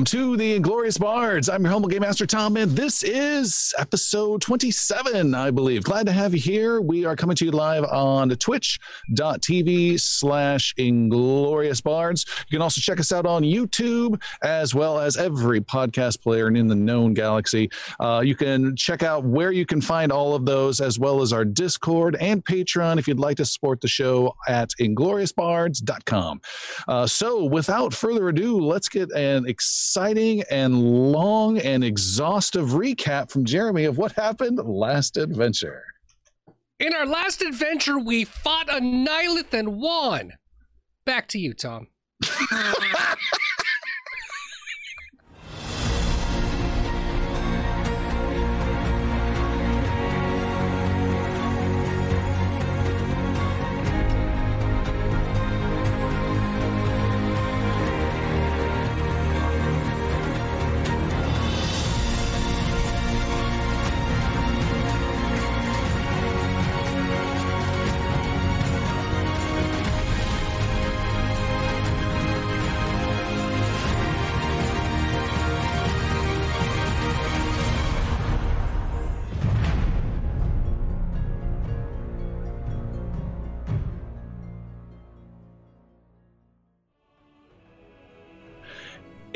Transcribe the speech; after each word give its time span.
Welcome 0.00 0.18
to 0.18 0.36
the 0.38 0.54
Inglorious 0.54 0.96
Bards. 0.96 1.50
I'm 1.50 1.62
your 1.62 1.72
humble 1.72 1.90
game 1.90 2.00
master 2.00 2.24
Tom, 2.24 2.56
and 2.56 2.70
this 2.70 3.02
is 3.02 3.74
episode 3.76 4.40
27, 4.40 5.34
I 5.34 5.50
believe. 5.50 5.82
Glad 5.82 6.06
to 6.06 6.12
have 6.12 6.32
you 6.32 6.40
here. 6.40 6.80
We 6.80 7.04
are 7.04 7.14
coming 7.14 7.36
to 7.36 7.44
you 7.44 7.50
live 7.50 7.84
on 7.84 8.30
twitch.tv 8.30 10.00
slash 10.00 10.72
Inglorious 10.78 11.82
Bards. 11.82 12.24
You 12.48 12.56
can 12.56 12.62
also 12.62 12.80
check 12.80 12.98
us 12.98 13.12
out 13.12 13.26
on 13.26 13.42
YouTube 13.42 14.22
as 14.40 14.74
well 14.74 14.98
as 14.98 15.18
every 15.18 15.60
podcast 15.60 16.22
player 16.22 16.48
in 16.48 16.66
the 16.66 16.74
known 16.74 17.12
galaxy. 17.12 17.70
Uh, 18.00 18.22
you 18.24 18.34
can 18.34 18.74
check 18.76 19.02
out 19.02 19.24
where 19.24 19.52
you 19.52 19.66
can 19.66 19.82
find 19.82 20.10
all 20.10 20.34
of 20.34 20.46
those 20.46 20.80
as 20.80 20.98
well 20.98 21.20
as 21.20 21.30
our 21.34 21.44
Discord 21.44 22.16
and 22.20 22.42
Patreon 22.42 22.98
if 22.98 23.06
you'd 23.06 23.20
like 23.20 23.36
to 23.36 23.44
support 23.44 23.82
the 23.82 23.88
show 23.88 24.34
at 24.48 24.70
ingloriousbards.com. 24.80 26.40
Uh, 26.88 27.06
so 27.06 27.44
without 27.44 27.92
further 27.92 28.30
ado, 28.30 28.58
let's 28.58 28.88
get 28.88 29.10
an 29.10 29.46
exciting 29.46 29.89
and 29.96 31.12
long 31.12 31.58
and 31.58 31.82
exhaustive 31.82 32.70
recap 32.70 33.30
from 33.30 33.44
Jeremy 33.44 33.84
of 33.84 33.98
what 33.98 34.12
happened 34.12 34.58
last 34.58 35.16
adventure. 35.16 35.84
In 36.78 36.94
our 36.94 37.06
last 37.06 37.42
adventure, 37.42 37.98
we 37.98 38.24
fought 38.24 38.68
a 38.68 38.80
Nihilith 38.80 39.52
and 39.52 39.76
won. 39.76 40.32
Back 41.04 41.28
to 41.28 41.38
you, 41.38 41.54
Tom. 41.54 41.88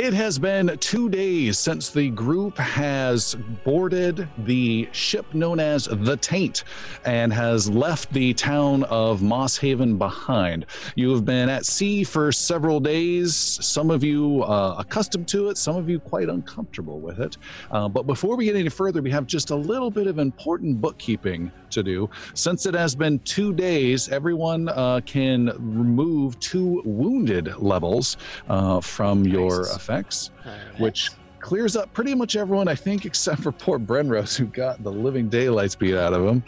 It 0.05 0.13
has 0.13 0.39
been 0.39 0.77
two 0.81 1.09
days 1.09 1.59
since 1.59 1.89
the 1.89 2.11
group 2.11 2.59
has 2.59 3.37
boarded 3.65 4.29
the 4.37 4.87
ship 4.93 5.33
known 5.33 5.59
as 5.59 5.87
the 5.91 6.19
Taint 6.19 6.65
and 7.07 7.33
has 7.33 7.71
left 7.71 8.13
the 8.13 8.35
town 8.35 8.83
of 8.83 9.23
Moss 9.23 9.57
Haven 9.57 9.97
behind. 9.97 10.67
You 10.95 11.11
have 11.13 11.25
been 11.25 11.49
at 11.49 11.65
sea 11.65 12.05
for 12.05 12.33
several 12.33 12.81
days, 12.81 13.35
some 13.35 13.91
of 13.91 14.05
you 14.05 14.43
uh, 14.43 14.75
accustomed 14.79 15.27
to 15.29 15.49
it, 15.49 15.57
some 15.57 15.77
of 15.77 15.89
you 15.89 15.99
quite 15.99 16.29
uncomfortable 16.29 17.01
with 17.01 17.19
it. 17.19 17.39
Uh, 17.71 17.89
but 17.89 18.07
before 18.07 18.37
we 18.37 18.45
get 18.45 18.57
any 18.57 18.69
further, 18.69 19.01
we 19.01 19.11
have 19.11 19.27
just 19.27 19.53
a 19.53 19.57
little 19.57 19.91
bit 19.91 20.07
of 20.07 20.19
important 20.19 20.83
bookkeeping 20.83 21.51
to 21.75 21.83
do. 21.83 22.09
Since 22.35 22.67
it 22.67 22.75
has 22.75 22.95
been 22.95 23.19
two 23.21 23.53
days, 23.53 24.09
everyone 24.09 24.69
uh, 24.71 25.01
can 25.07 25.53
remove 25.59 26.39
two 26.41 26.83
wounded 26.85 27.55
levels 27.59 28.17
uh, 28.49 28.81
from 28.81 29.25
your 29.25 29.63
Nice. 29.63 29.77
effects, 29.77 30.31
which 30.79 31.11
clears 31.41 31.77
up 31.77 31.93
pretty 31.93 32.15
much 32.15 32.37
everyone, 32.37 32.69
I 32.69 32.75
think, 32.75 33.05
except 33.11 33.43
for 33.43 33.53
poor 33.53 33.79
Brenrose, 33.79 34.37
who 34.37 34.47
got 34.47 34.83
the 34.83 34.91
living 34.91 35.29
daylights 35.29 35.75
beat 35.75 35.95
out 35.95 36.15
of 36.15 36.25
him. 36.27 36.43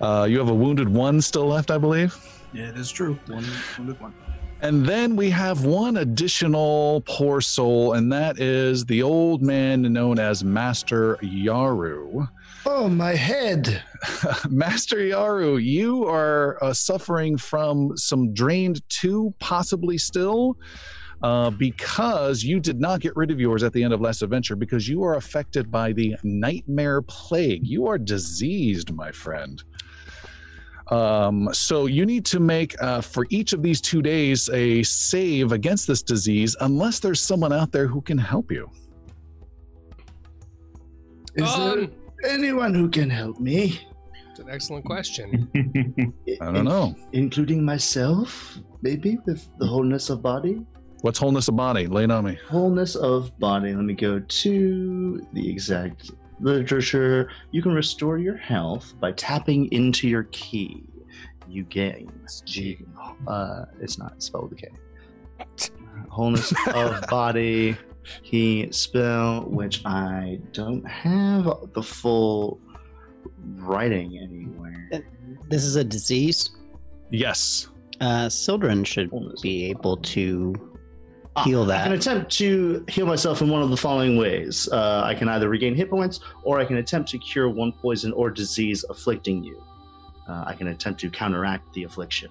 Uh, 0.00 0.26
you 0.28 0.38
have 0.38 0.50
a 0.50 0.54
wounded 0.54 0.88
one 0.88 1.20
still 1.20 1.46
left, 1.46 1.70
I 1.70 1.78
believe. 1.78 2.14
Yeah, 2.52 2.68
it 2.68 2.76
is 2.78 2.90
true. 2.90 3.18
One, 3.26 3.42
one 3.78 3.86
good 3.86 4.00
one. 4.00 4.14
And 4.60 4.86
then 4.86 5.14
we 5.16 5.28
have 5.28 5.64
one 5.66 5.98
additional 5.98 7.02
poor 7.06 7.42
soul, 7.42 7.94
and 7.94 8.10
that 8.12 8.38
is 8.38 8.86
the 8.86 9.02
old 9.02 9.42
man 9.42 9.82
known 9.92 10.18
as 10.18 10.42
Master 10.44 11.16
Yaru. 11.16 12.26
Oh, 12.66 12.88
my 12.88 13.14
head. 13.14 13.82
Master 14.48 14.96
Yaru, 14.96 15.62
you 15.62 16.06
are 16.06 16.62
uh, 16.62 16.72
suffering 16.72 17.36
from 17.36 17.96
some 17.96 18.32
drained 18.32 18.80
two, 18.88 19.34
possibly 19.38 19.98
still, 19.98 20.56
uh, 21.22 21.50
because 21.50 22.42
you 22.42 22.60
did 22.60 22.80
not 22.80 23.00
get 23.00 23.14
rid 23.16 23.30
of 23.30 23.38
yours 23.38 23.62
at 23.62 23.72
the 23.74 23.82
end 23.82 23.92
of 23.92 24.00
last 24.00 24.22
adventure 24.22 24.56
because 24.56 24.88
you 24.88 25.02
are 25.04 25.16
affected 25.16 25.70
by 25.70 25.92
the 25.92 26.16
nightmare 26.22 27.02
plague. 27.02 27.66
You 27.66 27.86
are 27.86 27.98
diseased, 27.98 28.94
my 28.94 29.12
friend. 29.12 29.62
Um, 30.90 31.48
so 31.52 31.86
you 31.86 32.06
need 32.06 32.24
to 32.26 32.40
make 32.40 32.80
uh, 32.82 33.00
for 33.00 33.26
each 33.30 33.52
of 33.52 33.62
these 33.62 33.80
two 33.80 34.00
days 34.02 34.48
a 34.50 34.82
save 34.82 35.52
against 35.52 35.86
this 35.86 36.02
disease, 36.02 36.56
unless 36.60 36.98
there's 36.98 37.20
someone 37.20 37.52
out 37.52 37.72
there 37.72 37.86
who 37.86 38.00
can 38.00 38.18
help 38.18 38.50
you. 38.50 38.70
Is 41.36 41.48
Um, 41.50 41.60
there 41.76 41.88
anyone 42.24 42.74
who 42.74 42.88
can 42.88 43.10
help 43.10 43.40
me? 43.40 43.80
It's 44.30 44.40
an 44.40 44.50
excellent 44.50 44.84
question. 44.84 45.48
I 46.40 46.52
don't 46.52 46.64
know. 46.64 46.94
Including 47.12 47.64
myself, 47.64 48.58
maybe, 48.82 49.18
with 49.26 49.48
the 49.58 49.66
wholeness 49.66 50.10
of 50.10 50.22
body? 50.22 50.64
What's 51.02 51.18
wholeness 51.18 51.48
of 51.48 51.56
body? 51.56 51.86
Lay 51.86 52.04
it 52.04 52.10
on 52.10 52.24
me. 52.24 52.38
Wholeness 52.48 52.96
of 52.96 53.38
body. 53.38 53.74
Let 53.74 53.84
me 53.84 53.94
go 53.94 54.18
to 54.20 55.26
the 55.34 55.50
exact 55.50 56.10
literature. 56.40 57.30
You 57.52 57.62
can 57.62 57.72
restore 57.72 58.18
your 58.18 58.36
health 58.36 58.94
by 58.98 59.12
tapping 59.12 59.70
into 59.70 60.08
your 60.08 60.24
ki. 60.24 60.82
You 61.48 61.64
gain. 61.64 62.10
G. 62.44 62.78
Uh, 63.28 63.66
it's 63.80 63.98
not 63.98 64.22
spelled 64.22 64.50
with 64.50 64.58
a 64.58 64.66
K. 64.66 65.70
Wholeness 66.08 66.52
of 66.74 67.06
body 67.08 67.76
ki 68.22 68.68
spell, 68.70 69.42
which 69.42 69.84
I 69.84 70.40
don't 70.52 70.86
have 70.88 71.44
the 71.74 71.82
full 71.82 72.60
writing 73.56 74.18
anywhere. 74.18 75.04
This 75.48 75.64
is 75.64 75.76
a 75.76 75.84
disease. 75.84 76.50
Yes. 77.10 77.68
Uh, 78.00 78.28
Sildren 78.28 78.84
should 78.84 79.10
be 79.42 79.70
able 79.70 79.96
to 79.98 80.54
Ah, 81.36 81.42
heal 81.42 81.70
I 81.70 81.82
can 81.82 81.92
attempt 81.92 82.30
to 82.32 82.84
heal 82.88 83.06
myself 83.06 83.42
in 83.42 83.50
one 83.50 83.60
of 83.60 83.70
the 83.70 83.76
following 83.76 84.16
ways. 84.16 84.68
Uh, 84.70 85.02
I 85.04 85.14
can 85.14 85.28
either 85.28 85.48
regain 85.48 85.74
hit 85.74 85.90
points, 85.90 86.20
or 86.44 86.60
I 86.60 86.64
can 86.64 86.76
attempt 86.76 87.10
to 87.10 87.18
cure 87.18 87.48
one 87.48 87.72
poison 87.72 88.12
or 88.12 88.30
disease 88.30 88.84
afflicting 88.88 89.42
you. 89.42 89.60
Uh, 90.28 90.44
I 90.46 90.54
can 90.54 90.68
attempt 90.68 91.00
to 91.00 91.10
counteract 91.10 91.72
the 91.74 91.82
affliction. 91.82 92.30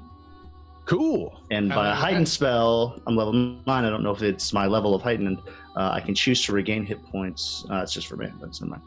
Cool. 0.86 1.38
And 1.52 1.70
by 1.70 1.90
a 1.90 1.94
heightened 1.94 2.30
spell, 2.30 2.98
I'm 3.06 3.16
level 3.18 3.34
nine. 3.34 3.84
I 3.84 3.90
don't 3.90 4.04
know 4.04 4.12
if 4.12 4.22
it's 4.22 4.54
my 4.54 4.68
level 4.68 4.96
of 4.96 5.02
heightened. 5.02 5.40
Uh, 5.76 5.90
I 5.94 6.00
can 6.00 6.14
choose 6.14 6.44
to 6.46 6.54
regain 6.54 6.86
hit 6.86 7.04
points. 7.06 7.66
Uh, 7.70 7.82
it's 7.82 7.94
just 7.94 8.08
for 8.08 8.22
it's 8.22 8.62
never 8.62 8.72
mind. 8.72 8.84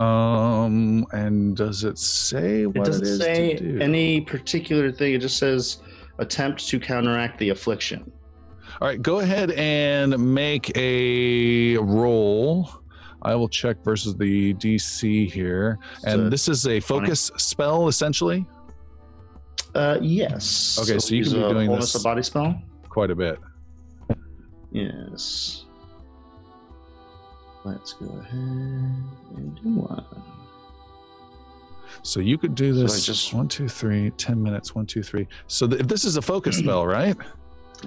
Um, 0.00 1.06
and 1.10 1.56
does 1.56 1.82
it 1.82 1.98
say 1.98 2.66
what 2.66 2.76
It 2.76 2.84
doesn't 2.84 3.06
is 3.06 3.18
say 3.18 3.56
to 3.56 3.72
do? 3.72 3.80
any 3.80 4.20
particular 4.20 4.92
thing. 4.92 5.14
It 5.14 5.20
just 5.20 5.38
says 5.38 5.78
attempt 6.18 6.66
to 6.68 6.78
counteract 6.78 7.38
the 7.38 7.48
affliction. 7.50 8.10
All 8.80 8.86
right, 8.86 9.00
go 9.02 9.18
ahead 9.20 9.50
and 9.52 10.16
make 10.34 10.70
a 10.76 11.78
roll. 11.78 12.70
I 13.22 13.34
will 13.34 13.48
check 13.48 13.82
versus 13.82 14.14
the 14.14 14.54
DC 14.54 15.28
here, 15.28 15.78
and 16.04 16.12
So, 16.26 16.28
this 16.30 16.48
is 16.48 16.68
a 16.68 16.78
focus 16.78 17.32
spell 17.36 17.88
essentially. 17.88 18.46
Uh, 19.74 19.98
yes. 20.00 20.78
Okay, 20.80 21.00
so 21.00 21.10
you 21.12 21.18
use 21.18 21.32
can 21.32 21.42
be 21.42 21.48
doing 21.54 21.70
this- 21.72 21.94
of 21.96 22.04
body 22.04 22.22
spell. 22.22 22.60
Quite 22.88 23.10
a 23.10 23.16
bit. 23.16 23.38
Yes. 24.70 25.64
Let's 27.68 27.92
go 27.94 28.06
ahead 28.06 28.32
and 28.32 29.54
do 29.62 29.68
one. 29.80 30.04
So 32.02 32.20
you 32.20 32.38
could 32.38 32.54
do 32.54 32.74
So 32.74 32.80
this 32.82 33.04
just- 33.06 33.34
one, 33.34 33.48
two, 33.48 33.68
three, 33.68 34.10
10 34.10 34.42
minutes, 34.42 34.74
one, 34.74 34.86
two, 34.86 35.02
three. 35.02 35.26
So 35.48 35.66
th- 35.66 35.82
if 35.82 35.88
this 35.88 36.04
is 36.04 36.16
a 36.16 36.22
focus 36.22 36.58
spell, 36.64 36.86
right? 36.86 37.16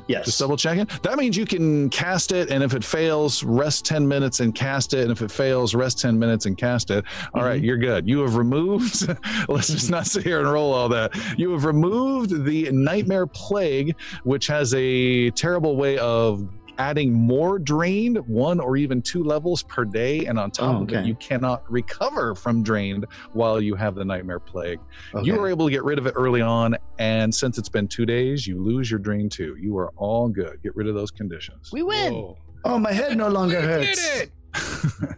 Yes. 0.08 0.26
Just 0.26 0.40
double 0.40 0.56
checking. 0.56 0.88
That 1.04 1.18
means 1.18 1.36
you 1.36 1.46
can 1.46 1.90
cast 1.90 2.32
it, 2.32 2.50
and 2.50 2.64
if 2.64 2.74
it 2.74 2.84
fails, 2.84 3.44
rest 3.44 3.84
10 3.86 4.08
minutes 4.08 4.40
and 4.40 4.56
cast 4.56 4.94
it. 4.94 5.02
And 5.02 5.12
if 5.12 5.22
it 5.22 5.30
fails, 5.30 5.76
rest 5.76 6.00
10 6.00 6.18
minutes 6.18 6.46
and 6.46 6.58
cast 6.58 6.92
it. 6.92 7.04
All 7.34 7.44
right, 7.44 7.58
mm-hmm. 7.58 7.66
you're 7.66 7.78
good. 7.78 8.08
You 8.08 8.22
have 8.22 8.38
removed, 8.38 9.06
let's 9.50 9.68
just 9.68 9.90
not 9.90 10.06
sit 10.08 10.24
here 10.24 10.40
and 10.40 10.50
roll 10.50 10.74
all 10.74 10.88
that. 10.90 11.12
You 11.38 11.52
have 11.52 11.66
removed 11.66 12.46
the 12.46 12.72
Nightmare 12.72 13.28
Plague, 13.28 13.96
which 14.24 14.48
has 14.48 14.74
a 14.76 15.30
terrible 15.32 15.76
way 15.76 15.98
of 15.98 16.48
adding 16.82 17.14
more 17.14 17.60
drained, 17.60 18.18
one 18.28 18.60
or 18.60 18.76
even 18.76 19.02
two 19.04 19.24
levels 19.24 19.62
per 19.64 19.86
day. 19.86 20.26
And 20.26 20.40
on 20.40 20.50
top 20.50 20.80
Oh, 20.80 20.84
of 20.84 20.92
it, 20.92 21.06
you 21.06 21.14
cannot 21.16 21.70
recover 21.72 22.34
from 22.34 22.64
drained 22.64 23.06
while 23.34 23.62
you 23.62 23.76
have 23.76 23.94
the 23.94 24.04
Nightmare 24.04 24.40
Plague. 24.40 24.80
Okay. 25.14 25.26
You 25.26 25.36
were 25.36 25.48
able 25.48 25.68
to 25.68 25.72
get 25.72 25.84
rid 25.84 26.00
of 26.00 26.08
it 26.08 26.14
early 26.16 26.42
on, 26.42 26.76
and 26.98 27.34
since 27.34 27.58
it's 27.60 27.70
been 27.70 27.88
two 27.88 28.06
days, 28.06 28.48
you 28.48 28.60
lose 28.62 28.90
your 28.90 29.00
drain 29.00 29.30
too. 29.30 29.56
You 29.60 29.78
are 29.78 29.92
all 29.96 30.28
good. 30.28 30.60
Get 30.64 30.76
rid 30.76 30.88
of 30.88 30.96
those 30.96 31.12
conditions. 31.12 31.70
We 31.72 31.84
win. 31.84 32.14
Whoa. 32.14 32.38
Oh, 32.64 32.80
my 32.80 32.92
head 32.94 33.16
no 33.18 33.28
longer 33.40 33.60
You 33.62 33.68
did 33.68 33.88
hurts. 33.88 34.22
it! 34.22 34.32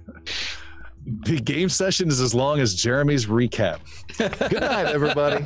The 1.26 1.38
game 1.38 1.68
session 1.68 2.08
is 2.08 2.22
as 2.22 2.34
long 2.34 2.62
as 2.62 2.76
Jeremy's 2.76 3.26
recap. 3.26 3.80
Good 4.18 4.62
night, 4.62 4.86
everybody. 4.86 5.46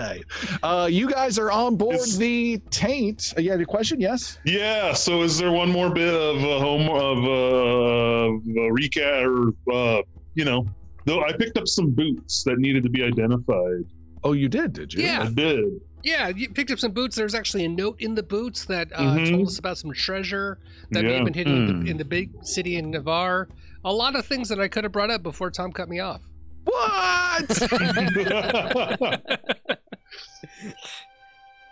Night. 0.00 0.24
Uh, 0.62 0.88
you 0.90 1.10
guys 1.10 1.38
are 1.38 1.50
on 1.50 1.76
board 1.76 1.96
Is- 1.96 2.18
the 2.18 2.58
taint. 2.70 3.32
Uh, 3.36 3.40
you 3.40 3.50
had 3.50 3.60
a 3.60 3.64
question? 3.66 4.00
Yes. 4.00 4.38
Yeah. 4.44 4.92
So, 4.92 5.22
is 5.22 5.38
there 5.38 5.50
one 5.52 5.70
more 5.70 5.88
bit 5.90 6.12
of 6.12 6.36
a 6.36 6.60
home 6.60 6.88
of 6.90 7.18
uh, 7.24 8.60
a 8.60 8.70
recap 8.70 9.54
or 9.66 9.72
uh, 9.72 10.02
you 10.34 10.44
know? 10.44 10.66
Though 11.06 11.22
I 11.22 11.32
picked 11.32 11.56
up 11.56 11.68
some 11.68 11.92
boots 11.92 12.42
that 12.44 12.58
needed 12.58 12.82
to 12.82 12.90
be 12.90 13.02
identified. 13.02 13.84
Oh, 14.24 14.32
you 14.32 14.48
did, 14.48 14.72
did 14.72 14.92
you? 14.92 15.04
Yeah. 15.04 15.22
I 15.22 15.30
did. 15.32 15.80
Yeah, 16.02 16.28
you 16.28 16.48
picked 16.50 16.70
up 16.72 16.78
some 16.78 16.92
boots. 16.92 17.14
There's 17.16 17.34
actually 17.34 17.64
a 17.64 17.68
note 17.68 18.00
in 18.00 18.14
the 18.14 18.22
boots 18.22 18.64
that 18.66 18.92
uh, 18.92 19.00
Mhm. 19.16 19.30
told 19.30 19.46
us 19.48 19.58
about 19.58 19.78
some 19.78 19.92
treasure 19.92 20.58
that 20.90 21.04
may 21.04 21.14
have 21.14 21.24
been 21.24 21.34
hidden 21.34 21.56
in, 21.56 21.66
Hmm. 21.68 21.84
the, 21.84 21.90
in 21.92 21.96
the 21.96 22.04
big 22.04 22.30
city 22.42 22.76
in 22.76 22.90
Navarre. 22.90 23.48
A 23.84 23.92
lot 23.92 24.14
of 24.16 24.26
things 24.26 24.48
that 24.48 24.60
I 24.60 24.68
could 24.68 24.84
have 24.84 24.92
brought 24.92 25.10
up 25.10 25.22
before 25.22 25.50
Tom 25.50 25.70
cut 25.72 25.88
me 25.88 26.00
off. 26.00 26.22
What? 26.64 27.46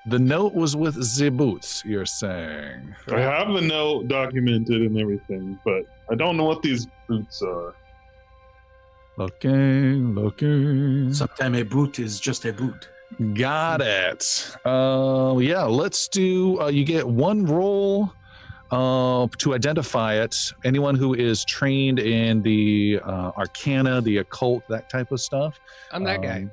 the 0.07 0.19
note 0.19 0.55
was 0.55 0.77
with 0.77 0.95
the 1.17 1.31
boots. 1.31 1.83
You're 1.85 2.07
saying? 2.07 2.95
I 3.09 3.21
have 3.21 3.49
the 3.49 3.61
note 3.61 4.09
documented 4.09 4.83
and 4.83 4.99
everything, 4.99 5.59
but 5.65 5.85
I 6.11 6.15
don't 6.15 6.37
know 6.37 6.45
what 6.45 6.63
these 6.63 6.87
boots 7.09 7.43
are. 7.43 7.75
Looking, 9.17 10.15
looking. 10.15 11.15
Sometimes 11.15 11.59
a 11.59 11.63
boot 11.65 11.99
is 11.99 12.19
just 12.19 12.45
a 12.45 12.53
boot. 12.53 12.89
Got 13.35 13.81
it. 13.81 14.57
Uh, 14.65 15.37
yeah, 15.39 15.63
let's 15.63 16.09
do. 16.09 16.61
Uh, 16.61 16.67
you 16.67 16.85
get 16.85 17.07
one 17.07 17.47
roll 17.47 18.13
uh, 18.73 19.29
to 19.39 19.55
identify 19.55 20.15
it. 20.15 20.37
Anyone 20.65 20.97
who 20.97 21.15
is 21.15 21.45
trained 21.45 22.01
in 22.01 22.43
the 22.43 23.01
uh, 23.05 23.31
arcana, 23.37 24.01
the 24.01 24.19
occult, 24.19 24.67
that 24.69 24.91
type 24.91 25.13
of 25.13 25.21
stuff. 25.21 25.61
I'm 25.93 26.03
that 26.05 26.23
guy. 26.23 26.49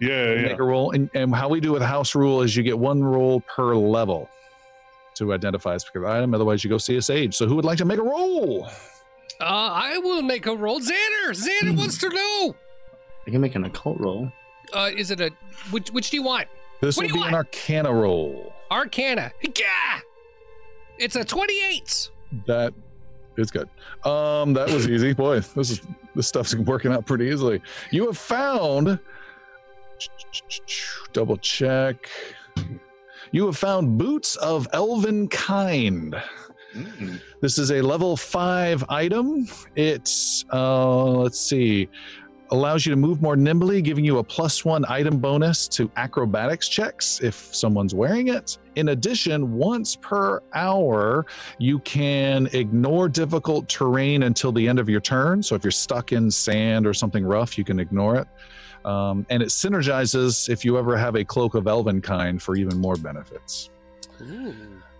Yeah, 0.00 0.34
yeah. 0.34 0.42
Make 0.42 0.58
a 0.58 0.62
roll, 0.62 0.92
and, 0.92 1.10
and 1.14 1.34
how 1.34 1.48
we 1.48 1.60
do 1.60 1.72
with 1.72 1.82
house 1.82 2.14
rule 2.14 2.42
is 2.42 2.56
you 2.56 2.62
get 2.62 2.78
one 2.78 3.02
roll 3.02 3.40
per 3.42 3.74
level 3.76 4.28
to 5.16 5.32
identify 5.34 5.74
a 5.74 5.78
specific 5.80 6.08
item. 6.08 6.34
Otherwise, 6.34 6.64
you 6.64 6.70
go 6.70 6.78
see 6.78 6.96
a 6.96 7.02
sage. 7.02 7.36
So, 7.36 7.46
who 7.46 7.56
would 7.56 7.64
like 7.64 7.78
to 7.78 7.84
make 7.84 7.98
a 7.98 8.02
roll? 8.02 8.66
Uh, 9.40 9.44
I 9.44 9.98
will 9.98 10.22
make 10.22 10.46
a 10.46 10.56
roll. 10.56 10.80
Xander! 10.80 11.30
Xander 11.30 11.76
wants 11.76 11.98
to 11.98 12.08
know! 12.08 12.54
I 13.26 13.30
can 13.30 13.40
make 13.40 13.54
an 13.54 13.64
occult 13.64 14.00
roll. 14.00 14.32
Uh, 14.72 14.90
is 14.96 15.10
it 15.10 15.20
a. 15.20 15.30
Which, 15.70 15.90
which 15.90 16.10
do 16.10 16.16
you 16.16 16.22
want? 16.22 16.48
This 16.80 16.96
What 16.96 17.06
will 17.06 17.14
be 17.14 17.18
you 17.20 17.24
an 17.26 17.34
arcana 17.34 17.92
roll. 17.92 18.52
Arcana. 18.70 19.32
Yeah! 19.42 20.00
It's 20.98 21.16
a 21.16 21.24
28. 21.24 22.10
That 22.46 22.72
is 23.36 23.50
good. 23.50 23.68
Um, 24.04 24.52
that 24.54 24.70
was 24.70 24.88
easy. 24.88 25.12
Boy, 25.12 25.40
this 25.40 25.70
is 25.70 25.82
this 26.14 26.28
stuff's 26.28 26.54
working 26.54 26.92
out 26.92 27.06
pretty 27.06 27.26
easily. 27.26 27.60
You 27.90 28.06
have 28.06 28.18
found 28.18 28.98
double 31.12 31.36
check. 31.36 32.08
You 33.32 33.46
have 33.46 33.56
found 33.56 33.98
boots 33.98 34.36
of 34.36 34.66
elven 34.72 35.28
kind. 35.28 36.16
Mm. 36.74 37.20
This 37.40 37.58
is 37.58 37.70
a 37.72 37.80
level 37.80 38.16
five 38.16 38.84
item. 38.88 39.46
It's 39.76 40.44
uh 40.52 41.10
let's 41.10 41.40
see. 41.40 41.88
Allows 42.52 42.84
you 42.84 42.90
to 42.90 42.96
move 42.96 43.22
more 43.22 43.36
nimbly, 43.36 43.80
giving 43.80 44.04
you 44.04 44.18
a 44.18 44.24
plus 44.24 44.64
one 44.64 44.84
item 44.88 45.18
bonus 45.18 45.68
to 45.68 45.88
acrobatics 45.94 46.68
checks 46.68 47.20
if 47.22 47.34
someone's 47.54 47.94
wearing 47.94 48.26
it. 48.26 48.58
In 48.74 48.88
addition, 48.88 49.52
once 49.52 49.94
per 49.94 50.42
hour, 50.52 51.26
you 51.58 51.78
can 51.80 52.48
ignore 52.52 53.08
difficult 53.08 53.68
terrain 53.68 54.24
until 54.24 54.50
the 54.50 54.66
end 54.66 54.80
of 54.80 54.88
your 54.88 55.00
turn. 55.00 55.44
So 55.44 55.54
if 55.54 55.62
you're 55.62 55.70
stuck 55.70 56.10
in 56.10 56.28
sand 56.28 56.88
or 56.88 56.94
something 56.94 57.24
rough, 57.24 57.56
you 57.56 57.62
can 57.62 57.78
ignore 57.78 58.16
it. 58.16 58.26
Um, 58.84 59.26
and 59.30 59.42
it 59.42 59.48
synergizes 59.48 60.48
if 60.48 60.64
you 60.64 60.78
ever 60.78 60.96
have 60.96 61.14
a 61.14 61.24
cloak 61.24 61.54
of 61.54 61.66
elven 61.66 62.00
kind 62.00 62.42
for 62.42 62.56
even 62.56 62.78
more 62.78 62.96
benefits. 62.96 63.70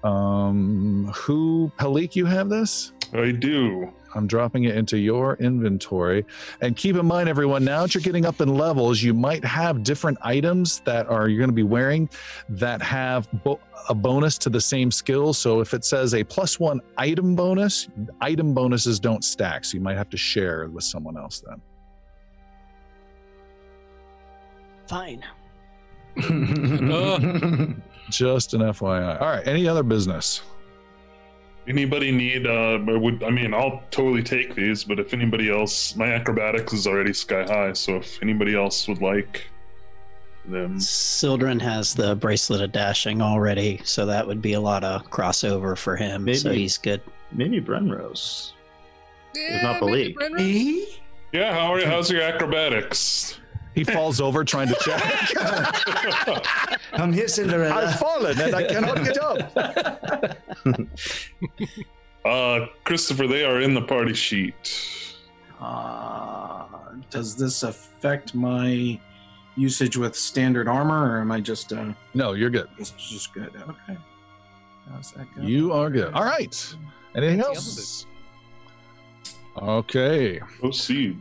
Um, 0.02 1.10
who, 1.14 1.70
Palik, 1.78 2.16
you 2.16 2.26
have 2.26 2.48
this? 2.48 2.92
I 3.12 3.32
do. 3.32 3.92
I'm 4.14 4.26
dropping 4.26 4.64
it 4.64 4.76
into 4.76 4.98
your 4.98 5.36
inventory. 5.36 6.24
And 6.60 6.76
keep 6.76 6.96
in 6.96 7.06
mind, 7.06 7.28
everyone, 7.28 7.64
now 7.64 7.82
that 7.82 7.94
you're 7.94 8.02
getting 8.02 8.26
up 8.26 8.40
in 8.40 8.54
levels, 8.54 9.02
you 9.02 9.14
might 9.14 9.44
have 9.44 9.82
different 9.82 10.18
items 10.22 10.80
that 10.80 11.06
are 11.06 11.28
you're 11.28 11.38
going 11.38 11.50
to 11.50 11.54
be 11.54 11.62
wearing 11.62 12.08
that 12.48 12.82
have 12.82 13.28
bo- 13.44 13.60
a 13.88 13.94
bonus 13.94 14.36
to 14.38 14.50
the 14.50 14.60
same 14.60 14.90
skill. 14.90 15.32
So 15.32 15.60
if 15.60 15.74
it 15.74 15.84
says 15.84 16.14
a 16.14 16.24
plus 16.24 16.58
one 16.58 16.80
item 16.96 17.36
bonus, 17.36 17.88
item 18.20 18.52
bonuses 18.52 18.98
don't 18.98 19.24
stack. 19.24 19.64
So 19.64 19.76
you 19.76 19.80
might 19.80 19.96
have 19.96 20.10
to 20.10 20.16
share 20.16 20.68
with 20.68 20.84
someone 20.84 21.16
else 21.16 21.40
then. 21.46 21.60
Fine. 24.90 25.24
Just 28.10 28.54
an 28.54 28.60
FYI. 28.60 29.22
All 29.22 29.28
right. 29.28 29.46
Any 29.46 29.68
other 29.68 29.84
business? 29.84 30.42
Anybody 31.68 32.10
need? 32.10 32.44
Uh, 32.44 32.80
I 32.88 32.96
would 32.96 33.22
I 33.22 33.30
mean, 33.30 33.54
I'll 33.54 33.84
totally 33.92 34.24
take 34.24 34.56
these, 34.56 34.82
but 34.82 34.98
if 34.98 35.14
anybody 35.14 35.48
else, 35.48 35.94
my 35.94 36.06
acrobatics 36.06 36.72
is 36.72 36.88
already 36.88 37.12
sky 37.12 37.44
high. 37.44 37.72
So 37.72 37.98
if 37.98 38.20
anybody 38.20 38.56
else 38.56 38.88
would 38.88 39.00
like 39.00 39.46
them, 40.44 40.80
Sildren 40.80 41.60
has 41.60 41.94
the 41.94 42.16
bracelet 42.16 42.60
of 42.60 42.72
dashing 42.72 43.22
already, 43.22 43.80
so 43.84 44.04
that 44.06 44.26
would 44.26 44.42
be 44.42 44.54
a 44.54 44.60
lot 44.60 44.82
of 44.82 45.08
crossover 45.08 45.78
for 45.78 45.94
him. 45.94 46.34
So 46.34 46.50
he's 46.50 46.76
good. 46.76 47.00
Maybe 47.30 47.60
Brenrose. 47.60 48.54
Yeah, 49.36 49.62
not 49.62 49.80
maybe 49.82 50.14
Malik. 50.14 50.16
Brenra? 50.16 50.36
Me? 50.36 50.98
yeah. 51.32 51.52
How 51.52 51.72
are 51.72 51.86
how's 51.86 52.10
your 52.10 52.22
acrobatics? 52.22 53.38
He 53.80 53.84
falls 53.84 54.20
over 54.20 54.44
trying 54.44 54.68
to 54.68 54.74
check. 54.74 55.02
I'm 56.92 57.14
here, 57.14 57.28
Cinderella. 57.28 57.86
I've 57.86 57.98
fallen 57.98 58.38
and 58.38 58.54
I 58.54 58.66
cannot 58.66 59.02
get 59.04 59.18
up. 59.18 60.36
Uh, 62.22 62.66
Christopher, 62.84 63.26
they 63.26 63.44
are 63.44 63.62
in 63.62 63.72
the 63.72 63.80
party 63.80 64.12
sheet. 64.12 65.16
Uh, 65.58 66.66
does 67.08 67.34
this 67.34 67.62
affect 67.62 68.34
my 68.34 69.00
usage 69.56 69.96
with 69.96 70.14
standard 70.14 70.68
armor, 70.68 71.12
or 71.16 71.20
am 71.22 71.32
I 71.32 71.40
just 71.40 71.72
uh, 71.72 71.94
No, 72.12 72.34
you're 72.34 72.50
good. 72.50 72.68
just, 72.76 72.98
just 72.98 73.32
good? 73.32 73.50
Okay. 73.56 73.96
How's 74.90 75.12
that 75.12 75.34
go? 75.34 75.40
You 75.40 75.72
are 75.72 75.88
good. 75.88 76.12
All 76.12 76.24
right. 76.24 76.74
Anything 77.16 77.40
else? 77.40 78.04
Okay. 79.56 80.40
Proceed. 80.60 81.18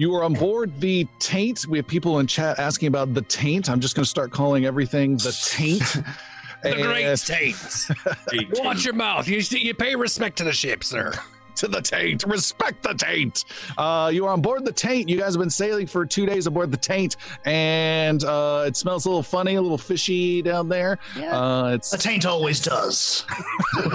You 0.00 0.14
are 0.14 0.24
on 0.24 0.32
board 0.32 0.80
the 0.80 1.06
taint. 1.18 1.66
We 1.68 1.76
have 1.76 1.86
people 1.86 2.20
in 2.20 2.26
chat 2.26 2.58
asking 2.58 2.86
about 2.88 3.12
the 3.12 3.20
taint. 3.20 3.68
I'm 3.68 3.80
just 3.80 3.94
going 3.94 4.04
to 4.04 4.08
start 4.08 4.30
calling 4.30 4.64
everything 4.64 5.18
the 5.18 5.38
taint. 5.46 5.82
The 6.62 6.74
great 6.74 7.06
And- 7.06 7.18
taints. 7.18 7.90
Watch 8.62 8.84
your 8.84 8.92
mouth. 8.92 9.26
You, 9.26 9.38
you 9.38 9.72
pay 9.74 9.96
respect 9.96 10.36
to 10.38 10.44
the 10.44 10.52
ship, 10.52 10.84
sir. 10.84 11.14
to 11.56 11.68
the 11.68 11.80
taint. 11.80 12.22
Respect 12.26 12.82
the 12.82 12.92
taint. 12.92 13.46
Uh, 13.78 14.10
you 14.12 14.26
are 14.26 14.32
on 14.32 14.42
board 14.42 14.66
the 14.66 14.72
taint. 14.72 15.08
You 15.08 15.16
guys 15.18 15.32
have 15.34 15.40
been 15.40 15.48
sailing 15.48 15.86
for 15.86 16.04
two 16.04 16.26
days 16.26 16.46
aboard 16.46 16.70
the 16.70 16.76
taint, 16.76 17.16
and 17.46 18.24
uh, 18.24 18.64
it 18.66 18.76
smells 18.76 19.06
a 19.06 19.08
little 19.08 19.22
funny, 19.22 19.54
a 19.54 19.62
little 19.62 19.78
fishy 19.78 20.42
down 20.42 20.68
there. 20.68 20.98
Uh, 21.16 21.72
it's 21.74 21.94
A 21.94 21.98
taint 21.98 22.26
always 22.26 22.60
does. 22.60 23.24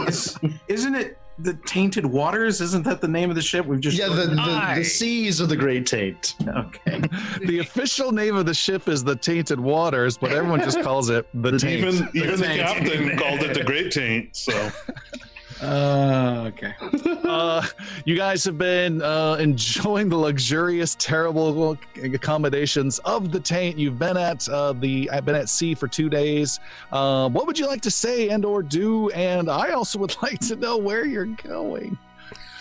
Is, 0.07 0.35
isn't 0.67 0.95
it 0.95 1.19
the 1.37 1.53
Tainted 1.65 2.05
Waters? 2.05 2.61
Isn't 2.61 2.83
that 2.83 3.01
the 3.01 3.07
name 3.07 3.29
of 3.29 3.35
the 3.35 3.41
ship? 3.41 3.65
We've 3.65 3.79
just 3.79 3.97
Yeah, 3.97 4.07
the, 4.07 4.27
the, 4.27 4.73
the 4.77 4.83
seas 4.83 5.39
of 5.39 5.49
the 5.49 5.55
Great 5.55 5.85
Taint. 5.85 6.35
okay. 6.47 7.01
the 7.45 7.59
official 7.59 8.11
name 8.11 8.35
of 8.35 8.45
the 8.45 8.53
ship 8.53 8.87
is 8.87 9.03
the 9.03 9.15
Tainted 9.15 9.59
Waters, 9.59 10.17
but 10.17 10.31
everyone 10.31 10.61
just 10.61 10.81
calls 10.81 11.09
it 11.09 11.27
the 11.33 11.51
The 11.51 11.59
taint. 11.59 11.83
Even 11.85 12.09
even 12.13 12.39
the 12.39 12.45
captain 12.45 13.17
called 13.17 13.41
it 13.41 13.53
the 13.53 13.63
Great 13.63 13.91
Taint. 13.91 14.35
So 14.35 14.53
Uh, 15.61 16.43
okay. 16.47 16.73
uh, 17.23 17.65
you 18.03 18.15
guys 18.15 18.43
have 18.43 18.57
been 18.57 19.01
uh, 19.01 19.35
enjoying 19.39 20.09
the 20.09 20.17
luxurious, 20.17 20.95
terrible 20.99 21.77
accommodations 22.03 22.99
of 22.99 23.31
the 23.31 23.39
taint. 23.39 23.77
You've 23.77 23.97
been 23.97 24.17
at 24.17 24.47
uh, 24.49 24.73
the 24.73 25.09
I've 25.11 25.25
been 25.25 25.35
at 25.35 25.49
sea 25.49 25.73
for 25.73 25.87
two 25.87 26.09
days. 26.09 26.59
Uh, 26.91 27.29
what 27.29 27.47
would 27.47 27.57
you 27.57 27.67
like 27.67 27.81
to 27.81 27.91
say 27.91 28.29
and 28.29 28.43
or 28.43 28.61
do? 28.63 29.09
And 29.11 29.49
I 29.49 29.71
also 29.71 29.99
would 29.99 30.15
like 30.21 30.39
to 30.41 30.55
know 30.55 30.77
where 30.77 31.05
you're 31.05 31.25
going. 31.25 31.97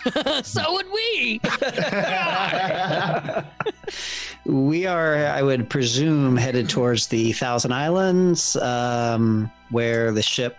so 0.43 0.73
would 0.73 0.85
we. 0.91 1.41
We 4.45 4.85
are, 4.85 5.15
I 5.15 5.41
would 5.41 5.69
presume, 5.71 6.37
headed 6.37 6.69
towards 6.69 7.07
the 7.07 7.33
Thousand 7.33 7.71
Islands, 7.71 8.55
um, 8.57 9.51
where 9.71 10.11
the 10.11 10.21
ship 10.21 10.55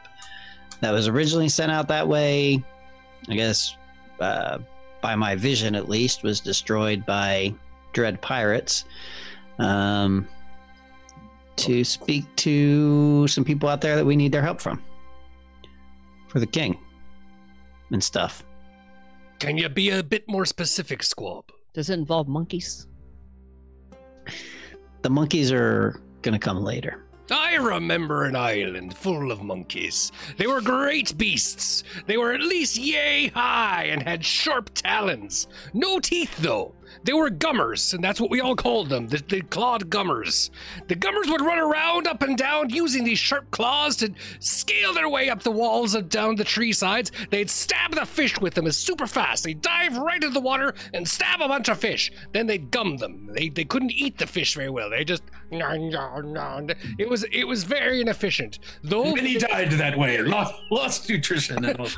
that 0.80 0.90
was 0.90 1.08
originally 1.08 1.48
sent 1.48 1.72
out 1.72 1.88
that 1.88 2.06
way, 2.06 2.62
I 3.28 3.34
guess, 3.34 3.76
uh, 4.20 4.58
by 5.00 5.14
my 5.16 5.34
vision 5.34 5.74
at 5.74 5.88
least, 5.88 6.22
was 6.22 6.40
destroyed 6.40 7.04
by 7.06 7.54
dread 7.92 8.20
pirates. 8.20 8.84
Um, 9.58 10.28
to 11.56 11.84
speak 11.84 12.24
to 12.36 13.26
some 13.28 13.44
people 13.44 13.68
out 13.68 13.80
there 13.80 13.96
that 13.96 14.04
we 14.04 14.14
need 14.14 14.30
their 14.30 14.42
help 14.42 14.60
from 14.60 14.82
for 16.28 16.40
the 16.40 16.46
king. 16.46 16.78
and 17.92 18.02
stuff. 18.02 18.44
Can 19.38 19.56
you 19.56 19.68
be 19.68 19.90
a 19.90 20.02
bit 20.02 20.28
more 20.28 20.44
specific, 20.44 21.02
Squab? 21.02 21.52
Does 21.72 21.88
it 21.88 21.94
involve 21.94 22.26
monkeys? 22.26 22.88
The 25.02 25.10
monkeys 25.10 25.52
are 25.52 26.00
gonna 26.22 26.38
come 26.38 26.64
later. 26.64 27.05
I 27.30 27.54
remember 27.56 28.24
an 28.24 28.36
island 28.36 28.96
full 28.96 29.32
of 29.32 29.42
monkeys. 29.42 30.12
They 30.36 30.46
were 30.46 30.60
great 30.60 31.18
beasts. 31.18 31.82
They 32.06 32.16
were 32.16 32.32
at 32.32 32.40
least 32.40 32.76
yay 32.76 33.28
high 33.28 33.84
and 33.84 34.02
had 34.02 34.24
sharp 34.24 34.70
talons. 34.74 35.48
No 35.74 35.98
teeth, 35.98 36.36
though. 36.38 36.74
They 37.06 37.12
were 37.12 37.30
gummers, 37.30 37.94
and 37.94 38.02
that's 38.02 38.20
what 38.20 38.30
we 38.30 38.40
all 38.40 38.56
called 38.56 38.88
them 38.88 39.06
the, 39.06 39.22
the 39.28 39.40
clawed 39.42 39.88
gummers. 39.88 40.50
The 40.88 40.96
gummers 40.96 41.30
would 41.30 41.40
run 41.40 41.60
around 41.60 42.08
up 42.08 42.22
and 42.22 42.36
down 42.36 42.70
using 42.70 43.04
these 43.04 43.20
sharp 43.20 43.48
claws 43.52 43.94
to 43.98 44.12
scale 44.40 44.92
their 44.92 45.08
way 45.08 45.30
up 45.30 45.44
the 45.44 45.52
walls 45.52 45.94
and 45.94 46.08
down 46.08 46.34
the 46.34 46.42
tree 46.42 46.72
sides. 46.72 47.12
They'd 47.30 47.48
stab 47.48 47.94
the 47.94 48.04
fish 48.04 48.40
with 48.40 48.54
them 48.54 48.66
as 48.66 48.76
super 48.76 49.06
fast. 49.06 49.44
They'd 49.44 49.62
dive 49.62 49.96
right 49.96 50.16
into 50.16 50.34
the 50.34 50.40
water 50.40 50.74
and 50.94 51.06
stab 51.06 51.40
a 51.40 51.46
bunch 51.46 51.68
of 51.68 51.78
fish. 51.78 52.10
Then 52.32 52.48
they'd 52.48 52.72
gum 52.72 52.96
them. 52.96 53.30
They, 53.32 53.50
they 53.50 53.64
couldn't 53.64 53.92
eat 53.92 54.18
the 54.18 54.26
fish 54.26 54.56
very 54.56 54.70
well. 54.70 54.90
They 54.90 55.04
just. 55.04 55.22
It 56.98 57.08
was 57.08 57.24
it 57.30 57.44
was 57.44 57.62
very 57.62 58.00
inefficient. 58.00 58.58
Though 58.82 59.14
Many 59.14 59.38
died 59.38 59.70
that 59.70 59.96
way. 59.96 60.20
Lost, 60.22 60.54
lost 60.72 61.08
nutrition 61.08 61.64
and 61.64 61.78
all 61.78 61.88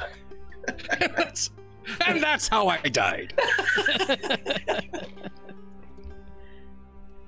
that. 0.69 1.49
that's, 1.99 2.11
and 2.11 2.23
that's 2.23 2.49
how 2.49 2.69
I 2.69 2.79
died. 2.79 3.33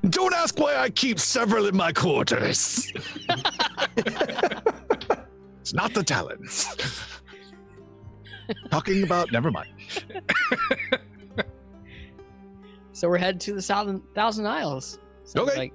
Don't 0.08 0.34
ask 0.34 0.58
why 0.58 0.76
I 0.76 0.88
keep 0.90 1.20
several 1.20 1.66
in 1.66 1.76
my 1.76 1.92
quarters. 1.92 2.90
it's 5.60 5.74
not 5.74 5.92
the 5.94 6.02
talents. 6.02 6.74
Talking 8.70 9.04
about, 9.04 9.30
never 9.30 9.50
mind. 9.50 9.68
So 12.92 13.08
we're 13.08 13.18
headed 13.18 13.40
to 13.42 13.52
the 13.54 13.62
Thousand, 13.62 14.02
thousand 14.14 14.46
Isles. 14.46 14.98
Sounds 15.24 15.48
Okay. 15.50 15.58
Like, 15.58 15.72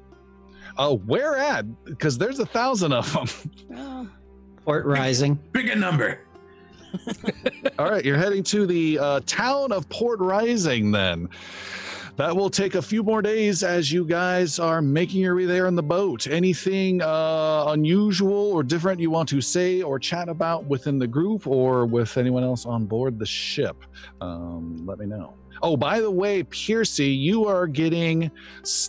Uh, 0.78 0.96
where 0.96 1.38
at? 1.38 1.66
Because 1.86 2.18
there's 2.18 2.40
a 2.40 2.46
thousand 2.46 2.92
of 2.94 3.12
them. 3.14 3.28
well, 3.70 4.10
Port 4.66 4.86
Rising. 4.86 5.38
Pick 5.54 5.72
a 5.72 5.76
number. 5.76 6.25
All 7.80 7.90
right, 7.90 8.04
you're 8.04 8.18
heading 8.18 8.44
to 8.44 8.66
the 8.66 9.00
uh, 9.00 9.20
town 9.26 9.72
of 9.72 9.88
Port 9.90 10.20
Rising 10.20 10.92
then. 10.92 11.30
That 12.18 12.34
will 12.34 12.50
take 12.50 12.76
a 12.76 12.82
few 12.82 13.04
more 13.04 13.22
days 13.22 13.62
as 13.62 13.92
you 13.92 14.06
guys 14.06 14.58
are 14.58 14.82
making 14.82 15.20
your 15.20 15.36
way 15.36 15.46
there 15.46 15.68
in 15.68 15.76
the 15.76 15.84
boat. 15.84 16.28
Anything 16.28 17.02
uh, 17.02 17.66
unusual 17.68 18.54
or 18.54 18.64
different 18.64 19.02
you 19.02 19.12
want 19.12 19.28
to 19.30 19.42
say 19.42 19.82
or 19.82 20.00
chat 20.00 20.30
about 20.30 20.64
within 20.64 20.98
the 20.98 21.08
group 21.08 21.46
or 21.46 21.86
with 21.86 22.16
anyone 22.16 22.44
else 22.44 22.66
on 22.66 22.86
board 22.86 23.20
the 23.20 23.26
ship? 23.26 23.76
Um, 24.22 24.86
let 24.86 24.98
me 24.98 25.08
know. 25.08 25.34
Oh, 25.62 25.78
by 25.78 26.00
the 26.00 26.12
way, 26.12 26.44
Piercy, 26.44 27.08
you 27.10 27.46
are 27.46 27.68
getting 27.68 28.32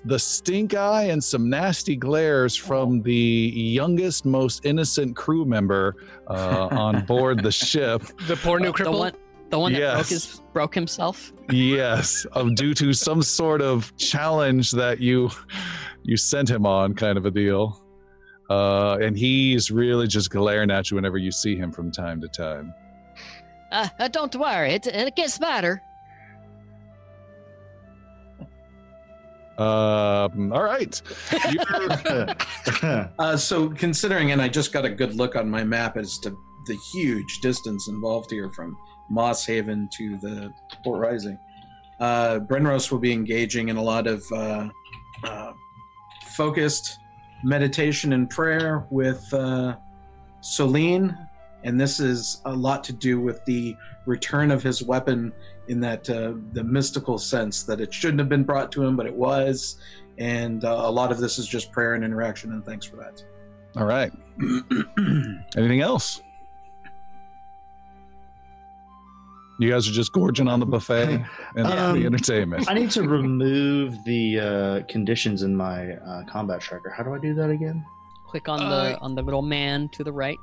the 0.05 0.19
stink 0.19 0.75
eye 0.75 1.05
and 1.05 1.23
some 1.23 1.49
nasty 1.49 1.97
glares 1.97 2.57
from 2.57 3.03
the 3.03 3.13
youngest, 3.55 4.25
most 4.25 4.65
innocent 4.65 5.17
crew 5.17 5.45
member 5.45 5.97
uh, 6.29 6.69
on 6.71 7.05
board 7.05 7.43
the 7.43 7.53
ship. 7.53 8.03
The 8.27 8.37
poor 8.37 8.59
new 8.59 8.67
the 8.67 8.73
cripple. 8.73 8.99
one, 8.99 9.13
the 9.51 9.59
one 9.59 9.73
that 9.73 9.95
broke 9.95 10.07
his 10.09 10.41
broke 10.53 10.75
himself. 10.75 11.33
Yes, 11.51 12.25
of 12.33 12.55
due 12.55 12.75
to 12.75 12.93
some 12.93 13.23
sort 13.23 13.63
of 13.63 13.97
challenge 13.97 14.73
that 14.73 15.01
you 15.01 15.31
you 16.03 16.17
sent 16.17 16.51
him 16.51 16.67
on, 16.67 16.95
kind 16.95 17.19
of 17.19 17.27
a 17.27 17.31
deal. 17.31 17.83
Uh, 18.49 18.97
and 19.01 19.19
he's 19.19 19.71
really 19.71 20.07
just 20.07 20.31
glaring 20.31 20.71
at 20.71 20.91
you 20.91 20.95
whenever 20.95 21.19
you 21.19 21.33
see 21.33 21.57
him 21.57 21.73
from 21.73 21.91
time 21.91 22.21
to 22.21 22.29
time. 22.29 22.73
Uh, 23.73 23.89
uh, 23.99 24.09
don't 24.09 24.35
worry, 24.37 24.73
it, 24.75 24.87
it 24.87 25.17
gets 25.17 25.39
better. 25.39 25.83
Um, 29.59 30.53
all 30.53 30.65
right. 30.65 31.01
Uh, 33.19 33.37
so 33.37 33.69
considering, 33.71 34.33
and 34.33 34.43
I 34.43 34.49
just 34.49 34.73
got 34.73 34.85
a 34.85 34.91
good 34.91 35.15
look 35.15 35.37
on 35.37 35.49
my 35.49 35.65
map 35.65 35.97
as 35.97 36.19
to 36.19 36.37
the 36.67 36.77
huge 36.93 37.41
distance 37.41 37.89
involved 37.89 38.31
here 38.31 38.51
from 38.51 38.77
Moss 39.09 39.47
Haven 39.47 39.89
to 39.93 40.19
the 40.19 40.53
Port 40.85 41.01
Rising. 41.01 41.39
Uh, 41.99 42.41
Brenrose 42.41 42.91
will 42.91 42.99
be 42.99 43.13
engaging 43.13 43.69
in 43.69 43.77
a 43.77 43.83
lot 43.83 44.07
of 44.07 44.25
uh, 44.33 44.69
uh, 45.25 45.53
focused 46.37 46.99
meditation 47.43 48.13
and 48.13 48.29
prayer 48.29 48.87
with 48.91 49.23
uh, 49.33 49.77
Celine, 50.41 51.17
and 51.65 51.81
this 51.81 52.01
is 52.01 52.43
a 52.45 52.53
lot 52.53 52.85
to 52.85 52.93
do 52.93 53.21
with 53.21 53.45
the 53.47 53.75
return 54.07 54.51
of 54.51 54.63
his 54.63 54.83
weapon 54.83 55.33
in 55.69 55.81
that 55.81 56.09
uh, 56.09 56.33
the 56.53 56.63
mystical 56.65 57.19
sense 57.19 57.63
that 57.65 57.81
it 57.81 57.93
shouldn't 57.93 58.21
have 58.21 58.29
been 58.29 58.45
brought 58.45 58.71
to 58.73 58.83
him, 58.85 58.97
but 58.97 59.07
it 59.07 59.15
was, 59.15 59.77
and 60.19 60.65
uh, 60.65 60.69
a 60.85 60.91
lot 60.91 61.11
of 61.13 61.19
this 61.19 61.39
is 61.39 61.47
just 61.47 61.73
prayer 61.73 61.95
and 61.95 62.05
interaction. 62.05 62.53
And 62.53 62.65
thanks 62.65 62.87
for 62.87 62.97
that. 62.97 63.23
all 63.77 63.87
right. 63.87 64.13
Anything 65.57 65.81
else? 65.81 66.21
You 69.59 69.71
guys 69.71 69.89
are 69.89 69.93
just 69.93 70.13
gorging 70.13 70.49
on 70.49 70.61
the 70.61 70.67
buffet 70.67 71.25
and 71.57 71.67
Um, 71.67 71.99
the 71.99 72.05
entertainment. 72.05 72.71
I 72.71 72.75
need 72.75 72.91
to 72.91 73.09
remove 73.09 73.97
the 74.05 74.39
uh, 74.41 74.81
conditions 74.87 75.43
in 75.43 75.57
my 75.57 75.93
uh, 75.95 76.25
combat 76.25 76.61
tracker. 76.61 76.91
How 76.91 77.03
do 77.03 77.15
I 77.15 77.19
do 77.19 77.35
that 77.35 77.49
again? 77.49 77.83
Click 78.29 78.49
on 78.51 78.61
Uh, 78.61 78.69
the 78.69 78.99
on 79.01 79.15
the 79.15 79.23
little 79.23 79.41
man 79.43 79.89
to 79.93 80.05
the 80.05 80.13
right, 80.13 80.37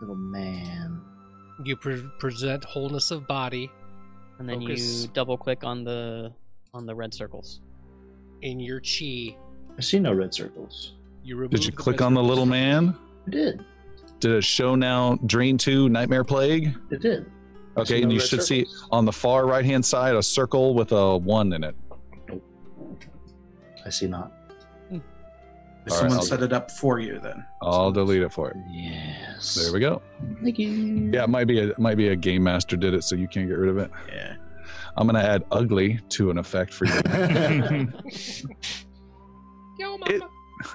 Little 0.00 0.16
man. 0.16 1.00
You 1.64 1.76
pre- 1.76 2.02
present 2.18 2.64
wholeness 2.64 3.10
of 3.12 3.26
body 3.28 3.70
and 4.38 4.48
then 4.48 4.60
Focus. 4.60 5.02
you 5.02 5.08
double 5.14 5.36
click 5.36 5.64
on 5.64 5.84
the 5.84 6.32
on 6.74 6.86
the 6.86 6.94
red 6.94 7.14
circles. 7.14 7.60
in 8.42 8.60
your 8.60 8.80
chi. 8.80 9.36
I 9.78 9.80
see 9.80 9.98
no 9.98 10.12
red 10.12 10.34
circles. 10.34 10.94
You 11.22 11.36
remove 11.36 11.50
Did 11.50 11.64
you 11.64 11.72
click 11.72 12.00
on 12.02 12.14
the 12.14 12.20
red 12.20 12.28
little 12.28 12.46
man? 12.46 12.96
It 13.26 13.30
did. 13.30 13.64
Did 14.20 14.32
it 14.32 14.44
show 14.44 14.74
now 14.74 15.16
Drain 15.26 15.58
2 15.58 15.88
Nightmare 15.88 16.24
Plague? 16.24 16.74
It 16.90 17.00
did. 17.00 17.26
I 17.76 17.84
see 17.84 17.94
Okay, 17.94 18.00
no 18.00 18.04
and 18.04 18.12
you 18.12 18.18
red 18.18 18.28
should 18.28 18.42
see 18.42 18.66
on 18.90 19.04
the 19.04 19.12
far 19.12 19.46
right 19.46 19.64
hand 19.64 19.84
side 19.84 20.14
a 20.14 20.22
circle 20.22 20.74
with 20.74 20.92
a 20.92 21.16
one 21.16 21.52
in 21.52 21.64
it. 21.64 21.74
Nope. 22.28 22.42
I 23.84 23.90
see 23.90 24.06
not. 24.06 24.32
If 25.86 25.92
All 25.92 25.98
right, 25.98 26.10
someone 26.10 26.18
I'll- 26.18 26.24
set 26.24 26.42
it 26.42 26.52
up 26.52 26.70
for 26.70 26.98
you, 26.98 27.18
then. 27.20 27.44
I'll 27.62 27.92
delete 27.92 28.22
it 28.22 28.32
for 28.32 28.50
it. 28.50 28.56
Yes. 28.68 29.54
There 29.54 29.72
we 29.72 29.78
go. 29.80 30.02
Thank 30.42 30.58
you. 30.58 31.10
Yeah, 31.12 31.22
it 31.24 31.30
might 31.30 31.46
be 31.46 31.60
a 31.60 31.68
it 31.68 31.78
might 31.78 31.96
be 31.96 32.08
a 32.08 32.16
game 32.16 32.42
master 32.42 32.76
did 32.76 32.92
it, 32.94 33.04
so 33.04 33.14
you 33.16 33.28
can't 33.28 33.48
get 33.48 33.56
rid 33.58 33.70
of 33.70 33.78
it. 33.78 33.90
Yeah. 34.12 34.34
I'm 34.96 35.06
gonna 35.06 35.20
add 35.20 35.44
ugly 35.52 36.00
to 36.10 36.30
an 36.30 36.38
effect 36.38 36.72
for 36.74 36.86
you. 36.86 36.92
Yo, 39.78 39.96
It- 40.06 40.22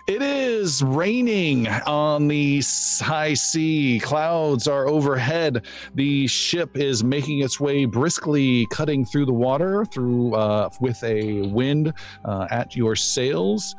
it 0.08 0.22
is 0.22 0.84
raining 0.84 1.68
on 1.68 2.28
the 2.28 2.62
high 3.02 3.34
sea. 3.34 4.00
Clouds 4.00 4.68
are 4.68 4.88
overhead. 4.88 5.66
The 5.96 6.28
ship 6.28 6.78
is 6.78 7.04
making 7.04 7.40
its 7.40 7.60
way 7.60 7.86
briskly, 7.86 8.68
cutting 8.68 9.06
through 9.06 9.26
the 9.26 9.34
water 9.34 9.84
through 9.86 10.36
uh, 10.36 10.70
with 10.82 11.04
a 11.04 11.42
wind 11.48 11.94
uh, 12.26 12.48
at 12.52 12.76
your 12.76 12.96
sails. 12.96 13.76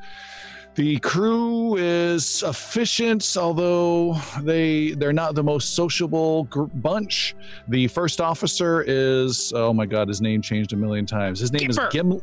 The 0.74 0.98
crew 1.00 1.76
is 1.76 2.42
efficient, 2.42 3.36
although 3.36 4.14
they 4.40 4.92
they're 4.92 5.12
not 5.12 5.34
the 5.34 5.42
most 5.42 5.74
sociable 5.74 6.44
gr- 6.44 6.64
bunch. 6.64 7.34
The 7.68 7.88
first 7.88 8.22
officer 8.22 8.82
is 8.86 9.52
oh 9.54 9.74
my 9.74 9.84
god, 9.84 10.08
his 10.08 10.22
name 10.22 10.40
changed 10.40 10.72
a 10.72 10.76
million 10.76 11.04
times. 11.04 11.40
His 11.40 11.52
name 11.52 11.68
Gimper. 11.68 11.88
is 11.88 11.92
Gim 11.92 12.20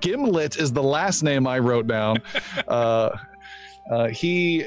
Gimlet 0.00 0.56
is 0.56 0.72
the 0.72 0.82
last 0.82 1.22
name 1.22 1.46
I 1.46 1.58
wrote 1.58 1.86
down. 1.86 2.22
uh, 2.68 3.10
uh, 3.90 4.08
he 4.08 4.66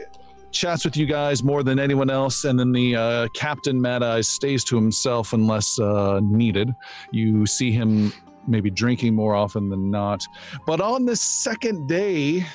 chats 0.51 0.85
with 0.85 0.95
you 0.95 1.07
guys 1.07 1.43
more 1.43 1.63
than 1.63 1.79
anyone 1.79 2.11
else, 2.11 2.43
and 2.43 2.59
then 2.59 2.71
the 2.71 2.95
uh, 2.95 3.27
captain 3.33 3.81
Mad 3.81 4.03
Eyes 4.03 4.29
stays 4.29 4.63
to 4.65 4.75
himself 4.75 5.33
unless 5.33 5.79
uh, 5.79 6.19
needed. 6.21 6.73
You 7.11 7.47
see 7.47 7.71
him 7.71 8.13
maybe 8.47 8.69
drinking 8.69 9.15
more 9.15 9.35
often 9.35 9.69
than 9.69 9.89
not. 9.89 10.23
But 10.65 10.81
on 10.81 11.05
the 11.05 11.15
second 11.15 11.87
day, 11.87 12.45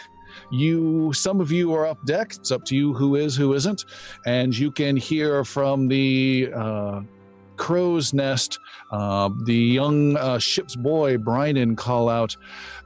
you 0.51 1.13
some 1.13 1.41
of 1.41 1.51
you 1.53 1.75
are 1.75 1.87
up 1.87 2.05
deck. 2.05 2.35
It's 2.35 2.51
up 2.51 2.65
to 2.67 2.77
you 2.77 2.95
who 2.95 3.17
is 3.17 3.37
who 3.37 3.55
isn't, 3.55 3.85
and 4.27 4.57
you 4.57 4.71
can 4.71 4.97
hear 4.97 5.45
from 5.45 5.89
the 5.89 6.51
uh, 6.55 7.01
crow's 7.57 8.15
nest 8.15 8.59
uh, 8.91 9.29
the 9.45 9.55
young 9.55 10.17
uh, 10.17 10.39
ship's 10.39 10.77
boy 10.77 11.19
Bryden 11.19 11.77
call 11.77 12.09
out, 12.09 12.37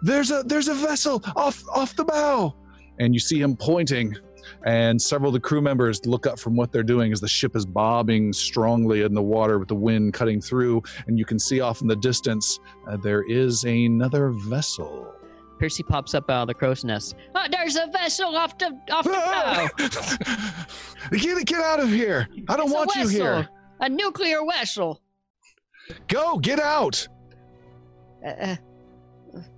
"There's 0.00 0.30
a 0.30 0.42
there's 0.42 0.68
a 0.68 0.74
vessel 0.74 1.22
off 1.36 1.62
off 1.72 1.94
the 1.94 2.04
bow," 2.04 2.54
and 2.98 3.14
you 3.14 3.20
see 3.20 3.40
him 3.40 3.56
pointing. 3.56 4.16
And 4.64 5.00
several 5.00 5.28
of 5.28 5.34
the 5.34 5.40
crew 5.40 5.60
members 5.60 6.04
look 6.04 6.26
up 6.26 6.38
from 6.38 6.56
what 6.56 6.72
they're 6.72 6.82
doing 6.82 7.12
as 7.12 7.20
the 7.20 7.28
ship 7.28 7.56
is 7.56 7.64
bobbing 7.64 8.32
strongly 8.32 9.02
in 9.02 9.14
the 9.14 9.22
water 9.22 9.58
with 9.58 9.68
the 9.68 9.74
wind 9.74 10.14
cutting 10.14 10.40
through. 10.40 10.82
And 11.06 11.18
you 11.18 11.24
can 11.24 11.38
see 11.38 11.60
off 11.60 11.80
in 11.80 11.88
the 11.88 11.96
distance 11.96 12.58
uh, 12.88 12.96
there 12.96 13.22
is 13.22 13.64
another 13.64 14.30
vessel. 14.30 15.14
Percy 15.62 15.84
pops 15.84 16.12
up 16.12 16.28
out 16.28 16.42
of 16.42 16.48
the 16.48 16.54
crow's 16.54 16.82
nest. 16.82 17.14
Oh, 17.36 17.46
there's 17.48 17.76
a 17.76 17.86
vessel 17.86 18.36
off 18.36 18.58
the 18.58 18.76
off 18.90 19.04
the 19.04 19.12
bow. 19.12 19.68
get 21.16 21.46
get 21.46 21.60
out 21.60 21.78
of 21.78 21.88
here! 21.88 22.28
I 22.48 22.56
don't 22.56 22.66
It's 22.66 22.74
want 22.74 22.92
you 22.96 23.06
here. 23.06 23.48
A 23.78 23.88
nuclear 23.88 24.40
vessel. 24.44 25.00
Go, 26.08 26.38
get 26.38 26.58
out. 26.58 27.06
Uh, 28.26 28.30
uh, 28.30 28.56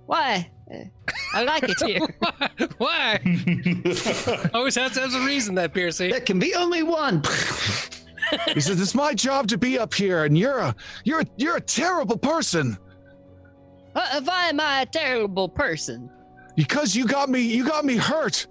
why? 0.05 0.51
I 1.33 1.41
like 1.41 1.63
it 1.63 1.81
here. 1.83 1.99
Why? 2.77 3.19
Always 4.53 4.75
has 4.75 4.91
to 4.93 5.01
have 5.01 5.15
a 5.15 5.25
reason, 5.25 5.55
that 5.55 5.73
Piercy. 5.73 6.11
There 6.11 6.19
can 6.19 6.37
be 6.37 6.53
only 6.53 6.83
one. 6.83 7.23
He 8.53 8.61
says, 8.61 8.79
"It's 8.79 8.93
my 8.93 9.15
job 9.15 9.47
to 9.47 9.57
be 9.57 9.79
up 9.79 9.93
here, 9.93 10.25
and 10.25 10.37
you're 10.37 10.59
a 10.59 10.75
you're 11.03 11.21
a, 11.21 11.25
you're 11.37 11.57
a 11.57 11.61
terrible 11.61 12.17
person 12.17 12.77
Uh, 13.95 14.21
why 14.21 14.49
am 14.49 14.59
I 14.59 14.81
a 14.81 14.85
terrible 14.85 15.47
person? 15.49 16.09
because 16.55 16.95
you 16.95 17.05
got 17.05 17.29
me 17.29 17.41
you 17.41 17.65
got 17.65 17.85
me 17.85 17.97
hurt. 17.97 18.47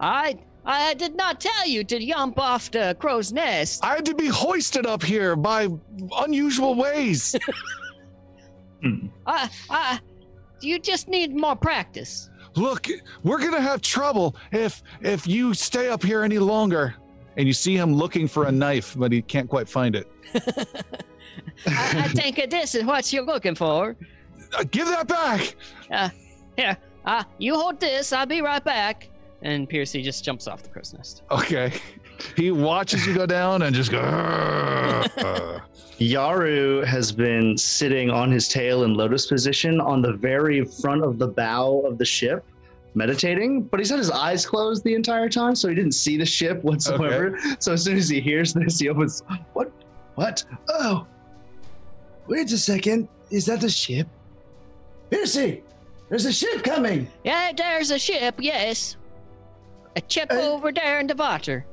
I 0.00 0.38
I 0.64 0.94
did 0.94 1.16
not 1.16 1.40
tell 1.40 1.66
you 1.66 1.84
to 1.84 1.98
jump 1.98 2.38
off 2.38 2.70
the 2.70 2.96
crow's 2.98 3.32
nest. 3.32 3.84
I 3.84 3.94
had 3.96 4.06
to 4.06 4.14
be 4.14 4.26
hoisted 4.26 4.86
up 4.86 5.02
here 5.02 5.36
by 5.36 5.68
unusual 6.18 6.74
ways. 6.74 7.36
I 9.26 9.50
I 9.70 10.00
you 10.60 10.78
just 10.78 11.08
need 11.08 11.34
more 11.34 11.56
practice. 11.56 12.30
Look, 12.56 12.88
we're 13.22 13.38
gonna 13.38 13.60
have 13.60 13.82
trouble 13.82 14.36
if 14.52 14.82
if 15.00 15.26
you 15.26 15.54
stay 15.54 15.88
up 15.88 16.02
here 16.02 16.22
any 16.22 16.38
longer." 16.38 16.94
And 17.36 17.46
you 17.46 17.52
see 17.52 17.76
him 17.76 17.94
looking 17.94 18.26
for 18.26 18.46
a 18.46 18.50
knife, 18.50 18.96
but 18.98 19.12
he 19.12 19.22
can't 19.22 19.48
quite 19.48 19.68
find 19.68 19.94
it. 19.94 20.10
I, 20.34 22.02
I 22.04 22.08
think 22.08 22.50
this 22.50 22.74
is 22.74 22.82
what 22.82 23.12
you're 23.12 23.22
looking 23.22 23.54
for. 23.54 23.94
Uh, 24.56 24.64
give 24.70 24.86
that 24.88 25.06
back. 25.06 25.54
Here, 26.56 26.76
uh, 27.04 27.24
you 27.38 27.54
hold 27.54 27.80
this. 27.80 28.12
I'll 28.12 28.26
be 28.26 28.40
right 28.40 28.62
back. 28.64 29.08
And 29.42 29.68
Piercy 29.68 30.02
just 30.02 30.24
jumps 30.24 30.48
off 30.48 30.62
the 30.62 30.68
crow's 30.68 30.92
nest. 30.94 31.22
Okay. 31.30 31.72
He 32.34 32.50
watches 32.50 33.06
you 33.06 33.14
go 33.14 33.26
down 33.26 33.62
and 33.62 33.74
just 33.74 33.92
go. 33.92 34.00
Yaru 36.00 36.84
has 36.84 37.12
been 37.12 37.56
sitting 37.56 38.10
on 38.10 38.30
his 38.30 38.48
tail 38.48 38.82
in 38.84 38.94
lotus 38.94 39.26
position 39.26 39.80
on 39.80 40.02
the 40.02 40.12
very 40.14 40.64
front 40.64 41.04
of 41.04 41.18
the 41.18 41.28
bow 41.28 41.80
of 41.80 41.98
the 41.98 42.04
ship, 42.04 42.44
meditating, 42.94 43.62
but 43.62 43.78
he's 43.78 43.90
had 43.90 43.98
his 43.98 44.10
eyes 44.10 44.44
closed 44.46 44.82
the 44.84 44.94
entire 44.94 45.28
time, 45.28 45.54
so 45.54 45.68
he 45.68 45.74
didn't 45.74 45.92
see 45.94 46.16
the 46.16 46.26
ship 46.26 46.62
whatsoever. 46.64 47.38
So 47.60 47.72
as 47.72 47.84
soon 47.84 47.96
as 47.96 48.08
he 48.08 48.20
hears 48.20 48.52
this, 48.52 48.78
he 48.80 48.88
opens, 48.88 49.22
What? 49.52 49.70
What? 50.16 50.44
Oh. 50.68 51.06
Wait 52.26 52.50
a 52.50 52.58
second. 52.58 53.08
Is 53.30 53.46
that 53.46 53.62
a 53.62 53.70
ship? 53.70 54.08
Piercy, 55.10 55.62
there's 56.08 56.26
a 56.26 56.32
ship 56.32 56.62
coming. 56.62 57.08
Yeah, 57.24 57.52
there's 57.56 57.90
a 57.90 57.98
ship. 57.98 58.36
Yes, 58.38 58.96
a 59.96 60.02
ship 60.08 60.28
Uh, 60.30 60.52
over 60.52 60.72
there 60.72 61.00
in 61.00 61.06
the 61.06 61.14
water. 61.14 61.66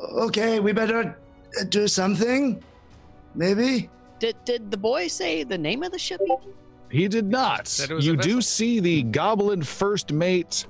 Okay, 0.00 0.60
we 0.60 0.72
better 0.72 1.18
uh, 1.60 1.64
do 1.68 1.88
something. 1.88 2.62
Maybe. 3.34 3.90
Did 4.18 4.36
did 4.44 4.70
the 4.70 4.76
boy 4.76 5.08
say 5.08 5.44
the 5.44 5.58
name 5.58 5.82
of 5.82 5.92
the 5.92 5.98
ship? 5.98 6.20
He 6.90 7.06
did 7.08 7.26
not. 7.26 7.68
Said 7.68 7.90
it 7.90 7.94
was 7.94 8.06
a 8.06 8.10
You 8.10 8.16
do 8.16 8.40
see 8.40 8.80
the 8.80 9.02
goblin 9.04 9.62
first 9.62 10.12
mate 10.12 10.66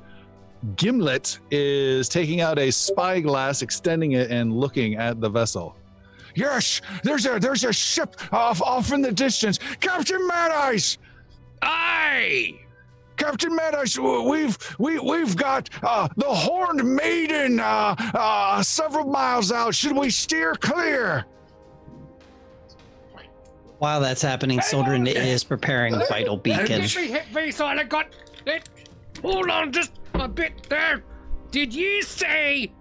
Gimlet 0.77 1.39
is 1.51 2.09
taking 2.09 2.41
out 2.41 2.59
a 2.59 2.71
spyglass, 2.73 3.63
extending 3.63 4.13
it, 4.13 4.31
and 4.31 4.53
looking 4.53 4.97
at 4.97 5.21
the 5.21 5.29
vessel. 5.29 5.77
Yes, 6.35 6.81
there's 7.05 7.27
a 7.27 7.39
there's 7.39 7.65
a 7.65 7.73
ship 7.73 8.17
off 8.33 8.61
off 8.63 8.93
in 8.93 9.01
the 9.01 9.13
distance. 9.13 9.59
Captain 9.81 10.27
Mad 10.27 10.51
Eyes! 10.51 10.99
Aye! 11.63 12.61
Captain 13.17 13.55
Mad 13.55 13.75
we've 14.01 14.57
we 14.79 14.99
we've 15.01 15.37
got 15.37 15.69
uh, 15.83 16.09
the 16.17 16.25
Horned 16.25 16.85
Maiden 16.85 17.59
uh, 17.59 17.97
uh, 18.15 18.63
several 18.63 19.07
miles 19.07 19.51
out. 19.51 19.75
Should 19.75 19.97
we 19.97 20.09
steer 20.09 20.55
clear? 20.55 21.27
While 23.79 24.01
that's 24.01 24.23
happening, 24.23 24.59
Soldrin 24.61 25.07
is 25.07 25.45
preparing 25.45 25.95
vital 26.09 26.37
beacon. 26.37 26.67
Get 26.67 26.97
me 26.97 27.09
hit 27.09 27.27
face 27.27 27.61
on. 27.61 27.79
I 27.79 27.85
got 27.85 28.09
it. 28.47 28.69
Hold 29.23 29.51
on 29.51 29.73
just 29.73 29.93
a 30.15 30.29
bit 30.29 30.69
there. 30.69 31.03
Did 31.51 31.75
ye 31.75 32.03
say 32.03 32.73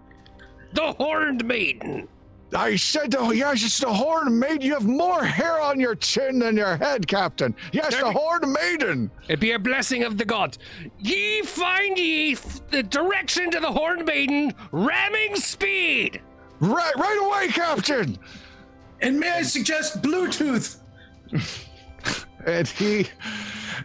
the 0.73 0.93
Horned 0.93 1.45
Maiden? 1.45 2.08
I 2.55 2.77
said, 2.77 3.13
oh, 3.17 3.31
yes, 3.31 3.63
it's 3.63 3.79
the 3.79 3.91
Horned 3.91 4.39
Maiden. 4.39 4.62
You 4.62 4.73
have 4.73 4.86
more 4.88 5.23
hair 5.23 5.60
on 5.62 5.79
your 5.79 5.95
chin 5.95 6.39
than 6.39 6.55
your 6.55 6.77
head, 6.77 7.05
Captain. 7.07 7.53
Yes, 7.73 7.93
the 7.95 8.01
Very- 8.03 8.13
Horned 8.13 8.51
Maiden. 8.53 9.12
It 9.27 9.39
be 9.41 9.51
a 9.51 9.60
blessing 9.60 10.03
of 10.03 10.17
the 10.17 10.23
gods. 10.25 10.57
Ye 10.99 11.41
find 11.41 11.97
ye 11.97 12.33
f- 12.33 12.62
the 12.71 12.83
direction 12.83 13.51
to 13.51 13.60
the 13.60 13.71
Horned 13.71 14.05
Maiden, 14.05 14.53
ramming 14.71 15.36
speed. 15.36 16.21
Right, 16.62 16.95
right 16.95 17.19
away, 17.21 17.49
Captain. 17.49 18.17
And 19.01 19.19
may 19.19 19.29
I 19.29 19.41
suggest 19.41 20.01
Bluetooth? 20.01 20.77
And 22.45 22.65
he 22.65 23.05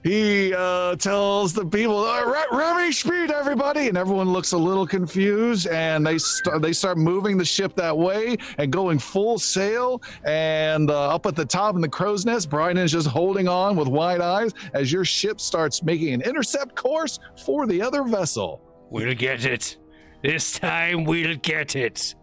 he 0.02 0.54
uh, 0.54 0.96
tells 0.96 1.52
the 1.52 1.64
people, 1.64 2.04
uh, 2.04 2.44
"Remy 2.52 2.92
speed, 2.92 3.30
everybody!" 3.30 3.88
And 3.88 3.96
everyone 3.96 4.32
looks 4.32 4.52
a 4.52 4.58
little 4.58 4.86
confused, 4.86 5.66
and 5.68 6.06
they 6.06 6.18
start 6.18 6.62
they 6.62 6.72
start 6.72 6.98
moving 6.98 7.36
the 7.36 7.44
ship 7.44 7.74
that 7.76 7.96
way 7.96 8.36
and 8.58 8.72
going 8.72 8.98
full 8.98 9.38
sail. 9.38 10.02
And 10.24 10.90
uh, 10.90 11.14
up 11.14 11.26
at 11.26 11.36
the 11.36 11.44
top 11.44 11.74
in 11.74 11.80
the 11.80 11.88
crow's 11.88 12.24
nest, 12.24 12.50
Brian 12.50 12.78
is 12.78 12.92
just 12.92 13.08
holding 13.08 13.48
on 13.48 13.76
with 13.76 13.88
wide 13.88 14.20
eyes 14.20 14.52
as 14.74 14.92
your 14.92 15.04
ship 15.04 15.40
starts 15.40 15.82
making 15.82 16.14
an 16.14 16.22
intercept 16.22 16.74
course 16.76 17.18
for 17.44 17.66
the 17.66 17.80
other 17.82 18.04
vessel. 18.04 18.60
We'll 18.90 19.14
get 19.14 19.44
it. 19.44 19.78
This 20.22 20.58
time 20.58 21.04
we'll 21.04 21.36
get 21.36 21.74
it. 21.74 22.14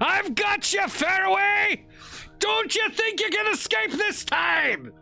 I've 0.00 0.34
got 0.34 0.72
you, 0.72 0.86
Faraway! 0.86 1.86
Don't 2.38 2.74
you 2.74 2.88
think 2.90 3.20
you 3.20 3.30
can 3.30 3.52
escape 3.52 3.92
this 3.92 4.24
time? 4.24 4.92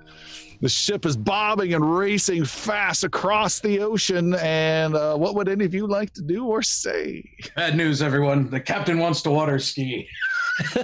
The 0.67 0.71
ship 0.71 1.07
is 1.07 1.17
bobbing 1.17 1.75
and 1.75 1.97
racing 1.97 2.45
fast 2.45 3.05
across 3.05 3.61
the 3.61 3.79
ocean. 3.79 4.35
And 4.35 4.97
uh, 4.97 5.17
what 5.17 5.37
would 5.37 5.49
any 5.49 5.65
of 5.65 5.73
you 5.73 5.87
like 5.87 6.13
to 6.15 6.23
do 6.23 6.45
or 6.47 6.61
say? 6.61 7.23
Bad 7.55 7.77
news, 7.77 8.03
everyone. 8.03 8.51
The 8.51 8.59
captain 8.59 8.99
wants 8.99 9.23
to 9.23 9.31
water 9.31 9.61
ski. 9.61 10.09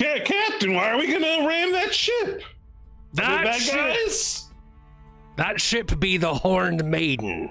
Yeah, 0.00 0.20
Captain, 0.24 0.74
why 0.74 0.90
are 0.92 0.96
we 0.96 1.12
gonna 1.12 1.46
ram 1.46 1.72
that 1.72 1.92
ship? 1.92 2.40
Are 2.40 3.14
That 3.14 3.44
bad 3.44 3.60
ship, 3.60 3.74
guys? 3.74 4.48
that 5.36 5.60
ship 5.60 5.98
be 5.98 6.16
the 6.16 6.32
Horned 6.32 6.84
Maiden. 6.84 7.50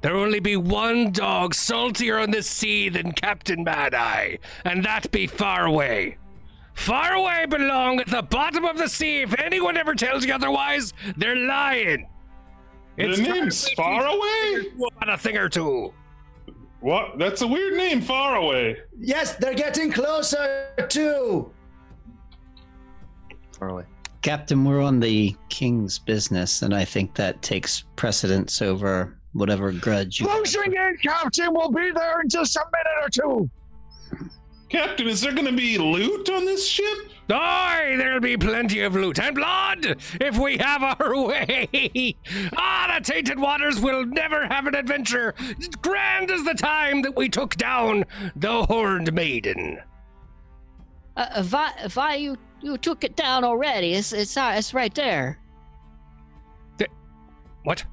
There 0.00 0.16
only 0.16 0.38
be 0.40 0.56
one 0.56 1.10
dog 1.10 1.54
saltier 1.54 2.18
on 2.18 2.30
the 2.30 2.42
sea 2.42 2.88
than 2.88 3.10
Captain 3.12 3.64
Mad 3.64 3.94
Eye, 3.94 4.38
and 4.64 4.84
that 4.84 5.10
be 5.10 5.26
Faraway. 6.74 7.44
Faraway 7.44 7.46
belong 7.46 8.00
at 8.00 8.08
the 8.08 8.22
bottom 8.22 8.64
of 8.64 8.78
the 8.78 8.88
sea. 8.88 9.22
If 9.22 9.38
anyone 9.38 9.76
ever 9.76 9.94
tells 9.94 10.24
you 10.24 10.34
otherwise, 10.34 10.92
they're 11.16 11.36
lying. 11.36 12.08
The 12.96 13.08
name's 13.08 13.68
far 13.72 14.04
away. 14.04 14.70
What 14.76 15.08
a 15.08 15.16
thing 15.16 15.36
or 15.36 15.48
two. 15.48 15.92
What? 16.80 17.18
That's 17.18 17.42
a 17.42 17.46
weird 17.46 17.74
name, 17.74 18.00
far 18.00 18.36
away. 18.36 18.76
yes, 18.98 19.36
they're 19.36 19.54
getting 19.54 19.92
closer 19.92 20.74
too. 20.88 21.50
Far 23.58 23.68
away. 23.68 23.84
Captain, 24.22 24.64
we're 24.64 24.82
on 24.82 25.00
the 25.00 25.34
king's 25.48 25.98
business, 25.98 26.62
and 26.62 26.74
I 26.74 26.84
think 26.84 27.14
that 27.14 27.40
takes 27.42 27.84
precedence 27.96 28.62
over 28.62 29.18
whatever 29.32 29.72
grudge 29.72 30.20
you. 30.20 30.26
Closing 30.26 30.72
in, 30.72 30.96
Captain. 31.02 31.48
We'll 31.52 31.70
be 31.70 31.90
there 31.92 32.20
in 32.20 32.28
just 32.28 32.56
a 32.56 32.60
minute 32.60 33.06
or 33.06 33.08
two. 33.08 34.28
Captain, 34.72 35.06
is 35.06 35.20
there 35.20 35.34
gonna 35.34 35.52
be 35.52 35.76
loot 35.76 36.30
on 36.30 36.46
this 36.46 36.66
ship? 36.66 37.10
Aye, 37.30 37.94
there'll 37.98 38.20
be 38.20 38.38
plenty 38.38 38.80
of 38.80 38.94
loot 38.94 39.20
and 39.20 39.36
blood 39.36 39.98
if 40.18 40.38
we 40.38 40.56
have 40.56 40.82
our 40.82 41.14
way. 41.26 42.16
ah, 42.56 42.94
the 42.94 43.04
tainted 43.04 43.38
waters 43.38 43.78
will 43.80 44.06
never 44.06 44.46
have 44.46 44.66
an 44.66 44.74
adventure 44.74 45.34
grand 45.82 46.30
as 46.30 46.42
the 46.44 46.54
time 46.54 47.02
that 47.02 47.14
we 47.14 47.28
took 47.28 47.54
down 47.56 48.04
the 48.34 48.64
Horned 48.64 49.12
Maiden. 49.12 49.78
Uh, 51.18 51.44
why, 51.44 51.72
why 51.92 52.14
you 52.14 52.38
you 52.62 52.78
took 52.78 53.04
it 53.04 53.14
down 53.14 53.44
already? 53.44 53.92
It's 53.92 54.14
it's 54.14 54.38
uh, 54.38 54.54
it's 54.56 54.72
right 54.72 54.94
there. 54.94 55.38
What? 57.64 57.84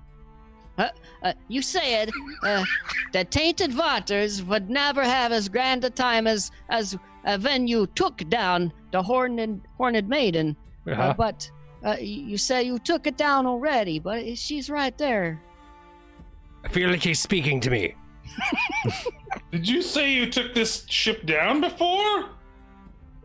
Uh, 1.22 1.34
you 1.48 1.62
said 1.62 2.10
uh, 2.44 2.64
the 3.12 3.26
tainted 3.26 3.76
waters 3.76 4.42
would 4.44 4.70
never 4.70 5.04
have 5.04 5.32
as 5.32 5.50
grand 5.50 5.84
a 5.84 5.90
time 5.90 6.28
as 6.28 6.52
as 6.70 6.98
uh, 7.26 7.38
when 7.40 7.68
you 7.68 7.88
took 7.88 8.18
down 8.30 8.72
the 8.92 9.02
horned 9.02 9.62
horned 9.78 10.08
maiden. 10.08 10.56
Uh, 10.90 11.14
but 11.14 11.50
uh, 11.86 11.98
you 12.00 12.24
you 12.24 12.38
say 12.38 12.64
you 12.64 12.80
took 12.80 13.06
it 13.06 13.18
down 13.18 13.46
already, 13.46 14.00
but 14.00 14.38
she's 14.38 14.70
right 14.70 14.98
there. 14.98 15.42
I 16.64 16.68
feel 16.68 16.90
like 16.90 17.04
he's 17.04 17.20
speaking 17.20 17.60
to 17.62 17.70
me. 17.70 17.96
Did 19.52 19.68
you 19.68 19.82
say 19.82 20.12
you 20.12 20.30
took 20.30 20.54
this 20.54 20.86
ship 20.88 21.26
down 21.26 21.62
before? 21.62 22.30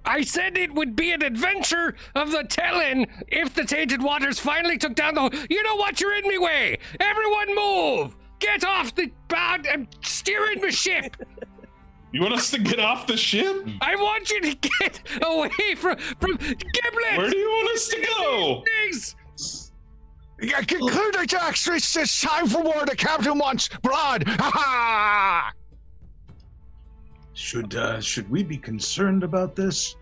I 0.04 0.22
said 0.22 0.58
it 0.58 0.74
would 0.74 0.94
be 0.94 1.12
an 1.12 1.22
adventure 1.22 1.94
of 2.14 2.30
the 2.30 2.44
telling 2.44 3.06
if 3.28 3.54
the 3.54 3.64
tainted 3.64 4.02
waters 4.02 4.38
finally 4.38 4.78
took 4.78 4.94
down 4.94 5.14
the. 5.14 5.46
You 5.48 5.62
know 5.62 5.76
what? 5.76 6.00
You're 6.00 6.14
in 6.14 6.28
me 6.28 6.38
way. 6.38 6.78
Everyone 7.00 7.54
move. 7.54 8.16
Get 8.38 8.64
off 8.64 8.94
the 8.94 9.10
bow 9.28 9.54
and 9.56 9.66
um, 9.66 9.88
steer 10.02 10.50
in 10.52 10.60
the 10.60 10.70
ship. 10.70 11.16
You 12.12 12.22
want 12.22 12.34
us 12.34 12.50
to 12.52 12.60
get 12.60 12.78
off 12.78 13.06
the 13.06 13.16
ship? 13.16 13.66
I 13.80 13.96
want 13.96 14.30
you 14.30 14.40
to 14.42 14.54
get 14.80 15.00
away 15.22 15.74
from 15.76 15.96
from 15.96 16.36
Giblet. 16.36 17.16
Where 17.16 17.30
do 17.30 17.36
you 17.36 17.48
want 17.48 17.74
us 17.74 17.88
to 17.88 18.00
go? 18.00 18.62
Things. 18.64 19.16
Yeah, 20.40 20.60
conclude 20.62 21.14
the 21.14 21.26
Jax. 21.26 21.66
It's 21.68 21.96
it's 21.96 22.20
time 22.20 22.46
for 22.46 22.62
war. 22.62 22.84
The 22.86 22.96
captain 22.96 23.38
wants 23.38 23.68
blood. 23.82 24.24
Ha 24.28 24.50
ha! 24.54 25.52
Should 27.34 27.74
uh, 27.74 28.00
should 28.00 28.30
we 28.30 28.42
be 28.42 28.56
concerned 28.56 29.22
about 29.24 29.54
this? 29.56 29.96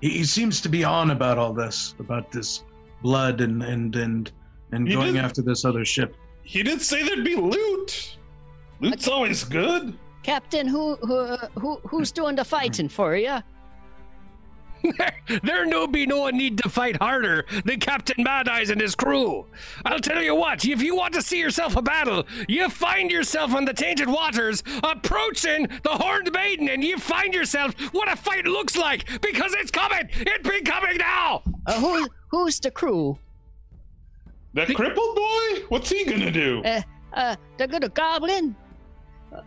He, 0.00 0.10
he 0.10 0.24
seems 0.24 0.60
to 0.60 0.68
be 0.68 0.84
on 0.84 1.10
about 1.10 1.38
all 1.38 1.52
this, 1.52 1.94
about 1.98 2.30
this 2.30 2.64
blood 3.02 3.40
and 3.40 3.62
and 3.62 3.96
and 3.96 4.30
and 4.72 4.86
He 4.86 4.94
going 4.94 5.14
did- 5.14 5.24
after 5.24 5.42
this 5.42 5.64
other 5.64 5.84
ship. 5.84 6.14
He 6.42 6.62
did 6.62 6.82
say 6.82 7.02
there'd 7.02 7.24
be 7.24 7.36
loot. 7.36 8.18
Loot's 8.80 9.08
always 9.08 9.44
good. 9.44 9.96
Captain, 10.22 10.66
who 10.66 10.96
who 10.96 11.16
uh, 11.16 11.48
who 11.58 11.80
who's 11.86 12.12
doing 12.12 12.36
the 12.36 12.44
fighting 12.44 12.88
for 12.88 13.16
you? 13.16 13.38
There 15.42 15.64
no 15.64 15.86
be 15.86 16.06
no 16.06 16.28
need 16.28 16.58
to 16.58 16.68
fight 16.68 16.96
harder 16.96 17.46
than 17.64 17.80
Captain 17.80 18.22
Mad 18.22 18.48
Eyes 18.48 18.70
and 18.70 18.80
his 18.80 18.94
crew. 18.94 19.46
I'll 19.84 19.98
tell 19.98 20.22
you 20.22 20.34
what, 20.34 20.64
if 20.64 20.82
you 20.82 20.94
want 20.94 21.14
to 21.14 21.22
see 21.22 21.40
yourself 21.40 21.76
a 21.76 21.82
battle, 21.82 22.26
you 22.48 22.68
find 22.68 23.10
yourself 23.10 23.54
on 23.54 23.64
the 23.64 23.72
tainted 23.72 24.08
waters 24.08 24.62
approaching 24.82 25.68
the 25.82 25.90
Horned 25.90 26.30
Maiden 26.32 26.68
and 26.68 26.84
you 26.84 26.98
find 26.98 27.32
yourself 27.32 27.74
what 27.94 28.12
a 28.12 28.16
fight 28.16 28.44
looks 28.44 28.76
like 28.76 29.06
because 29.22 29.54
it's 29.54 29.70
coming! 29.70 30.08
It 30.12 30.42
be 30.42 30.60
coming 30.60 30.98
now! 30.98 31.42
Uh, 31.66 31.80
who 31.80 32.06
who's 32.28 32.60
the 32.60 32.70
crew? 32.70 33.18
The 34.52 34.66
crippled 34.74 35.16
boy? 35.16 35.62
What's 35.68 35.88
he 35.90 36.04
gonna 36.04 36.30
do? 36.30 36.62
Uh, 36.64 36.82
uh, 37.14 37.36
the 37.58 37.66
good 37.66 37.92
goblin, 37.94 38.54
Uh, 39.32 39.40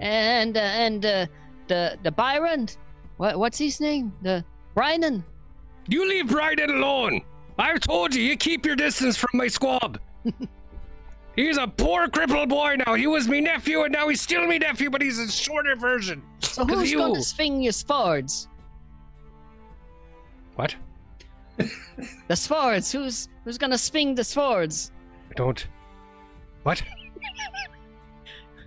and 0.00 0.56
uh, 0.56 0.60
and 0.60 1.04
uh, 1.04 1.26
the 1.68 1.98
the 2.02 2.10
Byron. 2.10 2.68
What 3.18 3.38
what's 3.38 3.58
his 3.58 3.78
name? 3.80 4.12
The 4.22 4.44
Brynan. 4.76 5.22
You 5.88 6.08
leave 6.08 6.28
Bryden 6.28 6.70
alone. 6.70 7.22
I've 7.58 7.80
told 7.80 8.14
you, 8.14 8.22
you 8.22 8.36
keep 8.36 8.64
your 8.64 8.76
distance 8.76 9.16
from 9.16 9.30
my 9.34 9.48
squab. 9.48 10.00
he's 11.36 11.58
a 11.58 11.66
poor 11.66 12.08
crippled 12.08 12.48
boy 12.48 12.76
now. 12.86 12.94
He 12.94 13.06
was 13.06 13.28
me 13.28 13.40
nephew 13.40 13.82
and 13.82 13.92
now 13.92 14.08
he's 14.08 14.20
still 14.20 14.46
me 14.46 14.58
nephew, 14.58 14.90
but 14.90 15.02
he's 15.02 15.18
a 15.18 15.30
shorter 15.30 15.76
version. 15.76 16.22
So 16.40 16.64
who's 16.64 16.90
you- 16.90 17.14
to 17.14 17.22
swing 17.22 17.62
your 17.62 17.72
swords? 17.72 18.48
What? 20.56 20.74
The 22.28 22.36
swords. 22.36 22.90
Who's 22.90 23.28
who's 23.44 23.58
to 23.58 23.78
swing 23.78 24.14
the 24.14 24.24
swords? 24.24 24.90
I 25.30 25.34
don't. 25.34 25.66
What? 26.62 26.82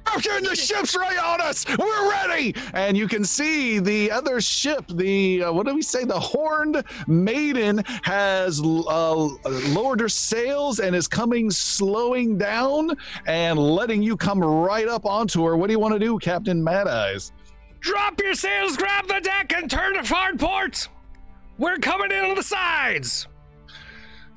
Captain, 0.05 0.43
the 0.43 0.55
ship's 0.55 0.95
right 0.95 1.17
on 1.17 1.41
us. 1.41 1.65
We're 1.77 2.09
ready. 2.09 2.55
And 2.73 2.95
you 2.95 3.07
can 3.07 3.23
see 3.23 3.79
the 3.79 4.11
other 4.11 4.39
ship, 4.39 4.85
the 4.87 5.43
uh, 5.43 5.51
what 5.51 5.65
do 5.65 5.75
we 5.75 5.81
say? 5.81 6.05
The 6.05 6.19
Horned 6.19 6.83
Maiden 7.07 7.83
has 8.03 8.61
uh, 8.61 9.13
lowered 9.13 9.99
her 9.99 10.09
sails 10.09 10.79
and 10.79 10.95
is 10.95 11.07
coming, 11.07 11.51
slowing 11.51 12.37
down, 12.37 12.91
and 13.27 13.59
letting 13.59 14.01
you 14.01 14.15
come 14.15 14.39
right 14.39 14.87
up 14.87 15.05
onto 15.05 15.43
her. 15.45 15.57
What 15.57 15.67
do 15.67 15.73
you 15.73 15.79
want 15.79 15.93
to 15.93 15.99
do, 15.99 16.17
Captain 16.19 16.63
Mad 16.63 16.87
Eyes? 16.87 17.31
Drop 17.79 18.19
your 18.21 18.33
sails, 18.33 18.77
grab 18.77 19.07
the 19.07 19.19
deck, 19.19 19.53
and 19.55 19.69
turn 19.69 19.93
to 19.93 20.01
hard 20.01 20.39
port. 20.39 20.87
We're 21.57 21.77
coming 21.77 22.11
in 22.11 22.25
on 22.25 22.35
the 22.35 22.43
sides. 22.43 23.27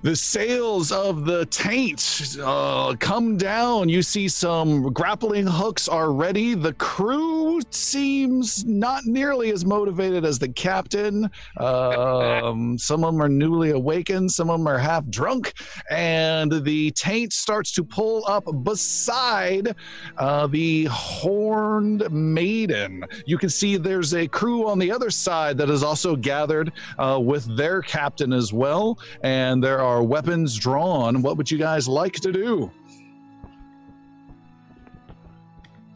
The 0.00 0.14
sails 0.14 0.92
of 0.92 1.24
the 1.24 1.44
taint 1.46 2.37
uh, 2.40 2.94
come 3.00 3.37
down. 3.37 3.88
You 3.88 4.02
see 4.02 4.28
some 4.28 4.92
grappling 4.92 5.48
hooks 5.48 5.88
are 5.88 6.12
ready. 6.12 6.54
The 6.54 6.74
crew 6.74 7.61
seems 7.70 8.64
not 8.64 9.06
nearly 9.06 9.50
as 9.50 9.64
motivated 9.64 10.24
as 10.24 10.38
the 10.38 10.50
captain. 10.50 11.28
Um, 11.56 12.78
some 12.78 13.02
of 13.02 13.12
them 13.12 13.20
are 13.20 13.28
newly 13.28 13.70
awakened, 13.70 14.30
some 14.30 14.50
of 14.50 14.61
them 14.61 14.68
are 14.68 14.78
half 14.78 15.04
drunk, 15.08 15.52
and 15.90 16.64
the 16.64 16.92
taint 16.92 17.32
starts 17.32 17.72
to 17.72 17.82
pull 17.82 18.24
up 18.28 18.44
beside 18.62 19.74
uh, 20.16 20.46
the 20.46 20.84
horned 20.84 22.08
maiden. 22.12 23.04
You 23.26 23.37
can 23.37 23.48
see 23.48 23.76
there's 23.76 24.14
a 24.14 24.28
crew 24.28 24.68
on 24.68 24.78
the 24.78 24.92
other 24.92 25.11
side 25.11 25.58
that 25.58 25.70
is 25.70 25.82
also 25.82 26.14
gathered 26.14 26.70
uh, 26.98 27.18
with 27.20 27.56
their 27.56 27.82
captain 27.82 28.32
as 28.32 28.52
well, 28.52 28.96
and 29.24 29.62
there 29.62 29.80
are 29.80 29.88
weapons 30.03 30.57
drawn. 30.57 31.22
What 31.22 31.37
would 31.37 31.51
you 31.51 31.59
guys 31.59 31.88
like 31.88 32.14
to 32.14 32.33
do? 32.33 32.70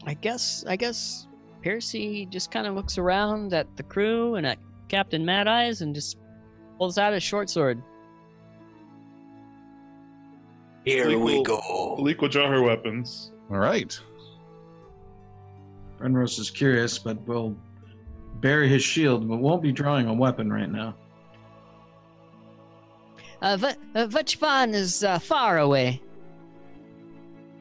I 0.05 0.13
guess 0.15 0.65
I 0.67 0.75
guess 0.75 1.27
Percy 1.63 2.25
just 2.25 2.51
kind 2.51 2.67
of 2.67 2.75
looks 2.75 2.97
around 2.97 3.53
at 3.53 3.67
the 3.77 3.83
crew 3.83 4.35
and 4.35 4.45
at 4.45 4.57
Captain 4.89 5.23
Mad 5.23 5.47
Eyes 5.47 5.81
and 5.81 5.95
just 5.95 6.17
pulls 6.77 6.97
out 6.97 7.13
his 7.13 7.23
short 7.23 7.49
sword. 7.49 7.81
Here 10.85 11.17
we 11.17 11.41
go. 11.43 11.95
Malik 11.97 12.21
will 12.21 12.27
draw 12.27 12.49
her 12.49 12.61
weapons. 12.61 13.31
All 13.49 13.57
right. 13.57 13.97
Brenrose 15.97 16.37
is 16.39 16.51
curious, 16.51 16.99
but 16.99 17.25
will 17.25 17.55
bury 18.41 18.67
his 18.67 18.83
shield, 18.83 19.27
but 19.29 19.37
won't 19.37 19.61
be 19.61 19.71
drawing 19.71 20.07
a 20.07 20.13
weapon 20.13 20.51
right 20.51 20.69
now. 20.69 20.95
Uh, 23.43 23.57
v- 23.57 23.67
uh, 23.93 24.07
which 24.07 24.37
is 24.41 25.03
uh, 25.03 25.19
far 25.19 25.59
away? 25.59 26.01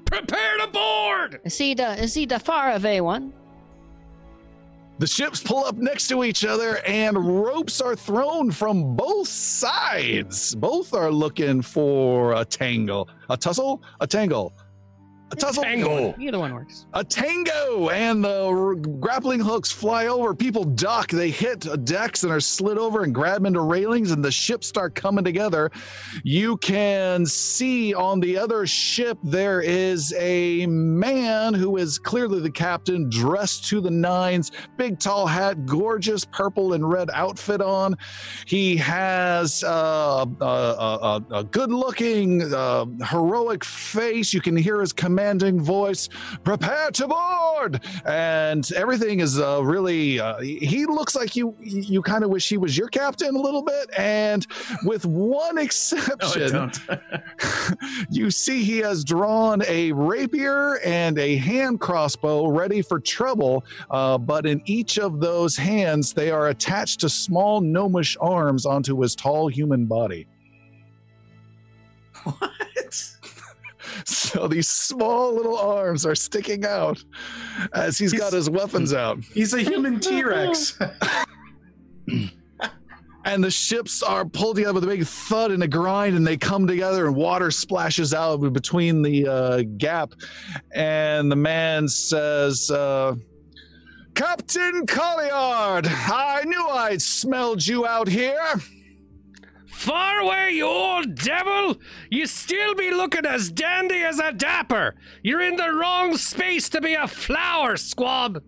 Prepare 0.05 0.59
to 0.59 0.68
board. 0.68 1.40
Is 1.45 1.59
he 1.59 1.75
the 1.75 2.01
is 2.01 2.14
he 2.14 2.25
the 2.25 2.38
far 2.38 2.71
away 2.71 3.01
one? 3.01 3.33
The 5.01 5.09
ships 5.09 5.42
pull 5.42 5.64
up 5.64 5.77
next 5.77 6.07
to 6.09 6.23
each 6.23 6.45
other, 6.45 6.79
and 6.87 7.16
ropes 7.16 7.81
are 7.81 7.97
thrown 7.97 8.53
from 8.53 8.95
both 8.95 9.27
sides. 9.27 10.55
Both 10.55 10.95
are 10.95 11.11
looking 11.11 11.62
for 11.62 12.35
a 12.35 12.45
tangle, 12.45 13.09
a 13.29 13.37
tussle, 13.37 13.83
a 14.01 14.07
tangle, 14.07 14.53
a 15.33 15.37
tussle, 15.37 15.62
Tangle. 15.62 16.14
Either 16.18 16.38
one 16.38 16.53
works. 16.55 16.87
a 16.92 17.03
tango, 17.03 17.88
and 17.88 18.23
the 18.23 18.45
r- 18.47 18.75
grappling 18.75 19.40
hooks 19.40 19.73
fly 19.73 20.07
over. 20.07 20.35
People 20.35 20.64
duck. 20.64 21.11
They 21.11 21.31
hit 21.31 21.66
decks 21.85 22.23
and 22.23 22.31
are 22.33 22.40
slid 22.40 22.79
over 22.79 23.03
and 23.03 23.14
grab 23.14 23.47
into 23.47 23.61
railings, 23.62 24.11
and 24.11 24.23
the 24.25 24.31
ships 24.31 24.68
start 24.68 24.95
coming 24.95 25.25
together. 25.25 25.71
You 26.23 26.59
can 26.59 27.25
see 27.27 27.95
on 27.95 28.21
the 28.21 28.37
other 28.37 28.66
ship 28.66 29.18
there 29.23 29.61
is 29.62 30.12
a 30.18 30.66
man 30.66 31.55
who 31.55 31.79
is 31.79 31.99
clearly 31.99 32.40
the 32.40 32.51
captain, 32.51 33.09
dressed 33.09 33.66
to 33.68 33.81
the 33.81 33.90
nines, 33.90 34.53
big 34.77 34.99
tall 34.99 35.27
hat, 35.27 35.64
gorgeous 35.66 36.25
purple 36.27 36.75
and 36.75 36.88
red 36.88 37.09
outfit 37.14 37.61
on. 37.62 37.97
He 38.47 38.77
has 38.77 39.64
uh, 39.64 40.27
a, 40.40 40.45
a, 40.45 40.47
a, 40.47 41.38
a 41.38 41.45
good-looking, 41.45 42.53
uh, 42.53 42.85
heroic 43.09 43.64
face. 43.64 44.35
You 44.35 44.40
can 44.42 44.57
hear 44.57 44.81
his 44.81 44.92
commanding 45.22 45.61
voice, 45.61 46.08
"Prepare 46.42 46.90
to 46.90 47.06
board!" 47.06 47.80
And 48.04 48.70
everything 48.72 49.20
is 49.20 49.38
uh, 49.38 49.62
really. 49.62 50.18
Uh, 50.18 50.40
he 50.40 50.85
looks 50.87 51.14
like 51.14 51.37
you. 51.37 51.54
You 51.61 52.02
kind 52.02 52.24
of 52.24 52.30
wish 52.30 52.48
he 52.48 52.56
was 52.56 52.76
your 52.76 52.88
captain 52.88 53.35
a 53.37 53.38
little 53.38 53.62
bit, 53.62 53.90
and 53.96 54.46
with 54.85 55.06
one 55.06 55.58
exception 55.66 56.52
don't. 56.52 56.80
you 58.11 58.30
see 58.30 58.64
he 58.64 58.78
has 58.78 59.04
drawn 59.04 59.62
a 59.68 59.92
rapier 59.92 60.78
and 60.85 61.18
a 61.18 61.37
hand 61.37 61.80
crossbow 61.80 62.48
ready 62.48 62.82
for 62.82 62.98
trouble, 62.98 63.64
uh, 63.90 64.18
but 64.18 64.44
in 64.44 64.61
each 64.64 64.98
of 64.98 65.20
those 65.20 65.56
hands, 65.56 66.12
they 66.12 66.30
are 66.30 66.48
attached 66.48 67.00
to 67.00 67.08
small 67.08 67.61
gnomish 67.61 68.16
arms 68.20 68.66
onto 68.66 69.00
his 69.00 69.14
tall 69.14 69.48
human 69.48 69.87
body. 69.87 70.26
what? 72.24 72.62
So 74.05 74.48
these 74.48 74.68
small 74.68 75.35
little 75.35 75.59
arms 75.59 76.07
are 76.07 76.14
sticking 76.14 76.64
out 76.64 77.02
as 77.74 77.98
he's 77.98 78.12
got 78.12 78.33
his 78.33 78.48
weapons 78.48 78.92
out. 78.94 79.18
He's 79.24 79.52
a 79.55 79.61
human 79.61 80.00
T 80.00 80.22
Rex. 80.22 80.78
and 83.24 83.44
the 83.44 83.50
ships 83.50 84.02
are 84.02 84.24
pulled 84.24 84.57
together 84.57 84.74
with 84.74 84.85
a 84.85 84.87
big 84.87 85.05
thud 85.05 85.50
and 85.50 85.62
a 85.62 85.68
grind 85.68 86.16
and 86.16 86.26
they 86.26 86.37
come 86.37 86.66
together 86.66 87.07
and 87.07 87.14
water 87.14 87.50
splashes 87.50 88.12
out 88.12 88.38
between 88.52 89.02
the 89.02 89.26
uh, 89.26 89.62
gap 89.76 90.12
and 90.74 91.31
the 91.31 91.37
man 91.37 91.87
says 91.87 92.70
uh, 92.70 93.14
captain 94.14 94.87
colliard 94.87 95.87
i 95.87 96.42
knew 96.46 96.68
i'd 96.70 97.00
smelled 97.00 97.64
you 97.66 97.87
out 97.87 98.09
here 98.09 98.55
Far 99.83 100.21
away, 100.21 100.51
you 100.53 100.64
old 100.64 101.16
devil! 101.16 101.77
You 102.09 102.29
still 102.29 102.73
be 102.77 102.92
looking 102.92 103.27
as 103.27 103.51
dandy 103.51 104.05
as 104.05 104.21
a 104.21 104.31
dapper. 104.33 104.95
You're 105.25 105.40
in 105.40 105.57
the 105.57 105.73
wrong 105.73 106.16
space 106.16 106.68
to 106.68 106.81
be 106.81 106.95
a 106.95 107.09
flower, 107.09 107.77
squab. 107.77 108.45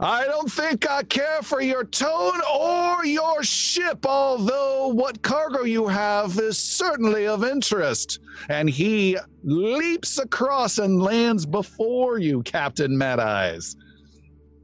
i 0.00 0.24
don't 0.24 0.50
think 0.50 0.88
i 0.90 1.02
care 1.04 1.42
for 1.42 1.60
your 1.60 1.84
tone 1.84 2.40
or 2.52 3.04
your 3.04 3.42
ship 3.44 4.06
although 4.06 4.88
what 4.88 5.22
cargo 5.22 5.62
you 5.62 5.86
have 5.86 6.38
is 6.38 6.56
certainly 6.58 7.26
of 7.26 7.44
interest 7.44 8.18
and 8.48 8.70
he 8.70 9.16
leaps 9.44 10.18
across 10.18 10.78
and 10.78 11.02
lands 11.02 11.44
before 11.46 12.18
you 12.18 12.42
captain 12.42 12.96
mad 12.96 13.20
eyes 13.20 13.76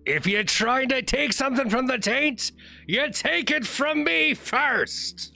If 0.06 0.26
you're 0.26 0.44
trying 0.44 0.88
to 0.90 1.02
take 1.02 1.32
something 1.32 1.68
from 1.68 1.86
the 1.88 1.98
taint, 1.98 2.52
you 2.86 3.10
take 3.10 3.50
it 3.50 3.66
from 3.66 4.04
me 4.04 4.34
first. 4.34 5.32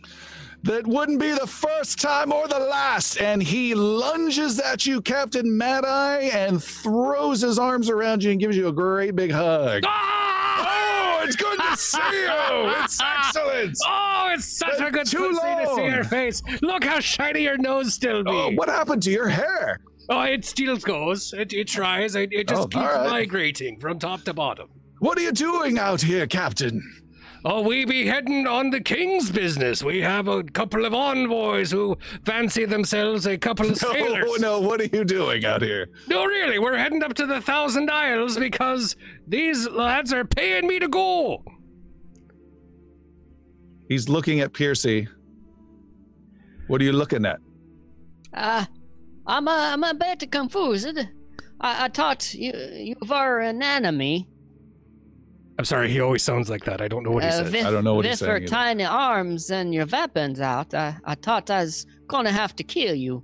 That 0.62 0.86
wouldn't 0.86 1.18
be 1.20 1.30
the 1.32 1.46
first 1.46 2.00
time 2.00 2.32
or 2.32 2.46
the 2.46 2.58
last. 2.58 3.16
And 3.20 3.42
he 3.42 3.74
lunges 3.74 4.60
at 4.60 4.84
you, 4.84 5.00
Captain 5.00 5.56
Mad 5.56 5.84
Eye, 5.86 6.30
and 6.34 6.62
throws 6.62 7.40
his 7.40 7.58
arms 7.58 7.88
around 7.88 8.22
you 8.22 8.30
and 8.32 8.38
gives 8.40 8.56
you 8.56 8.68
a 8.68 8.72
great 8.72 9.16
big 9.16 9.30
hug. 9.32 9.84
Ah! 9.86 11.18
Oh, 11.22 11.24
it's 11.26 11.36
good 11.36 11.58
to 11.58 11.76
see 11.76 11.98
you. 11.98 12.82
It's 12.84 13.00
excellent. 13.02 13.76
Oh, 13.86 14.30
it's 14.34 14.44
such 14.58 14.76
Been 14.78 14.86
a 14.88 14.90
good 14.90 15.06
too 15.06 15.30
to 15.30 15.34
see 15.34 15.64
to 15.64 15.74
see 15.76 15.84
your 15.86 16.04
face. 16.04 16.42
Look 16.60 16.84
how 16.84 17.00
shiny 17.00 17.42
your 17.42 17.56
nose 17.56 17.94
still 17.94 18.22
be. 18.22 18.30
Oh, 18.30 18.50
what 18.50 18.68
happened 18.68 19.02
to 19.04 19.10
your 19.10 19.28
hair? 19.28 19.80
Oh, 20.10 20.22
it 20.22 20.44
still 20.44 20.76
goes. 20.76 21.32
It, 21.32 21.52
it 21.54 21.68
tries. 21.68 22.16
It, 22.16 22.32
it 22.32 22.48
just 22.48 22.62
Oh, 22.62 22.66
keeps 22.66 22.84
right. 22.84 23.08
migrating 23.08 23.78
from 23.78 23.98
top 23.98 24.22
to 24.24 24.34
bottom. 24.34 24.68
What 24.98 25.16
are 25.16 25.22
you 25.22 25.32
doing 25.32 25.78
out 25.78 26.02
here, 26.02 26.26
Captain? 26.26 26.82
Oh, 27.44 27.62
we 27.62 27.86
be 27.86 28.06
heading 28.06 28.46
on 28.46 28.68
the 28.68 28.80
king's 28.80 29.30
business. 29.30 29.82
We 29.82 30.00
have 30.02 30.28
a 30.28 30.42
couple 30.42 30.84
of 30.84 30.92
envoys 30.92 31.70
who 31.70 31.96
fancy 32.24 32.66
themselves 32.66 33.26
a 33.26 33.38
couple 33.38 33.70
of 33.70 33.76
sailors. 33.78 34.26
No, 34.40 34.60
no, 34.60 34.60
what 34.60 34.80
are 34.80 34.88
you 34.92 35.04
doing 35.04 35.44
out 35.46 35.62
here? 35.62 35.88
No, 36.06 36.24
really, 36.26 36.58
we're 36.58 36.76
heading 36.76 37.02
up 37.02 37.14
to 37.14 37.26
the 37.26 37.40
Thousand 37.40 37.90
Isles 37.90 38.36
because 38.36 38.94
these 39.26 39.66
lads 39.68 40.12
are 40.12 40.24
paying 40.24 40.66
me 40.66 40.78
to 40.80 40.88
go. 40.88 41.42
He's 43.88 44.08
looking 44.08 44.40
at 44.40 44.52
Piercy. 44.52 45.08
What 46.66 46.80
are 46.80 46.84
you 46.84 46.92
looking 46.92 47.24
at? 47.24 47.40
Uh, 48.34 48.64
I'm 49.26 49.48
a, 49.48 49.50
I'm 49.50 49.82
a 49.82 49.94
bit 49.94 50.30
confused. 50.30 50.98
I, 51.60 51.86
I 51.86 51.88
thought 51.88 52.34
you 52.34 52.52
you 52.72 52.96
were 53.08 53.40
an 53.40 53.62
enemy. 53.62 54.28
I'm 55.60 55.66
sorry, 55.66 55.90
he 55.90 56.00
always 56.00 56.22
sounds 56.22 56.48
like 56.48 56.64
that. 56.64 56.80
I 56.80 56.88
don't 56.88 57.02
know 57.02 57.10
what 57.10 57.22
he 57.22 57.28
uh, 57.28 57.32
said. 57.32 57.52
with, 57.52 57.66
I 57.66 57.70
don't 57.70 57.84
know 57.84 57.92
what 57.92 58.06
he's 58.06 58.18
saying. 58.18 58.32
with 58.32 58.42
your 58.44 58.48
tiny 58.48 58.84
arms 58.84 59.50
and 59.50 59.74
your 59.74 59.84
weapons 59.84 60.40
out, 60.40 60.72
I, 60.72 60.96
I 61.04 61.14
thought 61.16 61.50
I 61.50 61.60
was 61.60 61.84
gonna 62.06 62.32
have 62.32 62.56
to 62.56 62.64
kill 62.64 62.94
you. 62.94 63.22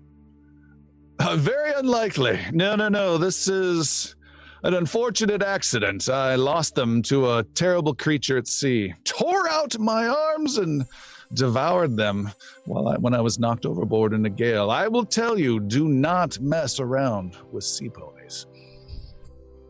Uh, 1.18 1.36
very 1.36 1.72
unlikely. 1.72 2.38
No, 2.52 2.76
no, 2.76 2.90
no. 2.90 3.16
This 3.16 3.48
is 3.48 4.16
an 4.64 4.74
unfortunate 4.74 5.42
accident. 5.42 6.10
I 6.10 6.34
lost 6.34 6.74
them 6.74 7.00
to 7.04 7.38
a 7.38 7.42
terrible 7.54 7.94
creature 7.94 8.36
at 8.36 8.48
sea. 8.48 8.92
Tore 9.04 9.48
out 9.48 9.78
my 9.78 10.06
arms 10.06 10.58
and 10.58 10.84
devoured 11.32 11.96
them 11.96 12.30
while 12.66 12.88
I, 12.88 12.96
when 12.96 13.14
I 13.14 13.22
was 13.22 13.38
knocked 13.38 13.64
overboard 13.64 14.12
in 14.12 14.26
a 14.26 14.30
gale. 14.30 14.70
I 14.70 14.88
will 14.88 15.06
tell 15.06 15.38
you, 15.38 15.58
do 15.58 15.88
not 15.88 16.38
mess 16.40 16.80
around 16.80 17.34
with 17.50 17.64
sea 17.64 17.88
ponies. 17.88 18.15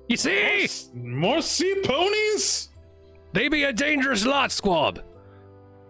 You 0.08 0.16
see, 0.16 0.68
More 0.94 1.42
sea 1.42 1.82
ponies? 1.84 2.68
they 3.32 3.48
be 3.48 3.64
a 3.64 3.72
dangerous 3.72 4.24
lot, 4.24 4.52
squab. 4.52 5.02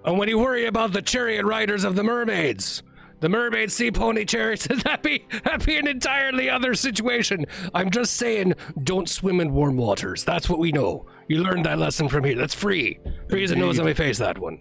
And 0.04 0.18
when 0.18 0.28
you 0.28 0.38
worry 0.38 0.66
about 0.66 0.92
the 0.92 1.02
chariot 1.02 1.44
riders 1.44 1.84
of 1.84 1.96
the 1.96 2.02
mermaids, 2.02 2.82
the 3.20 3.28
mermaid 3.28 3.70
sea 3.72 3.90
pony 3.90 4.24
chariots, 4.24 4.66
that 4.84 5.02
be 5.02 5.26
that 5.44 5.64
be 5.64 5.76
an 5.76 5.86
entirely 5.86 6.48
other 6.48 6.74
situation. 6.74 7.44
I'm 7.74 7.90
just 7.90 8.14
saying, 8.14 8.54
don't 8.84 9.08
swim 9.08 9.40
in 9.40 9.52
warm 9.52 9.76
waters. 9.76 10.24
That's 10.24 10.48
what 10.48 10.58
we 10.58 10.72
know. 10.72 11.06
You 11.28 11.42
learned 11.42 11.66
that 11.66 11.78
lesson 11.78 12.08
from 12.08 12.24
here. 12.24 12.36
That's 12.36 12.54
free. 12.54 12.98
Free 13.28 13.44
as 13.44 13.50
a 13.50 13.56
nose 13.56 13.78
on 13.78 13.84
my 13.84 13.94
face. 13.94 14.18
That 14.18 14.38
one. 14.38 14.58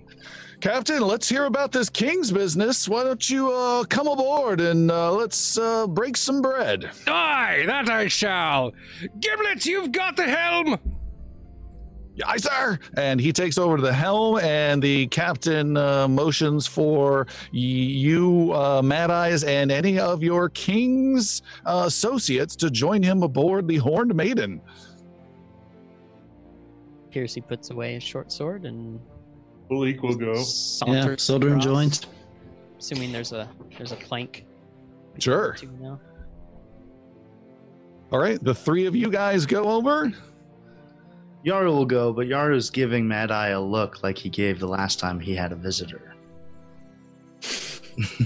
Captain, 0.65 0.99
let's 1.03 1.29
hear 1.29 1.45
about 1.45 1.71
this 1.71 1.91
king's 1.91 2.31
business. 2.31 2.89
Why 2.89 3.03
don't 3.03 3.29
you 3.29 3.53
uh, 3.53 3.83
come 3.83 4.07
aboard 4.07 4.59
and 4.59 4.89
uh, 4.89 5.11
let's 5.11 5.59
uh, 5.59 5.85
break 5.85 6.17
some 6.17 6.41
bread? 6.41 6.89
Aye, 7.05 7.65
that 7.67 7.87
I 7.87 8.07
shall. 8.07 8.73
Giblet, 9.19 9.67
you've 9.67 9.91
got 9.91 10.15
the 10.15 10.23
helm. 10.23 10.79
Aye, 12.25 12.37
sir. 12.37 12.79
And 12.97 13.21
he 13.21 13.31
takes 13.31 13.59
over 13.59 13.75
to 13.75 13.83
the 13.83 13.93
helm, 13.93 14.39
and 14.39 14.81
the 14.81 15.05
captain 15.09 15.77
uh, 15.77 16.07
motions 16.07 16.65
for 16.65 17.27
you, 17.51 18.51
uh, 18.55 18.81
Mad 18.81 19.11
Eyes, 19.11 19.43
and 19.43 19.71
any 19.71 19.99
of 19.99 20.23
your 20.23 20.49
king's 20.49 21.43
uh, 21.67 21.83
associates 21.85 22.55
to 22.55 22.71
join 22.71 23.03
him 23.03 23.21
aboard 23.21 23.67
the 23.67 23.77
Horned 23.77 24.15
Maiden. 24.15 24.59
Piercy 27.11 27.41
puts 27.41 27.69
away 27.69 27.93
his 27.93 28.01
short 28.01 28.31
sword 28.31 28.65
and 28.65 28.99
Full 29.69 29.87
equal 29.87 30.15
go. 30.15 30.31
Oh. 30.31 30.35
Yeah, 30.37 30.43
saunters 30.43 31.23
Sildren 31.23 31.53
across, 31.53 31.65
joins. 31.65 32.01
Assuming 32.79 33.11
there's 33.11 33.31
a 33.31 33.49
there's 33.77 33.91
a 33.91 33.95
plank. 33.95 34.45
Sure. 35.17 35.55
All 38.11 38.19
right, 38.19 38.41
the 38.43 38.53
three 38.53 38.85
of 38.85 38.95
you 38.95 39.09
guys 39.09 39.45
go 39.45 39.63
over. 39.63 40.11
Yara 41.43 41.71
will 41.71 41.85
go, 41.85 42.11
but 42.11 42.27
Yara's 42.27 42.69
giving 42.69 43.07
Mad 43.07 43.31
Eye 43.31 43.49
a 43.49 43.61
look 43.61 44.03
like 44.03 44.17
he 44.17 44.29
gave 44.29 44.59
the 44.59 44.67
last 44.67 44.99
time 44.99 45.19
he 45.19 45.35
had 45.35 45.51
a 45.51 45.55
visitor. 45.55 46.15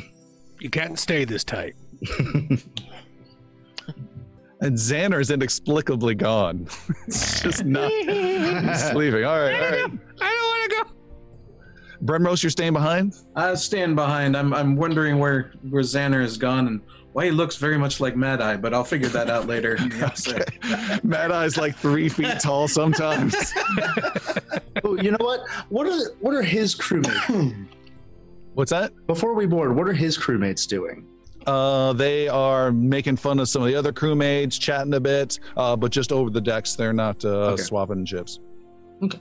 You 0.61 0.69
can't 0.69 0.99
stay 0.99 1.23
this 1.23 1.45
tight. 1.45 1.75
And 4.61 4.75
Xander's 4.75 5.31
inexplicably 5.31 6.15
gone. 6.15 6.67
it's 7.07 7.41
just 7.41 7.63
not. 7.63 7.89
He's 7.89 8.93
leaving. 8.93 9.23
All 9.23 9.39
right, 9.39 9.53
all 9.53 9.71
right. 9.71 9.99
I 10.21 10.33
don't 10.33 10.43
want 10.43 10.71
to 10.71 10.75
go. 10.75 10.98
Brenrose, 12.03 12.41
you're 12.43 12.49
staying 12.49 12.73
behind? 12.73 13.15
I 13.35 13.53
stand 13.55 13.95
behind. 13.95 14.35
I'm 14.37 14.53
I'm 14.53 14.75
wondering 14.75 15.19
where 15.19 15.51
where 15.69 15.83
Xander 15.83 16.21
has 16.21 16.37
gone 16.37 16.67
and 16.67 16.81
why 17.13 17.25
he 17.25 17.31
looks 17.31 17.57
very 17.57 17.77
much 17.77 17.99
like 17.99 18.15
Mad 18.15 18.39
Eye, 18.41 18.55
but 18.55 18.73
I'll 18.73 18.83
figure 18.83 19.09
that 19.09 19.29
out 19.29 19.47
later. 19.47 19.75
in 19.75 19.89
the 19.89 20.05
episode. 20.05 21.03
Mad 21.03 21.31
Eye's 21.31 21.57
like 21.57 21.75
three 21.75 22.07
feet 22.07 22.39
tall 22.39 22.67
sometimes. 22.67 23.35
oh, 24.83 24.95
you 25.01 25.11
know 25.11 25.17
what? 25.19 25.41
What 25.69 25.87
are 25.87 26.11
what 26.19 26.33
are 26.35 26.41
his 26.43 26.75
crewmates? 26.75 27.67
What's 28.53 28.71
that? 28.71 28.91
Before 29.07 29.33
we 29.33 29.45
board, 29.45 29.75
what 29.75 29.87
are 29.87 29.93
his 29.93 30.17
crewmates 30.17 30.67
doing? 30.67 31.05
Uh, 31.47 31.93
they 31.93 32.27
are 32.27 32.71
making 32.71 33.15
fun 33.17 33.39
of 33.39 33.47
some 33.49 33.61
of 33.61 33.67
the 33.67 33.75
other 33.75 33.91
crewmates, 33.93 34.59
chatting 34.59 34.93
a 34.93 34.99
bit, 34.99 35.39
uh, 35.57 35.75
but 35.75 35.91
just 35.91 36.11
over 36.11 36.29
the 36.29 36.41
decks. 36.41 36.75
They're 36.75 36.93
not 36.93 37.23
uh, 37.25 37.51
Okay. 37.53 37.61
swapping 37.63 38.05
chips. 38.05 38.39
Okay. 39.03 39.19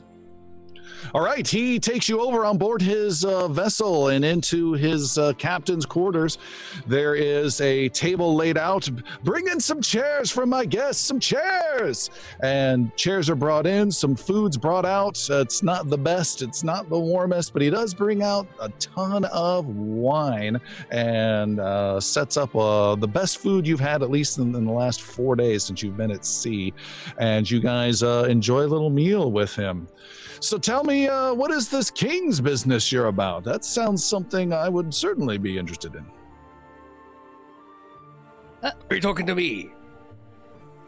All 1.14 1.20
right, 1.20 1.46
he 1.46 1.78
takes 1.78 2.08
you 2.08 2.20
over 2.20 2.44
on 2.44 2.58
board 2.58 2.82
his 2.82 3.24
uh, 3.24 3.48
vessel 3.48 4.08
and 4.08 4.24
into 4.24 4.72
his 4.72 5.16
uh, 5.18 5.32
captain's 5.34 5.86
quarters. 5.86 6.38
There 6.86 7.14
is 7.14 7.60
a 7.60 7.88
table 7.90 8.34
laid 8.34 8.58
out. 8.58 8.88
Bring 9.24 9.48
in 9.48 9.60
some 9.60 9.80
chairs 9.80 10.30
for 10.30 10.46
my 10.46 10.64
guests, 10.64 11.04
some 11.04 11.20
chairs. 11.20 12.10
And 12.40 12.94
chairs 12.96 13.30
are 13.30 13.36
brought 13.36 13.66
in, 13.66 13.90
some 13.90 14.16
food's 14.16 14.56
brought 14.56 14.84
out. 14.84 15.18
Uh, 15.30 15.40
it's 15.40 15.62
not 15.62 15.88
the 15.88 15.98
best, 15.98 16.42
it's 16.42 16.62
not 16.64 16.88
the 16.88 16.98
warmest, 16.98 17.52
but 17.52 17.62
he 17.62 17.70
does 17.70 17.94
bring 17.94 18.22
out 18.22 18.46
a 18.60 18.68
ton 18.80 19.24
of 19.26 19.66
wine 19.66 20.60
and 20.90 21.60
uh, 21.60 22.00
sets 22.00 22.36
up 22.36 22.54
uh, 22.54 22.94
the 22.96 23.08
best 23.08 23.38
food 23.38 23.66
you've 23.66 23.80
had 23.80 24.02
at 24.02 24.10
least 24.10 24.38
in, 24.38 24.54
in 24.54 24.64
the 24.64 24.72
last 24.72 25.02
four 25.02 25.36
days 25.36 25.64
since 25.64 25.82
you've 25.82 25.96
been 25.96 26.10
at 26.10 26.24
sea. 26.24 26.72
And 27.18 27.50
you 27.50 27.60
guys 27.60 28.02
uh, 28.02 28.26
enjoy 28.28 28.60
a 28.60 28.66
little 28.68 28.90
meal 28.90 29.30
with 29.30 29.54
him. 29.54 29.88
So 30.40 30.56
tell 30.56 30.84
me, 30.88 31.06
uh, 31.06 31.32
what 31.34 31.50
is 31.52 31.68
this 31.68 31.90
king's 31.90 32.40
business 32.40 32.90
you're 32.90 33.06
about? 33.06 33.44
That 33.44 33.64
sounds 33.64 34.04
something 34.04 34.52
I 34.52 34.68
would 34.68 34.92
certainly 34.92 35.38
be 35.38 35.56
interested 35.58 35.94
in. 35.94 36.04
Are 38.62 38.94
you 38.94 39.00
talking 39.00 39.26
to 39.26 39.34
me? 39.34 39.70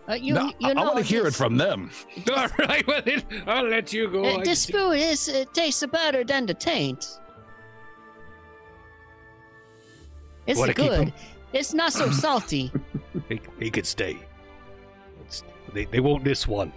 Uh, 0.09 0.15
you, 0.15 0.35
No, 0.35 0.47
you 0.59 0.71
I, 0.71 0.75
want 0.75 0.97
to 0.97 1.05
hear 1.05 1.27
it 1.27 1.35
from 1.35 1.57
them. 1.57 1.91
All 2.37 2.49
right, 2.59 2.85
well, 2.87 3.01
then, 3.05 3.23
I'll 3.47 3.69
let 3.69 3.93
you 3.93 4.11
go. 4.11 4.25
Uh, 4.25 4.43
this 4.43 4.63
see- 4.63 4.73
food 4.73 4.93
is 4.93 5.29
it 5.29 5.55
tastes 5.55 5.87
better 5.87 6.25
than 6.25 6.47
the 6.47 6.55
taint. 6.55 7.07
It's 10.49 10.59
Wanna 10.59 10.75
good. 10.75 11.13
It's 11.53 11.73
not 11.75 11.93
so 11.93 12.11
salty. 12.25 12.73
he, 13.29 13.41
he 13.61 13.71
could 13.71 13.87
stay. 13.87 14.19
It's, 15.27 15.45
they, 15.73 15.85
they 15.85 16.01
won't 16.01 16.25
miss 16.25 16.49
one. 16.49 16.73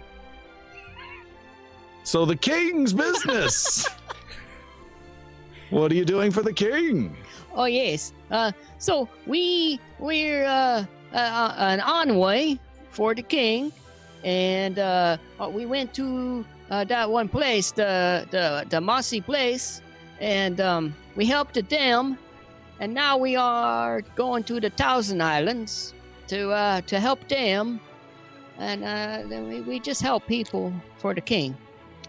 So 2.04 2.26
the 2.26 2.36
king's 2.36 2.92
business. 2.92 3.88
what 5.70 5.90
are 5.90 5.94
you 5.94 6.04
doing 6.04 6.30
for 6.30 6.42
the 6.42 6.52
king? 6.52 7.16
Oh 7.54 7.64
yes. 7.64 8.12
Uh, 8.30 8.52
so 8.78 9.08
we 9.26 9.80
we're 9.98 10.44
uh, 10.44 10.84
uh, 11.14 11.54
an 11.56 11.80
envoy 11.80 12.58
for 12.90 13.14
the 13.14 13.22
king, 13.22 13.72
and 14.22 14.78
uh, 14.78 15.16
uh, 15.40 15.48
we 15.48 15.64
went 15.64 15.94
to 15.94 16.44
uh, 16.70 16.84
that 16.84 17.08
one 17.08 17.28
place, 17.28 17.72
the 17.72 18.26
the 18.30 18.66
the 18.68 18.80
mossy 18.82 19.22
place, 19.22 19.80
and 20.20 20.60
um, 20.60 20.94
we 21.16 21.24
helped 21.24 21.56
them, 21.70 22.18
and 22.80 22.92
now 22.92 23.16
we 23.16 23.34
are 23.34 24.02
going 24.14 24.44
to 24.44 24.60
the 24.60 24.68
Thousand 24.68 25.22
Islands 25.22 25.94
to 26.28 26.50
uh, 26.50 26.80
to 26.82 27.00
help 27.00 27.26
them, 27.28 27.80
and 28.58 28.84
uh, 28.84 29.22
then 29.26 29.48
we, 29.48 29.62
we 29.62 29.80
just 29.80 30.02
help 30.02 30.26
people 30.26 30.70
for 30.98 31.14
the 31.14 31.22
king. 31.22 31.56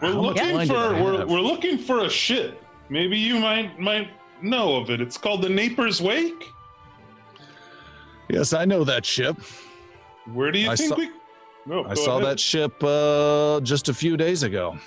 We're 0.01 0.12
How 0.12 0.19
looking 0.21 0.67
for 0.67 0.73
we're, 1.03 1.25
we're 1.25 1.39
looking 1.39 1.77
for 1.77 2.01
a 2.05 2.10
ship. 2.10 2.62
Maybe 2.89 3.17
you 3.17 3.39
might 3.39 3.79
might 3.79 4.10
know 4.41 4.75
of 4.75 4.89
it. 4.89 5.01
It's 5.01 5.17
called 5.17 5.41
the 5.41 5.49
Naper's 5.49 6.01
Wake. 6.01 6.51
Yes, 8.29 8.53
I 8.53 8.65
know 8.65 8.84
that 8.84 9.05
ship. 9.05 9.38
Where 10.34 10.51
do 10.51 10.60
you 10.60 10.69
I 10.69 10.75
think 10.75 10.89
saw- 10.89 10.95
we 10.97 11.10
No, 11.65 11.86
I 11.86 11.93
saw 11.93 12.19
that 12.19 12.39
ship 12.39 12.84
uh, 12.84 13.60
just 13.62 13.89
a 13.89 13.93
few 13.93 14.17
days 14.17 14.43
ago. 14.43 14.77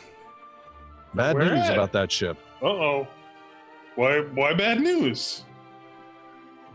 Bad 1.15 1.37
Where 1.37 1.55
news 1.55 1.67
at? 1.69 1.75
about 1.75 1.93
that 1.93 2.13
ship. 2.13 2.37
Uh 2.63 2.67
oh. 2.67 3.09
Why? 3.97 4.21
Why 4.35 4.53
bad 4.55 4.81
news? 4.81 5.45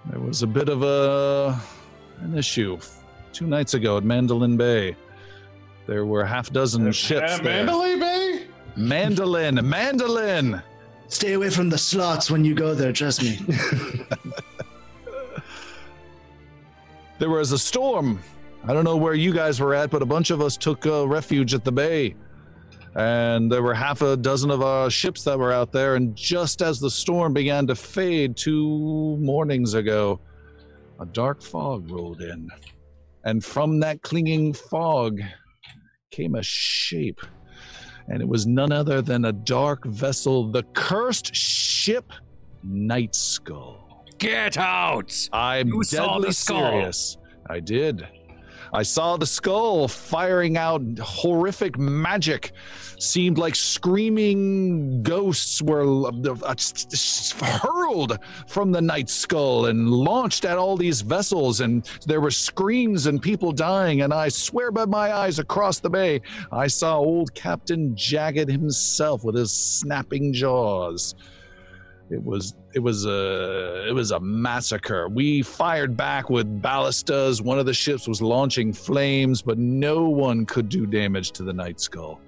There 0.09 0.19
was 0.19 0.41
a 0.43 0.47
bit 0.47 0.67
of 0.69 0.83
a 0.83 1.57
an 2.21 2.37
issue 2.37 2.77
two 3.31 3.47
nights 3.47 3.73
ago 3.73 3.97
at 3.97 4.03
Mandolin 4.03 4.57
Bay. 4.57 4.95
There 5.85 6.05
were 6.05 6.25
half 6.25 6.49
dozen 6.51 6.91
ships 6.93 7.33
Uh, 7.33 7.37
there. 7.43 7.65
Mandalay 7.65 7.99
Bay. 7.99 8.22
Mandolin, 8.75 9.55
Mandolin. 9.67 10.61
Stay 11.07 11.33
away 11.33 11.49
from 11.49 11.69
the 11.69 11.77
slots 11.77 12.31
when 12.31 12.43
you 12.43 12.55
go 12.55 12.73
there. 12.73 12.91
Trust 12.91 13.21
me. 13.21 13.39
There 17.23 17.29
was 17.29 17.53
a 17.53 17.57
storm. 17.57 18.19
I 18.65 18.73
don't 18.73 18.83
know 18.83 18.97
where 18.97 19.13
you 19.13 19.33
guys 19.33 19.61
were 19.61 19.73
at, 19.73 19.89
but 19.89 20.01
a 20.01 20.05
bunch 20.05 20.29
of 20.29 20.41
us 20.41 20.57
took 20.57 20.85
uh, 20.85 21.07
refuge 21.07 21.53
at 21.53 21.63
the 21.63 21.71
bay. 21.71 22.15
And 22.95 23.49
there 23.49 23.63
were 23.63 23.73
half 23.73 24.01
a 24.01 24.17
dozen 24.17 24.51
of 24.51 24.61
our 24.61 24.89
ships 24.89 25.23
that 25.23 25.39
were 25.39 25.53
out 25.53 25.71
there. 25.71 25.95
And 25.95 26.15
just 26.17 26.61
as 26.61 26.81
the 26.81 26.89
storm 26.89 27.33
began 27.33 27.65
to 27.67 27.75
fade 27.75 28.35
two 28.35 29.17
mornings 29.21 29.73
ago, 29.73 30.19
a 30.99 31.05
dark 31.05 31.41
fog 31.41 31.89
rolled 31.89 32.21
in. 32.21 32.49
And 33.23 33.41
from 33.41 33.79
that 33.79 34.01
clinging 34.01 34.51
fog 34.51 35.21
came 36.11 36.35
a 36.35 36.43
shape. 36.43 37.21
And 38.07 38.21
it 38.21 38.27
was 38.27 38.45
none 38.45 38.71
other 38.71 39.01
than 39.01 39.25
a 39.25 39.31
dark 39.31 39.85
vessel, 39.85 40.51
the 40.51 40.63
cursed 40.73 41.35
ship 41.35 42.11
Night 42.63 43.15
Skull. 43.15 44.05
Get 44.17 44.57
out! 44.57 45.29
I'm 45.33 45.67
You 45.67 45.83
deadly 45.83 46.31
serious. 46.31 47.17
I 47.49 47.59
did. 47.59 48.07
I 48.73 48.81
saw 48.81 49.17
the 49.17 49.27
skull 49.27 49.87
firing 49.87 50.57
out 50.57 50.81
horrific 50.99 51.77
magic. 51.77 52.53
Seemed 52.97 53.37
like 53.37 53.53
screaming 53.53 55.03
ghosts 55.03 55.61
were 55.61 56.07
uh, 56.07 56.55
hurled 57.41 58.17
from 58.47 58.71
the 58.71 58.81
night 58.81 59.09
skull 59.09 59.67
and 59.67 59.91
launched 59.91 60.45
at 60.45 60.57
all 60.57 60.75
these 60.75 61.01
vessels. 61.01 61.61
And 61.61 61.87
there 62.07 62.21
were 62.21 62.31
screams 62.31 63.05
and 63.05 63.21
people 63.21 63.51
dying. 63.51 64.01
And 64.01 64.13
I 64.13 64.29
swear 64.29 64.71
by 64.71 64.85
my 64.85 65.13
eyes 65.13 65.37
across 65.37 65.79
the 65.79 65.89
bay, 65.89 66.21
I 66.51 66.65
saw 66.67 66.97
old 66.97 67.35
Captain 67.35 67.95
Jagged 67.95 68.49
himself 68.49 69.23
with 69.23 69.35
his 69.35 69.51
snapping 69.51 70.33
jaws. 70.33 71.13
It 72.09 72.23
was 72.23 72.55
it 72.73 72.79
was 72.79 73.05
a 73.05 73.85
it 73.87 73.93
was 73.93 74.11
a 74.11 74.19
massacre. 74.19 75.07
We 75.07 75.41
fired 75.41 75.95
back 75.95 76.29
with 76.29 76.61
ballistas. 76.61 77.41
One 77.41 77.59
of 77.59 77.65
the 77.65 77.73
ships 77.73 78.07
was 78.07 78.21
launching 78.21 78.73
flames, 78.73 79.41
but 79.41 79.57
no 79.57 80.09
one 80.09 80.45
could 80.45 80.69
do 80.69 80.85
damage 80.85 81.31
to 81.31 81.43
the 81.43 81.53
Night 81.53 81.79
Skull. 81.79 82.19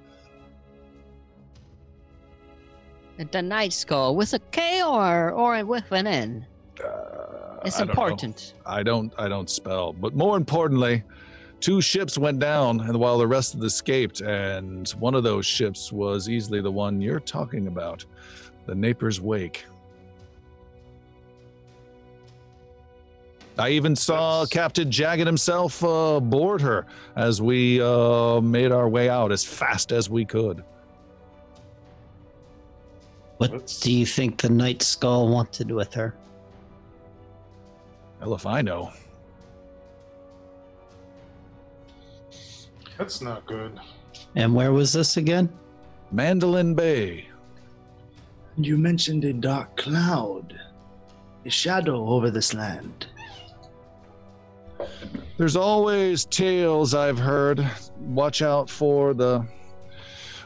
The 3.32 3.42
night 3.42 3.72
skull 3.72 4.14
with 4.16 4.34
a 4.34 4.40
K 4.52 4.84
or 4.84 5.32
or 5.32 5.64
with 5.64 5.90
an 5.92 6.06
N. 6.06 6.46
Uh, 6.84 7.60
It's 7.64 7.78
I 7.78 7.80
don't 7.80 7.90
important. 7.90 8.54
I 8.66 8.84
don't 8.84 9.14
I 9.18 9.30
don't 9.30 9.50
spell, 9.50 9.94
but 9.94 10.16
more 10.16 10.36
importantly, 10.36 11.02
two 11.62 11.82
ships 11.82 12.18
went 12.18 12.40
down, 12.40 12.82
and 12.82 13.00
while 13.00 13.18
the 13.18 13.26
rest 13.28 13.54
of 13.54 13.62
them 13.62 13.68
escaped, 13.68 14.20
and 14.20 14.90
one 15.00 15.16
of 15.16 15.24
those 15.24 15.46
ships 15.46 15.94
was 15.94 16.28
easily 16.28 16.62
the 16.62 16.72
one 16.72 17.00
you're 17.00 17.22
talking 17.22 17.68
about, 17.68 18.06
the 18.66 18.76
Naper's 18.76 19.22
Wake. 19.22 19.66
I 23.58 23.70
even 23.70 23.96
saw 23.96 24.42
That's- 24.42 24.50
Captain 24.50 24.92
Jagged 24.92 25.26
himself 25.26 25.84
uh, 25.84 26.20
board 26.20 26.62
her 26.62 26.86
as 27.16 27.42
we 27.42 27.82
uh, 27.82 28.42
made 28.42 28.72
our 28.72 28.90
way 28.90 29.10
out 29.10 29.32
as 29.32 29.44
fast 29.46 29.92
as 29.92 30.10
we 30.10 30.26
could. 30.26 30.64
What 33.38 33.52
That's- 33.52 33.80
do 33.80 33.92
you 33.92 34.06
think 34.06 34.42
the 34.42 34.50
Night 34.50 34.82
Skull 34.82 35.30
wanted 35.30 35.72
with 35.72 35.94
her? 35.94 36.16
Hell 38.20 38.34
if 38.34 38.46
I 38.46 38.62
know. 38.62 38.92
That's 42.98 43.22
not 43.22 43.46
good. 43.46 43.78
And 44.36 44.54
where 44.56 44.72
was 44.72 44.94
this 44.94 45.18
again? 45.18 45.50
Mandolin 46.12 46.76
Bay. 46.76 47.28
you 48.58 48.78
mentioned 48.78 49.26
a 49.26 49.34
dark 49.34 49.76
cloud, 49.76 50.58
a 51.46 51.50
shadow 51.50 52.08
over 52.08 52.32
this 52.32 52.54
land. 52.54 53.08
There's 55.38 55.56
always 55.56 56.26
tales 56.26 56.94
I've 56.94 57.20
heard. 57.20 57.66
Watch 58.00 58.42
out 58.42 58.70
for 58.70 59.14
the 59.14 59.46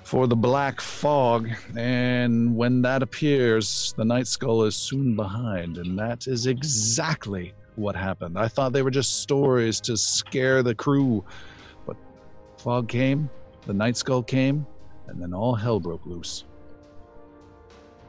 for 0.04 0.26
the 0.26 0.36
black 0.36 0.82
fog, 0.82 1.50
and 1.78 2.56
when 2.56 2.82
that 2.82 3.04
appears, 3.04 3.94
the 3.96 4.04
night 4.04 4.26
skull 4.26 4.63
is 4.63 4.76
soon 4.76 5.15
behind, 5.15 5.78
and 5.78 6.00
that 6.00 6.26
is 6.26 6.48
exactly 6.48 7.54
what 7.76 7.96
happened. 7.96 8.36
I 8.36 8.48
thought 8.48 8.74
they 8.74 8.82
were 8.82 8.89
just 8.89 9.22
stories 9.22 9.80
to 9.82 9.96
scare 9.96 10.63
the 10.63 10.74
crew, 10.74 11.24
but 11.86 11.96
fog 12.58 12.88
came, 12.88 13.30
the 13.68 13.74
night 13.76 13.98
skull 13.98 14.24
came, 14.24 14.65
and 15.06 15.22
then 15.22 15.32
all 15.32 15.54
hell 15.54 15.80
broke 15.80 16.08
loose. 16.08 16.46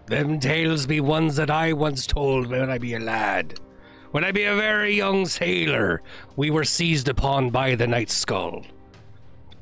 Them 0.06 0.40
tales 0.40 0.86
be 0.86 1.00
ones 1.00 1.36
that 1.36 1.50
I 1.50 1.74
once 1.74 2.06
told 2.06 2.46
when 2.46 2.70
I 2.70 2.78
be 2.78 2.94
a 2.94 2.98
lad. 2.98 3.60
When 4.10 4.24
I 4.24 4.32
be 4.32 4.42
a 4.42 4.56
very 4.56 4.96
young 4.96 5.24
sailor, 5.24 6.02
we 6.34 6.50
were 6.50 6.64
seized 6.64 7.08
upon 7.08 7.50
by 7.50 7.76
the 7.76 7.86
Night 7.86 8.10
Skull. 8.10 8.64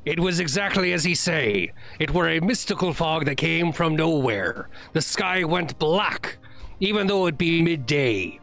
It 0.05 0.19
was 0.19 0.39
exactly 0.39 0.91
as 0.93 1.03
he 1.03 1.13
say. 1.13 1.71
It 1.99 2.15
were 2.15 2.29
a 2.29 2.39
mystical 2.39 2.91
fog 2.91 3.25
that 3.25 3.35
came 3.35 3.71
from 3.71 3.95
nowhere. 3.95 4.69
The 4.93 5.01
sky 5.01 5.43
went 5.43 5.77
black, 5.77 6.37
even 6.79 7.05
though 7.05 7.27
it 7.27 7.37
be 7.37 7.61
midday. 7.61 8.39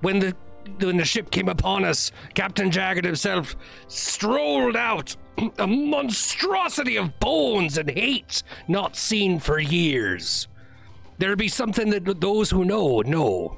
When 0.00 0.18
the 0.18 0.34
when 0.80 0.96
the 0.96 1.04
ship 1.04 1.30
came 1.30 1.48
upon 1.48 1.84
us, 1.84 2.10
Captain 2.34 2.70
Jagged 2.70 3.04
himself 3.04 3.54
strolled 3.86 4.76
out, 4.76 5.16
a 5.58 5.66
monstrosity 5.68 6.96
of 6.96 7.18
bones 7.20 7.78
and 7.78 7.88
hate 7.90 8.42
not 8.66 8.96
seen 8.96 9.38
for 9.38 9.60
years. 9.60 10.48
There 11.18 11.36
be 11.36 11.48
something 11.48 11.90
that 11.90 12.20
those 12.20 12.50
who 12.50 12.64
know 12.64 13.02
know. 13.02 13.56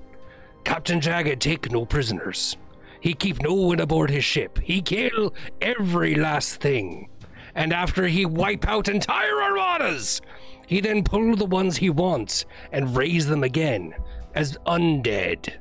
Captain 0.65 1.01
Jagged 1.01 1.41
take 1.41 1.71
no 1.71 1.85
prisoners. 1.85 2.57
He 3.01 3.15
keep 3.15 3.43
no 3.43 3.55
one 3.55 3.81
aboard 3.81 4.11
his 4.11 4.25
ship. 4.25 4.59
He 4.63 4.83
kill 4.83 5.35
every 5.61 6.15
last 6.15 6.61
thing. 6.61 7.09
And 7.55 7.73
after 7.73 8.07
he 8.07 8.27
wipe 8.27 8.69
out 8.69 8.89
entire 8.89 9.43
armadas, 9.43 10.21
he 10.67 10.81
then 10.81 11.03
pull 11.03 11.35
the 11.35 11.47
ones 11.47 11.77
he 11.77 11.91
wants 11.91 12.45
and 12.71 12.97
raise 12.97 13.27
them 13.27 13.43
again 13.43 13.95
as 14.35 14.57
undead. 14.67 15.55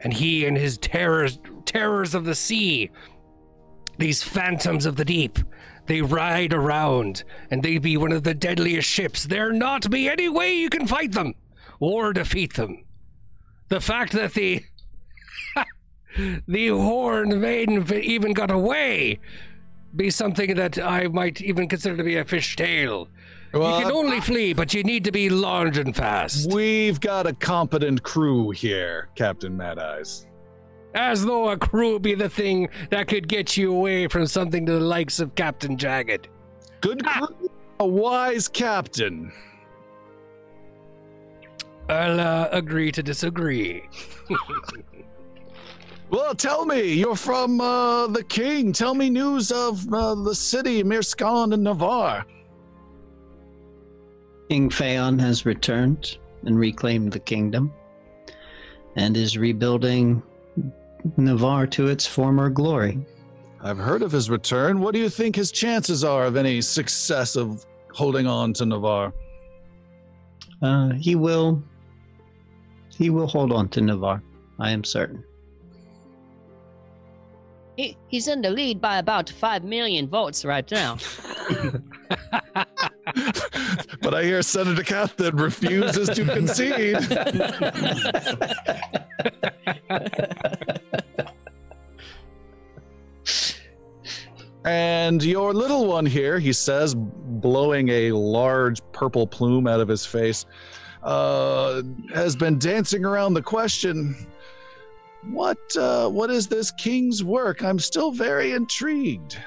And 0.00 0.12
he 0.12 0.46
and 0.46 0.56
his 0.56 0.78
terrors 0.78 1.40
terrors 1.64 2.14
of 2.14 2.24
the 2.24 2.34
sea, 2.34 2.90
these 3.98 4.22
phantoms 4.22 4.86
of 4.86 4.96
the 4.96 5.04
deep, 5.04 5.38
they 5.86 6.02
ride 6.02 6.52
around 6.52 7.24
and 7.50 7.62
they 7.62 7.78
be 7.78 7.96
one 7.96 8.12
of 8.12 8.22
the 8.22 8.34
deadliest 8.34 8.88
ships. 8.88 9.24
There 9.24 9.52
not 9.52 9.90
be 9.90 10.08
any 10.08 10.28
way 10.28 10.54
you 10.54 10.70
can 10.70 10.86
fight 10.86 11.12
them 11.12 11.34
or 11.80 12.12
defeat 12.12 12.54
them. 12.54 12.84
The 13.68 13.80
fact 13.80 14.12
that 14.12 14.34
the 14.34 14.62
the 16.46 16.68
horned 16.68 17.40
maiden 17.40 17.86
even 17.92 18.32
got 18.32 18.50
away 18.50 19.20
be 19.96 20.10
something 20.10 20.54
that 20.56 20.78
I 20.78 21.08
might 21.08 21.40
even 21.40 21.68
consider 21.68 21.96
to 21.96 22.04
be 22.04 22.16
a 22.16 22.24
fish 22.24 22.56
tale. 22.56 23.08
you 23.52 23.60
can 23.60 23.92
only 23.92 24.20
flee, 24.20 24.52
but 24.52 24.74
you 24.74 24.82
need 24.82 25.04
to 25.04 25.12
be 25.12 25.28
large 25.28 25.78
and 25.78 25.94
fast. 25.94 26.52
We've 26.52 27.00
got 27.00 27.26
a 27.26 27.32
competent 27.32 28.02
crew 28.02 28.50
here, 28.50 29.08
Captain 29.14 29.56
Mad 29.56 29.78
Eyes. 29.78 30.26
As 30.94 31.24
though 31.24 31.50
a 31.50 31.56
crew 31.56 31.98
be 31.98 32.14
the 32.14 32.28
thing 32.28 32.68
that 32.90 33.08
could 33.08 33.28
get 33.28 33.56
you 33.56 33.72
away 33.72 34.06
from 34.06 34.26
something 34.26 34.64
to 34.66 34.72
the 34.72 34.80
likes 34.80 35.18
of 35.20 35.34
Captain 35.34 35.76
Jagged. 35.76 36.28
Good 36.80 37.02
ah! 37.04 37.26
crew, 37.26 37.50
a 37.80 37.86
wise 37.86 38.46
captain. 38.48 39.32
I'll 41.88 42.20
uh, 42.20 42.48
agree 42.52 42.92
to 42.92 43.02
disagree. 43.02 43.88
Well, 46.10 46.34
tell 46.34 46.64
me, 46.64 46.92
you're 46.92 47.16
from 47.16 47.60
uh, 47.60 48.06
the 48.06 48.22
king. 48.22 48.72
Tell 48.72 48.94
me 48.94 49.10
news 49.10 49.50
of 49.50 49.92
uh, 49.92 50.14
the 50.14 50.34
city, 50.34 50.84
Mirskan 50.84 51.52
and 51.52 51.64
Navarre. 51.64 52.24
King 54.48 54.70
Phaon 54.70 55.18
has 55.20 55.44
returned 55.44 56.18
and 56.44 56.56
reclaimed 56.56 57.12
the 57.12 57.18
kingdom 57.18 57.72
and 58.94 59.16
is 59.16 59.36
rebuilding 59.36 60.22
Navarre 61.16 61.66
to 61.68 61.88
its 61.88 62.06
former 62.06 62.48
glory. 62.48 63.04
I've 63.60 63.78
heard 63.78 64.02
of 64.02 64.12
his 64.12 64.30
return. 64.30 64.78
What 64.80 64.94
do 64.94 65.00
you 65.00 65.08
think 65.08 65.34
his 65.34 65.50
chances 65.50 66.04
are 66.04 66.26
of 66.26 66.36
any 66.36 66.60
success 66.60 67.34
of 67.34 67.66
holding 67.92 68.28
on 68.28 68.52
to 68.52 68.66
Navarre? 68.66 69.12
Uh, 70.62 70.92
he 70.92 71.16
will 71.16 71.60
he 72.96 73.10
will 73.10 73.26
hold 73.26 73.52
on 73.52 73.68
to 73.70 73.80
Navarre, 73.80 74.22
I 74.58 74.70
am 74.70 74.84
certain. 74.84 75.24
he, 77.76 77.96
he's 78.08 78.28
in 78.28 78.42
the 78.42 78.50
lead 78.50 78.80
by 78.80 78.98
about 78.98 79.30
five 79.30 79.64
million 79.64 80.08
votes 80.08 80.44
right 80.44 80.70
now. 80.70 80.98
but 84.00 84.14
I 84.14 84.24
hear 84.24 84.42
Senator 84.42 84.82
Captain 84.82 85.36
refuses 85.36 86.08
to 86.10 86.24
concede. 86.24 86.96
and 94.64 95.22
your 95.22 95.52
little 95.52 95.86
one 95.86 96.06
here, 96.06 96.38
he 96.38 96.52
says, 96.52 96.94
blowing 96.94 97.88
a 97.88 98.12
large 98.12 98.80
purple 98.92 99.26
plume 99.26 99.66
out 99.66 99.80
of 99.80 99.88
his 99.88 100.06
face, 100.06 100.46
uh, 101.04 101.82
has 102.12 102.34
been 102.34 102.58
dancing 102.58 103.04
around 103.04 103.34
the 103.34 103.42
question. 103.42 104.16
What 105.30 105.58
uh, 105.76 106.08
what 106.08 106.30
is 106.30 106.48
this 106.48 106.70
king's 106.72 107.22
work? 107.24 107.62
I'm 107.62 107.78
still 107.78 108.10
very 108.10 108.52
intrigued. 108.52 109.38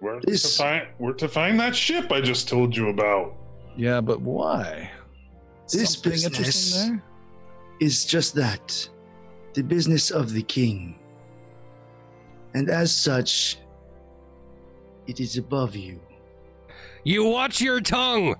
We're, 0.00 0.20
This- 0.20 0.42
to 0.56 0.62
find, 0.62 0.86
we're 0.98 1.12
to 1.14 1.28
find 1.28 1.58
that 1.60 1.74
ship 1.74 2.12
I 2.12 2.20
just 2.20 2.48
told 2.48 2.76
you 2.76 2.88
about. 2.88 3.34
Yeah, 3.76 4.00
but 4.00 4.20
why? 4.20 4.90
This 5.72 5.94
Something 5.94 6.12
business- 6.12 6.38
interesting 6.38 6.88
there? 6.96 7.02
is 7.80 8.04
just 8.04 8.34
that 8.34 8.88
the 9.54 9.62
business 9.62 10.10
of 10.10 10.32
the 10.32 10.42
king. 10.42 10.98
And 12.54 12.70
as 12.70 12.90
such, 12.94 13.58
it 15.06 15.20
is 15.20 15.36
above 15.36 15.76
you. 15.76 16.00
You 17.04 17.24
watch 17.24 17.60
your 17.60 17.80
tongue. 17.80 18.34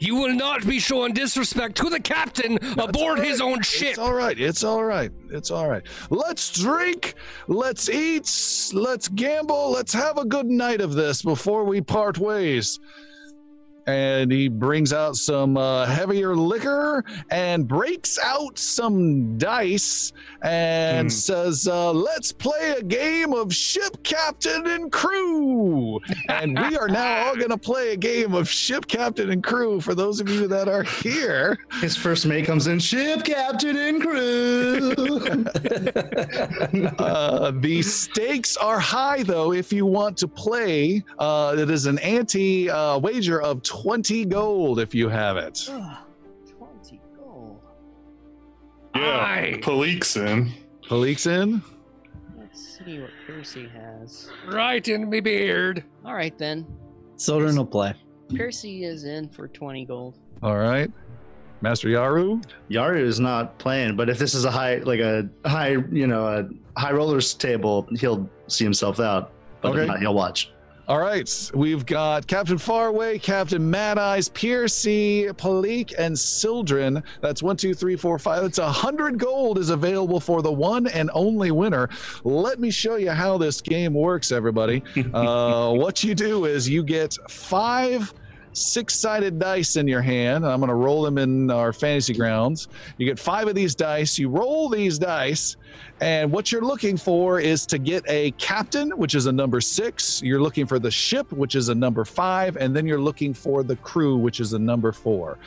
You 0.00 0.14
will 0.14 0.34
not 0.34 0.66
be 0.66 0.78
showing 0.78 1.12
disrespect 1.12 1.76
to 1.76 1.90
the 1.90 2.00
captain 2.00 2.56
aboard 2.78 3.18
all 3.18 3.24
his 3.24 3.42
own 3.42 3.60
ship. 3.60 3.90
It's 3.90 3.98
all 3.98 4.14
right. 4.14 4.38
It's 4.40 4.64
all 4.64 4.82
right. 4.82 5.12
It's 5.30 5.50
all 5.50 5.68
right. 5.68 5.82
Let's 6.08 6.50
drink. 6.50 7.14
Let's 7.48 7.90
eat. 7.90 8.72
Let's 8.72 9.08
gamble. 9.08 9.70
Let's 9.70 9.92
have 9.92 10.16
a 10.16 10.24
good 10.24 10.46
night 10.46 10.80
of 10.80 10.94
this 10.94 11.20
before 11.20 11.64
we 11.64 11.82
part 11.82 12.16
ways. 12.16 12.80
And 13.86 14.32
he 14.32 14.48
brings 14.48 14.92
out 14.92 15.16
some 15.16 15.56
uh, 15.58 15.84
heavier 15.84 16.34
liquor 16.34 17.04
and 17.30 17.68
breaks 17.68 18.18
out 18.24 18.58
some 18.58 19.36
dice 19.36 20.12
and 20.42 21.06
Hmm. 21.06 21.08
says, 21.10 21.68
uh, 21.68 21.92
Let's 21.92 22.32
play 22.32 22.74
a 22.78 22.82
game 22.82 23.32
of 23.32 23.54
ship 23.54 24.02
captain 24.02 24.66
and 24.66 24.90
crew. 24.90 26.00
And 26.28 26.58
we 26.58 26.76
are 26.76 26.88
now 26.88 27.26
all 27.26 27.36
going 27.36 27.50
to 27.50 27.58
play 27.58 27.92
a 27.92 27.96
game 27.96 28.34
of 28.34 28.48
ship 28.48 28.86
captain 28.86 29.30
and 29.30 29.42
crew 29.44 29.80
for 29.80 29.94
those 29.94 30.20
of 30.20 30.28
you 30.28 30.46
that 30.48 30.68
are 30.68 30.82
here. 30.82 31.58
His 31.80 31.96
first 31.96 32.26
mate 32.26 32.46
comes 32.46 32.66
in, 32.66 32.78
ship 32.78 33.24
captain 33.24 33.76
and 33.76 34.00
crew. 34.00 34.94
Uh, 36.98 37.50
the 37.60 37.82
stakes 37.82 38.56
are 38.56 38.78
high, 38.78 39.22
though, 39.22 39.52
if 39.52 39.72
you 39.72 39.86
want 39.86 40.16
to 40.18 40.28
play. 40.28 41.02
Uh, 41.18 41.54
it 41.58 41.70
is 41.70 41.86
an 41.86 41.98
anti 42.00 42.70
uh, 42.70 42.98
wager 42.98 43.40
of 43.40 43.62
20 43.62 44.24
gold 44.26 44.78
if 44.80 44.94
you 44.94 45.08
have 45.08 45.36
it. 45.36 45.68
Twenty 48.92 49.04
gold. 49.04 49.14
Yeah, 49.14 49.20
Aye. 49.24 49.58
Palik's 49.62 50.16
in. 50.16 50.52
Palik's 50.88 51.26
in. 51.26 51.62
Let's 52.38 52.78
see 52.78 53.00
what 53.00 53.10
Percy 53.26 53.68
has. 53.68 54.30
Right 54.48 54.86
in 54.88 55.08
me 55.08 55.20
beard. 55.20 55.84
All 56.04 56.14
right 56.14 56.36
then. 56.38 56.66
Children 57.18 57.56
will 57.56 57.66
play. 57.66 57.94
Percy 58.34 58.84
is 58.84 59.04
in 59.04 59.28
for 59.28 59.48
twenty 59.48 59.84
gold. 59.84 60.18
All 60.42 60.56
right. 60.56 60.90
Master 61.62 61.88
Yaru. 61.88 62.42
Yaru 62.70 62.98
is 63.02 63.20
not 63.20 63.58
playing, 63.58 63.94
but 63.94 64.08
if 64.08 64.18
this 64.18 64.34
is 64.34 64.46
a 64.46 64.50
high, 64.50 64.76
like 64.78 65.00
a 65.00 65.28
high, 65.44 65.76
you 65.92 66.06
know, 66.06 66.26
a 66.26 66.80
high 66.80 66.92
rollers 66.92 67.34
table, 67.34 67.86
he'll 67.98 68.28
see 68.46 68.64
himself 68.64 68.98
out. 68.98 69.32
But 69.60 69.72
Okay. 69.72 69.82
if 69.82 69.88
not, 69.88 70.00
he'll 70.00 70.14
watch. 70.14 70.50
All 70.90 70.98
right. 70.98 71.50
We've 71.54 71.86
got 71.86 72.26
Captain 72.26 72.58
Faraway, 72.58 73.20
Captain 73.20 73.70
Mad 73.70 73.96
Eyes, 73.96 74.28
Piercy, 74.28 75.28
Palik, 75.34 75.94
and 75.96 76.18
Sildren. 76.18 77.04
That's 77.20 77.44
one, 77.44 77.56
two, 77.56 77.74
three, 77.74 77.94
four, 77.94 78.18
five. 78.18 78.42
That's 78.42 78.58
a 78.58 78.72
hundred 78.72 79.16
gold 79.16 79.58
is 79.58 79.70
available 79.70 80.18
for 80.18 80.42
the 80.42 80.50
one 80.50 80.88
and 80.88 81.08
only 81.14 81.52
winner. 81.52 81.88
Let 82.24 82.58
me 82.58 82.72
show 82.72 82.96
you 82.96 83.12
how 83.12 83.38
this 83.38 83.60
game 83.60 83.94
works, 83.94 84.32
everybody. 84.32 84.82
uh, 85.14 85.72
what 85.74 86.02
you 86.02 86.16
do 86.16 86.46
is 86.46 86.68
you 86.68 86.82
get 86.82 87.16
five 87.28 88.12
six-sided 88.52 89.38
dice 89.38 89.76
in 89.76 89.86
your 89.86 90.02
hand. 90.02 90.44
I'm 90.44 90.58
going 90.58 90.70
to 90.70 90.74
roll 90.74 91.02
them 91.02 91.18
in 91.18 91.52
our 91.52 91.72
fantasy 91.72 92.14
grounds. 92.14 92.66
You 92.98 93.06
get 93.06 93.16
five 93.16 93.46
of 93.46 93.54
these 93.54 93.76
dice. 93.76 94.18
You 94.18 94.28
roll 94.28 94.68
these 94.68 94.98
dice, 94.98 95.56
and 96.00 96.32
what 96.32 96.50
you're 96.50 96.64
looking 96.64 96.96
for 96.96 97.40
is 97.40 97.66
to 97.66 97.78
get 97.78 98.02
a 98.08 98.30
captain, 98.32 98.90
which 98.90 99.14
is 99.14 99.26
a 99.26 99.32
number 99.32 99.60
six. 99.60 100.22
You're 100.22 100.40
looking 100.40 100.66
for 100.66 100.78
the 100.78 100.90
ship, 100.90 101.30
which 101.32 101.54
is 101.54 101.68
a 101.68 101.74
number 101.74 102.04
five, 102.04 102.56
and 102.56 102.74
then 102.74 102.86
you're 102.86 103.00
looking 103.00 103.34
for 103.34 103.62
the 103.62 103.76
crew, 103.76 104.16
which 104.16 104.40
is 104.40 104.54
a 104.54 104.58
number 104.58 104.92
four. 104.92 105.38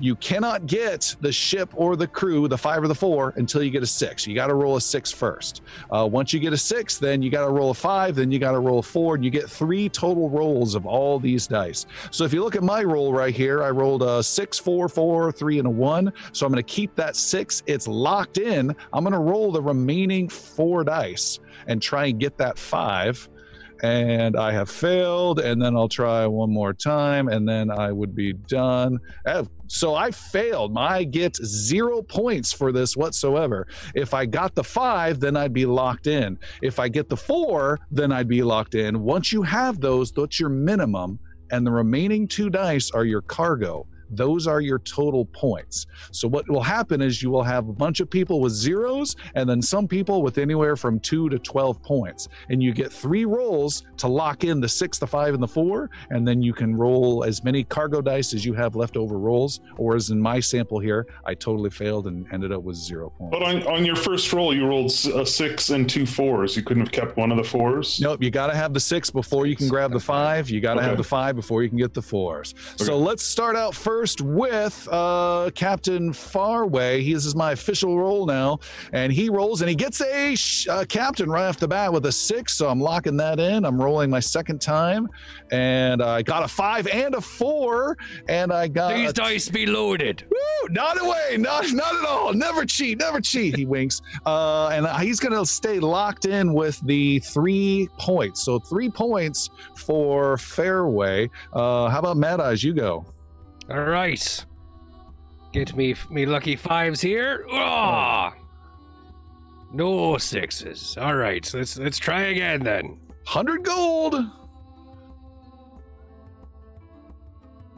You 0.00 0.14
cannot 0.16 0.66
get 0.66 1.16
the 1.20 1.32
ship 1.32 1.70
or 1.74 1.96
the 1.96 2.06
crew, 2.06 2.46
the 2.46 2.58
five 2.58 2.82
or 2.82 2.88
the 2.88 2.94
four, 2.94 3.32
until 3.36 3.62
you 3.62 3.70
get 3.70 3.82
a 3.82 3.86
six. 3.86 4.26
You 4.26 4.34
got 4.34 4.48
to 4.48 4.54
roll 4.54 4.76
a 4.76 4.80
six 4.80 5.10
first. 5.10 5.62
Uh, 5.90 6.06
once 6.10 6.32
you 6.32 6.40
get 6.40 6.52
a 6.52 6.58
six, 6.58 6.98
then 6.98 7.22
you 7.22 7.30
got 7.30 7.46
to 7.46 7.50
roll 7.50 7.70
a 7.70 7.74
five, 7.74 8.14
then 8.14 8.30
you 8.30 8.38
got 8.38 8.52
to 8.52 8.60
roll 8.60 8.80
a 8.80 8.82
four, 8.82 9.14
and 9.14 9.24
you 9.24 9.30
get 9.30 9.48
three 9.48 9.88
total 9.88 10.28
rolls 10.28 10.74
of 10.74 10.84
all 10.84 11.18
these 11.18 11.46
dice. 11.46 11.86
So 12.10 12.24
if 12.24 12.34
you 12.34 12.44
look 12.44 12.56
at 12.56 12.62
my 12.62 12.82
roll 12.82 13.14
right 13.14 13.34
here, 13.34 13.62
I 13.62 13.70
rolled 13.70 14.02
a 14.02 14.22
six, 14.22 14.58
four, 14.58 14.88
four, 14.88 15.32
three, 15.32 15.58
and 15.58 15.66
a 15.66 15.70
one. 15.70 16.12
So 16.32 16.44
I'm 16.44 16.52
going 16.52 16.62
to 16.62 16.70
keep 16.70 16.94
that 16.96 17.16
six. 17.16 17.62
It's 17.66 17.88
locked 17.88 18.36
in. 18.36 18.76
I'm 18.92 19.04
going 19.04 19.12
to 19.12 19.18
roll 19.18 19.52
the 19.52 19.62
remaining 19.72 20.28
four 20.28 20.84
dice 20.84 21.38
and 21.66 21.80
try 21.80 22.06
and 22.06 22.20
get 22.20 22.36
that 22.38 22.58
five. 22.58 23.28
And 23.82 24.36
I 24.36 24.52
have 24.52 24.70
failed, 24.70 25.40
and 25.40 25.60
then 25.60 25.74
I'll 25.76 25.88
try 25.88 26.24
one 26.24 26.52
more 26.52 26.72
time, 26.72 27.26
and 27.26 27.48
then 27.48 27.68
I 27.68 27.90
would 27.90 28.14
be 28.14 28.32
done. 28.32 29.00
So 29.66 29.96
I 29.96 30.12
failed. 30.12 30.78
I 30.78 31.02
get 31.02 31.34
zero 31.44 32.00
points 32.00 32.52
for 32.52 32.70
this 32.70 32.96
whatsoever. 32.96 33.66
If 33.96 34.14
I 34.14 34.24
got 34.24 34.54
the 34.54 34.62
five, 34.62 35.18
then 35.18 35.36
I'd 35.36 35.52
be 35.52 35.66
locked 35.66 36.06
in. 36.06 36.38
If 36.60 36.78
I 36.78 36.88
get 36.88 37.08
the 37.08 37.16
four, 37.16 37.80
then 37.90 38.12
I'd 38.12 38.28
be 38.28 38.44
locked 38.44 38.76
in. 38.76 39.02
Once 39.02 39.32
you 39.32 39.42
have 39.42 39.80
those, 39.80 40.12
that's 40.12 40.38
your 40.38 40.50
minimum, 40.50 41.18
and 41.50 41.66
the 41.66 41.72
remaining 41.72 42.28
two 42.28 42.50
dice 42.50 42.88
are 42.92 43.04
your 43.04 43.22
cargo. 43.22 43.88
Those 44.12 44.46
are 44.46 44.60
your 44.60 44.78
total 44.78 45.24
points. 45.26 45.86
So 46.10 46.28
what 46.28 46.48
will 46.48 46.62
happen 46.62 47.00
is 47.00 47.22
you 47.22 47.30
will 47.30 47.42
have 47.42 47.68
a 47.68 47.72
bunch 47.72 48.00
of 48.00 48.10
people 48.10 48.40
with 48.40 48.52
zeros 48.52 49.16
and 49.34 49.48
then 49.48 49.62
some 49.62 49.88
people 49.88 50.22
with 50.22 50.38
anywhere 50.38 50.76
from 50.76 51.00
2 51.00 51.30
to 51.30 51.38
12 51.38 51.82
points. 51.82 52.28
And 52.50 52.62
you 52.62 52.72
get 52.72 52.92
3 52.92 53.24
rolls 53.24 53.84
to 53.96 54.08
lock 54.08 54.44
in 54.44 54.60
the 54.60 54.68
6, 54.68 54.98
the 54.98 55.06
5 55.06 55.34
and 55.34 55.42
the 55.42 55.48
4 55.48 55.90
and 56.10 56.28
then 56.28 56.42
you 56.42 56.52
can 56.52 56.76
roll 56.76 57.24
as 57.24 57.42
many 57.42 57.64
cargo 57.64 58.02
dice 58.02 58.34
as 58.34 58.44
you 58.44 58.52
have 58.52 58.76
leftover 58.76 59.18
rolls 59.18 59.60
or 59.78 59.96
as 59.96 60.10
in 60.10 60.20
my 60.20 60.40
sample 60.40 60.78
here, 60.78 61.06
I 61.24 61.34
totally 61.34 61.70
failed 61.70 62.06
and 62.06 62.26
ended 62.32 62.52
up 62.52 62.62
with 62.62 62.76
0 62.76 63.10
points. 63.16 63.36
But 63.36 63.42
on, 63.42 63.66
on 63.66 63.84
your 63.84 63.96
first 63.96 64.32
roll, 64.32 64.54
you 64.54 64.66
rolled 64.66 64.92
a 65.06 65.20
uh, 65.20 65.24
six 65.24 65.70
and 65.70 65.88
two 65.88 66.04
fours. 66.04 66.56
You 66.56 66.62
couldn't 66.62 66.82
have 66.82 66.92
kept 66.92 67.16
one 67.16 67.30
of 67.30 67.38
the 67.38 67.44
fours. 67.44 68.00
Nope, 68.00 68.22
you 68.22 68.30
got 68.30 68.48
to 68.48 68.54
have 68.54 68.74
the 68.74 68.80
six 68.80 69.10
before 69.10 69.46
you 69.46 69.56
can 69.56 69.68
grab 69.68 69.92
the 69.92 70.00
five. 70.00 70.50
You 70.50 70.60
got 70.60 70.74
to 70.74 70.82
have 70.82 70.96
the 70.96 71.04
five 71.04 71.34
before 71.36 71.62
you 71.62 71.68
can 71.68 71.78
get 71.78 71.94
the 71.94 72.02
fours. 72.02 72.54
So 72.76 72.98
let's 72.98 73.24
start 73.24 73.56
out 73.56 73.74
first 73.74 74.01
with 74.20 74.88
uh, 74.90 75.50
Captain 75.54 76.12
Faraway. 76.12 77.02
He 77.02 77.14
this 77.14 77.26
is 77.26 77.34
my 77.36 77.52
official 77.52 77.98
roll 77.98 78.26
now, 78.26 78.58
and 78.92 79.12
he 79.12 79.28
rolls 79.28 79.60
and 79.60 79.68
he 79.68 79.76
gets 79.76 80.00
a 80.00 80.34
sh- 80.34 80.66
uh, 80.68 80.84
captain 80.88 81.30
right 81.30 81.46
off 81.46 81.58
the 81.58 81.68
bat 81.68 81.92
with 81.92 82.06
a 82.06 82.12
six. 82.12 82.54
So 82.54 82.68
I'm 82.68 82.80
locking 82.80 83.16
that 83.18 83.38
in. 83.38 83.64
I'm 83.64 83.80
rolling 83.80 84.10
my 84.10 84.20
second 84.20 84.60
time, 84.60 85.08
and 85.52 86.02
I 86.02 86.22
got 86.22 86.42
a 86.42 86.48
five 86.48 86.86
and 86.88 87.14
a 87.14 87.20
four, 87.20 87.96
and 88.28 88.52
I 88.52 88.68
got 88.68 88.94
These 88.94 89.12
dice 89.12 89.48
be 89.48 89.66
loaded. 89.66 90.24
Woo, 90.30 90.68
not 90.70 91.00
away, 91.00 91.36
not 91.38 91.70
not 91.72 91.94
at 91.94 92.04
all. 92.04 92.32
Never 92.32 92.64
cheat, 92.64 92.98
never 92.98 93.20
cheat. 93.20 93.56
He 93.56 93.66
winks, 93.66 94.02
uh, 94.26 94.68
and 94.68 94.86
he's 95.00 95.20
going 95.20 95.38
to 95.38 95.46
stay 95.46 95.78
locked 95.78 96.24
in 96.24 96.52
with 96.52 96.80
the 96.86 97.20
three 97.20 97.88
points. 97.98 98.42
So 98.42 98.58
three 98.58 98.90
points 98.90 99.50
for 99.76 100.38
Faraway. 100.38 101.30
Uh, 101.52 101.88
how 101.88 101.98
about 101.98 102.16
Mad 102.16 102.40
Eyes? 102.40 102.64
You 102.64 102.74
go. 102.74 103.06
All 103.70 103.84
right. 103.84 104.44
Get 105.52 105.76
me 105.76 105.94
me 106.10 106.26
lucky 106.26 106.56
fives 106.56 107.00
here. 107.00 107.46
Ah. 107.50 108.34
No 109.72 110.18
sixes. 110.18 110.96
All 110.98 111.14
right. 111.14 111.44
So 111.44 111.58
let's 111.58 111.78
let's 111.78 111.98
try 111.98 112.22
again 112.22 112.62
then. 112.62 112.98
Hundred 113.26 113.62
gold. 113.64 114.16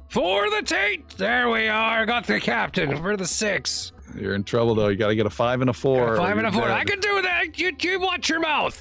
For 0.08 0.48
the 0.50 0.62
Tate. 0.62 1.08
There 1.16 1.50
we 1.50 1.66
are. 1.66 2.06
Got 2.06 2.26
the 2.26 2.38
captain 2.40 2.96
for 2.96 3.16
the 3.16 3.26
six. 3.26 3.92
You're 4.16 4.34
in 4.34 4.44
trouble 4.44 4.74
though. 4.76 4.88
You 4.88 4.96
got 4.96 5.08
to 5.08 5.16
get 5.16 5.26
a 5.26 5.30
five 5.30 5.60
and 5.60 5.68
a 5.70 5.72
four. 5.72 6.14
or 6.14 6.16
Five 6.16 6.38
and 6.38 6.46
a 6.46 6.52
four. 6.52 6.62
dead. 6.62 6.70
I 6.70 6.84
can 6.84 7.00
do 7.00 7.20
that. 7.22 7.58
You, 7.58 7.72
you 7.80 7.98
watch 8.00 8.28
your 8.28 8.38
mouth. 8.40 8.80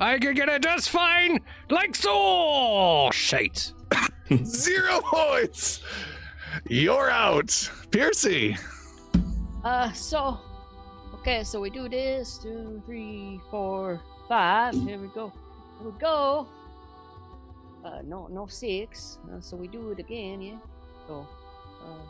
I 0.00 0.18
can 0.18 0.34
get 0.34 0.48
it 0.48 0.62
just 0.62 0.90
fine. 0.90 1.38
Like 1.70 1.94
so. 1.94 2.10
Oh, 2.12 3.10
shite. 3.12 3.72
Zero 4.44 5.00
points. 5.02 5.82
You're 6.68 7.10
out, 7.10 7.70
Piercy. 7.90 8.56
Uh, 9.64 9.92
so, 9.92 10.38
okay, 11.14 11.44
so 11.44 11.60
we 11.60 11.70
do 11.70 11.88
this 11.88 12.38
two, 12.38 12.82
three, 12.86 13.40
four, 13.50 14.00
five. 14.28 14.74
Here 14.74 14.98
we 14.98 15.08
go. 15.08 15.32
Here 15.80 15.90
we 15.90 15.98
go. 15.98 16.46
Uh, 17.84 18.00
no, 18.04 18.28
no 18.28 18.46
six. 18.46 19.18
Uh, 19.32 19.40
so 19.40 19.56
we 19.56 19.68
do 19.68 19.90
it 19.90 19.98
again, 19.98 20.40
yeah. 20.40 20.58
So, 21.06 21.26
uh, 21.84 22.02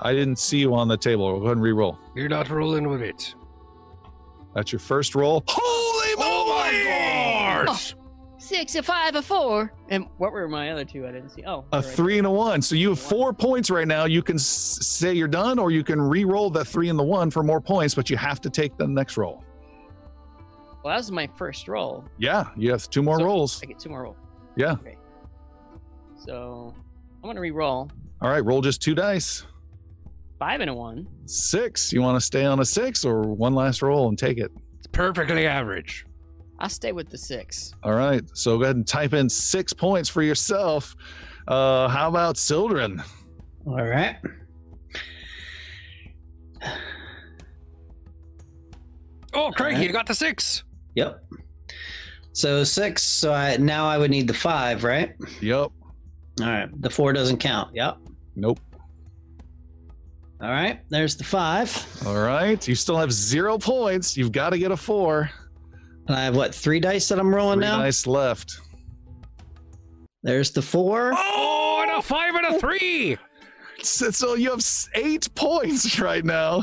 I 0.00 0.12
didn't 0.12 0.38
see 0.38 0.58
you 0.58 0.74
on 0.74 0.88
the 0.88 0.96
table. 0.96 1.38
Go 1.38 1.44
ahead 1.44 1.56
and 1.56 1.62
re-roll. 1.62 1.98
You're 2.14 2.28
not 2.28 2.50
rolling 2.50 2.88
with 2.88 3.02
it. 3.02 3.34
That's 4.54 4.72
your 4.72 4.80
first 4.80 5.14
roll. 5.14 5.44
Holy 5.46 6.16
moly! 6.16 8.01
Gosh! 8.52 8.58
six, 8.60 8.74
a 8.76 8.82
five, 8.82 9.14
a 9.16 9.22
four. 9.22 9.72
And 9.88 10.06
what 10.18 10.32
were 10.32 10.46
my 10.48 10.70
other 10.70 10.84
two? 10.84 11.06
I 11.06 11.12
didn't 11.12 11.30
see. 11.30 11.42
Oh, 11.46 11.64
A 11.72 11.78
right. 11.80 11.84
three 11.84 12.18
and 12.18 12.26
a 12.26 12.30
one. 12.30 12.62
So 12.62 12.74
you 12.74 12.90
have 12.90 12.98
four 13.00 13.32
points 13.32 13.70
right 13.70 13.88
now. 13.88 14.04
You 14.04 14.22
can 14.22 14.36
s- 14.36 14.78
say 14.80 15.12
you're 15.14 15.28
done, 15.28 15.58
or 15.58 15.70
you 15.70 15.82
can 15.82 16.00
re-roll 16.00 16.50
the 16.50 16.64
three 16.64 16.88
and 16.88 16.98
the 16.98 17.02
one 17.04 17.30
for 17.30 17.42
more 17.42 17.60
points, 17.60 17.94
but 17.94 18.08
you 18.10 18.16
have 18.16 18.40
to 18.42 18.50
take 18.50 18.76
the 18.76 18.86
next 18.86 19.16
roll. 19.16 19.42
Well, 20.84 20.92
that 20.92 20.96
was 20.98 21.10
my 21.12 21.28
first 21.36 21.68
roll. 21.68 22.04
Yeah, 22.18 22.46
you 22.56 22.70
have 22.70 22.88
two 22.90 23.02
more 23.02 23.18
So- 23.18 23.24
rolls. 23.24 23.60
I 23.62 23.66
get 23.66 23.78
two 23.78 23.88
more 23.90 24.02
rolls. 24.02 24.16
Yeah. 24.56 24.72
Okay. 24.72 24.96
So 26.24 26.74
I'm 27.22 27.28
gonna 27.28 27.40
re-roll 27.40 27.90
All 28.20 28.30
right, 28.30 28.44
roll 28.44 28.60
just 28.60 28.80
two 28.82 28.94
dice. 28.94 29.44
five 30.38 30.60
and 30.60 30.68
a 30.70 30.74
one. 30.74 31.06
Six. 31.26 31.92
You 31.92 32.02
want 32.02 32.16
to 32.16 32.20
stay 32.20 32.44
on 32.44 32.60
a 32.60 32.64
six, 32.64 33.04
or 33.04 33.22
one 33.22 33.54
last 33.54 33.80
roll 33.82 34.08
and 34.08 34.18
take 34.18 34.38
it? 34.38 34.50
It's 34.78 34.86
perfectly 34.88 35.46
average. 35.46 36.04
I'll 36.62 36.68
stay 36.68 36.92
with 36.92 37.10
the 37.10 37.18
six. 37.18 37.74
All 37.82 37.94
right. 37.94 38.22
So 38.34 38.56
go 38.56 38.62
ahead 38.62 38.76
and 38.76 38.86
type 38.86 39.14
in 39.14 39.28
six 39.28 39.72
points 39.72 40.08
for 40.08 40.22
yourself. 40.22 40.94
Uh, 41.48 41.88
how 41.88 42.08
about 42.08 42.36
Sildren? 42.38 43.02
All 43.66 43.82
right. 43.84 44.16
Oh, 49.34 49.50
Craig, 49.50 49.72
Alright. 49.74 49.86
you 49.86 49.92
got 49.92 50.06
the 50.06 50.14
six. 50.14 50.62
Yep. 50.94 51.24
So 52.32 52.62
six. 52.62 53.02
So 53.02 53.32
I 53.32 53.56
now 53.56 53.86
I 53.88 53.98
would 53.98 54.12
need 54.12 54.28
the 54.28 54.34
five, 54.34 54.84
right? 54.84 55.14
Yep. 55.40 55.70
All 56.40 56.46
right. 56.46 56.68
The 56.80 56.90
four 56.90 57.12
doesn't 57.12 57.38
count. 57.38 57.74
Yep. 57.74 57.96
Nope. 58.36 58.60
All 60.40 60.48
right. 60.50 60.80
There's 60.90 61.16
the 61.16 61.24
five. 61.24 61.74
All 62.06 62.18
right. 62.20 62.66
You 62.68 62.76
still 62.76 62.98
have 62.98 63.12
zero 63.12 63.58
points. 63.58 64.16
You've 64.16 64.32
got 64.32 64.50
to 64.50 64.58
get 64.58 64.70
a 64.70 64.76
four. 64.76 65.28
And 66.08 66.16
I 66.16 66.24
have 66.24 66.36
what 66.36 66.54
three 66.54 66.80
dice 66.80 67.08
that 67.08 67.18
I'm 67.18 67.34
rolling 67.34 67.58
Three 67.60 67.68
now. 67.68 67.78
dice 67.78 68.06
left. 68.06 68.60
There's 70.22 70.50
the 70.50 70.62
four. 70.62 71.12
Oh, 71.16 71.80
and 71.82 71.98
a 71.98 72.02
five 72.02 72.34
and 72.34 72.56
a 72.56 72.58
three. 72.60 73.16
So, 73.82 74.10
so 74.10 74.34
you 74.34 74.50
have 74.50 74.64
eight 74.94 75.28
points 75.34 75.98
right 75.98 76.24
now, 76.24 76.62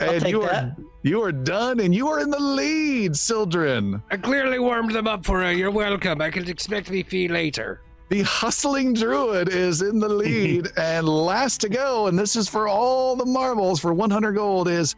I'll 0.00 0.10
and 0.10 0.22
take 0.22 0.30
you 0.30 0.42
are 0.42 0.48
that. 0.48 0.76
you 1.02 1.22
are 1.22 1.32
done, 1.32 1.80
and 1.80 1.94
you 1.94 2.08
are 2.08 2.20
in 2.20 2.30
the 2.30 2.38
lead, 2.40 3.14
Sildren. 3.16 4.02
I 4.10 4.16
clearly 4.16 4.58
warmed 4.58 4.92
them 4.94 5.06
up 5.06 5.26
for 5.26 5.42
you. 5.44 5.56
You're 5.58 5.70
welcome. 5.70 6.22
I 6.22 6.30
can 6.30 6.48
expect 6.48 6.90
me 6.90 7.02
fee 7.02 7.28
later. 7.28 7.82
The 8.08 8.22
hustling 8.22 8.94
druid 8.94 9.48
is 9.50 9.82
in 9.82 9.98
the 10.00 10.08
lead, 10.08 10.68
and 10.78 11.06
last 11.06 11.60
to 11.62 11.68
go, 11.68 12.06
and 12.06 12.18
this 12.18 12.36
is 12.36 12.48
for 12.48 12.68
all 12.68 13.16
the 13.16 13.26
marbles 13.26 13.78
for 13.80 13.92
100 13.92 14.32
gold 14.32 14.68
is 14.68 14.94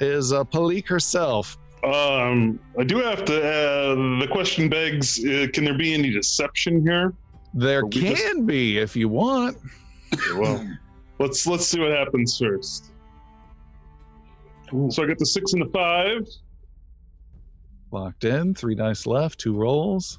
is 0.00 0.32
uh, 0.32 0.42
Palik 0.44 0.88
herself. 0.88 1.56
Um, 1.84 2.58
I 2.78 2.84
do 2.84 2.96
have 2.98 3.24
to. 3.26 3.36
Uh, 3.36 3.94
the 4.20 4.28
question 4.30 4.68
begs: 4.68 5.18
uh, 5.24 5.46
Can 5.52 5.64
there 5.64 5.76
be 5.76 5.94
any 5.94 6.10
deception 6.10 6.80
here? 6.82 7.12
There 7.54 7.82
But 7.82 7.94
we 7.94 8.00
just- 8.02 8.22
can 8.24 8.46
be 8.46 8.78
if 8.78 8.96
you 8.96 9.08
want. 9.08 9.56
Okay, 10.14 10.38
well, 10.38 10.66
let's 11.18 11.46
let's 11.46 11.66
see 11.66 11.80
what 11.80 11.92
happens 11.92 12.38
first. 12.38 12.92
So 14.90 15.02
I 15.02 15.06
get 15.06 15.18
the 15.18 15.26
six 15.26 15.52
and 15.52 15.62
the 15.62 15.70
five. 15.70 16.26
Locked 17.92 18.24
in, 18.24 18.52
three 18.54 18.74
dice 18.74 19.06
left, 19.06 19.38
two 19.38 19.54
rolls. 19.54 20.18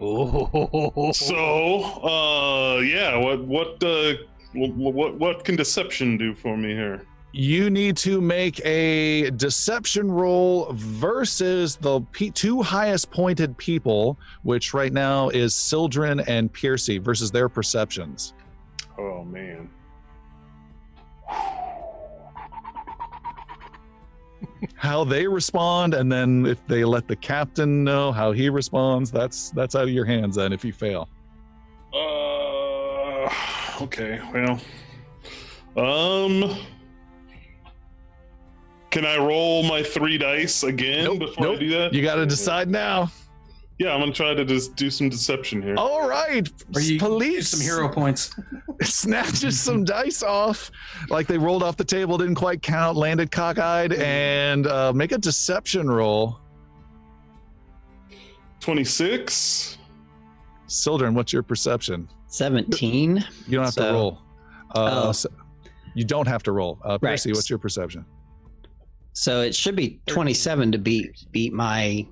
Oh, 0.00 1.10
So, 1.12 1.82
uh, 2.02 2.80
yeah. 2.80 3.16
What 3.16 3.44
what 3.46 3.82
uh, 3.82 4.14
what 4.54 4.74
what 4.94 5.18
what 5.18 5.44
can 5.44 5.56
deception 5.56 6.16
do 6.18 6.34
for 6.34 6.56
me 6.56 6.68
here? 6.74 7.02
You 7.38 7.68
need 7.68 7.98
to 7.98 8.22
make 8.22 8.64
a 8.64 9.30
deception 9.32 10.10
roll 10.10 10.72
versus 10.72 11.76
the 11.76 12.00
two 12.32 12.62
highest 12.62 13.10
pointed 13.10 13.58
people, 13.58 14.18
which 14.42 14.72
right 14.72 14.90
now 14.90 15.28
is 15.28 15.54
Sildren 15.54 16.20
and 16.20 16.50
Piercy 16.50 16.96
versus 16.96 17.30
their 17.30 17.50
perceptions. 17.50 18.32
Oh 18.98 19.22
man. 19.22 19.68
How 24.76 25.04
they 25.04 25.26
respond, 25.26 25.92
and 25.92 26.10
then 26.10 26.46
if 26.46 26.66
they 26.66 26.86
let 26.86 27.06
the 27.06 27.16
captain 27.16 27.84
know 27.84 28.12
how 28.12 28.32
he 28.32 28.48
responds, 28.48 29.10
that's 29.10 29.50
that's 29.50 29.74
out 29.74 29.82
of 29.82 29.90
your 29.90 30.06
hands. 30.06 30.36
Then 30.36 30.54
if 30.54 30.64
you 30.64 30.72
fail, 30.72 31.06
Uh, 31.92 33.28
okay. 33.82 34.20
Well, 34.32 34.58
um, 35.76 36.56
can 38.96 39.04
I 39.04 39.18
roll 39.18 39.62
my 39.62 39.82
three 39.82 40.16
dice 40.16 40.62
again 40.62 41.04
Nope, 41.04 41.18
before 41.18 41.48
I 41.48 41.56
do 41.56 41.68
that? 41.68 41.92
you 41.92 42.00
got 42.00 42.14
to 42.14 42.24
decide 42.24 42.70
now. 42.70 43.10
Yeah, 43.78 43.92
I'm 43.92 44.00
gonna 44.00 44.10
try 44.12 44.32
to 44.32 44.42
just 44.42 44.74
do 44.74 44.88
some 44.88 45.10
deception 45.10 45.60
here. 45.60 45.74
All 45.76 46.08
right, 46.08 46.48
Or 46.74 46.80
you 46.80 46.98
police. 46.98 47.50
some 47.50 47.60
hero 47.60 47.90
points. 47.90 48.34
snatches 48.82 49.60
some 49.60 49.84
dice 49.84 50.22
off, 50.22 50.70
like 51.10 51.26
they 51.26 51.36
rolled 51.36 51.62
off 51.62 51.76
the 51.76 51.84
table, 51.84 52.16
didn't 52.16 52.36
quite 52.36 52.62
count, 52.62 52.96
landed 52.96 53.30
cockeyed, 53.30 53.92
and 53.98 54.66
uh, 54.66 54.94
make 54.94 55.12
a 55.12 55.18
deception 55.18 55.90
roll. 55.90 56.38
Twenty-six. 58.60 59.76
Sildren, 60.68 61.12
what's 61.14 61.34
your 61.34 61.42
perception? 61.42 62.08
Seventeen. 62.28 63.22
You 63.46 63.56
don't 63.58 63.66
have 63.66 63.74
to 63.74 63.82
roll. 63.92 64.22
Uh, 64.74 65.08
Oh. 65.08 65.12
so- 65.12 65.28
you 65.94 66.04
don't 66.04 66.26
have 66.28 66.42
to 66.44 66.52
roll. 66.52 66.78
Uh, 66.82 66.98
Right. 67.02 67.12
Percy, 67.12 67.32
what's 67.32 67.50
your 67.50 67.58
perception? 67.58 68.06
So 69.16 69.40
it 69.40 69.54
should 69.54 69.76
be 69.76 69.98
twenty-seven 70.04 70.72
to 70.72 70.78
beat 70.78 71.24
beat 71.32 71.54
my 71.54 72.06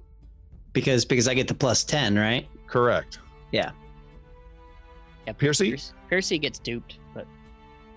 because 0.72 1.05
because 1.05 1.28
I 1.28 1.34
get 1.34 1.48
the 1.48 1.55
plus 1.55 1.84
ten, 1.84 2.16
right? 2.16 2.48
Correct. 2.66 3.18
Yeah, 5.26 5.32
Piercy? 5.34 5.68
Piercy, 5.68 5.92
Piercy 6.09 6.38
gets 6.38 6.59
duped, 6.59 6.98
but 7.12 7.26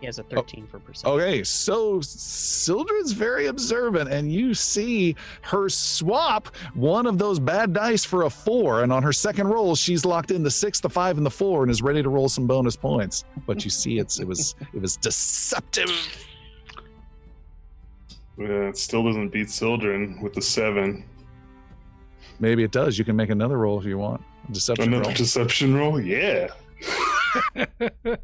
he 0.01 0.05
has 0.05 0.19
a 0.19 0.23
13 0.23 0.67
for 0.67 0.79
perception. 0.79 1.19
Okay, 1.19 1.43
so 1.43 1.99
Sildren's 2.01 3.13
very 3.13 3.47
observant, 3.47 4.11
and 4.11 4.31
you 4.31 4.53
see 4.53 5.15
her 5.41 5.69
swap 5.69 6.49
one 6.73 7.05
of 7.05 7.17
those 7.17 7.39
bad 7.39 7.73
dice 7.73 8.03
for 8.03 8.23
a 8.23 8.29
four, 8.29 8.83
and 8.83 8.91
on 8.91 9.03
her 9.03 9.13
second 9.13 9.47
roll, 9.47 9.73
she's 9.73 10.03
locked 10.05 10.31
in 10.31 10.43
the 10.43 10.51
six, 10.51 10.79
the 10.79 10.89
five, 10.89 11.17
and 11.17 11.25
the 11.25 11.31
four, 11.31 11.63
and 11.63 11.71
is 11.71 11.81
ready 11.81 12.03
to 12.03 12.09
roll 12.09 12.29
some 12.29 12.45
bonus 12.45 12.75
points. 12.75 13.23
But 13.45 13.63
you 13.63 13.69
see, 13.69 13.99
it's 13.99 14.19
it 14.19 14.27
was 14.27 14.55
it 14.73 14.81
was 14.81 14.97
deceptive. 14.97 15.91
Uh, 18.39 18.69
it 18.69 18.77
still 18.77 19.03
doesn't 19.03 19.29
beat 19.29 19.49
Sildren 19.49 20.19
with 20.21 20.33
the 20.33 20.41
seven. 20.41 21.03
Maybe 22.39 22.63
it 22.63 22.71
does. 22.71 22.97
You 22.99 23.05
can 23.05 23.15
make 23.15 23.29
another 23.31 23.57
roll 23.57 23.79
if 23.79 23.85
you 23.85 23.97
want. 23.97 24.21
Deception 24.51 24.89
Another 24.93 25.05
roll. 25.05 25.13
deception 25.15 25.75
roll. 25.75 25.99
Yeah. 25.99 26.49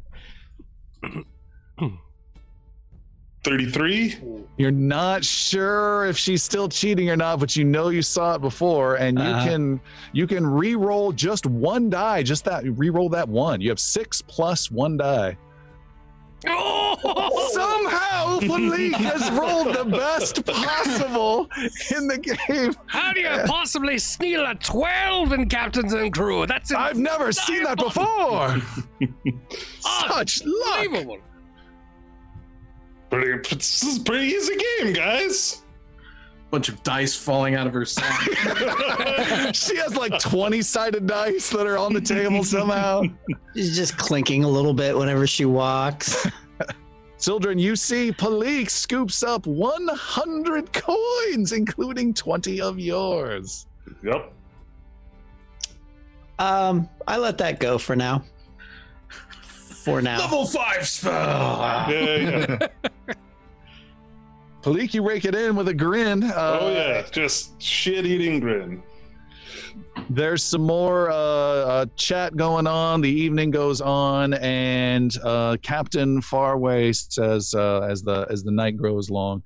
Thirty-three. 3.42 4.16
You're 4.56 4.70
not 4.70 5.22
sure 5.22 6.06
if 6.06 6.16
she's 6.16 6.42
still 6.42 6.66
cheating 6.68 7.10
or 7.10 7.16
not, 7.16 7.40
but 7.40 7.54
you 7.56 7.64
know 7.64 7.90
you 7.90 8.00
saw 8.00 8.36
it 8.36 8.40
before, 8.40 8.94
and 8.96 9.18
you 9.18 9.24
Uh-huh. 9.24 9.44
can 9.46 9.80
you 10.14 10.26
can 10.26 10.46
re-roll 10.46 11.12
just 11.12 11.44
one 11.44 11.90
die, 11.90 12.22
just 12.22 12.44
that 12.46 12.64
re-roll 12.78 13.10
that 13.10 13.28
one. 13.28 13.60
You 13.60 13.68
have 13.68 13.80
six 13.80 14.22
plus 14.22 14.70
one 14.70 14.96
die. 14.96 15.36
Oh! 16.46 17.50
Somehow, 17.52 18.38
Fleek 18.40 18.92
has 18.94 19.30
rolled 19.32 19.74
the 19.74 19.84
best 19.84 20.44
possible 20.46 21.48
in 21.96 22.06
the 22.06 22.18
game. 22.18 22.74
How 22.86 23.12
do 23.12 23.20
you 23.20 23.42
possibly 23.46 23.98
steal 23.98 24.44
a 24.46 24.54
12 24.54 25.32
in 25.32 25.48
captains 25.48 25.92
and 25.92 26.12
crew? 26.12 26.46
That's 26.46 26.72
I've 26.72 26.96
never 26.98 27.32
seen 27.32 27.64
that 27.64 27.78
before. 27.78 28.60
Such 29.80 30.42
luck. 30.44 30.78
unbelievable. 30.80 31.18
Pretty, 33.10 33.48
this 33.54 33.82
is 33.82 33.98
a 33.98 34.02
pretty 34.02 34.26
easy 34.26 34.54
game, 34.78 34.92
guys. 34.92 35.63
Bunch 36.54 36.68
of 36.68 36.80
dice 36.84 37.16
falling 37.16 37.56
out 37.56 37.66
of 37.66 37.74
her 37.74 37.84
sack. 37.84 38.20
she 39.56 39.74
has 39.74 39.96
like 39.96 40.20
20 40.20 40.62
sided 40.62 41.04
dice 41.04 41.50
that 41.50 41.66
are 41.66 41.76
on 41.76 41.92
the 41.92 42.00
table 42.00 42.44
somehow. 42.44 43.02
She's 43.56 43.74
just 43.74 43.98
clinking 43.98 44.44
a 44.44 44.48
little 44.48 44.72
bit 44.72 44.96
whenever 44.96 45.26
she 45.26 45.46
walks. 45.46 46.28
Sildren, 47.16 47.58
you 47.58 47.74
see 47.74 48.12
Palik 48.12 48.70
scoops 48.70 49.24
up 49.24 49.48
100 49.48 50.72
coins, 50.72 51.50
including 51.50 52.14
20 52.14 52.60
of 52.60 52.78
yours. 52.78 53.66
Yep. 54.04 54.32
Um, 56.38 56.88
I 57.08 57.16
let 57.16 57.36
that 57.38 57.58
go 57.58 57.78
for 57.78 57.96
now. 57.96 58.22
For 59.42 60.00
now. 60.00 60.20
Level 60.20 60.46
five 60.46 60.86
spell. 60.86 61.90
Yeah, 61.90 62.16
yeah. 62.16 62.68
Palik, 64.64 64.94
you 64.94 65.06
rake 65.06 65.26
it 65.26 65.34
in 65.34 65.56
with 65.56 65.68
a 65.68 65.74
grin. 65.74 66.22
Uh, 66.22 66.58
oh 66.58 66.72
yeah, 66.72 67.02
just 67.10 67.60
shit-eating 67.60 68.40
grin. 68.40 68.82
There's 70.08 70.42
some 70.42 70.62
more 70.62 71.10
uh, 71.10 71.14
uh, 71.14 71.86
chat 71.96 72.34
going 72.34 72.66
on. 72.66 73.02
The 73.02 73.10
evening 73.10 73.50
goes 73.50 73.82
on, 73.82 74.32
and 74.34 75.14
uh, 75.22 75.58
Captain 75.62 76.22
Faraway 76.22 76.92
says, 76.92 77.52
uh, 77.54 77.80
as 77.80 78.02
the 78.02 78.26
as 78.30 78.42
the 78.42 78.52
night 78.52 78.78
grows 78.78 79.10
long, 79.10 79.42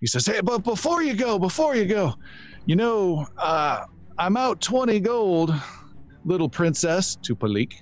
he 0.00 0.06
says, 0.06 0.24
"Hey, 0.24 0.40
but 0.40 0.58
before 0.62 1.02
you 1.02 1.14
go, 1.14 1.36
before 1.36 1.74
you 1.74 1.86
go, 1.86 2.14
you 2.66 2.76
know, 2.76 3.26
uh, 3.38 3.86
I'm 4.18 4.36
out 4.36 4.60
twenty 4.60 5.00
gold, 5.00 5.52
little 6.24 6.48
princess." 6.48 7.16
To 7.22 7.34
Palik, 7.34 7.72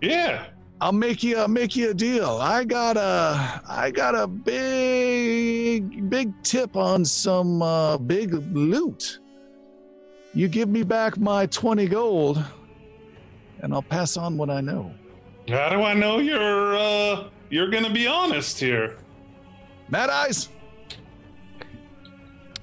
Yeah. 0.00 0.46
I'll 0.80 0.92
make 0.92 1.22
you 1.22 1.36
I'll 1.38 1.48
make 1.48 1.74
you 1.74 1.90
a 1.90 1.94
deal. 1.94 2.38
I 2.40 2.64
got 2.64 2.96
a 2.96 3.60
I 3.68 3.90
got 3.90 4.14
a 4.14 4.26
big 4.26 6.08
big 6.08 6.32
tip 6.42 6.76
on 6.76 7.04
some 7.04 7.62
uh, 7.62 7.98
big 7.98 8.32
loot. 8.34 9.18
You 10.34 10.46
give 10.46 10.68
me 10.68 10.84
back 10.84 11.18
my 11.18 11.46
20 11.46 11.88
gold 11.88 12.44
and 13.60 13.74
I'll 13.74 13.82
pass 13.82 14.16
on 14.16 14.36
what 14.36 14.50
I 14.50 14.60
know. 14.60 14.92
How 15.48 15.70
do 15.70 15.82
I 15.82 15.94
know 15.94 16.18
you're 16.18 16.76
uh 16.76 17.24
you're 17.50 17.70
gonna 17.70 17.92
be 17.92 18.06
honest 18.06 18.60
here? 18.60 18.98
Mad 19.88 20.10
Eyes, 20.10 20.50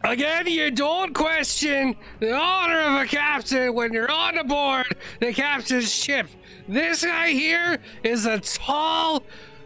Again, 0.06 0.46
you 0.46 0.70
don't 0.70 1.16
question 1.16 1.96
the 2.20 2.32
honor 2.32 2.80
of 2.80 3.02
a 3.02 3.06
captain 3.08 3.74
when 3.74 3.92
you're 3.92 4.12
on 4.12 4.38
aboard 4.38 4.96
the 5.20 5.34
captain's 5.34 5.92
ship. 5.92 6.28
This 6.68 7.04
guy 7.04 7.30
here 7.30 7.80
is 8.04 8.28
a 8.28 8.40
tall, 8.40 9.24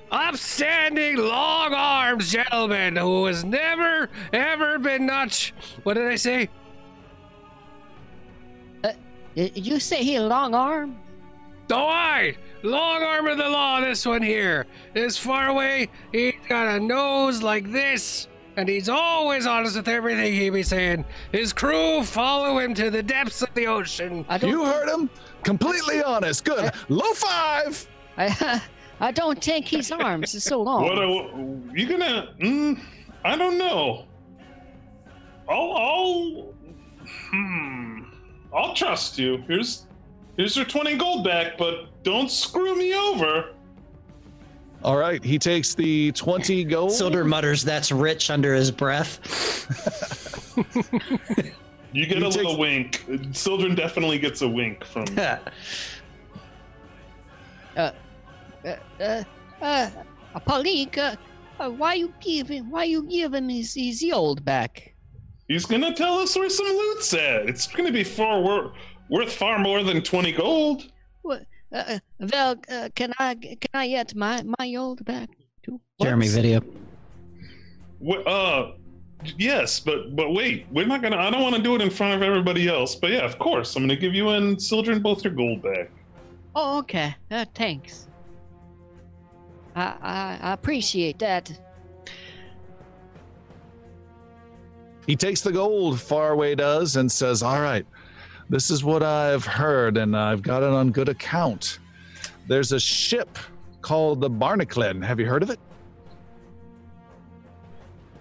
upstanding, 0.10 1.18
long 1.18 1.74
armed 1.74 2.22
gentleman 2.22 2.96
who 2.96 3.26
has 3.26 3.44
never, 3.44 4.10
ever 4.32 4.80
been 4.80 5.08
nuts. 5.08 5.52
What 5.84 5.96
did 5.96 6.08
I 6.08 6.16
say? 6.16 6.50
Uh, 8.86 8.94
did 9.36 9.68
you 9.68 9.78
say 9.78 10.06
he 10.06 10.18
long 10.22 10.54
arm? 10.54 10.98
Oh, 11.70 11.86
I! 11.86 12.38
Long 12.64 13.04
arm 13.04 13.28
of 13.28 13.38
the 13.38 13.50
law, 13.50 13.82
this 13.82 14.06
one 14.06 14.22
here. 14.22 14.68
This 14.94 15.18
far 15.18 15.50
away, 15.50 15.90
he's 16.14 16.34
got 16.48 16.78
a 16.78 16.80
nose 16.80 17.44
like 17.44 17.70
this, 17.74 18.29
and 18.60 18.68
he's 18.68 18.90
always 18.90 19.46
honest 19.46 19.78
with 19.78 19.88
everything 19.88 20.34
he 20.34 20.50
be 20.50 20.64
saying. 20.64 21.06
His 21.32 21.54
crew 21.54 22.04
follow 22.04 22.60
him 22.60 22.74
to 22.74 22.92
the 22.92 23.02
depths 23.02 23.42
of 23.42 23.54
the 23.54 23.68
ocean. 23.68 24.26
I 24.28 24.38
don't. 24.38 24.50
you 24.50 24.66
heard 24.66 24.90
him. 24.90 25.10
Completely 25.44 26.04
honest. 26.04 26.44
Good. 26.44 26.72
Low 26.90 27.14
five. 27.14 27.88
I, 28.18 28.62
I 29.00 29.12
don't 29.12 29.42
think 29.42 29.66
his 29.66 29.92
arms 29.92 30.36
are 30.36 30.42
so 30.42 30.62
long. 30.62 30.84
What 30.84 31.00
are 31.00 31.78
you 31.78 31.88
gonna? 31.88 32.34
Mm, 32.42 32.82
I 33.24 33.38
don't 33.38 33.58
know. 33.58 34.06
I'll, 35.48 35.72
I'll, 35.72 36.54
hmm, 37.32 38.02
I'll 38.54 38.74
trust 38.76 39.18
you. 39.18 39.42
Here's, 39.48 39.88
here's 40.36 40.58
your 40.58 40.66
twenty 40.66 40.98
gold 40.98 41.24
back, 41.24 41.58
but 41.58 42.04
don't 42.04 42.30
screw 42.30 42.76
me 42.76 42.94
over. 42.94 43.54
All 44.84 44.98
right. 44.98 45.24
He 45.24 45.38
takes 45.38 45.74
the 45.74 46.12
20 46.14 46.64
gold. 46.66 46.92
Sildren 46.92 47.28
mutters, 47.28 47.64
"That's 47.64 47.92
rich" 47.92 48.30
under 48.30 48.54
his 48.54 48.72
breath. 48.72 49.20
You 51.92 52.06
get 52.06 52.20
He 52.20 52.24
a 52.24 52.30
little 52.30 52.58
wink. 52.58 53.04
Sildren 53.32 53.74
definitely 53.76 54.20
gets 54.20 54.42
a 54.42 54.48
wink 54.48 54.86
from. 54.86 55.06
uh, 55.18 55.40
uh, 57.78 57.92
uh, 59.62 59.90
Palik, 60.48 60.98
uh, 60.98 61.16
uh, 61.60 61.70
why 61.70 61.96
you 61.96 62.14
giving, 62.22 62.70
why 62.70 62.84
you 62.84 63.04
giving 63.04 63.46
him 63.46 63.50
his, 63.50 63.74
his 63.74 64.04
yield 64.04 64.46
back? 64.46 64.94
He's 65.48 65.66
gonna 65.66 65.96
tell 65.96 66.20
us 66.20 66.36
where 66.36 66.50
some 66.50 66.68
loot's 66.68 67.12
at. 67.14 67.50
It's 67.50 67.66
gonna 67.66 67.92
be 67.92 68.04
far 68.04 68.40
wor- 68.40 68.74
worth 69.10 69.34
far 69.34 69.58
more 69.58 69.82
than 69.82 70.04
twenty 70.04 70.32
gold. 70.32 70.92
What? 71.24 71.44
Uh, 71.72 71.76
uh, 71.78 72.00
well, 72.32 72.56
uh, 72.72 72.90
can 72.96 73.14
I, 73.20 73.36
can 73.36 73.70
I 73.74 73.88
get 73.88 74.16
my, 74.16 74.44
my 74.60 74.66
yield 74.66 75.06
back 75.06 75.30
too? 75.64 75.80
Jeremy 76.02 76.28
video. 76.28 76.62
Wh- 78.06 78.26
uh, 78.26 78.72
yes, 79.38 79.80
but 79.80 80.16
but 80.16 80.34
wait, 80.34 80.66
we're 80.72 80.88
not 80.88 81.02
gonna. 81.02 81.18
I 81.18 81.30
don't 81.30 81.42
want 81.42 81.56
to 81.56 81.62
do 81.62 81.76
it 81.76 81.82
in 81.82 81.90
front 81.90 82.16
of 82.16 82.24
everybody 82.24 82.68
else. 82.68 82.96
But 82.96 83.12
yeah, 83.12 83.26
of 83.26 83.38
course, 83.38 83.76
I'm 83.76 83.84
gonna 83.84 83.96
give 83.96 84.16
you 84.16 84.30
and 84.30 84.62
Sildren 84.62 85.02
both 85.02 85.24
your 85.24 85.34
gold 85.34 85.62
back. 85.62 85.92
Oh, 86.56 86.80
okay. 86.80 87.16
Uh, 87.30 87.46
thanks. 87.54 88.08
I, 89.76 89.96
I, 90.02 90.40
I 90.42 90.54
appreciate 90.54 91.20
that. 91.20 91.52
He 95.06 95.16
takes 95.16 95.42
the 95.42 95.52
gold, 95.52 96.00
Faraway 96.00 96.56
does, 96.56 96.96
and 96.96 97.12
says, 97.12 97.42
All 97.42 97.62
right, 97.62 97.86
this 98.50 98.72
is 98.72 98.84
what 98.84 99.04
I've 99.04 99.46
heard, 99.46 99.98
and 99.98 100.18
I've 100.18 100.42
got 100.42 100.64
it 100.64 100.70
on 100.70 100.92
good 100.92 101.10
account. 101.10 101.80
There's 102.48 102.72
a 102.72 102.80
ship 102.80 103.38
called 103.82 104.22
the 104.22 104.30
Barnaclen. 104.30 105.04
Have 105.06 105.20
you 105.20 105.28
heard 105.28 105.44
of 105.44 105.50
it? 105.50 105.60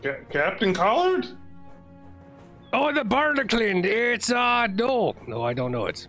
Ca- 0.02 0.24
Captain 0.30 0.74
Collard? 0.74 1.26
Oh, 2.72 2.92
the 2.92 3.02
Barnaclin. 3.02 3.84
It's, 3.84 4.30
uh, 4.30 4.66
no. 4.68 5.14
No, 5.26 5.42
I 5.42 5.54
don't 5.54 5.72
know 5.72 5.86
it. 5.86 6.06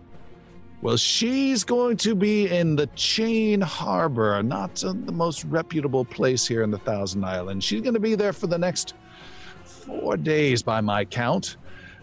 Well, 0.82 0.96
she's 0.96 1.64
going 1.64 1.96
to 1.98 2.14
be 2.14 2.48
in 2.48 2.76
the 2.76 2.86
Chain 2.88 3.60
Harbor, 3.60 4.42
not 4.42 4.82
uh, 4.84 4.94
the 4.94 5.12
most 5.12 5.44
reputable 5.44 6.04
place 6.04 6.46
here 6.46 6.62
in 6.62 6.70
the 6.70 6.78
Thousand 6.78 7.24
Islands. 7.24 7.64
She's 7.64 7.80
going 7.80 7.94
to 7.94 8.00
be 8.00 8.14
there 8.14 8.32
for 8.32 8.46
the 8.46 8.58
next 8.58 8.94
four 9.64 10.16
days 10.16 10.62
by 10.62 10.80
my 10.80 11.04
count. 11.04 11.56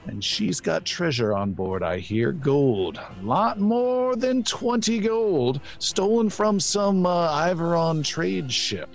And 0.08 0.24
she's 0.24 0.60
got 0.62 0.86
treasure 0.86 1.36
on 1.36 1.52
board, 1.52 1.84
I 1.84 2.00
hear. 2.00 2.32
Gold. 2.32 2.98
A 2.98 3.26
lot 3.26 3.60
more 3.60 4.16
than 4.16 4.44
20 4.44 5.00
gold, 5.00 5.62
stolen 5.80 6.30
from 6.30 6.60
some 6.60 7.06
uh, 7.06 7.30
Iveron 7.30 8.06
trade 8.06 8.52
ship. 8.52 8.90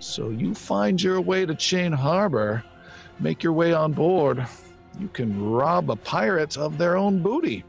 So 0.00 0.30
you 0.30 0.52
find 0.54 1.00
your 1.00 1.20
way 1.20 1.46
to 1.46 1.54
Chain 1.54 1.92
Harbor, 1.92 2.64
make 3.20 3.42
your 3.42 3.52
way 3.52 3.72
on 3.72 3.92
board. 3.92 4.44
You 4.98 5.08
can 5.08 5.50
rob 5.50 5.90
a 5.90 5.96
pirate 5.96 6.56
of 6.56 6.76
their 6.76 6.96
own 6.96 7.22
booty. 7.22 7.64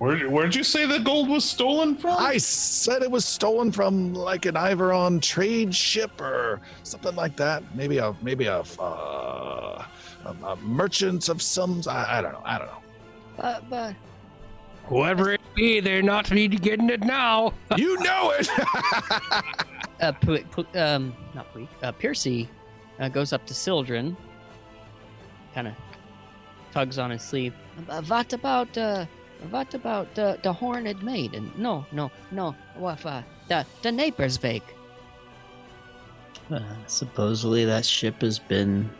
Where 0.00 0.16
where'd 0.30 0.54
you 0.54 0.64
say 0.64 0.86
the 0.86 0.98
gold 0.98 1.28
was 1.28 1.44
stolen 1.44 1.94
from? 1.94 2.16
I 2.18 2.38
said 2.38 3.02
it 3.02 3.10
was 3.10 3.26
stolen 3.26 3.70
from 3.70 4.14
like 4.14 4.46
an 4.46 4.54
Iveron 4.54 5.20
trade 5.20 5.74
ship 5.74 6.18
or 6.22 6.62
something 6.84 7.14
like 7.14 7.36
that. 7.36 7.62
Maybe 7.74 7.98
a 7.98 8.16
maybe 8.22 8.46
a 8.46 8.64
uh, 8.78 9.84
a, 10.24 10.46
a 10.46 10.56
merchant 10.56 11.28
of 11.28 11.40
some. 11.42 11.82
I, 11.88 12.18
I 12.18 12.22
don't 12.22 12.32
know. 12.32 12.42
I 12.44 12.58
don't 12.58 12.68
know. 12.68 12.82
But, 13.36 13.70
but 13.70 13.94
Whoever 14.90 15.32
it 15.32 15.40
be, 15.54 15.78
they're 15.78 16.02
not 16.02 16.28
be 16.30 16.48
getting 16.48 16.90
it 16.90 17.04
now. 17.04 17.54
You 17.76 17.96
know 18.00 18.32
it. 18.36 18.48
uh, 20.00 20.12
P- 20.12 20.44
P- 20.54 20.78
um, 20.78 21.14
not 21.32 21.46
Palik, 21.54 21.68
uh, 21.84 21.92
Piercy 21.92 22.48
uh, 22.98 23.08
goes 23.08 23.32
up 23.32 23.46
to 23.46 23.54
Sildren, 23.54 24.16
kind 25.54 25.68
of 25.68 25.74
tugs 26.72 26.98
on 26.98 27.10
his 27.10 27.22
sleeve. 27.22 27.54
Uh, 27.88 28.02
what 28.02 28.32
about, 28.32 28.76
uh, 28.76 29.06
what 29.50 29.72
about 29.74 30.12
the, 30.16 30.40
the 30.42 30.52
Horned 30.52 31.02
Maiden? 31.04 31.52
No, 31.56 31.86
no, 31.92 32.10
no. 32.32 32.56
What, 32.74 33.06
uh, 33.06 33.22
the, 33.46 33.64
the 33.82 33.90
Napersvik. 33.90 34.62
Uh, 36.50 36.60
supposedly 36.88 37.64
that 37.64 37.84
ship 37.86 38.20
has 38.22 38.40
been 38.40 38.90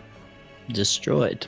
destroyed. 0.70 1.46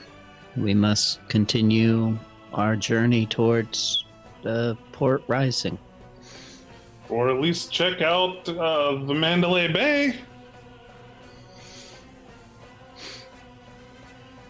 We 0.56 0.74
must 0.74 1.26
continue 1.28 2.18
our 2.52 2.76
journey 2.76 3.26
towards 3.26 4.04
the 4.42 4.76
port 4.92 5.22
rising. 5.28 5.78
or 7.08 7.30
at 7.30 7.40
least 7.40 7.72
check 7.72 8.02
out 8.02 8.48
uh, 8.48 9.04
the 9.04 9.14
Mandalay 9.14 9.68
Bay. 9.72 10.14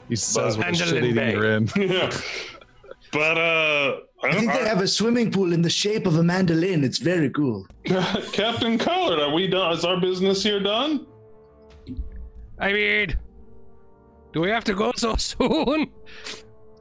he 0.09 0.17
says 0.17 0.57
with 0.59 0.67
a 0.67 0.71
Mandolin 0.71 1.03
shit-eating 1.03 1.39
grin. 1.39 1.71
yeah. 1.77 2.11
But 3.13 3.39
uh, 3.39 4.01
I 4.23 4.33
think 4.33 4.53
they 4.53 4.67
have 4.67 4.81
a 4.81 4.89
swimming 4.89 5.31
pool 5.31 5.53
in 5.53 5.63
the 5.63 5.71
shape 5.71 6.07
of 6.07 6.17
a 6.17 6.23
mandolin. 6.23 6.85
It's 6.85 6.99
very 6.99 7.29
cool. 7.31 7.67
Captain 8.33 8.79
Collard, 8.79 9.19
are 9.19 9.33
we 9.33 9.49
done? 9.49 9.73
Is 9.73 9.85
our 9.85 10.01
business 10.01 10.43
here 10.43 10.61
done? 10.61 11.07
I 12.59 12.73
mean, 12.73 13.17
do 14.33 14.41
we 14.41 14.51
have 14.51 14.65
to 14.65 14.75
go 14.75 14.93
so 14.97 15.17
soon? 15.17 15.91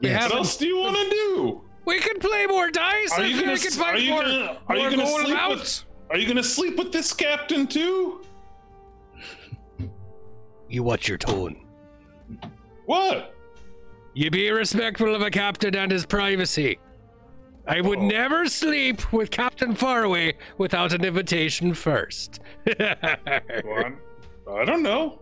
Yes. 0.01 0.23
What 0.29 0.37
else 0.39 0.57
do 0.57 0.65
you 0.67 0.77
want 0.79 0.95
to 0.97 1.09
do? 1.09 1.61
We 1.85 1.99
can 1.99 2.19
play 2.19 2.45
more 2.47 2.69
dice. 2.71 3.11
Are 3.13 3.25
you 3.25 3.39
gonna 3.39 3.53
we 3.53 3.59
can 3.59 3.71
find 3.71 3.97
are 3.97 3.99
you 3.99 4.09
more, 4.11 4.21
gonna- 4.23 4.61
are 4.67 4.75
you 4.77 4.89
gonna 4.89 5.03
gold 5.03 5.21
sleep 5.21 5.33
amounts. 5.35 5.85
Are 6.09 6.17
you 6.17 6.27
gonna 6.27 6.43
sleep 6.43 6.77
with 6.77 6.91
this 6.91 7.13
captain 7.13 7.67
too? 7.67 8.21
You 10.69 10.83
watch 10.83 11.07
your 11.07 11.17
tone. 11.17 11.65
What? 12.85 13.33
You 14.13 14.29
be 14.29 14.49
respectful 14.51 15.13
of 15.15 15.21
a 15.21 15.29
captain 15.29 15.75
and 15.75 15.91
his 15.91 16.05
privacy. 16.05 16.79
I 17.67 17.79
would 17.81 17.99
Oh. 17.99 18.07
never 18.07 18.47
sleep 18.47 19.13
with 19.13 19.29
Captain 19.31 19.75
Faraway 19.75 20.33
without 20.57 20.93
an 20.93 21.05
invitation 21.05 21.73
first. 21.73 22.39
Well, 22.65 23.77
I'm- 23.77 23.99
I 24.51 24.65
don't 24.65 24.81
know. 24.83 25.20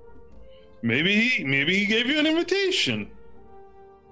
Maybe 0.81 1.19
he 1.19 1.43
maybe 1.43 1.77
he 1.77 1.85
gave 1.85 2.07
you 2.07 2.19
an 2.19 2.25
invitation. 2.25 3.09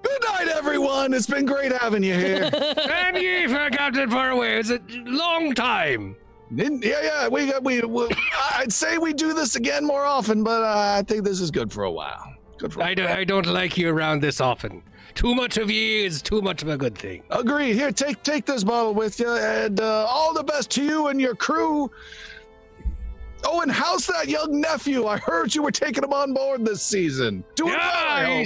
Good 0.04 0.24
night, 0.24 0.48
everyone. 0.48 1.14
It's 1.14 1.28
been 1.28 1.46
great 1.46 1.72
having 1.72 2.04
you 2.04 2.14
here. 2.14 2.50
and 2.54 3.18
ye 3.18 3.48
for 3.48 3.70
Captain 3.70 4.10
Faraway. 4.10 4.60
It's 4.60 4.70
a 4.70 4.80
long 5.06 5.54
time. 5.54 6.16
In- 6.56 6.82
yeah, 6.82 7.02
yeah. 7.02 7.28
We 7.28 7.48
got 7.48 7.64
we, 7.64 7.82
we. 7.82 8.08
I'd 8.54 8.72
say 8.72 8.98
we 8.98 9.14
do 9.14 9.34
this 9.34 9.56
again 9.56 9.86
more 9.86 10.06
often, 10.06 10.44
but 10.44 10.64
uh, 10.64 10.98
I 10.98 11.04
think 11.04 11.24
this 11.24 11.40
is 11.42 11.52
good 11.52 11.72
for 11.72 11.84
a 11.84 11.92
while. 11.92 12.34
Good 12.58 12.74
for. 12.74 12.84
I, 12.84 12.94
do, 12.94 13.06
I 13.06 13.24
don't 13.24 13.46
like 13.48 13.78
you 13.78 13.90
around 13.90 14.22
this 14.22 14.40
often. 14.42 14.84
Too 15.14 15.34
much 15.34 15.58
of 15.58 15.72
ye 15.72 16.06
is 16.06 16.22
too 16.22 16.42
much 16.42 16.62
of 16.62 16.70
a 16.70 16.78
good 16.78 16.98
thing. 16.98 17.24
Agree. 17.32 17.74
Here, 17.74 17.92
take 17.92 18.24
take 18.24 18.46
this 18.46 18.64
bottle 18.64 18.94
with 18.94 19.20
you, 19.20 19.30
and 19.30 19.80
uh, 19.80 20.06
all 20.08 20.34
the 20.34 20.44
best 20.44 20.70
to 20.72 20.84
you 20.84 21.08
and 21.08 21.20
your 21.20 21.36
crew. 21.36 21.90
Oh, 23.44 23.62
and 23.62 23.72
how's 23.72 24.08
that 24.08 24.28
young 24.28 24.60
nephew? 24.60 25.06
I 25.06 25.18
heard 25.18 25.54
you 25.54 25.64
were 25.64 25.72
taking 25.72 26.04
him 26.04 26.14
on 26.14 26.34
board 26.34 26.66
this 26.66 26.82
season. 26.82 27.44
Doing 27.56 27.74
well, 27.74 27.82
I 27.82 28.46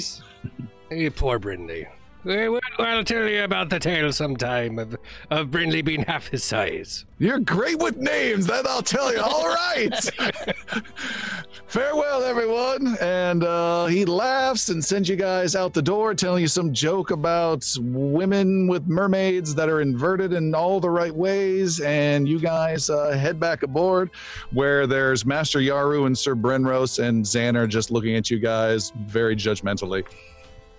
Hey, 0.89 1.09
poor 1.09 1.39
Brindley. 1.39 1.87
Well, 2.23 2.59
I'll 2.77 3.03
tell 3.03 3.27
you 3.27 3.43
about 3.43 3.69
the 3.69 3.79
tale 3.79 4.11
sometime 4.13 4.77
of, 4.77 4.95
of 5.31 5.49
Brindley 5.49 5.81
being 5.81 6.03
half 6.03 6.27
his 6.27 6.43
size. 6.43 7.05
You're 7.17 7.39
great 7.39 7.79
with 7.79 7.97
names, 7.97 8.45
that 8.45 8.67
I'll 8.67 8.83
tell 8.83 9.11
you. 9.11 9.21
All 9.21 9.47
right. 9.47 9.93
Farewell, 11.67 12.23
everyone. 12.23 12.95
And 13.01 13.43
uh, 13.43 13.87
he 13.87 14.05
laughs 14.05 14.69
and 14.69 14.83
sends 14.85 15.09
you 15.09 15.15
guys 15.15 15.55
out 15.55 15.73
the 15.73 15.81
door, 15.81 16.13
telling 16.13 16.41
you 16.41 16.47
some 16.47 16.73
joke 16.73 17.09
about 17.09 17.67
women 17.79 18.67
with 18.67 18.87
mermaids 18.87 19.55
that 19.55 19.67
are 19.67 19.81
inverted 19.81 20.33
in 20.33 20.53
all 20.53 20.79
the 20.79 20.89
right 20.89 21.13
ways. 21.15 21.79
And 21.81 22.27
you 22.27 22.39
guys 22.39 22.91
uh, 22.91 23.11
head 23.11 23.39
back 23.39 23.63
aboard, 23.63 24.11
where 24.51 24.85
there's 24.85 25.25
Master 25.25 25.59
Yaru 25.59 26.05
and 26.05 26.15
Sir 26.15 26.35
Brenrose 26.35 27.03
and 27.03 27.25
Xander 27.25 27.67
just 27.67 27.89
looking 27.89 28.15
at 28.15 28.29
you 28.29 28.37
guys 28.37 28.91
very 29.07 29.35
judgmentally. 29.35 30.05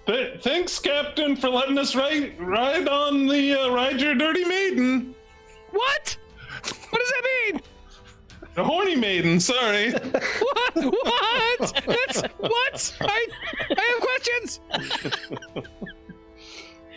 Th- 0.06 0.40
thanks, 0.42 0.78
Captain, 0.78 1.36
for 1.36 1.48
letting 1.48 1.78
us 1.78 1.94
ride 1.94 2.38
ride 2.40 2.88
on 2.88 3.26
the 3.28 3.52
uh, 3.54 3.70
ride 3.70 4.00
your 4.00 4.14
dirty 4.14 4.44
maiden. 4.44 5.14
What? 5.70 6.16
What 6.90 6.98
does 6.98 7.08
that 7.10 7.52
mean? 7.52 7.60
The 8.54 8.64
horny 8.64 8.96
maiden. 8.96 9.40
Sorry. 9.40 9.92
What? 9.92 10.74
What? 10.74 11.82
That's 11.86 12.22
what? 12.38 12.96
I, 13.00 13.26
I 13.70 13.92
have 13.92 14.00
questions. 14.00 14.60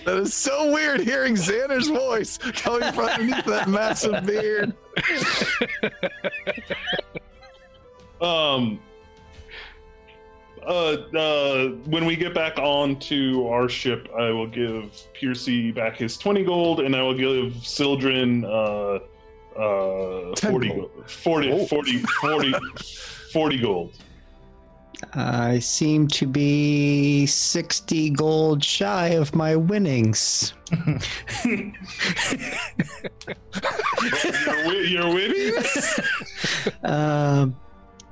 That 0.06 0.18
is 0.18 0.34
so 0.34 0.72
weird 0.72 1.00
hearing 1.00 1.34
Xander's 1.36 1.88
voice 1.88 2.38
coming 2.38 2.92
from 2.94 3.06
underneath 3.06 3.46
that 3.46 3.68
massive 3.70 4.26
beard. 4.26 4.74
Um. 8.22 8.80
Uh, 10.68 10.98
uh, 11.18 11.68
when 11.86 12.06
we 12.06 12.16
get 12.16 12.34
back 12.34 12.58
onto 12.58 13.46
our 13.48 13.70
ship, 13.70 14.08
I 14.18 14.32
will 14.32 14.48
give 14.48 14.92
Piercy 15.14 15.72
back 15.72 15.98
his 15.98 16.18
20 16.18 16.44
gold, 16.44 16.80
and 16.80 16.96
I 16.96 17.02
will 17.04 17.14
give 17.18 17.56
Sildren 17.66 18.46
uh, 18.46 19.00
uh, 19.58 20.36
40, 20.38 20.68
gold. 20.70 20.92
go- 20.96 21.04
40, 21.08 21.52
Oh. 21.52 21.66
40, 21.68 21.98
40, 22.22 22.54
40 23.34 23.58
gold. 23.60 23.94
I 25.14 25.60
seem 25.60 26.08
to 26.08 26.26
be 26.26 27.26
60 27.26 28.12
gold 28.12 28.64
shy 28.64 29.10
of 29.10 29.36
my 29.36 29.54
winnings. 29.56 30.54
Your, 31.44 31.72
wi- 34.64 34.88
your 34.88 35.14
winnings? 35.14 36.00
Um, 36.84 37.56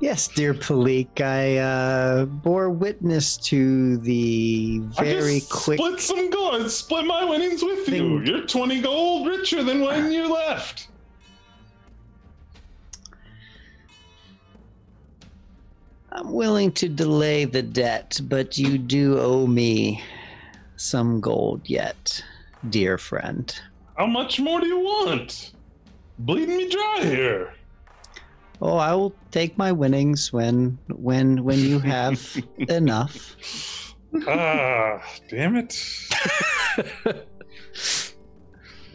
yes, 0.03 0.27
dear 0.27 0.53
Palik, 0.53 1.21
I 1.21 1.57
uh, 1.57 2.25
bore 2.25 2.69
witness 2.69 3.37
to 3.37 3.97
the 3.97 4.79
very 4.99 5.41
quick. 5.49 5.79
Split 5.79 5.99
some 6.01 6.29
gold. 6.29 6.69
Split 6.69 7.05
my 7.05 7.23
winnings 7.23 7.63
with 7.63 7.87
you. 7.87 8.21
You're 8.21 8.45
20 8.45 8.81
gold 8.81 9.27
richer 9.27 9.63
than 9.63 9.81
when 9.81 10.11
you 10.11 10.31
left. 10.31 10.89
I'm 16.11 16.31
willing 16.31 16.71
to 16.73 16.89
delay 16.89 17.45
the 17.45 17.63
debt, 17.63 18.19
but 18.25 18.57
you 18.57 18.77
do 18.77 19.17
owe 19.19 19.47
me 19.47 20.03
some 20.75 21.21
gold 21.21 21.61
yet, 21.65 22.23
dear 22.69 22.97
friend. 22.97 23.57
How 23.97 24.05
much 24.05 24.39
more 24.39 24.59
do 24.59 24.67
you 24.67 24.79
want? 24.79 25.53
Bleeding 26.19 26.57
me 26.57 26.69
dry 26.69 26.99
here. 27.01 27.53
Oh, 28.65 28.77
I 28.77 28.93
will 28.95 29.13
take 29.31 29.57
my 29.57 29.73
winnings 29.73 30.31
when 30.31 30.79
when 30.87 31.43
when 31.43 31.59
you 31.59 31.79
have 31.79 32.17
enough. 32.69 33.35
ah, 34.25 35.03
damn 35.29 35.57
it. 35.57 35.77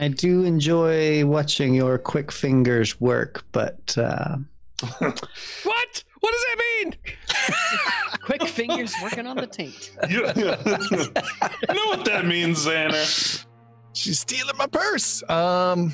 I 0.00 0.08
do 0.08 0.44
enjoy 0.44 1.26
watching 1.26 1.74
your 1.74 1.98
quick 1.98 2.32
fingers 2.32 2.98
work, 2.98 3.44
but 3.52 3.94
uh, 3.98 4.36
What? 5.00 6.04
What 6.20 6.32
does 6.32 6.44
that 6.48 6.58
mean? 6.58 6.94
Quick 8.22 8.48
fingers 8.48 8.94
working 9.02 9.26
on 9.26 9.36
the 9.36 9.46
taint. 9.46 9.90
You, 10.08 10.28
you 10.34 10.44
know 11.74 11.86
what 11.88 12.06
that 12.06 12.24
means, 12.26 12.64
Xander. 12.64 13.44
She's 13.92 14.20
stealing 14.20 14.56
my 14.56 14.66
purse. 14.66 15.22
Um, 15.28 15.92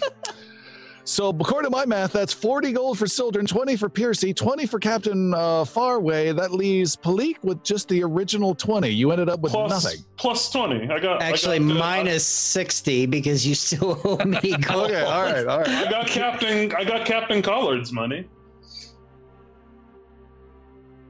so 1.04 1.28
according 1.28 1.70
to 1.70 1.76
my 1.76 1.84
math, 1.84 2.12
that's 2.12 2.32
40 2.32 2.72
gold 2.72 2.98
for 2.98 3.06
Sildren, 3.06 3.46
20 3.46 3.76
for 3.76 3.88
Piercy, 3.88 4.32
20 4.32 4.66
for 4.66 4.78
Captain 4.78 5.34
uh, 5.34 5.64
Faraway. 5.64 6.32
That 6.32 6.52
leaves 6.52 6.96
Palik 6.96 7.36
with 7.42 7.62
just 7.62 7.88
the 7.88 8.02
original 8.02 8.54
20. 8.54 8.88
You 8.88 9.10
ended 9.12 9.28
up 9.28 9.40
with 9.40 9.52
Plus, 9.52 9.84
nothing. 9.84 10.00
plus 10.16 10.50
20. 10.50 10.90
I 10.90 10.98
got 10.98 11.20
actually 11.22 11.56
I 11.56 11.58
got, 11.60 11.70
uh, 11.70 11.74
minus 11.78 12.24
sixty 12.24 13.06
because 13.06 13.46
you 13.46 13.54
still 13.54 14.00
owe 14.04 14.16
me 14.24 14.56
gold. 14.58 14.90
Okay, 14.90 15.02
all 15.02 15.22
right, 15.22 15.46
all 15.46 15.58
right. 15.60 15.68
I 15.68 15.90
got 15.90 16.06
Captain. 16.06 16.72
I 16.74 16.84
got 16.84 17.06
Captain 17.06 17.42
Collard's 17.42 17.92
money. 17.92 18.26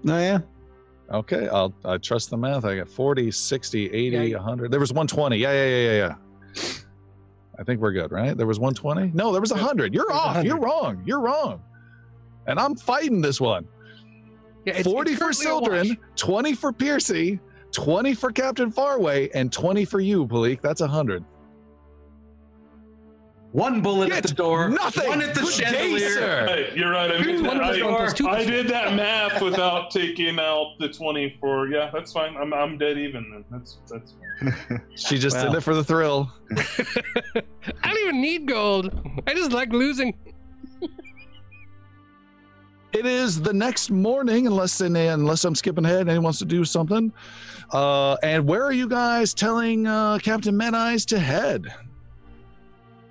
Oh 0.07 0.19
yeah. 0.19 0.39
Okay, 1.13 1.49
I'll 1.49 1.73
I 1.85 1.99
trust 1.99 2.31
the 2.31 2.37
math. 2.37 2.65
I 2.65 2.77
got 2.77 2.89
40, 2.89 3.31
60, 3.31 3.91
80, 3.93 4.17
Yeah, 4.31 4.37
100. 4.37 4.71
There 4.71 4.81
was 4.81 4.93
120. 4.93 5.37
Yeah, 5.37 5.53
yeah, 5.53 5.67
yeah, 5.67 5.77
yeah, 5.77 5.97
yeah. 6.09 6.15
I 7.59 7.63
think 7.63 7.81
we're 7.81 7.93
good, 7.93 8.11
right? 8.11 8.37
There 8.37 8.47
was 8.47 8.59
120? 8.59 9.13
No, 9.15 9.31
there 9.33 9.41
was 9.41 9.53
100. 9.53 9.95
You're 9.95 10.05
There's 10.09 10.17
off. 10.19 10.27
100. 10.37 10.49
You're 10.49 10.59
wrong. 10.61 11.03
You're 11.07 11.21
wrong. 11.21 11.63
And 12.47 12.59
I'm 12.59 12.75
fighting 12.75 13.21
this 13.21 13.41
one. 13.41 13.67
Yeah, 14.65 14.73
it's- 14.79 14.85
40 14.93 15.11
it's 15.13 15.19
for 15.19 15.25
currently. 15.27 15.45
Sildren, 15.45 15.99
20 16.17 16.55
for 16.55 16.73
Piercy, 16.73 17.39
20 17.73 18.15
for 18.15 18.33
Captain 18.33 18.71
Faraway, 18.71 19.29
and 19.35 19.53
20 19.53 19.85
for 19.85 20.01
you, 20.01 20.27
Palik. 20.27 20.61
That's 20.61 20.81
100. 20.81 21.25
One 23.53 23.83
bullet 23.83 24.11
at 24.11 24.25
the 24.25 24.35
door. 24.35 24.69
nothing. 24.69 25.09
One 25.09 25.23
at 25.23 25.33
the 25.33 25.43
Good 25.43 25.59
day, 25.59 25.65
chandelier. 25.71 26.11
sir. 26.11 26.45
Right, 26.47 26.77
you're 26.77 26.91
right. 26.91 27.13
I, 27.13 27.23
mean, 27.25 27.45
One 27.47 27.59
plus 27.59 27.81
one 27.81 27.95
plus 27.95 28.21
I, 28.27 28.31
I 28.41 28.45
did 28.45 28.67
that 28.69 28.95
math 28.97 29.41
without 29.41 29.93
taking 29.93 30.41
out 30.41 30.75
the 30.81 30.89
20 30.89 31.37
for. 31.41 31.69
Yeah, 31.69 31.89
that's 31.93 32.13
fine. 32.13 32.37
I'm, 32.37 32.53
I'm 32.53 32.79
dead 32.79 32.99
even. 32.99 33.31
Then. 33.31 33.45
That's 33.53 33.79
that's 33.89 34.11
fine. 34.13 34.24
She 34.97 35.19
just 35.19 35.37
Well. 35.37 35.51
did 35.53 35.59
it 35.59 35.61
for 35.63 35.75
the 35.75 35.85
thrill. 35.85 36.31
I 36.57 37.43
don't 37.83 37.99
even 38.03 38.21
need 38.21 38.47
gold. 38.49 38.93
I 39.27 39.35
just 39.35 39.53
like 39.53 39.73
losing. 39.73 40.15
It 42.93 43.07
is 43.07 43.41
the 43.41 43.53
next 43.53 43.91
morning, 43.91 44.47
unless 44.47 44.81
unless 44.81 45.45
I'm 45.45 45.57
skipping 45.57 45.85
ahead. 45.85 46.03
And 46.03 46.11
anyone 46.11 46.25
wants 46.25 46.39
to 46.39 46.45
do 46.45 46.65
something? 46.65 47.13
Uh, 47.73 48.15
and 48.23 48.47
where 48.47 48.63
are 48.63 48.73
you 48.73 48.89
guys 48.89 49.35
telling 49.35 49.87
uh, 49.87 50.19
Captain 50.19 50.57
Men 50.57 50.77
Eyes 50.77 51.05
to 51.07 51.19
head? 51.19 51.67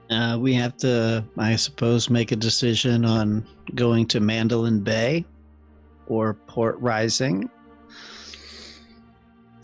Uh, 0.10 0.38
we 0.40 0.54
have 0.54 0.78
to, 0.78 1.26
I 1.38 1.56
suppose, 1.58 2.10
make 2.10 2.32
a 2.32 2.36
decision 2.38 3.04
on 3.04 3.46
going 3.76 4.06
to 4.08 4.22
Mandolin 4.22 4.80
Bay 4.82 5.26
or 6.08 6.34
Port 6.34 6.80
Rising 6.80 7.50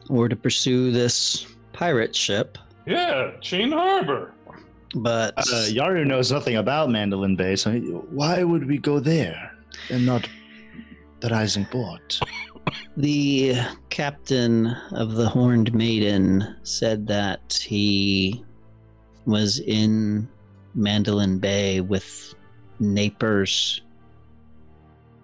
or 0.09 0.27
to 0.27 0.35
pursue 0.35 0.91
this 0.91 1.45
pirate 1.73 2.15
ship. 2.15 2.57
Yeah, 2.85 3.31
Chain 3.41 3.71
Harbor. 3.71 4.33
But 4.95 5.37
Uh, 5.37 5.43
Yaru 5.69 6.05
knows 6.05 6.31
nothing 6.31 6.55
about 6.57 6.89
Mandolin 6.89 7.35
Bay, 7.35 7.55
so 7.55 7.71
why 8.09 8.43
would 8.43 8.67
we 8.67 8.79
go 8.79 8.99
there 8.99 9.51
and 9.91 10.05
not 10.05 10.27
the 11.19 11.29
Rising 11.29 11.65
Port? 11.65 12.19
the 12.97 13.53
captain 13.91 14.67
of 14.93 15.13
the 15.13 15.27
Horned 15.29 15.73
Maiden 15.75 16.55
said 16.63 17.05
that 17.07 17.53
he 17.63 18.43
was 19.25 19.59
in 19.59 20.27
Mandolin 20.73 21.37
Bay 21.37 21.81
with 21.81 22.33
Naper's 22.79 23.81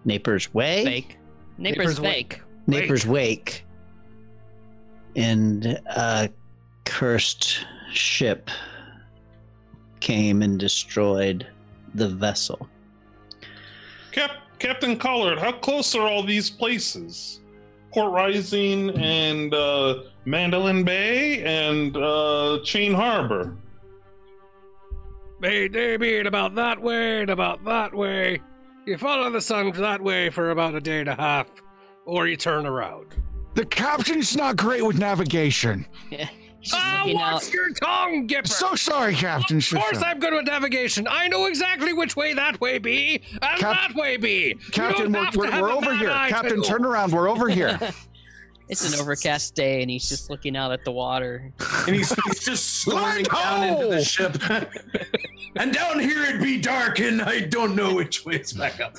Naper's 0.06 0.54
Way? 0.54 0.84
Fake. 0.86 1.18
Naper's 1.58 1.78
Naper's 1.78 2.00
wa- 2.00 2.10
fake. 2.10 2.42
Naper's 2.68 3.08
Wake. 3.08 3.66
And 5.16 5.66
a 5.66 6.30
cursed 6.84 7.66
ship 7.92 8.50
came 10.00 10.42
and 10.42 10.60
destroyed 10.60 11.48
the 11.94 12.10
vessel. 12.10 12.68
Cap, 14.12 14.32
Captain 14.60 14.98
Collard, 14.98 15.40
how 15.40 15.52
close 15.52 15.96
are 15.96 16.08
all 16.08 16.24
these 16.24 16.50
places? 16.50 17.40
Port 17.94 18.12
Rising 18.12 18.90
and 18.92 19.54
uh, 19.54 20.04
Mandolin 20.26 20.84
Bay 20.84 21.44
and 21.44 21.96
uh, 21.96 22.60
Chain 22.64 22.94
Harbor. 22.94 23.56
They, 25.42 25.68
they 25.68 25.96
being 25.98 26.28
about 26.28 26.56
that 26.56 26.82
way 26.82 27.22
and 27.22 27.30
about 27.30 27.64
that 27.66 27.94
way. 27.94 28.42
You 28.86 28.98
follow 28.98 29.30
the 29.30 29.42
sun 29.42 29.72
that 29.72 30.02
way 30.02 30.30
for 30.30 30.52
about 30.52 30.76
a 30.76 30.82
day 30.82 31.00
and 31.00 31.10
a 31.10 31.16
half, 31.16 31.48
or 32.06 32.28
you 32.28 32.36
turn 32.36 32.66
around. 32.66 33.16
The 33.56 33.66
captain's 33.66 34.36
not 34.36 34.58
great 34.58 34.86
with 34.86 34.98
navigation. 35.00 35.86
He's 36.10 36.74
Ah, 36.74 37.00
looking 37.02 37.16
watch 37.16 37.34
out. 37.48 37.54
your 37.54 37.70
tongue, 37.74 38.28
Gipper! 38.28 38.48
So 38.48 38.76
sorry, 38.76 39.14
Captain. 39.16 39.58
Of 39.58 39.64
So 39.64 39.78
course 39.78 40.00
sorry. 40.00 40.12
I'm 40.12 40.20
good 40.20 40.34
with 40.34 40.46
navigation. 40.46 41.08
I 41.10 41.28
know 41.28 41.46
exactly 41.46 41.94
which 41.94 42.16
way 42.16 42.34
that 42.34 42.60
way 42.60 42.80
be 42.80 43.22
and 43.42 43.60
Cap- 43.60 43.90
that 43.92 43.96
way 43.96 44.18
be. 44.18 44.56
Captain, 44.72 45.12
we're, 45.14 45.30
we're, 45.36 45.62
we're 45.62 45.72
over 45.72 45.96
here. 45.96 46.10
eye 46.12 46.30
to 46.30 46.34
Captain, 46.34 46.62
turn 46.64 46.84
around. 46.86 47.12
We're 47.12 47.30
over 47.30 47.50
here. 47.50 47.80
It's 48.68 48.92
an 48.92 49.00
overcast 49.00 49.54
day, 49.54 49.84
and 49.84 49.92
he's 49.92 50.10
just 50.10 50.32
looking 50.32 50.58
out 50.58 50.72
at 50.72 50.84
the 50.84 50.92
water. 50.92 51.52
And 51.86 51.96
he's, 51.96 52.12
he's 52.26 52.44
just 52.44 52.66
slowing 52.82 53.24
Land 53.26 53.28
down 53.32 53.64
into 53.64 53.88
the 53.96 54.04
ship. 54.04 54.42
and 55.56 55.72
down 55.72 56.00
here 56.00 56.24
it'd 56.24 56.42
be 56.42 56.60
dark, 56.60 57.00
and 57.00 57.22
I 57.22 57.42
don't 57.42 57.76
know 57.76 57.94
which 57.94 58.26
way 58.26 58.34
it's 58.38 58.54
back 58.54 58.80
up. 58.82 58.96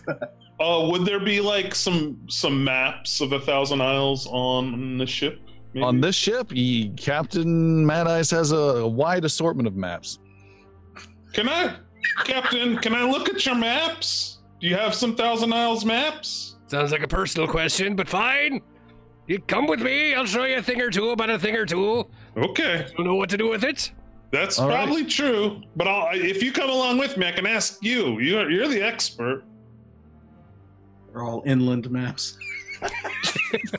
Uh, 0.59 0.88
would 0.90 1.04
there 1.04 1.20
be 1.20 1.40
like 1.40 1.74
some 1.74 2.18
some 2.28 2.64
maps 2.64 3.20
of 3.20 3.32
a 3.32 3.40
Thousand 3.40 3.80
Isles 3.82 4.26
on 4.30 4.96
the 4.98 5.07
ship? 5.07 5.40
maybe? 5.74 5.84
On 5.84 6.00
this 6.00 6.14
ship, 6.16 6.50
ye- 6.50 6.90
Captain 6.96 7.84
Mad 7.84 8.07
Eyes 8.07 8.30
has 8.30 8.52
a, 8.52 8.57
a 8.57 8.88
wide 8.88 9.24
assortment 9.24 9.66
of 9.66 9.76
maps. 9.76 10.18
Can 11.34 11.48
I, 11.48 11.76
Captain? 12.24 12.78
Can 12.78 12.94
I 12.94 13.02
look 13.02 13.28
at 13.28 13.44
your 13.44 13.54
maps? 13.54 14.38
Do 14.61 14.66
you 14.66 14.74
have 14.76 14.94
some 14.94 15.14
Thousand 15.14 15.52
Isles 15.52 15.84
maps? 15.84 16.57
Sounds 16.68 16.90
like 16.90 17.02
a 17.02 17.09
personal 17.09 17.46
question, 17.46 17.94
but 17.94 18.09
fine. 18.09 18.62
You 19.26 19.38
come 19.40 19.66
with 19.66 19.80
me. 19.82 20.14
I'll 20.14 20.24
show 20.24 20.44
you 20.44 20.57
a 20.59 20.62
thing 20.62 20.80
or 20.80 20.88
two 20.90 21.11
about 21.11 21.28
a 21.30 21.38
thing 21.38 21.54
or 21.57 21.66
two. 21.66 22.09
Okay, 22.36 22.86
You 22.96 23.04
know 23.04 23.16
what 23.16 23.28
to 23.30 23.36
do 23.36 23.48
with 23.50 23.64
it? 23.64 23.92
that's 24.32 24.59
All 24.59 24.68
right. 24.68 24.76
probably 24.84 25.04
true. 25.04 25.61
But 25.76 25.86
I'll, 25.88 26.09
if 26.14 26.42
you 26.42 26.50
come 26.52 26.70
along 26.70 26.98
with 26.98 27.16
me, 27.16 27.26
I 27.28 27.32
can 27.32 27.46
ask 27.46 27.82
you. 27.84 28.18
You're 28.20 28.50
you're 28.50 28.68
the 28.68 28.80
expert. 28.82 29.44
They're 31.16 31.24
all 31.24 31.42
inland 31.46 31.90
maps. 31.90 32.36
It's 32.82 33.72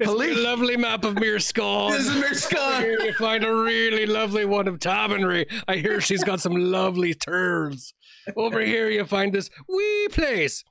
a 0.00 0.10
lovely 0.10 0.78
map 0.78 1.04
of 1.04 1.16
Mirskal. 1.16 1.90
This 1.90 2.06
is 2.06 2.48
here 2.48 2.98
you 3.02 3.12
find 3.12 3.44
a 3.44 3.54
really 3.54 4.06
lovely 4.06 4.46
one 4.46 4.66
of 4.66 4.78
Tabenry. 4.78 5.44
I 5.68 5.76
hear 5.76 6.00
she's 6.00 6.24
got 6.24 6.40
some 6.40 6.54
lovely 6.54 7.12
turds. 7.12 7.92
Over 8.34 8.60
here 8.60 8.88
you 8.88 9.04
find 9.04 9.30
this 9.30 9.50
wee 9.68 10.08
place. 10.10 10.64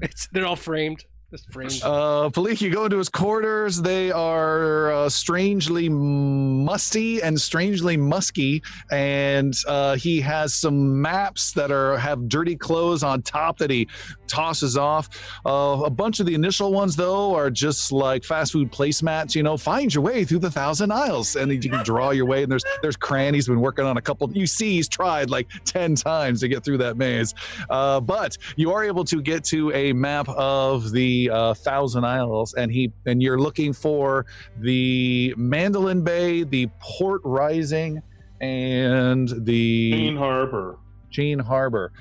It's 0.00 0.26
they're 0.32 0.46
all 0.46 0.56
framed. 0.56 1.04
Framed. 1.50 1.80
Uh, 1.82 2.28
Palik, 2.30 2.60
you 2.60 2.70
go 2.70 2.84
into 2.84 2.98
his 2.98 3.08
quarters. 3.08 3.80
They 3.80 4.10
are 4.10 4.92
uh, 4.92 5.08
strangely 5.08 5.88
musty 5.88 7.22
and 7.22 7.40
strangely 7.40 7.96
musky, 7.96 8.62
and 8.90 9.54
uh, 9.66 9.96
he 9.96 10.20
has 10.20 10.52
some 10.54 11.00
maps 11.00 11.52
that 11.52 11.70
are 11.70 11.96
have 11.96 12.28
dirty 12.28 12.56
clothes 12.56 13.02
on 13.02 13.22
top 13.22 13.58
that 13.58 13.70
he 13.70 13.88
tosses 14.26 14.76
off. 14.76 15.08
Uh, 15.46 15.82
a 15.84 15.90
bunch 15.90 16.20
of 16.20 16.26
the 16.26 16.34
initial 16.34 16.72
ones, 16.72 16.96
though, 16.96 17.34
are 17.34 17.50
just 17.50 17.92
like 17.92 18.24
fast 18.24 18.52
food 18.52 18.70
placemats. 18.70 19.34
You 19.34 19.42
know, 19.42 19.56
find 19.56 19.92
your 19.94 20.04
way 20.04 20.24
through 20.24 20.40
the 20.40 20.50
Thousand 20.50 20.92
Isles, 20.92 21.36
and 21.36 21.52
you 21.52 21.70
can 21.70 21.82
draw 21.84 22.10
your 22.10 22.26
way. 22.26 22.42
And 22.42 22.52
there's 22.52 22.64
there's 22.82 22.96
Cran. 22.96 23.34
He's 23.34 23.46
been 23.46 23.60
working 23.60 23.84
on 23.84 23.96
a 23.96 24.02
couple. 24.02 24.30
You 24.32 24.46
see, 24.46 24.74
he's 24.76 24.88
tried 24.88 25.30
like 25.30 25.48
ten 25.64 25.94
times 25.94 26.40
to 26.40 26.48
get 26.48 26.64
through 26.64 26.78
that 26.78 26.96
maze. 26.96 27.34
Uh, 27.70 28.00
but 28.00 28.36
you 28.56 28.72
are 28.72 28.84
able 28.84 29.04
to 29.04 29.22
get 29.22 29.44
to 29.44 29.72
a 29.72 29.92
map 29.92 30.28
of 30.28 30.92
the 30.92 31.21
uh, 31.30 31.54
Thousand 31.54 32.04
Isles, 32.04 32.54
and 32.54 32.70
he 32.70 32.92
and 33.06 33.22
you're 33.22 33.38
looking 33.38 33.72
for 33.72 34.26
the 34.60 35.34
Mandolin 35.36 36.02
Bay, 36.02 36.42
the 36.44 36.68
Port 36.80 37.20
Rising, 37.24 38.02
and 38.40 39.28
the 39.44 39.92
Chain 39.92 40.16
Harbor. 40.16 40.78
Chain 41.10 41.38
Harbor. 41.38 41.92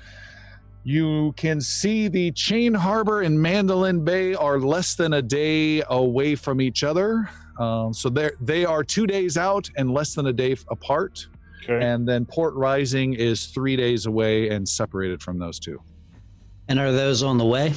You 0.84 1.34
can 1.38 1.62
see 1.62 2.08
the 2.08 2.32
Chain 2.32 2.74
Harbor 2.74 3.22
and 3.22 3.40
Mandolin 3.40 4.04
Bay 4.04 4.34
are 4.34 4.60
less 4.60 4.96
than 4.96 5.14
a 5.14 5.22
day 5.22 5.84
away 5.90 6.36
from 6.36 6.60
each 6.60 6.84
other. 6.84 7.30
Um, 7.60 7.94
so 7.94 8.10
they 8.10 8.32
they 8.42 8.66
are 8.66 8.84
two 8.84 9.06
days 9.06 9.38
out 9.38 9.70
and 9.78 9.92
less 9.94 10.16
than 10.16 10.28
a 10.28 10.34
day 10.34 10.56
apart. 10.70 11.28
Okay. 11.64 11.86
And 11.86 12.08
then 12.08 12.26
Port 12.26 12.56
Rising 12.56 13.14
is 13.14 13.48
three 13.48 13.76
days 13.76 14.08
away 14.08 14.50
and 14.50 14.68
separated 14.68 15.22
from 15.22 15.38
those 15.38 15.60
two. 15.60 15.80
And 16.68 16.80
are 16.80 16.92
those 16.92 17.22
on 17.22 17.38
the 17.38 17.46
way? 17.46 17.74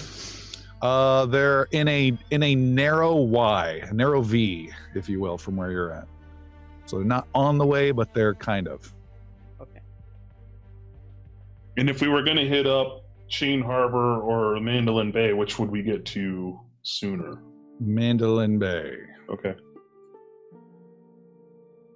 Uh, 0.85 1.25
they're 1.25 1.63
in 1.71 1.89
a 1.89 2.13
in 2.31 2.43
a 2.43 2.55
narrow 2.55 3.17
Y, 3.17 3.81
a 3.85 3.95
narrow 3.95 4.21
V, 4.21 4.71
if 4.95 5.09
you 5.09 5.19
will, 5.19 5.39
from 5.39 5.57
where 5.57 5.71
you're 5.71 5.91
at. 5.91 6.07
So 6.85 6.99
they're 6.99 7.07
not 7.07 7.27
on 7.35 7.57
the 7.57 7.65
way, 7.65 7.91
but 7.91 8.13
they're 8.13 8.35
kind 8.35 8.69
of. 8.69 8.93
Okay. 9.59 9.81
And 11.79 11.89
if 11.89 12.03
we 12.03 12.09
were 12.09 12.23
going 12.23 12.37
to 12.37 12.47
hit 12.47 12.67
up 12.67 13.07
Chain 13.29 13.63
Harbor 13.63 14.21
or 14.21 14.61
Mandolin 14.61 15.11
Bay, 15.11 15.33
which 15.33 15.59
would 15.59 15.71
we 15.71 15.83
get 15.83 16.05
to 16.05 16.61
sooner? 16.83 17.41
Mandolin 17.81 18.59
Bay. 18.59 18.95
Okay. 19.31 19.55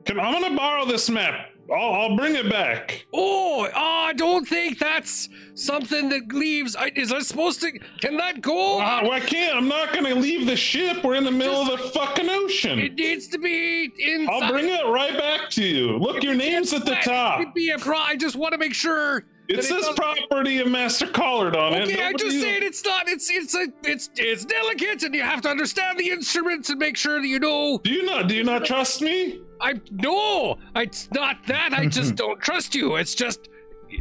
Can, 0.07 0.19
I'm 0.19 0.41
going 0.41 0.51
to 0.51 0.57
borrow 0.57 0.87
this 0.87 1.11
map. 1.11 1.51
I'll, 1.71 1.93
I'll 1.93 2.17
bring 2.17 2.35
it 2.35 2.49
back. 2.49 3.07
Oh, 3.13 3.67
oh, 3.67 3.71
I 3.75 4.13
don't 4.15 4.47
think 4.49 4.79
that's 4.79 5.29
something 5.55 6.09
that 6.09 6.33
leaves. 6.33 6.75
I, 6.77 6.91
is 6.97 7.13
I 7.13 7.21
supposed 7.21 7.61
to? 7.61 7.73
Can 8.01 8.17
that 8.17 8.41
go? 8.41 8.81
Uh, 8.81 9.01
well, 9.03 9.13
I 9.13 9.21
can't. 9.21 9.57
I'm 9.57 9.69
not 9.69 9.93
going 9.93 10.07
to 10.07 10.15
leave 10.15 10.47
the 10.47 10.57
ship. 10.57 11.05
We're 11.05 11.17
in 11.17 11.25
the 11.25 11.31
middle 11.31 11.61
of 11.61 11.69
the 11.69 11.89
fucking 11.91 12.29
ocean. 12.29 12.79
It 12.79 12.95
needs 12.95 13.29
to 13.29 13.39
be 13.39 13.93
inside. 13.99 14.33
I'll 14.33 14.51
bring 14.51 14.69
it 14.69 14.87
right 14.87 15.17
back 15.19 15.51
to 15.51 15.65
you. 15.65 15.99
Look, 15.99 16.23
your 16.23 16.35
name's 16.35 16.73
at 16.73 16.85
the 16.87 16.93
It 16.99 17.03
top. 17.03 17.39
could 17.41 17.53
be 17.55 17.71
a 17.71 17.79
pro. 17.79 17.99
I 17.99 18.17
just 18.17 18.37
want 18.37 18.53
to 18.53 18.59
make 18.59 18.75
sure. 18.75 19.27
It 19.49 19.65
says 19.65 19.89
property 19.97 20.59
of 20.59 20.69
Master 20.69 21.07
Collard 21.07 21.57
on 21.57 21.73
it. 21.73 21.85
Okay, 21.85 22.03
I 22.03 22.13
just 22.13 22.39
saying 22.39 22.63
it's 22.63 22.85
not. 22.85 23.09
It's 23.09 23.31
it's 23.31 23.55
a 23.55 23.67
it's 23.83 24.11
it's 24.17 24.45
delicate, 24.45 25.03
and 25.05 25.15
you 25.15 25.23
have 25.23 25.41
to 25.41 25.49
understand 25.49 25.99
the 25.99 26.11
instruments 26.11 26.69
and 26.69 26.79
make 26.79 26.99
sure 26.99 27.19
that 27.19 27.27
you 27.27 27.39
know. 27.39 27.81
Do 27.83 27.91
you 27.91 28.05
not? 28.05 28.29
Do 28.29 28.35
you 28.35 28.45
not 28.45 28.67
trust 28.67 29.01
me? 29.01 29.41
I 29.61 29.81
no, 29.91 30.59
it's 30.77 31.11
not 31.13 31.47
that. 31.47 31.73
I 31.73 31.87
just 31.87 32.15
don't 32.23 32.41
trust 32.41 32.75
you. 32.75 32.97
It's 32.97 33.15
just. 33.15 33.49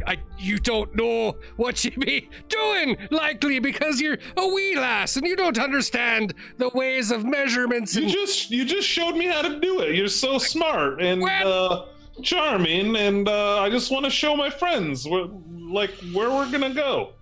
I, 0.06 0.18
you 0.38 0.58
don't 0.58 0.94
know 0.94 1.38
what 1.56 1.82
you 1.82 1.92
be 1.92 2.28
doing, 2.50 2.98
likely 3.10 3.58
because 3.58 4.02
you're 4.02 4.18
a 4.36 4.46
wee 4.46 4.76
lass 4.76 5.16
and 5.16 5.26
you 5.26 5.34
don't 5.34 5.58
understand 5.58 6.34
the 6.58 6.68
ways 6.74 7.10
of 7.10 7.24
measurements 7.24 7.96
You 7.96 8.06
just 8.06 8.50
you 8.50 8.66
just 8.66 8.86
showed 8.86 9.16
me 9.16 9.24
how 9.28 9.40
to 9.40 9.58
do 9.58 9.80
it. 9.80 9.94
You're 9.94 10.08
so 10.08 10.36
smart 10.36 11.00
and 11.00 11.22
Well- 11.22 11.72
uh, 11.72 11.86
charming, 12.22 12.96
and 12.96 13.28
uh, 13.28 13.60
I 13.60 13.70
just 13.70 13.90
want 13.90 14.04
to 14.04 14.10
show 14.10 14.36
my 14.36 14.50
friends 14.50 15.08
where, 15.08 15.26
like 15.70 15.90
where 16.12 16.28
we're 16.30 16.50
gonna 16.50 16.74
go. 16.74 17.12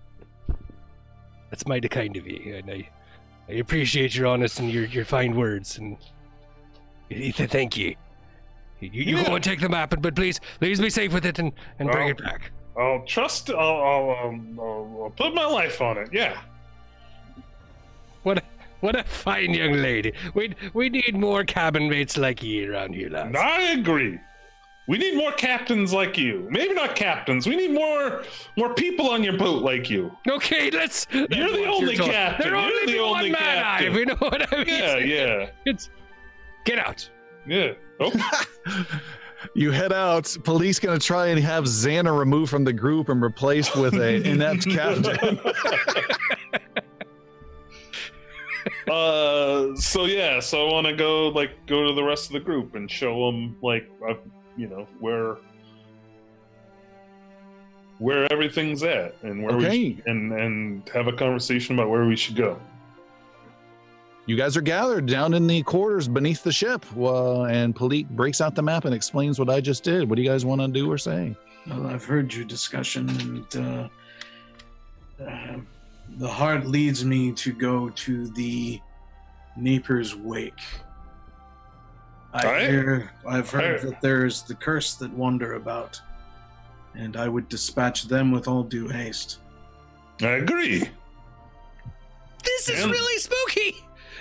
That's 1.50 1.66
mighty 1.66 1.88
kind 1.88 2.16
of 2.16 2.26
you, 2.26 2.56
and 2.56 2.68
I, 2.70 2.88
I 3.48 3.52
appreciate 3.52 4.14
your 4.16 4.26
honest 4.26 4.58
and 4.58 4.70
your, 4.70 4.86
your 4.86 5.04
fine 5.04 5.36
words, 5.36 5.78
and 5.78 5.96
thank 7.48 7.76
you. 7.76 7.94
You, 8.80 8.90
you 8.92 9.16
Yeah. 9.18 9.24
go 9.26 9.34
and 9.36 9.44
take 9.44 9.60
the 9.60 9.68
map, 9.68 9.92
and 9.92 10.02
but 10.02 10.14
please, 10.14 10.40
please 10.60 10.80
be 10.80 10.90
safe 10.90 11.12
with 11.12 11.24
it 11.26 11.38
and, 11.38 11.52
and 11.78 11.90
bring 11.90 12.08
Oh. 12.08 12.10
it 12.10 12.18
back. 12.18 12.52
I'll 12.78 13.02
trust. 13.06 13.48
I'll, 13.50 13.58
I'll, 13.58 14.26
um, 14.28 14.58
I'll, 14.60 15.00
I'll 15.04 15.10
put 15.16 15.34
my 15.34 15.46
life 15.46 15.80
on 15.80 15.96
it. 15.96 16.10
Yeah. 16.12 16.38
What 18.22 18.38
a, 18.38 18.42
what 18.80 18.96
a 18.98 19.04
fine 19.04 19.54
young 19.54 19.72
lady. 19.74 20.12
We 20.34 20.54
we 20.74 20.88
need 20.90 21.16
more 21.16 21.44
cabin 21.44 21.88
mates 21.88 22.16
like 22.16 22.42
you 22.42 22.72
around 22.72 22.94
here, 22.94 23.08
lads. 23.08 23.36
I 23.36 23.72
agree. 23.72 24.18
We 24.88 24.98
need 24.98 25.16
more 25.16 25.32
captains 25.32 25.92
like 25.92 26.16
you. 26.18 26.46
Maybe 26.50 26.72
not 26.74 26.94
captains. 26.94 27.46
We 27.46 27.56
need 27.56 27.72
more 27.72 28.22
more 28.56 28.74
people 28.74 29.08
on 29.10 29.24
your 29.24 29.36
boat 29.38 29.62
like 29.62 29.88
you. 29.88 30.10
Okay, 30.28 30.70
let's. 30.70 31.06
You're 31.12 31.26
the 31.28 31.66
only 31.66 31.96
told. 31.96 32.10
captain. 32.10 32.50
There 32.50 32.56
You're 32.56 32.64
only 32.70 32.92
the 32.92 32.98
only 32.98 33.30
one 33.30 33.32
man 33.32 33.58
eye, 33.58 33.78
captain. 33.78 33.92
if 33.92 33.98
you 33.98 34.06
know 34.06 34.14
what 34.18 34.52
I 34.52 34.56
mean. 34.58 34.66
Yeah, 34.68 34.96
yeah, 34.98 35.50
It's 35.64 35.90
get 36.64 36.78
out. 36.78 37.08
yeah. 37.46 37.72
Okay. 38.00 38.20
You 39.54 39.70
head 39.70 39.92
out. 39.92 40.34
Police 40.44 40.80
going 40.80 40.98
to 40.98 41.06
try 41.06 41.28
and 41.28 41.38
have 41.40 41.64
Xana 41.64 42.18
removed 42.18 42.50
from 42.50 42.64
the 42.64 42.72
group 42.72 43.08
and 43.08 43.22
replaced 43.22 43.76
with 43.76 43.94
a 43.94 44.14
inept 44.28 44.68
captain. 44.68 45.38
uh 48.90 49.74
so 49.76 50.06
yeah 50.06 50.40
so 50.40 50.66
i 50.66 50.72
want 50.72 50.86
to 50.86 50.92
go 50.92 51.28
like 51.28 51.50
go 51.66 51.86
to 51.86 51.94
the 51.94 52.02
rest 52.02 52.26
of 52.26 52.32
the 52.32 52.40
group 52.40 52.74
and 52.74 52.90
show 52.90 53.26
them 53.26 53.56
like 53.62 53.88
uh, 54.08 54.14
you 54.56 54.66
know 54.66 54.88
where 54.98 55.36
where 57.98 58.30
everything's 58.32 58.82
at 58.82 59.14
and 59.22 59.42
where 59.42 59.56
we 59.56 59.96
sh- 59.96 60.00
and 60.06 60.32
and 60.32 60.88
have 60.88 61.06
a 61.06 61.12
conversation 61.12 61.76
about 61.76 61.88
where 61.88 62.06
we 62.06 62.16
should 62.16 62.36
go 62.36 62.60
You 64.26 64.36
guys 64.36 64.56
are 64.56 64.60
gathered 64.60 65.06
down 65.06 65.34
in 65.34 65.46
the 65.46 65.62
quarters 65.62 66.08
beneath 66.08 66.42
the 66.42 66.50
ship, 66.50 66.84
uh, 66.96 67.42
and 67.44 67.74
Palik 67.76 68.08
breaks 68.10 68.40
out 68.40 68.56
the 68.56 68.62
map 68.62 68.84
and 68.84 68.92
explains 68.94 69.38
what 69.38 69.48
I 69.48 69.60
just 69.60 69.84
did. 69.84 70.08
What 70.08 70.16
do 70.16 70.22
you 70.22 70.28
guys 70.28 70.44
want 70.44 70.60
to 70.60 70.68
do 70.68 70.90
or 70.90 70.98
say? 70.98 71.36
Well, 71.68 71.86
I've 71.86 72.04
heard 72.04 72.34
your 72.34 72.44
discussion, 72.44 73.08
and 73.08 73.56
uh, 73.56 75.24
uh, 75.24 75.56
the 76.18 76.28
heart 76.28 76.66
leads 76.66 77.04
me 77.04 77.30
to 77.32 77.52
go 77.52 77.88
to 77.90 78.26
the 78.30 78.80
Naper's 79.56 80.16
wake. 80.16 80.58
I 82.34 82.46
Aye. 82.46 82.66
hear, 82.66 83.12
I've 83.26 83.48
heard 83.50 83.80
Aye. 83.80 83.90
that 83.90 84.00
there 84.00 84.26
is 84.26 84.42
the 84.42 84.56
curse 84.56 84.94
that 84.94 85.12
wander 85.12 85.54
about, 85.54 86.00
and 86.96 87.16
I 87.16 87.28
would 87.28 87.48
dispatch 87.48 88.08
them 88.08 88.32
with 88.32 88.48
all 88.48 88.64
due 88.64 88.88
haste. 88.88 89.38
I 90.20 90.30
agree. 90.32 90.88
This 92.44 92.68
is 92.68 92.82
And- 92.82 92.90
really 92.90 93.18
spooky. 93.20 93.76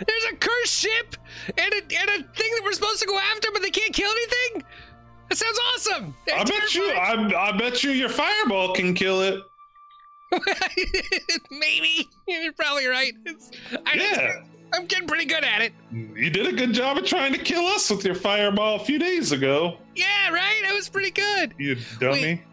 There's 0.05 0.25
a 0.31 0.35
cursed 0.35 0.73
ship 0.73 1.15
and 1.57 1.73
a, 1.73 1.77
and 1.77 2.09
a 2.09 2.23
thing 2.33 2.51
that 2.55 2.61
we're 2.63 2.73
supposed 2.73 3.01
to 3.01 3.07
go 3.07 3.17
after, 3.17 3.49
but 3.53 3.61
they 3.61 3.69
can't 3.69 3.93
kill 3.93 4.11
anything. 4.11 4.63
That 5.29 5.37
sounds 5.37 5.59
awesome. 5.73 6.15
I 6.33 6.43
bet 6.43 6.75
you. 6.75 6.91
I, 6.91 7.49
I 7.49 7.57
bet 7.57 7.83
you 7.83 7.91
your 7.91 8.09
fireball 8.09 8.73
can 8.73 8.93
kill 8.93 9.21
it. 9.21 9.41
Maybe 11.51 12.07
you're 12.27 12.53
probably 12.53 12.87
right. 12.87 13.13
Yeah. 13.95 14.41
I'm 14.73 14.85
getting 14.85 15.07
pretty 15.07 15.25
good 15.25 15.43
at 15.43 15.61
it. 15.61 15.73
You 15.91 16.29
did 16.29 16.47
a 16.47 16.51
good 16.51 16.73
job 16.73 16.97
of 16.97 17.05
trying 17.05 17.31
to 17.33 17.39
kill 17.39 17.65
us 17.67 17.89
with 17.89 18.03
your 18.03 18.15
fireball 18.15 18.75
a 18.75 18.83
few 18.83 18.99
days 18.99 19.31
ago. 19.31 19.77
Yeah, 19.95 20.29
right. 20.31 20.63
I 20.67 20.73
was 20.73 20.89
pretty 20.89 21.11
good. 21.11 21.53
You 21.57 21.77
dummy. 21.99 22.41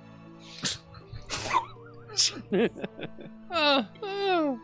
Oh, 3.54 3.86
oh. 4.02 4.58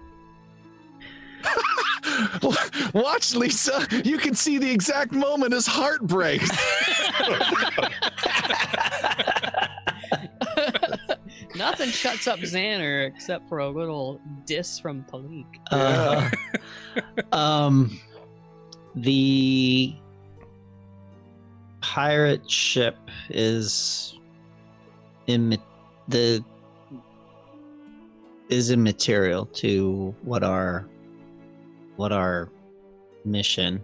Watch, 2.95 3.35
Lisa. 3.35 3.87
You 4.05 4.19
can 4.19 4.35
see 4.35 4.59
the 4.59 4.71
exact 4.71 5.13
moment 5.13 5.53
his 5.53 5.67
heart 5.67 6.03
breaks. 6.03 6.51
Nothing 11.57 11.91
shuts 11.91 12.27
up 12.27 12.39
Xander 12.41 13.07
except 13.07 13.49
for 13.49 13.59
a 13.59 13.69
little 13.69 14.21
diss 14.47 14.79
from 14.79 15.05
Palik. 15.11 15.47
Uh, 15.71 16.31
um, 17.37 17.99
the 18.95 19.95
pirate 21.81 22.49
ship 22.51 22.97
is 23.31 24.19
imma- 25.27 25.59
the 26.09 26.45
is 28.49 28.71
immaterial 28.71 29.47
to 29.47 30.15
what 30.23 30.43
our 30.43 30.89
what 31.99 32.13
our 32.13 32.51
mission 33.25 33.83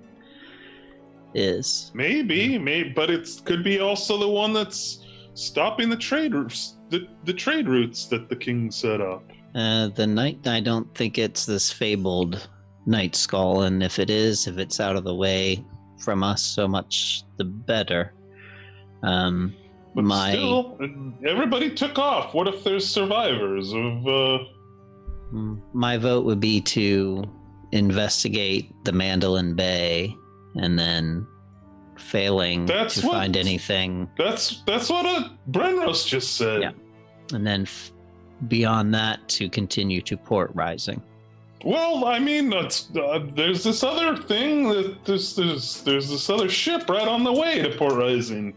is. 1.34 1.90
Maybe, 1.94 2.56
maybe, 2.58 2.90
but 2.90 3.10
it 3.10 3.28
could 3.44 3.64
be 3.64 3.80
also 3.80 4.16
the 4.16 4.28
one 4.28 4.52
that's 4.52 5.04
stopping 5.34 5.90
the 5.90 5.96
trade 5.96 6.32
routes, 6.32 6.76
the, 6.90 7.08
the 7.24 7.32
trade 7.32 7.68
routes 7.68 8.06
that 8.06 8.28
the 8.28 8.36
king 8.36 8.70
set 8.70 9.00
up. 9.00 9.24
Uh, 9.54 9.88
the 9.88 10.06
night, 10.06 10.46
I 10.46 10.60
don't 10.60 10.92
think 10.94 11.18
it's 11.18 11.44
this 11.44 11.72
fabled 11.72 12.48
night 12.86 13.16
skull, 13.16 13.62
and 13.62 13.82
if 13.82 13.98
it 13.98 14.10
is, 14.10 14.46
if 14.46 14.58
it's 14.58 14.78
out 14.78 14.94
of 14.96 15.02
the 15.04 15.14
way 15.14 15.64
from 15.98 16.22
us, 16.22 16.40
so 16.42 16.68
much 16.68 17.24
the 17.36 17.44
better. 17.44 18.14
Um, 19.02 19.54
But 19.94 20.04
my 20.04 20.32
still, 20.32 20.78
everybody 21.26 21.74
took 21.74 21.98
off. 21.98 22.32
What 22.32 22.46
if 22.46 22.62
there's 22.62 22.88
survivors 22.88 23.72
of? 23.72 24.06
uh 24.06 24.38
my 25.72 25.96
vote 25.98 26.24
would 26.24 26.38
be 26.38 26.60
to 26.60 27.24
investigate 27.74 28.72
the 28.84 28.92
Mandolin 28.92 29.54
Bay, 29.54 30.14
and 30.56 30.78
then 30.78 31.26
failing 31.96 32.66
That's 32.66 33.00
to 33.00 33.06
what- 33.06 33.14
find 33.14 33.36
anything, 33.36 34.08
That's 34.16 34.62
that's 34.66 34.88
what 34.90 35.04
uh, 35.06 35.28
Brenrose 35.50 36.06
just 36.06 36.36
said. 36.36 36.62
Yeah. 36.62 36.72
and 37.32 37.46
then 37.46 37.62
f- 37.62 37.92
beyond 38.48 38.94
that 38.94 39.26
to 39.30 39.48
continue 39.48 40.00
to 40.02 40.16
Port 40.16 40.50
Rising. 40.54 41.02
Well, 41.64 42.04
I 42.04 42.18
mean, 42.18 42.50
that's, 42.50 42.90
uh, 42.94 43.20
there's 43.34 43.64
this 43.64 43.82
other 43.82 44.16
thing 44.18 44.68
that 44.68 45.04
there's, 45.06 45.34
there's 45.34 45.80
there's 45.82 46.08
this 46.10 46.28
other 46.28 46.48
ship 46.48 46.88
right 46.90 47.08
on 47.08 47.24
the 47.24 47.32
way 47.32 47.62
to 47.62 47.70
Port 47.76 47.94
Rising. 47.94 48.54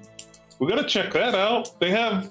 We 0.59 0.67
gotta 0.67 0.83
check 0.87 1.13
that 1.13 1.33
out. 1.33 1.79
They 1.79 1.89
have 1.91 2.29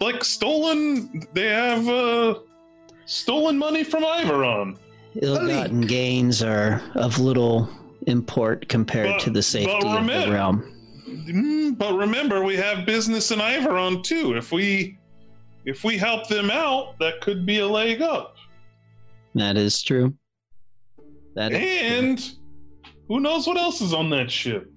like 0.00 0.24
stolen. 0.24 1.22
They 1.34 1.48
have 1.48 1.86
uh, 1.88 2.38
stolen 3.04 3.58
money 3.58 3.84
from 3.84 4.04
Iveron. 4.04 4.78
Ill-gotten 5.22 5.82
gains 5.82 6.42
are 6.42 6.82
of 6.94 7.18
little 7.18 7.68
import 8.06 8.68
compared 8.68 9.10
But- 9.10 9.20
to 9.20 9.30
the 9.30 9.38
but 9.38 9.44
safety 9.44 9.86
of 9.88 10.06
the 10.06 10.30
realm. 10.32 10.72
Mm, 11.08 11.78
but 11.78 11.94
remember, 11.94 12.42
we 12.44 12.56
have 12.56 12.84
business 12.86 13.30
in 13.30 13.38
Iveron 13.40 14.02
too. 14.02 14.36
If 14.36 14.52
we 14.52 14.98
if 15.64 15.82
we 15.82 15.96
help 15.98 16.28
them 16.28 16.48
out, 16.50 16.96
that 17.00 17.20
could 17.20 17.44
be 17.44 17.58
a 17.58 17.66
leg 17.66 18.00
up. 18.00 18.36
That 19.34 19.56
is 19.56 19.82
true. 19.82 20.14
That 21.34 21.50
is 21.52 21.58
true. 21.58 21.68
And 21.68 22.32
who 23.08 23.18
knows 23.20 23.46
what 23.48 23.56
else 23.56 23.80
is 23.80 23.92
on 23.92 24.08
that 24.10 24.30
ship? 24.30 24.70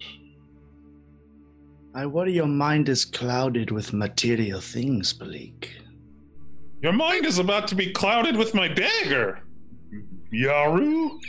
I 1.94 2.06
worry 2.06 2.34
your 2.34 2.48
mind 2.48 2.90
is 2.90 3.06
clouded 3.06 3.72
with 3.72 3.94
material 3.94 4.62
things, 4.62 5.14
Palik. 5.14 5.68
Your 6.82 6.94
mind 6.94 7.26
is 7.26 7.40
about 7.40 7.68
to 7.70 7.76
be 7.76 7.92
clouded 7.92 8.36
with 8.38 8.54
my 8.54 8.68
dagger. 8.68 9.42
Yaru? 10.34 11.20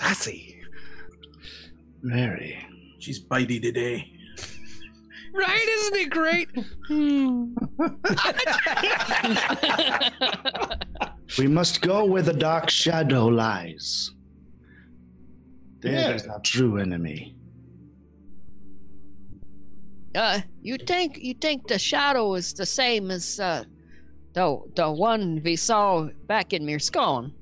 Lassie. 0.00 0.60
Very. 2.02 2.58
She's 2.98 3.22
bitey 3.24 3.60
today. 3.60 4.08
Right? 5.34 5.66
Isn't 5.68 5.96
it 5.96 6.10
great? 6.10 6.48
Hmm. 6.88 7.54
We 11.38 11.46
must 11.46 11.80
go 11.80 12.04
where 12.04 12.20
the 12.22 12.34
dark 12.34 12.68
shadow 12.68 13.26
lies. 13.26 14.10
There 15.80 15.92
Yeah. 15.92 16.10
is 16.14 16.26
our 16.26 16.40
true 16.40 16.76
enemy. 16.76 17.34
Uh, 20.14 20.40
you 20.60 20.76
think 20.76 21.16
you 21.18 21.32
think 21.32 21.66
the 21.68 21.78
shadow 21.78 22.34
is 22.34 22.52
the 22.52 22.66
same 22.66 23.10
as 23.10 23.40
uh, 23.40 23.64
the 24.34 24.58
the 24.76 24.90
one 24.90 25.40
we 25.44 25.56
saw 25.56 26.08
back 26.26 26.52
in 26.52 26.64
Mirskon? 26.64 27.32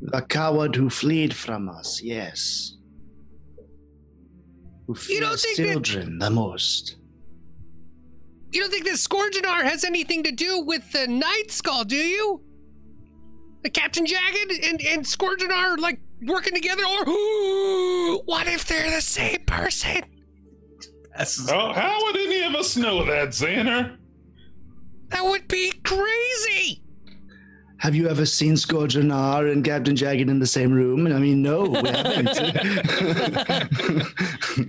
The 0.00 0.22
coward 0.22 0.76
who 0.76 0.90
fled 0.90 1.34
from 1.34 1.68
us, 1.68 2.00
yes. 2.02 2.76
Who 4.86 4.96
You 5.08 5.20
don't 5.20 5.30
fears 5.30 5.42
think 5.42 5.56
that- 5.56 5.72
children 5.72 6.18
the 6.18 6.30
most. 6.30 6.96
You 8.52 8.62
don't 8.62 8.70
think 8.70 8.86
that 8.86 8.94
Scourgeonar 8.94 9.62
has 9.64 9.84
anything 9.84 10.22
to 10.22 10.32
do 10.32 10.60
with 10.60 10.90
the 10.92 11.06
Night 11.06 11.50
Skull, 11.50 11.84
do 11.84 11.96
you? 11.96 12.40
The 13.62 13.68
Captain 13.68 14.06
Jagged 14.06 14.50
and, 14.64 14.80
and 14.80 15.04
Scourgeonar 15.04 15.76
like 15.78 16.00
working 16.22 16.54
together, 16.54 16.82
or 16.86 17.04
what 18.24 18.46
if 18.46 18.64
they're 18.66 18.90
the 18.90 19.02
same 19.02 19.40
person? 19.44 20.02
Oh, 21.50 21.72
how 21.74 21.98
would 22.04 22.16
any 22.16 22.42
of 22.44 22.54
us 22.54 22.76
know 22.76 23.04
that, 23.04 23.30
Xander? 23.30 23.96
That 25.10 25.24
would 25.24 25.48
be 25.48 25.72
crazy. 25.84 26.82
Have 27.78 27.94
you 27.94 28.08
ever 28.08 28.26
seen 28.26 28.54
Scourgeonar 28.54 29.50
and 29.50 29.64
Captain 29.64 29.94
Jagged 29.94 30.28
in 30.28 30.38
the 30.40 30.46
same 30.46 30.72
room? 30.72 31.06
I 31.06 31.18
mean, 31.18 31.42
no, 31.42 31.62
we 31.62 31.76
haven't. 31.88 32.28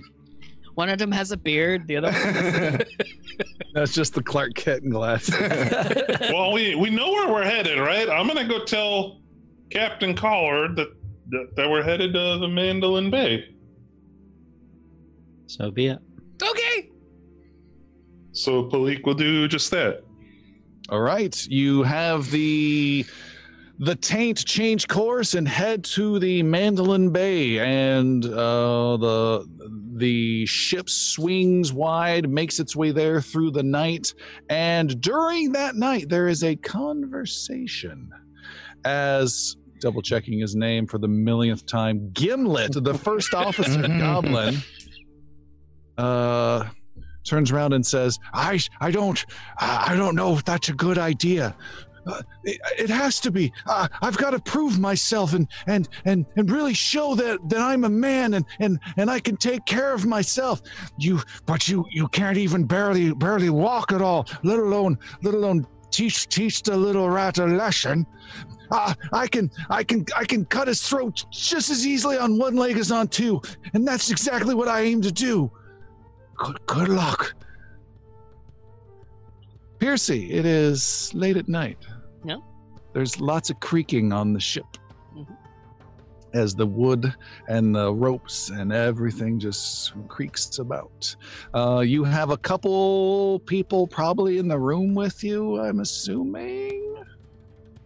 One 0.74 0.88
of 0.88 0.98
them 0.98 1.10
has 1.12 1.32
a 1.32 1.36
beard, 1.36 1.88
the 1.88 1.96
other 1.96 2.12
one. 2.12 2.80
That's 3.74 3.92
just 3.92 4.14
the 4.14 4.22
Clark 4.22 4.54
Kent 4.54 4.88
glass. 4.88 5.28
well, 6.32 6.52
we, 6.52 6.74
we 6.76 6.88
know 6.88 7.10
where 7.10 7.28
we're 7.28 7.44
headed, 7.44 7.78
right? 7.78 8.08
I'm 8.08 8.26
gonna 8.28 8.48
go 8.48 8.64
tell 8.64 9.20
Captain 9.70 10.14
Collard 10.14 10.76
that, 10.76 10.88
that, 11.30 11.56
that 11.56 11.68
we're 11.68 11.82
headed 11.82 12.14
to 12.14 12.38
the 12.38 12.48
Mandolin 12.48 13.10
Bay. 13.10 13.44
So 15.46 15.70
be 15.70 15.88
it. 15.88 15.98
Okay. 16.42 16.90
So 18.32 18.64
Palik 18.64 19.04
will 19.04 19.14
do 19.14 19.48
just 19.48 19.70
that. 19.72 20.04
All 20.90 21.00
right, 21.00 21.46
you 21.46 21.84
have 21.84 22.32
the 22.32 23.06
the 23.78 23.94
taint 23.94 24.44
change 24.44 24.88
course 24.88 25.34
and 25.34 25.46
head 25.46 25.84
to 25.84 26.18
the 26.18 26.42
Mandolin 26.42 27.10
Bay, 27.12 27.60
and 27.60 28.24
uh, 28.24 28.96
the 28.96 29.48
the 29.94 30.44
ship 30.46 30.90
swings 30.90 31.72
wide, 31.72 32.28
makes 32.28 32.58
its 32.58 32.74
way 32.74 32.90
there 32.90 33.20
through 33.20 33.52
the 33.52 33.62
night, 33.62 34.12
and 34.48 35.00
during 35.00 35.52
that 35.52 35.76
night 35.76 36.08
there 36.08 36.26
is 36.26 36.42
a 36.42 36.56
conversation 36.56 38.10
as. 38.84 39.56
Double 39.80 40.02
checking 40.02 40.38
his 40.38 40.54
name 40.54 40.86
for 40.86 40.98
the 40.98 41.08
millionth 41.08 41.64
time. 41.64 42.10
Gimlet, 42.12 42.84
the 42.84 42.92
first 42.92 43.32
officer 43.32 43.80
goblin, 43.88 44.58
uh, 45.96 46.68
turns 47.24 47.50
around 47.50 47.72
and 47.72 47.84
says, 47.84 48.18
"I, 48.32 48.60
I 48.80 48.90
don't, 48.90 49.24
I 49.58 49.94
don't 49.96 50.14
know 50.14 50.34
if 50.34 50.44
that's 50.44 50.68
a 50.68 50.74
good 50.74 50.98
idea. 50.98 51.56
Uh, 52.06 52.22
it, 52.44 52.60
it 52.78 52.90
has 52.90 53.20
to 53.20 53.30
be. 53.30 53.52
Uh, 53.66 53.86
I've 54.00 54.16
got 54.16 54.30
to 54.30 54.40
prove 54.40 54.78
myself 54.78 55.34
and 55.34 55.46
and 55.66 55.88
and 56.04 56.24
and 56.36 56.50
really 56.50 56.74
show 56.74 57.14
that 57.14 57.46
that 57.48 57.60
I'm 57.60 57.84
a 57.84 57.90
man 57.90 58.34
and 58.34 58.46
and 58.58 58.78
and 58.96 59.10
I 59.10 59.20
can 59.20 59.36
take 59.36 59.64
care 59.66 59.92
of 59.92 60.06
myself. 60.06 60.62
You, 60.98 61.20
but 61.46 61.68
you 61.68 61.84
you 61.90 62.08
can't 62.08 62.38
even 62.38 62.64
barely 62.64 63.12
barely 63.12 63.50
walk 63.50 63.92
at 63.92 64.00
all, 64.00 64.26
let 64.42 64.58
alone 64.58 64.98
let 65.22 65.34
alone 65.34 65.66
teach 65.90 66.28
teach 66.28 66.62
the 66.62 66.76
little 66.76 67.08
rat 67.08 67.38
a 67.38 67.46
lesson." 67.46 68.06
Ah, 68.72 68.94
I 69.12 69.26
can, 69.26 69.50
I 69.68 69.82
can, 69.82 70.06
I 70.16 70.24
can 70.24 70.44
cut 70.44 70.68
his 70.68 70.80
throat 70.80 71.24
just 71.32 71.70
as 71.70 71.84
easily 71.84 72.16
on 72.16 72.38
one 72.38 72.54
leg 72.54 72.78
as 72.78 72.92
on 72.92 73.08
two, 73.08 73.42
and 73.74 73.84
that's 73.84 74.12
exactly 74.12 74.54
what 74.54 74.68
I 74.68 74.82
aim 74.82 75.02
to 75.02 75.10
do. 75.10 75.50
Good, 76.40 76.58
good 76.66 76.88
luck. 76.88 77.34
Piercy, 79.78 80.32
it 80.32 80.46
is 80.46 81.10
late 81.14 81.36
at 81.36 81.48
night. 81.48 81.78
Yeah. 82.24 82.36
There's 82.94 83.20
lots 83.20 83.50
of 83.50 83.60
creaking 83.60 84.10
on 84.12 84.32
the 84.32 84.40
ship 84.40 84.64
Mhm. 85.14 85.26
as 86.32 86.54
the 86.54 86.66
wood 86.66 87.12
and 87.48 87.74
the 87.74 87.92
ropes 87.92 88.48
and 88.50 88.72
everything 88.72 89.38
just 89.38 89.92
creaks 90.08 90.58
about. 90.58 91.14
Uh, 91.54 91.80
you 91.86 92.04
have 92.04 92.30
a 92.30 92.38
couple 92.38 93.40
people 93.40 93.86
probably 93.86 94.38
in 94.38 94.48
the 94.48 94.58
room 94.58 94.94
with 94.94 95.22
you, 95.22 95.60
I'm 95.60 95.80
assuming. 95.80 97.04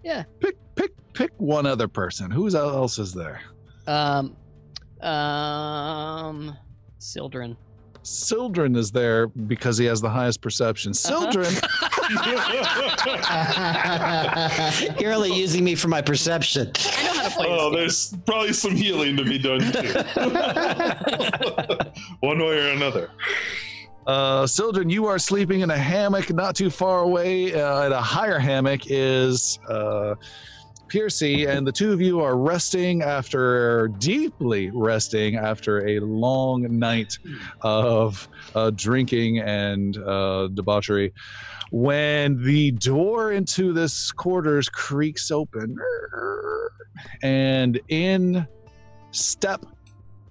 Yeah. 0.05 0.23
Pick, 0.39 0.57
pick, 0.77 0.93
pick 1.13 1.33
one 1.39 1.67
other 1.67 1.89
person. 1.89 2.31
Who 2.31 2.49
else 2.57 3.01
is 3.01 3.13
there? 3.13 3.41
Um, 3.89 4.37
um, 5.01 6.57
Sildren. 6.99 7.57
Sildren 8.05 8.77
is 8.77 8.91
there 8.93 9.29
because 9.29 9.79
he 9.79 9.87
has 9.87 10.01
the 10.03 10.11
highest 10.11 10.43
perception. 10.43 10.93
Uh-huh. 10.93 11.33
You're 15.01 15.15
only 15.15 15.33
using 15.33 15.65
me 15.65 15.75
for 15.75 15.89
my 15.89 16.03
perception. 16.03 16.71
I 16.77 17.03
know 17.03 17.13
how 17.15 17.23
to 17.29 17.31
play 17.35 17.47
oh, 17.49 17.71
there's 17.75 18.15
probably 18.27 18.53
some 18.53 18.77
healing 18.77 19.17
to 19.17 19.25
be 19.25 19.39
done 19.39 19.61
too. 19.61 19.95
One 22.21 22.39
way 22.41 22.59
or 22.59 22.69
another. 22.73 23.11
uh, 24.07 24.47
Sildren, 24.47 24.91
you 24.91 25.07
are 25.07 25.19
sleeping 25.19 25.61
in 25.61 25.71
a 25.71 25.79
hammock 25.79 26.31
not 26.31 26.55
too 26.57 26.69
far 26.69 27.01
away. 27.01 27.55
Uh, 27.55 27.87
at 27.87 27.93
a 27.93 28.01
higher 28.03 28.39
hammock 28.39 28.83
is 28.87 29.59
uh, 29.69 30.15
Piercy, 30.89 31.47
and 31.47 31.67
the 31.67 31.73
two 31.73 31.93
of 31.93 32.01
you 32.01 32.21
are 32.21 32.37
resting 32.37 33.03
after 33.03 33.89
deeply 33.99 34.71
resting 34.73 35.37
after 35.37 35.87
a 35.87 35.99
long 36.01 36.79
night 36.79 37.19
of 37.63 38.29
uh, 38.55 38.71
drinking 38.75 39.41
and 39.41 39.99
uh, 39.99 40.49
debauchery. 40.55 41.13
When 41.71 42.43
the 42.43 42.71
door 42.73 43.33
into 43.33 43.73
this 43.73 44.13
quarters 44.13 44.69
creaks 44.69 45.31
open, 45.31 45.77
and 47.23 47.81
in 47.89 48.47
step 49.11 49.65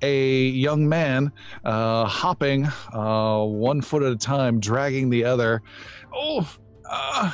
a 0.02 0.48
young 0.48 0.88
man 0.88 1.32
uh, 1.64 2.06
hopping 2.06 2.66
uh, 2.94 3.44
one 3.44 3.82
foot 3.82 4.04
at 4.04 4.12
a 4.12 4.18
time, 4.18 4.60
dragging 4.60 5.10
the 5.10 5.24
other. 5.24 5.62
Oh, 6.14 6.48
uh, 6.90 7.32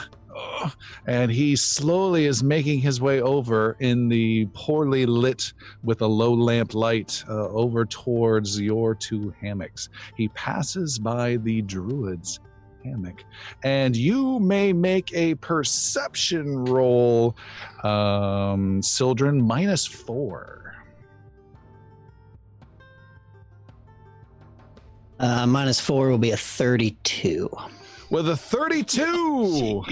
and 1.08 1.32
he 1.32 1.56
slowly 1.56 2.26
is 2.26 2.44
making 2.44 2.80
his 2.80 3.02
way 3.02 3.22
over 3.22 3.76
in 3.80 4.10
the 4.10 4.48
poorly 4.54 5.06
lit 5.06 5.54
with 5.84 6.02
a 6.02 6.08
low 6.08 6.34
lamp 6.34 6.74
light 6.74 7.24
uh, 7.28 7.48
over 7.50 7.86
towards 7.86 8.60
your 8.60 8.96
two 8.96 9.34
hammocks. 9.42 9.90
He 10.16 10.28
passes 10.30 11.00
by 11.00 11.38
the 11.38 11.62
druid's 11.62 12.40
hammock, 12.84 13.24
and 13.64 13.96
you 13.96 14.40
may 14.40 14.74
make 14.74 15.14
a 15.14 15.36
perception 15.36 16.66
roll, 16.66 17.36
um, 17.84 18.82
Sildren, 18.82 19.42
minus 19.42 19.86
four. 19.86 20.60
Uh, 25.20 25.46
minus 25.46 25.82
four 25.82 26.10
will 26.10 26.18
be 26.18 26.32
a 26.32 26.38
32. 26.38 27.50
With 28.10 28.30
a 28.30 28.36
32. 28.38 29.84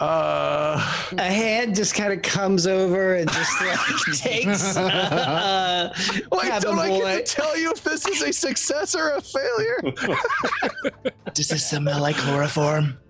Uh, 0.00 1.08
A 1.18 1.22
hand 1.22 1.74
just 1.74 1.94
kind 1.94 2.12
of 2.12 2.22
comes 2.22 2.66
over 2.66 3.14
and 3.14 3.30
just 3.30 3.60
like 3.60 3.78
takes. 4.16 4.76
Uh, 4.76 5.92
wait, 6.32 6.42
Cabin 6.42 6.62
don't 6.62 6.78
I 6.78 6.88
boy. 6.88 6.98
get 7.00 7.26
to 7.26 7.34
tell 7.36 7.56
you 7.56 7.70
if 7.70 7.82
this 7.82 8.06
is 8.06 8.22
a 8.22 8.32
success 8.32 8.94
or 8.94 9.10
a 9.10 9.20
failure? 9.20 9.80
Does 11.34 11.48
this 11.48 11.68
smell 11.68 12.00
like 12.00 12.16
chloroform? 12.16 12.98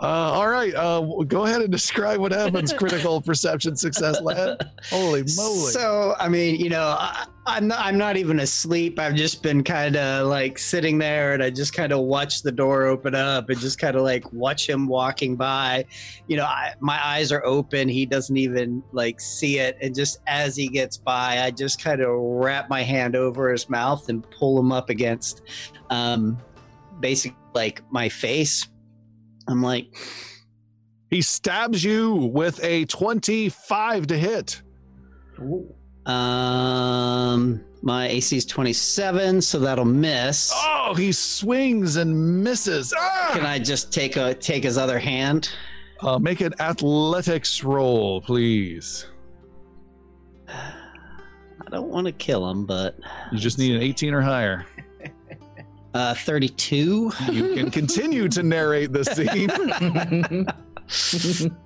Uh, 0.00 0.06
all 0.06 0.48
right, 0.48 0.72
uh, 0.76 1.00
go 1.26 1.44
ahead 1.46 1.62
and 1.62 1.72
describe 1.72 2.20
what 2.20 2.30
happens. 2.30 2.72
Critical 2.72 3.20
perception 3.20 3.74
success, 3.74 4.20
lad. 4.20 4.70
Holy 4.88 5.24
moly! 5.36 5.72
So 5.72 6.14
I 6.20 6.28
mean, 6.28 6.60
you 6.60 6.68
know, 6.70 6.94
I, 6.96 7.26
I'm 7.48 7.68
not. 7.68 7.78
I'm 7.80 7.98
not 7.98 8.16
even 8.16 8.40
asleep. 8.40 8.98
I've 8.98 9.14
just 9.14 9.42
been 9.42 9.64
kind 9.64 9.96
of 9.96 10.26
like 10.26 10.58
sitting 10.58 10.98
there, 10.98 11.32
and 11.32 11.42
I 11.42 11.50
just 11.50 11.72
kind 11.72 11.92
of 11.92 12.00
watch 12.00 12.42
the 12.42 12.52
door 12.52 12.84
open 12.86 13.14
up, 13.14 13.48
and 13.48 13.58
just 13.58 13.78
kind 13.78 13.96
of 13.96 14.02
like 14.02 14.30
watch 14.32 14.68
him 14.68 14.86
walking 14.86 15.36
by. 15.36 15.84
You 16.26 16.36
know, 16.36 16.44
I, 16.44 16.74
my 16.80 17.04
eyes 17.04 17.32
are 17.32 17.44
open. 17.44 17.88
He 17.88 18.06
doesn't 18.06 18.36
even 18.36 18.82
like 18.92 19.20
see 19.20 19.58
it, 19.58 19.76
and 19.80 19.94
just 19.94 20.18
as 20.26 20.56
he 20.56 20.68
gets 20.68 20.96
by, 20.96 21.42
I 21.42 21.50
just 21.50 21.82
kind 21.82 22.00
of 22.00 22.10
wrap 22.12 22.68
my 22.68 22.82
hand 22.82 23.16
over 23.16 23.50
his 23.50 23.68
mouth 23.68 24.08
and 24.08 24.28
pull 24.30 24.58
him 24.58 24.70
up 24.70 24.90
against, 24.90 25.42
um, 25.90 26.38
basically 27.00 27.38
like 27.54 27.82
my 27.90 28.08
face. 28.08 28.68
I'm 29.48 29.62
like, 29.62 29.86
he 31.10 31.22
stabs 31.22 31.82
you 31.82 32.14
with 32.14 32.62
a 32.62 32.84
25 32.84 34.06
to 34.08 34.18
hit. 34.18 34.62
Um, 36.08 37.64
my 37.82 38.08
AC 38.08 38.36
is 38.36 38.46
27, 38.46 39.40
so 39.40 39.58
that'll 39.58 39.84
miss. 39.84 40.50
Oh, 40.54 40.94
he 40.94 41.12
swings 41.12 41.96
and 41.96 42.42
misses. 42.42 42.94
Ah! 42.96 43.30
Can 43.32 43.46
I 43.46 43.58
just 43.58 43.92
take 43.92 44.16
a 44.16 44.34
take 44.34 44.64
his 44.64 44.78
other 44.78 44.98
hand? 44.98 45.50
Uh, 46.00 46.18
make 46.18 46.40
an 46.40 46.54
athletics 46.60 47.62
roll, 47.62 48.20
please. 48.20 49.06
I 50.48 51.70
don't 51.70 51.88
want 51.88 52.06
to 52.06 52.12
kill 52.12 52.48
him, 52.48 52.64
but 52.64 52.98
You 53.30 53.38
just 53.38 53.58
need 53.58 53.76
an 53.76 53.82
18 53.82 54.14
or 54.14 54.22
higher. 54.22 54.64
uh, 55.94 56.14
32. 56.14 57.12
You 57.30 57.54
can 57.54 57.70
continue 57.80 58.28
to 58.28 58.42
narrate 58.42 58.92
the 58.92 59.04
scene. 59.04 59.50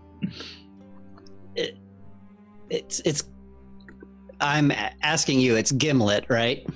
It's 2.73 3.01
it's. 3.05 3.25
I'm 4.43 4.73
asking 5.03 5.41
you. 5.41 5.57
It's 5.57 5.73
Gimlet, 5.73 6.27
right? 6.29 6.67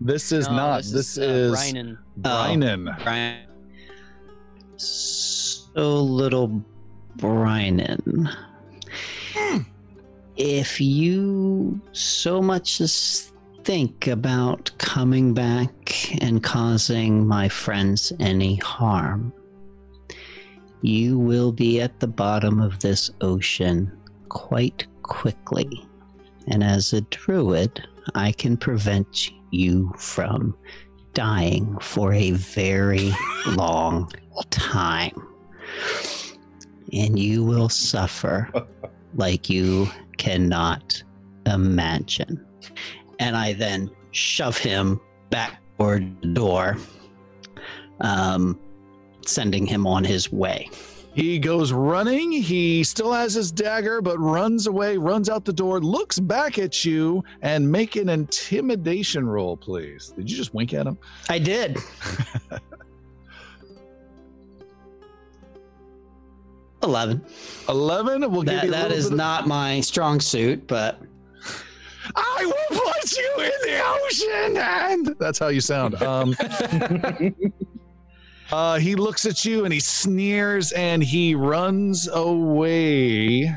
This 0.00 0.30
is 0.30 0.46
No, 0.48 0.56
not. 0.56 0.84
This, 0.84 1.18
is, 1.18 1.52
uh, 1.52 1.56
Rhinan. 1.56 1.98
Brynan. 2.20 3.02
Brian. 3.02 3.46
So 4.76 6.02
little 6.02 6.62
Brian. 7.16 8.28
If 10.36 10.80
you 10.80 11.80
so 11.92 12.40
much 12.42 12.80
as 12.80 13.32
think 13.64 14.06
about 14.06 14.70
coming 14.78 15.34
back 15.34 16.22
and 16.22 16.42
causing 16.42 17.26
my 17.26 17.48
friends 17.48 18.12
any 18.20 18.56
harm, 18.56 19.32
you 20.82 21.18
will 21.18 21.52
be 21.52 21.80
at 21.80 21.98
the 22.00 22.06
bottom 22.06 22.60
of 22.60 22.78
this 22.80 23.10
ocean 23.22 23.90
quite 24.28 24.86
quickly. 25.02 25.84
And 26.48 26.62
as 26.62 26.92
a 26.92 27.00
druid, 27.02 27.86
I 28.14 28.32
can 28.32 28.56
prevent 28.56 29.30
you 29.50 29.92
from 29.96 30.56
dying 31.14 31.78
for 31.80 32.12
a 32.12 32.32
very 32.32 33.12
long 33.48 34.12
time. 34.50 35.14
And 36.92 37.18
you 37.18 37.42
will 37.44 37.68
suffer 37.68 38.50
like 39.14 39.50
you 39.50 39.88
cannot 40.18 41.02
imagine. 41.46 42.44
And 43.18 43.36
I 43.36 43.54
then 43.54 43.90
shove 44.10 44.58
him 44.58 45.00
back 45.30 45.60
toward 45.78 46.20
the 46.22 46.28
door, 46.28 46.76
um, 48.00 48.58
sending 49.26 49.66
him 49.66 49.86
on 49.86 50.04
his 50.04 50.30
way. 50.30 50.70
He 51.16 51.38
goes 51.38 51.72
running. 51.72 52.30
He 52.30 52.84
still 52.84 53.10
has 53.10 53.32
his 53.32 53.50
dagger, 53.50 54.02
but 54.02 54.18
runs 54.18 54.66
away, 54.66 54.98
runs 54.98 55.30
out 55.30 55.46
the 55.46 55.52
door, 55.52 55.80
looks 55.80 56.18
back 56.18 56.58
at 56.58 56.84
you, 56.84 57.24
and 57.40 57.66
make 57.72 57.96
an 57.96 58.10
intimidation 58.10 59.26
roll, 59.26 59.56
please. 59.56 60.12
Did 60.14 60.30
you 60.30 60.36
just 60.36 60.52
wink 60.52 60.74
at 60.74 60.86
him? 60.86 60.98
I 61.30 61.38
did. 61.38 61.78
Eleven. 66.82 67.24
11 67.68 68.30
will 68.30 68.42
give 68.42 68.52
you 68.64 68.68
a 68.68 68.70
that 68.72 68.82
little 68.90 68.98
is 68.98 69.04
bit 69.06 69.12
of- 69.12 69.16
not 69.18 69.46
my 69.46 69.80
strong 69.80 70.20
suit, 70.20 70.66
but 70.66 71.00
I 72.14 72.44
will 72.44 72.78
put 72.78 73.16
you 73.16 73.32
in 73.38 73.50
the 73.64 73.82
ocean, 73.84 74.56
and 74.58 75.06
that's 75.18 75.38
how 75.38 75.48
you 75.48 75.60
sound. 75.62 75.94
Um, 76.02 76.36
uh, 78.52 78.78
he 78.78 78.94
looks 78.94 79.26
at 79.26 79.44
you 79.44 79.64
and 79.64 79.72
he 79.72 79.80
sneers 79.80 80.72
and 80.72 81.02
he 81.02 81.34
runs 81.34 82.08
away. 82.08 83.52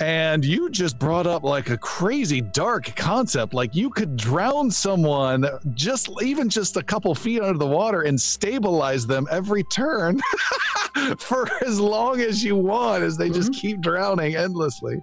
And 0.00 0.44
you 0.44 0.70
just 0.70 0.98
brought 0.98 1.26
up 1.26 1.42
like 1.42 1.68
a 1.70 1.76
crazy 1.76 2.40
dark 2.40 2.96
concept. 2.96 3.52
Like 3.52 3.74
you 3.74 3.90
could 3.90 4.16
drown 4.16 4.70
someone 4.70 5.46
just 5.74 6.08
even 6.22 6.48
just 6.48 6.76
a 6.76 6.82
couple 6.82 7.14
feet 7.14 7.42
under 7.42 7.58
the 7.58 7.66
water 7.66 8.02
and 8.02 8.20
stabilize 8.20 9.06
them 9.06 9.28
every 9.30 9.62
turn 9.64 10.20
for 11.18 11.48
as 11.62 11.78
long 11.78 12.20
as 12.20 12.42
you 12.42 12.56
want 12.56 13.04
as 13.04 13.16
they 13.16 13.28
just 13.28 13.52
keep 13.52 13.80
drowning 13.80 14.34
endlessly. 14.34 15.02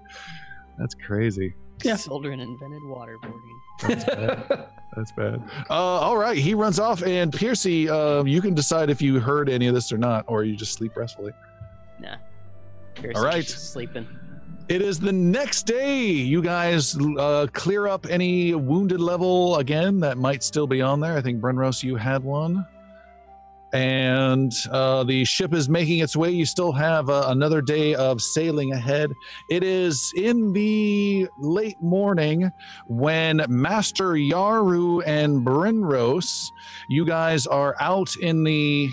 That's 0.77 0.95
crazy. 0.95 1.53
Yeah. 1.83 1.95
Sildren 1.95 2.39
invented 2.39 2.81
waterboarding. 2.81 4.69
That's 4.95 5.11
bad. 5.11 5.41
Uh, 5.69 5.73
all 5.73 6.17
right, 6.17 6.37
he 6.37 6.53
runs 6.53 6.79
off, 6.79 7.03
and 7.03 7.31
Piercy, 7.31 7.87
uh, 7.89 8.23
you 8.23 8.41
can 8.41 8.53
decide 8.53 8.89
if 8.89 9.01
you 9.01 9.19
heard 9.19 9.49
any 9.49 9.67
of 9.67 9.75
this 9.75 9.91
or 9.91 9.97
not, 9.97 10.25
or 10.27 10.43
you 10.43 10.55
just 10.55 10.73
sleep 10.73 10.95
restfully. 10.95 11.31
Nah. 11.99 12.15
All 13.15 13.23
right. 13.23 13.45
Sleeping. 13.45 14.07
It 14.67 14.81
is 14.81 14.99
the 14.99 15.11
next 15.11 15.63
day. 15.63 16.03
You 16.03 16.41
guys 16.41 16.95
uh, 17.17 17.47
clear 17.53 17.87
up 17.87 18.05
any 18.09 18.53
wounded 18.53 18.99
level 18.99 19.57
again 19.57 19.99
that 20.01 20.17
might 20.17 20.43
still 20.43 20.67
be 20.67 20.81
on 20.81 20.99
there. 20.99 21.17
I 21.17 21.21
think 21.21 21.41
Brenrose, 21.41 21.81
you 21.81 21.95
had 21.95 22.23
one. 22.23 22.67
And 23.73 24.51
uh, 24.71 25.03
the 25.03 25.25
ship 25.25 25.53
is 25.53 25.69
making 25.69 25.99
its 25.99 26.15
way. 26.15 26.31
You 26.31 26.45
still 26.45 26.71
have 26.71 27.09
uh, 27.09 27.25
another 27.27 27.61
day 27.61 27.93
of 27.95 28.21
sailing 28.21 28.71
ahead. 28.71 29.11
It 29.49 29.63
is 29.63 30.11
in 30.15 30.53
the 30.53 31.27
late 31.39 31.79
morning 31.81 32.49
when 32.87 33.45
Master 33.47 34.13
Yaru 34.13 35.03
and 35.05 35.45
Brenrose, 35.45 36.45
you 36.89 37.05
guys 37.05 37.45
are 37.47 37.75
out 37.79 38.15
in 38.17 38.43
the. 38.43 38.91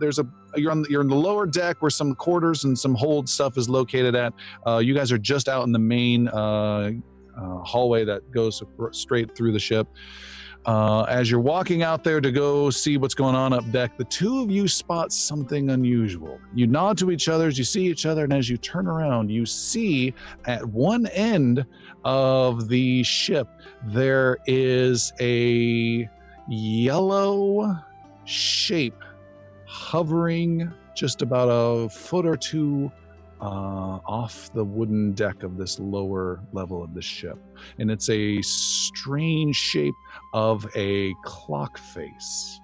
There's 0.00 0.18
a 0.18 0.26
you're 0.56 0.70
on 0.70 0.82
the, 0.82 0.88
you're 0.88 1.00
in 1.00 1.08
the 1.08 1.14
lower 1.14 1.46
deck 1.46 1.80
where 1.80 1.90
some 1.90 2.14
quarters 2.14 2.64
and 2.64 2.78
some 2.78 2.94
hold 2.94 3.28
stuff 3.28 3.58
is 3.58 3.68
located 3.68 4.14
at. 4.14 4.32
Uh, 4.66 4.78
you 4.78 4.94
guys 4.94 5.12
are 5.12 5.18
just 5.18 5.48
out 5.48 5.64
in 5.64 5.72
the 5.72 5.78
main 5.78 6.28
uh, 6.28 6.90
uh, 7.36 7.58
hallway 7.58 8.04
that 8.04 8.30
goes 8.30 8.62
straight 8.92 9.36
through 9.36 9.52
the 9.52 9.58
ship. 9.58 9.88
Uh, 10.66 11.02
as 11.02 11.30
you're 11.30 11.40
walking 11.40 11.82
out 11.82 12.02
there 12.02 12.20
to 12.20 12.32
go 12.32 12.70
see 12.70 12.96
what's 12.96 13.14
going 13.14 13.34
on 13.34 13.52
up 13.52 13.70
deck, 13.70 13.96
the 13.98 14.04
two 14.04 14.40
of 14.40 14.50
you 14.50 14.66
spot 14.66 15.12
something 15.12 15.70
unusual. 15.70 16.40
You 16.54 16.66
nod 16.66 16.96
to 16.98 17.10
each 17.10 17.28
other 17.28 17.48
as 17.48 17.58
you 17.58 17.64
see 17.64 17.86
each 17.86 18.06
other, 18.06 18.24
and 18.24 18.32
as 18.32 18.48
you 18.48 18.56
turn 18.56 18.86
around, 18.86 19.30
you 19.30 19.44
see 19.44 20.14
at 20.46 20.64
one 20.64 21.06
end 21.08 21.66
of 22.04 22.68
the 22.68 23.02
ship 23.02 23.48
there 23.88 24.38
is 24.46 25.12
a 25.20 26.08
yellow 26.48 27.76
shape 28.24 29.02
hovering 29.66 30.72
just 30.94 31.20
about 31.20 31.48
a 31.50 31.88
foot 31.90 32.24
or 32.24 32.36
two 32.36 32.90
uh, 33.40 34.00
off 34.06 34.50
the 34.54 34.64
wooden 34.64 35.12
deck 35.12 35.42
of 35.42 35.56
this 35.58 35.78
lower 35.78 36.40
level 36.52 36.82
of 36.82 36.94
the 36.94 37.02
ship. 37.02 37.38
And 37.78 37.90
it's 37.90 38.08
a 38.08 38.40
strange 38.42 39.56
shape 39.56 39.94
of 40.34 40.66
a 40.74 41.14
clock 41.22 41.78
face. 41.78 42.60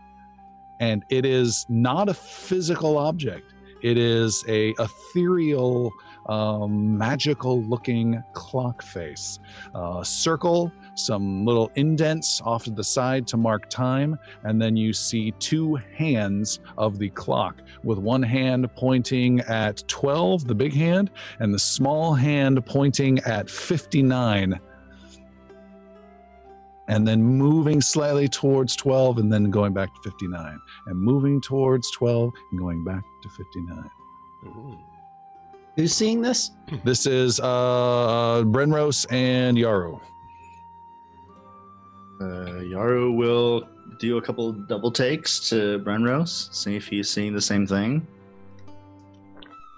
And 0.81 1.05
it 1.09 1.25
is 1.25 1.65
not 1.69 2.09
a 2.09 2.15
physical 2.15 2.99
object. 2.99 3.55
It 3.83 3.97
is 3.97 4.45
a 4.47 4.75
ethereal, 4.79 5.91
um, 6.27 6.99
magical 6.99 7.63
looking 7.63 8.23
clock 8.35 8.83
face. 8.83 9.39
Uh, 9.75 10.05
circle, 10.05 10.71
some 10.95 11.47
little 11.47 11.71
indents 11.77 12.43
off 12.45 12.65
to 12.65 12.71
the 12.71 12.85
side 12.85 13.27
to 13.29 13.39
mark 13.39 13.71
time, 13.71 14.19
and 14.45 14.61
then 14.61 14.77
you 14.77 14.93
see 14.93 15.33
two 15.39 15.77
hands 15.77 16.61
of 16.77 16.99
the 16.99 17.09
clock, 17.11 17.63
with 17.83 17.99
one 17.99 18.23
hand 18.23 18.69
pointing 18.77 19.41
at 19.41 19.83
12, 19.89 20.47
the 20.47 20.55
big 20.55 20.75
hand, 20.75 21.11
and 21.39 21.55
the 21.55 21.59
small 21.59 22.13
hand 22.13 22.65
pointing 22.67 23.19
at 23.21 23.49
59. 23.49 24.61
And 26.91 27.07
then 27.07 27.23
moving 27.23 27.81
slightly 27.81 28.29
towards 28.29 28.75
12 28.75 29.19
and 29.19 29.33
then 29.33 29.49
going 29.49 29.73
back 29.73 29.95
to 29.95 30.01
59. 30.11 30.61
And 30.87 31.01
moving 31.01 31.41
towards 31.41 31.89
12 31.93 32.33
and 32.51 32.61
going 32.61 32.83
back 32.83 33.05
to 33.23 33.29
59. 33.29 33.91
Who's 35.77 35.95
seeing 35.95 36.21
this? 36.21 36.51
This 36.85 37.07
is 37.07 37.39
uh, 37.39 38.43
Brenrose 38.47 39.07
and 39.13 39.57
Yaru. 39.57 40.01
Uh, 42.21 42.25
Yaru 42.75 43.17
will 43.17 43.69
do 44.01 44.19
a 44.19 44.23
couple 44.23 44.53
double 44.53 44.91
takes 44.91 45.49
to 45.49 45.79
Brenrose, 45.81 46.53
see 46.53 46.75
if 46.75 46.89
he's 46.89 47.09
seeing 47.09 47.33
the 47.33 47.41
same 47.41 47.69
thing. 47.69 48.05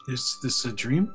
Is 0.09 0.39
this 0.43 0.65
a 0.65 0.73
dream? 0.73 1.13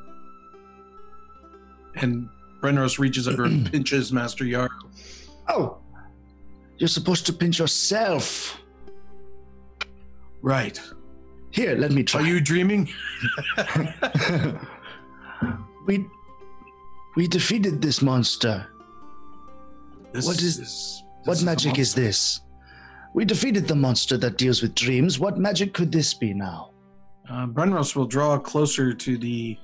And 1.96 2.30
Brenrose 2.62 3.00
reaches 3.00 3.28
over 3.28 3.46
and 3.46 3.66
pinches 3.72 4.14
Master 4.14 4.46
Yar. 4.46 4.70
Oh, 5.50 5.80
you're 6.78 6.88
supposed 6.88 7.26
to 7.28 7.34
pinch 7.34 7.60
yourself. 7.60 8.60
Right. 10.42 10.80
Here, 11.52 11.76
let 11.76 11.92
me 11.92 12.04
try. 12.04 12.22
Are 12.22 12.26
you 12.26 12.40
dreaming? 12.42 12.90
we 15.88 16.06
we 17.16 17.28
defeated 17.28 17.82
this 17.82 18.02
monster. 18.02 18.68
This 20.14 20.26
What 20.26 20.42
is- 20.42 20.58
this 20.58 21.04
What 21.26 21.42
magic 21.44 21.80
is 21.80 21.94
this? 21.94 22.42
We 23.14 23.26
defeated 23.26 23.68
the 23.68 23.76
monster 23.76 24.18
that 24.18 24.38
deals 24.38 24.62
with 24.62 24.76
dreams. 24.76 25.18
What 25.20 25.38
magic 25.40 25.74
could 25.74 25.92
this 25.92 26.14
be 26.14 26.34
now? 26.34 26.72
Uh, 27.28 27.48
Brenrose 27.48 27.96
will 27.96 28.06
draw 28.06 28.38
closer 28.38 28.94
to 28.94 29.18
the 29.18 29.58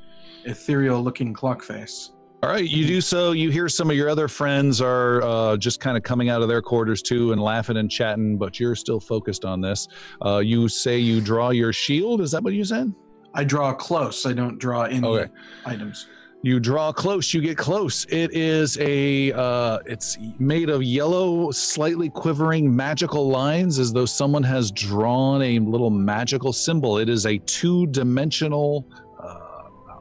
ethereal-looking 0.46 1.34
clock 1.34 1.62
face. 1.62 2.12
All 2.44 2.50
right, 2.50 2.70
you 2.70 2.86
do 2.86 3.00
so. 3.00 3.32
You 3.32 3.52
hear 3.52 3.70
some 3.70 3.90
of 3.90 3.96
your 3.96 4.10
other 4.10 4.28
friends 4.28 4.82
are 4.82 5.22
uh, 5.22 5.56
just 5.56 5.80
kind 5.80 5.96
of 5.96 6.04
coming 6.04 6.28
out 6.28 6.42
of 6.42 6.50
their 6.50 6.62
quarters 6.62 7.02
too 7.02 7.32
and 7.32 7.42
laughing 7.42 7.78
and 7.78 7.90
chatting, 7.90 8.38
but 8.38 8.60
you're 8.60 8.76
still 8.76 9.00
focused 9.00 9.46
on 9.46 9.62
this. 9.62 9.88
Uh, 10.26 10.40
you 10.40 10.68
say 10.68 10.98
you 11.00 11.22
draw 11.22 11.52
your 11.52 11.72
shield. 11.72 12.20
Is 12.20 12.32
that 12.32 12.44
what 12.44 12.52
you 12.52 12.66
said? 12.66 12.94
I 13.34 13.46
draw 13.46 13.74
close. 13.74 14.26
I 14.26 14.34
don't 14.34 14.60
draw 14.60 14.82
any 14.84 15.08
Okay. 15.08 15.32
items. 15.66 16.08
You 16.42 16.60
draw 16.60 16.92
close. 16.92 17.34
You 17.34 17.40
get 17.40 17.56
close. 17.58 18.06
It 18.10 18.34
is 18.34 18.78
a. 18.82 19.32
Uh, 19.32 19.80
it's 19.86 20.18
made 20.38 20.70
of 20.70 20.84
yellow, 20.84 21.50
slightly 21.52 22.10
quivering 22.10 22.76
magical 22.76 23.30
lines, 23.30 23.80
as 23.80 23.94
though 23.94 24.06
someone 24.06 24.44
has 24.44 24.70
drawn 24.70 25.42
a 25.42 25.60
little 25.60 25.90
magical 25.90 26.52
symbol. 26.52 26.98
It 26.98 27.08
is 27.08 27.26
a 27.26 27.38
two-dimensional 27.38 28.86
uh, 29.18 29.38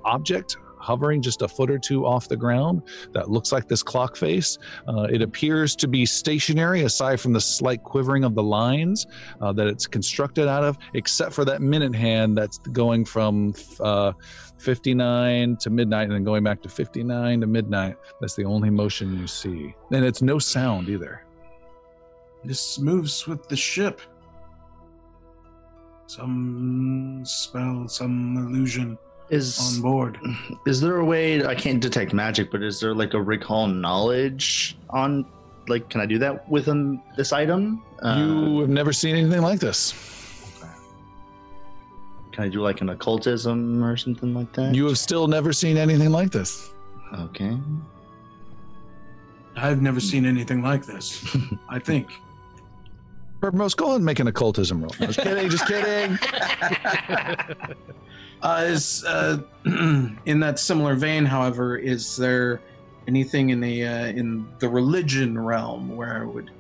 object 0.05 0.57
hovering 0.83 1.23
just 1.23 1.43
a 1.43 1.49
foot 1.49 1.71
or 1.71 1.79
two 1.79 2.05
off 2.05 2.29
the 2.29 2.37
ground 2.37 2.83
that 3.13 3.31
looks 3.31 3.53
like 3.53 3.69
this 3.69 3.83
clock 3.83 4.17
face. 4.17 4.59
Uh, 4.89 5.03
it 5.05 5.23
appears 5.23 5.77
to 5.77 5.89
be 5.89 6.05
stationary, 6.05 6.83
aside 6.83 7.21
from 7.21 7.33
the 7.33 7.41
slight 7.41 7.83
quivering 7.83 8.25
of 8.25 8.35
the 8.35 8.43
lines 8.43 9.07
uh, 9.41 9.53
that 9.53 9.67
it's 9.67 9.87
constructed 9.87 10.49
out 10.49 10.65
of, 10.65 10.77
except 10.95 11.33
for 11.33 11.45
that 11.45 11.63
minute 11.63 11.95
hand 11.95 12.37
that's 12.37 12.59
going 12.59 13.05
from. 13.05 13.55
Uh, 13.81 14.13
59 14.59 15.57
to 15.57 15.71
midnight 15.71 16.05
and 16.05 16.13
then 16.13 16.23
going 16.23 16.45
back 16.45 16.63
to 16.63 16.69
59 16.69 17.41
to 17.41 17.47
midnight. 17.49 17.97
That's 18.21 18.37
the 18.37 18.45
only 18.45 18.71
motion 18.71 19.19
you 19.19 19.27
see. 19.27 19.75
And 19.91 20.05
it's 20.05 20.23
no 20.23 20.39
sound 20.39 20.89
either. 20.89 21.25
This 22.45 22.79
moves 22.79 23.27
with 23.27 23.49
the 23.49 23.57
ship. 23.57 24.01
Some 26.07 27.23
spell, 27.25 27.89
some 27.89 28.37
illusion 28.37 28.99
Is 29.33 29.77
on 29.77 29.81
board. 29.81 30.19
is 30.67 30.81
there 30.83 30.99
a 30.99 31.05
way 31.05 31.43
I 31.43 31.55
can't 31.55 31.81
detect 31.81 32.13
magic, 32.13 32.51
but 32.51 32.63
is 32.63 32.79
there 32.81 32.95
like 32.95 33.15
a 33.15 33.21
recall 33.23 33.67
knowledge 33.67 34.77
on 34.91 35.25
like 35.69 35.89
can 35.89 36.03
I 36.03 36.07
do 36.07 36.19
that 36.19 36.47
with 36.51 36.69
um, 36.69 37.03
this 37.17 37.33
item? 37.33 37.83
Uh, 38.03 38.17
you 38.19 38.61
have 38.61 38.69
never 38.69 38.93
seen 38.93 39.17
anything 39.17 39.41
like 39.41 39.59
this. 39.59 39.95
can 42.33 42.45
I 42.45 42.49
do 42.49 42.61
like 42.61 42.83
an 42.83 42.91
occultism 42.91 43.83
or 43.83 43.97
something 43.97 44.35
like 44.35 44.53
that? 44.53 44.75
You 44.75 44.87
have 44.87 44.99
still 44.99 45.27
never 45.27 45.53
seen 45.53 45.79
anything 45.79 46.11
like 46.11 46.31
this. 46.31 46.71
okay. 47.15 47.57
I've 49.57 49.81
never 49.81 50.01
seen 50.01 50.27
anything 50.27 50.63
like 50.63 50.85
this. 50.85 51.25
I 51.71 51.79
think. 51.79 52.13
Most 53.53 53.77
go 53.77 53.87
ahead 53.87 53.97
and 53.97 54.05
make 54.05 54.21
an 54.21 54.29
occultism 54.29 54.83
roll. 54.83 54.91
Just 54.91 55.19
kidding, 55.19 55.49
just 55.49 55.67
kidding. 55.67 56.19
Uh, 58.43 58.65
is 58.67 59.05
uh, 59.05 59.39
in 60.27 60.41
that 60.41 60.59
similar 60.59 60.95
vein, 60.95 61.25
however, 61.25 61.77
is 61.77 62.17
there 62.17 62.61
anything 63.07 63.51
in 63.51 63.61
the 63.61 63.85
uh, 63.87 64.07
in 64.07 64.47
the 64.59 64.69
religion 64.69 65.39
realm 65.39 65.97
where 65.97 66.23
I 66.23 66.25
would 66.25 66.51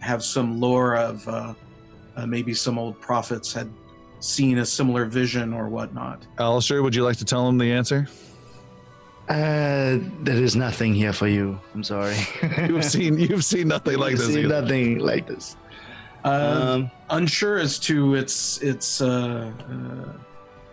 have 0.00 0.22
some 0.22 0.60
lore 0.60 0.94
of 0.96 1.26
uh, 1.28 1.54
uh, 2.16 2.26
maybe 2.26 2.54
some 2.54 2.78
old 2.78 3.00
prophets 3.00 3.52
had 3.52 3.68
seen 4.20 4.58
a 4.58 4.66
similar 4.66 5.06
vision 5.06 5.52
or 5.52 5.68
whatnot? 5.68 6.26
Alistair, 6.38 6.82
would 6.82 6.94
you 6.94 7.02
like 7.02 7.16
to 7.18 7.24
tell 7.24 7.48
him 7.48 7.58
the 7.58 7.72
answer? 7.72 8.06
Uh, 9.28 9.98
there 10.22 10.36
is 10.36 10.54
nothing 10.54 10.94
here 10.94 11.12
for 11.12 11.26
you. 11.28 11.58
I'm 11.74 11.82
sorry. 11.82 12.16
You've 12.68 12.84
seen 12.84 13.18
you've 13.18 13.44
seen 13.44 13.68
nothing 13.68 13.98
like 13.98 14.16
this. 14.18 14.26
Seen 14.26 14.44
either. 14.44 14.60
nothing 14.62 14.98
like 14.98 15.26
this. 15.26 15.56
Uh, 16.24 16.28
Um, 16.76 16.90
unsure 17.10 17.58
as 17.58 17.78
to 17.80 18.14
its 18.14 18.58
its 18.62 19.00
uh, 19.00 19.50
uh, 19.70 20.12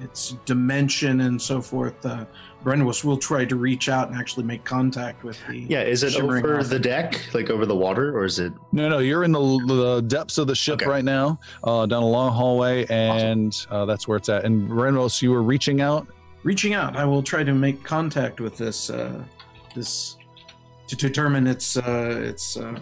its 0.01 0.37
dimension 0.45 1.21
and 1.21 1.41
so 1.41 1.61
forth, 1.61 2.05
uh, 2.05 2.25
Brenrose 2.63 3.03
will 3.03 3.17
try 3.17 3.43
to 3.45 3.55
reach 3.55 3.89
out 3.89 4.09
and 4.09 4.17
actually 4.17 4.43
make 4.45 4.63
contact 4.63 5.23
with 5.23 5.37
the. 5.47 5.59
Yeah, 5.59 5.81
is 5.81 6.03
it 6.03 6.15
over 6.19 6.37
object. 6.37 6.69
the 6.69 6.79
deck, 6.79 7.33
like 7.33 7.49
over 7.49 7.65
the 7.65 7.75
water, 7.75 8.15
or 8.17 8.25
is 8.25 8.39
it? 8.39 8.53
No, 8.71 8.87
no, 8.89 8.99
you're 8.99 9.23
in 9.23 9.31
the, 9.31 9.39
the 9.67 10.01
depths 10.01 10.37
of 10.37 10.47
the 10.47 10.55
ship 10.55 10.75
Okay. 10.75 10.85
right 10.85 11.03
now, 11.03 11.39
uh, 11.63 11.85
down 11.85 12.03
a 12.03 12.07
long 12.07 12.31
hallway, 12.33 12.85
and 12.89 13.65
uh, 13.69 13.85
that's 13.85 14.07
where 14.07 14.17
it's 14.17 14.29
at. 14.29 14.45
And 14.45 14.69
Renros, 14.69 15.21
you 15.21 15.31
were 15.31 15.43
reaching 15.43 15.81
out. 15.81 16.07
reaching 16.43 16.73
out 16.73 16.95
i 16.95 17.05
will 17.05 17.21
try 17.21 17.43
to 17.43 17.53
make 17.53 17.83
contact 17.83 18.39
with 18.41 18.57
this 18.57 18.89
uh, 18.89 19.23
this 19.75 20.17
to 20.87 20.95
determine 20.95 21.45
its 21.47 21.77
uh, 21.77 22.19
its 22.31 22.57
uh, 22.57 22.77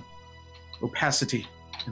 opacity 0.81 1.45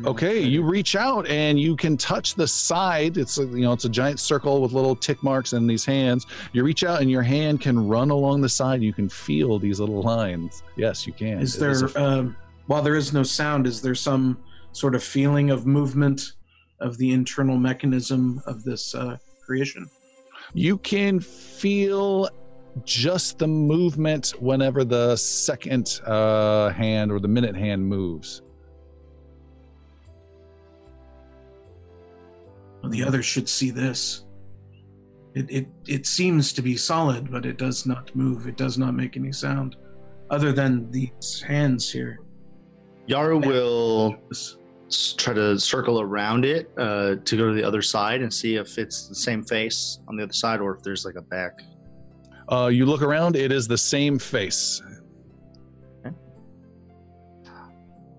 Okay, 0.06 0.40
you 0.42 0.64
reach 0.64 0.96
out 0.96 1.28
and 1.28 1.60
you 1.60 1.76
can 1.76 1.98
touch 1.98 2.36
the 2.36 2.48
side. 2.48 3.18
It's 3.18 3.38
a, 3.38 3.44
you 3.46 3.62
know 3.62 3.74
it's 3.74 3.86
a 3.86 3.90
giant 3.90 4.20
circle 4.20 4.62
with 4.62 4.72
little 4.74 4.96
tick 4.96 5.22
marks 5.24 5.54
in 5.54 5.68
these 5.68 5.86
hands. 5.86 6.26
You 6.54 6.64
reach 6.64 6.84
out 6.84 7.02
and 7.02 7.10
your 7.12 7.22
hand 7.24 7.62
can 7.62 7.88
run 7.88 8.10
along 8.10 8.42
the 8.42 8.50
side. 8.50 8.82
You 8.82 8.94
can 8.94 9.10
feel 9.10 9.60
these 9.60 9.80
little 9.80 10.02
lines. 10.02 10.64
Yes, 10.76 11.08
you 11.08 11.14
can. 11.14 11.40
is 11.40 11.56
It 11.56 11.60
there 11.60 11.86
a- 11.96 12.04
um, 12.04 12.36
while 12.68 12.82
there 12.82 12.96
is 12.96 13.14
no 13.14 13.24
sound 13.24 13.66
is 13.66 13.82
there 13.82 13.96
some 13.96 14.38
sort 14.72 14.94
of 14.96 15.04
feeling 15.04 15.50
of 15.50 15.66
movement 15.66 16.34
of 16.80 16.98
the 16.98 17.12
internal 17.12 17.58
mechanism 17.58 18.42
of 18.46 18.64
this 18.64 18.94
uh, 18.94 19.18
creation 19.46 19.90
you 20.54 20.78
can 20.78 21.20
feel 21.20 22.30
just 22.86 23.38
the 23.40 23.48
movement 23.48 24.34
whenever 24.40 24.84
the 24.86 25.16
second 25.16 26.00
uh, 26.06 26.70
hand 26.70 27.12
or 27.12 27.20
the 27.20 27.28
minute 27.28 27.56
hand 27.56 27.86
moves. 27.86 28.42
Well, 32.88 32.98
the 32.98 33.04
others 33.04 33.26
should 33.26 33.50
see 33.50 33.70
this 33.70 34.24
it, 35.36 35.52
it 35.52 35.68
it 35.88 36.06
seems 36.06 36.54
to 36.54 36.62
be 36.62 36.78
solid 36.78 37.30
but 37.30 37.46
it 37.46 37.58
does 37.58 37.86
not 37.86 38.16
move 38.16 38.48
it 38.48 38.56
does 38.56 38.78
not 38.78 38.94
make 38.94 39.18
any 39.18 39.34
sound 39.34 39.76
other 40.30 40.54
than 40.54 40.90
these 40.90 41.44
hands 41.46 41.92
here 41.92 42.20
Yaru 43.10 43.46
will 43.46 44.16
try 45.18 45.34
to 45.34 45.60
circle 45.60 46.00
around 46.00 46.46
it 46.46 46.72
uh, 46.78 47.16
to 47.26 47.38
go 47.38 47.48
to 47.50 47.54
the 47.54 47.64
other 47.64 47.82
side 47.82 48.22
and 48.22 48.34
see 48.34 48.56
if 48.56 48.78
it's 48.78 49.08
the 49.08 49.16
same 49.16 49.44
face 49.44 50.00
on 50.08 50.16
the 50.16 50.24
other 50.24 50.34
side 50.34 50.62
or 50.62 50.76
if 50.76 50.84
there's 50.84 51.06
like 51.06 51.16
a 51.16 51.22
back. 51.22 51.60
Uh, 52.50 52.68
you 52.68 52.86
look 52.86 53.02
around; 53.02 53.36
it 53.36 53.52
is 53.52 53.68
the 53.68 53.78
same 53.78 54.18
face. 54.20 54.82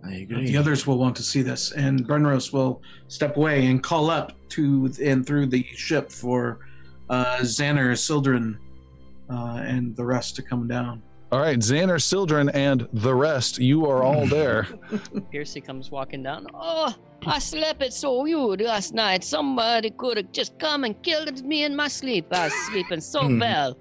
I 0.08 0.14
agree. 0.22 0.46
The 0.46 0.56
others 0.56 0.86
will 0.86 0.98
want 0.98 1.14
to 1.16 1.22
see 1.22 1.42
this, 1.42 1.72
and 1.72 2.06
Brenrose 2.08 2.52
will 2.52 2.80
step 3.08 3.36
away 3.36 3.66
and 3.66 3.82
call 3.82 4.10
up 4.10 4.32
to 4.50 4.90
and 5.04 5.26
through 5.26 5.46
the 5.46 5.64
ship 5.74 6.10
for 6.10 6.60
uh, 7.10 7.36
Xander, 7.40 7.96
Sildren, 7.96 8.58
uh, 9.30 9.62
and 9.66 9.94
the 9.96 10.04
rest 10.04 10.34
to 10.36 10.42
come 10.42 10.66
down. 10.66 11.02
All 11.30 11.40
right, 11.40 11.58
Xander, 11.58 12.00
Sildren, 12.00 12.48
and 12.50 12.88
the 12.94 13.14
rest. 13.14 13.58
You 13.58 13.84
are 13.86 14.02
all 14.02 14.26
there. 14.38 14.66
Piercy 15.30 15.60
comes 15.60 15.90
walking 15.90 16.22
down. 16.22 16.46
Oh, 16.54 16.94
I 17.26 17.38
slept 17.38 17.82
it 17.82 17.92
so 17.92 18.24
good 18.24 18.62
last 18.62 18.94
night. 18.94 19.22
Somebody 19.24 19.90
could 19.90 20.16
have 20.16 20.32
just 20.32 20.58
come 20.58 20.84
and 20.84 21.00
killed 21.02 21.44
me 21.44 21.64
in 21.64 21.76
my 21.76 21.88
sleep. 21.88 22.26
I 22.32 22.44
was 22.44 22.54
sleeping 22.70 23.00
so 23.02 23.24
Hmm. 23.24 23.40
well. 23.40 23.76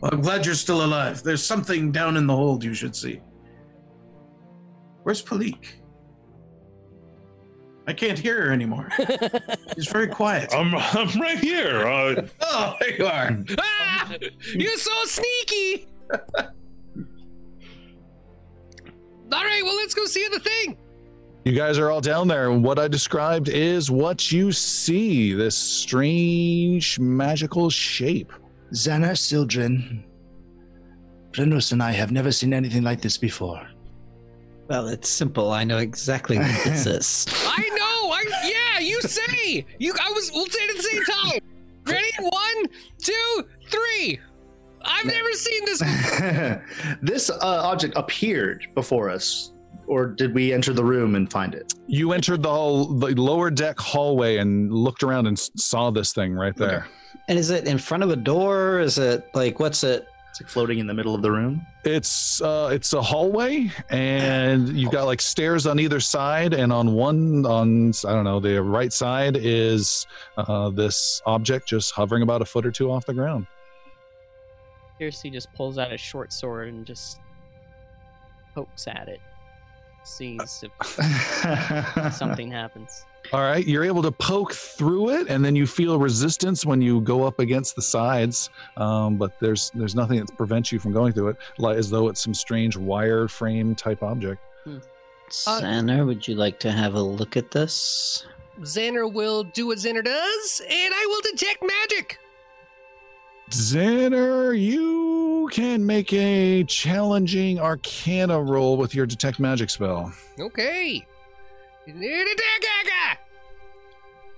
Well, 0.00 0.10
I'm 0.12 0.20
glad 0.20 0.44
you're 0.46 0.54
still 0.56 0.84
alive. 0.84 1.22
There's 1.22 1.44
something 1.44 1.92
down 1.92 2.16
in 2.16 2.26
the 2.26 2.34
hold 2.34 2.64
you 2.64 2.74
should 2.74 2.94
see. 2.96 3.20
Where's 5.02 5.22
Palik? 5.22 5.66
I 7.86 7.92
can't 7.92 8.18
hear 8.18 8.46
her 8.46 8.52
anymore. 8.52 8.88
She's 9.74 9.88
very 9.88 10.06
quiet. 10.06 10.54
I'm 10.54 10.72
I'm 10.74 11.20
right 11.20 11.38
here. 11.38 11.86
Uh, 11.86 12.26
Oh, 12.40 12.76
there 12.80 12.96
you 12.96 13.06
are. 13.06 13.38
Ah! 13.58 14.12
You're 14.54 14.76
so 14.76 14.92
sneaky! 15.06 15.88
All 19.32 19.42
right, 19.44 19.62
well, 19.64 19.74
let's 19.76 19.94
go 19.94 20.04
see 20.04 20.28
the 20.30 20.38
thing. 20.38 20.76
You 21.44 21.52
guys 21.52 21.78
are 21.78 21.90
all 21.90 22.00
down 22.02 22.28
there, 22.28 22.52
what 22.52 22.78
I 22.78 22.86
described 22.86 23.48
is 23.48 23.90
what 23.90 24.30
you 24.30 24.52
see 24.52 25.32
this 25.32 25.56
strange 25.56 27.00
magical 27.00 27.68
shape. 27.70 28.32
Xander 28.72 29.18
Sildren. 29.18 30.04
Brenrose 31.32 31.72
and 31.72 31.82
I 31.82 31.90
have 31.92 32.12
never 32.12 32.30
seen 32.30 32.52
anything 32.52 32.82
like 32.82 33.00
this 33.00 33.16
before. 33.18 33.66
Well, 34.72 34.88
it's 34.88 35.10
simple. 35.10 35.52
I 35.52 35.64
know 35.64 35.76
exactly 35.76 36.38
what 36.38 36.64
this 36.64 36.86
is. 36.86 37.26
I 37.46 37.60
know. 37.60 38.10
I 38.10 38.24
yeah. 38.42 38.78
You 38.80 39.02
say. 39.02 39.66
You. 39.78 39.92
I 40.02 40.10
was. 40.12 40.30
We'll 40.32 40.46
say 40.46 40.60
it 40.62 40.70
at 40.70 40.76
the 40.78 40.82
same 40.82 41.04
time. 41.04 41.40
Ready? 41.84 42.08
One, 42.20 42.64
two, 42.98 43.44
three. 43.68 44.18
I've 44.82 45.04
never 45.04 45.30
seen 45.32 45.64
this. 45.66 45.80
this 47.02 47.28
uh, 47.28 47.36
object 47.42 47.92
appeared 47.98 48.66
before 48.74 49.10
us, 49.10 49.52
or 49.86 50.06
did 50.06 50.32
we 50.32 50.54
enter 50.54 50.72
the 50.72 50.84
room 50.84 51.16
and 51.16 51.30
find 51.30 51.54
it? 51.54 51.74
You 51.86 52.12
entered 52.12 52.42
the, 52.42 52.48
hall, 52.48 52.86
the 52.86 53.08
lower 53.08 53.50
deck 53.50 53.78
hallway 53.78 54.38
and 54.38 54.72
looked 54.72 55.02
around 55.02 55.26
and 55.26 55.36
s- 55.36 55.50
saw 55.54 55.90
this 55.90 56.14
thing 56.14 56.32
right 56.32 56.56
there. 56.56 56.86
And 57.28 57.38
is 57.38 57.50
it 57.50 57.68
in 57.68 57.76
front 57.76 58.04
of 58.04 58.10
a 58.10 58.16
door? 58.16 58.80
Is 58.80 58.96
it 58.96 59.28
like 59.34 59.60
what's 59.60 59.84
it? 59.84 60.08
It's 60.32 60.40
like 60.40 60.48
floating 60.48 60.78
in 60.78 60.86
the 60.86 60.94
middle 60.94 61.14
of 61.14 61.20
the 61.20 61.30
room. 61.30 61.66
It's 61.84 62.40
uh, 62.40 62.70
it's 62.72 62.94
a 62.94 63.02
hallway, 63.02 63.70
and 63.90 64.66
you've 64.70 64.90
got 64.90 65.04
like 65.04 65.20
stairs 65.20 65.66
on 65.66 65.78
either 65.78 66.00
side, 66.00 66.54
and 66.54 66.72
on 66.72 66.94
one 66.94 67.44
on 67.44 67.92
I 68.08 68.12
don't 68.12 68.24
know 68.24 68.40
the 68.40 68.62
right 68.62 68.90
side 68.90 69.36
is 69.36 70.06
uh, 70.38 70.70
this 70.70 71.20
object 71.26 71.68
just 71.68 71.92
hovering 71.92 72.22
about 72.22 72.40
a 72.40 72.46
foot 72.46 72.64
or 72.64 72.70
two 72.70 72.90
off 72.90 73.04
the 73.04 73.12
ground. 73.12 73.46
Piercy 74.96 75.28
just 75.28 75.52
pulls 75.52 75.76
out 75.76 75.92
a 75.92 75.98
short 75.98 76.32
sword 76.32 76.68
and 76.68 76.86
just 76.86 77.20
pokes 78.54 78.88
at 78.88 79.08
it. 79.08 79.20
Sees 80.02 80.64
if 80.64 82.14
something 82.14 82.50
happens. 82.50 83.04
All 83.32 83.40
right, 83.40 83.66
you're 83.66 83.84
able 83.84 84.02
to 84.02 84.12
poke 84.12 84.52
through 84.52 85.10
it, 85.10 85.28
and 85.28 85.42
then 85.42 85.56
you 85.56 85.66
feel 85.66 85.98
resistance 85.98 86.66
when 86.66 86.82
you 86.82 87.00
go 87.00 87.24
up 87.24 87.38
against 87.38 87.74
the 87.74 87.80
sides. 87.80 88.50
Um, 88.76 89.16
but 89.16 89.40
there's 89.40 89.70
there's 89.74 89.94
nothing 89.94 90.18
that 90.20 90.36
prevents 90.36 90.70
you 90.70 90.78
from 90.78 90.92
going 90.92 91.14
through 91.14 91.28
it, 91.28 91.36
like 91.56 91.78
as 91.78 91.88
though 91.88 92.08
it's 92.08 92.22
some 92.22 92.34
strange 92.34 92.76
wire 92.76 93.28
frame 93.28 93.74
type 93.74 94.02
object. 94.02 94.42
Xander, 95.30 96.06
would 96.06 96.28
you 96.28 96.34
like 96.34 96.60
to 96.60 96.70
have 96.70 96.92
a 96.92 97.00
look 97.00 97.38
at 97.38 97.50
this? 97.50 98.26
Xander 98.60 99.10
will 99.10 99.44
do 99.44 99.68
what 99.68 99.78
Xander 99.78 100.04
does, 100.04 100.60
and 100.68 100.94
I 100.94 101.06
will 101.08 101.22
detect 101.22 101.62
magic. 101.62 102.18
Xander, 103.48 104.58
you 104.58 105.48
can 105.50 105.84
make 105.84 106.12
a 106.12 106.64
challenging 106.64 107.58
Arcana 107.58 108.42
roll 108.42 108.76
with 108.76 108.94
your 108.94 109.06
detect 109.06 109.40
magic 109.40 109.70
spell. 109.70 110.12
Okay. 110.38 111.06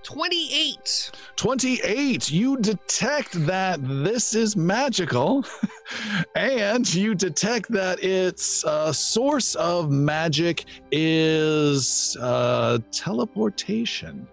28. 0.03 1.11
28 1.35 2.31
you 2.31 2.57
detect 2.57 3.31
that 3.47 3.79
this 3.81 4.35
is 4.35 4.55
magical 4.55 5.43
and 6.35 6.93
you 6.93 7.15
detect 7.15 7.71
that 7.71 8.03
its 8.03 8.63
uh, 8.65 8.91
source 8.93 9.55
of 9.55 9.89
magic 9.89 10.65
is 10.91 12.15
uh, 12.21 12.77
teleportation 12.91 14.27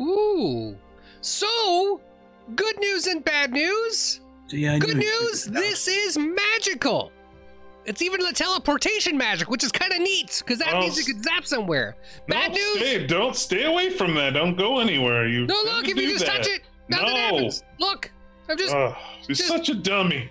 Ooh. 0.00 0.76
So, 1.20 2.00
good 2.56 2.78
news 2.78 3.06
and 3.06 3.24
bad 3.24 3.52
news. 3.52 4.20
Yeah, 4.48 4.78
Good 4.78 4.96
news, 4.96 5.44
figured 5.44 5.54
it 5.54 5.58
out. 5.58 5.62
this 5.62 5.88
is 5.88 6.18
magical. 6.18 7.12
It's 7.84 8.00
even 8.02 8.20
the 8.20 8.32
teleportation 8.32 9.16
magic, 9.18 9.50
which 9.50 9.64
is 9.64 9.72
kind 9.72 9.92
of 9.92 9.98
neat 9.98 10.40
because 10.44 10.58
that 10.60 10.74
means 10.78 10.96
you 10.96 11.04
can 11.14 11.22
zap 11.22 11.44
somewhere. 11.44 11.96
Bad 12.28 12.52
news. 12.52 12.76
Stay, 12.78 13.06
don't 13.06 13.34
stay 13.34 13.64
away 13.64 13.90
from 13.90 14.14
that. 14.14 14.34
Don't 14.34 14.56
go 14.56 14.78
anywhere. 14.78 15.26
You 15.26 15.46
No, 15.46 15.60
look, 15.64 15.88
if 15.88 15.96
you 15.96 16.12
just 16.12 16.24
that. 16.26 16.38
touch 16.38 16.48
it, 16.48 16.62
nothing 16.88 17.06
No. 17.08 17.16
happens. 17.16 17.64
Look, 17.80 18.10
I'm 18.48 18.56
just. 18.56 18.72
Ugh, 18.74 18.96
you're 19.28 19.34
just- 19.34 19.48
such 19.48 19.68
a 19.68 19.74
dummy. 19.74 20.30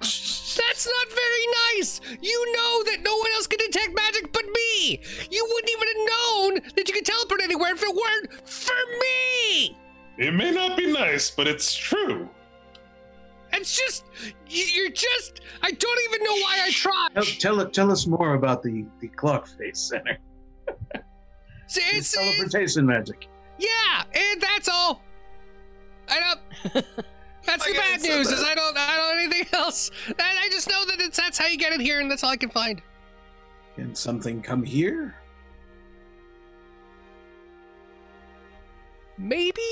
That's 0.00 0.86
not 0.86 1.08
very 1.08 1.76
nice. 1.76 2.00
You 2.22 2.52
know 2.54 2.82
that 2.84 3.02
no 3.02 3.14
one 3.16 3.30
else 3.32 3.46
can 3.46 3.58
detect 3.58 3.94
magic 3.94 4.32
but 4.32 4.44
me. 4.46 5.00
You 5.30 5.46
wouldn't 5.52 5.70
even 5.70 5.88
have 5.88 6.08
known 6.10 6.72
that 6.76 6.88
you 6.88 6.94
could 6.94 7.04
teleport 7.04 7.42
anywhere 7.42 7.72
if 7.74 7.82
it 7.82 7.94
weren't 7.94 8.48
for 8.48 8.74
me. 9.00 9.76
It 10.18 10.32
may 10.32 10.50
not 10.50 10.76
be 10.78 10.90
nice, 10.90 11.30
but 11.30 11.46
it's 11.46 11.74
true. 11.74 12.28
It's 13.52 13.76
just, 13.76 14.04
you- 14.48 14.64
you're 14.64 14.90
just. 14.90 15.40
I 15.62 15.70
don't 15.70 16.00
even 16.10 16.24
know 16.24 16.34
why 16.42 16.58
I 16.62 16.70
tried. 16.70 17.08
Tell, 17.14 17.56
tell, 17.56 17.70
tell 17.70 17.92
us 17.92 18.06
more 18.06 18.34
about 18.34 18.62
the, 18.62 18.84
the 19.00 19.08
clock 19.08 19.46
face 19.48 19.80
center. 19.80 20.18
See, 21.68 21.80
It's 21.80 22.14
It's, 22.14 22.14
it's, 22.14 22.14
teleportation 22.14 22.86
magic. 22.86 23.28
yeah, 23.58 24.04
and 24.14 24.40
that's 24.40 24.68
all. 24.68 25.02
I 26.08 26.20
don't. 26.20 26.84
That's 27.44 27.64
the 27.66 27.74
bad 27.74 28.00
news. 28.02 28.28
that. 28.28 28.34
Is 28.38 28.42
I 28.42 28.54
don't. 28.56 28.76
I 28.76 28.96
don't 28.96 29.18
anything 29.18 29.46
else. 29.52 29.90
And 30.08 30.16
I 30.20 30.48
just 30.50 30.68
know 30.68 30.84
that 30.86 31.00
it's 31.00 31.16
that's 31.16 31.38
how 31.38 31.46
you 31.46 31.56
get 31.56 31.72
in 31.72 31.80
here, 31.80 32.00
and 32.00 32.10
that's 32.10 32.24
all 32.24 32.30
I 32.30 32.36
can 32.36 32.50
find. 32.50 32.82
Can 33.76 33.94
something 33.94 34.42
come 34.42 34.62
here? 34.64 35.14
Maybe? 39.18 39.62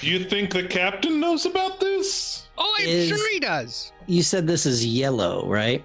Do 0.00 0.08
you 0.08 0.24
think 0.24 0.52
the 0.52 0.62
captain 0.64 1.18
knows 1.20 1.46
about 1.46 1.80
this? 1.80 2.46
Oh, 2.58 2.74
I'm 2.78 2.86
Is- 2.86 3.08
sure 3.08 3.32
he 3.32 3.40
does. 3.40 3.92
You 4.06 4.22
said 4.22 4.46
this 4.46 4.66
is 4.66 4.84
yellow, 4.84 5.46
right? 5.48 5.84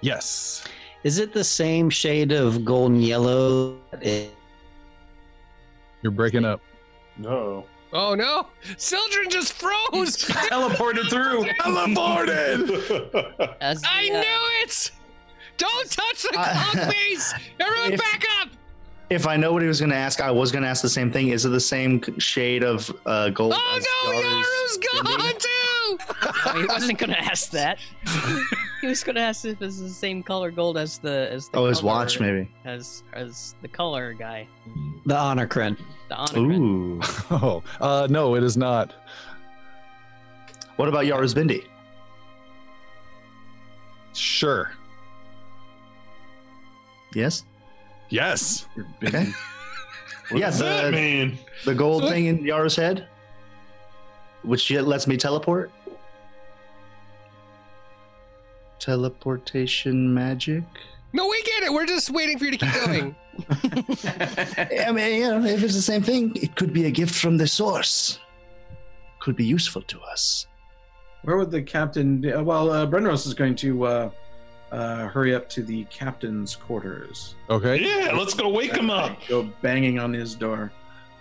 Yes. 0.00 0.64
Is 1.04 1.18
it 1.18 1.32
the 1.32 1.44
same 1.44 1.90
shade 1.90 2.32
of 2.32 2.64
golden 2.64 3.00
yellow? 3.02 3.76
that 3.90 4.28
You're 6.02 6.12
breaking 6.12 6.44
up. 6.44 6.60
No. 7.16 7.64
Oh 7.92 8.14
no! 8.14 8.48
Sildren 8.76 9.30
just 9.30 9.54
froze! 9.54 10.16
Teleported 10.28 11.08
through. 11.10 11.44
Teleported. 11.60 13.56
As 13.62 13.80
the, 13.80 13.88
I 13.90 14.08
uh, 14.12 14.20
knew 14.20 14.62
it! 14.62 14.90
Don't 15.56 15.90
touch 15.90 16.22
the 16.22 16.32
I- 16.38 16.52
clock 16.70 16.92
face! 16.92 17.32
Everyone 17.58 17.94
If- 17.94 18.00
back 18.00 18.24
up! 18.42 18.48
If 19.10 19.26
I 19.26 19.36
know 19.36 19.52
what 19.54 19.62
he 19.62 19.68
was 19.68 19.80
going 19.80 19.90
to 19.90 19.96
ask, 19.96 20.20
I 20.20 20.30
was 20.30 20.52
going 20.52 20.62
to 20.62 20.68
ask 20.68 20.82
the 20.82 20.88
same 20.88 21.10
thing. 21.10 21.28
Is 21.28 21.46
it 21.46 21.48
the 21.48 21.60
same 21.60 22.02
shade 22.18 22.62
of 22.62 22.94
uh, 23.06 23.30
gold? 23.30 23.54
Oh 23.56 23.74
as 23.76 23.86
no, 24.04 24.12
Yaru's 24.12 24.78
Yaru's 24.78 25.02
binding? 25.02 25.26
gone 25.26 25.40
too! 25.40 25.48
oh, 26.46 26.60
he 26.60 26.66
wasn't 26.66 26.98
gonna 26.98 27.16
ask 27.18 27.50
that. 27.52 27.78
he 28.82 28.86
was 28.86 29.02
gonna 29.02 29.20
ask 29.20 29.46
if 29.46 29.60
it's 29.62 29.80
the 29.80 29.88
same 29.88 30.22
color 30.22 30.50
gold 30.50 30.76
as 30.76 30.98
the 30.98 31.28
as 31.32 31.48
the 31.48 31.56
Oh, 31.58 31.64
his 31.66 31.82
watch, 31.82 32.20
maybe. 32.20 32.50
as 32.66 33.02
as 33.14 33.54
the 33.62 33.68
color 33.68 34.12
guy, 34.12 34.46
The 35.06 35.16
honor 35.16 35.46
crin. 35.46 35.78
the 36.10 36.14
honor. 36.16 36.32
crin. 36.32 36.52
Ooh. 36.52 37.00
Oh, 37.30 37.62
uh, 37.80 38.06
no, 38.10 38.34
it 38.34 38.42
is 38.42 38.58
not. 38.58 38.92
What 40.76 40.88
about 40.88 41.06
Yaru's 41.06 41.32
Bindi? 41.34 41.64
Sure. 44.12 44.70
Yes. 47.14 47.44
Yes. 48.10 48.66
Okay. 49.04 49.32
What 50.30 50.40
Yeah, 50.40 50.46
does 50.50 50.58
that 50.60 50.86
the- 50.86 50.92
mean? 50.92 51.38
The 51.64 51.74
gold 51.74 52.02
So- 52.04 52.10
thing 52.10 52.26
in 52.26 52.38
Yaru's 52.38 52.76
head, 52.76 53.06
which 54.42 54.70
lets 54.70 55.06
me 55.06 55.16
teleport. 55.16 55.70
Teleportation 58.78 60.14
magic. 60.14 60.62
No, 61.12 61.26
we 61.26 61.42
get 61.42 61.62
it. 61.64 61.72
We're 61.72 61.86
just 61.86 62.10
waiting 62.10 62.38
for 62.38 62.44
you 62.44 62.52
to 62.52 62.58
keep 62.58 62.72
going. 62.84 63.16
I 64.86 64.92
mean, 64.92 65.20
you 65.22 65.28
know, 65.28 65.44
if 65.44 65.62
it's 65.62 65.74
the 65.74 65.82
same 65.82 66.02
thing, 66.02 66.32
it 66.36 66.54
could 66.54 66.72
be 66.72 66.84
a 66.84 66.90
gift 66.90 67.14
from 67.14 67.36
the 67.38 67.46
source. 67.46 68.20
Could 69.20 69.34
be 69.36 69.44
useful 69.44 69.82
to 69.82 70.00
us. 70.02 70.46
Where 71.22 71.36
would 71.36 71.50
the 71.50 71.62
captain? 71.62 72.24
uh, 72.32 72.42
Well, 72.42 72.70
uh, 72.70 72.86
Brenrose 72.86 73.26
is 73.26 73.34
going 73.34 73.56
to 73.56 73.84
uh, 73.84 74.10
uh, 74.72 75.08
hurry 75.08 75.34
up 75.34 75.48
to 75.50 75.62
the 75.62 75.84
captain's 75.84 76.54
quarters. 76.54 77.34
Okay. 77.48 77.80
Yeah, 77.80 78.12
let's 78.12 78.34
go 78.34 78.48
wake 78.48 78.76
him 78.76 78.90
up. 78.90 79.18
Go 79.28 79.44
banging 79.62 79.98
on 79.98 80.12
his 80.12 80.34
door. 80.34 80.72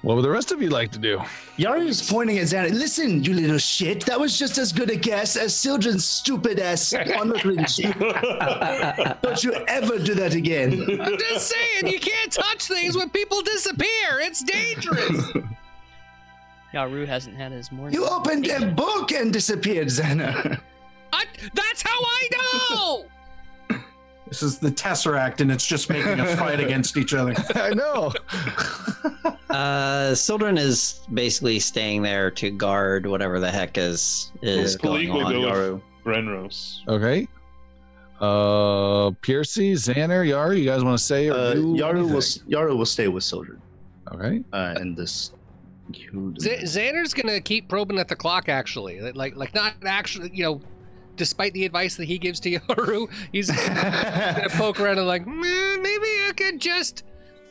What 0.04 0.16
would 0.16 0.22
the 0.24 0.30
rest 0.30 0.52
of 0.52 0.62
you 0.62 0.70
like 0.70 0.92
to 0.92 1.00
do? 1.00 1.18
Yaru's 1.58 2.08
pointing 2.08 2.38
at 2.38 2.46
Xander. 2.46 2.72
Listen, 2.72 3.24
you 3.24 3.34
little 3.34 3.58
shit. 3.58 4.06
That 4.06 4.20
was 4.20 4.38
just 4.38 4.58
as 4.60 4.72
good 4.72 4.92
a 4.92 4.96
guess 4.96 5.36
as 5.36 5.56
Sildren's 5.56 6.06
stupid 6.06 6.60
ass 6.60 6.94
honoring 7.20 7.66
shit. 7.66 7.98
Don't 9.22 9.44
you 9.44 9.54
ever 9.68 9.98
do 9.98 10.14
that 10.14 10.34
again. 10.36 10.74
I'm 11.02 11.18
just 11.18 11.48
saying, 11.48 11.92
you 11.92 12.00
can't 12.00 12.32
touch 12.32 12.68
things 12.68 12.96
when 12.96 13.10
people 13.10 13.42
disappear. 13.42 14.20
It's 14.20 14.44
dangerous. 14.44 15.32
Yaru 16.74 17.08
hasn't 17.08 17.36
had 17.36 17.52
his 17.52 17.72
morning. 17.72 17.94
You 17.94 18.06
opened 18.08 18.48
a 18.48 18.68
book 18.68 19.12
and 19.12 19.34
disappeared, 19.34 19.88
Xander. 19.88 20.60
I, 21.12 21.26
that's 21.54 21.82
how 21.82 22.00
I 22.00 22.30
know. 22.70 23.06
This 24.30 24.44
is 24.44 24.60
the 24.60 24.70
Tesseract, 24.72 25.40
and 25.42 25.52
it's 25.52 25.66
just 25.66 25.90
making 25.90 26.20
us 26.20 26.38
fight 26.38 26.60
against 26.60 26.98
each 26.98 27.14
other. 27.14 27.34
I 27.56 27.74
know. 27.74 28.12
Uh, 29.50 30.14
Sildren 30.14 30.58
is 30.58 31.00
basically 31.14 31.58
staying 31.58 32.02
there 32.02 32.30
to 32.32 32.52
guard 32.52 33.06
whatever 33.08 33.40
the 33.40 33.50
heck 33.50 33.78
is 33.78 34.32
is 34.42 34.78
We'll 34.84 34.94
going 34.96 35.10
on. 35.10 35.32
go 35.32 35.40
Yaru. 35.40 35.82
Renros. 36.06 36.80
Okay. 36.88 37.28
Uh, 38.20 39.12
Piercy, 39.22 39.74
Xander, 39.74 40.28
Yar, 40.28 40.54
you 40.54 40.66
guys 40.66 40.84
want 40.84 40.98
to 40.98 41.04
say 41.04 41.30
or 41.30 41.34
Uh, 41.34 41.54
Yaru 41.56 42.04
will? 42.12 42.22
Yaru 42.52 42.78
will 42.78 42.86
stay 42.86 43.08
with 43.08 43.24
Sildren 43.24 43.62
Okay. 44.14 44.44
uh, 44.52 44.76
in 44.82 44.94
this. 44.96 45.32
Z- 45.94 46.64
Xander's 46.64 47.14
gonna 47.14 47.40
keep 47.40 47.70
probing 47.70 48.00
at 48.00 48.10
the 48.10 48.16
clock. 48.18 48.50
Actually, 48.50 49.00
like, 49.14 49.38
like 49.38 49.56
not 49.56 49.76
actually, 49.86 50.30
you 50.34 50.44
know, 50.44 50.62
despite 51.18 51.54
the 51.54 51.66
advice 51.66 51.96
that 51.98 52.06
he 52.06 52.18
gives 52.18 52.40
to 52.42 52.52
Yaru, 52.60 53.10
he's 53.32 53.52
gonna 53.52 54.48
poke 54.52 54.80
around 54.80 55.00
and 55.00 55.08
like, 55.08 55.26
"Mm, 55.26 55.82
maybe 55.82 56.08
I 56.28 56.32
could 56.36 56.62
just 56.62 57.04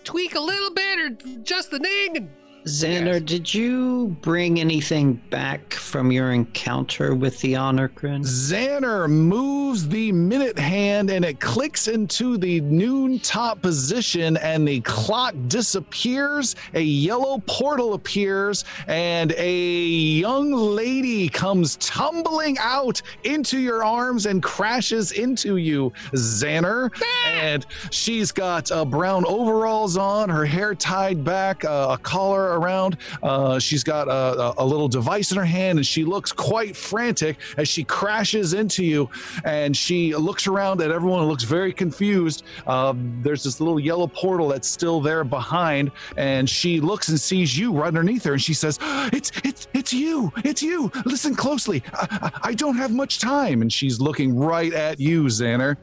tweak 0.07 0.37
a 0.37 0.41
little 0.41 0.71
bit 0.71 0.99
or 1.01 1.11
just 1.43 1.71
the 1.71 1.79
thing. 1.79 2.17
And 2.17 2.31
Xander, 2.67 3.15
Yes. 3.15 3.23
did 3.23 3.55
you 3.55 4.17
bring 4.23 4.59
anything 4.59 5.21
back 5.31 5.73
from 5.73 6.11
your 6.11 6.33
encounter 6.33 7.15
with 7.15 7.41
the 7.41 7.55
honor 7.55 7.87
crin? 7.87 8.23
Xander 8.23 9.09
moves 9.09 9.87
the 9.87 10.11
minute 10.11 10.59
hand 10.59 11.09
and 11.09 11.25
it 11.25 11.39
clicks 11.39 11.87
into 11.87 12.37
the 12.37 12.61
noon 12.63 13.21
top 13.21 13.63
position 13.63 14.37
and 14.39 14.67
the 14.67 14.81
clock 14.81 15.37
disappears. 15.47 16.57
A 16.75 16.81
yellow 16.83 17.41
portal 17.47 17.95
appears 17.95 18.65
and 18.89 19.31
a 19.37 19.85
young 19.87 20.51
lady 20.51 21.29
comes 21.29 21.77
tumbling 21.77 22.57
out 22.59 23.01
into 23.23 23.61
your 23.61 23.85
arms 23.85 24.27
and 24.27 24.43
crashes 24.43 25.13
into 25.13 25.57
you, 25.59 25.93
Xander. 26.15 26.91
And 27.29 27.65
she's 27.93 28.33
got 28.33 28.73
uh, 28.73 28.85
brown 28.85 29.25
overalls 29.25 29.97
on, 29.97 30.29
her 30.29 30.45
hair 30.45 30.75
tied 30.75 31.23
back, 31.23 31.65
uh, 31.65 31.91
a 31.97 31.99
collar 31.99 32.56
around. 32.57 32.97
Uh, 33.23 33.59
she's 33.59 33.85
got 33.85 34.09
a, 34.09 34.55
a, 34.59 34.67
little 34.67 34.89
device 34.89 35.31
in 35.31 35.39
her 35.39 35.45
hand, 35.45 35.79
and 35.79 35.87
she 35.87 36.05
looks 36.05 36.33
quite 36.33 36.77
frantic 36.77 37.39
as 37.57 37.69
she 37.69 37.85
crashes 37.85 38.55
into 38.55 38.85
you. 38.85 39.09
And 39.45 39.77
she 39.77 40.15
looks 40.15 40.47
around 40.47 40.81
at 40.81 40.91
everyone 40.91 41.21
and 41.21 41.29
looks 41.29 41.45
very 41.45 41.73
confused. 41.73 42.45
Um, 42.67 43.21
there's 43.23 43.45
this 43.45 43.61
little 43.61 43.79
yellow 43.79 44.07
portal 44.07 44.49
that's 44.49 44.69
still 44.69 45.01
there 45.01 45.25
behind, 45.25 45.93
and 46.17 46.49
she 46.49 46.81
looks 46.81 47.09
and 47.09 47.21
sees 47.21 47.57
you 47.57 47.73
right 47.73 47.89
underneath 47.89 48.25
her, 48.25 48.33
and 48.33 48.43
she 48.43 48.55
says, 48.55 48.79
"It's 49.13 49.31
it's 49.45 49.69
it's 49.73 49.93
you! 49.93 50.33
It's 50.45 50.63
you! 50.63 50.91
Listen 51.05 51.35
closely. 51.35 51.83
I, 51.95 52.31
I, 52.43 52.49
I 52.51 52.55
don't 52.55 52.77
have 52.77 52.93
much 52.93 53.19
time." 53.19 53.63
And 53.63 53.73
she's 53.73 54.01
looking 54.01 54.37
right 54.37 54.73
at 54.73 54.99
you, 54.99 55.25
Xander. 55.25 55.77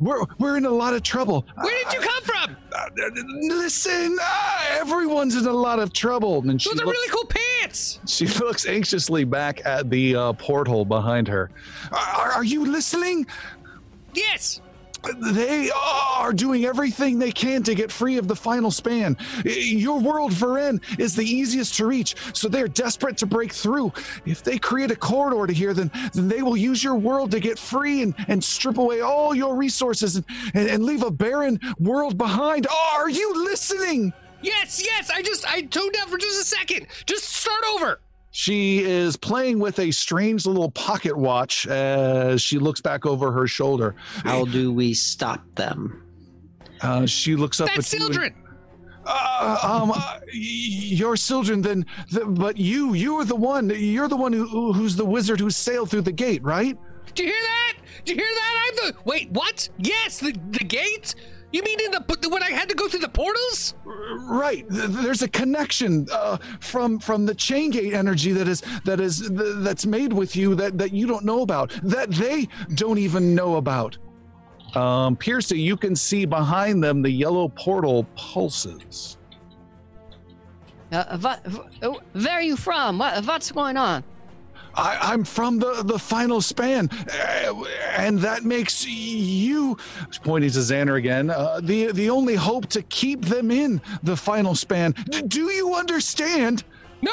We're, 0.00 0.22
we're 0.38 0.56
in 0.56 0.64
a 0.64 0.70
lot 0.70 0.94
of 0.94 1.02
trouble. 1.02 1.46
where 1.56 1.84
did 1.84 1.92
you 1.92 2.00
come 2.00 2.22
from? 2.24 2.56
Uh, 2.72 2.88
listen, 3.42 4.16
uh, 4.20 4.64
everyone's 4.72 5.36
in 5.36 5.46
a 5.46 5.52
lot 5.52 5.78
of 5.78 5.92
trouble. 5.92 6.40
And 6.48 6.60
she 6.60 6.70
Those 6.70 6.80
are 6.80 6.86
looks, 6.86 6.98
really 6.98 7.10
cool 7.12 7.26
pants. 7.60 8.00
she 8.06 8.26
looks 8.26 8.66
anxiously 8.66 9.24
back 9.24 9.60
at 9.66 9.90
the 9.90 10.16
uh, 10.16 10.32
porthole 10.34 10.84
behind 10.86 11.28
her. 11.28 11.50
Are, 11.92 12.32
are 12.32 12.44
you 12.44 12.64
listening? 12.66 13.26
Yes. 14.14 14.60
They 15.32 15.70
are 15.70 16.32
doing 16.32 16.64
everything 16.64 17.18
they 17.18 17.32
can 17.32 17.62
to 17.64 17.74
get 17.74 17.90
free 17.90 18.18
of 18.18 18.28
the 18.28 18.36
final 18.36 18.70
span. 18.70 19.16
Your 19.44 19.98
world, 19.98 20.32
Varen, 20.32 20.82
is 20.98 21.14
the 21.16 21.24
easiest 21.24 21.74
to 21.76 21.86
reach, 21.86 22.14
so 22.34 22.48
they're 22.48 22.68
desperate 22.68 23.16
to 23.18 23.26
break 23.26 23.52
through. 23.52 23.92
If 24.26 24.42
they 24.42 24.58
create 24.58 24.90
a 24.90 24.96
corridor 24.96 25.46
to 25.46 25.52
here, 25.52 25.74
then, 25.74 25.90
then 26.12 26.28
they 26.28 26.42
will 26.42 26.56
use 26.56 26.84
your 26.84 26.96
world 26.96 27.30
to 27.32 27.40
get 27.40 27.58
free 27.58 28.02
and, 28.02 28.14
and 28.28 28.42
strip 28.42 28.78
away 28.78 29.00
all 29.00 29.34
your 29.34 29.56
resources 29.56 30.16
and, 30.16 30.24
and, 30.54 30.68
and 30.68 30.84
leave 30.84 31.02
a 31.02 31.10
barren 31.10 31.58
world 31.78 32.18
behind. 32.18 32.66
are 32.94 33.08
you 33.08 33.44
listening? 33.44 34.12
Yes, 34.42 34.82
yes. 34.84 35.10
I 35.10 35.22
just 35.22 35.46
I 35.46 35.62
tuned 35.62 35.96
out 36.00 36.08
for 36.08 36.18
just 36.18 36.40
a 36.40 36.44
second. 36.44 36.86
Just 37.06 37.24
start 37.24 37.62
over. 37.74 38.00
She 38.32 38.84
is 38.84 39.16
playing 39.16 39.58
with 39.58 39.78
a 39.80 39.90
strange 39.90 40.46
little 40.46 40.70
pocket 40.70 41.16
watch 41.16 41.66
as 41.66 42.40
she 42.40 42.58
looks 42.58 42.80
back 42.80 43.04
over 43.04 43.32
her 43.32 43.46
shoulder. 43.48 43.96
How 44.24 44.44
do 44.44 44.72
we 44.72 44.94
stop 44.94 45.42
them? 45.56 46.04
Uh, 46.80 47.06
she 47.06 47.34
looks 47.36 47.60
up 47.60 47.68
That's 47.74 47.92
at 47.92 47.98
you. 47.98 48.06
and- 48.06 48.14
Sildren. 48.14 48.34
Uh, 49.04 49.58
um, 49.82 49.90
uh, 49.90 49.94
y- 50.26 50.30
you're 50.34 51.16
then, 51.62 51.84
th- 52.10 52.22
but 52.28 52.56
you, 52.58 52.92
you 52.94 53.16
are 53.16 53.24
the 53.24 53.34
one. 53.34 53.70
You're 53.74 54.08
the 54.08 54.16
one 54.16 54.32
who, 54.32 54.46
who- 54.46 54.72
who's 54.74 54.94
the 54.94 55.04
wizard 55.04 55.40
who 55.40 55.50
sailed 55.50 55.90
through 55.90 56.02
the 56.02 56.12
gate, 56.12 56.42
right? 56.44 56.78
Do 57.14 57.24
you 57.24 57.30
hear 57.30 57.40
that? 57.42 57.72
Do 58.04 58.12
you 58.12 58.18
hear 58.18 58.28
that? 58.34 58.68
I'm 58.68 58.92
the 58.92 58.98
wait. 59.04 59.30
What? 59.32 59.68
Yes, 59.78 60.20
the 60.20 60.32
the 60.50 60.64
gate. 60.64 61.14
You 61.52 61.62
mean 61.62 61.80
in 61.80 61.90
the 61.90 62.28
when 62.30 62.42
I 62.42 62.50
had 62.50 62.68
to 62.68 62.74
go 62.74 62.88
through 62.88 63.00
the 63.00 63.08
portals? 63.08 63.74
Right. 63.84 64.64
There's 64.68 65.22
a 65.22 65.28
connection 65.28 66.06
uh, 66.12 66.38
from 66.60 67.00
from 67.00 67.26
the 67.26 67.34
chain 67.34 67.70
gate 67.70 67.92
energy 67.92 68.32
that 68.32 68.46
is 68.46 68.62
that 68.84 69.00
is 69.00 69.28
that's 69.62 69.84
made 69.84 70.12
with 70.12 70.36
you 70.36 70.54
that 70.54 70.78
that 70.78 70.92
you 70.92 71.06
don't 71.06 71.24
know 71.24 71.42
about, 71.42 71.72
that 71.82 72.10
they 72.12 72.48
don't 72.74 72.98
even 72.98 73.34
know 73.34 73.56
about. 73.56 73.98
Um, 74.76 75.16
Piercy, 75.16 75.58
you 75.58 75.76
can 75.76 75.96
see 75.96 76.24
behind 76.24 76.82
them 76.82 77.02
the 77.02 77.10
yellow 77.10 77.48
portal 77.48 78.04
pulses. 78.14 79.18
Uh, 80.92 81.18
what, 81.18 81.44
where 82.12 82.32
are 82.32 82.42
you 82.42 82.56
from? 82.56 82.98
What, 82.98 83.24
what's 83.24 83.50
going 83.50 83.76
on? 83.76 84.04
I, 84.74 84.98
I'm 85.12 85.24
from 85.24 85.58
the, 85.58 85.82
the 85.84 85.98
final 85.98 86.40
span, 86.40 86.88
uh, 86.90 87.64
and 87.96 88.18
that 88.20 88.44
makes 88.44 88.86
you, 88.86 89.76
pointing 90.22 90.50
to 90.50 90.58
Xander 90.58 90.96
again, 90.96 91.30
uh, 91.30 91.60
the 91.62 91.92
the 91.92 92.10
only 92.10 92.34
hope 92.34 92.66
to 92.68 92.82
keep 92.82 93.22
them 93.22 93.50
in 93.50 93.80
the 94.02 94.16
final 94.16 94.54
span. 94.54 94.94
D- 95.10 95.22
do 95.22 95.50
you 95.50 95.74
understand? 95.74 96.64
No! 97.02 97.10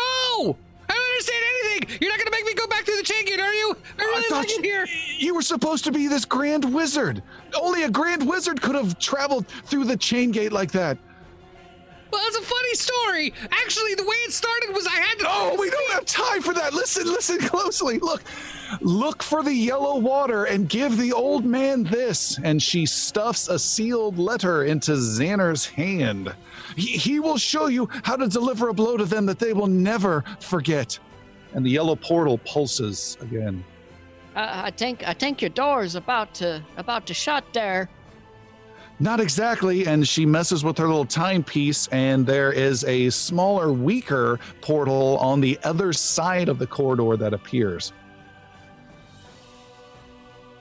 I 0.89 0.93
don't 0.93 1.09
understand 1.11 1.43
anything! 1.49 1.97
You're 2.01 2.11
not 2.11 2.19
gonna 2.19 2.31
make 2.31 2.45
me 2.45 2.53
go 2.53 2.67
back 2.67 2.85
through 2.85 2.97
the 2.97 3.03
chain 3.03 3.25
gate, 3.25 3.39
are 3.39 3.53
you? 3.53 3.77
I 3.99 4.23
I 4.25 4.29
thought 4.29 4.49
you, 4.49 4.61
here! 4.61 4.85
you 5.17 5.35
were 5.35 5.41
supposed 5.41 5.83
to 5.85 5.91
be 5.91 6.07
this 6.07 6.25
grand 6.25 6.73
wizard. 6.73 7.23
Only 7.59 7.83
a 7.83 7.89
grand 7.89 8.27
wizard 8.27 8.61
could 8.61 8.75
have 8.75 8.99
traveled 8.99 9.47
through 9.47 9.85
the 9.85 9.97
chain 9.97 10.31
gate 10.31 10.51
like 10.51 10.71
that. 10.71 10.97
Well, 12.11 12.21
it's 12.25 12.37
a 12.37 12.41
funny 12.41 12.73
story. 12.73 13.33
Actually, 13.51 13.95
the 13.95 14.03
way 14.03 14.15
it 14.25 14.31
started 14.31 14.73
was 14.73 14.87
I 14.87 14.95
had 14.95 15.19
to. 15.19 15.25
Oh, 15.27 15.55
we 15.59 15.69
don't 15.69 15.91
have 15.91 16.05
time 16.05 16.41
for 16.41 16.53
that. 16.53 16.73
Listen, 16.73 17.05
listen 17.05 17.37
closely. 17.41 17.99
Look, 17.99 18.23
look 18.81 19.23
for 19.23 19.43
the 19.43 19.53
yellow 19.53 19.97
water 19.97 20.45
and 20.45 20.69
give 20.69 20.97
the 20.97 21.13
old 21.13 21.45
man 21.45 21.83
this. 21.83 22.39
And 22.43 22.61
she 22.61 22.85
stuffs 22.85 23.49
a 23.49 23.59
sealed 23.59 24.17
letter 24.17 24.63
into 24.63 24.93
Xander's 24.93 25.65
hand. 25.65 26.33
He, 26.75 26.97
he 26.97 27.19
will 27.19 27.37
show 27.37 27.67
you 27.67 27.89
how 28.03 28.15
to 28.15 28.27
deliver 28.27 28.69
a 28.69 28.73
blow 28.73 28.97
to 28.97 29.05
them 29.05 29.25
that 29.25 29.39
they 29.39 29.53
will 29.53 29.67
never 29.67 30.23
forget. 30.39 30.97
And 31.53 31.65
the 31.65 31.71
yellow 31.71 31.95
portal 31.95 32.37
pulses 32.39 33.17
again. 33.21 33.63
Uh, 34.35 34.63
I 34.65 34.71
think 34.71 35.07
I 35.07 35.13
think 35.13 35.41
your 35.41 35.49
door 35.49 35.83
is 35.83 35.95
about 35.95 36.35
to 36.35 36.63
about 36.77 37.07
to 37.07 37.13
shut 37.13 37.43
there. 37.53 37.89
Not 38.99 39.19
exactly. 39.19 39.85
And 39.85 40.07
she 40.07 40.25
messes 40.25 40.63
with 40.63 40.77
her 40.79 40.87
little 40.87 41.05
timepiece, 41.05 41.87
and 41.91 42.25
there 42.25 42.51
is 42.51 42.83
a 42.85 43.09
smaller, 43.11 43.71
weaker 43.71 44.39
portal 44.61 45.17
on 45.19 45.39
the 45.39 45.59
other 45.63 45.93
side 45.93 46.49
of 46.49 46.57
the 46.57 46.67
corridor 46.67 47.15
that 47.17 47.33
appears. 47.33 47.93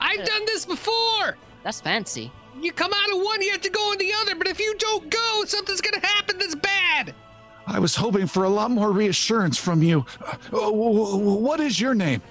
I've 0.00 0.24
done 0.24 0.44
this 0.46 0.66
before! 0.66 1.36
That's 1.62 1.80
fancy. 1.80 2.30
You 2.60 2.72
come 2.72 2.92
out 2.92 3.16
of 3.16 3.22
one, 3.22 3.42
you 3.42 3.50
have 3.52 3.60
to 3.62 3.70
go 3.70 3.92
in 3.92 3.98
the 3.98 4.12
other, 4.20 4.34
but 4.34 4.46
if 4.46 4.60
you 4.60 4.74
don't 4.78 5.10
go, 5.10 5.44
something's 5.46 5.80
gonna 5.80 6.06
happen 6.06 6.38
that's 6.38 6.54
bad! 6.54 7.14
I 7.66 7.78
was 7.80 7.96
hoping 7.96 8.26
for 8.26 8.44
a 8.44 8.48
lot 8.48 8.70
more 8.70 8.92
reassurance 8.92 9.58
from 9.58 9.82
you. 9.82 10.06
Uh, 10.24 10.36
w- 10.52 10.70
w- 10.72 11.34
what 11.34 11.58
is 11.60 11.80
your 11.80 11.94
name? 11.94 12.22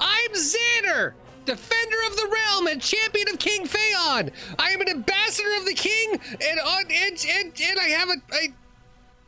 I'm 0.00 0.30
Xander, 0.32 1.12
defender 1.46 1.96
of 2.08 2.16
the 2.16 2.28
realm 2.32 2.66
and 2.66 2.80
champion 2.80 3.28
of 3.28 3.38
King 3.38 3.66
Phaon. 3.66 4.30
I 4.58 4.70
am 4.70 4.80
an 4.80 4.88
ambassador 4.88 5.54
of 5.58 5.66
the 5.66 5.74
king, 5.74 6.12
and 6.12 6.60
on 6.60 6.84
and, 6.90 7.26
and, 7.28 7.52
and 7.60 7.78
I 7.78 7.88
have 7.88 8.08
a 8.08 8.16
I, 8.32 8.48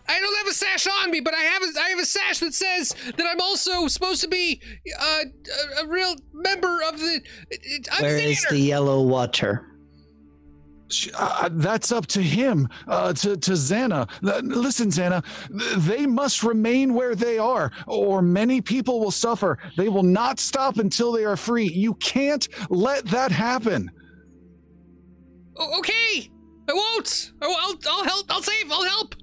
I 0.09 0.21
don't 0.21 0.37
have 0.39 0.47
a 0.47 0.53
sash 0.53 0.87
on 1.03 1.11
me, 1.11 1.21
but 1.21 1.35
I 1.35 1.41
have 1.41 1.63
a 1.63 1.81
I 1.81 1.89
have 1.91 1.99
a 1.99 2.05
sash 2.05 2.39
that 2.41 2.55
says 2.55 2.95
that 3.05 3.27
I'm 3.27 3.41
also 3.41 3.89
supposed 3.89 4.23
to 4.23 4.29
be 4.29 4.61
uh, 4.99 5.25
a, 5.81 5.85
a 5.85 5.87
real 5.87 6.17
member 6.33 6.83
of 6.83 6.99
the. 6.99 7.21
I'm 7.93 8.03
Where 8.03 8.19
is 8.19 8.45
the 8.51 8.59
yellow 8.59 9.03
water? 9.03 9.67
Sh- 10.91 11.09
Uh, 11.15 11.49
that's 11.53 11.93
up 11.93 12.07
to 12.09 12.23
him, 12.23 12.69
uh, 12.87 13.13
to, 13.13 13.37
to 13.37 13.53
Xander. 13.53 14.09
L- 14.27 14.41
listen, 14.43 14.89
Xander, 14.89 15.23
th- 15.49 15.77
they 15.77 16.07
must 16.07 16.43
remain 16.43 16.95
where 16.95 17.15
they 17.15 17.39
are, 17.39 17.71
or 17.87 18.23
many 18.23 18.61
people 18.61 18.99
will 19.01 19.11
suffer. 19.11 19.59
They 19.77 19.89
will 19.89 20.03
not 20.03 20.41
stop 20.41 20.79
until 20.79 21.13
they 21.13 21.25
are 21.25 21.37
free. 21.37 21.69
You 21.69 21.95
can't 21.95 22.49
let 22.71 23.05
that 23.07 23.31
happen. 23.31 23.91
Okay, 25.61 26.31
I 26.69 26.73
won't. 26.73 27.33
I, 27.43 27.47
will 27.49 27.57
I'll 27.89 28.05
help. 28.05 28.27
I'll 28.31 28.43
save. 28.43 28.71
I'll 28.71 28.85
help. 28.85 29.15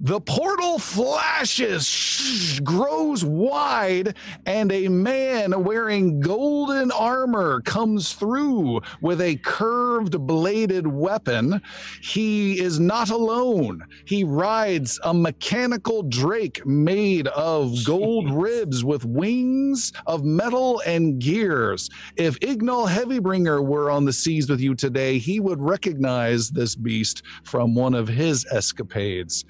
The 0.00 0.20
portal 0.20 0.78
flashes, 0.78 2.60
grows 2.62 3.24
wide, 3.24 4.14
and 4.46 4.70
a 4.70 4.86
man 4.86 5.64
wearing 5.64 6.20
golden 6.20 6.92
armor 6.92 7.60
comes 7.62 8.12
through 8.12 8.80
with 9.02 9.20
a 9.20 9.34
curved 9.38 10.20
bladed 10.24 10.86
weapon. 10.86 11.60
He 12.00 12.60
is 12.60 12.78
not 12.78 13.10
alone. 13.10 13.82
He 14.06 14.22
rides 14.22 15.00
a 15.02 15.12
mechanical 15.12 16.04
drake 16.04 16.64
made 16.64 17.26
of 17.28 17.84
gold 17.84 18.30
ribs 18.30 18.84
with 18.84 19.04
wings 19.04 19.92
of 20.06 20.24
metal 20.24 20.80
and 20.86 21.18
gears. 21.18 21.90
If 22.16 22.36
Ignal 22.40 22.86
Heavybringer 22.86 23.66
were 23.66 23.90
on 23.90 24.04
the 24.04 24.12
seas 24.12 24.48
with 24.48 24.60
you 24.60 24.76
today, 24.76 25.18
he 25.18 25.40
would 25.40 25.60
recognize 25.60 26.50
this 26.50 26.76
beast 26.76 27.24
from 27.42 27.74
one 27.74 27.94
of 27.94 28.06
his 28.06 28.46
escapades. 28.52 29.44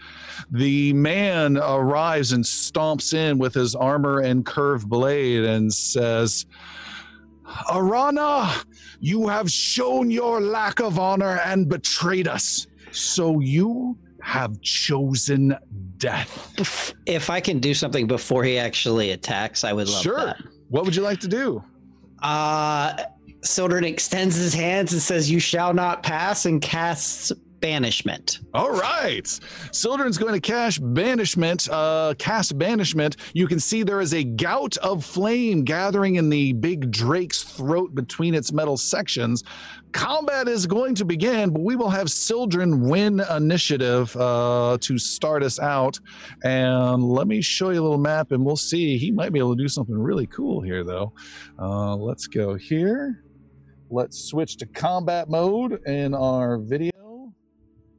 The 0.51 0.93
man 0.93 1.57
arrives 1.59 2.33
and 2.33 2.45
stomps 2.45 3.15
in 3.15 3.39
with 3.39 3.55
his 3.55 3.75
armor 3.75 4.21
and 4.21 4.45
curved 4.45 4.89
blade 4.89 5.45
and 5.45 5.73
says, 5.73 6.47
Arana, 7.73 8.53
you 9.01 9.27
have 9.29 9.51
shown 9.51 10.11
your 10.11 10.41
lack 10.41 10.81
of 10.81 10.99
honor 10.99 11.41
and 11.45 11.69
betrayed 11.69 12.29
us. 12.29 12.67
So 12.91 13.41
you 13.41 13.97
have 14.23 14.61
chosen 14.61 15.57
death. 15.97 16.95
If 17.07 17.31
I 17.31 17.41
can 17.41 17.59
do 17.59 17.75
something 17.75 18.07
before 18.07 18.45
he 18.45 18.59
actually 18.59 19.11
attacks, 19.13 19.65
I 19.65 19.73
would 19.73 19.89
love 19.89 20.03
Sure. 20.03 20.17
that. 20.27 20.37
What 20.69 20.85
would 20.85 20.95
you 20.95 21.03
like 21.03 21.21
to 21.21 21.29
do? 21.29 21.63
Uh, 22.23 22.95
Sildren 23.45 23.85
extends 23.85 24.35
his 24.35 24.53
hands 24.53 24.93
and 24.93 25.01
says, 25.01 25.31
"You 25.31 25.39
shall 25.39 25.73
not 25.73 26.03
pass," 26.03 26.45
and 26.45 26.61
casts 26.61 27.31
banishment. 27.61 28.41
All 28.55 28.71
right. 28.71 29.27
Sildren's 29.73 30.19
going 30.19 30.35
to 30.35 30.41
cast 30.41 30.81
banishment, 30.95 31.69
uh, 31.71 32.15
cast 32.19 32.59
banishment. 32.59 33.17
You 33.35 33.47
can 33.47 33.61
see 33.61 33.83
there 33.83 34.01
is 34.01 34.15
a 34.15 34.25
gout 34.25 34.77
of 34.79 35.05
flame 35.05 35.65
gathering 35.65 36.17
in 36.17 36.29
the 36.29 36.53
big 36.55 36.91
drake's 36.91 37.43
throat 37.43 37.95
between 37.95 38.35
its 38.35 38.53
metal 38.53 38.77
sections. 38.77 39.45
Combat 39.93 40.49
is 40.49 40.67
going 40.67 40.95
to 40.97 41.05
begin, 41.05 41.51
but 41.51 41.63
we 41.63 41.75
will 41.75 41.89
have 41.89 42.11
Sildren 42.11 42.89
win 42.89 43.21
initiative 43.31 44.15
uh, 44.17 44.77
to 44.81 44.99
start 44.99 45.43
us 45.43 45.59
out. 45.59 45.99
And 46.45 47.03
let 47.03 47.27
me 47.27 47.41
show 47.41 47.71
you 47.71 47.81
a 47.81 47.83
little 47.83 47.99
map, 47.99 48.33
and 48.33 48.45
we'll 48.45 48.57
see. 48.57 48.99
He 48.99 49.11
might 49.11 49.33
be 49.33 49.39
able 49.39 49.57
to 49.57 49.63
do 49.63 49.69
something 49.69 49.99
really 49.99 50.27
cool 50.27 50.61
here, 50.61 50.85
though. 50.85 51.13
Uh, 51.59 51.97
let's 51.97 52.27
go 52.27 52.55
here. 52.55 53.25
Let's 53.91 54.19
switch 54.25 54.59
to 54.59 54.67
combat 54.67 55.31
mode 55.31 55.81
in 55.87 56.15
our 56.15 56.59
video. 56.59 56.98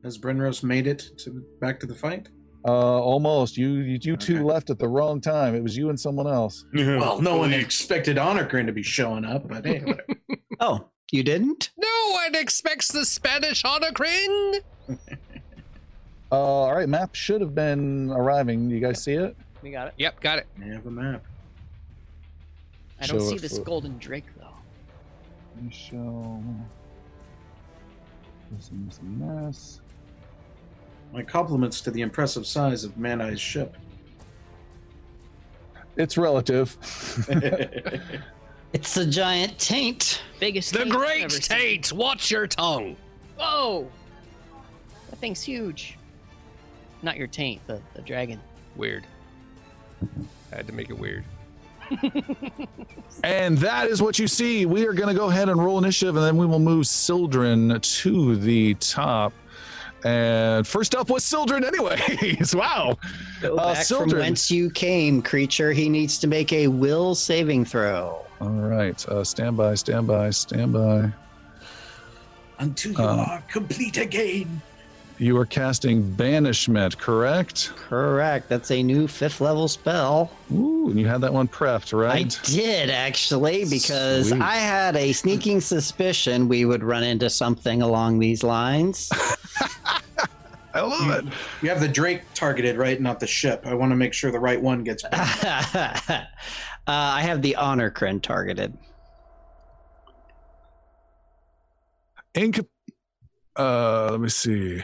Has 0.03 0.17
Brenrose 0.17 0.63
made 0.63 0.87
it 0.87 1.09
to 1.19 1.43
back 1.59 1.79
to 1.81 1.85
the 1.85 1.95
fight? 1.95 2.29
Uh, 2.65 2.71
almost. 2.71 3.57
You 3.57 3.69
you, 3.75 3.99
you 4.01 4.17
two 4.17 4.35
Okay. 4.35 4.43
left 4.43 4.69
at 4.69 4.79
the 4.79 4.87
wrong 4.87 5.19
time. 5.21 5.55
It 5.55 5.63
was 5.63 5.75
you 5.77 5.89
and 5.89 5.99
someone 5.99 6.27
else. 6.27 6.65
Well, 6.73 7.21
no 7.21 7.37
one 7.37 7.53
expected 7.53 8.17
Honorgrin 8.17 8.65
to 8.65 8.71
be 8.73 8.83
showing 8.83 9.25
up, 9.25 9.47
but 9.47 9.65
hey. 9.65 9.83
Oh, 10.61 10.89
you 11.11 11.23
didn't? 11.23 11.71
No 11.77 12.11
one 12.11 12.35
expects 12.35 12.89
the 12.91 13.05
Spanish 13.05 13.63
Honocrin. 13.63 14.59
Uh, 16.31 16.35
all 16.35 16.75
right, 16.75 16.87
map 16.87 17.15
should 17.15 17.41
have 17.41 17.55
been 17.55 18.11
arriving. 18.11 18.69
You 18.69 18.79
guys 18.79 19.03
see 19.03 19.13
it? 19.13 19.35
We 19.63 19.71
got 19.71 19.87
it. 19.87 19.95
Yep, 19.97 20.19
got 20.21 20.37
it. 20.37 20.45
I 20.61 20.65
have 20.67 20.85
a 20.85 20.91
map. 20.91 21.23
I 23.01 23.07
don't 23.07 23.19
Show 23.19 23.29
see 23.29 23.37
this 23.39 23.57
for- 23.57 23.63
golden 23.63 23.97
drake 23.97 24.25
though. 24.37 24.53
Let 25.55 25.63
me 25.63 25.71
show. 25.71 26.43
This 28.51 28.65
is 28.91 28.99
a 28.99 29.03
mess. 29.05 29.81
My 31.13 31.23
compliments 31.23 31.81
to 31.81 31.91
the 31.91 32.01
impressive 32.01 32.45
size 32.45 32.83
of 32.83 32.97
Man 32.97 33.21
Eye's 33.21 33.41
ship. 33.41 33.75
It's 35.97 36.17
relative. 36.17 36.77
It's 38.71 38.97
a 38.97 39.05
giant 39.05 39.57
taint. 39.57 40.21
Biggest. 40.39 40.73
The 40.73 40.79
taint 40.79 40.91
I've 40.91 40.99
Great 40.99 41.23
ever 41.23 41.29
seen. 41.31 41.41
Tate. 41.41 41.91
Watch 41.91 42.29
your 42.29 42.45
tongue. 42.45 42.95
Whoa! 43.37 43.89
That 45.09 45.17
thing's 45.19 45.41
huge. 45.41 45.97
Not 47.01 47.17
your 47.17 47.27
taint, 47.27 47.65
the, 47.65 47.81
the 47.95 48.01
dragon. 48.01 48.39
Weird. 48.75 49.05
I 50.51 50.55
had 50.55 50.67
to 50.67 50.73
make 50.73 50.89
it 50.89 50.97
weird. 50.97 51.23
And 53.23 53.57
that 53.57 53.87
is 53.89 54.01
what 54.01 54.17
you 54.17 54.27
see. 54.27 54.65
We 54.65 54.87
are 54.87 54.93
going 54.93 55.09
to 55.09 55.19
go 55.19 55.29
ahead 55.29 55.49
and 55.49 55.63
roll 55.63 55.77
initiative, 55.77 56.15
and 56.15 56.23
then 56.23 56.37
we 56.37 56.45
will 56.45 56.59
move 56.59 56.87
Sildren 56.87 57.81
to 57.81 58.35
the 58.37 58.75
top. 58.75 59.33
And 60.05 60.65
first 60.65 60.95
up 60.95 61.09
was 61.09 61.23
Sildren, 61.25 61.63
anyways. 61.65 62.55
wow. 62.63 62.97
Go 63.41 63.55
Uh, 63.57 63.73
back 63.73 63.85
from 63.85 64.09
whence 64.11 64.49
you 64.49 64.69
came, 64.69 65.21
creature. 65.21 65.71
He 65.73 65.89
needs 65.89 66.17
to 66.19 66.27
make 66.27 66.53
a 66.53 66.67
will 66.67 67.15
saving 67.15 67.65
throw. 67.65 68.25
All 68.39 68.49
right. 68.49 69.05
Uh, 69.09 69.23
stand 69.23 69.57
by, 69.57 69.75
stand 69.75 70.07
by, 70.07 70.29
stand 70.29 70.71
by. 70.73 71.11
Until 72.59 72.91
you 72.93 72.97
Uh. 73.03 73.25
are 73.29 73.43
complete 73.51 73.97
again. 73.97 74.61
You 75.19 75.37
are 75.37 75.45
casting 75.45 76.01
Banishment, 76.01 76.97
correct? 76.97 77.73
Correct. 77.75 78.47
That's 78.47 78.71
a 78.71 78.81
new 78.81 79.05
fifth 79.05 79.41
level 79.41 79.67
spell. 79.67 80.31
Ooh, 80.53 80.87
and 80.89 80.97
you 80.97 81.07
had 81.07 81.19
that 81.21 81.33
one 81.33 81.45
prepped, 81.45 81.91
right? 81.91 82.39
I 82.39 82.49
did 82.49 82.89
actually, 82.89 83.65
because 83.65 84.29
Sweet. 84.29 84.41
I 84.41 84.55
had 84.55 84.95
a 84.95 85.11
sneaking 85.11 85.59
suspicion 85.59 86.47
we 86.47 86.63
would 86.63 86.83
run 86.83 87.03
into 87.03 87.29
something 87.29 87.81
along 87.81 88.19
these 88.19 88.43
lines. 88.43 89.09
I 90.73 90.81
love 90.81 91.09
it. 91.09 91.33
You 91.61 91.67
have 91.67 91.81
the 91.81 91.87
Drake 91.89 92.21
targeted, 92.33 92.77
right? 92.77 93.01
Not 93.01 93.19
the 93.19 93.27
ship. 93.27 93.65
I 93.65 93.73
want 93.73 93.91
to 93.91 93.97
make 93.97 94.13
sure 94.13 94.31
the 94.31 94.39
right 94.39 94.61
one 94.61 94.83
gets. 94.83 95.03
Uh, 96.87 96.91
I 96.91 97.21
have 97.21 97.43
the 97.43 97.55
honor 97.55 97.91
crin 97.91 98.19
targeted. 98.19 98.75
Inca- 102.33 102.65
uh, 103.59 104.07
let 104.11 104.21
me 104.21 104.29
see. 104.29 104.81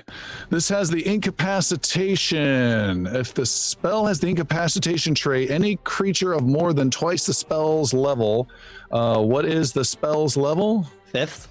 This 0.49 0.67
has 0.67 0.89
the 0.89 1.07
incapacitation. 1.07 3.07
If 3.07 3.33
the 3.33 3.45
spell 3.45 4.05
has 4.05 4.19
the 4.19 4.27
incapacitation 4.27 5.15
trait, 5.15 5.49
any 5.49 5.77
creature 5.77 6.33
of 6.33 6.43
more 6.43 6.73
than 6.73 6.91
twice 6.91 7.25
the 7.25 7.33
spell's 7.33 7.93
level, 7.93 8.49
uh, 8.91 9.21
what 9.21 9.45
is 9.45 9.71
the 9.71 9.85
spell's 9.85 10.35
level? 10.35 10.85
Fifth. 11.05 11.47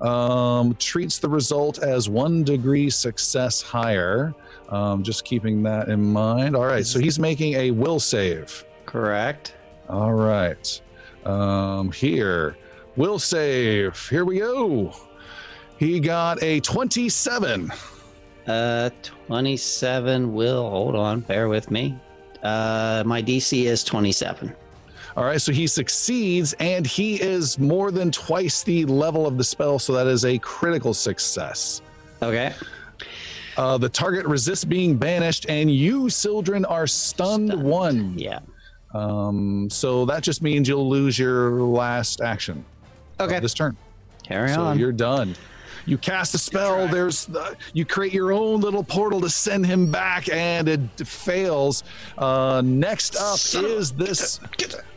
Um, 0.00 0.76
treats 0.76 1.18
the 1.18 1.28
result 1.28 1.82
as 1.82 2.08
one 2.08 2.44
degree 2.44 2.90
success 2.90 3.60
higher. 3.60 4.32
Um, 4.68 5.02
just 5.02 5.24
keeping 5.24 5.64
that 5.64 5.88
in 5.88 6.00
mind. 6.00 6.54
All 6.54 6.66
right, 6.66 6.86
so 6.86 7.00
he's 7.00 7.18
making 7.18 7.54
a 7.54 7.72
will 7.72 7.98
save. 7.98 8.64
Correct. 8.84 9.56
All 9.88 10.12
right. 10.12 10.80
Um, 11.24 11.90
here, 11.90 12.56
will 12.94 13.18
save. 13.18 14.08
Here 14.08 14.24
we 14.24 14.38
go. 14.38 14.92
He 15.78 16.00
got 16.00 16.42
a 16.42 16.60
27. 16.60 17.70
Uh, 18.46 18.90
27 19.26 20.32
will. 20.32 20.70
Hold 20.70 20.96
on. 20.96 21.20
Bear 21.20 21.48
with 21.48 21.70
me. 21.70 21.98
Uh, 22.42 23.02
my 23.06 23.22
DC 23.22 23.64
is 23.64 23.82
27. 23.84 24.54
All 25.16 25.24
right, 25.24 25.40
so 25.40 25.50
he 25.50 25.66
succeeds 25.66 26.52
and 26.60 26.86
he 26.86 27.20
is 27.20 27.58
more 27.58 27.90
than 27.90 28.10
twice 28.10 28.62
the 28.62 28.84
level 28.84 29.26
of 29.26 29.38
the 29.38 29.44
spell, 29.44 29.78
so 29.78 29.94
that 29.94 30.06
is 30.06 30.26
a 30.26 30.38
critical 30.38 30.92
success. 30.92 31.80
Okay. 32.22 32.52
Uh, 33.56 33.78
the 33.78 33.88
target 33.88 34.26
resists 34.26 34.64
being 34.66 34.96
banished, 34.98 35.46
and 35.48 35.70
you, 35.70 36.10
Sildren, 36.10 36.66
are 36.66 36.86
stunned, 36.86 37.48
Stunned. 37.48 37.62
one. 37.62 38.18
Yeah. 38.18 38.40
Um, 38.94 39.68
so 39.70 40.04
that 40.04 40.22
just 40.22 40.42
means 40.42 40.68
you'll 40.68 40.88
lose 40.88 41.18
your 41.18 41.62
last 41.62 42.20
action 42.20 42.62
Okay. 43.18 43.40
this 43.40 43.54
turn. 43.54 43.74
Carry 44.22 44.50
on. 44.50 44.54
so 44.54 44.62
on. 44.64 44.78
you're 44.78 44.92
done. 44.92 45.34
You 45.86 45.96
cast 45.96 46.34
a 46.34 46.38
spell. 46.38 46.88
There's 46.88 47.26
the, 47.26 47.56
you 47.72 47.84
create 47.84 48.12
your 48.12 48.32
own 48.32 48.60
little 48.60 48.82
portal 48.82 49.20
to 49.20 49.30
send 49.30 49.64
him 49.64 49.90
back, 49.90 50.28
and 50.28 50.68
it 50.68 50.80
fails. 51.06 51.84
Uh, 52.18 52.60
next 52.64 53.16
up 53.16 53.38
is 53.54 53.92
this 53.92 54.40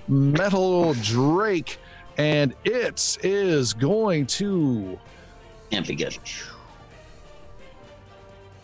metal 0.08 0.96
drake, 0.96 1.78
and 2.18 2.56
it 2.66 3.18
is 3.24 3.74
going 3.74 4.26
to 4.26 5.00
Can't 5.70 5.88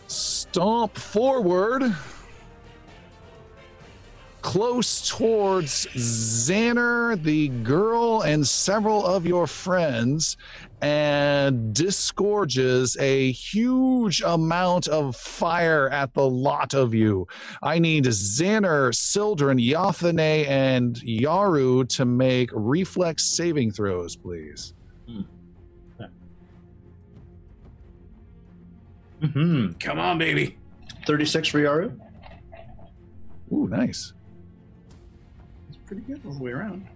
stomp 0.08 0.98
forward 0.98 1.96
close 4.46 5.10
towards 5.10 5.88
Xander, 5.88 7.22
the 7.24 7.48
girl, 7.48 8.22
and 8.22 8.48
several 8.48 9.04
of 9.04 9.26
your 9.26 9.48
friends, 9.48 10.38
and 10.86 11.74
disgorges 11.74 12.96
a 13.00 13.32
huge 13.32 14.22
amount 14.22 14.88
of 14.88 15.16
fire 15.16 15.90
at 15.90 16.14
the 16.14 16.22
lot 16.30 16.76
of 16.76 16.94
you. 16.94 17.28
I 17.64 17.80
need 17.80 18.06
Xander, 18.06 18.94
Sildren, 18.94 19.58
Yathane, 19.58 20.48
and 20.48 20.96
Yaru 20.98 21.90
to 21.90 22.06
make 22.06 22.52
reflex 22.54 23.26
saving 23.26 23.72
throws, 23.72 24.16
please. 24.16 24.76
hmm 29.22 29.72
Come 29.80 30.00
on, 30.00 30.20
baby. 30.20 30.60
36 31.08 31.48
for 31.48 31.60
Yaru. 31.60 32.00
Ooh, 33.52 33.68
nice. 33.68 34.14
That's 35.68 35.80
pretty 35.88 36.04
good 36.04 36.22
all 36.28 36.34
the 36.34 36.44
way 36.44 36.52
around. 36.52 36.88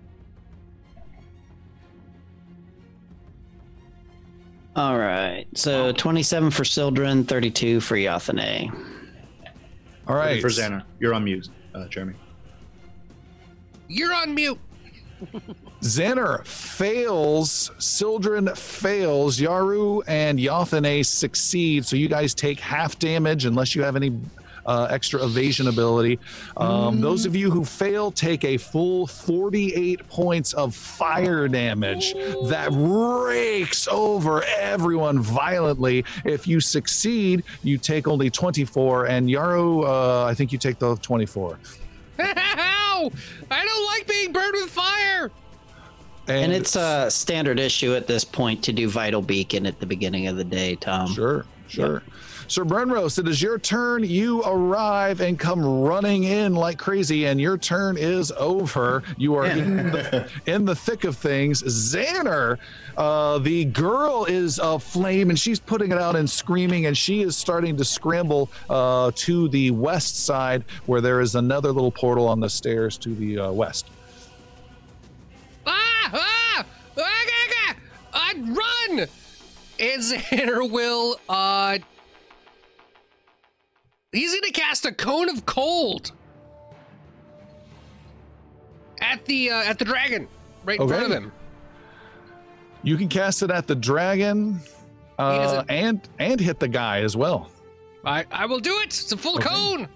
All 4.75 4.97
right. 4.97 5.45
So 5.55 5.91
27 5.91 6.51
for 6.51 6.63
Sildren, 6.63 7.23
32 7.25 7.81
for 7.81 7.95
Yathane. 7.95 8.73
All 10.07 10.15
right. 10.15 10.41
For 10.41 10.49
Xander. 10.49 10.83
You're 10.99 11.13
on 11.13 11.23
mute, 11.23 11.49
uh, 11.75 11.87
Jeremy. 11.87 12.13
You're 13.87 14.13
on 14.13 14.35
mute. 14.35 14.59
Xander 15.81 16.45
fails, 16.45 17.71
Sildren 17.77 18.53
fails, 18.55 19.39
Yaru 19.39 20.01
and 20.07 20.39
Yathane 20.39 21.05
succeed. 21.05 21.85
So 21.85 21.95
you 21.95 22.07
guys 22.07 22.33
take 22.33 22.59
half 22.59 22.99
damage 22.99 23.45
unless 23.45 23.75
you 23.75 23.83
have 23.83 23.95
any 23.95 24.17
uh, 24.65 24.87
extra 24.89 25.23
evasion 25.23 25.67
ability. 25.67 26.19
Um, 26.57 27.01
Those 27.01 27.25
of 27.25 27.35
you 27.35 27.51
who 27.51 27.63
fail 27.65 28.11
take 28.11 28.43
a 28.43 28.57
full 28.57 29.07
48 29.07 30.07
points 30.09 30.53
of 30.53 30.75
fire 30.75 31.47
damage 31.47 32.13
that 32.47 32.69
rakes 32.71 33.87
over 33.87 34.43
everyone 34.57 35.19
violently. 35.19 36.05
If 36.25 36.47
you 36.47 36.59
succeed, 36.59 37.43
you 37.63 37.77
take 37.77 38.07
only 38.07 38.29
24, 38.29 39.07
and 39.07 39.29
Yaru, 39.29 39.85
uh, 39.85 40.25
I 40.25 40.33
think 40.33 40.51
you 40.51 40.57
take 40.57 40.79
the 40.79 40.95
24. 40.97 41.59
Ow! 42.19 43.11
I 43.49 43.65
don't 43.65 43.85
like 43.85 44.07
being 44.07 44.33
burned 44.33 44.53
with 44.53 44.69
fire. 44.69 45.31
And 46.27 46.51
it's 46.51 46.75
a 46.75 47.09
standard 47.09 47.59
issue 47.59 47.95
at 47.95 48.05
this 48.05 48.23
point 48.23 48.63
to 48.65 48.73
do 48.73 48.87
Vital 48.87 49.21
Beacon 49.21 49.65
at 49.65 49.79
the 49.79 49.85
beginning 49.85 50.27
of 50.27 50.37
the 50.37 50.43
day, 50.43 50.75
Tom. 50.75 51.11
Sure, 51.11 51.45
sure. 51.67 52.03
Sir 52.49 52.65
Brenrose, 52.65 53.19
it 53.19 53.27
is 53.27 53.43
your 53.43 53.59
turn. 53.59 54.03
You 54.03 54.41
arrive 54.41 55.21
and 55.21 55.37
come 55.37 55.63
running 55.63 56.23
in 56.23 56.55
like 56.55 56.79
crazy, 56.79 57.27
and 57.27 57.39
your 57.39 57.59
turn 57.59 57.95
is 57.95 58.31
over. 58.31 59.03
You 59.17 59.35
are 59.35 59.45
in 59.45 59.77
the, 59.91 60.27
in 60.47 60.65
the 60.65 60.73
thick 60.73 61.03
of 61.03 61.15
things. 61.15 61.61
Xander, 61.61 62.57
uh, 62.97 63.37
the 63.37 63.65
girl 63.65 64.25
is 64.25 64.57
aflame, 64.57 65.29
and 65.29 65.37
she's 65.37 65.59
putting 65.59 65.91
it 65.91 65.99
out 65.99 66.15
and 66.15 66.27
screaming, 66.27 66.87
and 66.87 66.97
she 66.97 67.21
is 67.21 67.37
starting 67.37 67.77
to 67.77 67.85
scramble 67.85 68.49
uh, 68.67 69.11
to 69.13 69.47
the 69.49 69.69
west 69.69 70.25
side, 70.25 70.65
where 70.87 71.01
there 71.01 71.21
is 71.21 71.35
another 71.35 71.71
little 71.71 71.91
portal 71.91 72.27
on 72.27 72.39
the 72.39 72.49
stairs 72.49 72.97
to 72.97 73.13
the 73.13 73.37
uh, 73.37 73.51
west. 73.51 73.91
Ah! 75.67 76.09
Ah! 76.13 76.65
Ah! 76.65 76.65
ah, 76.97 77.75
ah, 78.11 78.31
uh, 78.31 78.33
run! 78.39 79.07
And 79.79 80.01
Xander 80.01 80.67
will, 80.67 81.19
uh. 81.29 81.77
He's 84.11 84.33
gonna 84.33 84.51
cast 84.51 84.85
a 84.85 84.91
cone 84.91 85.29
of 85.29 85.45
cold 85.45 86.11
at 89.01 89.23
the 89.25 89.51
uh, 89.51 89.63
at 89.63 89.77
the 89.77 89.85
dragon 89.85 90.27
right 90.65 90.79
in 90.79 90.87
front 90.87 91.05
of 91.05 91.11
him. 91.11 91.31
You 92.81 92.97
can 92.97 93.07
cast 93.07 93.43
it 93.43 93.51
at 93.51 93.67
the 93.67 93.75
dragon, 93.75 94.59
uh, 95.19 95.63
and 95.69 96.01
and 96.17 96.39
hit 96.39 96.59
the 96.59 96.67
guy 96.67 97.01
as 97.01 97.15
well. 97.15 97.51
I 98.03 98.25
I 98.31 98.45
will 98.47 98.59
do 98.59 98.77
it. 98.79 98.85
It's 98.85 99.11
a 99.11 99.17
full 99.17 99.35
Okay. 99.35 99.47
cone. 99.49 99.87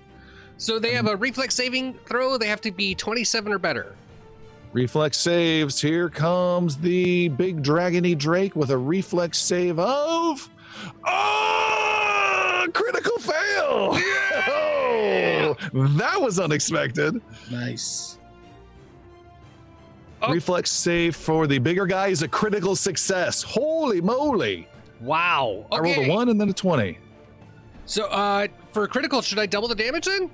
So 0.58 0.78
they 0.78 0.92
have 0.94 1.08
a 1.08 1.16
reflex 1.16 1.56
saving 1.56 1.96
throw. 2.06 2.38
They 2.38 2.48
have 2.48 2.62
to 2.62 2.72
be 2.72 2.94
27 2.94 3.52
or 3.52 3.58
better. 3.58 3.96
Reflex 4.74 5.18
saves. 5.18 5.82
Here 5.82 6.08
comes 6.10 6.78
the 6.78 7.30
big 7.30 7.64
dragony 7.64 8.16
Drake 8.18 8.56
with 8.56 8.70
a 8.70 8.78
reflex 8.78 9.40
save 9.40 9.80
of. 9.80 10.48
Oh, 11.06 12.03
critical 12.72 13.18
fail! 13.20 13.98
Oh, 14.46 15.56
that 15.98 16.20
was 16.20 16.40
unexpected. 16.40 17.22
Nice. 17.52 18.18
Oh. 20.22 20.32
Reflex 20.32 20.72
save 20.72 21.16
for 21.16 21.48
the 21.48 21.60
bigger 21.60 21.86
guy 21.86 22.08
is 22.08 22.22
a 22.24 22.28
critical 22.28 22.76
success. 22.76 23.44
Holy 23.44 24.02
moly! 24.02 24.68
Wow. 25.02 25.66
I 25.72 25.80
rolled 25.80 25.98
a 25.98 26.10
one 26.10 26.30
and 26.30 26.40
then 26.40 26.50
a 26.50 26.54
20. 26.54 26.98
So 27.86 28.06
uh, 28.06 28.48
for 28.72 28.88
critical, 28.88 29.22
should 29.22 29.40
I 29.40 29.46
double 29.46 29.68
the 29.68 29.76
damage 29.76 30.06
then? 30.06 30.32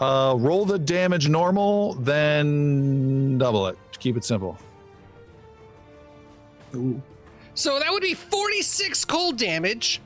Uh, 0.00 0.36
roll 0.38 0.64
the 0.64 0.78
damage 0.78 1.28
normal, 1.28 1.94
then 1.94 3.38
double 3.38 3.66
it. 3.66 3.76
Keep 3.98 4.16
it 4.16 4.24
simple. 4.24 4.56
Ooh. 6.74 7.02
So 7.54 7.78
that 7.78 7.90
would 7.90 8.02
be 8.02 8.14
46 8.14 9.04
cold 9.04 9.36
damage. 9.36 10.00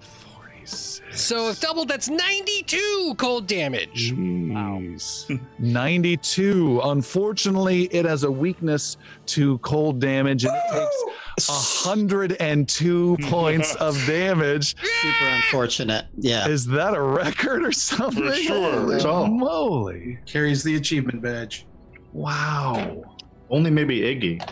46. 1.16 1.22
So 1.22 1.48
if 1.51 1.60
doubled, 1.60 1.88
that's 1.88 2.09
92 2.09 3.14
cold 3.18 3.47
damage. 3.47 4.12
Jeez. 4.12 5.40
92. 5.59 6.80
Unfortunately, 6.84 7.84
it 7.84 8.05
has 8.05 8.24
a 8.24 8.30
weakness 8.30 8.97
to 9.26 9.59
cold 9.59 9.98
damage 10.01 10.44
and 10.44 10.55
it 10.55 10.62
takes 10.72 11.86
102 11.86 13.16
points 13.22 13.74
of 13.76 13.94
damage. 14.06 14.76
Super 14.76 15.26
unfortunate. 15.28 16.06
Yeah. 16.18 16.48
Is 16.48 16.66
that 16.66 16.94
a 16.94 17.02
record 17.02 17.64
or 17.64 17.72
something? 17.72 18.26
For 18.26 18.34
sure. 18.34 18.72
Holy 18.72 18.93
That's 18.94 19.05
all. 19.05 19.26
moly. 19.26 20.18
Carries 20.26 20.62
the 20.62 20.76
achievement 20.76 21.22
badge. 21.22 21.66
Wow. 22.12 23.02
Only 23.51 23.70
maybe 23.70 24.01
Iggy. 24.01 24.48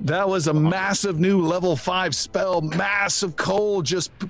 That 0.00 0.28
was 0.28 0.46
a 0.46 0.52
massive 0.52 1.18
new 1.18 1.40
level 1.40 1.74
five 1.74 2.14
spell. 2.14 2.60
Massive 2.60 3.34
cold 3.36 3.86
just 3.86 4.16
p- 4.18 4.28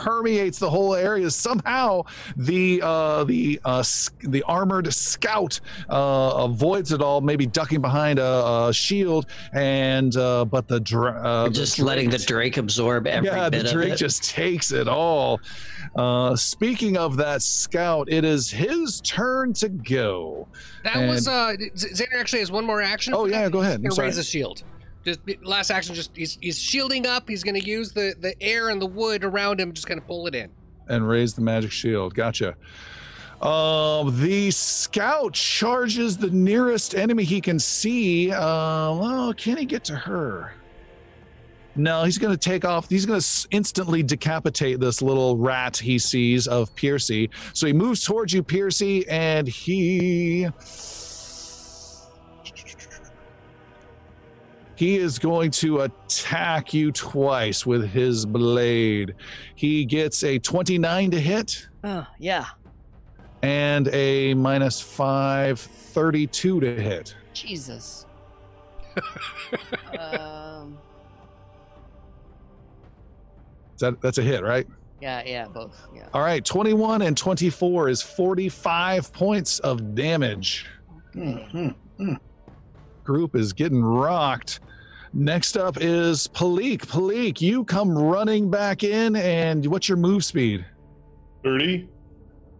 permeates 0.00 0.58
the 0.58 0.68
whole 0.70 0.94
area. 0.94 1.30
Somehow, 1.30 2.02
the 2.36 2.80
uh, 2.82 3.24
the 3.24 3.60
uh, 3.64 3.84
the 4.22 4.42
armored 4.44 4.92
scout 4.92 5.60
uh, 5.90 6.32
avoids 6.48 6.92
it 6.92 7.02
all, 7.02 7.20
maybe 7.20 7.46
ducking 7.46 7.80
behind 7.80 8.18
a, 8.18 8.66
a 8.68 8.72
shield, 8.72 9.26
and 9.52 10.16
uh, 10.16 10.44
but 10.46 10.66
the, 10.68 10.80
dra- 10.80 11.20
uh, 11.22 11.44
the 11.44 11.50
just 11.50 11.78
letting 11.78 12.08
the 12.10 12.16
Drake- 12.16 12.26
Drake 12.28 12.56
absorb 12.56 13.06
every 13.06 13.28
yeah, 13.28 13.48
bit 13.50 13.62
the 13.62 13.66
of 13.68 13.72
Drake 13.72 13.92
it. 13.92 13.96
just 13.96 14.24
takes 14.24 14.72
it 14.72 14.88
all. 14.88 15.40
Uh, 15.96 16.34
speaking 16.36 16.96
of 16.96 17.16
that 17.18 17.42
scout, 17.42 18.08
it 18.10 18.24
is 18.24 18.50
his 18.50 19.00
turn 19.02 19.52
to 19.54 19.68
go. 19.68 20.48
That 20.84 20.96
And- 20.96 21.10
was 21.10 21.28
uh 21.28 21.54
Xander 21.76 22.18
actually 22.18 22.38
has 22.40 22.50
one 22.50 22.64
more 22.64 22.80
action. 22.80 23.12
Oh 23.14 23.26
yeah, 23.26 23.48
go 23.50 23.60
ahead. 23.60 23.76
I'm 23.76 23.82
He's 23.82 23.90
gonna 23.90 23.94
sorry. 23.96 24.08
raise 24.08 24.18
a 24.18 24.24
shield. 24.24 24.62
Just 25.04 25.20
last 25.42 25.70
action, 25.70 25.94
just 25.94 26.14
he's, 26.14 26.36
he's 26.40 26.58
shielding 26.58 27.06
up. 27.06 27.28
He's 27.28 27.42
gonna 27.42 27.58
use 27.58 27.92
the 27.92 28.14
the 28.20 28.34
air 28.42 28.68
and 28.68 28.80
the 28.80 28.86
wood 28.86 29.24
around 29.24 29.58
him, 29.60 29.72
just 29.72 29.86
gonna 29.88 30.00
pull 30.00 30.26
it 30.26 30.34
in. 30.34 30.50
and 30.88 31.08
raise 31.08 31.34
the 31.34 31.40
magic 31.40 31.70
shield. 31.72 32.14
Gotcha. 32.14 32.56
Um, 33.40 34.20
the 34.20 34.50
scout 34.50 35.32
charges 35.32 36.18
the 36.18 36.28
nearest 36.30 36.94
enemy 36.94 37.24
he 37.24 37.40
can 37.40 37.58
see. 37.58 38.30
Uh, 38.30 38.38
well, 38.94 39.32
can 39.34 39.56
he 39.56 39.64
get 39.64 39.82
to 39.84 39.96
her? 39.96 40.52
No, 41.76 42.02
he's 42.04 42.18
going 42.18 42.32
to 42.32 42.38
take 42.38 42.64
off. 42.66 42.90
He's 42.90 43.06
going 43.06 43.20
to 43.20 43.48
instantly 43.52 44.02
decapitate 44.02 44.80
this 44.80 45.00
little 45.00 45.36
rat 45.38 45.76
he 45.76 45.98
sees 45.98 46.46
of 46.48 46.74
Piercy. 46.74 47.30
So 47.54 47.66
he 47.66 47.72
moves 47.72 48.04
towards 48.04 48.34
you, 48.34 48.42
Piercy, 48.42 49.08
and 49.08 49.48
he. 49.48 50.48
He 54.80 54.96
is 54.96 55.18
going 55.18 55.50
to 55.50 55.80
attack 55.80 56.72
you 56.72 56.90
twice 56.90 57.66
with 57.66 57.86
his 57.90 58.24
blade. 58.24 59.14
He 59.54 59.84
gets 59.84 60.24
a 60.24 60.38
29 60.38 61.10
to 61.10 61.20
hit 61.20 61.68
Oh, 61.84 62.06
yeah. 62.18 62.46
and 63.42 63.88
a 63.92 64.32
minus 64.32 64.80
5, 64.80 65.60
32 65.60 66.60
to 66.60 66.74
hit. 66.82 67.14
Jesus. 67.34 68.06
um, 69.98 70.78
that, 73.80 74.00
that's 74.00 74.16
a 74.16 74.22
hit, 74.22 74.42
right? 74.42 74.66
yeah, 75.02 75.22
yeah, 75.26 75.46
both. 75.46 75.88
Yeah. 75.94 76.08
All 76.14 76.22
right, 76.22 76.42
21 76.42 77.02
and 77.02 77.14
24 77.18 77.90
is 77.90 78.00
45 78.00 79.12
points 79.12 79.58
of 79.58 79.94
damage. 79.94 80.64
Mhm. 81.14 81.74
Group 83.04 83.36
is 83.36 83.52
getting 83.52 83.82
rocked. 83.84 84.60
Next 85.12 85.56
up 85.56 85.76
is 85.80 86.28
Palik. 86.28 86.86
Palik, 86.86 87.40
you 87.40 87.64
come 87.64 87.96
running 87.96 88.48
back 88.48 88.84
in, 88.84 89.16
and 89.16 89.66
what's 89.66 89.88
your 89.88 89.98
move 89.98 90.24
speed? 90.24 90.64
30. 91.42 91.88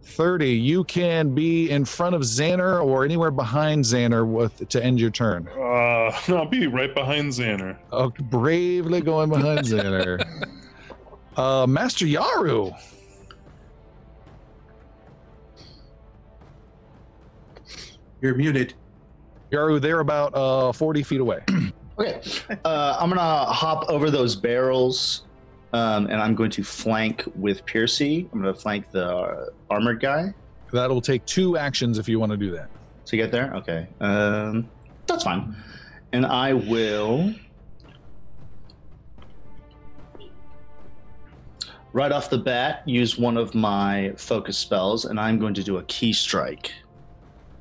30. 0.03 0.49
You 0.49 0.83
can 0.83 1.33
be 1.33 1.69
in 1.69 1.85
front 1.85 2.13
of 2.13 2.21
Xander 2.23 2.83
or 2.83 3.05
anywhere 3.05 3.31
behind 3.31 3.85
Xander 3.85 4.27
with 4.27 4.67
to 4.67 4.83
end 4.83 4.99
your 4.99 5.11
turn. 5.11 5.47
Uh, 5.47 6.11
I'll 6.27 6.45
be 6.45 6.67
right 6.67 6.93
behind 6.93 7.31
Xander. 7.31 7.77
Oh, 7.91 8.09
bravely 8.09 8.99
going 8.99 9.29
behind 9.29 9.59
Xander. 9.59 10.21
uh, 11.37 11.65
Master 11.67 12.05
Yaru. 12.05 12.75
You're 18.19 18.35
muted. 18.35 18.73
Yaru, 19.51 19.79
they're 19.79 20.01
about 20.01 20.35
uh, 20.35 20.71
40 20.73 21.03
feet 21.03 21.21
away. 21.21 21.39
Okay, 21.99 22.21
uh, 22.65 22.97
I'm 22.99 23.09
gonna 23.09 23.45
hop 23.45 23.89
over 23.89 24.09
those 24.09 24.35
barrels, 24.35 25.23
um, 25.73 26.07
and 26.07 26.15
I'm 26.15 26.35
going 26.35 26.51
to 26.51 26.63
flank 26.63 27.23
with 27.35 27.65
Piercy. 27.65 28.29
I'm 28.31 28.41
gonna 28.41 28.53
flank 28.53 28.91
the 28.91 29.07
uh, 29.07 29.45
armored 29.69 29.99
guy 29.99 30.33
That'll 30.71 31.01
take 31.01 31.25
two 31.25 31.57
actions 31.57 31.97
if 31.97 32.07
you 32.07 32.19
want 32.19 32.31
to 32.31 32.37
do 32.37 32.51
that. 32.51 32.69
to 33.05 33.17
get 33.17 33.31
there. 33.31 33.53
Okay, 33.55 33.87
um, 33.99 34.69
that's 35.05 35.23
fine. 35.23 35.55
And 36.13 36.25
I 36.25 36.53
will 36.53 37.33
right 41.93 42.11
off 42.11 42.29
the 42.29 42.37
bat 42.37 42.83
use 42.87 43.17
one 43.17 43.35
of 43.35 43.53
my 43.53 44.13
focus 44.17 44.57
spells, 44.57 45.05
and 45.05 45.19
I'm 45.19 45.39
going 45.39 45.53
to 45.55 45.63
do 45.63 45.77
a 45.77 45.83
ki 45.83 46.13
strike 46.13 46.71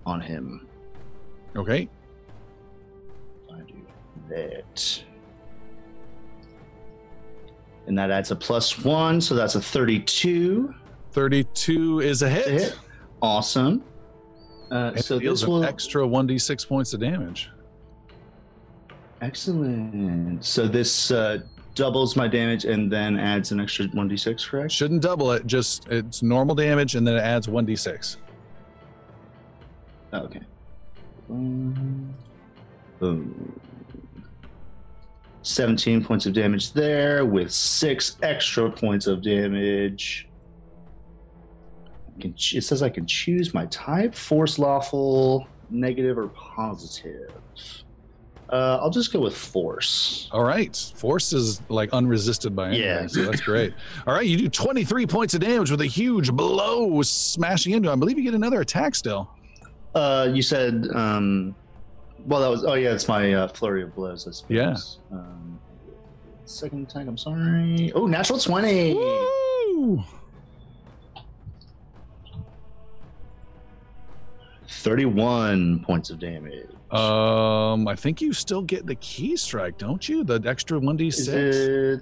on 0.07 0.21
him. 0.21 0.69
Okay. 1.57 1.89
I 4.31 4.37
do 4.37 4.49
that. 4.49 5.05
And 7.87 7.99
that 7.99 8.11
adds 8.11 8.31
a 8.31 8.37
plus 8.37 8.85
one, 8.85 9.21
so 9.21 9.35
that's 9.35 9.55
a 9.57 9.61
32 9.61 10.75
32 11.13 12.01
is 12.01 12.23
a 12.23 12.29
hit. 12.31 12.45
to 12.45 12.51
hit. 12.53 12.79
Awesome. 13.21 13.83
Uh, 14.71 14.93
It 14.95 15.05
so 15.05 15.19
deals 15.19 15.41
this 15.41 15.49
will 15.49 15.65
extra 15.65 16.03
1d6 16.07 16.69
points 16.69 16.93
of 16.95 17.01
damage. 17.01 17.51
excellent. 19.21 20.45
So 20.45 20.69
this 20.69 21.11
uh, 21.11 21.39
doubles 21.75 22.15
my 22.17 22.29
damage 22.29 22.65
and 22.65 22.91
then 22.93 23.19
adds 23.19 23.51
an 23.51 23.59
extra 23.61 23.87
1d6, 23.87 24.47
correct? 24.49 24.71
Shouldn't 24.71 25.03
double 25.03 25.33
it, 25.33 25.47
just 25.47 25.89
it's 25.89 26.23
normal 26.23 26.55
damage 26.55 26.95
and 26.95 27.05
then 27.05 27.17
it 27.17 27.21
adds 27.23 27.49
1d6. 27.49 28.17
Okay. 30.15 30.41
Um, 31.29 32.15
boom. 33.01 33.61
17 35.43 36.05
points 36.05 36.27
of 36.27 36.33
damage 36.35 36.73
there 36.73 37.25
with 37.25 37.51
six 37.51 38.17
extra 38.23 38.71
points 38.71 39.07
of 39.07 39.23
damage. 39.23 40.29
Can 42.21 42.35
it 42.53 42.63
says 42.63 42.83
I 42.83 42.91
can 42.91 43.07
choose 43.07 43.55
my 43.55 43.65
type 43.67 44.15
force 44.15 44.59
lawful, 44.59 45.47
negative, 45.71 46.19
or 46.19 46.29
positive. 46.29 47.31
Uh, 48.53 48.79
I'll 48.83 48.91
just 48.91 49.13
go 49.13 49.21
with 49.21 49.35
force. 49.37 50.29
All 50.33 50.43
right. 50.43 50.77
Force 50.97 51.33
is 51.33 51.63
like 51.69 51.93
unresisted 51.93 52.55
by 52.55 52.69
anything, 52.71 52.85
Yeah. 52.85 53.07
so 53.07 53.23
that's 53.23 53.41
great. 53.41 53.73
All 54.09 54.13
right, 54.13 54.27
you 54.27 54.37
do 54.37 54.49
23 54.49 55.07
points 55.07 55.35
of 55.35 55.41
damage 55.41 55.71
with 55.71 55.81
a 55.83 55.87
huge 55.87 56.33
blow 56.33 57.01
smashing 57.03 57.73
into 57.75 57.89
him. 57.89 57.95
I 57.95 57.99
believe 58.01 58.19
you 58.19 58.25
get 58.25 58.35
another 58.35 58.61
attack 58.61 58.97
still. 58.97 59.31
Uh, 59.95 60.29
you 60.33 60.43
said, 60.43 60.89
um, 60.95 61.55
well, 62.27 62.41
that 62.41 62.49
was, 62.49 62.65
oh 62.65 62.75
yeah, 62.75 62.93
it's 62.93 63.09
my 63.09 63.33
uh, 63.35 63.49
flurry 63.49 63.83
of 63.83 63.95
blows, 63.95 64.27
I 64.29 64.31
suppose. 64.33 64.99
Yeah. 65.11 65.17
Um, 65.17 65.59
second 66.45 66.89
attack, 66.89 67.07
I'm 67.07 67.17
sorry. 67.19 67.93
Oh, 67.95 68.07
natural 68.07 68.39
20. 68.39 68.95
Woo! 68.95 70.03
31 74.69 75.81
points 75.81 76.11
of 76.11 76.19
damage. 76.19 76.67
Um, 76.91 77.87
I 77.87 77.95
think 77.97 78.21
you 78.21 78.33
still 78.33 78.63
get 78.63 78.87
the 78.87 78.95
ki 78.97 79.37
strike, 79.37 79.79
don't 79.79 80.09
you? 80.09 80.25
The 80.25 80.41
extra 80.47 80.79
1d6. 80.81 82.01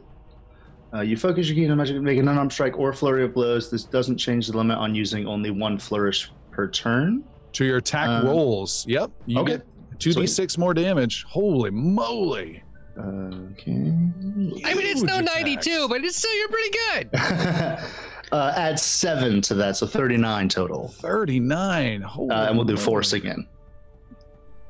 Uh, 0.95 1.01
you 1.01 1.17
focus 1.19 1.49
your 1.49 1.55
ki 1.55 1.71
on 1.71 1.77
magic, 1.77 2.01
make 2.01 2.19
an 2.19 2.29
unarmed 2.29 2.53
strike 2.53 2.79
or 2.79 2.93
flurry 2.93 3.25
of 3.25 3.35
blows. 3.35 3.71
This 3.71 3.85
doesn't 3.85 4.17
change 4.17 4.47
the 4.49 4.57
limit 4.57 4.79
on 4.79 4.95
using 4.95 5.27
only 5.27 5.51
one 5.51 5.79
flourish 5.79 6.31
per 6.51 6.69
turn. 6.69 7.25
to 7.53 7.65
your 7.65 7.79
attack 7.79 8.09
Um, 8.09 8.27
rolls. 8.27 8.87
Yep. 8.87 9.11
You 9.27 9.39
okay. 9.41 9.53
get 9.57 9.67
2d6 9.99 10.59
more 10.59 10.75
damage. 10.75 11.25
Holy 11.29 11.71
moly. 11.71 12.63
Okay. 12.99 13.73
I 13.73 14.75
mean, 14.75 14.87
it's 14.87 15.03
no 15.03 15.21
92, 15.21 15.89
but 15.89 16.05
it's 16.05 16.17
still 16.17 16.35
you're 16.37 16.49
pretty 16.49 16.79
good. 16.79 17.11
uh, 18.33 18.53
add 18.57 18.79
seven 18.79 19.41
to 19.43 19.55
that, 19.55 19.77
so 19.77 19.87
39 19.87 20.49
total. 20.49 20.89
39. 20.89 22.03
Holy 22.03 22.31
Uh, 22.31 22.47
and 22.49 22.57
we'll 22.57 22.65
do 22.65 22.77
force 22.77 23.13
again. 23.13 23.47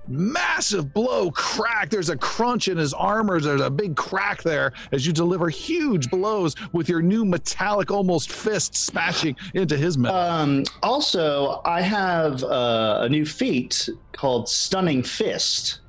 Massive 0.09 0.95
blow, 0.95 1.31
crack. 1.31 1.91
There's 1.91 2.09
a 2.09 2.17
crunch 2.17 2.69
in 2.69 2.79
his 2.79 2.95
armor. 2.95 3.41
There's 3.41 3.61
a 3.61 3.71
big 3.71 3.95
crack 3.95 4.43
there 4.43 4.73
as 4.91 5.07
you 5.07 5.13
deliver 5.13 5.49
huge 5.49 6.11
blows 6.11 6.55
with 6.73 6.89
your 6.89 7.03
new 7.03 7.25
metallic, 7.25 7.91
almost 7.91 8.33
fist 8.33 8.75
smashing 8.75 9.37
into 9.55 9.77
his 9.77 9.99
metal. 9.99 10.19
Um, 10.19 10.65
also, 10.83 11.61
I 11.65 11.83
have 11.83 12.43
uh, 12.43 13.01
a 13.03 13.09
new 13.09 13.27
feat 13.27 13.89
called 14.13 14.49
Stunning 14.49 15.03
Fist, 15.03 15.81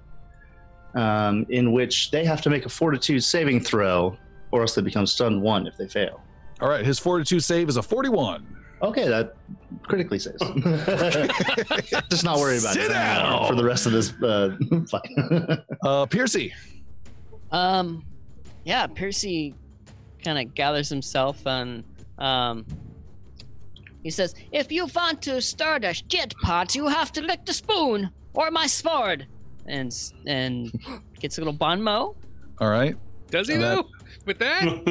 um, 0.96 1.46
in 1.50 1.72
which 1.72 2.12
they 2.12 2.26
have 2.26 2.42
to 2.42 2.50
make 2.50 2.66
a 2.66 2.70
Fortitude 2.70 3.24
saving 3.24 3.62
throw, 3.62 4.18
or 4.52 4.62
else 4.62 4.76
they 4.76 4.82
become 4.82 5.06
stunned 5.06 5.42
one 5.42 5.66
if 5.66 5.78
they 5.78 5.88
fail. 5.88 6.22
All 6.62 6.68
right, 6.68 6.86
his 6.86 7.00
fortitude 7.00 7.44
save 7.44 7.70
is 7.70 7.78
a 7.78 7.82
41. 7.82 8.46
Okay, 8.82 9.08
that 9.10 9.36
critically 9.84 10.20
saves. 10.20 10.42
Just 12.10 12.24
not 12.24 12.38
worry 12.40 12.58
about 12.60 12.74
Sit 12.74 12.86
it 12.86 12.90
down. 12.90 13.48
for 13.48 13.56
the 13.56 13.64
rest 13.64 13.86
of 13.86 13.92
this 13.92 14.14
uh, 14.24 14.56
fight. 14.90 15.60
Uh, 15.84 16.06
Piercy. 16.06 16.54
Um, 17.52 18.06
yeah, 18.64 18.88
Percy 18.88 19.54
kind 20.24 20.40
of 20.40 20.54
gathers 20.56 20.88
himself 20.90 21.46
and 21.46 21.84
um, 22.20 22.66
he 24.04 24.10
says, 24.10 24.34
"If 24.52 24.72
you 24.72 24.86
want 24.96 25.22
to 25.24 25.42
start 25.42 25.84
a 25.84 25.94
shit 25.94 26.34
pot, 26.42 26.74
you 26.76 26.88
have 26.88 27.12
to 27.14 27.22
lick 27.22 27.46
the 27.46 27.54
spoon 27.54 28.10
or 28.34 28.50
my 28.52 28.66
sword." 28.68 29.28
And 29.66 29.94
and 30.26 30.72
gets 31.20 31.38
a 31.38 31.42
little 31.42 31.54
bon 31.54 31.82
mot. 31.82 32.16
All 32.60 32.70
right. 32.70 32.96
Does 33.30 33.48
he 33.50 33.54
And 33.56 33.64
that- 33.64 33.76
though? 33.76 33.90
with 34.26 34.40
that. 34.40 34.84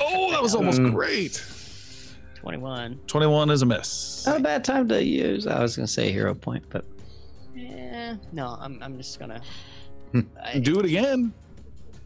Oh, 0.00 0.30
that 0.30 0.42
was 0.42 0.54
almost 0.54 0.80
Mm. 0.80 0.92
great. 0.94 1.44
21. 2.36 2.98
21 3.06 3.50
is 3.50 3.62
a 3.62 3.66
miss. 3.66 4.24
Not 4.26 4.38
a 4.38 4.42
bad 4.42 4.64
time 4.64 4.88
to 4.88 5.02
use. 5.04 5.46
I 5.46 5.60
was 5.62 5.76
gonna 5.76 5.86
say 5.86 6.10
hero 6.10 6.34
point, 6.34 6.64
but 6.70 6.84
Yeah, 7.54 8.16
no, 8.32 8.56
I'm, 8.60 8.82
I'm 8.82 8.96
just 8.96 9.18
gonna. 9.18 9.40
Hmm. 10.12 10.20
Do 10.62 10.78
it 10.80 10.86
again. 10.86 11.32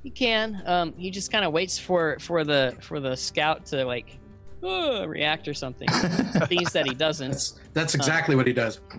he 0.02 0.10
can. 0.10 0.60
Um, 0.66 0.92
he 0.98 1.10
just 1.10 1.30
kind 1.30 1.44
of 1.44 1.52
waits 1.52 1.78
for 1.78 2.16
for 2.20 2.42
the 2.44 2.74
for 2.80 2.98
the 3.00 3.16
scout 3.16 3.64
to 3.66 3.84
like 3.84 4.18
uh, 4.64 5.06
react 5.06 5.46
or 5.46 5.54
something. 5.54 5.88
Things 6.48 6.72
that 6.72 6.86
he 6.86 6.94
doesn't, 6.94 7.30
That's 7.30 7.60
that's 7.74 7.94
exactly 7.94 8.34
what 8.34 8.46
he 8.46 8.52
does. 8.52 8.80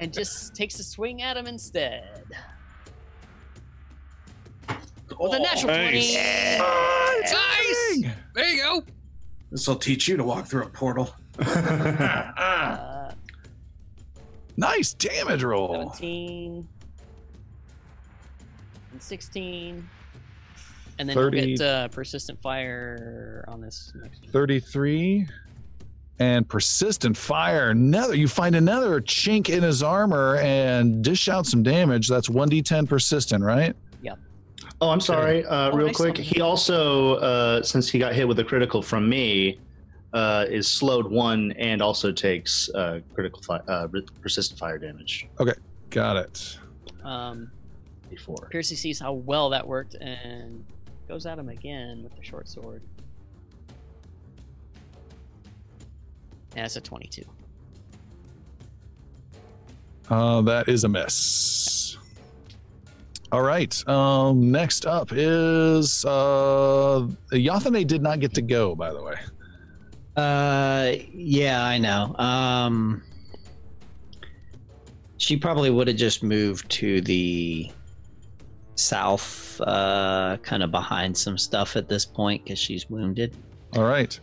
And 0.00 0.12
just 0.12 0.54
takes 0.54 0.78
a 0.80 0.82
swing 0.84 1.22
at 1.22 1.36
him 1.36 1.46
instead. 1.46 2.24
With 5.18 5.34
a 5.34 5.38
natural 5.38 5.72
Nice. 5.74 6.14
20. 6.14 7.32
nice. 7.32 8.14
There 8.34 8.48
you 8.48 8.62
go. 8.62 8.82
This 9.50 9.66
will 9.66 9.76
teach 9.76 10.06
you 10.08 10.16
to 10.16 10.24
walk 10.24 10.46
through 10.46 10.64
a 10.64 10.68
portal. 10.68 11.14
Uh, 11.38 13.10
Nice 14.56 14.92
damage 14.92 15.42
roll. 15.42 15.72
17 15.94 16.68
and 18.92 19.02
16 19.02 19.88
and 20.98 21.08
then 21.08 21.14
30. 21.16 21.36
we'll 21.38 21.46
get 21.56 21.60
uh, 21.66 21.88
persistent 21.88 22.40
fire 22.42 23.42
on 23.48 23.62
this 23.62 23.90
next 23.94 24.20
one. 24.22 24.30
33 24.32 25.26
and 26.18 26.46
persistent 26.46 27.16
fire 27.16 27.70
another 27.70 28.14
you 28.14 28.28
find 28.28 28.54
another 28.54 29.00
chink 29.00 29.48
in 29.48 29.62
his 29.62 29.82
armor 29.82 30.36
and 30.36 31.02
dish 31.02 31.30
out 31.30 31.46
some 31.46 31.62
damage 31.62 32.06
that's 32.08 32.28
1d10 32.28 32.86
persistent 32.86 33.42
right 33.42 33.74
Oh, 34.80 34.88
I'm 34.90 35.00
sorry. 35.00 35.44
Uh, 35.44 35.70
Oh, 35.70 35.76
real 35.76 35.92
quick, 35.92 36.16
he 36.16 36.40
also, 36.40 37.16
uh, 37.16 37.62
since 37.62 37.88
he 37.88 37.98
got 37.98 38.14
hit 38.14 38.26
with 38.26 38.38
a 38.38 38.44
critical 38.44 38.80
from 38.82 39.08
me, 39.08 39.60
uh, 40.12 40.46
is 40.48 40.66
slowed 40.66 41.06
one 41.10 41.52
and 41.52 41.82
also 41.82 42.10
takes 42.10 42.68
uh, 42.70 43.00
critical 43.14 43.42
fi- 43.42 43.62
uh, 43.68 43.86
persistent 44.20 44.58
fire 44.58 44.78
damage. 44.78 45.28
Okay, 45.38 45.52
got 45.90 46.16
it. 46.16 46.58
Um, 47.04 47.50
before. 48.08 48.48
Piercy 48.50 48.74
sees 48.74 48.98
how 48.98 49.12
well 49.12 49.50
that 49.50 49.66
worked 49.66 49.94
and 49.94 50.64
goes 51.08 51.26
at 51.26 51.38
him 51.38 51.48
again 51.48 52.02
with 52.02 52.14
the 52.16 52.22
short 52.22 52.48
sword. 52.48 52.82
Yeah 56.56 56.64
it's 56.64 56.74
a 56.74 56.80
22 56.80 57.22
uh, 60.08 60.40
that 60.42 60.68
is 60.68 60.82
a 60.82 60.88
miss 60.88 61.96
all 63.32 63.42
right 63.42 63.86
um, 63.88 64.50
next 64.50 64.86
up 64.86 65.10
is 65.12 66.04
uh, 66.04 67.06
Yathane 67.32 67.86
did 67.86 68.02
not 68.02 68.20
get 68.20 68.34
to 68.34 68.42
go 68.42 68.74
by 68.74 68.92
the 68.92 69.02
way 69.02 69.14
uh, 70.16 70.96
yeah, 71.12 71.64
I 71.64 71.78
know. 71.78 72.14
Um, 72.18 73.02
she 75.18 75.36
probably 75.36 75.70
would 75.70 75.88
have 75.88 75.96
just 75.96 76.22
moved 76.22 76.70
to 76.72 77.00
the 77.00 77.70
south, 78.74 79.60
uh, 79.62 80.36
kind 80.42 80.62
of 80.62 80.70
behind 80.70 81.16
some 81.16 81.38
stuff 81.38 81.76
at 81.76 81.88
this 81.88 82.04
point 82.04 82.44
because 82.44 82.58
she's 82.58 82.88
wounded. 82.90 83.36
All 83.76 83.84
right. 83.84 84.18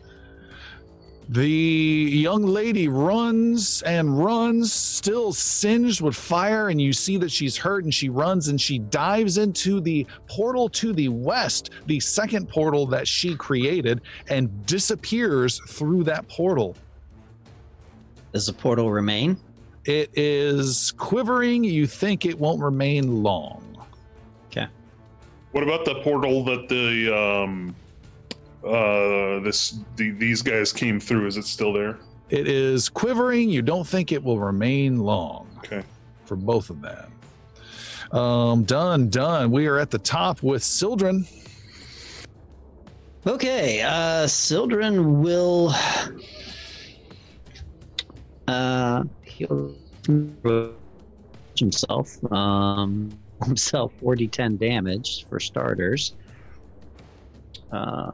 The 1.29 1.49
young 1.49 2.43
lady 2.43 2.87
runs 2.87 3.81
and 3.81 4.17
runs, 4.23 4.71
still 4.71 5.33
singed 5.33 5.99
with 5.99 6.15
fire, 6.15 6.69
and 6.69 6.79
you 6.79 6.93
see 6.93 7.17
that 7.17 7.31
she's 7.31 7.57
hurt 7.57 7.83
and 7.83 7.93
she 7.93 8.07
runs 8.07 8.47
and 8.47 8.61
she 8.61 8.79
dives 8.79 9.37
into 9.37 9.81
the 9.81 10.07
portal 10.27 10.69
to 10.69 10.93
the 10.93 11.09
west, 11.09 11.71
the 11.85 11.99
second 11.99 12.47
portal 12.47 12.85
that 12.87 13.09
she 13.09 13.35
created, 13.35 14.01
and 14.29 14.65
disappears 14.65 15.59
through 15.67 16.05
that 16.05 16.25
portal. 16.29 16.77
Does 18.31 18.45
the 18.45 18.53
portal 18.53 18.89
remain? 18.89 19.37
It 19.83 20.09
is 20.13 20.93
quivering. 20.93 21.65
You 21.65 21.87
think 21.87 22.25
it 22.25 22.39
won't 22.39 22.61
remain 22.61 23.21
long. 23.21 23.63
Okay. 24.47 24.67
What 25.51 25.63
about 25.63 25.83
the 25.83 25.95
portal 26.03 26.45
that 26.45 26.69
the 26.69 27.13
um 27.13 27.75
uh 28.63 29.39
this 29.39 29.79
the, 29.95 30.11
these 30.11 30.41
guys 30.41 30.73
came 30.73 30.99
through? 30.99 31.27
Is 31.27 31.37
it 31.37 31.45
still 31.45 31.73
there? 31.73 31.99
It 32.29 32.47
is 32.47 32.89
quivering. 32.89 33.49
You 33.49 33.61
don't 33.61 33.87
think 33.87 34.11
it 34.11 34.21
will 34.21 34.39
remain 34.39 34.99
long. 34.99 35.47
Okay. 35.59 35.83
for 36.25 36.35
both 36.35 36.69
of 36.69 36.81
them. 36.81 37.11
Um, 38.11 38.63
done, 38.63 39.09
done. 39.09 39.51
We 39.51 39.67
are 39.67 39.77
at 39.79 39.91
the 39.91 39.97
top 39.97 40.43
with 40.43 40.63
Sildren. 40.63 41.25
Okay, 43.25 43.81
uh, 43.81 44.27
Sildren 44.27 45.21
will 45.21 45.73
uh, 48.47 49.03
heal 49.23 49.75
himself. 51.59 52.31
Um, 52.31 53.09
himself 53.43 53.91
4d10 54.01 54.57
damage 54.57 55.25
for 55.29 55.39
starters. 55.39 56.15
Uh, 57.71 58.11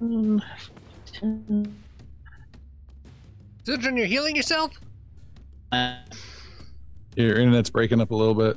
um, 0.00 0.42
Children, 3.64 3.96
you're 3.96 4.06
healing 4.06 4.34
yourself? 4.36 4.78
uh, 5.72 5.96
Your 7.16 7.36
internet's 7.38 7.70
breaking 7.70 8.00
up 8.00 8.10
a 8.10 8.14
little 8.16 8.34
bit. 8.34 8.56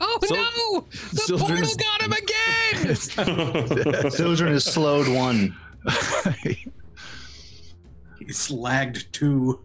Oh 0.00 0.18
So- 0.24 0.34
no! 0.34 0.86
The 1.12 1.22
Children 1.26 1.48
portal 1.48 1.64
is- 1.64 1.76
got 1.76 2.02
him 2.02 2.12
again! 2.12 4.10
Children 4.16 4.52
is 4.54 4.64
slowed 4.64 5.08
one. 5.08 5.54
He's 8.18 8.50
lagged 8.50 9.12
two. 9.12 9.60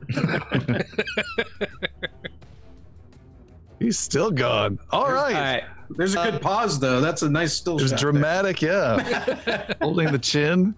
He's 3.79 3.99
still 3.99 4.31
gone. 4.31 4.79
All 4.91 5.11
right. 5.11 5.35
all 5.35 5.41
right. 5.41 5.63
There's 5.91 6.15
a 6.15 6.31
good 6.31 6.41
pause 6.41 6.79
though. 6.79 6.99
That's 6.99 7.21
a 7.21 7.29
nice 7.29 7.53
still 7.53 7.77
It 7.77 7.83
was 7.83 7.91
shot 7.91 8.01
there. 8.01 8.11
dramatic, 8.11 8.61
yeah. 8.61 9.73
Holding 9.81 10.11
the 10.11 10.19
chin. 10.19 10.75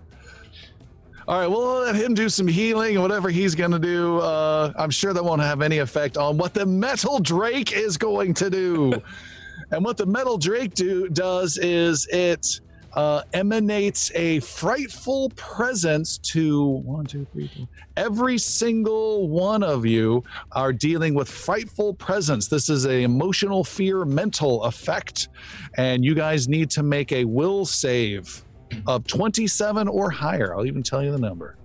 All 1.27 1.39
right, 1.39 1.47
we'll 1.47 1.81
let 1.81 1.95
him 1.95 2.15
do 2.15 2.27
some 2.27 2.47
healing 2.47 2.95
and 2.95 3.03
whatever 3.03 3.30
he's 3.30 3.53
going 3.53 3.69
to 3.71 3.80
do. 3.80 4.17
Uh, 4.17 4.73
I'm 4.76 4.89
sure 4.89 5.13
that 5.13 5.23
won't 5.23 5.41
have 5.41 5.61
any 5.61 5.77
effect 5.77 6.17
on 6.17 6.38
what 6.38 6.55
the 6.55 6.65
Metal 6.65 7.19
Drake 7.19 7.71
is 7.71 7.97
going 7.97 8.34
to 8.35 8.49
do. 8.49 8.93
and 9.71 9.85
what 9.85 9.95
the 9.97 10.07
Metal 10.07 10.38
Drake 10.39 10.73
do 10.73 11.07
does 11.09 11.57
is 11.59 12.07
it 12.11 12.59
uh, 12.94 13.24
emanates 13.34 14.11
a 14.16 14.40
frightful 14.40 15.30
presence 15.36 16.18
to 16.18 16.66
one, 16.66 17.06
two, 17.06 17.26
three, 17.32 17.49
four. 17.56 17.68
Every 17.98 18.38
single 18.38 19.30
one 19.30 19.64
of 19.64 19.86
you 19.86 20.24
are 20.53 20.74
dealing 20.74 21.14
with 21.14 21.30
frightful 21.30 21.94
presence. 21.94 22.48
This 22.48 22.70
is 22.70 22.86
a 22.86 23.03
emotional 23.03 23.64
fear 23.64 24.06
mental 24.06 24.64
effect, 24.64 25.30
and 25.78 26.03
you 26.03 26.16
guys 26.16 26.48
need 26.48 26.70
to 26.72 26.84
make 26.84 27.11
a 27.11 27.26
will 27.26 27.66
save 27.66 28.44
of 28.88 29.06
27 29.07 29.88
or 29.88 30.10
higher. 30.10 30.56
I'll 30.56 30.66
even 30.66 30.84
tell 30.84 31.03
you 31.03 31.11
the 31.11 31.20
number. 31.20 31.57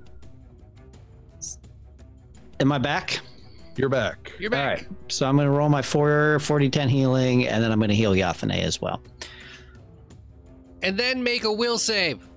Am 2.61 2.73
I 2.73 2.79
back? 2.79 3.21
You're 3.77 3.89
back. 3.89 4.33
You're 4.39 4.51
back. 4.51 4.79
right. 4.79 4.89
So 5.09 5.27
I'm 5.27 5.37
going 5.37 5.49
to 5.49 5.53
roll 5.53 5.69
my 5.69 5.83
4 5.83 6.39
40 6.39 6.71
10 6.71 6.89
healing, 6.89 7.49
and 7.49 7.63
then 7.63 7.73
I'm 7.73 7.79
going 7.79 7.89
to 7.91 7.97
heal 7.97 8.13
Yathane 8.13 8.63
as 8.63 8.81
well. 8.81 9.03
And 10.85 10.99
then 10.99 11.23
make 11.23 11.45
a 11.45 11.53
will 11.53 11.79
save. 11.79 12.29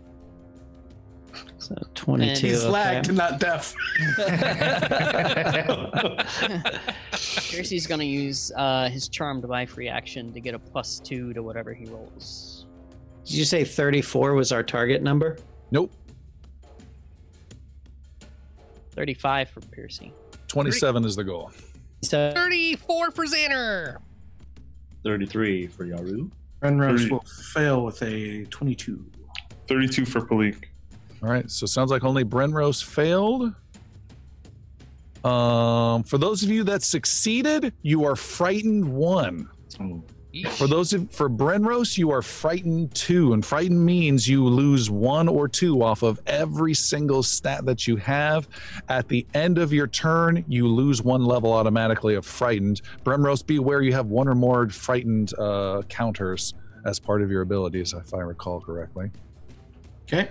So 1.57 1.75
22. 1.95 2.47
He's 2.47 2.63
okay. 2.63 2.71
lagged, 2.71 3.13
not 3.13 3.39
deaf. 3.39 3.75
Piercy's 7.49 7.85
gonna 7.85 8.05
use 8.05 8.51
uh, 8.55 8.89
his 8.89 9.09
charmed 9.09 9.43
life 9.43 9.75
reaction 9.75 10.31
to 10.33 10.39
get 10.39 10.55
a 10.55 10.59
plus 10.59 10.99
two 10.99 11.33
to 11.33 11.43
whatever 11.43 11.73
he 11.73 11.85
rolls. 11.85 12.65
Did 13.25 13.35
you 13.35 13.43
say 13.43 13.65
34 13.65 14.33
was 14.33 14.53
our 14.53 14.63
target 14.63 15.03
number? 15.03 15.37
Nope. 15.71 15.91
35 18.91 19.49
for 19.49 19.59
Piercy. 19.61 20.13
27 20.47 21.03
is 21.03 21.17
the 21.17 21.23
goal. 21.23 21.51
So 22.03 22.31
34 22.33 23.11
for 23.11 23.25
Xander. 23.25 23.97
33 25.03 25.67
for 25.67 25.85
Yaru. 25.85 26.31
Renrose 26.61 26.99
Thirty. 26.99 27.11
will 27.11 27.23
fail 27.53 27.83
with 27.85 28.01
a 28.01 28.45
22. 28.45 29.05
32 29.67 30.05
for 30.05 30.21
Palik. 30.21 30.65
All 31.21 31.29
right. 31.29 31.49
So 31.49 31.65
sounds 31.65 31.91
like 31.91 32.03
only 32.03 32.23
Brenrose 32.23 32.83
failed. 32.83 33.53
Um, 35.23 36.03
for 36.03 36.17
those 36.17 36.43
of 36.43 36.49
you 36.49 36.63
that 36.65 36.83
succeeded, 36.83 37.73
you 37.81 38.05
are 38.05 38.15
frightened 38.15 38.87
one. 38.87 39.49
Oh. 39.79 40.03
For 40.43 40.67
those 40.67 40.93
of 40.93 41.11
for 41.11 41.29
Brenrose, 41.29 41.97
you 41.97 42.11
are 42.11 42.21
frightened 42.21 42.93
two, 42.93 43.33
and 43.33 43.45
frightened 43.45 43.85
means 43.85 44.27
you 44.27 44.45
lose 44.45 44.89
one 44.89 45.27
or 45.27 45.47
two 45.47 45.83
off 45.83 46.03
of 46.03 46.19
every 46.27 46.73
single 46.73 47.23
stat 47.23 47.65
that 47.65 47.87
you 47.87 47.95
have. 47.97 48.47
At 48.89 49.07
the 49.07 49.25
end 49.33 49.57
of 49.57 49.71
your 49.73 49.87
turn, 49.87 50.43
you 50.47 50.67
lose 50.67 51.01
one 51.01 51.23
level 51.23 51.53
automatically 51.53 52.15
of 52.15 52.25
frightened. 52.25 52.81
Brenrose, 53.03 53.45
be 53.45 53.57
aware 53.57 53.81
you 53.81 53.93
have 53.93 54.07
one 54.07 54.27
or 54.27 54.35
more 54.35 54.69
frightened 54.69 55.37
uh, 55.37 55.81
counters 55.89 56.53
as 56.85 56.99
part 56.99 57.21
of 57.21 57.29
your 57.29 57.41
abilities, 57.41 57.93
if 57.93 58.13
I 58.13 58.19
recall 58.19 58.61
correctly. 58.61 59.11
Okay. 60.03 60.29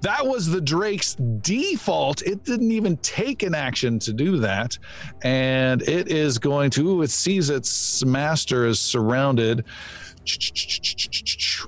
That 0.00 0.26
was 0.26 0.46
the 0.46 0.60
Drake's 0.60 1.14
default. 1.14 2.22
It 2.22 2.44
didn't 2.44 2.72
even 2.72 2.96
take 2.98 3.42
an 3.42 3.54
action 3.54 3.98
to 4.00 4.12
do 4.12 4.38
that. 4.38 4.78
And 5.22 5.82
it 5.82 6.08
is 6.08 6.38
going 6.38 6.70
to, 6.70 6.88
ooh, 6.88 7.02
it 7.02 7.10
sees 7.10 7.50
its 7.50 8.04
master 8.04 8.66
is 8.66 8.80
surrounded. 8.80 9.64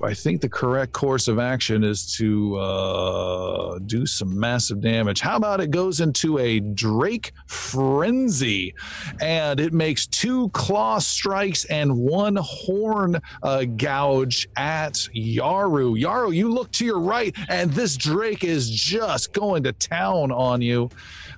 I 0.01 0.13
think 0.13 0.41
the 0.41 0.49
correct 0.49 0.93
course 0.93 1.27
of 1.27 1.39
action 1.39 1.83
is 1.83 2.13
to 2.17 2.57
uh, 2.57 3.79
do 3.85 4.05
some 4.05 4.39
massive 4.39 4.81
damage. 4.81 5.19
How 5.19 5.35
about 5.35 5.61
it 5.61 5.71
goes 5.71 5.99
into 5.99 6.37
a 6.39 6.59
Drake 6.59 7.33
Frenzy 7.47 8.73
and 9.21 9.59
it 9.59 9.73
makes 9.73 10.07
two 10.07 10.49
claw 10.49 10.99
strikes 10.99 11.65
and 11.65 11.95
one 11.97 12.37
horn 12.41 13.19
uh, 13.43 13.65
gouge 13.75 14.47
at 14.55 14.93
Yaru. 15.15 16.01
Yaru, 16.01 16.33
you 16.35 16.51
look 16.51 16.71
to 16.73 16.85
your 16.85 16.99
right 16.99 17.35
and 17.49 17.71
this 17.71 17.97
Drake 17.97 18.43
is 18.43 18.69
just 18.69 19.33
going 19.33 19.63
to 19.63 19.73
town 19.73 20.31
on 20.31 20.61
you. 20.61 20.89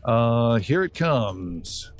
Uh, 0.03 0.57
here 0.57 0.84
it 0.84 0.93
comes. 0.93 1.90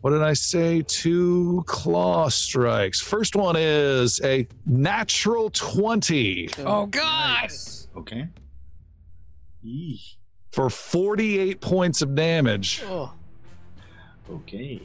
What 0.00 0.10
did 0.10 0.22
I 0.22 0.32
say? 0.32 0.82
Two 0.82 1.62
claw 1.66 2.28
strikes. 2.28 3.00
First 3.00 3.36
one 3.36 3.54
is 3.58 4.20
a 4.24 4.46
natural 4.64 5.50
20 5.50 6.48
Oh, 6.58 6.64
oh 6.66 6.86
God! 6.86 7.50
Okay. 7.96 8.26
Yee. 9.62 10.00
for 10.52 10.70
48 10.70 11.60
points 11.60 12.00
of 12.02 12.14
damage. 12.14 12.82
Oh, 12.86 13.12
Okay. 14.30 14.80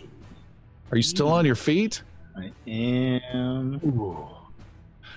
Are 0.92 0.98
you 0.98 1.04
still 1.04 1.30
on 1.30 1.46
your 1.46 1.56
feet? 1.56 2.02
I 2.36 2.52
am. 2.68 3.80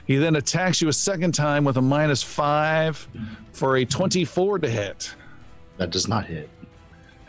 He 0.07 0.17
then 0.17 0.37
attacks 0.37 0.81
you 0.81 0.89
a 0.89 0.93
second 0.93 1.33
time 1.33 1.65
with 1.65 1.77
a 1.77 1.83
minus 1.83 2.23
five 2.23 3.09
for 3.53 3.77
a 3.79 3.85
24 3.85 4.61
to 4.61 4.69
hit, 4.69 5.15
That 5.79 5.91
does 5.91 6.07
not 6.09 6.27
hit. 6.27 6.49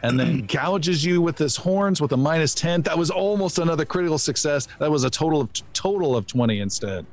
And 0.04 0.20
then 0.20 0.46
gouges 0.48 1.04
you 1.04 1.22
with 1.22 1.38
his 1.38 1.56
horns 1.56 2.02
with 2.02 2.12
a 2.14 2.18
minus 2.18 2.54
10. 2.56 2.84
That 2.84 2.98
was 2.98 3.12
almost 3.12 3.60
another 3.60 3.86
critical 3.86 4.18
success. 4.18 4.68
That 4.80 4.90
was 4.90 5.04
a 5.04 5.10
total 5.10 5.42
of 5.42 5.50
total 5.74 6.16
of 6.16 6.28
20 6.28 6.60
instead. 6.60 7.06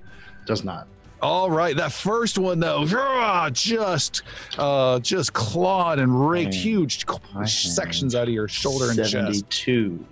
Does 0.46 0.64
not. 0.64 0.86
All 1.22 1.50
right, 1.50 1.74
that 1.76 1.92
first 1.92 2.36
one 2.36 2.60
though, 2.60 2.84
just 3.50 4.22
uh, 4.58 5.00
just 5.00 5.32
clawed 5.32 5.98
and 5.98 6.28
raked 6.28 6.52
Man, 6.52 6.62
huge 6.62 7.06
I 7.34 7.46
sections 7.46 8.14
out 8.14 8.28
of 8.28 8.34
your 8.34 8.48
shoulder 8.48 8.90
and 8.90 8.98
chest. 8.98 9.12
Seventy-two. 9.12 10.04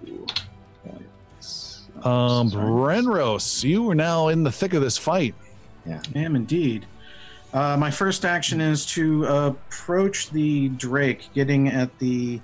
Um, 2.05 2.51
Sorry. 2.51 2.64
Brenrose, 2.64 3.64
you 3.64 3.88
are 3.90 3.94
now 3.94 4.28
in 4.28 4.42
the 4.44 4.52
thick 4.52 4.74
of 4.74 4.82
this 4.82 4.98
fight. 4.98 5.34
Yeah 5.86 6.01
i 6.14 6.18
am 6.18 6.36
indeed. 6.36 6.86
Uh, 7.52 7.76
my 7.76 7.90
first 7.90 8.24
action 8.24 8.60
is 8.60 8.84
to 8.84 9.24
approach 9.26 10.30
the 10.30 10.68
Drake, 10.70 11.28
getting 11.34 11.68
at 11.68 11.96
the, 11.98 12.40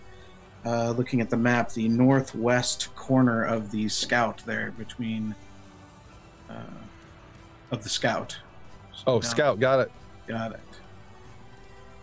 uh, 0.64 0.90
looking 0.90 1.20
at 1.20 1.30
the 1.30 1.36
map, 1.36 1.70
the 1.72 1.88
northwest 1.88 2.94
corner 2.94 3.44
of 3.44 3.70
the 3.70 3.88
scout 3.88 4.42
there 4.46 4.72
between, 4.76 5.34
uh, 6.48 6.54
of 7.70 7.82
the 7.82 7.88
scout. 7.88 8.38
So 8.94 9.02
Oh, 9.06 9.14
now- 9.14 9.20
Scout, 9.20 9.58
got 9.60 9.80
it. 9.80 9.90
Got 10.26 10.52
it. 10.52 10.60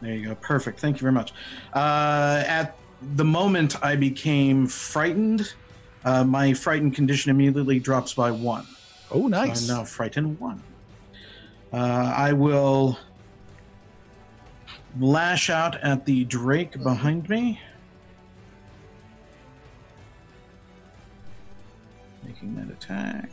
There 0.02 0.14
you 0.16 0.28
go. 0.30 0.36
Perfect. 0.36 0.80
Thank 0.80 0.98
you 0.98 1.02
very 1.02 1.12
much. 1.14 1.34
Uh, 1.74 2.44
at 2.48 2.76
the 3.16 3.26
moment 3.26 3.82
I 3.84 3.96
became 3.96 4.68
frightened, 4.68 5.54
uh, 6.06 6.24
my 6.24 6.54
frightened 6.54 6.96
condition 6.96 7.30
immediately 7.32 7.80
drops 7.80 8.14
by 8.14 8.32
one. 8.32 8.66
Oh, 9.12 9.28
nice. 9.28 9.70
I'm 9.70 9.78
now 9.78 9.84
frightened 9.86 10.40
one. 10.40 10.62
Uh, 11.72 11.78
I 12.16 12.34
will 12.34 12.98
lash 15.00 15.50
out 15.50 15.76
at 15.82 16.06
the 16.06 16.24
Drake 16.26 16.82
behind 16.84 17.30
me. 17.30 17.60
Making 22.28 22.56
that 22.56 22.70
attack. 22.72 23.30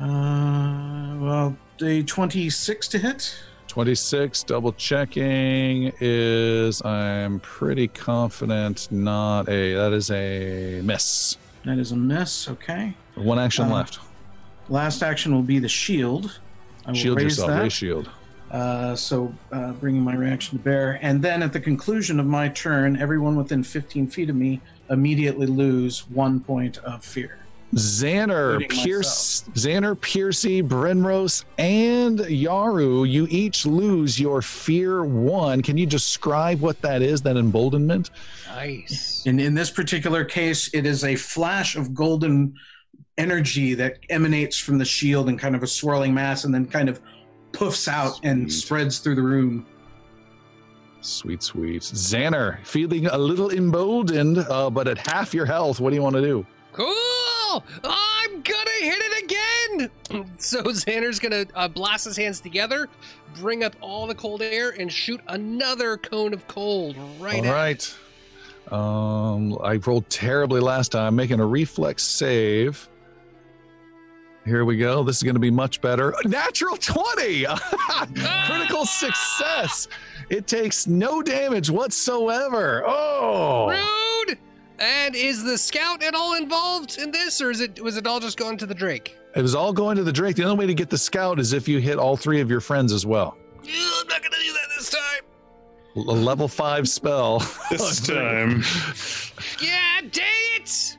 Uh, 0.00 1.16
well, 1.18 1.56
a 1.82 2.02
26 2.02 2.88
to 2.88 2.98
hit. 2.98 3.36
26, 3.68 4.44
double 4.44 4.72
checking 4.74 5.92
is, 6.00 6.84
I'm 6.84 7.40
pretty 7.40 7.88
confident, 7.88 8.88
not 8.92 9.48
a, 9.48 9.74
that 9.74 9.92
is 9.92 10.10
a 10.12 10.80
miss. 10.84 11.36
That 11.64 11.78
is 11.78 11.90
a 11.92 11.96
miss. 11.96 12.48
Okay. 12.48 12.94
One 13.16 13.38
action 13.38 13.64
Uh, 13.64 13.74
left. 13.74 13.98
Last 14.68 15.02
action 15.02 15.34
will 15.34 15.42
be 15.42 15.58
the 15.58 15.68
shield. 15.68 16.38
I 16.86 16.90
will 16.90 16.96
Shield 16.96 17.16
raise 17.18 17.24
yourself, 17.38 17.48
that. 17.50 17.62
raise 17.62 17.72
shield. 17.72 18.10
Uh, 18.50 18.94
so, 18.94 19.34
uh, 19.50 19.72
bringing 19.72 20.02
my 20.02 20.14
reaction 20.14 20.58
to 20.58 20.62
bear. 20.62 20.98
And 21.02 21.20
then 21.22 21.42
at 21.42 21.52
the 21.52 21.60
conclusion 21.60 22.20
of 22.20 22.26
my 22.26 22.48
turn, 22.50 22.96
everyone 22.96 23.34
within 23.36 23.64
15 23.64 24.06
feet 24.08 24.30
of 24.30 24.36
me 24.36 24.60
immediately 24.90 25.46
lose 25.46 26.08
one 26.10 26.40
point 26.40 26.78
of 26.78 27.04
fear. 27.04 27.38
Xander, 27.74 28.68
Pierce, 28.68 29.42
Xander, 29.54 30.00
Piercy, 30.00 30.62
Brenrose, 30.62 31.44
and 31.58 32.20
Yaru, 32.20 33.08
you 33.08 33.26
each 33.30 33.66
lose 33.66 34.20
your 34.20 34.42
fear 34.42 35.04
one. 35.04 35.60
Can 35.60 35.76
you 35.76 35.86
describe 35.86 36.60
what 36.60 36.80
that 36.82 37.02
is, 37.02 37.22
that 37.22 37.36
emboldenment? 37.36 38.10
Nice. 38.46 39.26
In, 39.26 39.40
in 39.40 39.54
this 39.54 39.70
particular 39.70 40.24
case, 40.24 40.72
it 40.72 40.86
is 40.86 41.02
a 41.02 41.16
flash 41.16 41.74
of 41.74 41.94
golden 41.94 42.54
energy 43.18 43.74
that 43.74 43.98
emanates 44.08 44.56
from 44.56 44.78
the 44.78 44.84
shield 44.84 45.28
and 45.28 45.38
kind 45.38 45.56
of 45.56 45.62
a 45.62 45.66
swirling 45.66 46.14
mass 46.14 46.44
and 46.44 46.54
then 46.54 46.66
kind 46.66 46.88
of 46.88 47.00
puffs 47.52 47.88
out 47.88 48.20
and 48.22 48.52
spreads 48.52 48.98
through 48.98 49.14
the 49.14 49.22
room. 49.22 49.66
Sweet, 51.04 51.42
sweet. 51.42 51.82
Xander, 51.82 52.64
feeling 52.64 53.06
a 53.06 53.18
little 53.18 53.50
emboldened, 53.50 54.38
uh, 54.38 54.70
but 54.70 54.88
at 54.88 54.96
half 55.06 55.34
your 55.34 55.44
health, 55.44 55.78
what 55.78 55.90
do 55.90 55.96
you 55.96 56.02
want 56.02 56.16
to 56.16 56.22
do? 56.22 56.46
Cool! 56.72 57.62
I'm 57.84 58.40
gonna 58.40 58.70
hit 58.80 58.98
it 58.98 59.24
again! 59.24 59.90
So 60.38 60.62
Xander's 60.62 61.18
gonna 61.18 61.46
uh, 61.54 61.68
blast 61.68 62.04
his 62.04 62.16
hands 62.16 62.40
together, 62.40 62.88
bring 63.40 63.64
up 63.64 63.76
all 63.80 64.06
the 64.06 64.14
cold 64.14 64.42
air, 64.42 64.70
and 64.70 64.92
shoot 64.92 65.20
another 65.28 65.96
cone 65.96 66.32
of 66.32 66.46
cold 66.48 66.96
right 67.18 67.44
All 67.44 67.52
right. 67.52 67.96
Um, 68.70 69.58
I 69.62 69.76
rolled 69.76 70.08
terribly 70.08 70.60
last 70.60 70.92
time, 70.92 71.16
making 71.16 71.40
a 71.40 71.46
reflex 71.46 72.02
save. 72.02 72.88
Here 74.44 74.64
we 74.64 74.76
go. 74.76 75.02
This 75.02 75.16
is 75.16 75.22
going 75.22 75.36
to 75.36 75.40
be 75.40 75.50
much 75.50 75.80
better. 75.80 76.14
Natural 76.26 76.76
20! 76.76 77.46
Critical 78.46 78.84
success. 78.84 79.88
It 80.30 80.46
takes 80.46 80.86
no 80.86 81.22
damage 81.22 81.70
whatsoever. 81.70 82.82
Oh! 82.86 83.68
Rude! 83.68 84.38
And 84.78 85.14
is 85.14 85.44
the 85.44 85.56
scout 85.56 86.02
at 86.02 86.14
all 86.14 86.34
involved 86.34 86.98
in 86.98 87.10
this, 87.10 87.40
or 87.40 87.50
is 87.50 87.60
it 87.60 87.80
was 87.82 87.96
it 87.96 88.06
all 88.06 88.20
just 88.20 88.36
going 88.36 88.56
to 88.58 88.66
the 88.66 88.74
Drake? 88.74 89.16
It 89.36 89.42
was 89.42 89.54
all 89.54 89.72
going 89.72 89.96
to 89.96 90.02
the 90.04 90.12
Drake. 90.12 90.36
The 90.36 90.44
only 90.44 90.56
way 90.56 90.66
to 90.66 90.74
get 90.74 90.90
the 90.90 90.98
scout 90.98 91.38
is 91.38 91.52
if 91.52 91.68
you 91.68 91.78
hit 91.78 91.98
all 91.98 92.16
three 92.16 92.40
of 92.40 92.50
your 92.50 92.60
friends 92.60 92.92
as 92.92 93.06
well. 93.06 93.36
Yeah, 93.62 93.72
I'm 94.00 94.08
not 94.08 94.22
gonna 94.22 94.36
do 94.44 94.52
that 94.52 94.68
this 94.76 94.90
time. 94.90 95.24
A 95.96 96.00
level 96.00 96.48
five 96.48 96.88
spell. 96.88 97.40
This 97.70 98.00
time. 98.06 98.62
Yeah, 99.62 100.00
dang 100.10 100.24
it! 100.56 100.98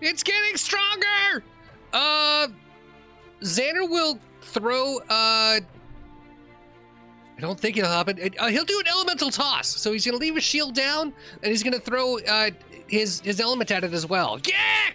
It's 0.00 0.22
getting 0.22 0.56
stronger! 0.56 1.44
Uh 1.92 2.48
Xander 3.42 3.88
will 3.88 4.18
throw 4.40 4.98
uh 4.98 5.02
I 5.10 5.60
don't 7.42 7.60
think 7.60 7.76
it'll 7.76 7.90
happen. 7.90 8.18
Uh, 8.38 8.46
he'll 8.46 8.64
do 8.64 8.80
an 8.80 8.86
elemental 8.86 9.30
toss. 9.30 9.68
So 9.68 9.92
he's 9.92 10.06
gonna 10.06 10.16
leave 10.16 10.34
his 10.36 10.44
shield 10.44 10.74
down 10.74 11.12
and 11.42 11.50
he's 11.50 11.62
gonna 11.62 11.78
throw 11.78 12.18
uh 12.20 12.50
his 12.86 13.20
his 13.20 13.40
element 13.40 13.70
at 13.70 13.84
it 13.84 13.92
as 13.92 14.06
well. 14.06 14.40
Yeah! 14.48 14.92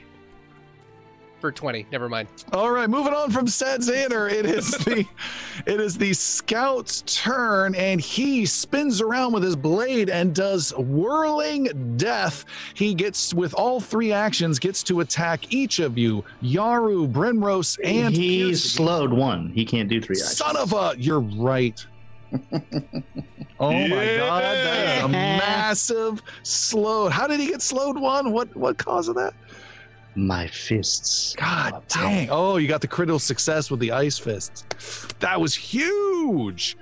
For 1.40 1.52
20, 1.52 1.86
never 1.91 2.10
mind. 2.10 2.30
All 2.52 2.72
right, 2.72 2.90
moving 2.90 3.14
on 3.14 3.30
from 3.30 3.45
Sad 3.48 3.82
Xander, 3.82 4.32
it 4.32 4.48
is 4.48 4.72
the 4.72 5.06
it 5.68 5.80
is 5.80 5.95
the 5.95 6.11
scout's 6.14 7.03
turn, 7.06 7.76
and 7.76 8.02
he 8.02 8.44
spins 8.48 9.02
around 9.02 9.34
with 9.34 9.44
his 9.44 9.56
blade 9.56 10.10
and 10.10 10.34
does 10.34 10.74
whirling 10.76 11.95
death. 11.95 12.44
He 12.74 12.95
gets 12.95 13.36
with 13.36 13.53
all 13.53 13.80
three 13.80 14.11
actions, 14.11 14.57
gets 14.57 14.82
to 14.84 15.02
attack 15.02 15.53
each 15.53 15.78
of 15.78 15.95
you, 15.95 16.24
Yaru, 16.41 17.11
Brenrose, 17.11 17.78
and 17.84 18.15
he's 18.15 18.61
Piercy. 18.61 18.69
slowed 18.69 19.14
one. 19.14 19.52
He 19.53 19.64
can't 19.64 19.88
do 19.90 20.02
three 20.02 20.15
actions. 20.15 20.38
Son 20.38 20.57
of 20.57 20.74
a, 20.74 20.95
you're 20.98 21.19
right. 21.19 21.86
oh 23.60 23.72
my 23.72 24.16
god, 24.18 24.44
that 24.44 24.98
is 24.98 25.04
a 25.04 25.08
massive 25.08 26.22
slow. 26.44 27.10
How 27.10 27.28
did 27.28 27.40
he 27.40 27.48
get 27.48 27.62
slowed 27.62 27.99
one? 27.99 28.32
What 28.32 28.56
what 28.56 28.78
cause 28.78 29.08
of 29.08 29.16
that? 29.16 29.34
my 30.16 30.48
fists. 30.48 31.36
God 31.36 31.84
dang. 31.88 32.30
Oh, 32.32 32.58
you 32.58 32.68
got 32.68 32.82
the 32.82 32.88
critical 32.88 33.20
success 33.20 33.70
with 33.70 33.80
the 33.80 33.91
ice 33.91 34.18
fists. 34.18 34.66
That 35.20 35.40
was 35.40 35.54
huge. 35.54 36.76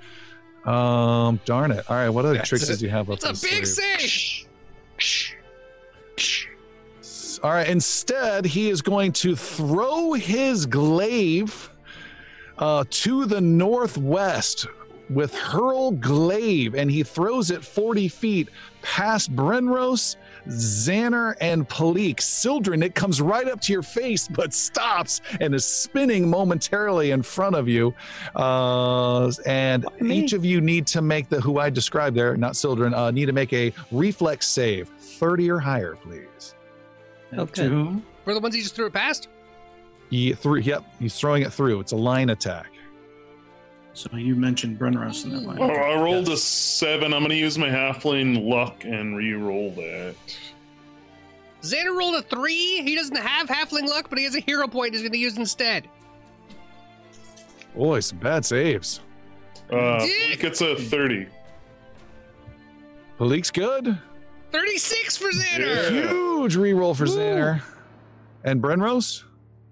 Um, 0.64 1.38
darn 1.44 1.70
it. 1.70 1.84
All 1.90 1.96
right, 1.96 2.08
what 2.08 2.24
other 2.24 2.34
That's 2.38 2.48
tricks 2.48 2.68
a- 2.70 2.76
do 2.78 2.86
you 2.86 2.90
have 2.90 3.10
up 3.10 3.18
It's 3.22 3.24
a 3.24 3.46
big 3.46 3.66
sleeve? 3.66 4.46
save. 4.98 5.36
All 7.42 7.50
right, 7.50 7.68
instead, 7.68 8.46
he 8.46 8.70
is 8.70 8.80
going 8.80 9.12
to 9.12 9.36
throw 9.36 10.14
his 10.14 10.64
glaive 10.64 11.70
uh, 12.58 12.84
to 12.88 13.26
the 13.26 13.40
northwest 13.40 14.66
with 15.10 15.34
hurl 15.34 15.92
glaive, 15.92 16.74
and 16.74 16.90
he 16.90 17.02
throws 17.02 17.50
it 17.50 17.64
40 17.64 18.08
feet 18.08 18.48
past 18.82 19.34
Brenrose, 19.34 20.16
Xander, 20.48 21.34
and 21.40 21.68
Palik. 21.68 22.20
Sildren, 22.20 22.82
it 22.82 22.94
comes 22.94 23.20
right 23.20 23.48
up 23.48 23.60
to 23.62 23.72
your 23.72 23.82
face, 23.82 24.28
but 24.28 24.52
stops 24.52 25.20
and 25.40 25.54
is 25.54 25.64
spinning 25.64 26.28
momentarily 26.28 27.10
in 27.10 27.22
front 27.22 27.56
of 27.56 27.68
you. 27.68 27.94
Uh, 28.34 29.30
and 29.44 29.86
me? 30.00 30.18
each 30.18 30.32
of 30.32 30.44
you 30.44 30.60
need 30.60 30.86
to 30.88 31.02
make 31.02 31.28
the 31.28 31.40
who 31.40 31.58
I 31.58 31.70
described 31.70 32.16
there, 32.16 32.36
not 32.36 32.56
Sildren, 32.56 32.94
uh, 32.94 33.10
need 33.10 33.26
to 33.26 33.32
make 33.32 33.52
a 33.52 33.72
reflex 33.92 34.48
save, 34.48 34.88
30 34.88 35.50
or 35.50 35.58
higher, 35.58 35.96
please. 35.96 36.54
Okay. 37.34 37.62
To 37.62 37.68
whom? 37.68 38.06
For 38.24 38.34
the 38.34 38.40
ones 38.40 38.54
he 38.54 38.62
just 38.62 38.74
threw 38.74 38.86
it 38.86 38.92
past? 38.92 39.28
He 40.10 40.32
threw. 40.32 40.60
Yep, 40.60 40.84
he's 41.00 41.18
throwing 41.18 41.42
it 41.42 41.52
through. 41.52 41.80
It's 41.80 41.92
a 41.92 41.96
line 41.96 42.30
attack. 42.30 42.70
So 43.96 44.14
you 44.14 44.36
mentioned 44.36 44.78
Brenrose 44.78 45.24
in 45.24 45.32
that 45.32 45.42
line. 45.42 45.58
Oh, 45.58 45.70
I 45.70 45.98
rolled 45.98 46.28
a 46.28 46.36
seven. 46.36 47.14
I'm 47.14 47.20
going 47.20 47.30
to 47.30 47.36
use 47.36 47.56
my 47.56 47.70
halfling 47.70 48.46
luck 48.46 48.84
and 48.84 49.16
re-roll 49.16 49.70
that. 49.70 50.14
Xander 51.62 51.96
rolled 51.96 52.16
a 52.16 52.22
three. 52.22 52.82
He 52.82 52.94
doesn't 52.94 53.16
have 53.16 53.48
halfling 53.48 53.88
luck, 53.88 54.10
but 54.10 54.18
he 54.18 54.24
has 54.24 54.34
a 54.34 54.40
hero 54.40 54.68
point 54.68 54.92
he's 54.92 55.00
going 55.00 55.12
to 55.12 55.18
use 55.18 55.38
instead. 55.38 55.88
Boy, 57.74 58.00
some 58.00 58.18
bad 58.18 58.44
saves. 58.44 59.00
Uh, 59.72 59.98
Dick! 60.00 60.44
it's 60.44 60.60
a 60.60 60.76
30. 60.76 61.26
Palik's 63.18 63.50
good. 63.50 63.98
36 64.52 65.16
for 65.16 65.30
Xander. 65.30 65.90
Yeah. 65.90 66.10
Huge 66.10 66.56
reroll 66.56 66.94
for 66.94 67.06
Xander. 67.06 67.62
And 68.44 68.62
Brenrose? 68.62 69.24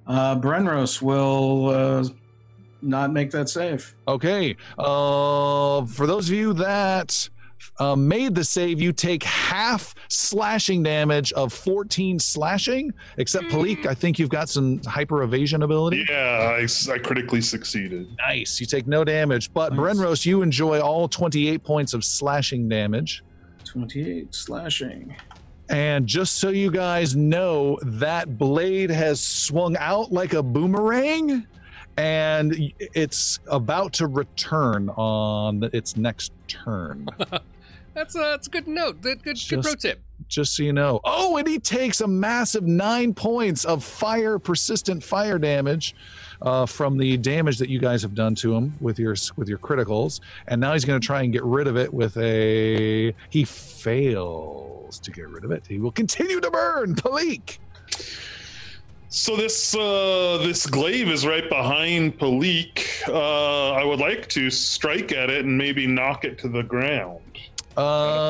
Uh, 0.06 0.36
Brenrose 0.36 1.02
will 1.02 1.68
uh, 1.68 2.04
not 2.84 3.12
make 3.12 3.30
that 3.32 3.48
save. 3.48 3.94
Okay. 4.06 4.56
Uh, 4.78 5.84
for 5.86 6.06
those 6.06 6.28
of 6.28 6.34
you 6.34 6.52
that 6.54 7.28
uh, 7.78 7.96
made 7.96 8.34
the 8.34 8.44
save, 8.44 8.80
you 8.80 8.92
take 8.92 9.22
half 9.22 9.94
slashing 10.08 10.82
damage 10.82 11.32
of 11.32 11.52
14 11.52 12.18
slashing, 12.18 12.92
except 13.16 13.46
Palik, 13.46 13.86
I 13.86 13.94
think 13.94 14.18
you've 14.18 14.28
got 14.28 14.48
some 14.48 14.80
hyper 14.84 15.22
evasion 15.22 15.62
ability. 15.62 16.04
Yeah, 16.08 16.58
I 16.60 16.98
critically 16.98 17.40
succeeded. 17.40 18.06
Nice. 18.18 18.60
You 18.60 18.66
take 18.66 18.86
no 18.86 19.04
damage. 19.04 19.52
But 19.52 19.72
Nice. 19.72 19.80
Brenrose, 19.80 20.26
you 20.26 20.42
enjoy 20.42 20.80
all 20.80 21.08
28 21.08 21.62
points 21.64 21.94
of 21.94 22.04
slashing 22.04 22.68
damage. 22.68 23.22
28 23.64 24.34
slashing. 24.34 25.16
And 25.70 26.06
just 26.06 26.36
so 26.36 26.50
you 26.50 26.70
guys 26.70 27.16
know, 27.16 27.78
that 27.82 28.36
blade 28.36 28.90
has 28.90 29.20
swung 29.22 29.76
out 29.78 30.12
like 30.12 30.34
a 30.34 30.42
boomerang 30.42 31.46
and 31.96 32.72
it's 32.78 33.38
about 33.48 33.92
to 33.94 34.06
return 34.06 34.88
on 34.90 35.68
its 35.72 35.96
next 35.96 36.32
turn. 36.48 37.06
That's 37.94 38.16
a, 38.16 38.18
that's 38.18 38.48
a 38.48 38.50
good 38.50 38.66
note. 38.66 39.00
Good, 39.02 39.22
good, 39.22 39.38
good 39.48 39.62
pro 39.62 39.70
Just- 39.74 39.82
tip. 39.82 40.02
just 40.26 40.56
so 40.56 40.64
you 40.64 40.72
know. 40.72 41.00
Oh, 41.04 41.36
and 41.36 41.46
he 41.46 41.60
takes 41.60 42.00
a 42.00 42.08
massive 42.08 42.64
nine 42.64 43.14
points 43.14 43.64
of 43.64 43.84
fire, 43.84 44.40
persistent 44.40 45.00
fire 45.04 45.38
damage 45.38 45.94
uh, 46.42 46.66
from 46.66 46.98
the 46.98 47.16
damage 47.18 47.56
that 47.58 47.68
you 47.68 47.78
guys 47.78 48.02
have 48.02 48.16
done 48.16 48.34
to 48.34 48.52
him 48.52 48.72
with 48.80 48.98
your 48.98 49.14
with 49.36 49.48
your 49.48 49.58
criticals. 49.58 50.18
And 50.48 50.60
now 50.60 50.72
he's 50.72 50.84
going 50.84 51.00
to 51.00 51.06
try 51.06 51.22
and 51.22 51.32
get 51.32 51.44
rid 51.44 51.68
of 51.68 51.76
it 51.76 51.94
with 51.94 52.16
a. 52.16 53.14
He 53.30 53.44
fails 53.44 54.98
to 54.98 55.12
get 55.12 55.28
rid 55.28 55.44
of 55.44 55.52
it. 55.52 55.64
He 55.68 55.78
will 55.78 55.92
continue 55.92 56.40
to 56.40 56.50
burn. 56.50 56.96
Palik. 56.96 57.58
So 59.14 59.36
this 59.36 59.76
uh, 59.76 60.38
this 60.42 60.66
glaive 60.66 61.08
is 61.08 61.24
right 61.24 61.48
behind 61.48 62.18
Palik. 62.18 63.08
Uh, 63.08 63.70
I 63.70 63.84
would 63.84 64.00
like 64.00 64.26
to 64.30 64.50
strike 64.50 65.12
at 65.12 65.30
it 65.30 65.44
and 65.44 65.56
maybe 65.56 65.86
knock 65.86 66.24
it 66.24 66.36
to 66.38 66.48
the 66.48 66.64
ground. 66.64 67.20
Um, 67.76 67.84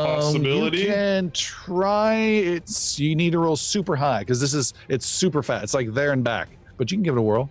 possibility? 0.04 0.80
You 0.80 0.86
can 0.88 1.30
try. 1.30 2.16
It's 2.16 3.00
you 3.00 3.16
need 3.16 3.32
to 3.32 3.38
roll 3.38 3.56
super 3.56 3.96
high 3.96 4.18
because 4.18 4.42
this 4.42 4.52
is 4.52 4.74
it's 4.88 5.06
super 5.06 5.42
fat. 5.42 5.62
It's 5.62 5.72
like 5.72 5.94
there 5.94 6.12
and 6.12 6.22
back, 6.22 6.50
but 6.76 6.90
you 6.90 6.98
can 6.98 7.02
give 7.02 7.16
it 7.16 7.20
a 7.20 7.22
whirl. 7.22 7.48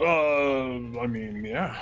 Uh, 0.00 0.98
I 0.98 1.06
mean, 1.06 1.44
yeah. 1.44 1.76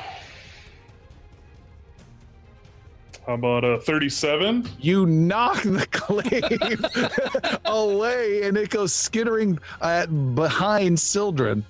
How 3.31 3.35
about 3.35 3.63
a 3.63 3.79
37? 3.79 4.69
You 4.81 5.07
knock 5.07 5.63
the 5.63 5.87
glaive 5.93 7.61
away, 7.65 8.43
and 8.43 8.57
it 8.57 8.71
goes 8.71 8.93
skittering 8.93 9.61
at 9.81 10.35
behind 10.35 10.99
Sildren. 10.99 11.65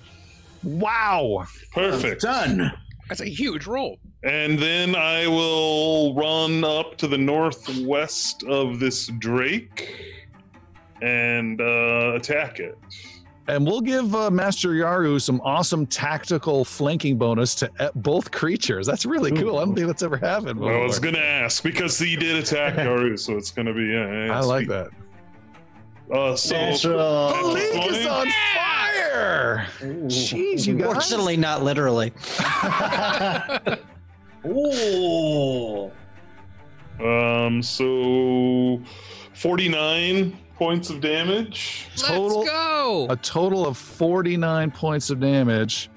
Wow! 0.63 1.45
Perfect. 1.71 2.23
Done. 2.23 2.73
That's 3.07 3.21
a 3.21 3.29
huge 3.29 3.67
roll. 3.67 3.99
And 4.23 4.57
then 4.57 4.95
I 4.95 5.27
will 5.27 6.15
run 6.15 6.63
up 6.63 6.97
to 6.97 7.07
the 7.07 7.19
northwest 7.19 8.43
of 8.45 8.79
this 8.79 9.05
drake 9.19 10.17
and 11.03 11.61
uh, 11.61 12.13
attack 12.15 12.59
it. 12.59 12.75
And 13.47 13.65
we'll 13.65 13.81
give 13.81 14.13
uh, 14.15 14.29
Master 14.29 14.69
Yaru 14.69 15.19
some 15.19 15.41
awesome 15.41 15.85
tactical 15.85 16.63
flanking 16.63 17.17
bonus 17.17 17.55
to 17.55 17.91
both 17.95 18.31
creatures. 18.31 18.85
That's 18.85 19.05
really 19.05 19.31
cool. 19.31 19.57
I 19.57 19.65
don't 19.65 19.75
think 19.75 19.87
that's 19.87 20.03
ever 20.03 20.17
happened. 20.17 20.63
I 20.63 20.83
was 20.83 20.99
gonna 20.99 21.17
ask 21.17 21.63
because 21.63 21.97
he 21.97 22.15
did 22.15 22.35
attack 22.37 22.75
Yaru, 22.77 23.17
so 23.19 23.37
it's 23.37 23.51
gonna 23.51 23.73
be. 23.73 23.85
Yeah, 23.85 24.35
I 24.37 24.41
like 24.41 24.67
that. 24.67 24.89
Uh, 26.13 26.35
so 26.35 26.55
Natural. 26.55 27.31
Palik 27.33 27.89
is 27.89 28.05
on 28.05 28.27
fire! 28.53 29.67
Jeez, 29.81 30.67
you 30.67 30.75
guys. 30.75 30.85
Fortunately, 30.93 31.37
not 31.37 31.63
literally. 31.63 32.13
Oh. 34.43 35.91
um, 36.99 37.61
so 37.61 38.81
forty-nine 39.33 40.35
points 40.61 40.91
of 40.91 41.01
damage. 41.01 41.87
Total- 41.97 42.41
Let's 42.41 42.51
go. 42.51 43.07
a 43.09 43.15
total 43.15 43.65
of 43.65 43.75
49 43.77 44.69
points 44.69 45.09
of 45.09 45.19
damage. 45.19 45.89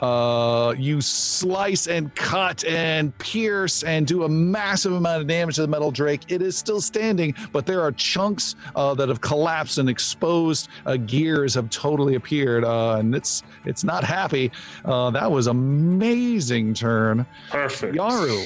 Uh, 0.00 0.74
you 0.76 1.00
slice 1.00 1.86
and 1.86 2.14
cut 2.14 2.62
and 2.66 3.16
pierce 3.16 3.84
and 3.84 4.06
do 4.06 4.24
a 4.24 4.28
massive 4.28 4.92
amount 4.92 5.22
of 5.22 5.28
damage 5.28 5.54
to 5.54 5.62
the 5.62 5.68
metal 5.68 5.90
drake. 5.90 6.20
It 6.28 6.42
is 6.42 6.58
still 6.58 6.80
standing, 6.82 7.34
but 7.52 7.64
there 7.64 7.80
are 7.80 7.92
chunks 7.92 8.54
uh, 8.76 8.92
that 8.96 9.08
have 9.08 9.22
collapsed 9.22 9.78
and 9.78 9.88
exposed 9.88 10.68
uh, 10.84 10.96
gears 10.98 11.54
have 11.54 11.70
totally 11.70 12.16
appeared, 12.16 12.64
uh, 12.64 12.96
and 12.98 13.14
it's 13.14 13.44
it's 13.64 13.82
not 13.84 14.04
happy. 14.04 14.50
Uh, 14.84 15.10
that 15.12 15.30
was 15.30 15.46
amazing 15.46 16.74
turn, 16.74 17.24
Perfect. 17.50 17.94
Yaru. 17.96 18.44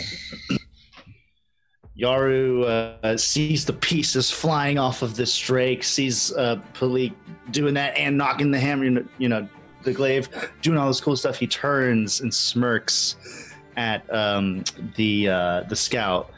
Yaru 1.99 2.99
uh, 3.03 3.17
sees 3.17 3.65
the 3.65 3.73
pieces 3.73 4.31
flying 4.31 4.79
off 4.79 5.03
of 5.03 5.17
this 5.17 5.37
drake, 5.39 5.83
sees 5.83 6.33
uh, 6.35 6.61
Palik 6.75 7.15
doing 7.51 7.75
that 7.75 7.97
and 7.97 8.19
knocking 8.19 8.51
the 8.51 8.61
hammer, 8.61 9.05
you 9.19 9.29
know, 9.29 9.49
the 9.83 9.93
glaive, 9.93 10.29
doing 10.61 10.77
all 10.77 10.89
this 10.89 11.01
cool 11.01 11.17
stuff. 11.17 11.39
He 11.39 11.47
turns 11.47 12.21
and 12.21 12.33
smirks 12.33 13.55
at 13.77 14.13
um, 14.13 14.65
the 14.97 15.29
uh, 15.29 15.63
the 15.63 15.77
scout. 15.77 16.31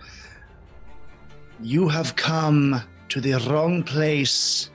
You 1.61 1.89
have 1.89 2.15
come 2.15 2.81
to 3.09 3.21
the 3.21 3.33
wrong 3.51 3.83
place 3.83 4.71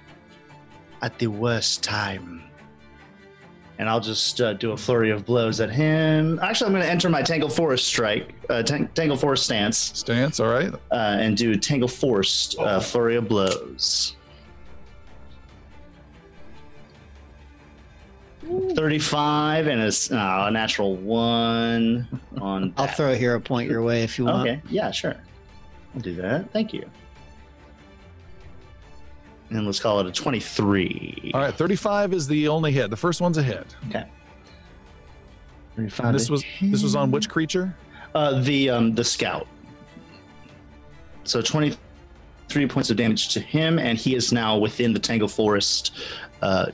at 1.01 1.17
the 1.17 1.27
worst 1.27 1.81
time. 1.81 2.43
And 3.83 3.89
I'll 3.89 3.99
just 3.99 4.39
uh, 4.39 4.53
do 4.53 4.71
a 4.71 4.77
flurry 4.77 5.11
of 5.11 5.25
blows 5.25 5.59
at 5.59 5.69
him. 5.69 6.39
Actually, 6.41 6.67
I'm 6.67 6.71
going 6.71 6.85
to 6.85 6.89
enter 6.89 7.09
my 7.09 7.21
Tangle 7.21 7.49
Forest 7.49 7.85
strike, 7.85 8.33
uh, 8.49 8.63
Tang- 8.63 8.87
Tangle 8.95 9.17
Forest 9.17 9.43
stance 9.43 9.77
Stance, 9.77 10.39
all 10.39 10.47
right. 10.47 10.73
uh, 10.73 11.17
and 11.19 11.35
do 11.35 11.53
Tangle 11.57 11.89
Forest 11.89 12.57
uh, 12.59 12.79
Flurry 12.79 13.17
of 13.17 13.27
Blows. 13.27 14.15
35 18.73 19.67
and 19.67 19.81
a, 19.81 19.85
s- 19.87 20.13
uh, 20.13 20.45
a 20.47 20.51
natural 20.51 20.95
one 20.95 22.07
on. 22.39 22.73
I'll 22.77 22.87
throw 22.87 23.11
a 23.11 23.17
hero 23.17 23.37
point 23.41 23.69
your 23.69 23.81
way 23.81 24.03
if 24.03 24.17
you 24.17 24.23
want. 24.23 24.47
Okay, 24.47 24.61
yeah, 24.69 24.91
sure. 24.91 25.15
I'll 25.93 25.99
do 25.99 26.15
that. 26.15 26.53
Thank 26.53 26.71
you. 26.71 26.89
And 29.53 29.67
let's 29.67 29.79
call 29.79 29.99
it 29.99 30.07
a 30.07 30.11
23. 30.11 31.31
All 31.33 31.39
right, 31.41 31.53
35 31.53 32.13
is 32.13 32.27
the 32.27 32.47
only 32.47 32.71
hit. 32.71 32.89
The 32.89 32.97
first 32.97 33.21
one's 33.21 33.37
a 33.37 33.43
hit. 33.43 33.75
Okay. 33.87 34.05
35 35.75 36.05
And 36.05 36.15
this 36.15 36.29
was 36.29 36.43
this 36.61 36.81
was 36.81 36.95
on 36.95 37.11
which 37.11 37.29
creature? 37.29 37.75
Uh, 38.15 38.41
the 38.41 38.69
um, 38.71 38.95
the 38.95 39.03
scout. 39.03 39.47
So 41.23 41.41
23 41.41 42.67
points 42.67 42.89
of 42.89 42.97
damage 42.97 43.29
to 43.29 43.39
him, 43.39 43.77
and 43.77 43.97
he 43.97 44.15
is 44.15 44.33
now 44.33 44.57
within 44.57 44.91
the 44.91 44.99
Tangle 44.99 45.27
Forest 45.27 45.97
uh, 46.41 46.67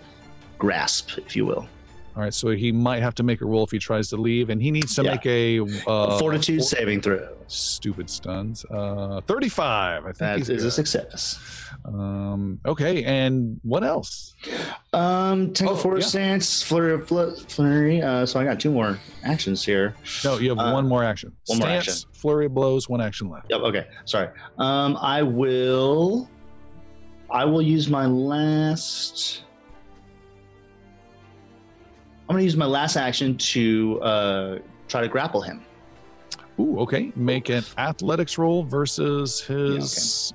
grasp, 0.58 1.18
if 1.18 1.36
you 1.36 1.46
will. 1.46 1.68
All 2.16 2.24
right, 2.24 2.34
so 2.34 2.50
he 2.50 2.72
might 2.72 3.02
have 3.02 3.16
to 3.16 3.24
make 3.24 3.40
a 3.42 3.46
roll 3.46 3.64
if 3.64 3.72
he 3.72 3.80
tries 3.80 4.10
to 4.10 4.18
leave, 4.18 4.50
and 4.50 4.62
he 4.62 4.72
needs 4.72 4.94
to 4.96 5.04
Yeah. 5.04 5.12
make 5.12 5.26
a 5.26 5.60
uh, 5.88 6.18
Fortitude 6.20 6.60
for- 6.60 6.66
saving 6.66 7.02
throw. 7.02 7.36
Stupid 7.48 8.10
stuns. 8.10 8.66
Uh, 8.66 9.22
Thirty-five. 9.26 10.04
I 10.04 10.12
think 10.12 10.18
That 10.18 10.40
is 10.50 10.64
a 10.64 10.72
success. 10.72 11.40
Um, 11.86 12.60
okay, 12.66 13.04
and 13.06 13.60
what 13.64 13.84
else? 13.84 14.36
Um, 14.92 15.54
Tangle 15.54 15.76
Oh, 15.76 15.80
Forest 15.80 16.10
Stance, 16.10 16.62
Flurry 16.62 17.00
Fl- 17.06 17.30
Flurry. 17.48 18.02
Uh, 18.02 18.26
so 18.26 18.40
I 18.40 18.44
got 18.44 18.60
two 18.60 18.70
more 18.72 19.00
actions 19.24 19.64
here. 19.64 19.96
No, 20.26 20.38
you 20.40 20.50
have 20.50 20.60
Uh, 20.60 20.74
one 20.74 20.88
more 20.88 21.04
action. 21.04 21.32
one 21.46 21.60
more 21.60 21.70
action. 21.70 21.94
Flurry 22.12 22.48
of 22.48 22.54
blows, 22.54 22.90
one 22.90 23.02
action 23.02 23.30
left. 23.30 23.46
Yep. 23.50 23.62
Okay. 23.62 23.88
Sorry. 24.06 24.28
Um, 24.58 24.98
I 25.02 25.22
will. 25.24 26.30
I 27.32 27.46
will 27.46 27.62
use 27.62 27.88
my 27.90 28.06
last. 28.08 29.44
I'm 32.30 32.36
going 32.36 32.42
to 32.42 32.46
use 32.46 32.56
my 32.56 32.68
last 32.68 32.96
action 32.96 33.36
to 33.38 34.00
uh, 34.04 34.60
try 34.88 35.02
to 35.02 35.08
grapple 35.08 35.42
him. 35.42 35.66
Ooh, 36.60 36.80
okay. 36.82 37.12
Make 37.16 37.50
an 37.50 37.64
athletics 37.80 38.38
roll 38.38 38.62
versus 38.64 39.42
his 39.42 40.32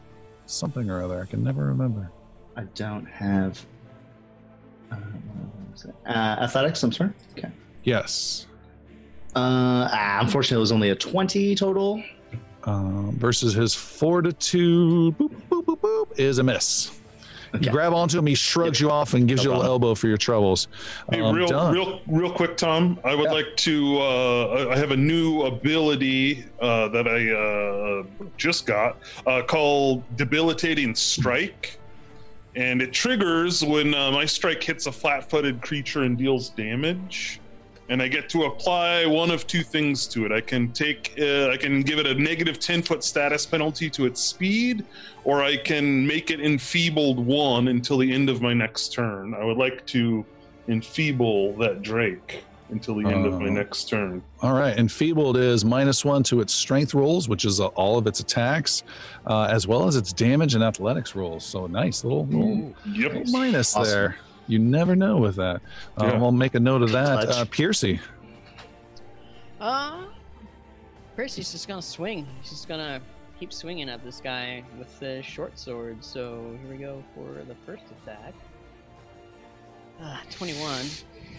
something 0.46 0.90
or 0.90 1.04
other. 1.04 1.22
I 1.22 1.26
can 1.26 1.44
never 1.44 1.66
remember. 1.66 2.10
I 2.56 2.64
don't 2.74 3.06
have. 3.06 3.64
Uh, 4.90 4.96
what 4.96 5.70
was 5.70 5.84
it? 5.84 5.94
uh, 6.06 6.42
athletics. 6.42 6.82
I'm 6.82 6.90
sorry. 6.90 7.12
Okay. 7.38 7.52
Yes. 7.84 8.46
Uh, 9.36 9.88
ah, 9.92 10.18
unfortunately, 10.20 10.56
it 10.56 10.60
was 10.60 10.72
only 10.72 10.90
a 10.90 10.96
20 10.96 11.54
total. 11.54 12.02
Um, 12.64 13.14
versus 13.18 13.54
his 13.54 13.72
fortitude 13.74 15.16
boop, 15.16 15.30
boop, 15.48 15.64
boop, 15.64 15.80
boop, 15.80 16.18
is 16.18 16.38
a 16.38 16.42
miss. 16.42 16.98
Okay. 17.54 17.66
You 17.66 17.70
grab 17.70 17.92
onto 17.92 18.18
him, 18.18 18.26
he 18.26 18.34
shrugs 18.34 18.80
you 18.80 18.90
off 18.90 19.14
and 19.14 19.28
gives 19.28 19.44
No 19.44 19.50
you 19.50 19.56
a 19.56 19.58
little 19.58 19.72
elbow 19.72 19.94
for 19.94 20.08
your 20.08 20.16
troubles. 20.16 20.66
Hey, 21.10 21.20
Um, 21.20 21.34
real, 21.36 21.46
done. 21.46 21.72
real, 21.72 22.00
real 22.08 22.30
quick, 22.32 22.56
Tom. 22.56 22.98
I 23.04 23.14
would 23.14 23.26
Yeah. 23.26 23.32
like 23.32 23.56
to. 23.58 23.98
Uh, 24.00 24.46
I- 24.68 24.72
I 24.72 24.76
have 24.76 24.90
a 24.90 24.96
new 24.96 25.42
ability 25.42 26.44
uh, 26.60 26.88
that 26.88 27.06
I 27.06 27.30
uh, 27.30 28.26
just 28.36 28.66
got 28.66 28.96
uh, 29.26 29.42
called 29.42 30.02
Debilitating 30.16 30.94
Strike, 30.96 31.78
and 32.56 32.82
it 32.82 32.92
triggers 32.92 33.64
when 33.64 33.94
uh, 33.94 34.10
my 34.10 34.24
strike 34.24 34.62
hits 34.62 34.86
a 34.86 34.92
flat-footed 34.92 35.62
creature 35.62 36.02
and 36.02 36.18
deals 36.18 36.48
damage. 36.50 37.40
And 37.90 38.00
I 38.00 38.08
get 38.08 38.30
to 38.30 38.44
apply 38.44 39.04
one 39.04 39.30
of 39.30 39.46
two 39.46 39.62
things 39.62 40.06
to 40.08 40.24
it. 40.24 40.32
I 40.32 40.40
can 40.40 40.72
take, 40.72 41.14
uh, 41.20 41.48
I 41.50 41.58
can 41.58 41.82
give 41.82 41.98
it 41.98 42.06
a 42.06 42.14
negative 42.14 42.58
ten 42.58 42.80
foot 42.82 43.04
status 43.04 43.44
penalty 43.44 43.90
to 43.90 44.06
its 44.06 44.22
speed, 44.22 44.84
or 45.24 45.42
I 45.42 45.56
can 45.58 46.06
make 46.06 46.30
it 46.30 46.40
enfeebled 46.40 47.18
one 47.18 47.68
until 47.68 47.98
the 47.98 48.10
end 48.10 48.30
of 48.30 48.40
my 48.40 48.54
next 48.54 48.92
turn. 48.94 49.34
I 49.34 49.44
would 49.44 49.58
like 49.58 49.84
to 49.88 50.24
enfeeble 50.68 51.54
that 51.58 51.82
Drake 51.82 52.42
until 52.70 52.94
the 52.96 53.06
end 53.06 53.26
of 53.26 53.38
my 53.38 53.48
Oh. 53.48 53.52
next 53.52 53.90
turn. 53.90 54.22
All 54.40 54.54
right. 54.54 54.76
Enfeebled 54.78 55.36
is 55.36 55.62
minus 55.64 56.02
one 56.04 56.22
to 56.24 56.40
its 56.40 56.54
strength 56.54 56.94
rolls, 56.94 57.28
which 57.28 57.44
is 57.44 57.60
uh, 57.60 57.66
all 57.68 57.98
of 57.98 58.06
its 58.06 58.20
attacks, 58.20 58.82
uh, 59.26 59.42
as 59.50 59.66
well 59.68 59.86
as 59.86 59.96
its 59.96 60.12
damage 60.14 60.54
and 60.54 60.64
athletics 60.64 61.14
rolls. 61.14 61.44
So 61.44 61.66
nice 61.66 62.02
little, 62.02 62.24
little, 62.26 62.74
Yep. 62.90 63.12
little 63.14 63.32
minus 63.32 63.76
Awesome. 63.76 63.92
there. 63.92 64.16
You 64.46 64.58
never 64.58 64.94
know 64.94 65.16
with 65.16 65.36
that. 65.36 65.56
Uh, 65.98 66.04
Yeah. 66.06 66.12
I'll 66.22 66.32
make 66.32 66.54
a 66.54 66.60
note 66.60 66.82
of 66.82 66.92
that. 66.92 67.28
Uh, 67.28 67.44
Piercy. 67.46 68.00
Uh, 69.60 70.04
Percy's 71.16 71.50
just 71.52 71.68
gonna 71.68 71.80
swing. 71.82 72.26
He's 72.40 72.50
just 72.50 72.68
gonna 72.68 73.00
keep 73.38 73.52
swinging 73.52 73.88
at 73.88 74.04
this 74.04 74.20
guy 74.20 74.62
with 74.78 74.98
the 75.00 75.22
short 75.22 75.58
sword. 75.58 76.04
So 76.04 76.56
here 76.62 76.70
we 76.70 76.76
go 76.76 77.02
for 77.14 77.42
the 77.44 77.54
first 77.66 77.84
attack. 78.02 78.34
Ah, 80.02 80.20
21. 80.30 80.84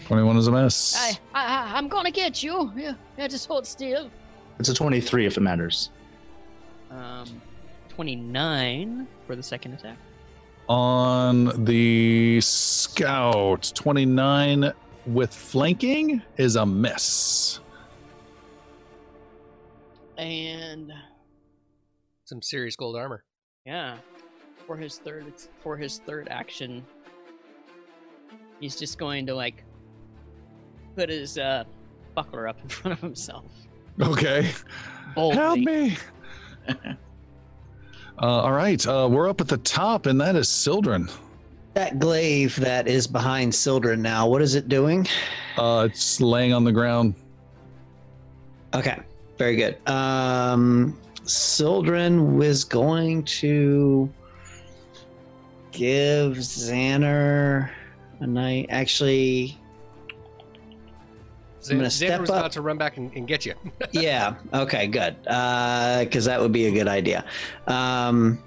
21 0.06 0.36
is 0.38 0.46
a 0.46 0.52
miss. 0.52 0.96
I, 0.96 1.18
I, 1.34 1.76
I'm 1.76 1.88
gonna 1.88 2.10
get 2.10 2.42
you. 2.42 2.72
Yeah, 2.74 2.94
yeah, 3.18 3.28
just 3.28 3.46
hold 3.46 3.66
still. 3.66 4.10
It's 4.58 4.70
a 4.70 4.74
23 4.74 5.26
if 5.26 5.36
it 5.36 5.40
matters. 5.40 5.90
Um, 6.90 7.40
29 7.90 9.06
for 9.26 9.36
the 9.36 9.42
second 9.42 9.74
attack. 9.74 9.98
On 10.68 11.64
the 11.64 12.40
scout, 12.40 13.70
29 13.74 14.72
with 15.06 15.32
flanking 15.32 16.20
is 16.36 16.56
a 16.56 16.66
miss. 16.66 17.60
And 20.18 20.92
Some 22.24 22.42
serious 22.42 22.74
gold 22.74 22.96
armor. 22.96 23.22
yeah, 23.64 23.96
for 24.66 24.76
his 24.76 24.98
third 24.98 25.32
for 25.60 25.76
his 25.76 25.98
third 26.00 26.26
action, 26.30 26.84
he's 28.58 28.74
just 28.76 28.98
going 28.98 29.26
to 29.26 29.34
like 29.34 29.62
put 30.96 31.10
his 31.10 31.38
uh, 31.38 31.62
buckler 32.16 32.48
up 32.48 32.60
in 32.60 32.68
front 32.70 32.94
of 32.98 33.00
himself. 33.02 33.44
Okay. 34.00 34.50
Boldly. 35.14 35.36
Help 35.36 35.58
me. 35.60 35.96
uh, 38.20 38.26
all 38.26 38.52
right. 38.52 38.84
Uh, 38.86 39.08
we're 39.10 39.28
up 39.28 39.40
at 39.40 39.48
the 39.48 39.58
top, 39.58 40.06
and 40.06 40.20
that 40.20 40.36
is 40.36 40.48
Sildren. 40.48 41.08
That 41.74 41.98
glaive 41.98 42.56
that 42.56 42.88
is 42.88 43.06
behind 43.06 43.54
Sildren 43.54 44.00
now, 44.00 44.26
what 44.26 44.40
is 44.40 44.54
it 44.54 44.68
doing? 44.68 45.06
Uh, 45.58 45.88
it's 45.90 46.20
laying 46.20 46.54
on 46.54 46.64
the 46.64 46.72
ground. 46.72 47.14
Okay, 48.74 48.98
very 49.38 49.56
good. 49.56 49.76
Um, 49.88 50.98
Sildren 51.24 52.38
was 52.38 52.64
going 52.64 53.24
to 53.24 54.10
give 55.72 56.38
Xander 56.38 57.70
a 58.20 58.26
night. 58.26 58.66
Actually, 58.70 59.58
I'm 61.70 61.78
gonna 61.78 61.90
step 61.90 62.20
up. 62.20 62.28
about 62.28 62.52
to 62.52 62.60
run 62.60 62.78
back 62.78 62.96
and, 62.96 63.12
and 63.14 63.26
get 63.26 63.46
you. 63.46 63.54
yeah. 63.92 64.34
Okay, 64.52 64.86
good. 64.86 65.16
Because 65.22 66.24
that 66.24 66.40
would 66.40 66.52
be 66.52 66.66
a 66.66 66.72
good 66.72 66.88
idea. 66.88 67.24
Um, 67.66 68.38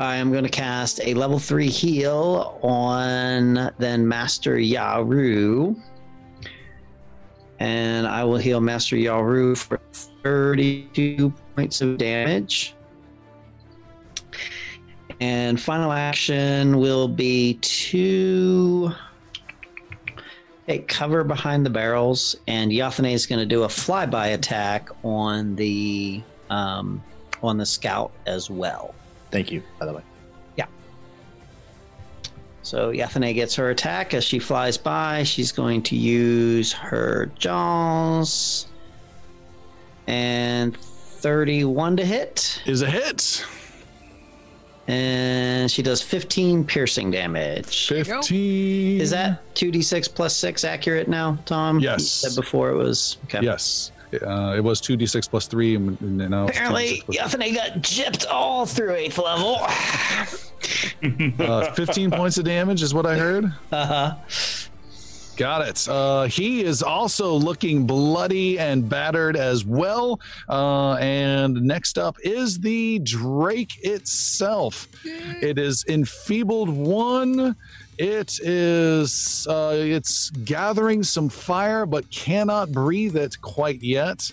I 0.00 0.14
am 0.16 0.30
going 0.30 0.44
to 0.44 0.50
cast 0.50 1.00
a 1.02 1.12
level 1.14 1.40
three 1.40 1.68
heal 1.68 2.58
on 2.62 3.72
then 3.78 4.06
Master 4.06 4.56
Yaru. 4.56 5.76
And 7.58 8.06
I 8.06 8.22
will 8.22 8.36
heal 8.36 8.60
Master 8.60 8.94
Yaru 8.94 9.56
for 9.56 9.80
32 10.22 11.32
points 11.56 11.80
of 11.80 11.98
damage. 11.98 12.76
And 15.20 15.60
final 15.60 15.90
action 15.90 16.78
will 16.78 17.08
be 17.08 17.54
to 17.54 18.92
take 20.68 20.86
cover 20.86 21.24
behind 21.24 21.64
the 21.64 21.70
barrels, 21.70 22.36
and 22.46 22.70
Yathane 22.70 23.12
is 23.12 23.26
going 23.26 23.38
to 23.38 23.46
do 23.46 23.64
a 23.64 23.68
flyby 23.68 24.34
attack 24.34 24.90
on 25.02 25.56
the 25.56 26.22
um, 26.50 27.02
on 27.42 27.56
the 27.56 27.66
scout 27.66 28.12
as 28.26 28.50
well. 28.50 28.94
Thank 29.30 29.50
you, 29.50 29.62
by 29.78 29.86
the 29.86 29.94
way. 29.94 30.02
Yeah. 30.56 30.66
So 32.62 32.92
Yathane 32.92 33.34
gets 33.34 33.54
her 33.56 33.70
attack 33.70 34.12
as 34.14 34.24
she 34.24 34.38
flies 34.38 34.76
by. 34.76 35.22
She's 35.22 35.52
going 35.52 35.82
to 35.84 35.96
use 35.96 36.72
her 36.72 37.30
jaws 37.38 38.66
and 40.06 40.76
31 40.76 41.96
to 41.96 42.04
hit, 42.04 42.62
Is 42.66 42.82
a 42.82 42.90
hit. 42.90 43.44
And 44.88 45.70
she 45.70 45.82
does 45.82 46.02
15 46.02 46.64
piercing 46.64 47.10
damage. 47.10 47.88
15. 47.88 49.00
Is 49.00 49.10
that 49.10 49.54
2d6 49.54 50.14
plus 50.14 50.34
6 50.34 50.64
accurate 50.64 51.08
now, 51.08 51.38
Tom? 51.44 51.78
Yes. 51.78 52.00
You 52.24 52.30
said 52.30 52.40
before 52.40 52.70
it 52.70 52.76
was. 52.76 53.18
Okay. 53.24 53.40
Yes. 53.42 53.92
Uh, 54.14 54.54
it 54.56 54.64
was 54.64 54.80
2d6 54.80 55.28
plus 55.28 55.46
3, 55.46 55.74
and 55.76 56.00
and 56.00 56.30
now 56.30 56.48
Apparently, 56.48 57.02
2d6 57.08 57.18
Yathane 57.18 57.54
got 57.54 57.72
gypped 57.82 58.26
all 58.30 58.64
through 58.64 58.92
8th 58.92 59.22
level. 59.22 59.60
Uh, 61.38 61.72
15 61.74 62.10
points 62.10 62.36
of 62.36 62.44
damage 62.44 62.82
is 62.82 62.92
what 62.92 63.06
I 63.06 63.16
heard. 63.16 63.44
Uh-huh. 63.70 64.14
Got 65.38 65.68
it. 65.68 65.88
Uh, 65.88 66.24
he 66.24 66.64
is 66.64 66.82
also 66.82 67.32
looking 67.32 67.86
bloody 67.86 68.58
and 68.58 68.88
battered 68.88 69.36
as 69.36 69.64
well. 69.64 70.20
Uh, 70.48 70.94
and 70.94 71.54
next 71.62 71.96
up 71.96 72.16
is 72.24 72.58
the 72.58 72.98
Drake 72.98 73.78
itself. 73.84 74.88
It 75.04 75.56
is 75.56 75.84
enfeebled 75.88 76.68
one. 76.68 77.54
It 77.98 78.40
is 78.40 79.46
uh, 79.48 79.74
it's 79.76 80.30
gathering 80.30 81.04
some 81.04 81.28
fire, 81.28 81.86
but 81.86 82.10
cannot 82.10 82.72
breathe 82.72 83.16
it 83.16 83.40
quite 83.40 83.80
yet. 83.80 84.32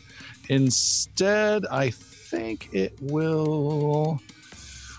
Instead, 0.49 1.68
I 1.68 1.91
think 1.91 2.69
it 2.73 2.98
will. 2.99 4.19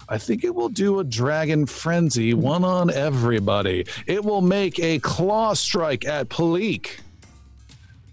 I 0.09 0.19
think 0.19 0.45
it 0.45 0.55
will 0.55 0.69
do 0.69 1.01
a 1.01 1.05
dragon 1.05 1.66
frenzy, 1.66 2.33
one 2.33 2.65
on 2.65 2.91
everybody. 2.91 3.87
It 4.07 4.24
will 4.24 4.41
make 4.41 4.78
a 4.78 5.01
claw 5.01 5.55
strike 5.55 6.05
at 6.05 6.28
Palik 6.28 7.01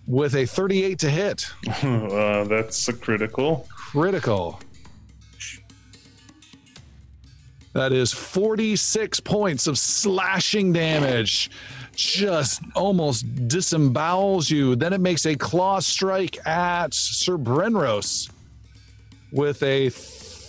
with 0.07 0.35
a 0.35 0.45
38 0.45 0.99
to 0.99 1.09
hit. 1.09 1.45
uh, 1.83 2.45
that's 2.45 2.87
a 2.87 2.93
critical. 2.93 3.67
Critical. 3.69 4.59
That 7.73 7.91
is 7.91 8.11
46 8.11 9.19
points 9.21 9.67
of 9.67 9.77
slashing 9.77 10.73
damage. 10.73 11.49
Just 11.95 12.61
almost 12.75 13.25
disembowels 13.47 14.49
you. 14.49 14.75
Then 14.75 14.93
it 14.93 15.01
makes 15.01 15.25
a 15.25 15.35
claw 15.35 15.79
strike 15.79 16.45
at 16.47 16.93
Sir 16.93 17.37
Brenrose 17.37 18.31
with 19.31 19.61
a 19.63 19.89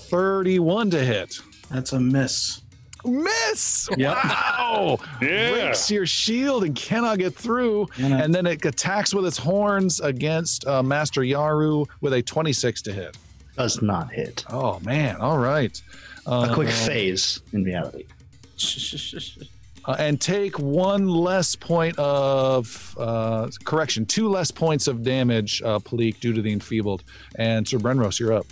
31 0.09 0.91
to 0.91 1.05
hit. 1.05 1.39
That's 1.71 1.93
a 1.93 2.01
miss. 2.01 2.61
Miss! 3.05 3.89
Yep. 3.97 4.17
Wow! 4.17 4.99
Yeah. 5.21 5.51
Breaks 5.51 5.91
your 5.91 6.07
shield 6.07 6.65
and 6.65 6.75
cannot 6.75 7.19
get 7.19 7.35
through. 7.35 7.87
And 7.99 8.15
And 8.15 8.35
then 8.35 8.47
it 8.47 8.65
attacks 8.65 9.15
with 9.15 9.27
its 9.27 9.37
horns 9.39 10.01
against 10.01 10.67
uh, 10.67 10.83
Master 10.83 11.21
Yaru 11.23 11.87
with 12.01 12.13
a 12.15 12.23
26 12.23 12.83
to 12.83 12.93
hit. 12.93 13.17
Does 13.57 13.81
not 13.83 14.11
hit. 14.13 14.45
Oh, 14.51 14.81
man. 14.81 15.17
All 15.17 15.39
right. 15.39 15.81
Uh, 16.27 16.49
A 16.51 16.55
quick 16.55 16.69
phase 16.71 17.41
in 17.53 17.65
reality. 17.65 18.07
uh, 19.85 19.97
and 19.99 20.21
take 20.21 20.59
one 20.59 21.07
less 21.09 21.55
point 21.55 21.99
of 21.99 22.95
uh, 22.99 23.49
correction, 23.65 24.07
two 24.07 24.29
less 24.29 24.51
points 24.51 24.87
of 24.87 25.03
damage, 25.03 25.61
uh, 25.63 25.79
Palik, 25.79 26.21
due 26.21 26.33
to 26.33 26.41
the 26.43 26.53
enfeebled. 26.53 27.05
And 27.37 27.67
Sir 27.69 27.79
Brenrose, 27.79 28.19
you're 28.19 28.33
up. 28.33 28.47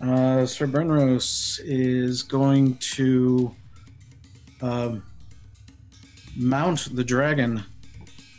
Uh, 0.00 0.46
Sir 0.46 0.66
Brenrose 0.66 1.60
is 1.62 2.22
going 2.22 2.76
to 2.76 3.54
um, 4.62 5.02
mount 6.36 6.94
the 6.96 7.04
dragon. 7.04 7.62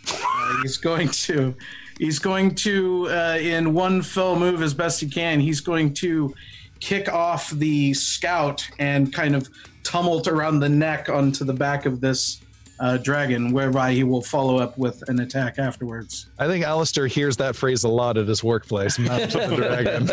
Uh, 0.08 0.62
he's 0.64 0.78
going 0.78 1.10
to, 1.10 1.56
he's 2.00 2.18
going 2.18 2.56
to, 2.56 3.08
uh, 3.10 3.38
in 3.40 3.74
one 3.74 4.02
fell 4.02 4.36
move 4.36 4.64
as 4.64 4.74
best 4.74 5.00
he 5.00 5.08
can, 5.08 5.40
he's 5.40 5.62
going 5.62 5.94
to 5.96 6.34
kick 6.80 7.08
off 7.10 7.52
the 7.52 7.94
scout 7.94 8.68
and 8.80 9.14
kind 9.14 9.36
of 9.36 9.48
tumult 9.84 10.28
around 10.28 10.60
the 10.60 10.70
neck 10.70 11.10
onto 11.10 11.46
the 11.46 11.54
back 11.54 11.86
of 11.86 12.02
this 12.02 12.42
uh, 12.82 12.98
dragon, 12.98 13.52
whereby 13.54 13.94
he 13.94 14.04
will 14.04 14.22
follow 14.24 14.58
up 14.58 14.78
with 14.78 15.08
an 15.08 15.20
attack 15.22 15.58
afterwards. 15.60 16.26
I 16.40 16.48
think 16.48 16.66
Alistair 16.66 17.08
hears 17.08 17.38
that 17.38 17.56
phrase 17.56 17.84
a 17.86 17.88
lot 17.88 18.18
at 18.18 18.28
his 18.28 18.44
workplace. 18.44 18.98
Mount 19.00 19.32
the 19.32 19.56
dragon. 19.56 20.10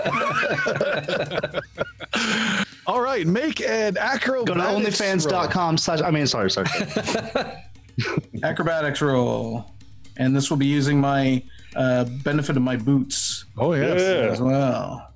All 2.86 3.01
right, 3.01 3.27
make 3.27 3.61
an 3.61 3.97
acro. 3.99 4.45
Go 4.45 4.55
to 4.55 4.61
onlyfans.com 4.61 5.78
slash. 5.78 6.01
I 6.03 6.11
mean, 6.11 6.27
sorry, 6.27 6.51
sorry. 6.51 6.69
Acrobatics 8.43 9.01
roll, 9.03 9.73
and 10.16 10.35
this 10.36 10.51
will 10.51 10.57
be 10.57 10.66
using 10.66 11.01
my 11.01 11.43
uh, 11.74 12.05
benefit 12.23 12.57
of 12.57 12.62
my 12.62 12.77
boots 12.77 13.45
Oh 13.59 13.73
yes. 13.74 14.01
Yeah. 14.01 14.31
as 14.32 14.40
well. 14.40 15.12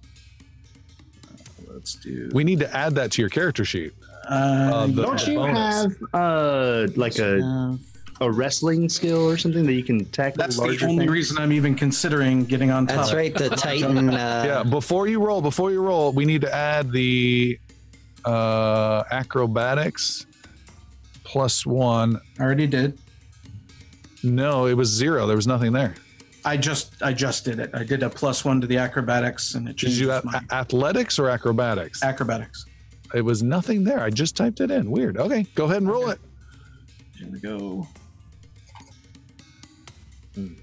Let's 1.68 1.94
do. 1.96 2.30
We 2.32 2.44
need 2.44 2.58
to 2.60 2.76
add 2.76 2.94
that 2.96 3.12
to 3.12 3.22
your 3.22 3.28
character 3.30 3.64
sheet. 3.64 3.92
Uh, 4.32 4.86
the- 4.86 5.02
Don't 5.02 5.26
you 5.26 5.34
bonus. 5.34 5.84
have 5.84 5.96
uh 6.14 6.86
like 6.96 7.18
a, 7.18 7.40
uh, 7.40 7.76
a 8.26 8.30
wrestling 8.30 8.88
skill 8.88 9.28
or 9.28 9.36
something 9.36 9.66
that 9.66 9.74
you 9.74 9.84
can 9.84 10.04
tackle 10.06 10.38
that's 10.38 10.56
the 10.56 10.62
only 10.86 10.98
things? 11.00 11.10
reason 11.10 11.36
I'm 11.38 11.52
even 11.52 11.74
considering 11.74 12.44
getting 12.44 12.70
on 12.70 12.86
top. 12.86 12.96
That's 12.96 13.12
right. 13.12 13.34
The 13.34 13.50
Titan. 13.66 14.08
Uh, 14.10 14.42
yeah, 14.46 14.62
before 14.62 15.06
you 15.06 15.20
roll, 15.20 15.42
before 15.42 15.70
you 15.70 15.82
roll, 15.82 16.12
we 16.12 16.24
need 16.24 16.40
to 16.42 16.54
add 16.54 16.90
the 16.92 17.58
uh, 18.24 19.02
acrobatics 19.10 20.26
plus 21.24 21.66
one. 21.66 22.18
I 22.38 22.42
already 22.42 22.66
did. 22.66 22.98
No, 24.22 24.66
it 24.66 24.74
was 24.74 24.88
zero. 24.88 25.26
There 25.26 25.36
was 25.36 25.46
nothing 25.48 25.72
there. 25.72 25.94
I 26.44 26.56
just 26.56 27.02
I 27.02 27.12
just 27.12 27.44
did 27.44 27.58
it. 27.58 27.70
I 27.74 27.82
did 27.84 28.02
a 28.02 28.08
plus 28.10 28.44
one 28.44 28.60
to 28.62 28.66
the 28.66 28.78
acrobatics, 28.78 29.54
and 29.56 29.68
it 29.68 29.76
Did 29.76 29.92
you 29.92 30.08
have 30.10 30.24
my 30.24 30.40
athletics 30.50 31.18
or 31.18 31.28
acrobatics? 31.28 32.02
acrobatics. 32.02 32.64
It 33.14 33.22
was 33.22 33.42
nothing 33.42 33.84
there. 33.84 34.00
I 34.00 34.10
just 34.10 34.36
typed 34.36 34.60
it 34.60 34.70
in. 34.70 34.90
Weird. 34.90 35.18
Okay, 35.18 35.46
go 35.54 35.64
ahead 35.66 35.78
and 35.78 35.88
roll 35.88 36.08
it. 36.10 36.18
Here 37.18 37.28
we 37.30 37.40
go. 37.40 37.86
Hmm. 40.34 40.54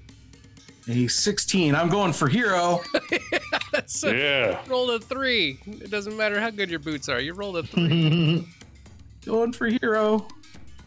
A 0.88 1.06
16. 1.06 1.74
I'm 1.74 1.88
going 1.88 2.12
for 2.12 2.28
hero. 2.28 2.80
That's 3.72 4.02
a, 4.02 4.16
Yeah. 4.16 4.60
roll 4.66 4.90
a 4.90 4.98
three. 4.98 5.58
It 5.66 5.90
doesn't 5.90 6.16
matter 6.16 6.40
how 6.40 6.50
good 6.50 6.70
your 6.70 6.80
boots 6.80 7.08
are. 7.08 7.20
You 7.20 7.34
rolled 7.34 7.58
a 7.58 7.62
three. 7.62 8.48
going 9.24 9.52
for 9.52 9.66
hero. 9.68 10.26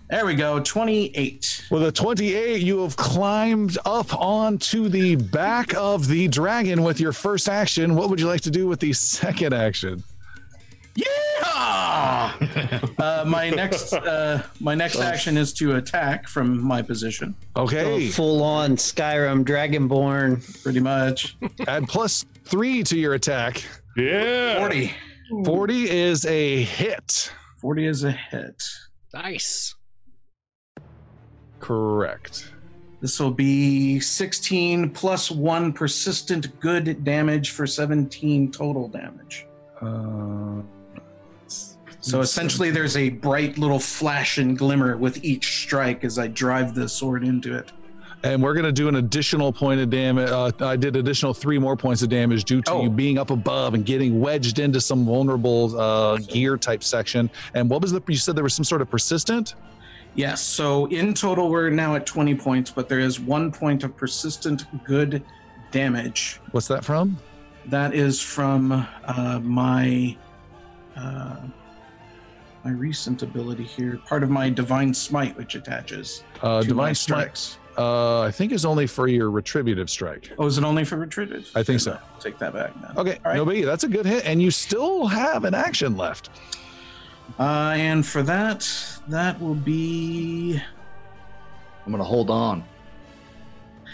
There 0.10 0.26
we 0.26 0.36
go. 0.36 0.60
28. 0.60 1.68
With 1.72 1.84
a 1.84 1.92
28, 1.92 2.62
you 2.62 2.80
have 2.84 2.98
climbed 2.98 3.78
up 3.86 4.14
onto 4.14 4.90
the 4.90 5.16
back 5.16 5.74
of 5.76 6.08
the 6.08 6.28
dragon 6.28 6.84
with 6.84 7.00
your 7.00 7.14
first 7.14 7.48
action. 7.48 7.96
What 7.96 8.10
would 8.10 8.20
you 8.20 8.28
like 8.28 8.42
to 8.42 8.52
do 8.52 8.68
with 8.68 8.80
the 8.82 8.92
second 8.94 9.54
action? 9.54 10.04
Yeah! 10.96 12.34
uh, 13.00 13.26
my 13.28 13.50
next 13.50 13.94
uh, 13.94 14.44
my 14.60 14.76
next 14.76 15.00
action 15.00 15.38
is 15.38 15.54
to 15.54 15.76
attack 15.76 16.28
from 16.28 16.62
my 16.62 16.82
position. 16.82 17.36
Okay, 17.56 18.10
Full 18.10 18.44
on 18.44 18.76
Skyrim 18.78 19.44
Dragonborn. 19.44 20.64
Pretty 20.64 20.80
much. 20.80 21.36
add 21.68 21.88
plus 21.88 22.26
three 22.46 22.84
to 22.84 22.98
your 22.98 23.14
attack. 23.14 23.64
Yeah. 23.96 24.60
40. 24.60 24.94
40 25.46 25.90
is 25.90 26.26
a 26.26 26.64
hit. 26.64 27.32
40 27.58 27.88
is 27.88 28.04
a 28.04 28.12
hit. 28.12 28.64
nice. 29.14 29.76
Correct. 31.60 32.52
This 33.02 33.20
will 33.20 33.32
be 33.32 34.00
16 34.00 34.90
plus 34.92 35.30
1 35.32 35.74
persistent 35.74 36.60
good 36.60 37.04
damage 37.04 37.52
for 37.52 37.68
17 37.68 38.52
total 38.52 38.88
damage. 38.88 39.46
Uh, 39.82 40.62
So 42.04 42.20
essentially, 42.20 42.70
there's 42.70 42.98
a 42.98 43.10
bright 43.10 43.58
little 43.58 43.80
flash 43.80 44.38
and 44.38 44.58
glimmer 44.58 44.98
with 44.98 45.24
each 45.24 45.62
strike 45.64 46.04
as 46.04 46.20
I 46.20 46.28
drive 46.28 46.76
the 46.76 46.88
sword 46.90 47.24
into 47.24 47.56
it. 47.56 47.72
and 48.26 48.42
we're 48.42 48.54
going 48.54 48.66
to 48.66 48.72
do 48.72 48.88
an 48.88 48.96
additional 48.96 49.52
point 49.52 49.80
of 49.82 49.90
damage. 49.90 50.30
Uh, 50.30 50.50
I 50.62 50.76
did 50.78 50.96
additional 50.96 51.34
three 51.34 51.60
more 51.60 51.76
points 51.76 52.02
of 52.04 52.10
damage 52.10 52.44
due 52.46 52.62
to 52.62 52.72
Oh. 52.72 52.84
you 52.84 52.90
being 52.90 53.18
up 53.18 53.32
above 53.32 53.74
and 53.74 53.86
getting 53.86 54.20
wedged 54.22 54.60
into 54.60 54.80
some 54.80 55.04
vulnerable 55.06 55.78
uh, 55.80 56.18
gear 56.18 56.56
type 56.58 56.84
section. 56.84 57.30
And 57.54 57.70
what 57.70 57.82
was 57.82 57.92
the? 57.92 58.02
You 58.08 58.16
said 58.16 58.36
there 58.36 58.44
was 58.46 58.54
some 58.54 58.64
sort 58.66 58.82
of 58.82 58.90
persistent. 58.90 59.56
Yes, 60.16 60.42
so 60.42 60.86
in 60.86 61.14
total, 61.14 61.50
we're 61.50 61.70
now 61.70 61.96
at 61.96 62.06
20 62.06 62.36
points, 62.36 62.70
but 62.70 62.88
there 62.88 63.00
is 63.00 63.20
one 63.20 63.52
point 63.52 63.84
of 63.84 63.96
persistent 63.98 64.66
good 64.86 65.24
damage. 65.72 66.40
What's 66.52 66.68
that 66.68 66.86
from? 66.86 67.18
That 67.68 67.94
is 67.96 68.22
from 68.22 68.72
uh, 69.06 69.40
my 69.42 70.16
uh, 70.96 71.38
my 72.64 72.72
recent 72.72 73.24
ability 73.24 73.64
here, 73.64 74.00
part 74.08 74.24
of 74.24 74.30
my 74.30 74.50
divine 74.50 74.94
smite, 74.94 75.36
which 75.38 75.56
attaches 75.56 76.24
Uh, 76.42 76.62
to 76.62 76.68
Divine 76.68 76.96
Strike. 76.96 77.36
strikes. 77.36 77.58
Uh, 77.78 78.22
I 78.22 78.32
think 78.32 78.52
is 78.52 78.66
only 78.66 78.86
for 78.86 79.08
your 79.08 79.32
retributive 79.32 79.90
strike. 79.90 80.32
Oh, 80.38 80.46
is 80.46 80.58
it 80.60 80.64
only 80.64 80.86
for 80.86 80.96
retributive? 80.98 81.50
I 81.56 81.64
think 81.64 81.80
so. 81.80 81.98
Take 82.20 82.38
that 82.38 82.54
back 82.54 82.72
then. 82.82 82.92
Okay, 82.98 83.18
All 83.26 83.32
right. 83.32 83.36
no 83.36 83.46
biggie. 83.46 83.66
That's 83.66 83.84
a 83.84 83.88
good 83.88 84.06
hit, 84.06 84.26
and 84.26 84.40
you 84.42 84.52
still 84.52 85.08
have 85.08 85.44
an 85.44 85.56
action 85.56 85.98
left. 85.98 86.30
Uh, 87.40 87.74
and 87.76 88.06
for 88.06 88.22
that, 88.24 88.70
that 89.08 89.42
will 89.42 89.56
be. 89.56 90.62
I'm 91.86 91.92
gonna 91.92 92.04
hold 92.04 92.30
on. 92.30 92.64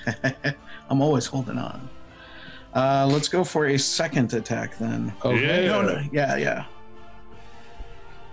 I'm 0.90 1.02
always 1.02 1.26
holding 1.26 1.58
on. 1.58 1.88
Uh, 2.76 3.08
let's 3.10 3.30
go 3.30 3.44
for 3.44 3.68
a 3.68 3.78
second 3.80 4.34
attack 4.34 4.78
then. 4.78 5.14
Okay, 5.24 5.66
Yeah. 5.66 5.72
No, 5.72 5.82
no, 5.84 6.04
yeah, 6.12 6.36
yeah. 6.36 6.66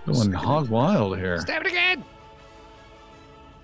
Going 0.07 0.31
hog 0.31 0.69
wild 0.69 1.17
here. 1.17 1.39
Stab 1.41 1.61
it 1.61 1.67
again. 1.67 2.03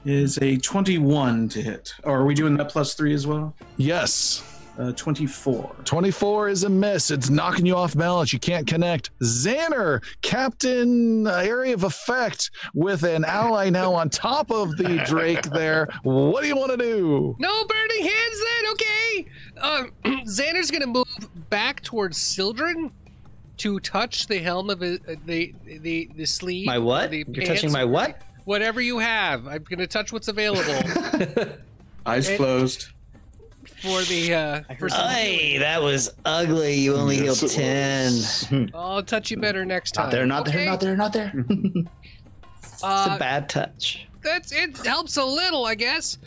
Is 0.05 0.37
a 0.41 0.57
21 0.57 1.47
to 1.49 1.61
hit. 1.61 1.93
Or 2.03 2.19
are 2.19 2.25
we 2.25 2.33
doing 2.33 2.57
that 2.57 2.69
plus 2.69 2.93
three 2.93 3.13
as 3.13 3.25
well? 3.25 3.55
Yes, 3.77 4.43
Uh, 4.77 4.91
24. 4.93 5.75
24 5.85 6.49
is 6.49 6.63
a 6.63 6.69
miss. 6.69 7.11
It's 7.11 7.29
knocking 7.29 7.63
you 7.67 7.75
off 7.75 7.95
balance. 7.95 8.33
You 8.33 8.39
can't 8.39 8.65
connect. 8.65 9.11
Xander, 9.21 10.03
Captain 10.23 11.27
uh, 11.27 11.31
Area 11.35 11.75
of 11.75 11.83
Effect, 11.83 12.49
with 12.73 13.03
an 13.03 13.23
ally 13.23 13.69
now 13.69 13.93
on 13.93 14.09
top 14.09 14.49
of 14.51 14.75
the 14.77 14.97
Drake 15.05 15.43
there. 15.43 15.87
What 16.01 16.41
do 16.41 16.47
you 16.47 16.55
want 16.57 16.71
to 16.71 16.77
do? 16.77 17.35
No 17.37 17.65
burning 17.65 18.01
hands 18.01 18.43
then. 18.49 18.71
Okay. 18.71 19.25
Um, 19.61 19.91
Xander's 20.25 20.71
gonna 20.71 20.87
move 20.87 21.05
back 21.51 21.81
towards 21.83 22.17
Sildren 22.17 22.91
to 23.57 23.79
touch 23.79 24.27
the 24.27 24.39
helm 24.39 24.69
of 24.69 24.81
it, 24.83 25.01
uh, 25.07 25.15
the 25.25 25.53
the 25.65 26.09
the 26.15 26.25
sleeve. 26.25 26.65
My 26.65 26.79
what? 26.79 27.11
The 27.11 27.23
You're 27.27 27.45
touching 27.45 27.71
my 27.71 27.85
what? 27.85 28.17
Whatever 28.45 28.81
you 28.81 28.99
have, 28.99 29.47
I'm 29.47 29.63
gonna 29.63 29.87
touch 29.87 30.11
what's 30.11 30.27
available 30.27 30.73
Eyes 32.05 32.27
It- 32.29 32.37
closed. 32.37 32.87
for 33.81 34.01
the. 34.03 34.33
Uh, 34.33 34.75
for 34.77 34.89
some 34.89 35.09
Hey, 35.09 35.57
that 35.59 35.81
was 35.81 36.09
ugly. 36.25 36.73
You 36.75 36.95
only 36.95 37.17
Yes, 37.23 37.39
healed 37.39 37.51
10. 38.51 38.71
I'll 38.73 39.03
touch 39.03 39.31
you 39.31 39.37
better 39.37 39.63
next 39.65 39.91
time. 39.91 40.05
Not 40.05 40.11
there, 40.11 40.25
not 40.25 40.45
there, 40.45 40.55
Okay? 40.55 40.65
not 40.65 40.79
there, 40.79 40.95
not 40.97 41.13
there. 41.13 41.33
Uh, 42.81 43.11
a 43.15 43.17
bad 43.19 43.47
touch. 43.47 44.05
that's 44.21 44.51
it. 44.51 44.75
Helps 44.85 45.15
a 45.15 45.23
little, 45.23 45.65
I 45.65 45.73
guess. 45.75 46.17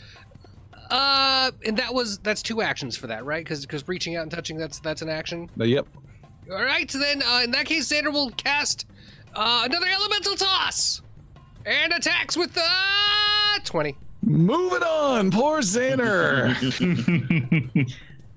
Uh, 0.89 1.51
and 1.65 1.77
that 1.77 1.93
was 1.93 2.17
that's 2.19 2.41
two 2.41 2.63
actions 2.63 2.97
for 2.97 3.05
that, 3.07 3.25
right? 3.25 3.43
Because 3.43 3.61
because 3.61 3.87
reaching 3.87 4.15
out 4.15 4.23
and 4.23 4.31
touching 4.31 4.57
that's 4.57 4.79
that's 4.79 5.03
an 5.03 5.09
action. 5.09 5.49
Uh, 5.59 5.65
yep. 5.65 5.85
All 6.51 6.63
right, 6.63 6.89
so 6.89 6.97
then 6.99 7.21
uh, 7.23 7.41
in 7.43 7.51
that 7.51 7.65
case, 7.65 7.89
Xander 7.91 8.11
will 8.11 8.31
cast 8.31 8.85
Uh, 9.35 9.63
another 9.65 9.85
elemental 9.87 10.35
toss, 10.35 11.01
and 11.65 11.93
attacks 11.93 12.35
with 12.37 12.53
the 12.53 12.67
twenty. 13.65 13.95
Moving 14.23 14.81
on, 14.83 15.29
poor 15.29 15.59
Xander. 15.59 16.57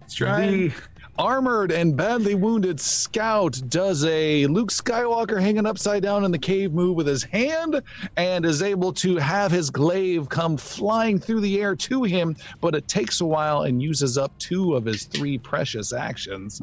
the 0.09 0.73
armored 1.21 1.71
and 1.71 1.95
badly 1.95 2.35
wounded 2.35 2.81
scout 2.81 3.61
does 3.69 4.07
a 4.07 4.47
Luke 4.47 4.71
Skywalker 4.71 5.39
hanging 5.39 5.67
upside 5.67 6.03
down 6.03 6.25
in 6.25 6.31
the 6.31 6.39
cave 6.39 6.73
move 6.73 6.97
with 6.97 7.07
his 7.07 7.23
hand 7.23 7.83
and 8.17 8.47
is 8.47 8.63
able 8.63 8.91
to 8.95 9.17
have 9.17 9.53
his 9.53 9.69
glaive 9.69 10.31
come 10.31 10.57
flying 10.57 11.19
through 11.19 11.43
the 11.43 11.61
air 11.61 11.77
to 11.77 12.05
him, 12.05 12.35
but 12.63 12.75
it 12.75 12.89
takes 12.89 13.21
a 13.21 13.27
while 13.27 13.63
and 13.65 13.83
uses 13.83 14.17
up 14.17 14.37
two 14.39 14.75
of 14.75 14.87
his 14.87 15.05
three 15.05 15.37
precious 15.37 15.93
actions. 15.93 16.59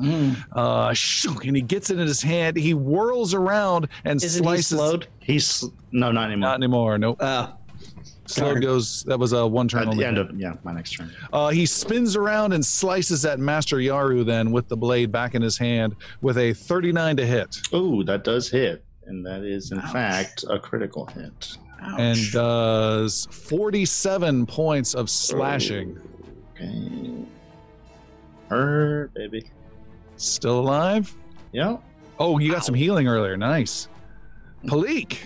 Uh, 0.53 0.91
shook, 0.91 1.45
and 1.45 1.55
he 1.55 1.61
gets 1.61 1.91
it 1.91 1.99
in 1.99 2.07
his 2.07 2.23
hand. 2.23 2.57
He 2.57 2.71
whirls 2.71 3.35
around 3.35 3.87
and 4.05 4.23
Isn't 4.23 4.43
he 4.43 4.61
slowed? 4.63 5.05
He's 5.19 5.65
no, 5.91 6.11
not 6.11 6.31
anymore. 6.31 6.49
Not 6.49 6.55
anymore. 6.55 6.97
Nope. 6.97 7.17
Oh, 7.19 7.56
Slowed 8.27 8.47
darn. 8.55 8.61
goes. 8.61 9.03
That 9.03 9.17
was 9.19 9.33
a 9.33 9.45
one 9.47 9.67
turn 9.67 9.81
At 9.83 9.87
only. 9.89 9.99
the 10.03 10.07
end 10.07 10.17
of 10.17 10.37
yeah, 10.39 10.53
my 10.63 10.73
next 10.73 10.91
turn. 10.91 11.11
Uh, 11.33 11.49
he 11.49 11.65
spins 11.65 12.15
around 12.15 12.53
and 12.53 12.65
slices 12.65 13.25
at 13.25 13.39
Master 13.39 13.77
Yaru 13.77 14.25
then 14.25 14.51
with 14.51 14.67
the 14.67 14.77
blade 14.77 15.11
back 15.11 15.33
in 15.35 15.41
his 15.41 15.57
hand 15.57 15.95
with 16.21 16.37
a 16.37 16.53
39 16.53 17.17
to 17.17 17.25
hit 17.25 17.57
Oh, 17.73 18.03
that 18.03 18.23
does 18.23 18.49
hit, 18.49 18.83
and 19.05 19.25
that 19.25 19.43
is 19.43 19.71
in 19.71 19.81
fact 19.81 20.43
a 20.49 20.59
critical 20.59 21.05
hit. 21.07 21.57
and 21.97 22.17
does 22.31 23.27
47 23.31 24.45
points 24.45 24.93
of 24.93 25.09
slashing. 25.09 25.97
Okay. 26.55 27.25
Hurt, 28.49 29.13
baby. 29.13 29.43
Still 30.17 30.59
alive? 30.59 31.13
Yeah. 31.51 31.77
Oh, 32.19 32.39
you 32.39 32.51
got 32.51 32.65
some 32.65 32.75
healing 32.75 33.07
earlier. 33.07 33.37
Nice. 33.37 33.87
Palik, 34.65 35.17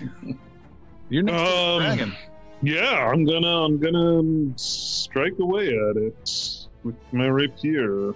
you're 1.09 1.23
next 1.23 1.37
to 1.39 1.43
the 1.45 1.57
Um, 1.57 1.81
dragon. 1.81 2.13
Yeah, 2.61 3.07
I'm 3.11 3.25
gonna 3.25 3.65
I'm 3.65 3.79
gonna 3.79 4.19
um, 4.19 4.53
strike 4.55 5.37
away 5.39 5.67
at 5.69 5.97
it 5.97 6.67
with 6.83 6.95
my 7.11 7.27
rapier 7.27 8.13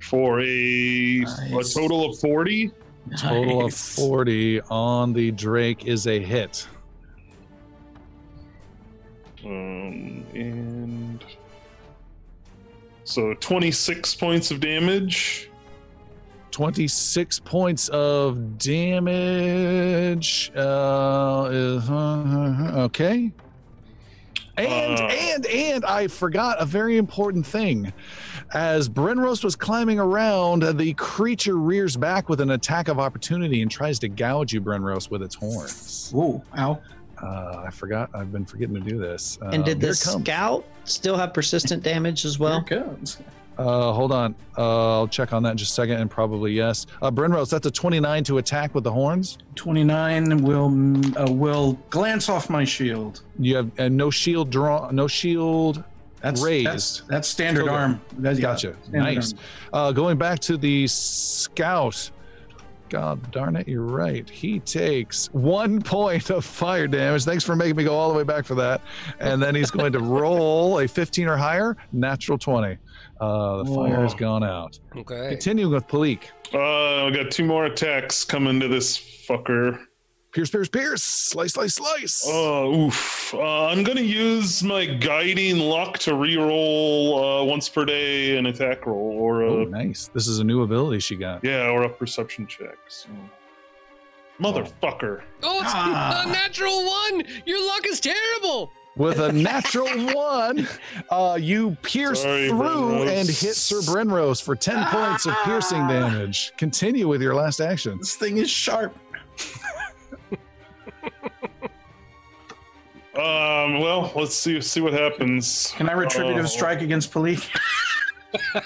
for 0.00 0.40
a 0.40 1.20
Nice. 1.20 1.74
a 1.76 1.80
total 1.80 2.10
of 2.10 2.18
forty. 2.18 2.70
Total 3.18 3.64
of 3.64 3.74
40 3.74 4.60
on 4.70 5.12
the 5.14 5.32
Drake 5.32 5.86
is 5.86 6.06
a 6.06 6.20
hit. 6.20 6.68
Um, 9.44 10.24
and 10.34 11.24
so 13.04 13.34
26 13.34 14.14
points 14.14 14.50
of 14.52 14.60
damage. 14.60 15.49
26 16.64 17.40
points 17.40 17.88
of 17.88 18.58
damage. 18.58 20.52
Uh, 20.54 21.48
is- 21.50 21.88
okay. 21.90 23.32
And 24.58 25.00
Uh. 25.00 25.04
and 25.04 25.46
and 25.46 25.84
I 25.86 26.06
forgot 26.06 26.58
a 26.60 26.66
very 26.66 26.98
important 26.98 27.46
thing. 27.46 27.90
As 28.52 28.90
Brenrose 28.90 29.42
was 29.42 29.56
climbing 29.56 29.98
around, 29.98 30.62
the 30.76 30.92
creature 30.94 31.56
rears 31.56 31.96
back 31.96 32.28
with 32.28 32.42
an 32.42 32.50
attack 32.50 32.88
of 32.88 32.98
opportunity 32.98 33.62
and 33.62 33.70
tries 33.70 33.98
to 34.00 34.08
gouge 34.10 34.52
you, 34.52 34.60
Brenrose, 34.60 35.10
with 35.10 35.22
its 35.22 35.34
horns. 35.36 36.12
Ooh, 36.14 36.42
ow. 36.58 36.78
Uh, 37.22 37.62
I 37.66 37.70
forgot. 37.70 38.10
I've 38.12 38.32
been 38.32 38.44
forgetting 38.44 38.74
to 38.74 38.82
do 38.82 38.98
this. 38.98 39.38
Uh, 39.40 39.46
and 39.46 39.64
did 39.64 39.78
here 39.80 39.88
the 39.92 39.94
scout 39.94 40.66
still 40.84 41.16
have 41.16 41.32
persistent 41.32 41.82
damage 41.82 42.26
as 42.26 42.38
well? 42.38 42.62
Here 42.68 42.80
it 42.80 42.98
goes. 43.00 43.16
Uh, 43.60 43.92
hold 43.92 44.10
on. 44.10 44.34
Uh, 44.56 45.00
I'll 45.00 45.08
check 45.08 45.34
on 45.34 45.42
that 45.42 45.50
in 45.50 45.56
just 45.58 45.72
a 45.72 45.74
second, 45.74 45.96
and 45.98 46.10
probably 46.10 46.52
yes. 46.52 46.86
Uh, 47.02 47.10
Brenrose, 47.10 47.50
that's 47.50 47.66
a 47.66 47.70
29 47.70 48.24
to 48.24 48.38
attack 48.38 48.74
with 48.74 48.84
the 48.84 48.92
horns. 48.92 49.36
29 49.56 50.42
will 50.42 50.68
uh, 51.20 51.30
will 51.30 51.74
glance 51.90 52.30
off 52.30 52.48
my 52.48 52.64
shield. 52.64 53.20
You 53.38 53.56
have 53.56 53.70
and 53.76 53.98
no 53.98 54.10
shield 54.10 54.48
draw, 54.48 54.90
no 54.90 55.06
shield. 55.06 55.84
That's 56.22 56.42
Raised. 56.42 56.66
That's, 56.66 57.00
that's 57.08 57.28
standard 57.28 57.64
Still 57.64 57.74
arm. 57.74 58.00
That's, 58.18 58.38
yeah, 58.38 58.42
Gotcha. 58.42 58.76
standard 58.82 59.14
Nice. 59.14 59.32
arm. 59.34 59.40
Uh, 59.72 59.92
going 59.92 60.16
back 60.16 60.38
to 60.40 60.56
the 60.56 60.86
scout. 60.86 62.10
God 62.90 63.30
darn 63.30 63.56
it, 63.56 63.68
you're 63.68 63.82
right. 63.82 64.28
He 64.28 64.58
takes 64.60 65.28
one 65.32 65.80
point 65.80 66.30
of 66.30 66.44
fire 66.44 66.88
damage. 66.88 67.24
Thanks 67.24 67.44
for 67.44 67.56
making 67.56 67.76
me 67.76 67.84
go 67.84 67.94
all 67.94 68.10
the 68.10 68.18
way 68.18 68.24
back 68.24 68.44
for 68.44 68.56
that. 68.56 68.82
And 69.20 69.40
then 69.40 69.54
he's 69.54 69.70
going 69.70 69.92
to 69.92 69.98
roll 70.00 70.80
a 70.80 70.88
15 70.88 71.28
or 71.28 71.36
higher, 71.36 71.76
natural 71.92 72.36
20. 72.36 72.76
Uh, 73.20 73.62
the 73.62 73.74
fire 73.74 74.02
has 74.02 74.14
gone 74.14 74.42
out. 74.42 74.78
Okay. 74.96 75.30
Continuing 75.30 75.72
with 75.72 75.86
Palik. 75.86 76.24
Uh, 76.52 77.06
I 77.06 77.10
got 77.10 77.30
two 77.30 77.44
more 77.44 77.66
attacks 77.66 78.24
coming 78.24 78.58
to 78.60 78.68
this 78.68 78.98
fucker. 78.98 79.78
Pierce, 80.32 80.48
pierce, 80.50 80.68
pierce. 80.68 81.02
Slice, 81.02 81.54
slice, 81.54 81.74
slice. 81.74 82.24
Oh, 82.28 82.86
oof. 82.86 83.34
Uh, 83.34 83.66
I'm 83.66 83.82
gonna 83.82 84.00
use 84.00 84.62
my 84.62 84.86
guiding 84.86 85.58
luck 85.58 85.98
to 86.00 86.12
reroll 86.12 87.42
uh, 87.42 87.44
once 87.44 87.68
per 87.68 87.84
day 87.84 88.36
an 88.38 88.46
attack 88.46 88.86
roll, 88.86 89.18
or 89.18 89.42
a 89.42 89.50
Oh, 89.52 89.64
nice. 89.64 90.08
This 90.14 90.28
is 90.28 90.38
a 90.38 90.44
new 90.44 90.62
ability 90.62 91.00
she 91.00 91.16
got. 91.16 91.42
yeah, 91.42 91.68
or 91.68 91.82
a 91.82 91.88
perception 91.88 92.46
check. 92.46 92.76
So. 92.86 93.08
Motherfucker. 94.40 95.22
Oh, 95.42 95.60
it's 95.62 95.72
Ah. 95.74 96.24
a 96.26 96.30
natural 96.32 96.84
one. 96.86 97.24
Your 97.44 97.66
luck 97.66 97.86
is 97.86 97.98
terrible. 98.00 98.70
With 98.96 99.18
a 99.18 99.32
natural 99.50 99.88
one, 100.14 100.66
uh, 101.10 101.38
you 101.40 101.76
pierce 101.82 102.22
Sorry, 102.22 102.48
through 102.48 102.58
Brenrose. 102.58 103.08
and 103.20 103.28
hit 103.28 103.54
Sir 103.56 103.80
Brenrose 103.80 104.40
for 104.42 104.54
10 104.54 104.86
points 104.86 105.26
of 105.26 105.34
piercing 105.44 105.86
damage. 105.88 106.52
Continue 106.56 107.08
with 107.08 107.20
your 107.20 107.34
last 107.34 107.60
action. 107.60 107.98
This 107.98 108.14
thing 108.16 108.38
is 108.38 108.48
sharp. 108.50 108.96
Um, 113.20 113.80
well, 113.80 114.10
let's 114.16 114.34
see 114.34 114.60
see 114.62 114.80
what 114.80 114.92
happens. 114.94 115.72
Can 115.76 115.88
I 115.88 115.92
retributive 115.92 116.44
Uh, 116.44 116.48
strike 116.48 116.80
against 116.80 117.12
Palik? 117.12 117.48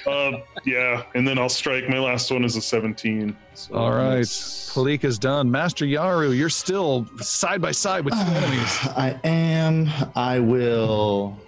Uh, 0.07 0.33
yeah, 0.67 1.05
and 1.15 1.27
then 1.27 1.39
I'll 1.39 1.49
strike. 1.49 1.89
My 1.89 1.99
last 1.99 2.31
one 2.31 2.45
is 2.45 2.55
a 2.55 2.61
17. 2.61 3.35
So 3.55 3.75
All 3.75 3.93
right. 3.93 4.17
it's- 4.19 4.71
Palik 4.75 5.05
is 5.05 5.19
done. 5.19 5.51
Master 5.51 5.87
Yaru, 5.87 6.37
you're 6.37 6.51
still 6.51 7.07
side 7.23 7.63
by 7.63 7.71
side 7.73 8.05
with 8.05 8.13
two 8.13 8.21
enemies. 8.35 8.79
I 8.95 9.19
am. 9.25 9.89
I 10.15 10.39
will 10.39 11.39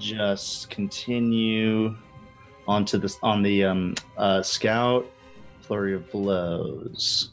just 0.00 0.70
continue 0.70 1.94
onto 2.66 2.98
this 2.98 3.16
on 3.22 3.44
the 3.44 3.62
um, 3.64 3.94
uh, 4.16 4.42
scout 4.42 5.06
flurry 5.60 5.94
of 5.94 6.10
blows. 6.10 7.30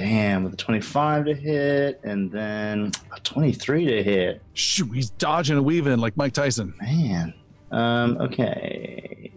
Damn, 0.00 0.44
with 0.44 0.54
a 0.54 0.56
25 0.56 1.26
to 1.26 1.34
hit 1.34 2.00
and 2.04 2.32
then 2.32 2.90
a 3.14 3.20
23 3.20 3.84
to 3.84 4.02
hit. 4.02 4.42
Shoot, 4.54 4.94
he's 4.94 5.10
dodging 5.10 5.58
and 5.58 5.64
weaving 5.66 5.98
like 5.98 6.16
Mike 6.16 6.32
Tyson. 6.32 6.72
Man. 6.80 7.34
Um, 7.70 8.16
okay. 8.16 9.30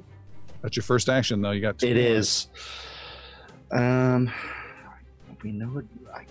That's 0.61 0.77
your 0.77 0.83
first 0.83 1.09
action, 1.09 1.41
though. 1.41 1.51
You 1.51 1.59
got 1.59 1.79
two 1.79 1.87
It 1.87 1.95
more. 1.95 2.03
is. 2.03 2.47
Um, 3.71 4.31
we 5.43 5.51
know 5.51 5.65
what. 5.65 5.83
I, 6.15 6.23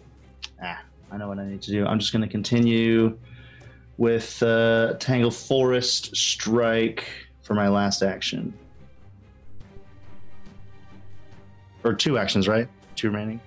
ah, 0.64 0.82
I 1.10 1.18
know 1.18 1.28
what 1.28 1.38
I 1.38 1.44
need 1.46 1.60
to 1.60 1.70
do. 1.70 1.84
I'm 1.84 1.98
just 1.98 2.10
going 2.14 2.22
to 2.22 2.28
continue 2.28 3.18
with 3.98 4.42
uh, 4.42 4.94
Tangle 4.94 5.30
Forest 5.30 6.16
Strike 6.16 7.04
for 7.42 7.52
my 7.52 7.68
last 7.68 8.02
action. 8.02 8.54
Or 11.84 11.92
two 11.92 12.16
actions, 12.16 12.48
right? 12.48 12.66
Two 12.96 13.10
remaining. 13.10 13.40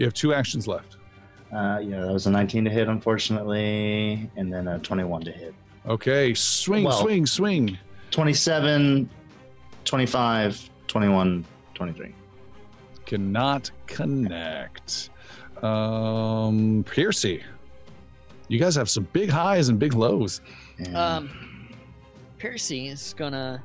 You 0.00 0.06
have 0.06 0.14
two 0.14 0.32
actions 0.32 0.66
left. 0.66 0.96
Uh, 1.52 1.78
yeah, 1.84 2.00
that 2.00 2.10
was 2.10 2.26
a 2.26 2.30
19 2.30 2.64
to 2.64 2.70
hit, 2.70 2.88
unfortunately, 2.88 4.30
and 4.34 4.50
then 4.50 4.66
a 4.66 4.78
21 4.78 5.20
to 5.24 5.30
hit. 5.30 5.54
Okay, 5.86 6.32
swing, 6.32 6.84
Well- 6.84 7.02
swing, 7.02 7.26
swing. 7.26 7.76
27, 8.10 9.10
25, 9.84 10.70
21, 10.86 11.44
23. 11.74 12.14
Cannot 13.04 13.70
connect. 13.86 15.10
Um, 15.62 16.82
Piercy, 16.90 17.42
you 18.48 18.58
guys 18.58 18.74
have 18.76 18.88
some 18.88 19.06
big 19.12 19.28
highs 19.28 19.68
and 19.68 19.78
big 19.78 19.92
lows. 19.92 20.40
And 20.78 20.96
Um, 20.96 21.68
Percy 22.38 22.88
is 22.88 23.14
gonna 23.18 23.62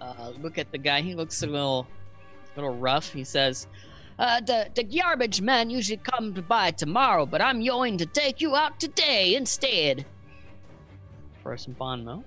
uh, 0.00 0.32
look 0.40 0.58
at 0.58 0.72
the 0.72 0.78
guy. 0.78 1.02
He 1.02 1.14
looks 1.14 1.44
a 1.44 1.46
little, 1.46 1.86
a 2.56 2.60
little 2.60 2.76
rough. 2.76 3.12
He 3.12 3.22
says, 3.22 3.68
uh, 4.18 4.40
"The 4.40 4.68
the 4.74 4.82
garbage 4.84 5.40
man 5.40 5.70
usually 5.70 5.98
comes 5.98 6.40
by 6.42 6.70
tomorrow, 6.72 7.26
but 7.26 7.40
I'm 7.40 7.64
going 7.64 7.98
to 7.98 8.06
take 8.06 8.40
you 8.40 8.54
out 8.56 8.78
today 8.80 9.34
instead." 9.34 10.04
For 11.42 11.56
some 11.56 11.74
Bonmo. 11.74 12.22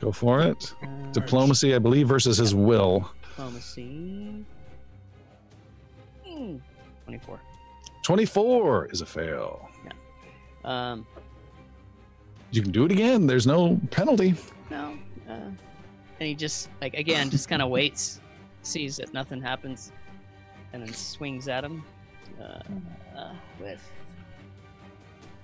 Go 0.00 0.10
for 0.10 0.40
it. 0.40 0.74
Uh, 0.82 0.86
Diplomacy, 1.12 1.74
I 1.74 1.78
believe, 1.78 2.08
versus 2.08 2.36
his 2.38 2.54
will. 2.54 3.08
Diplomacy. 3.22 4.44
Hmm, 6.26 6.56
Twenty-four. 7.04 7.40
24 8.02 8.86
is 8.86 9.00
a 9.00 9.06
fail. 9.06 9.68
Um, 10.64 11.06
You 12.50 12.62
can 12.62 12.72
do 12.72 12.84
it 12.84 12.90
again. 12.92 13.26
There's 13.28 13.46
no 13.46 13.80
penalty. 13.92 14.34
no. 14.70 14.96
Uh, 15.28 15.32
and 15.34 15.56
he 16.18 16.34
just 16.34 16.68
like 16.80 16.94
again 16.94 17.30
just 17.30 17.48
kind 17.48 17.62
of 17.62 17.68
waits, 17.70 18.20
sees 18.62 18.96
that 18.96 19.12
nothing 19.14 19.40
happens, 19.40 19.92
and 20.72 20.82
then 20.82 20.92
swings 20.92 21.48
at 21.48 21.64
him 21.64 21.84
uh, 22.40 22.60
uh, 23.16 23.32
with. 23.60 23.80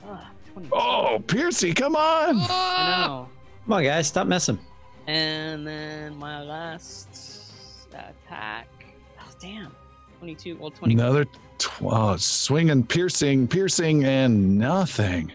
Ah, 0.05 0.31
22. 0.53 0.75
Oh, 0.75 1.23
Piercy, 1.27 1.75
come 1.75 1.97
on! 1.97 2.37
I 2.49 3.05
know. 3.07 3.29
Come 3.65 3.73
on, 3.73 3.83
guys, 3.85 4.07
stop 4.07 4.27
messing. 4.27 4.59
And 5.07 5.67
then 5.67 6.17
my 6.17 6.43
last 6.43 7.89
attack. 7.93 8.69
Oh, 9.21 9.31
damn. 9.41 9.75
22. 10.19 10.57
Well, 10.57 10.71
20. 10.71 10.95
Another 10.95 11.25
tw- 11.59 11.83
oh, 11.83 12.17
and 12.71 12.89
piercing, 12.89 13.49
piercing, 13.49 14.05
and 14.05 14.59
nothing. 14.59 15.33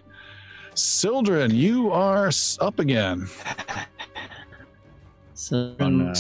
Sildren, 0.76 1.54
you 1.54 1.92
are 1.92 2.32
up 2.60 2.80
again. 2.80 3.28
So, 5.36 5.76
Oh, 5.78 5.90
no. 5.90 6.14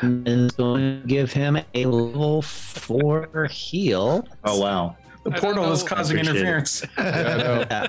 So 0.00 0.06
Yaru 0.06 0.26
is 0.46 0.52
going 0.52 1.00
to 1.02 1.06
give 1.08 1.32
him 1.32 1.58
a 1.74 1.84
level 1.86 2.42
four 2.42 3.46
heal. 3.50 4.26
Oh 4.44 4.60
wow. 4.60 4.96
The 5.24 5.32
I 5.32 5.38
portal 5.38 5.72
is 5.72 5.82
causing 5.82 6.18
interference. 6.18 6.84
Yeah, 6.98 7.66
Yeah. 7.70 7.86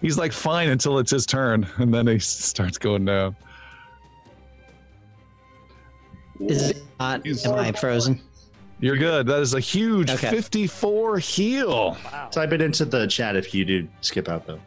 He's 0.00 0.18
like 0.18 0.32
fine 0.32 0.68
until 0.68 0.98
it's 0.98 1.10
his 1.10 1.24
turn, 1.24 1.66
and 1.78 1.92
then 1.94 2.06
he 2.06 2.18
starts 2.18 2.76
going 2.78 3.04
down. 3.06 3.36
Is 6.40 6.70
it 6.70 6.82
not? 6.98 7.24
He's- 7.24 7.46
Am 7.46 7.54
I 7.54 7.72
frozen? 7.72 8.20
You're 8.80 8.96
good. 8.96 9.26
That 9.28 9.40
is 9.40 9.54
a 9.54 9.60
huge 9.60 10.10
Okay. 10.10 10.30
54 10.30 11.18
heal. 11.20 11.96
Wow. 12.04 12.28
Type 12.30 12.52
it 12.52 12.60
into 12.60 12.84
the 12.84 13.06
chat 13.06 13.36
if 13.36 13.54
you 13.54 13.64
do 13.64 13.88
skip 14.00 14.28
out 14.28 14.46
though. 14.46 14.58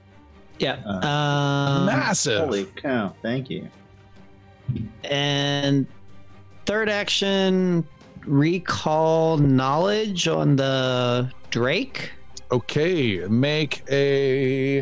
Yeah. 0.59 0.77
Uh, 0.85 1.05
Um, 1.05 1.85
Massive. 1.85 2.39
Holy 2.45 2.65
cow! 2.65 3.13
Thank 3.21 3.49
you. 3.49 3.67
and 5.03 5.85
third 6.67 6.89
action, 6.89 7.87
recall 8.25 9.37
knowledge 9.37 10.27
on 10.27 10.57
the 10.57 11.31
Drake. 11.49 12.11
Okay, 12.51 13.25
make 13.29 13.83
a, 13.89 14.79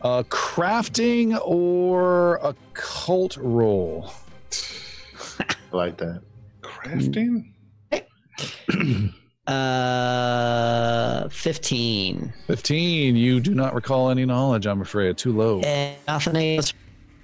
a 0.00 0.24
crafting 0.24 1.38
or 1.44 2.36
a 2.36 2.54
cult 2.72 3.36
roll. 3.36 4.10
I 5.38 5.54
like 5.72 5.98
that. 5.98 6.22
Crafting? 6.62 7.52
Uh, 9.46 11.28
fifteen. 11.28 12.32
15. 12.48 13.14
You 13.14 13.38
do 13.38 13.54
not 13.54 13.76
recall 13.76 14.10
any 14.10 14.24
knowledge, 14.24 14.66
I'm 14.66 14.80
afraid. 14.82 15.16
Too 15.16 15.30
low. 15.30 15.60
And 15.60 15.96
nothing 16.08 16.56
else. 16.56 16.72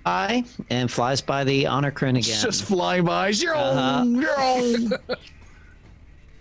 By 0.04 0.44
and 0.70 0.90
flies 0.90 1.20
by 1.20 1.44
the 1.44 1.66
honor 1.66 1.90
crin 1.90 2.16
again. 2.16 2.32
It's 2.32 2.42
just 2.42 2.64
flying 2.64 3.04
by. 3.04 3.32
Zero, 3.32 3.56
Uh-huh. 3.56 4.04
zero. 4.04 4.98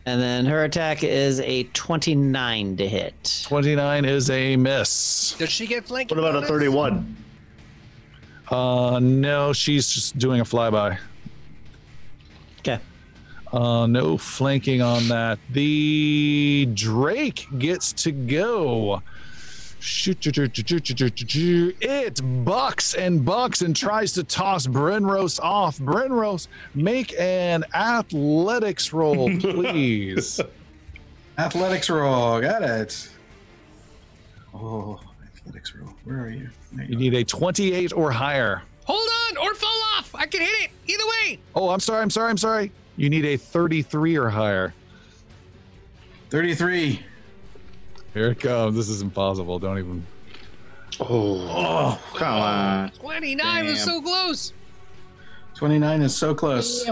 And 0.07 0.19
then 0.19 0.47
her 0.47 0.63
attack 0.63 1.03
is 1.03 1.39
a 1.41 1.65
29 1.65 2.77
to 2.77 2.87
hit. 2.89 3.43
29 3.47 4.03
is 4.05 4.31
a 4.31 4.55
miss. 4.55 5.35
Does 5.37 5.49
she 5.51 5.67
get 5.67 5.85
flanked? 5.85 6.09
What 6.11 6.17
about 6.17 6.43
a 6.43 6.47
thirty-one? 6.47 7.15
Uh, 8.49 8.99
no, 8.99 9.53
she's 9.53 9.91
just 9.91 10.17
doing 10.17 10.41
a 10.41 10.43
flyby. 10.43 10.97
Okay. 12.61 12.79
Uh, 13.53 13.85
no 13.85 14.17
flanking 14.17 14.81
on 14.81 15.07
that. 15.09 15.37
The 15.51 16.67
Drake 16.73 17.45
gets 17.59 17.93
to 17.93 18.11
go. 18.11 19.03
It 21.81 22.21
bucks 22.45 22.93
and 22.93 23.25
bucks 23.25 23.61
and 23.61 23.75
tries 23.75 24.13
to 24.13 24.23
toss 24.23 24.67
Brenrose 24.67 25.39
off. 25.41 25.77
Brenrose, 25.79 26.47
make 26.75 27.13
an 27.19 27.65
athletics 27.73 28.93
roll, 28.93 29.29
please. 29.39 30.39
Athletics 31.37 31.89
roll. 31.89 32.39
Got 32.41 32.63
it. 32.63 33.09
Oh, 34.53 34.99
athletics 35.25 35.73
roll. 35.75 35.93
Where 36.03 36.21
are 36.25 36.29
you? 36.29 36.49
There 36.73 36.85
you 36.85 36.91
you 36.91 36.97
need 36.97 37.13
a 37.13 37.23
28 37.23 37.93
or 37.93 38.11
higher. 38.11 38.61
Hold 38.85 39.09
on, 39.29 39.37
or 39.37 39.53
fall 39.55 39.81
off. 39.97 40.13
I 40.13 40.25
can 40.25 40.41
hit 40.41 40.49
it. 40.63 40.71
Either 40.87 41.03
way. 41.05 41.39
Oh, 41.55 41.69
I'm 41.69 41.79
sorry, 41.79 42.01
I'm 42.01 42.09
sorry, 42.09 42.29
I'm 42.29 42.37
sorry. 42.37 42.71
You 42.97 43.09
need 43.09 43.25
a 43.25 43.37
33 43.37 44.17
or 44.17 44.29
higher. 44.29 44.73
33. 46.29 47.03
Here 48.13 48.31
it 48.31 48.39
comes. 48.39 48.75
This 48.75 48.89
is 48.89 49.01
impossible. 49.01 49.59
Don't 49.59 49.79
even. 49.79 50.05
Oh, 50.99 51.39
oh 51.49 52.01
come 52.15 52.41
on. 52.41 52.91
29 52.91 53.65
was 53.65 53.83
so 53.83 54.01
close. 54.01 54.53
29 55.55 56.01
is 56.01 56.15
so 56.15 56.35
close. 56.35 56.85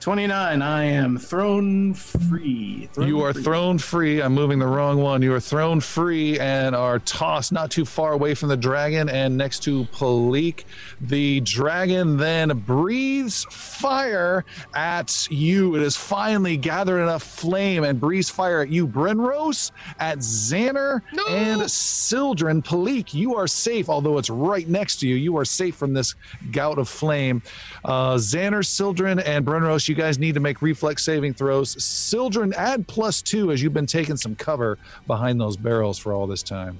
29. 0.00 0.62
I 0.62 0.84
am 0.84 1.18
thrown 1.18 1.92
free. 1.92 2.88
Thrown 2.94 3.06
You 3.06 3.20
are 3.20 3.34
free. 3.34 3.42
thrown 3.42 3.76
free. 3.76 4.22
I'm 4.22 4.32
moving 4.32 4.58
the 4.58 4.66
wrong 4.66 5.02
one. 5.02 5.20
You 5.20 5.34
are 5.34 5.40
thrown 5.40 5.78
free 5.80 6.40
and 6.40 6.74
are 6.74 7.00
tossed 7.00 7.52
not 7.52 7.70
too 7.70 7.84
far 7.84 8.12
away 8.14 8.34
from 8.34 8.48
the 8.48 8.56
dragon 8.56 9.10
and 9.10 9.36
next 9.36 9.62
to 9.64 9.84
Palik. 9.92 10.64
The 11.02 11.40
dragon 11.40 12.16
then 12.16 12.48
breathes 12.60 13.44
fire 13.50 14.46
at 14.74 15.28
you. 15.30 15.74
It 15.76 15.82
has 15.82 15.98
finally 15.98 16.56
gathered 16.56 17.02
enough 17.02 17.22
flame 17.22 17.84
and 17.84 18.00
breathes 18.00 18.30
fire 18.30 18.62
at 18.62 18.70
you, 18.70 18.88
Brenrose, 18.88 19.70
at 19.98 20.20
Xander, 20.20 21.02
No! 21.12 21.26
and 21.28 21.70
Sildren. 21.70 22.62
Palik, 22.62 23.12
you 23.12 23.34
are 23.36 23.46
safe, 23.46 23.90
although 23.90 24.16
it's 24.16 24.30
right 24.30 24.66
next 24.66 25.00
to 25.00 25.08
you. 25.08 25.16
You 25.16 25.36
are 25.36 25.44
safe 25.44 25.76
from 25.76 25.92
this 25.92 26.14
gout 26.52 26.78
of 26.78 26.88
flame. 26.88 27.42
Uh, 27.84 28.14
Xander, 28.14 28.64
Sildren, 28.64 29.18
and 29.18 29.44
Brenrose, 29.44 29.89
you 29.90 29.96
guys 29.96 30.18
need 30.18 30.34
to 30.34 30.40
make 30.40 30.62
reflex 30.62 31.02
saving 31.02 31.34
throws. 31.34 31.82
Sildren, 31.82 32.54
add 32.56 32.86
plus 32.88 33.20
two 33.20 33.50
as 33.52 33.62
you've 33.62 33.74
been 33.74 33.86
taking 33.86 34.16
some 34.16 34.34
cover 34.36 34.78
behind 35.06 35.38
those 35.40 35.56
barrels 35.56 35.98
for 35.98 36.14
all 36.14 36.26
this 36.26 36.42
time. 36.42 36.78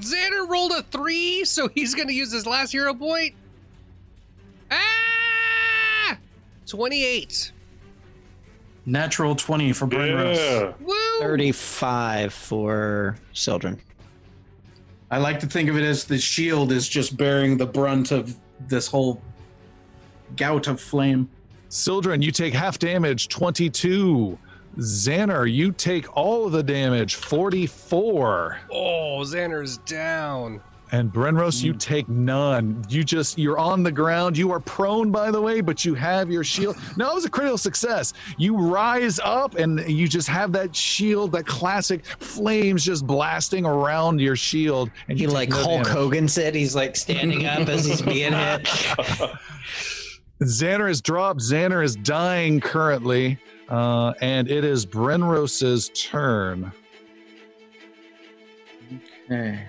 Xander 0.00 0.46
rolled 0.48 0.72
a 0.72 0.82
three, 0.84 1.44
so 1.44 1.68
he's 1.74 1.94
going 1.94 2.08
to 2.08 2.14
use 2.14 2.30
his 2.30 2.46
last 2.46 2.72
hero 2.72 2.92
point. 2.94 3.34
Ah! 4.70 6.18
28. 6.66 7.52
Natural 8.84 9.34
20 9.34 9.72
for 9.72 9.86
Brenrose. 9.86 10.36
Yeah. 10.36 10.72
Woo! 10.80 11.20
35 11.20 12.32
for 12.32 13.16
Sildren. 13.32 13.80
I 15.10 15.18
like 15.18 15.40
to 15.40 15.46
think 15.46 15.68
of 15.68 15.76
it 15.76 15.84
as 15.84 16.04
the 16.04 16.18
shield 16.18 16.72
is 16.72 16.88
just 16.88 17.16
bearing 17.16 17.56
the 17.56 17.66
brunt 17.66 18.10
of 18.10 18.36
this 18.68 18.86
whole 18.86 19.22
gout 20.36 20.66
of 20.66 20.80
flame. 20.80 21.28
Sildren, 21.68 22.22
you 22.22 22.30
take 22.30 22.54
half 22.54 22.78
damage, 22.78 23.28
22. 23.28 24.38
Xander, 24.78 25.50
you 25.50 25.72
take 25.72 26.16
all 26.16 26.46
of 26.46 26.52
the 26.52 26.62
damage, 26.62 27.14
44. 27.14 28.58
Oh, 28.70 29.20
Xander's 29.22 29.78
down. 29.78 30.60
And 30.92 31.12
Brenrose, 31.12 31.64
you 31.64 31.72
hmm. 31.72 31.78
take 31.78 32.08
none. 32.08 32.84
You 32.88 33.02
just, 33.02 33.38
you're 33.38 33.58
on 33.58 33.82
the 33.82 33.90
ground. 33.90 34.38
You 34.38 34.52
are 34.52 34.60
prone, 34.60 35.10
by 35.10 35.32
the 35.32 35.40
way, 35.40 35.60
but 35.60 35.84
you 35.84 35.94
have 35.94 36.30
your 36.30 36.44
shield. 36.44 36.76
No, 36.96 37.10
it 37.10 37.14
was 37.14 37.24
a 37.24 37.30
critical 37.30 37.58
success. 37.58 38.12
You 38.38 38.56
rise 38.56 39.18
up 39.24 39.56
and 39.56 39.80
you 39.90 40.06
just 40.06 40.28
have 40.28 40.52
that 40.52 40.76
shield, 40.76 41.32
that 41.32 41.46
classic 41.46 42.04
flames 42.04 42.84
just 42.84 43.04
blasting 43.04 43.64
around 43.64 44.20
your 44.20 44.36
shield. 44.36 44.90
And 45.08 45.18
He 45.18 45.24
you 45.24 45.28
take 45.30 45.34
like 45.34 45.48
no 45.48 45.56
Hulk 45.56 45.82
damage. 45.82 45.88
Hogan 45.88 46.28
said, 46.28 46.54
he's 46.54 46.76
like 46.76 46.94
standing 46.94 47.46
up 47.46 47.68
as 47.68 47.84
he's 47.84 48.02
being 48.02 48.32
hit. 48.32 48.68
Xander 50.40 50.90
is 50.90 51.00
dropped. 51.00 51.40
Xander 51.40 51.82
is 51.82 51.96
dying 51.96 52.60
currently. 52.60 53.38
Uh, 53.68 54.12
and 54.20 54.48
it 54.50 54.64
is 54.64 54.86
Brenrose's 54.86 55.90
turn. 55.90 56.72
Okay. 59.24 59.66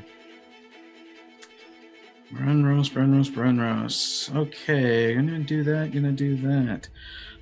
Brenrose, 2.31 2.91
Brenrose, 2.91 3.31
Brenrose. 3.31 4.35
Okay, 4.35 5.15
gonna 5.15 5.39
do 5.39 5.63
that, 5.63 5.93
gonna 5.93 6.11
do 6.11 6.35
that. 6.35 6.89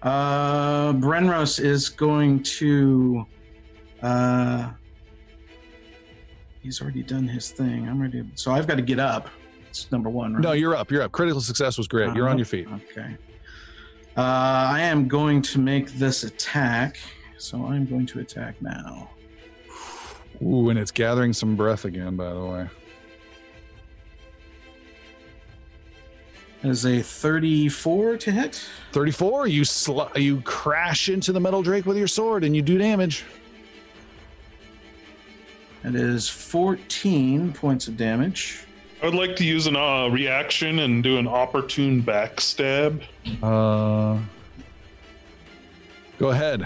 Uh, 0.02 0.94
Brenrose 0.94 1.60
is 1.60 1.90
going 1.90 2.44
to. 2.44 3.26
Uh, 4.02 4.72
he's 6.62 6.82
already 6.82 7.02
done 7.02 7.28
his 7.28 7.50
thing. 7.50 7.90
I'm 7.90 8.00
ready. 8.00 8.24
So 8.36 8.52
I've 8.52 8.68
got 8.68 8.76
to 8.76 8.84
get 8.84 9.00
up. 9.00 9.30
Number 9.92 10.10
one, 10.10 10.34
right? 10.34 10.42
No, 10.42 10.52
you're 10.54 10.76
up. 10.76 10.92
You're 10.92 11.04
up. 11.04 11.12
Critical 11.12 11.42
success 11.42 11.78
was 11.78 11.88
great. 11.88 12.16
You're 12.16 12.30
on 12.30 12.38
your 12.38 12.46
feet. 12.46 12.68
Okay. 12.92 13.18
Uh, 14.18 14.22
I 14.22 14.82
am 14.82 15.08
going 15.08 15.42
to 15.42 15.60
make 15.60 15.92
this 15.94 16.24
attack. 16.24 16.98
So 17.38 17.66
I'm 17.66 17.86
going 17.86 18.06
to 18.08 18.20
attack 18.20 18.62
now. 18.62 19.10
Ooh, 20.42 20.70
and 20.70 20.80
it's 20.80 20.92
gathering 20.92 21.34
some 21.34 21.56
breath 21.56 21.86
again, 21.86 22.16
by 22.16 22.34
the 22.34 22.44
way. 22.44 22.70
That 26.62 26.70
is 26.70 26.86
a 26.86 27.02
34 27.02 28.18
to 28.18 28.32
hit. 28.32 28.68
34, 28.92 29.48
you 29.48 29.64
sl- 29.66 30.02
you 30.16 30.42
crash 30.42 31.10
into 31.10 31.32
the 31.32 31.40
metal 31.40 31.62
drake 31.62 31.86
with 31.86 31.98
your 31.98 32.08
sword 32.08 32.44
and 32.44 32.56
you 32.56 32.62
do 32.62 32.78
damage. 32.78 33.24
That 35.84 35.94
is 35.94 36.28
14 36.28 37.54
points 37.54 37.88
of 37.88 37.98
damage. 37.98 38.65
I 39.02 39.06
would 39.06 39.16
like 39.16 39.36
to 39.38 39.44
use 39.44 39.68
an 39.68 39.76
uh, 39.76 40.08
reaction 40.08 40.80
and 40.80 41.04
do 41.04 41.18
an 41.18 41.28
opportune 41.28 42.02
backstab. 42.02 43.02
Uh 43.44 44.20
Go 46.18 46.30
ahead. 46.30 46.66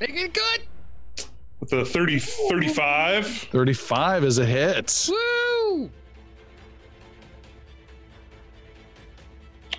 Make 0.00 0.14
it 0.14 0.32
good. 0.32 1.26
With 1.60 1.72
a 1.72 1.84
30, 1.84 2.18
35. 2.18 3.26
35 3.26 4.24
is 4.24 4.38
a 4.38 4.46
hit. 4.46 5.08
Woo! 5.10 5.90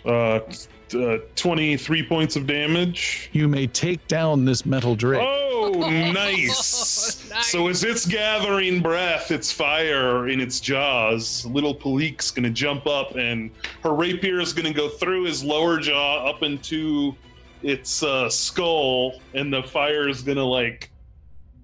Uh, 0.06 0.40
t- 0.40 0.68
uh, 0.94 1.18
23 1.36 2.04
points 2.08 2.36
of 2.36 2.48
damage. 2.48 3.30
You 3.32 3.48
may 3.48 3.68
take 3.68 4.06
down 4.08 4.46
this 4.46 4.66
metal 4.66 4.96
drake. 4.96 5.22
Oh, 5.22 5.72
nice. 6.14 7.20
Nice. 7.34 7.48
So 7.48 7.68
as 7.68 7.84
it's 7.84 8.06
gathering 8.06 8.80
breath, 8.80 9.32
its 9.32 9.52
fire 9.52 10.28
in 10.28 10.40
its 10.40 10.60
jaws, 10.60 11.48
little 11.48 11.74
Palik's 11.74 12.30
gonna 12.30 12.52
jump 12.52 12.86
up 12.86 13.16
and 13.16 13.50
her 13.82 13.92
rapier 13.92 14.40
is 14.40 14.54
gonna 14.54 14.72
go 14.72 14.88
through 14.88 15.24
his 15.24 15.44
lower 15.44 15.80
jaw 15.80 16.30
up 16.30 16.44
into 16.44 17.16
its 17.64 18.04
uh, 18.04 18.30
skull, 18.30 19.20
and 19.34 19.52
the 19.52 19.64
fire 19.64 20.08
is 20.08 20.22
gonna 20.22 20.44
like 20.46 20.92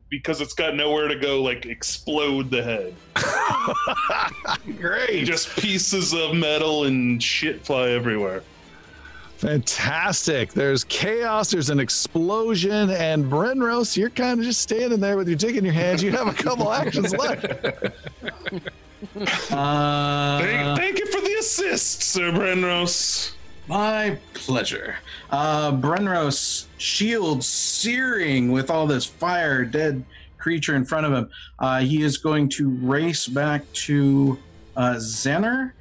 because 0.09 0.41
it's 0.41 0.53
got 0.53 0.75
nowhere 0.75 1.07
to 1.07 1.15
go, 1.15 1.41
like 1.41 1.67
explode 1.67 2.49
the 2.49 2.63
head. 2.63 2.95
Great. 4.79 5.25
Just 5.25 5.55
pieces 5.57 6.13
of 6.13 6.33
metal 6.33 6.85
and 6.85 7.21
shit 7.21 7.63
fly 7.63 7.89
everywhere. 7.89 8.43
Fantastic. 9.39 10.51
There's 10.51 10.83
chaos, 10.83 11.49
there's 11.49 11.69
an 11.69 11.79
explosion, 11.79 12.89
and 12.89 13.23
Brenrose, 13.23 13.95
you're 13.95 14.09
kind 14.09 14.37
of 14.37 14.45
just 14.45 14.59
standing 14.59 14.99
there 14.99 15.15
with 15.15 15.29
your 15.29 15.37
dick 15.37 15.55
in 15.55 15.63
your 15.63 15.73
hands. 15.73 16.03
You 16.03 16.11
have 16.11 16.27
a 16.27 16.33
couple 16.33 16.73
actions 16.73 17.15
left. 17.15 17.45
Uh, 19.49 20.39
thank, 20.41 20.77
thank 20.77 20.99
you 20.99 21.05
for 21.05 21.21
the 21.21 21.33
assist, 21.39 22.03
Sir 22.03 22.31
Brenrose. 22.31 23.31
My 23.69 24.17
pleasure. 24.33 24.97
Uh, 25.29 25.71
Brenrose, 25.71 26.65
shield 26.77 27.41
searing 27.41 28.51
with 28.51 28.69
all 28.69 28.87
this 28.87 29.05
fire, 29.05 29.63
dead 29.63 30.03
creature 30.37 30.75
in 30.75 30.83
front 30.83 31.05
of 31.05 31.13
him. 31.13 31.29
Uh, 31.59 31.79
he 31.79 32.01
is 32.01 32.17
going 32.17 32.49
to 32.49 32.71
race 32.81 33.25
back 33.25 33.63
to 33.71 34.37
uh, 34.75 34.95
Xander 34.95 35.71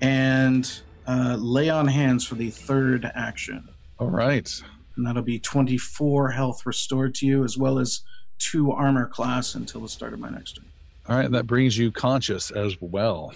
and 0.00 0.80
uh, 1.06 1.36
lay 1.38 1.68
on 1.68 1.86
hands 1.86 2.26
for 2.26 2.34
the 2.34 2.50
third 2.50 3.10
action. 3.14 3.68
All 3.98 4.10
right. 4.10 4.50
And 4.96 5.06
that'll 5.06 5.22
be 5.22 5.38
24 5.38 6.30
health 6.30 6.66
restored 6.66 7.14
to 7.16 7.26
you, 7.26 7.44
as 7.44 7.58
well 7.58 7.78
as 7.78 8.00
two 8.38 8.72
armor 8.72 9.06
class 9.06 9.54
until 9.54 9.82
the 9.82 9.88
start 9.88 10.12
of 10.12 10.20
my 10.20 10.30
next 10.30 10.52
turn. 10.52 10.64
All 11.08 11.16
right. 11.16 11.30
That 11.30 11.46
brings 11.46 11.76
you 11.76 11.92
conscious 11.92 12.50
as 12.50 12.76
well. 12.80 13.32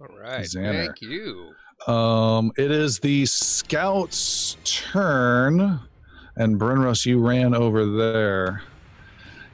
All 0.00 0.18
right. 0.18 0.44
Xander. 0.44 0.86
Thank 0.86 1.02
you. 1.02 1.54
Um, 1.86 2.52
it 2.58 2.70
is 2.70 2.98
the 2.98 3.24
scout's 3.26 4.56
turn, 4.64 5.80
and 6.36 6.60
Brenrose, 6.60 7.06
you 7.06 7.18
ran 7.18 7.54
over 7.54 7.86
there. 7.86 8.62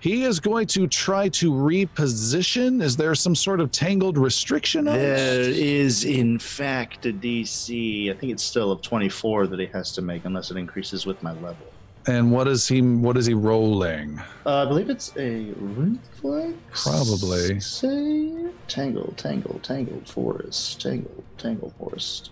He 0.06 0.22
is 0.22 0.38
going 0.38 0.68
to 0.68 0.86
try 0.86 1.28
to 1.30 1.50
reposition. 1.50 2.80
Is 2.80 2.96
there 2.96 3.12
some 3.16 3.34
sort 3.34 3.58
of 3.58 3.72
tangled 3.72 4.16
restriction 4.16 4.86
on 4.86 4.94
There 4.94 5.40
it? 5.40 5.48
is, 5.48 6.04
in 6.04 6.38
fact, 6.38 7.06
a 7.06 7.12
DC. 7.12 8.08
I 8.08 8.16
think 8.16 8.30
it's 8.30 8.44
still 8.44 8.70
of 8.70 8.82
24 8.82 9.48
that 9.48 9.58
he 9.58 9.66
has 9.66 9.90
to 9.94 10.02
make, 10.02 10.24
unless 10.24 10.52
it 10.52 10.58
increases 10.58 11.06
with 11.06 11.20
my 11.24 11.32
level. 11.32 11.66
And 12.06 12.30
what 12.30 12.46
is 12.46 12.68
he? 12.68 12.82
What 12.82 13.16
is 13.16 13.26
he 13.26 13.34
rolling? 13.34 14.20
Uh, 14.46 14.62
I 14.62 14.66
believe 14.66 14.90
it's 14.90 15.10
a 15.16 15.52
reflex. 15.56 16.54
Probably. 16.84 17.58
Say 17.58 18.46
tangle, 18.68 19.12
tangle, 19.16 19.58
tangled 19.64 20.08
forest, 20.08 20.80
tangle, 20.80 21.24
tangle 21.36 21.74
forest. 21.80 22.30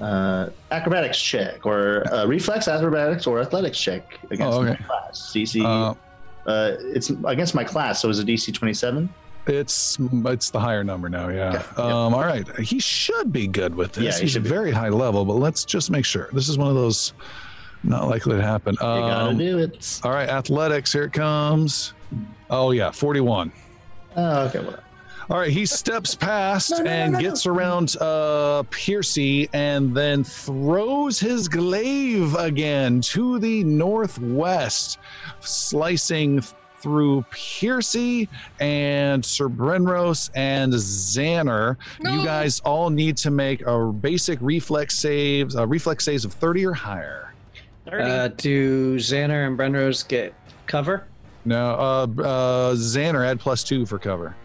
Uh, 0.00 0.50
acrobatics 0.70 1.20
check 1.20 1.66
or 1.66 2.06
uh, 2.14 2.24
reflex 2.26 2.68
acrobatics 2.68 3.26
or 3.26 3.40
athletics 3.40 3.80
check 3.80 4.16
against 4.30 4.58
Oh, 4.58 4.62
okay. 4.64 4.80
class. 4.84 5.32
DC. 5.34 5.64
Uh, 5.64 5.94
Uh, 6.46 6.76
it's 6.80 7.10
against 7.26 7.54
my 7.54 7.64
class, 7.64 8.00
so 8.00 8.08
it's 8.08 8.18
a 8.20 8.24
DC 8.24 8.54
27. 8.54 9.08
it's 9.48 9.98
it's 10.00 10.50
the 10.50 10.60
higher 10.60 10.82
number 10.84 11.08
now. 11.08 11.28
Yeah. 11.28 11.48
Okay, 11.48 11.58
yep. 11.58 11.78
Um. 11.78 12.14
All 12.14 12.20
right. 12.24 12.46
He 12.58 12.78
should 12.78 13.32
be 13.32 13.46
good 13.46 13.74
with 13.74 13.92
this. 13.92 14.04
Yeah, 14.04 14.14
he 14.14 14.20
He's 14.22 14.32
should 14.32 14.42
be. 14.44 14.48
very 14.48 14.70
high 14.72 14.88
level, 14.88 15.24
but 15.24 15.34
let's 15.34 15.64
just 15.64 15.90
make 15.90 16.04
sure. 16.04 16.28
This 16.32 16.48
is 16.48 16.56
one 16.58 16.68
of 16.68 16.74
those 16.74 17.12
not 17.84 18.08
likely 18.08 18.36
to 18.36 18.42
happen. 18.42 18.74
You 18.74 18.78
gotta 18.80 19.30
Um, 19.30 19.38
do 19.38 19.58
it. 19.58 20.00
all 20.04 20.10
right. 20.12 20.28
Athletics. 20.28 20.92
Here 20.92 21.04
it 21.04 21.12
comes. 21.12 21.92
Oh 22.50 22.70
yeah. 22.70 22.90
Forty-one. 22.90 23.52
Oh, 24.16 24.46
okay, 24.46 24.60
well, 24.60 24.78
All 25.28 25.38
right, 25.38 25.50
he 25.50 25.66
steps 25.66 26.14
past 26.14 26.70
No, 26.70 26.78
no, 26.78 26.84
no, 26.84 26.90
and 26.90 27.12
no, 27.12 27.18
no. 27.18 27.22
gets 27.28 27.46
around 27.46 27.96
uh 28.00 28.62
Piercy 28.70 29.48
and 29.52 29.94
then 29.94 30.22
throws 30.22 31.18
his 31.18 31.48
glaive 31.48 32.34
again 32.36 33.00
to 33.02 33.38
the 33.40 33.64
northwest, 33.64 34.98
slicing 35.40 36.42
through 36.80 37.24
Piercy 37.32 38.28
and 38.60 39.24
Sir 39.24 39.48
Brenrose 39.48 40.30
and 40.36 40.72
Xander. 40.72 41.76
You 42.00 42.24
guys 42.24 42.60
all 42.60 42.90
need 42.90 43.16
to 43.18 43.30
make 43.32 43.66
a 43.66 43.86
basic 43.92 44.38
reflex 44.40 44.96
saves, 44.96 45.56
uh, 45.56 45.66
reflex 45.66 46.04
saves 46.04 46.24
of 46.24 46.32
30 46.34 46.66
or 46.66 46.72
higher. 46.74 47.32
30. 47.86 48.02
Uh, 48.04 48.28
do 48.36 48.96
Xander 48.96 49.46
and 49.48 49.58
Brenrose 49.58 50.06
get 50.06 50.34
cover? 50.66 51.08
No, 51.44 51.70
uh, 51.70 52.22
uh, 52.22 52.74
Xander 52.74 53.26
add 53.26 53.40
plus 53.40 53.64
two 53.64 53.86
for 53.86 53.98
cover. 53.98 54.36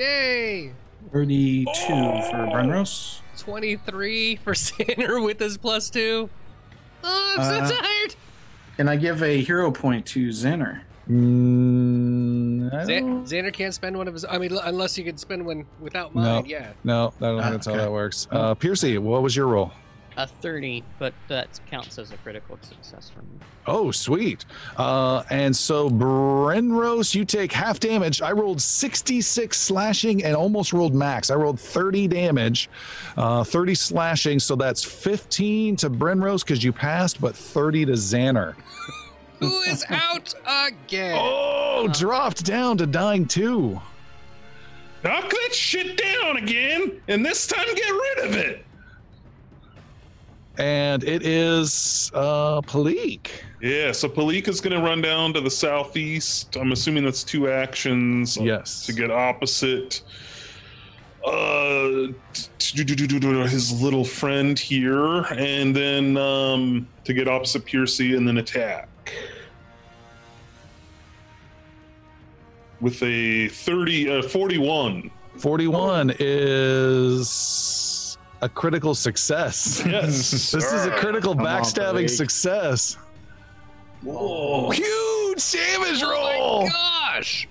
Yay! 0.00 0.72
32 1.12 1.70
for 1.74 2.48
Brenrose. 2.50 3.20
23 3.36 4.36
for 4.36 4.54
Xander 4.54 5.22
with 5.22 5.38
his 5.38 5.58
plus 5.58 5.90
two. 5.90 6.30
Oh, 7.04 7.34
I'm 7.38 7.40
Uh, 7.40 7.66
so 7.68 7.74
tired. 7.76 8.14
Can 8.78 8.88
I 8.88 8.96
give 8.96 9.22
a 9.22 9.42
hero 9.42 9.70
point 9.70 10.06
to 10.06 10.28
Xander? 10.28 10.80
Mm, 11.10 12.72
I 12.72 12.76
Xan- 12.84 13.00
don't- 13.00 13.24
Xander 13.24 13.52
can't 13.52 13.74
spend 13.74 13.96
one 13.98 14.08
of 14.08 14.14
his. 14.14 14.24
I 14.24 14.38
mean, 14.38 14.56
unless 14.62 14.96
you 14.96 15.04
can 15.04 15.18
spend 15.18 15.44
one 15.44 15.66
without 15.80 16.14
No. 16.14 16.20
mine. 16.22 16.46
Yeah. 16.46 16.68
No, 16.82 17.12
I 17.20 17.24
don't 17.24 17.36
think 17.36 17.44
Ah, 17.44 17.50
that's 17.50 17.66
how 17.66 17.76
that 17.76 17.92
works. 17.92 18.26
Uh, 18.30 18.54
Piercy, 18.54 18.96
what 18.96 19.22
was 19.22 19.36
your 19.36 19.48
roll? 19.48 19.72
A 20.20 20.26
30, 20.26 20.84
but 20.98 21.14
that 21.28 21.58
counts 21.70 21.98
as 21.98 22.12
a 22.12 22.16
critical 22.18 22.58
success 22.60 23.08
for 23.08 23.22
me. 23.22 23.38
Oh, 23.66 23.90
sweet. 23.90 24.44
Uh, 24.76 25.22
and 25.30 25.56
so, 25.56 25.88
Brenrose, 25.88 27.14
you 27.14 27.24
take 27.24 27.50
half 27.50 27.80
damage. 27.80 28.20
I 28.20 28.32
rolled 28.32 28.60
66 28.60 29.56
slashing 29.58 30.22
and 30.22 30.36
almost 30.36 30.74
rolled 30.74 30.94
max. 30.94 31.30
I 31.30 31.36
rolled 31.36 31.58
30 31.58 32.06
damage, 32.08 32.68
uh, 33.16 33.44
30 33.44 33.74
slashing. 33.74 34.38
So 34.38 34.56
that's 34.56 34.84
15 34.84 35.76
to 35.76 35.88
Brenrose 35.88 36.44
because 36.44 36.62
you 36.62 36.70
passed, 36.70 37.18
but 37.18 37.34
30 37.34 37.86
to 37.86 37.92
Xander. 37.92 38.56
Who 39.38 39.60
is 39.62 39.86
out 39.88 40.34
again? 40.46 41.16
Oh, 41.72 41.88
dropped 41.88 42.44
down 42.44 42.76
to 42.76 42.84
dying 42.86 43.24
too. 43.24 43.80
Knock 45.02 45.30
that 45.30 45.54
shit 45.54 45.96
down 45.96 46.36
again, 46.36 47.00
and 47.08 47.24
this 47.24 47.46
time 47.46 47.74
get 47.74 47.88
rid 47.88 48.18
of 48.26 48.36
it. 48.36 48.66
And 50.60 51.02
it 51.04 51.24
is 51.24 52.10
uh, 52.12 52.60
Palik. 52.60 53.28
Yeah, 53.62 53.92
so 53.92 54.10
Palik 54.10 54.46
is 54.46 54.60
going 54.60 54.78
to 54.78 54.82
run 54.86 55.00
down 55.00 55.32
to 55.32 55.40
the 55.40 55.50
southeast. 55.50 56.54
I'm 56.56 56.72
assuming 56.72 57.02
that's 57.04 57.24
two 57.24 57.50
actions 57.50 58.36
Yes. 58.36 58.84
to 58.84 58.92
get 58.92 59.10
opposite 59.10 60.02
uh, 61.26 62.08
his 62.58 63.82
little 63.82 64.04
friend 64.04 64.58
here, 64.58 65.22
and 65.32 65.74
then 65.74 66.18
um, 66.18 66.86
to 67.04 67.14
get 67.14 67.26
opposite 67.26 67.64
Piercy 67.64 68.14
and 68.14 68.28
then 68.28 68.36
attack. 68.36 68.88
With 72.82 73.02
a 73.02 73.48
30, 73.48 74.18
uh, 74.18 74.22
41. 74.24 75.10
41 75.38 76.12
is 76.18 77.28
a 78.42 78.48
critical 78.48 78.94
success. 78.94 79.82
Yes. 79.86 80.30
this 80.30 80.54
is 80.72 80.86
a 80.86 80.90
critical 80.92 81.34
Come 81.34 81.44
backstabbing 81.44 82.04
Palik. 82.04 82.10
success. 82.10 82.96
Whoa. 84.02 84.70
Huge 84.70 85.52
damage 85.52 86.02
Oh 86.02 86.10
roll. 86.10 86.62
my 86.62 86.68
gosh! 86.68 87.48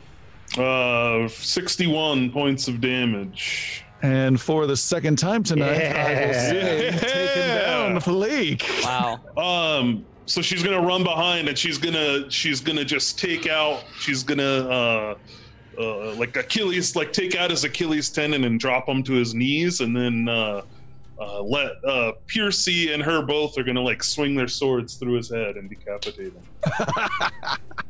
Uh, 0.57 1.27
61 1.27 2.31
points 2.31 2.67
of 2.67 2.81
damage. 2.81 3.83
And 4.01 4.39
for 4.39 4.65
the 4.65 4.75
second 4.77 5.17
time 5.17 5.43
tonight, 5.43 5.81
I 5.95 6.25
will 6.27 6.33
say, 6.33 6.85
Yeah. 6.85 6.97
taking 6.97 7.47
down 7.65 8.01
Philique. 8.01 8.83
Wow. 8.83 9.19
Um, 9.37 10.05
so 10.25 10.41
she's 10.41 10.63
gonna 10.63 10.81
run 10.81 11.03
behind 11.03 11.49
and 11.49 11.57
she's 11.57 11.77
gonna 11.77 12.29
she's 12.31 12.61
gonna 12.61 12.85
just 12.85 13.17
take 13.19 13.47
out 13.47 13.83
she's 13.99 14.21
gonna 14.23 14.43
uh 14.43 15.15
uh 15.79 16.13
like 16.15 16.35
Achilles 16.37 16.95
like 16.95 17.11
take 17.13 17.35
out 17.35 17.49
his 17.49 17.63
Achilles 17.63 18.09
tendon 18.09 18.43
and 18.45 18.59
drop 18.59 18.87
him 18.87 19.01
to 19.03 19.13
his 19.13 19.33
knees 19.33 19.81
and 19.81 19.95
then 19.95 20.29
uh 20.29 20.61
uh, 21.19 21.41
let 21.41 21.71
uh, 21.85 22.13
Piercy 22.27 22.93
and 22.93 23.03
her 23.03 23.21
both 23.21 23.57
are 23.57 23.63
gonna 23.63 23.81
like 23.81 24.03
swing 24.03 24.35
their 24.35 24.47
swords 24.47 24.95
through 24.95 25.13
his 25.13 25.29
head 25.29 25.57
and 25.57 25.69
decapitate 25.69 26.33
him. 26.33 26.43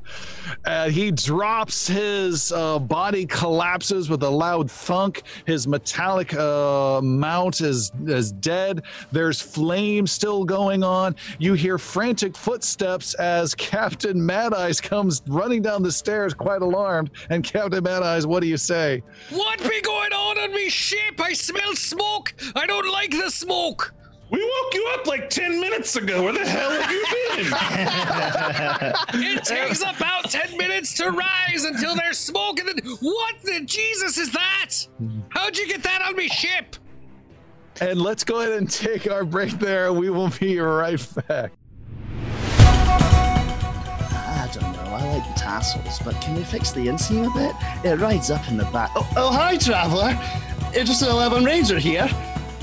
And 0.65 0.91
he 0.91 1.11
drops 1.11 1.87
his 1.87 2.51
uh, 2.51 2.79
body, 2.79 3.25
collapses 3.25 4.09
with 4.09 4.23
a 4.23 4.29
loud 4.29 4.69
thunk. 4.69 5.23
His 5.45 5.67
metallic 5.67 6.33
uh, 6.33 7.01
mount 7.01 7.61
is 7.61 7.91
is 8.05 8.31
dead. 8.31 8.83
There's 9.11 9.41
flames 9.41 10.11
still 10.11 10.43
going 10.43 10.83
on. 10.83 11.15
You 11.37 11.53
hear 11.53 11.77
frantic 11.77 12.35
footsteps 12.35 13.13
as 13.15 13.55
Captain 13.55 14.23
Mad 14.23 14.53
Eyes 14.53 14.81
comes 14.81 15.21
running 15.27 15.61
down 15.61 15.83
the 15.83 15.91
stairs, 15.91 16.33
quite 16.33 16.61
alarmed. 16.61 17.11
And 17.29 17.43
Captain 17.43 17.83
Mad 17.83 18.03
Eyes, 18.03 18.25
what 18.25 18.41
do 18.41 18.47
you 18.47 18.57
say? 18.57 19.03
What 19.29 19.59
be 19.59 19.81
going 19.81 20.13
on 20.13 20.37
on 20.39 20.53
me 20.53 20.69
ship? 20.69 21.19
I 21.19 21.33
smell 21.33 21.75
smoke. 21.75 22.33
I 22.55 22.65
don't 22.65 22.91
like 22.91 23.11
the 23.11 23.29
smoke. 23.29 23.93
We 24.29 24.43
woke 24.43 24.73
you 24.73 24.91
up 24.93 25.07
like 25.07 25.29
10 25.29 25.59
minutes 25.59 25.95
ago. 25.95 26.23
Where 26.23 26.33
the 26.33 26.47
hell 26.47 26.69
have 26.69 26.91
you 26.91 27.03
been? 29.11 29.29
It 29.37 29.43
takes 29.43 29.81
about 29.81 30.29
10 30.29 30.57
minutes 30.57 30.93
to 30.95 31.09
rise 31.11 31.63
until 31.63 31.95
there's 31.95 32.17
smoke, 32.17 32.59
and 32.59 32.67
then 32.67 32.77
what 33.01 33.35
the 33.43 33.61
Jesus 33.65 34.17
is 34.17 34.31
that? 34.31 34.71
How'd 35.29 35.57
you 35.57 35.67
get 35.67 35.81
that 35.83 36.01
on 36.07 36.15
me 36.15 36.27
ship? 36.27 36.75
And 37.81 38.01
let's 38.01 38.23
go 38.23 38.41
ahead 38.41 38.53
and 38.53 38.69
take 38.69 39.09
our 39.09 39.23
break 39.23 39.51
there. 39.53 39.93
We 39.93 40.09
will 40.09 40.31
be 40.39 40.59
right 40.59 41.07
back. 41.27 41.53
I 42.59 44.49
don't 44.53 44.73
know. 44.73 44.81
I 44.81 45.17
like 45.17 45.27
the 45.33 45.39
tassels, 45.39 45.99
but 46.03 46.19
can 46.21 46.35
they 46.35 46.43
fix 46.43 46.71
the 46.71 46.87
inseam 46.87 47.25
a 47.29 47.33
bit? 47.37 47.55
It 47.89 47.99
rides 47.99 48.29
up 48.29 48.47
in 48.49 48.57
the 48.57 48.65
back. 48.65 48.91
Oh, 48.95 49.09
oh 49.15 49.31
hi, 49.31 49.57
traveler. 49.57 50.17
Interested 50.75 51.07
11 51.07 51.45
Ranger 51.45 51.79
here. 51.79 52.09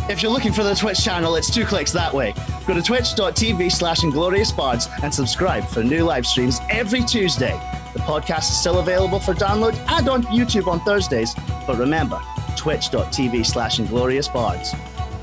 If 0.08 0.22
you're 0.22 0.30
looking 0.30 0.52
for 0.52 0.62
the 0.62 0.72
Twitch 0.72 1.02
channel, 1.02 1.34
it's 1.34 1.52
two 1.52 1.64
clicks 1.64 1.90
that 1.90 2.14
way. 2.14 2.32
Go 2.64 2.74
to 2.74 2.82
twitch.tv 2.82 3.72
slash 3.72 4.04
inglorious 4.04 4.52
bards 4.52 4.88
and 5.02 5.12
subscribe 5.12 5.66
for 5.66 5.82
new 5.82 6.04
live 6.04 6.24
streams 6.24 6.60
every 6.70 7.02
Tuesday. 7.02 7.60
The 7.92 7.98
podcast 7.98 8.50
is 8.50 8.56
still 8.56 8.78
available 8.78 9.18
for 9.18 9.34
download 9.34 9.76
and 9.90 10.08
on 10.08 10.22
YouTube 10.24 10.68
on 10.68 10.78
Thursdays. 10.80 11.34
But 11.66 11.78
remember, 11.78 12.22
twitch.tv 12.56 13.44
slash 13.44 13.80
inglorious 13.80 14.28
bards. 14.28 14.72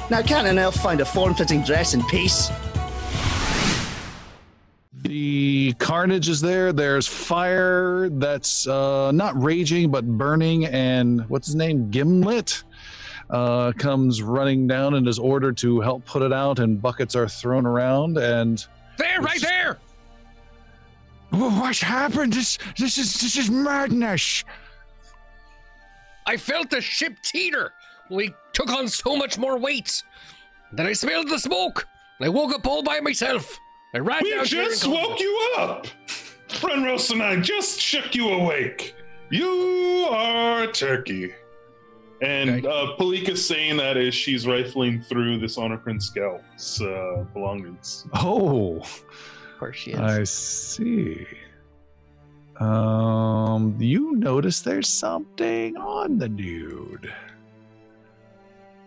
Now, 0.10 0.22
can't 0.22 0.48
an 0.48 0.58
elf 0.58 0.76
find 0.76 1.00
a 1.00 1.06
form 1.06 1.34
fitting 1.34 1.64
dress 1.64 1.94
in 1.94 2.04
peace? 2.08 2.52
The 5.04 5.74
carnage 5.80 6.28
is 6.28 6.42
there. 6.42 6.74
There's 6.74 7.08
fire 7.08 8.10
that's 8.10 8.68
uh, 8.68 9.14
not 9.14 9.42
raging 9.42 9.92
but 9.92 10.06
burning, 10.06 10.66
and 10.66 11.28
what's 11.30 11.48
his 11.48 11.56
name? 11.56 11.90
Gimlet 11.90 12.64
uh, 13.34 13.72
comes 13.74 14.22
running 14.22 14.68
down 14.68 14.94
and 14.94 15.08
is 15.08 15.20
ordered 15.20 15.58
to 15.58 15.82
help 15.82 16.06
put 16.06 16.22
it 16.22 16.32
out, 16.32 16.60
and 16.60 16.82
buckets 16.82 17.16
are 17.16 17.28
thrown 17.28 17.66
around. 17.66 18.18
And 18.18 18.66
There, 18.98 19.20
right 19.22 19.42
there. 19.42 19.80
What's 21.32 21.82
happened? 21.82 22.32
This 22.34 22.60
this 22.78 22.98
is 23.00 23.20
this 23.20 23.36
is 23.38 23.50
madness. 23.50 24.44
I 26.28 26.38
felt 26.38 26.70
the 26.70 26.80
ship 26.80 27.18
teeter. 27.24 27.74
We 28.12 28.34
took 28.54 28.70
on 28.70 28.88
so 28.88 29.16
much 29.18 29.38
more 29.40 29.58
weight. 29.58 30.04
Then 30.72 30.86
I 30.86 30.94
smelled 30.94 31.30
the 31.30 31.40
smoke. 31.40 31.88
I 32.22 32.30
woke 32.30 32.54
up 32.54 32.68
all 32.68 32.84
by 32.84 33.00
myself. 33.00 33.58
I 33.96 33.98
ran 33.98 34.22
we 34.24 34.30
down 34.30 34.46
here 34.46 34.66
just 34.66 34.84
and- 34.84 34.94
woke 34.94 35.20
you 35.20 35.56
up. 35.58 35.88
Brenrose 36.62 37.10
and 37.12 37.24
I 37.24 37.38
just 37.42 37.80
shook 37.82 38.14
you 38.14 38.30
awake. 38.30 38.96
You 39.32 40.08
are 40.12 40.64
a 40.64 40.72
turkey. 40.72 41.34
And 42.24 42.66
uh, 42.66 42.96
Palika's 42.98 43.46
saying 43.46 43.76
that 43.78 43.98
as 43.98 44.16
she's 44.16 44.48
rifling 44.48 45.02
through 45.02 45.40
this 45.40 45.58
Honor 45.58 45.78
Prince 45.78 46.06
Scout's 46.06 46.80
uh, 46.80 47.26
belongings. 47.34 48.08
oh, 48.14 48.78
Of 48.78 49.60
course 49.60 49.76
she 49.76 49.92
is. 49.92 50.00
I 50.00 50.24
see. 50.24 51.28
Um, 52.62 53.76
you 53.78 54.16
notice 54.16 54.62
there's 54.62 54.88
something 54.88 55.76
on 55.76 56.18
the 56.18 56.30
dude. 56.30 57.12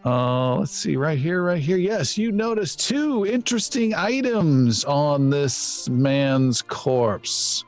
Uh, 0.06 0.56
let's 0.56 0.72
see, 0.72 0.96
right 0.96 1.18
here, 1.18 1.42
right 1.42 1.60
here. 1.60 1.76
Yes, 1.76 2.16
you 2.16 2.32
notice 2.32 2.74
two 2.74 3.26
interesting 3.26 3.92
items 3.94 4.82
on 4.84 5.28
this 5.28 5.90
man's 5.90 6.62
corpse. 6.62 7.65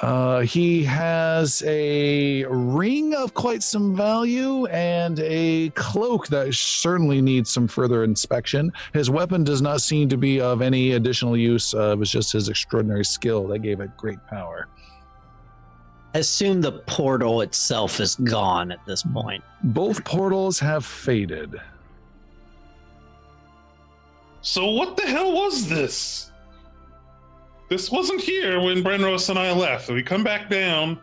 Uh, 0.00 0.40
he 0.40 0.84
has 0.84 1.62
a 1.66 2.44
ring 2.44 3.14
of 3.14 3.32
quite 3.32 3.62
some 3.62 3.96
value 3.96 4.66
and 4.66 5.18
a 5.20 5.70
cloak 5.70 6.26
that 6.28 6.52
certainly 6.52 7.22
needs 7.22 7.50
some 7.50 7.66
further 7.66 8.04
inspection. 8.04 8.70
His 8.92 9.08
weapon 9.08 9.42
does 9.42 9.62
not 9.62 9.80
seem 9.80 10.08
to 10.10 10.18
be 10.18 10.38
of 10.40 10.60
any 10.60 10.92
additional 10.92 11.36
use. 11.36 11.72
Uh, 11.72 11.92
it 11.92 11.98
was 11.98 12.10
just 12.10 12.32
his 12.32 12.50
extraordinary 12.50 13.04
skill 13.06 13.46
that 13.48 13.60
gave 13.60 13.80
it 13.80 13.96
great 13.96 14.18
power. 14.26 14.68
I 16.14 16.18
assume 16.18 16.60
the 16.60 16.72
portal 16.72 17.40
itself 17.40 18.00
is 18.00 18.16
gone 18.16 18.72
at 18.72 18.84
this 18.86 19.02
point. 19.02 19.42
Both 19.62 20.04
portals 20.04 20.58
have 20.58 20.84
faded. 20.84 21.54
So 24.42 24.70
what 24.70 24.96
the 24.96 25.02
hell 25.02 25.32
was 25.32 25.68
this? 25.68 26.30
This 27.68 27.90
wasn't 27.90 28.20
here 28.20 28.60
when 28.60 28.82
Brenrose 28.82 29.28
and 29.28 29.38
I 29.38 29.52
left. 29.52 29.88
We 29.90 30.02
come 30.02 30.22
back 30.22 30.48
down, 30.48 31.00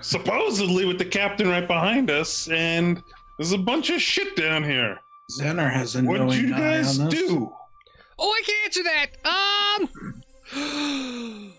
supposedly 0.00 0.84
with 0.86 0.98
the 0.98 1.04
captain 1.04 1.48
right 1.48 1.66
behind 1.66 2.10
us, 2.10 2.48
and 2.48 3.02
there's 3.36 3.52
a 3.52 3.58
bunch 3.58 3.90
of 3.90 4.00
shit 4.00 4.34
down 4.36 4.64
here. 4.64 4.98
Xander 5.30 5.70
has 5.70 5.94
a 5.94 6.02
What'd 6.02 6.26
knowing 6.26 6.40
you 6.48 6.54
eye 6.54 6.58
guys 6.58 6.98
on 6.98 7.10
this. 7.10 7.20
do? 7.20 7.52
Oh, 8.18 8.30
I 8.30 8.42
can 8.46 8.54
answer 8.64 8.82
that. 8.84 9.08
Um. 10.54 11.54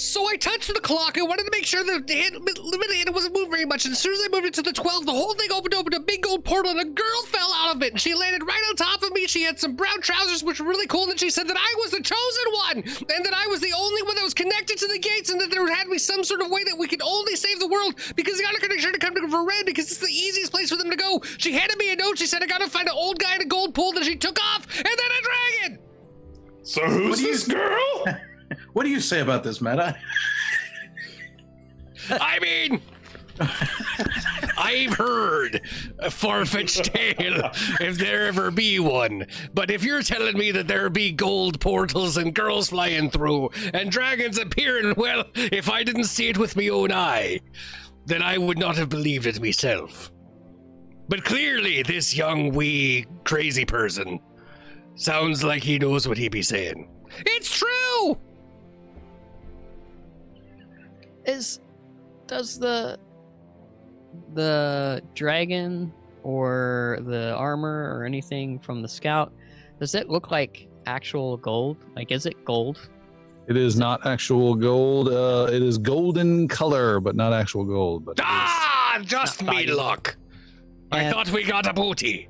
So 0.00 0.26
I 0.26 0.36
touched 0.36 0.72
the 0.72 0.80
clock. 0.80 1.18
I 1.18 1.22
wanted 1.22 1.44
to 1.44 1.50
make 1.52 1.66
sure 1.66 1.84
that 1.84 2.06
the 2.06 2.14
hand, 2.14 2.34
limit 2.40 2.90
hand 2.90 3.12
wasn't 3.12 3.34
moving 3.34 3.50
very 3.50 3.66
much. 3.66 3.84
And 3.84 3.92
as 3.92 3.98
soon 3.98 4.14
as 4.14 4.20
I 4.24 4.28
moved 4.32 4.46
it 4.46 4.54
to 4.54 4.62
the 4.62 4.72
12, 4.72 5.04
the 5.04 5.12
whole 5.12 5.34
thing 5.34 5.52
opened 5.52 5.74
open 5.74 5.92
a 5.92 6.00
big 6.00 6.22
gold 6.22 6.42
portal, 6.42 6.70
and 6.70 6.80
a 6.80 6.86
girl 6.86 7.22
fell 7.26 7.52
out 7.52 7.76
of 7.76 7.82
it. 7.82 7.92
And 7.92 8.00
she 8.00 8.14
landed 8.14 8.42
right 8.46 8.62
on 8.70 8.76
top 8.76 9.02
of 9.02 9.12
me. 9.12 9.26
She 9.26 9.42
had 9.42 9.60
some 9.60 9.76
brown 9.76 10.00
trousers, 10.00 10.42
which 10.42 10.58
were 10.58 10.64
really 10.66 10.86
cool. 10.86 11.10
And 11.10 11.20
she 11.20 11.28
said 11.28 11.48
that 11.48 11.58
I 11.58 11.74
was 11.80 11.90
the 11.90 12.00
chosen 12.00 12.46
one, 12.54 12.76
and 13.14 13.26
that 13.26 13.34
I 13.34 13.46
was 13.48 13.60
the 13.60 13.74
only 13.76 14.02
one 14.04 14.14
that 14.14 14.24
was 14.24 14.32
connected 14.32 14.78
to 14.78 14.86
the 14.88 14.98
gates, 14.98 15.28
and 15.28 15.38
that 15.38 15.50
there 15.50 15.68
had 15.68 15.84
to 15.84 15.90
be 15.90 15.98
some 15.98 16.24
sort 16.24 16.40
of 16.40 16.50
way 16.50 16.64
that 16.64 16.78
we 16.78 16.88
could 16.88 17.02
only 17.02 17.36
save 17.36 17.60
the 17.60 17.68
world 17.68 17.94
because 18.16 18.40
I 18.40 18.42
gotta 18.42 18.68
make 18.70 18.80
sure 18.80 18.92
to 18.92 18.98
come 18.98 19.14
to 19.16 19.20
Varanda 19.20 19.66
because 19.66 19.90
it's 19.90 20.00
the 20.00 20.06
easiest 20.06 20.50
place 20.50 20.70
for 20.70 20.76
them 20.76 20.88
to 20.88 20.96
go. 20.96 21.20
She 21.36 21.52
handed 21.52 21.76
me 21.76 21.92
a 21.92 21.96
note. 21.96 22.16
She 22.16 22.26
said 22.26 22.42
I 22.42 22.46
gotta 22.46 22.70
find 22.70 22.88
an 22.88 22.94
old 22.96 23.18
guy 23.18 23.34
in 23.34 23.42
a 23.42 23.46
gold 23.46 23.74
pool. 23.74 23.92
Then 23.92 24.04
she 24.04 24.16
took 24.16 24.38
off, 24.42 24.66
and 24.78 24.86
then 24.86 24.96
a 24.96 25.68
dragon. 25.68 25.78
So 26.62 26.86
who's 26.86 27.10
What 27.10 27.18
do 27.18 27.24
you- 27.26 27.32
this 27.32 27.46
girl? 27.46 28.04
What 28.72 28.84
do 28.84 28.90
you 28.90 29.00
say 29.00 29.20
about 29.20 29.44
this, 29.44 29.60
Meta? 29.60 29.96
I 32.10 32.38
mean, 32.40 32.80
I've 34.58 34.94
heard 34.94 35.62
a 35.98 36.10
far-fetched 36.10 36.84
tale, 36.94 37.50
if 37.80 37.98
there 37.98 38.26
ever 38.26 38.50
be 38.50 38.78
one. 38.78 39.26
But 39.54 39.70
if 39.70 39.82
you're 39.82 40.02
telling 40.02 40.36
me 40.36 40.50
that 40.52 40.68
there 40.68 40.90
be 40.90 41.12
gold 41.12 41.60
portals 41.60 42.16
and 42.16 42.34
girls 42.34 42.70
flying 42.70 43.10
through 43.10 43.50
and 43.72 43.90
dragons 43.90 44.38
appearing, 44.38 44.94
well, 44.96 45.24
if 45.34 45.70
I 45.70 45.82
didn't 45.82 46.04
see 46.04 46.28
it 46.28 46.38
with 46.38 46.56
me 46.56 46.70
own 46.70 46.92
eye, 46.92 47.40
then 48.06 48.22
I 48.22 48.38
would 48.38 48.58
not 48.58 48.76
have 48.76 48.88
believed 48.88 49.26
it 49.26 49.40
myself. 49.40 50.10
But 51.08 51.24
clearly, 51.24 51.82
this 51.82 52.16
young, 52.16 52.52
wee, 52.52 53.06
crazy 53.24 53.64
person 53.64 54.20
sounds 54.94 55.42
like 55.42 55.62
he 55.62 55.78
knows 55.78 56.06
what 56.06 56.18
he 56.18 56.28
be 56.28 56.42
saying. 56.42 56.88
It's 57.26 57.58
true! 57.58 58.18
Is 61.30 61.60
does 62.26 62.58
the 62.58 62.98
the 64.34 65.00
dragon 65.14 65.92
or 66.24 66.98
the 67.02 67.32
armor 67.34 67.94
or 67.96 68.04
anything 68.04 68.58
from 68.58 68.82
the 68.82 68.88
scout 68.88 69.32
does 69.78 69.94
it 69.94 70.08
look 70.10 70.30
like 70.30 70.68
actual 70.86 71.36
gold? 71.36 71.76
Like 71.94 72.10
is 72.10 72.26
it 72.26 72.44
gold? 72.44 72.88
It 73.46 73.56
is 73.56 73.76
not 73.78 74.04
actual 74.06 74.54
gold. 74.54 75.08
Uh, 75.08 75.48
it 75.52 75.62
is 75.62 75.78
golden 75.78 76.46
color, 76.48 77.00
but 77.00 77.16
not 77.16 77.32
actual 77.32 77.64
gold. 77.64 78.04
But 78.04 78.20
Ah, 78.22 78.98
just 79.02 79.40
me 79.42 79.48
fine. 79.66 79.74
luck. 79.76 80.16
I 80.92 81.02
And- 81.04 81.14
thought 81.14 81.30
we 81.30 81.44
got 81.44 81.66
a 81.66 81.72
booty. 81.72 82.28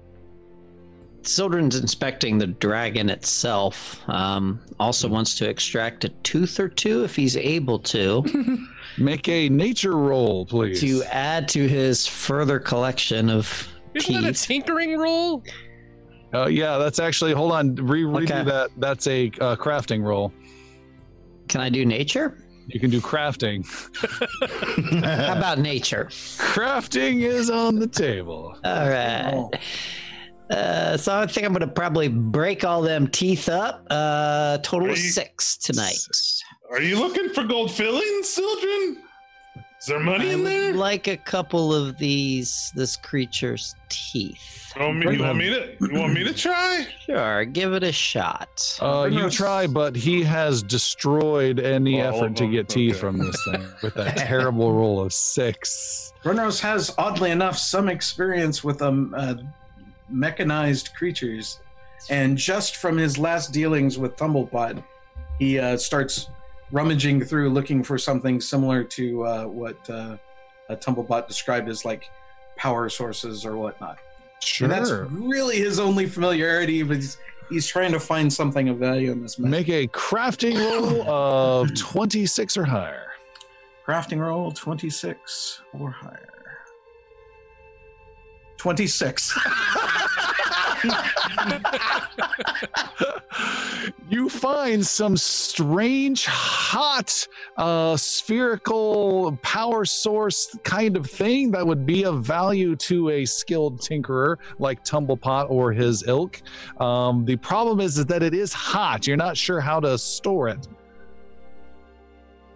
Sildren's 1.23 1.77
inspecting 1.79 2.39
the 2.39 2.47
dragon 2.47 3.11
itself. 3.11 4.01
Um, 4.09 4.61
also 4.79 5.07
wants 5.09 5.35
to 5.39 5.49
extract 5.49 6.05
a 6.05 6.09
tooth 6.23 6.59
or 6.59 6.69
two 6.69 7.05
if 7.05 7.15
he's 7.15 7.37
able 7.37 7.79
to, 7.81 8.25
make 8.99 9.29
a 9.29 9.49
nature 9.49 9.97
roll, 9.97 10.47
please. 10.47 10.81
to 10.81 11.03
add 11.15 11.49
to 11.51 11.67
his 11.69 12.07
further 12.07 12.59
collection 12.59 13.31
of 13.31 13.69
Isn't 13.95 14.15
that 14.15 14.25
a 14.25 14.33
teeth. 14.33 14.43
tinkering 14.47 14.99
roll? 14.99 15.43
Uh, 16.33 16.47
yeah, 16.47 16.79
that's 16.79 16.99
actually. 17.01 17.33
Hold 17.33 17.53
on, 17.53 17.75
re- 17.75 18.03
redo 18.03 18.23
Okay. 18.25 18.45
that. 18.45 18.71
That's 18.79 19.07
a 19.09 19.27
uh, 19.41 19.57
crafting 19.57 20.03
roll. 20.03 20.33
Can 21.49 21.61
I 21.61 21.69
do 21.69 21.85
nature? 21.85 22.39
You 22.69 22.79
can 22.79 22.91
do 22.91 23.01
crafting. 23.01 23.67
How 25.05 25.37
about 25.37 25.59
nature? 25.59 26.05
crafting 26.11 27.23
is 27.23 27.51
on 27.51 27.81
the 27.81 27.89
table. 27.89 28.57
All 28.65 28.89
right. 28.89 29.33
Oh. 29.35 29.51
Uh, 30.55 30.97
so 30.97 31.17
I 31.17 31.27
think 31.27 31.47
I'm 31.47 31.53
gonna 31.53 31.67
probably 31.67 32.07
break 32.09 32.65
all 32.65 32.83
them 32.83 33.09
teeth 33.09 33.49
up. 33.49 33.87
Uh, 33.91 34.59
total 34.59 34.89
of 34.91 34.95
Are 34.95 35.01
you- 35.01 35.11
six 35.11 35.57
tonight. 35.57 35.97
Are 36.71 36.81
you 36.81 36.99
looking 36.99 37.31
for 37.31 37.43
gold 37.45 37.73
fillings, 37.73 38.29
Sildren? 38.29 38.99
Is 39.81 39.87
there 39.87 39.99
money 39.99 40.31
I 40.31 40.35
in 40.35 40.43
would 40.43 40.47
there? 40.51 40.75
like 40.75 41.09
a 41.09 41.17
couple 41.17 41.75
of 41.75 41.97
these 41.99 42.71
this 42.77 42.97
creature's 42.97 43.75
teeth. 43.89 44.73
You 44.77 44.83
want 44.83 44.99
me, 44.99 45.17
you 45.17 45.23
want 45.23 45.39
me 45.39 45.51
to? 45.51 45.77
You 45.81 45.99
want 45.99 46.13
me 46.13 46.23
to 46.23 46.35
try? 46.35 46.87
Sure, 47.07 47.45
give 47.45 47.73
it 47.73 47.83
a 47.83 47.91
shot. 47.91 48.79
Uh, 48.81 49.09
you 49.11 49.19
Brenrose- 49.21 49.33
try, 49.37 49.67
but 49.67 49.97
he 49.97 50.23
has 50.23 50.63
destroyed 50.63 51.59
any 51.59 52.03
All 52.03 52.15
effort 52.15 52.37
to 52.37 52.47
get 52.47 52.69
teeth 52.69 52.93
okay. 52.93 53.01
from 53.01 53.19
this 53.19 53.37
thing 53.51 53.67
with 53.83 53.95
that 53.95 54.17
terrible 54.19 54.73
roll 54.73 55.01
of 55.01 55.13
six. 55.13 56.13
Brenrose 56.23 56.61
has, 56.61 56.95
oddly 56.99 57.31
enough, 57.31 57.57
some 57.59 57.89
experience 57.89 58.63
with 58.63 58.81
um, 58.83 59.13
uh, 59.17 59.35
mechanized 60.09 60.95
creatures, 60.95 61.59
and 62.11 62.37
just 62.37 62.77
from 62.77 62.97
his 62.97 63.19
last 63.19 63.51
dealings 63.53 63.99
with 63.99 64.15
Tumblepot, 64.17 64.85
he 65.39 65.59
uh, 65.59 65.77
starts 65.79 66.29
rummaging 66.73 67.25
through 67.25 67.51
looking 67.51 67.83
for 67.83 67.99
something 67.99 68.41
similar 68.41 68.85
to 68.85 69.25
uh, 69.25 69.45
what 69.45 69.91
uh, 69.91 70.17
Tumblepot 70.71 71.27
described 71.27 71.69
as 71.69 71.85
like 71.85 72.05
power 72.57 72.89
sources 72.89 73.45
or 73.45 73.57
whatnot. 73.57 73.99
Sure. 74.43 74.67
And 74.67 74.73
that's 74.73 74.91
really 75.11 75.59
his 75.59 75.79
only 75.79 76.07
familiarity, 76.07 76.83
but 76.83 76.97
he's, 76.97 77.19
he's 77.51 77.67
trying 77.67 77.93
to 77.93 78.01
find 78.01 78.33
something 78.33 78.69
of 78.69 78.79
value 78.79 79.13
in 79.13 79.23
this 79.23 79.39
mess. 79.39 79.51
Make 79.51 79.69
a 79.69 79.87
crafting 79.89 80.57
roll 80.59 81.03
of 81.09 81.75
26 81.79 82.57
or 82.57 82.65
higher. 82.65 83.07
Crafting 83.87 84.19
roll 84.19 84.53
26 84.53 85.63
or 85.79 85.91
higher. 85.91 86.27
26. 88.57 89.39
you 94.09 94.29
find 94.29 94.85
some 94.85 95.17
strange, 95.17 96.27
hot, 96.27 97.27
uh, 97.57 97.97
spherical 97.97 99.37
power 99.43 99.85
source 99.85 100.57
kind 100.65 100.97
of 100.97 101.09
thing 101.09 101.51
that 101.51 101.67
would 101.67 101.87
be 101.87 102.05
of 102.05 102.25
value 102.25 102.77
to 102.77 103.11
a 103.11 103.25
skilled 103.25 103.81
tinkerer 103.81 104.37
like 104.59 104.85
Tumblepot 104.85 105.51
or 105.51 105.73
his 105.73 106.07
ilk. 106.07 106.43
Um, 106.79 107.25
the 107.25 107.37
problem 107.37 107.81
is, 107.81 107.99
is 107.99 108.07
that 108.07 108.23
it 108.23 108.35
is 108.35 108.53
hot. 108.53 109.07
You're 109.07 109.17
not 109.17 109.37
sure 109.37 109.61
how 109.61 109.81
to 109.81 109.97
store 109.99 110.49
it. 110.49 110.69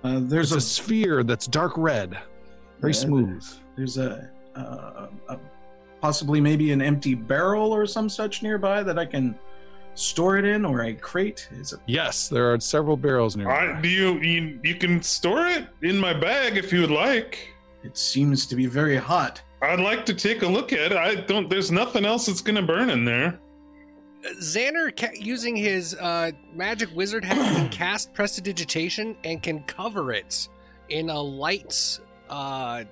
Uh, 0.03 0.21
there's 0.21 0.29
There's 0.29 0.53
a 0.53 0.57
a 0.57 0.61
sphere 0.61 1.23
that's 1.23 1.47
dark 1.47 1.79
red, 1.79 2.19
very 2.81 2.93
Yeah, 2.93 2.99
smooth. 2.99 3.45
There's 3.77 3.97
a, 3.97 4.31
uh, 4.55 5.07
a 5.29 5.39
possibly 6.05 6.39
maybe 6.39 6.71
an 6.71 6.83
empty 6.83 7.15
barrel 7.15 7.75
or 7.75 7.87
some 7.87 8.11
such 8.11 8.43
nearby 8.43 8.83
that 8.83 8.99
I 8.99 9.07
can 9.07 9.35
store 9.95 10.37
it 10.37 10.45
in, 10.45 10.63
or 10.67 10.83
a 10.83 10.93
crate. 10.93 11.49
Is 11.53 11.73
it? 11.73 11.81
Yes, 11.87 12.29
there 12.29 12.53
are 12.53 12.61
several 12.61 12.99
barrels 12.99 13.39
near. 13.39 13.49
I, 13.49 13.81
do 13.81 13.89
you, 13.89 14.19
you 14.21 14.61
you 14.63 14.75
can 14.75 15.03
store 15.03 15.47
it 15.47 15.67
in 15.81 15.97
my 15.99 16.13
bag 16.13 16.59
if 16.59 16.75
you 16.75 16.83
would 16.83 16.91
like? 16.91 17.49
It 17.85 17.97
seems 17.97 18.45
to 18.49 18.55
be 18.55 18.67
very 18.67 18.97
hot. 18.97 19.41
I'd 19.63 19.81
like 19.81 20.05
to 20.05 20.13
take 20.13 20.43
a 20.43 20.47
look 20.47 20.75
at 20.75 20.93
it. 20.93 20.99
I 20.99 21.15
don't. 21.15 21.49
There's 21.49 21.71
nothing 21.73 22.05
else 22.05 22.27
that's 22.27 22.43
gonna 22.43 22.61
burn 22.61 22.91
in 22.91 23.07
there. 23.07 23.41
Xander, 24.43 24.95
ca- 24.95 25.17
using 25.19 25.57
his 25.57 25.95
uh, 25.95 26.33
magic 26.55 26.91
wizard 26.95 27.25
hat, 27.25 27.39
can 27.57 27.69
cast 27.81 28.13
prestidigitation 28.13 29.17
and 29.25 29.43
can 29.43 29.63
cover 29.63 30.13
it 30.13 30.51
in 30.91 31.09
a 31.09 31.19
light, 31.19 31.99
uh, 32.29 32.85
j- 32.85 32.91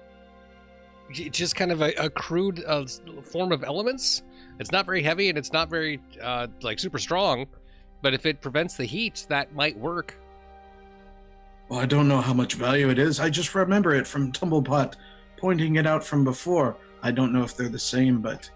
just 1.12 1.57
kind 1.57 1.70
of 1.73 1.82
a, 1.82 1.92
a 1.94 2.10
crude 2.10 2.65
uh, 2.66 2.86
form 3.23 3.52
of 3.52 3.65
elements. 3.65 4.23
It's 4.58 4.73
not 4.73 4.86
very 4.86 5.02
heavy 5.02 5.28
and 5.28 5.39
it's 5.39 5.52
not 5.52 5.68
very 5.68 6.00
uh, 6.20 6.47
like 6.62 6.78
super 6.78 6.99
strong, 6.99 7.47
but 8.00 8.15
if 8.15 8.26
it 8.26 8.41
prevents 8.41 8.76
the 8.76 8.84
heat, 8.84 9.26
that 9.28 9.55
might 9.55 9.76
work. 9.78 10.18
Well, 11.68 11.81
I 11.81 11.86
don't 11.86 12.08
know 12.08 12.20
how 12.20 12.34
much 12.34 12.55
value 12.55 12.91
it 12.91 12.99
is. 12.99 13.20
I 13.20 13.31
just 13.31 13.55
remember 13.55 13.94
it 13.94 14.07
from 14.07 14.32
Tumblepot 14.32 14.94
pointing 15.39 15.76
it 15.76 15.86
out 15.86 16.05
from 16.05 16.23
before. 16.23 16.76
I 17.02 17.10
don't 17.10 17.32
know 17.32 17.42
if 17.42 17.57
they're 17.57 17.68
the 17.68 17.78
same, 17.78 18.20
but 18.20 18.49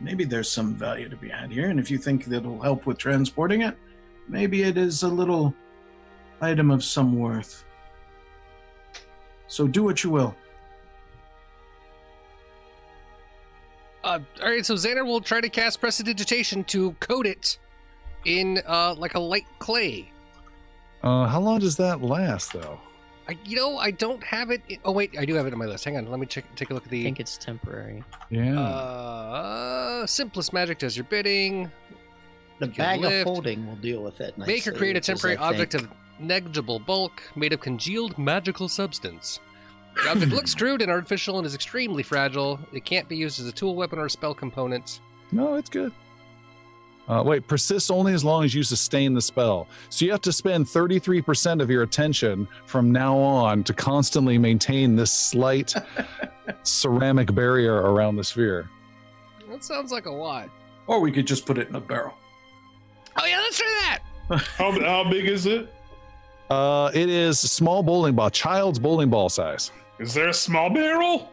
maybe 0.00 0.24
there's 0.24 0.50
some 0.50 0.74
value 0.74 1.08
to 1.08 1.16
be 1.16 1.28
had 1.28 1.52
here. 1.52 1.70
And 1.70 1.78
if 1.78 1.90
you 1.90 1.98
think 1.98 2.24
that'll 2.24 2.60
help 2.60 2.86
with 2.86 2.98
transporting 2.98 3.62
it, 3.62 3.76
maybe 4.28 4.62
it 4.62 4.76
is 4.76 5.02
a 5.02 5.08
little 5.08 5.54
item 6.40 6.70
of 6.70 6.82
some 6.82 7.18
worth. 7.18 7.64
So 9.46 9.68
do 9.68 9.84
what 9.84 10.02
you 10.02 10.10
will. 10.10 10.34
Uh, 14.04 14.18
all 14.42 14.50
right, 14.50 14.66
so 14.66 14.74
Xander 14.74 15.06
will 15.06 15.20
try 15.20 15.40
to 15.40 15.48
cast 15.48 15.80
prestidigitation 15.80 16.64
to 16.64 16.92
coat 16.94 17.26
it 17.26 17.58
in 18.24 18.60
uh, 18.66 18.94
like 18.98 19.14
a 19.14 19.18
light 19.20 19.46
clay. 19.58 20.10
Uh, 21.02 21.26
how 21.26 21.40
long 21.40 21.58
does 21.60 21.76
that 21.76 22.02
last, 22.02 22.52
though? 22.52 22.80
I, 23.28 23.38
you 23.44 23.54
know, 23.56 23.78
I 23.78 23.92
don't 23.92 24.22
have 24.24 24.50
it. 24.50 24.62
In, 24.68 24.78
oh 24.84 24.90
wait, 24.92 25.16
I 25.16 25.24
do 25.24 25.34
have 25.34 25.46
it 25.46 25.52
on 25.52 25.58
my 25.58 25.66
list. 25.66 25.84
Hang 25.84 25.96
on, 25.96 26.10
let 26.10 26.18
me 26.18 26.26
check. 26.26 26.44
Take 26.56 26.70
a 26.70 26.74
look 26.74 26.84
at 26.84 26.90
the. 26.90 27.00
I 27.00 27.04
think 27.04 27.20
it's 27.20 27.36
temporary. 27.38 28.02
Yeah. 28.30 28.58
Uh, 28.60 30.06
simplest 30.06 30.52
magic 30.52 30.78
does 30.78 30.96
your 30.96 31.04
bidding. 31.04 31.70
The 32.58 32.66
You 32.66 32.72
bag 32.72 33.00
lift. 33.00 33.14
of 33.26 33.32
holding 33.34 33.66
will 33.66 33.76
deal 33.76 34.02
with 34.02 34.20
it. 34.20 34.36
Make 34.38 34.66
or 34.66 34.72
create 34.72 34.92
a 34.92 34.98
which 34.98 35.02
is, 35.02 35.06
temporary 35.06 35.36
object 35.36 35.72
think- 35.72 35.84
of 35.84 35.90
negligible 36.20 36.78
bulk 36.80 37.22
made 37.36 37.52
of 37.52 37.60
congealed 37.60 38.18
magical 38.18 38.68
substance. 38.68 39.38
The 39.94 40.10
object 40.10 40.32
looks 40.32 40.54
crude 40.54 40.82
and 40.82 40.90
artificial 40.90 41.38
and 41.38 41.46
is 41.46 41.54
extremely 41.54 42.02
fragile. 42.02 42.58
It 42.72 42.84
can't 42.84 43.08
be 43.08 43.16
used 43.16 43.40
as 43.40 43.46
a 43.46 43.52
tool, 43.52 43.74
weapon, 43.74 43.98
or 43.98 44.08
spell 44.08 44.34
component. 44.34 45.00
No, 45.32 45.54
it's 45.54 45.70
good. 45.70 45.92
Uh, 47.08 47.22
wait, 47.24 47.46
persists 47.48 47.90
only 47.90 48.14
as 48.14 48.24
long 48.24 48.44
as 48.44 48.54
you 48.54 48.62
sustain 48.62 49.12
the 49.12 49.20
spell. 49.20 49.66
So 49.90 50.04
you 50.04 50.12
have 50.12 50.20
to 50.22 50.32
spend 50.32 50.66
33% 50.66 51.60
of 51.60 51.68
your 51.68 51.82
attention 51.82 52.46
from 52.64 52.92
now 52.92 53.16
on 53.18 53.64
to 53.64 53.74
constantly 53.74 54.38
maintain 54.38 54.94
this 54.94 55.12
slight 55.12 55.74
ceramic 56.62 57.34
barrier 57.34 57.74
around 57.74 58.16
the 58.16 58.24
sphere. 58.24 58.70
That 59.50 59.64
sounds 59.64 59.90
like 59.90 60.06
a 60.06 60.10
lot. 60.10 60.48
Or 60.86 61.00
we 61.00 61.10
could 61.10 61.26
just 61.26 61.44
put 61.44 61.58
it 61.58 61.68
in 61.68 61.74
a 61.74 61.80
barrel. 61.80 62.14
Oh 63.20 63.26
yeah, 63.26 63.38
let's 63.38 63.58
try 63.58 63.80
that. 63.82 63.98
How 64.56 64.80
how 64.80 65.10
big 65.10 65.26
is 65.26 65.44
it? 65.44 65.70
Uh, 66.48 66.90
it 66.94 67.10
is 67.10 67.42
a 67.44 67.48
small 67.48 67.82
bowling 67.82 68.14
ball, 68.14 68.30
child's 68.30 68.78
bowling 68.78 69.10
ball 69.10 69.28
size. 69.28 69.72
Is 69.98 70.14
there 70.14 70.28
a 70.28 70.34
small 70.34 70.70
barrel? 70.70 71.28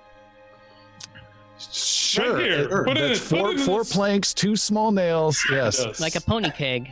Sure. 1.57 2.39
here. 2.39 2.51
it- 2.61 2.69
Put 2.85 2.97
it 2.97 3.01
that's 3.01 3.19
in- 3.31 3.37
put 3.37 3.39
four, 3.39 3.51
it 3.51 3.59
in 3.59 3.65
four 3.65 3.83
planks, 3.83 4.33
two 4.33 4.55
small 4.55 4.91
nails. 4.91 5.43
Yes. 5.51 5.99
Like 5.99 6.15
a 6.15 6.21
pony 6.21 6.49
keg. 6.51 6.91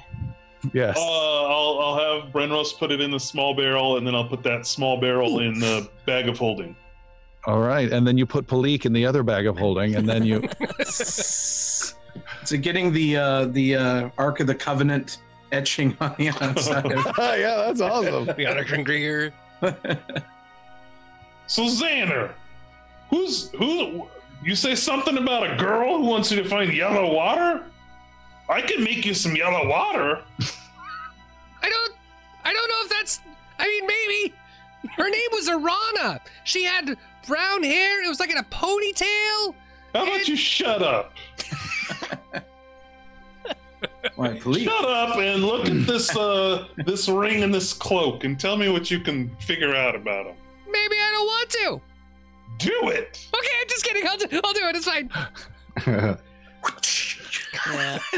Yes. 0.73 0.97
Uh, 0.97 1.01
I'll 1.01 1.79
I'll 1.79 1.97
have 2.23 2.33
Brenrose 2.33 2.77
put 2.77 2.91
it 2.91 2.99
in 2.99 3.11
the 3.11 3.19
small 3.19 3.53
barrel, 3.55 3.97
and 3.97 4.05
then 4.05 4.15
I'll 4.15 4.27
put 4.27 4.43
that 4.43 4.65
small 4.67 4.99
barrel 4.99 5.39
in 5.39 5.59
the 5.59 5.87
bag 6.05 6.27
of 6.27 6.37
holding. 6.37 6.75
All 7.45 7.59
right. 7.61 7.89
And 7.91 8.05
then 8.05 8.17
you 8.17 8.25
put 8.25 8.47
Palik 8.47 8.85
in 8.85 8.91
the 8.91 9.05
other 9.05 9.23
bag 9.23 9.45
of 9.47 9.57
holding, 9.57 9.95
and 9.95 10.07
then 10.09 10.25
you. 10.25 10.43
So 12.45 12.57
getting 12.57 12.91
the 12.91 13.15
uh, 13.17 13.45
the 13.45 13.75
uh, 13.75 14.09
Ark 14.17 14.39
of 14.39 14.47
the 14.47 14.55
Covenant 14.55 15.19
etching 15.51 15.95
on 16.01 16.15
the 16.17 16.29
outside. 16.41 16.85
yeah, 17.39 17.55
that's 17.67 17.79
awesome. 17.79 18.29
We 18.35 18.43
got 18.45 18.57
our 18.57 18.63
Kringrier. 18.63 19.31
So 21.47 21.63
Xander, 21.63 22.31
who's 23.09 23.49
who? 23.51 24.07
You 24.43 24.55
say 24.55 24.75
something 24.75 25.17
about 25.17 25.49
a 25.49 25.55
girl 25.55 25.97
who 25.97 26.05
wants 26.05 26.31
you 26.31 26.41
to 26.41 26.47
find 26.47 26.71
yellow 26.71 27.13
water? 27.13 27.65
I 28.49 28.61
can 28.61 28.83
make 28.83 29.05
you 29.05 29.13
some 29.13 29.35
yellow 29.35 29.67
water. 29.67 30.21
I 31.61 31.69
don't. 31.69 31.93
I 32.45 32.53
don't 32.53 32.69
know 32.69 32.81
if 32.83 32.89
that's. 32.89 33.21
I 33.59 33.67
mean, 33.67 33.87
maybe. 33.87 34.33
Her 34.95 35.09
name 35.09 35.29
was 35.31 35.49
Arana. 35.49 36.21
She 36.43 36.63
had 36.63 36.97
brown 37.25 37.63
hair. 37.63 38.03
It 38.03 38.07
was 38.07 38.19
like 38.19 38.29
in 38.29 38.37
a 38.37 38.43
ponytail. 38.43 39.55
How 39.93 40.03
about 40.03 40.27
you 40.27 40.35
shut 40.35 40.83
up? 40.83 41.13
Why, 44.15 44.39
please. 44.39 44.63
Shut 44.63 44.85
up 44.85 45.17
and 45.17 45.43
look 45.43 45.65
at 45.65 45.85
this 45.87 46.15
uh 46.15 46.67
this 46.85 47.09
ring 47.09 47.43
and 47.43 47.53
this 47.53 47.73
cloak 47.73 48.23
and 48.23 48.39
tell 48.39 48.55
me 48.57 48.69
what 48.69 48.89
you 48.91 48.99
can 48.99 49.35
figure 49.37 49.75
out 49.75 49.95
about 49.95 50.25
them. 50.25 50.35
Maybe 50.71 50.95
I 50.95 51.11
don't 51.13 51.25
want 51.25 51.49
to. 51.49 51.81
Do 52.59 52.89
it. 52.89 53.27
Okay, 53.35 53.47
I'm 53.61 53.67
just 53.67 53.83
kidding. 53.85 54.07
I'll 54.07 54.17
do, 54.17 54.41
I'll 54.43 54.53
do 54.53 54.67
it. 54.67 54.75
It's 54.75 54.85
fine. 54.87 55.09
Yeah. 57.67 57.99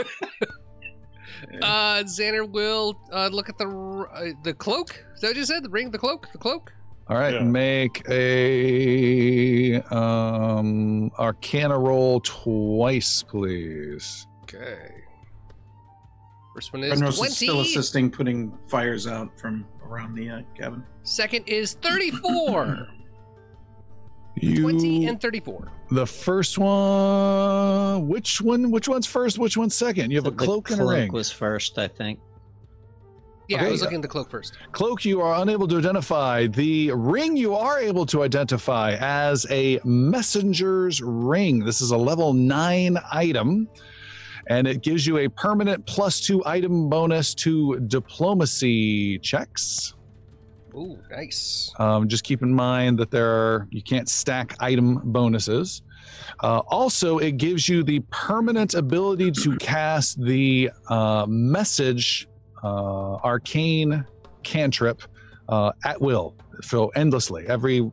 Uh, 1.61 2.03
Xander 2.03 2.49
will 2.49 2.99
uh, 3.13 3.29
look 3.31 3.47
at 3.49 3.57
the 3.57 3.65
uh, 3.67 4.31
the 4.43 4.53
cloak. 4.53 4.89
Is 5.15 5.21
that 5.21 5.27
what 5.29 5.37
you 5.37 5.45
said? 5.45 5.63
The 5.63 5.69
ring, 5.69 5.89
the 5.89 5.97
cloak, 5.97 6.27
the 6.33 6.37
cloak. 6.37 6.73
All 7.07 7.17
right, 7.17 7.33
Yeah. 7.33 7.43
make 7.43 8.03
a 8.09 9.81
um 9.93 11.09
arcana 11.17 11.77
roll 11.79 12.19
twice, 12.21 13.23
please. 13.23 14.27
Okay. 14.43 14.91
First 16.53 16.73
one 16.73 16.83
is 16.83 17.01
Brenrose 17.01 17.25
is 17.25 17.35
still 17.37 17.61
assisting 17.61 18.11
putting 18.11 18.51
fires 18.67 19.07
out 19.07 19.39
from 19.39 19.65
around 19.89 20.15
the 20.15 20.29
uh, 20.29 20.41
cabin. 20.57 20.83
Second 21.03 21.43
is 21.47 21.73
thirty-four. 21.73 22.87
You, 24.41 24.61
Twenty 24.61 25.05
and 25.07 25.19
thirty-four. 25.19 25.69
the 25.91 26.05
first 26.05 26.57
one. 26.57 28.07
Which 28.07 28.39
one? 28.39 28.71
Which 28.71 28.87
one's 28.87 29.05
first? 29.05 29.37
Which 29.37 29.57
one's 29.57 29.75
second? 29.75 30.11
You 30.11 30.17
have 30.17 30.27
a 30.27 30.31
The 30.31 30.37
cloak 30.45 30.69
and 30.69 30.79
a 30.79 30.83
cloak 30.83 30.95
ring. 30.95 31.11
was 31.11 31.29
first, 31.29 31.77
I 31.77 31.89
think. 31.89 32.19
Yeah, 33.49 33.65
I 33.65 33.69
was 33.69 33.81
looking 33.81 33.97
at 33.97 34.01
the 34.03 34.07
cloak 34.07 34.29
first. 34.29 34.55
Cloak, 34.71 35.03
you 35.03 35.19
are 35.21 35.41
unable 35.41 35.67
to 35.67 35.77
identify. 35.79 36.47
The 36.47 36.91
ring, 36.93 37.35
you 37.35 37.53
are 37.55 37.79
able 37.79 38.05
to 38.05 38.23
identify 38.23 38.95
as 39.01 39.45
a 39.49 39.79
messenger's 39.83 41.01
ring. 41.01 41.59
This 41.65 41.81
is 41.81 41.91
a 41.91 41.97
level 41.97 42.31
nine 42.31 42.97
item, 43.11 43.67
and 44.49 44.67
it 44.67 44.81
gives 44.81 45.05
you 45.05 45.19
a 45.19 45.27
permanent 45.29 45.85
plus 45.85 46.19
two 46.19 46.43
item 46.45 46.89
bonus 46.89 47.33
to 47.35 47.79
diplomacy 47.81 49.19
checks. 49.19 49.93
Ooh, 50.75 50.99
nice. 51.09 51.73
Um, 51.79 52.07
just 52.07 52.23
keep 52.23 52.41
in 52.41 52.53
mind 52.53 52.99
that 52.99 53.11
there 53.11 53.29
are 53.29 53.67
you 53.71 53.81
can't 53.81 54.09
stack 54.09 54.55
item 54.59 55.01
bonuses. 55.05 55.83
Uh, 56.41 56.59
also, 56.67 57.17
it 57.17 57.37
gives 57.37 57.67
you 57.67 57.83
the 57.83 57.99
permanent 58.11 58.73
ability 58.73 59.31
to 59.31 59.57
cast 59.57 60.21
the 60.21 60.71
uh, 60.89 61.25
message 61.27 62.27
uh, 62.63 63.15
arcane 63.15 64.05
cantrip 64.43 65.01
uh, 65.49 65.71
at 65.83 65.99
will, 65.99 66.35
so 66.61 66.89
endlessly. 66.89 67.45
Every 67.47 67.89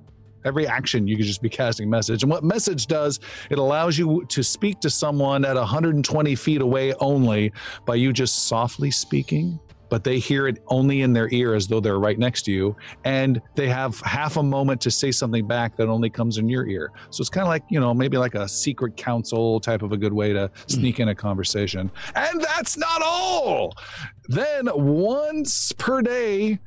every 0.46 0.66
action 0.66 1.06
you 1.06 1.16
could 1.16 1.26
just 1.26 1.42
be 1.42 1.48
casting 1.48 1.90
message. 1.90 2.22
And 2.22 2.30
what 2.30 2.44
message 2.44 2.86
does, 2.86 3.20
it 3.50 3.58
allows 3.58 3.98
you 3.98 4.24
to 4.28 4.42
speak 4.42 4.80
to 4.80 4.90
someone 4.90 5.44
at 5.44 5.56
120 5.56 6.34
feet 6.36 6.60
away 6.60 6.94
only 6.94 7.52
by 7.84 7.96
you 7.96 8.12
just 8.12 8.46
softly 8.46 8.90
speaking. 8.90 9.58
But 9.88 10.04
they 10.04 10.18
hear 10.18 10.48
it 10.48 10.62
only 10.68 11.02
in 11.02 11.12
their 11.12 11.32
ear 11.32 11.54
as 11.54 11.66
though 11.66 11.80
they're 11.80 11.98
right 11.98 12.18
next 12.18 12.42
to 12.42 12.52
you 12.52 12.76
and 13.04 13.40
they 13.54 13.68
have 13.68 14.00
half 14.00 14.36
a 14.36 14.42
moment 14.42 14.80
to 14.82 14.90
say 14.90 15.10
something 15.12 15.46
back 15.46 15.76
that 15.76 15.88
only 15.88 16.10
comes 16.10 16.38
in 16.38 16.48
your 16.48 16.66
ear. 16.66 16.92
So 17.10 17.20
it's 17.20 17.30
kind 17.30 17.42
of 17.42 17.48
like, 17.48 17.62
you 17.68 17.80
know, 17.80 17.94
maybe 17.94 18.16
like 18.16 18.34
a 18.34 18.48
secret 18.48 18.96
council 18.96 19.60
type 19.60 19.82
of 19.82 19.92
a 19.92 19.96
good 19.96 20.12
way 20.12 20.32
to 20.32 20.50
sneak 20.66 21.00
in 21.00 21.08
a 21.08 21.14
conversation. 21.14 21.90
And 22.14 22.40
that's 22.40 22.76
not 22.76 23.02
all. 23.02 23.74
Then 24.28 24.68
once 24.74 25.72
per 25.72 26.02
day, 26.02 26.58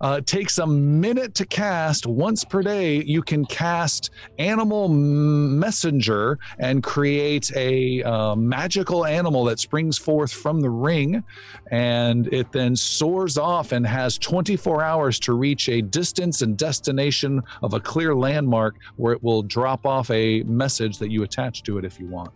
uh, 0.00 0.20
takes 0.20 0.58
a 0.58 0.66
minute 0.66 1.34
to 1.34 1.46
cast. 1.46 2.06
Once 2.06 2.44
per 2.44 2.62
day, 2.62 3.02
you 3.02 3.22
can 3.22 3.44
cast 3.46 4.10
Animal 4.38 4.88
Messenger 4.88 6.38
and 6.58 6.82
create 6.82 7.50
a 7.56 8.02
uh, 8.02 8.34
magical 8.36 9.06
animal 9.06 9.44
that 9.44 9.58
springs 9.58 9.96
forth 9.96 10.32
from 10.32 10.60
the 10.60 10.68
ring. 10.68 11.24
And 11.70 12.32
it 12.32 12.52
then 12.52 12.65
soars 12.74 13.36
off 13.36 13.72
and 13.72 13.86
has 13.86 14.16
24 14.18 14.82
hours 14.82 15.20
to 15.20 15.34
reach 15.34 15.68
a 15.68 15.82
distance 15.82 16.40
and 16.42 16.56
destination 16.56 17.42
of 17.62 17.74
a 17.74 17.80
clear 17.80 18.14
landmark 18.14 18.76
where 18.96 19.12
it 19.12 19.22
will 19.22 19.42
drop 19.42 19.84
off 19.84 20.10
a 20.10 20.42
message 20.44 20.98
that 20.98 21.10
you 21.10 21.22
attach 21.22 21.62
to 21.64 21.76
it 21.78 21.84
if 21.84 22.00
you 22.00 22.06
want. 22.06 22.32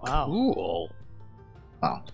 Wow. 0.00 0.26
Cool. 0.26 0.90
Wow. 1.82 2.04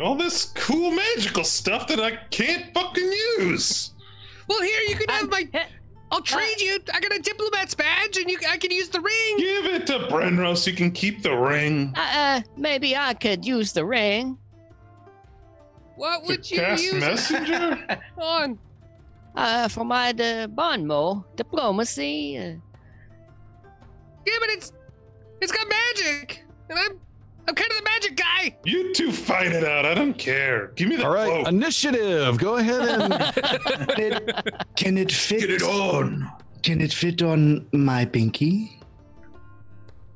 All 0.00 0.14
this 0.14 0.46
cool 0.54 0.90
magical 0.90 1.44
stuff 1.44 1.86
that 1.88 2.00
I 2.00 2.16
can't 2.30 2.74
fucking 2.74 3.12
use. 3.38 3.92
Well, 4.48 4.60
here 4.60 4.80
you 4.88 4.96
can 4.96 5.08
have 5.08 5.30
my. 5.30 5.48
I'll 6.12 6.20
trade 6.20 6.60
you. 6.60 6.78
I 6.92 7.00
got 7.00 7.12
a 7.12 7.18
diplomat's 7.18 7.74
badge, 7.74 8.16
and 8.18 8.30
you. 8.30 8.38
I 8.48 8.58
can 8.58 8.70
use 8.70 8.90
the 8.90 9.00
ring. 9.00 9.36
Give 9.38 9.66
it 9.66 9.86
to 9.88 9.98
Brenrose. 10.10 10.66
You 10.66 10.74
can 10.74 10.92
keep 10.92 11.22
the 11.22 11.34
ring. 11.34 11.92
Uh, 11.96 12.00
uh, 12.00 12.40
maybe 12.56 12.94
I 12.94 13.14
could 13.14 13.44
use 13.44 13.72
the 13.72 13.84
ring. 13.84 14.38
What 15.96 16.22
To 16.22 16.26
would 16.28 16.50
you 16.50 16.58
cast 16.58 16.82
use 16.84 16.92
it 16.94 17.00
messenger? 17.00 18.00
on? 18.18 18.58
Uh, 19.34 19.68
for 19.68 19.84
my 19.84 20.10
uh, 20.10 20.46
bonmo 20.48 21.24
diplomacy. 21.36 22.38
Uh, 22.38 22.54
Yeah, 24.26 24.34
but 24.40 24.48
it's 24.50 24.72
it's 25.40 25.52
got 25.52 25.66
magic, 25.68 26.42
and 26.70 26.78
I'm 26.78 27.00
I'm 27.48 27.54
kind 27.54 27.70
of 27.70 27.76
the 27.78 27.84
magic 27.84 28.16
guy. 28.16 28.56
You 28.64 28.92
two 28.94 29.12
fight 29.12 29.52
it 29.52 29.62
out. 29.64 29.84
I 29.86 29.94
don't 29.94 30.14
care. 30.18 30.68
Give 30.74 30.88
me 30.88 30.96
the 30.96 31.04
All 31.06 31.12
right, 31.14 31.28
cloak. 31.44 31.48
initiative. 31.48 32.38
Go 32.38 32.56
ahead 32.56 32.80
and 32.88 33.12
Can 33.94 34.12
it, 34.12 34.54
can 34.74 34.98
it 34.98 35.12
fit? 35.12 35.40
Get 35.40 35.50
it 35.50 35.62
on. 35.62 36.28
Can 36.62 36.80
it 36.80 36.92
fit 36.92 37.22
on 37.22 37.66
my 37.72 38.04
pinky? 38.04 38.80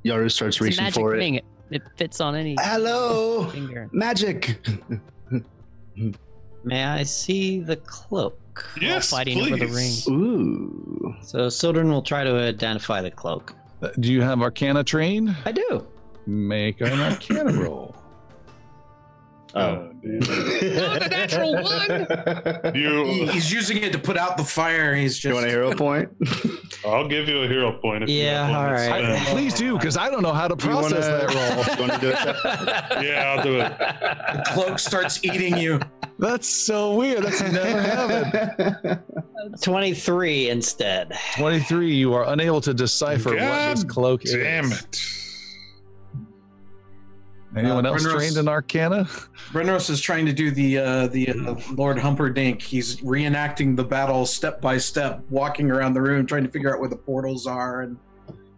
Yaru 0.05 0.31
starts 0.33 0.57
It's 0.57 0.61
reaching 0.63 0.85
magic 0.85 0.95
for 1.01 1.11
ring. 1.11 1.35
it. 1.35 1.45
It, 1.71 1.77
it 1.77 1.83
fits 1.97 2.21
on 2.21 2.35
any 2.35 2.57
Hello, 2.59 3.45
finger. 3.51 3.89
magic. 3.93 4.59
Mm-hmm. 6.01 6.69
May 6.69 6.85
I 6.85 7.03
see 7.05 7.61
the 7.61 7.77
cloak? 7.77 8.37
while 8.55 8.83
Yes, 8.83 9.11
fighting 9.11 9.39
over 9.41 9.57
the 9.57 9.67
ring. 9.67 9.71
please. 9.73 10.09
Ooh. 10.09 11.15
So 11.23 11.49
Sildren 11.49 11.91
will 11.91 12.03
try 12.03 12.25
to 12.25 12.35
identify 12.37 13.01
the 13.01 13.11
cloak. 13.11 13.55
Uh, 13.83 13.89
do 14.01 14.13
you 14.13 14.21
have 14.21 14.43
Arcana 14.43 14.85
trained? 14.85 15.35
I 15.47 15.53
do. 15.53 15.87
Make 16.27 16.81
an 16.83 17.01
Arcana 17.01 17.53
roll. 17.53 17.97
Oh. 19.55 19.61
Oh, 19.61 19.91
the 20.03 21.09
natural 21.11 21.55
one. 21.55 22.75
You, 22.75 23.05
He's 23.31 23.53
using 23.53 23.79
it 23.83 23.93
to 23.93 23.99
put 23.99 24.17
out 24.17 24.37
the 24.37 24.45
fire. 24.45 24.95
He's 24.95 25.15
just. 25.19 25.25
you 25.25 25.35
want 25.35 25.47
a 25.47 25.51
hero 25.51 25.75
point? 25.75 26.09
I'll 26.87 27.09
give 27.09 27.29
you 27.29 27.43
a 27.43 27.49
hero 27.49 27.73
point. 27.79 28.05
If 28.05 28.11
you 28.11 28.17
Yeah, 28.23 28.47
have 28.47 28.51
one 28.55 28.59
all 28.65 28.69
to 28.69 28.73
right. 28.91 29.05
spend. 29.19 29.27
Please 29.29 29.55
do, 29.55 29.77
because 29.77 29.97
I 29.97 30.09
don't 30.11 30.23
know 30.23 30.33
how 30.33 30.49
to 30.49 30.57
you 30.67 30.75
wanna- 30.75 30.89
process 30.89 31.07
that 31.07 31.35
roll. 31.35 31.77
You 31.77 31.89
want 31.89 32.01
to 32.01 32.07
do 32.07 32.11
it? 32.11 33.05
Yeah, 33.05 33.35
I'll 33.37 33.43
do 33.43 33.61
it. 33.61 33.79
The 33.79 34.43
cloak 34.47 34.79
starts 34.79 35.23
eating 35.25 35.57
you. 35.59 35.81
That's 36.19 36.47
so 36.49 36.95
weird. 36.95 37.23
That's 37.25 37.41
never 37.41 37.83
happened. 37.83 39.01
23 39.63 40.51
instead. 40.51 41.13
23, 41.37 41.93
you 41.95 42.13
are 42.15 42.25
unable 42.33 42.61
to 42.61 42.73
decipher 42.75 43.31
what 43.31 43.75
this 43.75 43.85
cloak 43.85 44.23
Damn 44.23 44.67
is. 44.67 44.71
Damn 44.71 44.73
it. 44.73 45.27
Anyone 47.57 47.85
Uh, 47.85 47.91
else 47.93 48.05
Brenros- 48.05 48.13
trained 48.17 48.37
in 48.37 48.49
Arcana? 48.49 49.05
Brenrose 49.53 49.91
is 49.91 50.01
trying 50.01 50.25
to 50.27 50.33
do 50.33 50.51
the 50.53 50.79
uh, 50.79 51.07
the 51.09 51.31
uh, 51.31 51.57
Lord 51.73 51.99
Humperdinck. 51.99 52.63
He's 52.63 53.01
reenacting 53.01 53.75
the 53.77 53.83
battle 53.85 54.25
step 54.27 54.61
by 54.61 54.79
step, 54.79 55.25
walking 55.31 55.71
around 55.71 55.95
the 55.95 56.03
room, 56.03 56.27
trying 56.27 56.45
to 56.45 56.51
figure 56.51 56.73
out 56.73 56.79
where 56.81 56.89
the 56.89 56.97
portals 56.97 57.47
are 57.49 57.83
and 57.83 57.97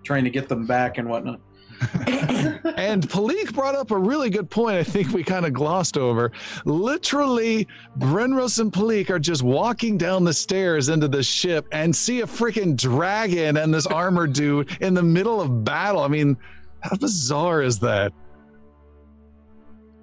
trying 0.05 0.25
to 0.25 0.31
get 0.31 0.49
them 0.49 0.67
back 0.67 0.99
and 0.99 1.09
whatnot. 1.09 1.41
and 2.07 3.09
Palik 3.09 3.53
brought 3.55 3.75
up 3.75 3.91
a 3.91 3.99
really 3.99 4.31
good 4.31 4.49
point. 4.49 4.77
I 4.77 4.85
think 4.85 5.09
we 5.12 5.25
kind 5.25 5.45
of 5.47 5.53
glossed 5.53 5.97
over. 5.99 6.31
Literally, 6.65 7.67
Brenrose 7.99 8.61
and 8.61 8.73
Palik 8.73 9.11
are 9.11 9.19
just 9.19 9.43
walking 9.43 9.97
down 9.99 10.23
the 10.23 10.33
stairs 10.33 10.89
into 10.91 11.09
the 11.09 11.23
ship 11.23 11.67
and 11.73 11.95
see 11.95 12.21
a 12.21 12.27
freaking 12.27 12.77
dragon 12.77 13.57
and 13.57 13.73
this 13.75 13.87
armored 13.87 14.33
dude 14.33 14.77
in 14.81 14.95
the 14.95 15.03
middle 15.03 15.41
of 15.41 15.65
battle. 15.65 16.03
I 16.03 16.09
mean, 16.09 16.37
how 16.81 16.97
bizarre 16.97 17.62
is 17.62 17.79
that? 17.81 18.12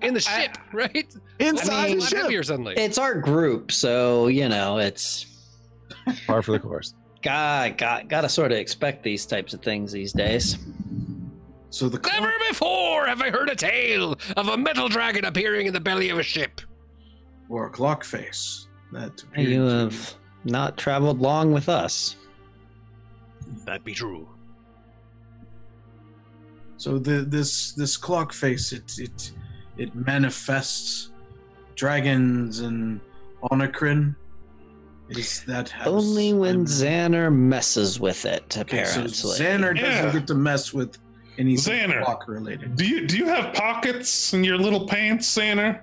In 0.01 0.13
the 0.13 0.19
ship, 0.19 0.57
right? 0.73 1.13
Inside 1.39 1.73
I 1.73 1.87
mean, 1.89 1.99
the 1.99 2.05
ship. 2.05 2.19
heavier 2.19 2.43
suddenly. 2.43 2.75
It's 2.77 2.97
our 2.97 3.15
group, 3.15 3.71
so 3.71 4.27
you 4.27 4.47
know 4.49 4.77
it's 4.77 5.25
Par 6.25 6.41
for 6.41 6.53
the 6.53 6.59
course. 6.59 6.93
God, 7.21 7.77
got 7.77 8.07
got 8.07 8.21
to 8.21 8.29
sort 8.29 8.51
of 8.53 8.57
expect 8.57 9.03
these 9.03 9.25
types 9.25 9.53
of 9.53 9.61
things 9.61 9.91
these 9.91 10.13
days. 10.13 10.57
So 11.69 11.89
the 11.89 11.99
Never 11.99 12.31
before 12.47 13.05
have 13.07 13.21
I 13.21 13.29
heard 13.29 13.49
a 13.49 13.55
tale 13.55 14.15
of 14.37 14.47
a 14.47 14.57
metal 14.57 14.87
dragon 14.89 15.25
appearing 15.25 15.67
in 15.67 15.73
the 15.73 15.79
belly 15.81 16.09
of 16.09 16.17
a 16.17 16.23
ship. 16.23 16.61
or 17.49 17.67
a 17.67 17.69
clock 17.69 18.03
face 18.03 18.67
that 18.93 19.21
appeared 19.21 19.47
You 19.49 19.67
to- 19.67 19.75
have 19.75 20.13
not 20.45 20.77
traveled 20.77 21.19
long 21.19 21.51
with 21.51 21.67
us. 21.69 22.15
That 23.65 23.83
be 23.83 23.93
true. 23.93 24.27
So 26.77 26.97
the 26.97 27.21
this 27.27 27.73
this 27.73 27.97
clock 27.97 28.31
face 28.31 28.71
it 28.71 28.97
it 28.97 29.31
it 29.79 29.95
manifests 29.95 31.11
dragons 31.75 32.59
and 32.59 32.99
Onokrin. 33.43 34.15
Is 35.09 35.43
that 35.47 35.69
how 35.69 35.89
Only 35.91 36.33
when 36.33 36.55
I'm- 36.57 36.65
Xander 36.65 37.33
messes 37.33 37.99
with 37.99 38.25
it, 38.25 38.55
Okay, 38.59 38.83
so 38.85 38.99
apparently. 39.01 39.11
Xander 39.39 39.79
doesn't 39.79 40.11
get 40.11 40.27
to 40.27 40.35
mess 40.35 40.71
with 40.73 40.97
anything 41.39 41.89
Xander. 41.89 42.03
clock 42.03 42.27
related. 42.27 42.75
Do 42.75 42.85
you 42.85 43.07
do 43.07 43.17
you 43.17 43.25
have 43.25 43.53
pockets 43.55 44.33
in 44.33 44.43
your 44.43 44.57
little 44.57 44.85
pants, 44.87 45.27
Xander? 45.35 45.79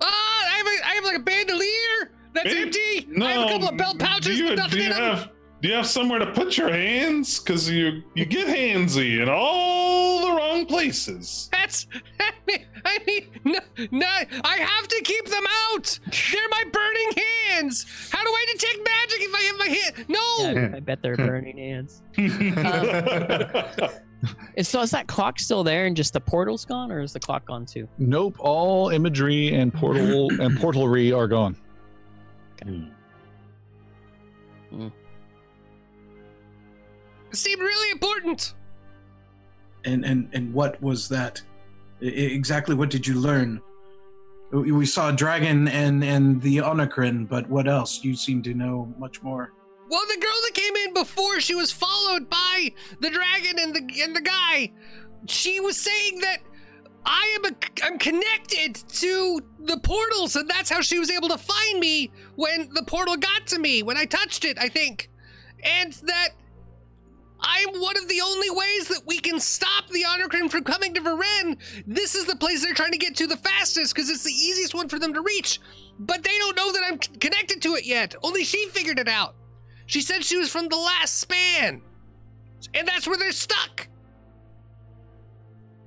Ah, 0.00 0.06
I 0.06 0.56
have, 0.56 0.66
a, 0.66 0.86
I 0.86 0.94
have 0.94 1.04
like 1.04 1.16
a 1.16 1.22
bandolier 1.22 2.12
that's 2.32 2.52
Hey, 2.54 2.62
empty. 2.62 3.06
No. 3.10 3.26
I 3.26 3.32
have 3.32 3.48
a 3.48 3.52
couple 3.52 3.68
of 3.68 3.76
belt 3.76 3.98
pouches 3.98 4.24
do 4.38 4.44
you, 4.44 4.50
with 4.50 4.58
nothing 4.58 4.78
do 4.78 4.84
you 4.84 4.90
in 4.92 4.96
them. 4.96 5.28
Have 5.60 5.62
do 5.62 5.68
you 5.68 5.74
have 5.74 5.86
somewhere 5.86 6.18
to 6.18 6.32
put 6.32 6.56
your 6.56 6.70
hands? 6.70 7.38
Cause 7.38 7.68
you 7.68 8.02
you 8.14 8.24
get 8.24 8.48
handsy 8.48 9.20
in 9.20 9.28
all 9.28 10.26
the 10.26 10.34
wrong 10.34 10.66
places. 10.66 11.48
That's 11.52 11.86
I 12.20 12.32
mean, 12.46 12.66
I 12.84 12.98
mean 13.06 13.26
no, 13.44 13.58
no, 13.90 14.06
I 14.44 14.56
have 14.56 14.88
to 14.88 15.00
keep 15.04 15.26
them 15.26 15.44
out. 15.72 15.98
They're 16.32 16.48
my 16.50 16.64
burning 16.72 17.10
hands. 17.50 17.86
How 18.10 18.22
do 18.22 18.30
I 18.30 18.46
detect 18.52 18.78
magic 18.78 19.18
if 19.20 19.34
I 19.34 19.42
have 19.42 19.58
my 19.58 19.68
hand? 19.68 20.08
No. 20.08 20.60
Yeah, 20.60 20.76
I 20.76 20.80
bet 20.80 21.02
they're 21.02 21.16
burning 21.16 21.58
hands. 21.58 22.02
Is, 22.16 22.32
um, 23.78 23.90
so 24.62 24.80
is 24.82 24.90
that 24.90 25.06
clock 25.06 25.38
still 25.38 25.64
there 25.64 25.86
and 25.86 25.96
just 25.96 26.12
the 26.12 26.20
portal's 26.20 26.64
gone, 26.64 26.90
or 26.90 27.00
is 27.00 27.12
the 27.12 27.20
clock 27.20 27.46
gone 27.46 27.66
too? 27.66 27.88
Nope, 27.98 28.36
all 28.38 28.90
imagery 28.90 29.54
and 29.54 29.72
portal 29.72 30.30
and 30.40 30.58
portalry 30.58 31.16
are 31.16 31.28
gone. 31.28 31.56
Hmm. 32.62 32.84
It 37.30 37.36
seemed 37.36 37.62
really 37.62 37.90
important. 37.90 38.54
And 39.84 40.04
and 40.04 40.28
and 40.32 40.52
what 40.52 40.80
was 40.82 41.08
that? 41.08 41.40
I- 42.02 42.06
exactly 42.06 42.74
what 42.74 42.90
did 42.90 43.06
you 43.06 43.14
learn? 43.14 43.60
We 44.52 44.84
saw 44.84 45.10
a 45.10 45.12
dragon 45.12 45.68
and 45.68 46.02
and 46.02 46.42
the 46.42 46.58
Onokrin, 46.58 47.28
but 47.28 47.48
what 47.48 47.68
else? 47.68 48.02
You 48.02 48.16
seem 48.16 48.42
to 48.42 48.54
know 48.54 48.92
much 48.98 49.22
more. 49.22 49.52
Well, 49.88 50.02
the 50.06 50.20
girl 50.20 50.40
that 50.44 50.54
came 50.54 50.76
in 50.86 50.94
before, 50.94 51.40
she 51.40 51.54
was 51.54 51.72
followed 51.72 52.28
by 52.30 52.72
the 53.00 53.10
dragon 53.10 53.58
and 53.58 53.74
the 53.74 54.02
and 54.02 54.14
the 54.14 54.20
guy. 54.20 54.72
She 55.26 55.60
was 55.60 55.76
saying 55.76 56.20
that 56.20 56.38
I 57.06 57.38
am 57.38 57.52
a, 57.52 57.56
I'm 57.84 57.98
connected 57.98 58.74
to 58.74 59.40
the 59.60 59.78
portals, 59.78 60.36
and 60.36 60.48
that's 60.48 60.70
how 60.70 60.80
she 60.80 60.98
was 60.98 61.10
able 61.10 61.28
to 61.28 61.38
find 61.38 61.80
me 61.80 62.10
when 62.36 62.68
the 62.74 62.82
portal 62.82 63.16
got 63.16 63.46
to 63.48 63.58
me 63.58 63.82
when 63.82 63.96
I 63.96 64.04
touched 64.04 64.44
it. 64.44 64.58
I 64.58 64.68
think, 64.68 65.10
and 65.62 65.92
that 65.92 66.30
I'm 67.42 67.80
one 67.80 67.96
of 67.96 68.08
the 68.08 68.20
only 68.20 68.50
ways 68.50 68.88
that 68.88 69.02
we 69.06 69.18
can 69.18 69.40
stop 69.40 69.88
the 69.88 70.04
Honorcrin 70.06 70.50
from 70.50 70.64
coming 70.64 70.92
to 70.94 71.00
Varen. 71.00 71.56
This 71.86 72.14
is 72.14 72.26
the 72.26 72.36
place 72.36 72.62
they're 72.62 72.74
trying 72.74 72.92
to 72.92 72.98
get 72.98 73.16
to 73.16 73.26
the 73.26 73.36
fastest 73.36 73.94
because 73.94 74.10
it's 74.10 74.24
the 74.24 74.32
easiest 74.32 74.74
one 74.74 74.88
for 74.88 74.98
them 74.98 75.14
to 75.14 75.22
reach. 75.22 75.60
But 75.98 76.22
they 76.22 76.36
don't 76.38 76.56
know 76.56 76.72
that 76.72 76.82
I'm 76.86 76.98
connected 76.98 77.62
to 77.62 77.74
it 77.74 77.86
yet. 77.86 78.14
Only 78.22 78.44
she 78.44 78.66
figured 78.68 78.98
it 78.98 79.08
out. 79.08 79.34
She 79.86 80.00
said 80.02 80.24
she 80.24 80.36
was 80.36 80.50
from 80.50 80.68
the 80.68 80.76
last 80.76 81.18
span, 81.18 81.82
and 82.74 82.86
that's 82.86 83.06
where 83.08 83.16
they're 83.16 83.32
stuck. 83.32 83.88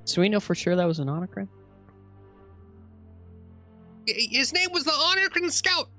So 0.05 0.19
we 0.21 0.27
know 0.29 0.39
for 0.41 0.55
sure 0.55 0.75
that 0.75 0.85
was 0.85 0.99
an 0.99 1.07
Onocran? 1.07 1.47
I- 4.09 4.27
His 4.31 4.51
name 4.53 4.69
was 4.73 4.83
the 4.83 4.91
Honorcrin 4.91 5.49
Scout. 5.51 5.89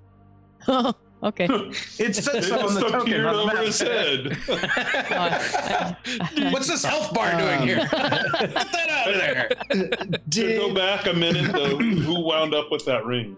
okay. 1.24 1.46
It 1.98 2.14
says 2.16 2.48
so 2.48 2.58
on 2.66 2.74
the 2.74 2.80
Stuck 2.80 2.92
token. 2.92 3.06
here 3.06 3.28
on 3.28 3.36
the 3.36 3.42
over 3.52 3.62
his 3.62 3.80
head. 3.80 4.36
What's 6.52 6.68
this 6.68 6.84
health 6.84 7.12
bar 7.14 7.32
doing 7.38 7.60
Um, 7.60 7.66
here? 7.66 7.76
Get 7.78 7.90
that 7.90 8.90
out 8.90 9.08
of 9.12 9.18
there. 9.18 9.48
to 10.30 10.56
go 10.58 10.74
back 10.74 11.06
a 11.06 11.12
minute 11.12 11.52
though, 11.52 11.78
who 11.78 12.20
wound 12.20 12.54
up 12.54 12.70
with 12.70 12.84
that 12.86 13.04
ring? 13.04 13.36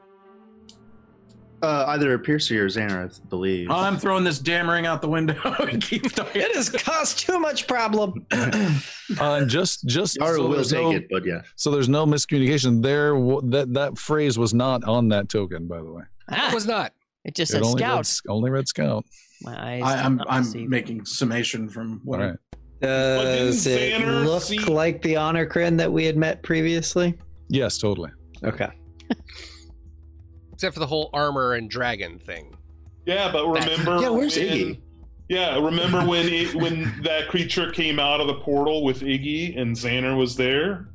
Uh, 1.62 1.86
either 1.88 2.18
Piercy 2.18 2.58
or 2.58 2.68
Xander, 2.68 3.10
I 3.10 3.28
believe. 3.30 3.70
I'm 3.70 3.96
throwing 3.98 4.24
this 4.24 4.38
damn 4.38 4.68
ring 4.68 4.84
out 4.84 5.00
the 5.00 5.08
window. 5.08 5.34
Keep. 5.80 6.04
It 6.36 6.54
has 6.54 6.68
caused 6.68 7.20
too 7.20 7.40
much 7.40 7.66
problem. 7.66 8.26
Uh, 9.20 9.44
just 9.44 9.86
just 9.86 10.16
Yara 10.18 10.34
so 10.34 10.48
will 10.48 10.64
take 10.64 10.82
no, 10.82 10.90
it, 10.90 11.06
but 11.08 11.24
yeah. 11.24 11.42
so 11.54 11.70
there's 11.70 11.88
no 11.88 12.04
miscommunication. 12.04 12.82
There, 12.82 13.14
w- 13.14 13.40
that 13.52 13.72
that 13.74 13.96
phrase 13.96 14.36
was 14.36 14.52
not 14.52 14.82
on 14.82 15.06
that 15.10 15.28
token, 15.28 15.68
by 15.68 15.76
the 15.78 15.92
way. 15.92 16.02
Ah, 16.28 16.50
It 16.50 16.54
was 16.54 16.66
not. 16.66 16.92
It 17.26 17.34
just 17.34 17.50
It 17.52 17.56
said 17.56 17.62
only 17.64 17.82
read, 17.82 18.06
scout. 18.06 18.32
only 18.32 18.50
read 18.50 18.66
scout. 18.68 19.04
My 19.42 19.74
eyes. 19.74 19.82
I, 19.82 19.96
did 19.96 20.04
I'm 20.06 20.20
I'm 20.28 20.44
see. 20.44 20.66
making 20.66 21.04
summation 21.04 21.68
from 21.68 22.00
what 22.04 22.22
I 22.22 22.26
right. 22.28 22.36
Does 22.80 23.64
didn't 23.64 24.08
it 24.08 24.24
look 24.24 24.42
see- 24.42 24.58
like 24.60 25.02
the 25.02 25.14
Honorcrin 25.14 25.76
that 25.78 25.92
we 25.92 26.04
had 26.04 26.16
met 26.16 26.42
previously? 26.42 27.14
Yes, 27.48 27.78
totally. 27.78 28.10
Okay. 28.44 28.68
Except 30.52 30.74
for 30.74 30.80
the 30.80 30.86
whole 30.86 31.10
armor 31.12 31.54
and 31.54 31.68
dragon 31.68 32.18
thing. 32.18 32.54
Yeah, 33.04 33.30
but 33.30 33.46
remember 33.46 34.00
Yeah, 34.00 34.08
where's 34.10 34.36
when, 34.36 34.46
Iggy? 34.48 34.80
Yeah, 35.28 35.58
remember 35.58 36.04
when 36.06 36.28
it, 36.28 36.54
when 36.54 36.92
that 37.02 37.28
creature 37.28 37.70
came 37.72 37.98
out 37.98 38.20
of 38.20 38.26
the 38.26 38.34
portal 38.36 38.84
with 38.84 39.00
Iggy 39.00 39.58
and 39.60 39.74
Xander 39.76 40.16
was 40.16 40.36
there? 40.36 40.88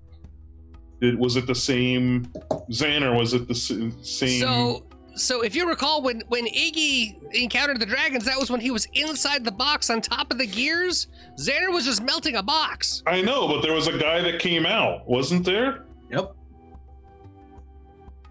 It, 1.02 1.18
was 1.18 1.36
it 1.36 1.48
the 1.48 1.56
same 1.56 2.26
Xander? 2.72 3.18
Was 3.18 3.34
it 3.34 3.48
the 3.48 3.56
same? 3.56 4.04
So, 4.04 4.86
so 5.16 5.42
if 5.42 5.56
you 5.56 5.68
recall, 5.68 6.02
when 6.02 6.22
when 6.28 6.46
Iggy 6.46 7.34
encountered 7.34 7.80
the 7.80 7.86
dragons, 7.86 8.26
that 8.26 8.38
was 8.40 8.50
when 8.50 8.62
he 8.62 8.72
was 8.72 8.88
inside 8.94 9.44
the 9.44 9.52
box 9.52 9.90
on 9.90 10.02
top 10.02 10.32
of 10.32 10.38
the 10.38 10.46
gears. 10.46 11.08
Xander 11.38 11.72
was 11.72 11.86
just 11.86 12.02
melting 12.02 12.36
a 12.36 12.44
box. 12.44 13.04
I 13.06 13.22
know, 13.22 13.48
but 13.48 13.62
there 13.62 13.74
was 13.74 13.88
a 13.88 13.98
guy 13.98 14.22
that 14.22 14.40
came 14.40 14.66
out, 14.66 15.08
wasn't 15.08 15.46
there? 15.46 15.86
Yep. 16.12 16.36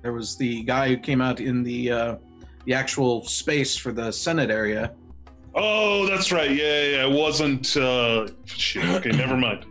There 0.02 0.12
was 0.12 0.36
the 0.36 0.62
guy 0.62 0.88
who 0.88 0.96
came 0.96 1.20
out 1.20 1.40
in 1.40 1.62
the 1.62 1.90
uh, 1.90 2.16
the 2.64 2.74
actual 2.74 3.24
space 3.24 3.76
for 3.76 3.92
the 3.92 4.10
Senate 4.10 4.50
area. 4.50 4.92
Oh, 5.54 6.06
that's 6.06 6.32
right. 6.32 6.50
Yeah, 6.50 6.64
yeah, 6.64 6.90
yeah. 6.90 7.06
It 7.06 7.12
wasn't. 7.12 7.76
Uh, 7.76 8.28
shit. 8.46 8.84
Okay, 8.84 9.10
never 9.10 9.36
mind. 9.36 9.66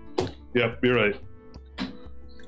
Yep, 0.54 0.80
you're 0.84 0.96
right. 0.96 1.16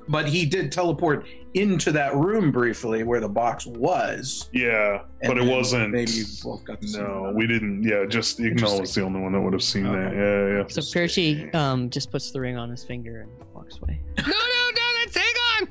But 0.07 0.27
he 0.27 0.45
did 0.45 0.71
teleport 0.71 1.25
into 1.53 1.91
that 1.91 2.15
room 2.15 2.51
briefly 2.51 3.03
where 3.03 3.19
the 3.19 3.27
box 3.29 3.65
was. 3.65 4.49
Yeah, 4.53 5.01
but 5.23 5.37
it 5.37 5.43
wasn't. 5.43 5.91
Maybe 5.91 6.11
you 6.11 6.25
both 6.43 6.63
got 6.65 6.79
to 6.81 6.87
No, 6.97 7.27
it. 7.27 7.35
we 7.35 7.45
didn't. 7.47 7.83
Yeah, 7.83 8.05
just 8.07 8.39
Ignal 8.39 8.79
was 8.79 8.93
the 8.95 9.01
only 9.03 9.19
one 9.19 9.33
that 9.33 9.41
would 9.41 9.53
have 9.53 9.63
seen 9.63 9.83
that. 9.83 10.13
Yeah, 10.13 10.57
yeah. 10.59 10.67
So 10.67 10.81
Percy 10.93 11.51
um 11.53 11.89
just 11.89 12.11
puts 12.11 12.31
the 12.31 12.39
ring 12.39 12.57
on 12.57 12.69
his 12.69 12.83
finger 12.83 13.21
and 13.21 13.31
walks 13.53 13.77
away. 13.81 14.01
No, 14.17 14.23
no, 14.27 14.31
no, 14.33 14.81
that's 15.03 15.17
hang 15.17 15.33
on. 15.59 15.67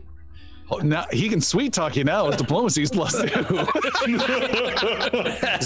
Oh, 0.72 0.76
now 0.78 1.04
he 1.10 1.28
can 1.28 1.40
sweet 1.40 1.72
talk 1.72 1.96
you 1.96 2.04
now 2.04 2.26
with 2.28 2.36
diplomacy's 2.36 2.90
plus 2.92 3.12
two. 3.20 3.26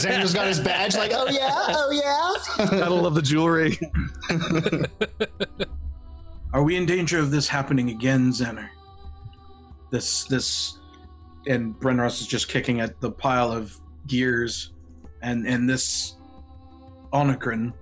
Xander's 0.01 0.33
got 0.33 0.47
his 0.47 0.60
badge, 0.60 0.97
like, 0.97 1.10
oh 1.15 1.26
yeah, 1.31 1.51
oh 1.52 1.91
yeah. 2.59 2.70
Battle 2.81 3.02
love 3.02 3.15
the 3.15 3.20
jewelry. 3.20 3.78
Are 6.52 6.62
we 6.62 6.76
in 6.76 6.86
danger 6.86 7.18
of 7.18 7.31
this 7.31 7.49
happening 7.49 7.91
again, 7.91 8.31
Xener? 8.33 8.68
This 9.94 10.24
this 10.24 10.78
and 11.47 11.78
Brenrose 11.78 12.20
is 12.20 12.26
just 12.26 12.48
kicking 12.48 12.81
at 12.81 13.00
the 13.00 13.12
pile 13.12 13.52
of 13.52 13.78
gears 14.08 14.73
and 15.23 15.47
and 15.47 15.70
this 15.70 16.16
Onokrin. 17.12 17.73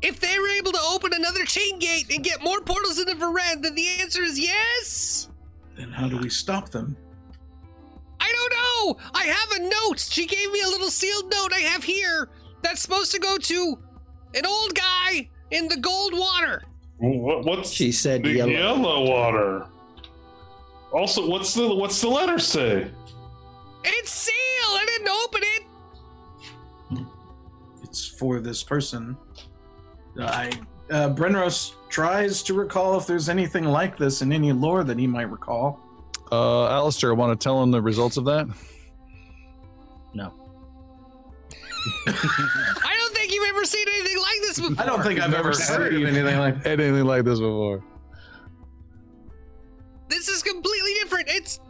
If 0.00 0.20
they 0.20 0.38
were 0.38 0.46
able 0.46 0.70
to 0.70 0.78
open 0.92 1.12
another 1.12 1.44
chain 1.44 1.80
gate 1.80 2.06
and 2.14 2.22
get 2.22 2.40
more 2.40 2.60
portals 2.60 3.00
into 3.00 3.16
Varen, 3.16 3.62
then 3.62 3.74
the 3.74 3.88
answer 4.00 4.22
is 4.22 4.38
yes. 4.38 5.28
Then 5.76 5.90
how 5.90 6.06
do 6.08 6.18
we 6.18 6.28
stop 6.30 6.68
them? 6.68 6.96
I 8.20 8.32
don't 8.32 8.52
know. 8.52 9.04
I 9.12 9.24
have 9.24 9.50
a 9.60 9.68
note. 9.68 9.98
She 9.98 10.24
gave 10.24 10.52
me 10.52 10.60
a 10.62 10.68
little 10.68 10.90
sealed 10.90 11.32
note 11.32 11.52
I 11.52 11.62
have 11.62 11.82
here 11.82 12.28
that's 12.62 12.80
supposed 12.80 13.10
to 13.10 13.18
go 13.18 13.38
to 13.38 13.78
an 14.36 14.46
old 14.46 14.72
guy 14.76 15.28
in 15.50 15.66
the 15.66 15.78
gold 15.78 16.12
water. 16.16 16.62
What, 16.98 17.44
what's 17.44 17.72
She 17.72 17.90
said 17.90 18.22
the 18.22 18.30
yellow. 18.30 18.50
yellow. 18.52 19.10
water? 19.10 19.66
Also, 20.96 21.28
what's 21.28 21.52
the 21.52 21.74
what's 21.74 22.00
the 22.00 22.08
letter 22.08 22.38
say? 22.38 22.90
It's 23.84 24.10
sealed. 24.10 24.34
I 24.80 24.84
didn't 24.86 25.08
open 25.08 25.42
it. 25.44 25.62
It's 27.82 28.06
for 28.06 28.40
this 28.40 28.62
person. 28.62 29.14
I 30.18 30.50
uh, 30.88 31.10
Brenrose 31.10 31.74
tries 31.90 32.42
to 32.44 32.54
recall 32.54 32.96
if 32.96 33.06
there's 33.06 33.28
anything 33.28 33.64
like 33.64 33.98
this 33.98 34.22
in 34.22 34.32
any 34.32 34.52
lore 34.52 34.84
that 34.84 34.98
he 34.98 35.06
might 35.06 35.30
recall. 35.30 35.78
Uh, 36.32 36.68
Alistair, 36.68 37.14
want 37.14 37.38
to 37.38 37.44
tell 37.44 37.62
him 37.62 37.70
the 37.70 37.82
results 37.82 38.16
of 38.16 38.24
that? 38.24 38.46
No. 40.14 40.32
I 42.08 42.96
don't 42.98 43.14
think 43.14 43.34
you've 43.34 43.48
ever 43.50 43.66
seen 43.66 43.86
anything 43.86 44.18
like 44.18 44.40
this 44.40 44.60
before. 44.60 44.82
I 44.82 44.86
don't 44.86 45.02
think 45.02 45.20
I've 45.20 45.34
ever 45.34 45.52
heard 45.52 45.94
of 45.94 46.02
anything 46.04 46.38
like 46.38 46.64
Anything 46.64 47.04
like 47.04 47.24
this 47.24 47.38
before? 47.38 47.84
This 50.08 50.28
is 50.28 50.42
completely 50.42 50.75
different. 51.26 51.44
It's. 51.44 51.60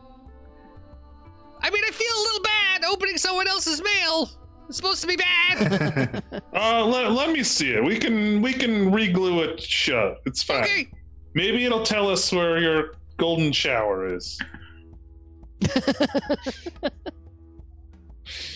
I 1.62 1.70
mean, 1.70 1.83
I 1.86 1.91
feel 1.91 2.12
a 2.12 2.23
little 2.23 2.43
bad 2.43 2.85
opening 2.85 3.17
someone 3.18 3.49
else's 3.49 3.83
mail. 3.83 4.31
It's 4.68 4.76
supposed 4.76 5.01
to 5.02 5.07
be 5.07 5.17
bad. 5.17 6.23
Uh, 6.55 6.85
let, 6.86 7.12
let 7.12 7.31
me 7.31 7.43
see 7.43 7.73
it. 7.73 7.85
We 7.85 7.99
can 7.99 8.41
we 8.41 8.55
can 8.55 8.91
reglue 8.91 9.44
it 9.47 9.60
shut. 9.60 10.18
It's 10.25 10.43
fine. 10.43 10.65
okay. 10.65 10.89
Maybe 11.35 11.67
it'll 11.67 11.83
tell 11.83 12.09
us 12.09 12.33
where 12.33 12.59
your 12.59 12.94
golden 13.18 13.52
shower 13.52 14.15
is. 14.15 14.41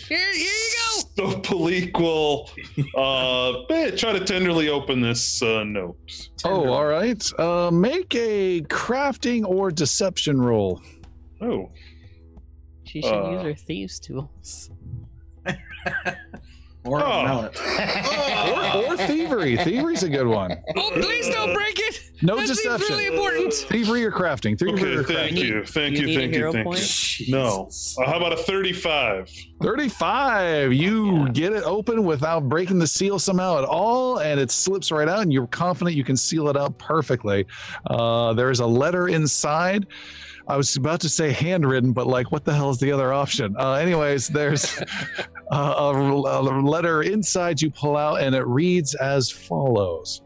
Here, 0.08 0.18
here 0.34 0.44
you 0.44 0.74
go. 1.16 1.30
So 1.32 1.40
Palik 1.40 1.98
will 1.98 2.50
uh, 2.96 3.62
eh, 3.72 3.90
try 3.92 4.12
to 4.12 4.24
tenderly 4.24 4.68
open 4.68 5.00
this 5.00 5.42
uh, 5.42 5.64
note. 5.64 5.96
Oh, 6.44 6.68
all 6.72 6.86
right. 6.86 7.22
Uh, 7.38 7.70
make 7.70 8.14
a 8.14 8.62
crafting 8.62 9.44
or 9.44 9.70
deception 9.70 10.40
roll. 10.40 10.80
Oh, 11.40 11.70
She 12.84 13.02
should 13.02 13.12
Uh. 13.12 13.30
use 13.32 13.42
her 13.42 13.54
thieves 13.54 14.00
tools. 14.00 14.70
or 16.84 17.02
Oh. 17.04 17.22
mallet. 17.24 17.60
Or, 17.60 18.92
or 18.92 18.96
thievery. 18.96 19.56
Thievery's 19.56 20.02
a 20.02 20.08
good 20.08 20.26
one. 20.26 20.56
Oh, 20.76 20.90
please 20.94 21.28
don't 21.28 21.52
break 21.54 21.78
it. 21.78 22.10
No 22.22 22.36
that 22.36 22.46
deception. 22.48 22.78
seems 22.78 22.90
really 22.90 23.06
important. 23.06 23.52
Thievery 23.54 24.04
or 24.04 24.12
crafting. 24.12 24.58
Thievery 24.58 24.80
okay. 24.80 24.94
or 24.96 25.02
Thank 25.04 25.36
crafting. 25.36 25.44
you, 25.44 25.64
thank 25.64 25.96
You 25.96 26.06
you, 26.08 26.18
thank 26.18 26.34
you, 26.34 26.52
thank 26.52 26.64
point? 26.66 27.20
you. 27.20 27.32
No. 27.34 27.70
Uh, 27.98 28.06
how 28.06 28.16
about 28.18 28.32
a 28.32 28.36
thirty-five? 28.36 29.30
35. 29.62 30.72
You 30.72 31.28
get 31.30 31.52
it 31.52 31.62
open 31.64 32.04
without 32.04 32.48
breaking 32.48 32.78
the 32.78 32.86
seal 32.86 33.18
somehow 33.18 33.58
at 33.58 33.64
all, 33.64 34.18
and 34.18 34.38
it 34.40 34.50
slips 34.50 34.90
right 34.92 35.08
out, 35.08 35.20
and 35.20 35.32
you're 35.32 35.46
confident 35.46 35.96
you 35.96 36.04
can 36.04 36.16
seal 36.16 36.48
it 36.48 36.56
out 36.56 36.76
perfectly. 36.78 37.46
Uh, 37.86 38.32
there 38.34 38.50
is 38.50 38.60
a 38.60 38.66
letter 38.66 39.08
inside. 39.08 39.86
I 40.48 40.56
was 40.56 40.76
about 40.76 41.00
to 41.00 41.08
say 41.08 41.30
handwritten, 41.30 41.92
but 41.92 42.06
like, 42.06 42.32
what 42.32 42.44
the 42.44 42.54
hell 42.54 42.70
is 42.70 42.78
the 42.78 42.90
other 42.90 43.12
option? 43.12 43.54
Uh, 43.58 43.74
anyways, 43.74 44.28
there's 44.28 44.80
a, 45.50 45.56
a, 45.56 45.92
letter 45.92 47.02
inside 47.02 47.60
you 47.60 47.70
pull 47.70 47.96
out, 47.96 48.20
and 48.20 48.34
it 48.34 48.46
reads 48.46 48.94
as 48.94 49.30
follows 49.30 50.22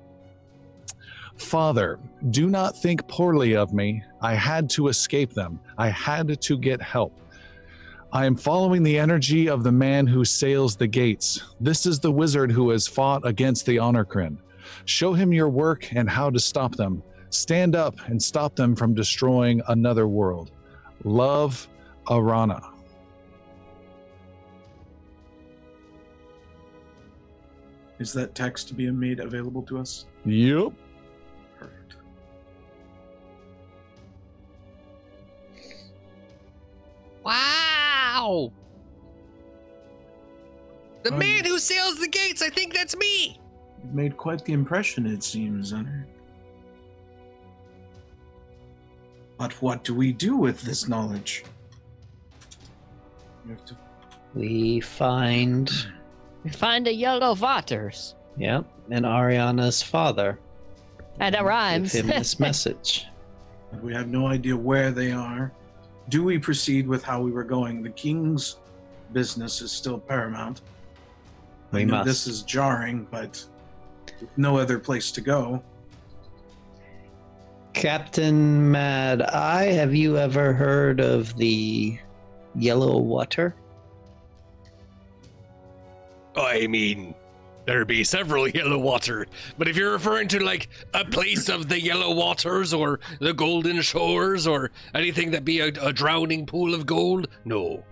Father, 1.36 1.98
do 2.30 2.48
not 2.48 2.80
think 2.80 3.06
poorly 3.08 3.56
of 3.56 3.72
me. 3.72 4.02
I 4.22 4.34
had 4.34 4.70
to 4.70 4.88
escape 4.88 5.32
them, 5.32 5.60
I 5.76 5.88
had 5.88 6.40
to 6.40 6.58
get 6.58 6.80
help. 6.80 7.12
I 8.12 8.26
am 8.26 8.36
following 8.36 8.84
the 8.84 8.96
energy 8.96 9.48
of 9.48 9.64
the 9.64 9.72
man 9.72 10.06
who 10.06 10.24
sails 10.24 10.76
the 10.76 10.86
gates. 10.86 11.42
This 11.60 11.84
is 11.84 11.98
the 11.98 12.12
wizard 12.12 12.52
who 12.52 12.70
has 12.70 12.86
fought 12.86 13.26
against 13.26 13.66
the 13.66 13.78
Honorcrin. 13.78 14.38
Show 14.84 15.14
him 15.14 15.32
your 15.32 15.48
work 15.48 15.92
and 15.92 16.08
how 16.08 16.30
to 16.30 16.38
stop 16.38 16.76
them. 16.76 17.02
Stand 17.34 17.74
up 17.74 17.96
and 18.06 18.22
stop 18.22 18.54
them 18.54 18.76
from 18.76 18.94
destroying 18.94 19.60
another 19.66 20.06
world. 20.06 20.52
Love, 21.02 21.68
Arana. 22.08 22.62
Is 27.98 28.12
that 28.12 28.36
text 28.36 28.76
being 28.76 28.98
made 28.98 29.18
available 29.18 29.62
to 29.62 29.78
us? 29.78 30.06
Yep. 30.24 30.72
Perfect. 31.58 31.96
Wow! 37.24 38.52
The 41.02 41.12
Um, 41.12 41.18
man 41.18 41.44
who 41.44 41.58
sails 41.58 41.98
the 41.98 42.08
gates, 42.08 42.42
I 42.42 42.48
think 42.48 42.74
that's 42.74 42.96
me! 42.96 43.40
You've 43.82 43.94
made 43.94 44.16
quite 44.16 44.44
the 44.44 44.52
impression, 44.52 45.06
it 45.06 45.22
seems, 45.24 45.72
Zenner. 45.72 46.04
But 49.38 49.52
what 49.60 49.84
do 49.84 49.94
we 49.94 50.12
do 50.12 50.36
with 50.36 50.60
this 50.62 50.88
knowledge? 50.88 51.44
We 53.44 53.50
have 53.52 53.64
to 53.66 53.76
We 54.34 54.80
find, 54.80 55.70
We 56.44 56.50
find 56.50 56.86
the 56.86 56.94
yellow 56.94 57.34
waters. 57.34 58.14
yep, 58.36 58.64
and 58.90 59.04
Ariana's 59.04 59.82
father. 59.82 60.38
And 61.20 61.34
that 61.34 61.44
rhymes. 61.44 61.92
Give 61.92 62.04
him 62.06 62.18
this 62.18 62.40
message. 62.48 63.06
We 63.82 63.92
have 63.92 64.08
no 64.08 64.26
idea 64.28 64.56
where 64.56 64.90
they 64.90 65.12
are. 65.12 65.52
Do 66.08 66.22
we 66.22 66.38
proceed 66.38 66.86
with 66.86 67.02
how 67.02 67.20
we 67.20 67.30
were 67.32 67.44
going? 67.44 67.82
The 67.82 67.90
king's 67.90 68.56
business 69.12 69.62
is 69.62 69.72
still 69.72 69.98
paramount. 69.98 70.60
I 71.72 71.76
We 71.78 71.84
know 71.84 71.94
must. 71.94 72.06
this 72.06 72.26
is 72.26 72.42
jarring, 72.42 73.06
but 73.10 73.44
no 74.36 74.56
other 74.58 74.78
place 74.78 75.10
to 75.12 75.20
go. 75.20 75.62
Captain 77.74 78.70
Mad 78.70 79.20
Eye, 79.20 79.64
have 79.64 79.94
you 79.94 80.16
ever 80.16 80.52
heard 80.52 81.00
of 81.00 81.36
the 81.36 81.98
yellow 82.54 82.98
water? 82.98 83.54
I 86.36 86.68
mean, 86.68 87.14
there 87.66 87.84
be 87.84 88.04
several 88.04 88.48
yellow 88.48 88.78
water, 88.78 89.26
but 89.58 89.68
if 89.68 89.76
you're 89.76 89.92
referring 89.92 90.28
to 90.28 90.42
like 90.42 90.68
a 90.94 91.04
place 91.04 91.48
of 91.48 91.68
the 91.68 91.80
yellow 91.80 92.14
waters 92.14 92.72
or 92.72 93.00
the 93.20 93.34
golden 93.34 93.82
shores 93.82 94.46
or 94.46 94.70
anything 94.94 95.32
that 95.32 95.44
be 95.44 95.60
a, 95.60 95.66
a 95.82 95.92
drowning 95.92 96.46
pool 96.46 96.74
of 96.74 96.86
gold, 96.86 97.28
no. 97.44 97.84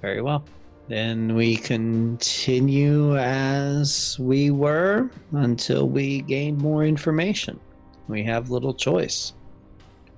Very 0.00 0.22
well. 0.22 0.44
Then 0.88 1.34
we 1.34 1.56
continue 1.56 3.16
as 3.16 4.16
we 4.20 4.50
were 4.50 5.10
until 5.32 5.88
we 5.88 6.20
gain 6.22 6.56
more 6.58 6.84
information. 6.84 7.58
We 8.06 8.22
have 8.24 8.50
little 8.50 8.72
choice. 8.72 9.32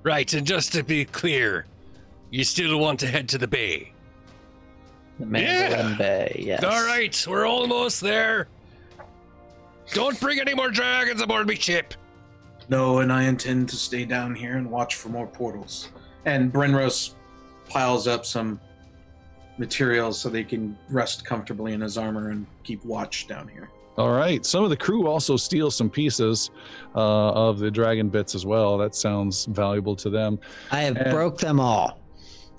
Right, 0.02 0.32
and 0.34 0.47
just 0.47 0.72
to 0.74 0.82
be 0.82 1.06
clear, 1.06 1.64
you 2.30 2.44
still 2.44 2.78
want 2.78 3.00
to 3.00 3.06
head 3.06 3.28
to 3.30 3.38
the 3.38 3.48
bay. 3.48 3.92
The 5.18 5.26
Mandolin 5.26 5.97
Bay, 5.97 6.36
yes. 6.38 6.62
All 6.62 6.84
right, 6.84 7.26
we're 7.28 7.47
almost 7.47 8.00
there. 8.00 8.48
Don't 9.94 10.20
bring 10.20 10.38
any 10.38 10.55
more 10.55 10.70
dragons 10.70 11.22
aboard 11.22 11.47
me 11.47 11.56
ship. 11.56 11.94
No, 12.68 12.98
and 12.98 13.10
I 13.10 13.24
intend 13.24 13.70
to 13.70 13.76
stay 13.76 14.05
down 14.05 14.34
here 14.34 14.58
and 14.58 14.70
watch 14.70 14.97
for 14.97 15.08
more 15.08 15.26
portals. 15.26 15.88
And 16.26 16.52
Brenrose 16.52 17.14
piles 17.70 18.06
up 18.06 18.26
some 18.26 18.60
materials 19.58 20.20
so 20.20 20.28
they 20.28 20.44
can 20.44 20.76
rest 20.88 21.24
comfortably 21.24 21.72
in 21.72 21.80
his 21.80 21.98
armor 21.98 22.30
and 22.30 22.46
keep 22.64 22.84
watch 22.84 23.26
down 23.26 23.48
here. 23.48 23.70
All 23.96 24.12
right. 24.12 24.46
Some 24.46 24.62
of 24.62 24.70
the 24.70 24.76
crew 24.76 25.08
also 25.08 25.36
steal 25.36 25.70
some 25.72 25.90
pieces 25.90 26.50
uh, 26.94 26.98
of 27.32 27.58
the 27.58 27.68
dragon 27.70 28.08
bits 28.08 28.34
as 28.36 28.46
well. 28.46 28.78
That 28.78 28.94
sounds 28.94 29.46
valuable 29.46 29.96
to 29.96 30.08
them. 30.10 30.38
I 30.70 30.82
have 30.82 30.96
And- 30.96 31.10
broke 31.10 31.38
them 31.38 31.58
all. 31.58 31.98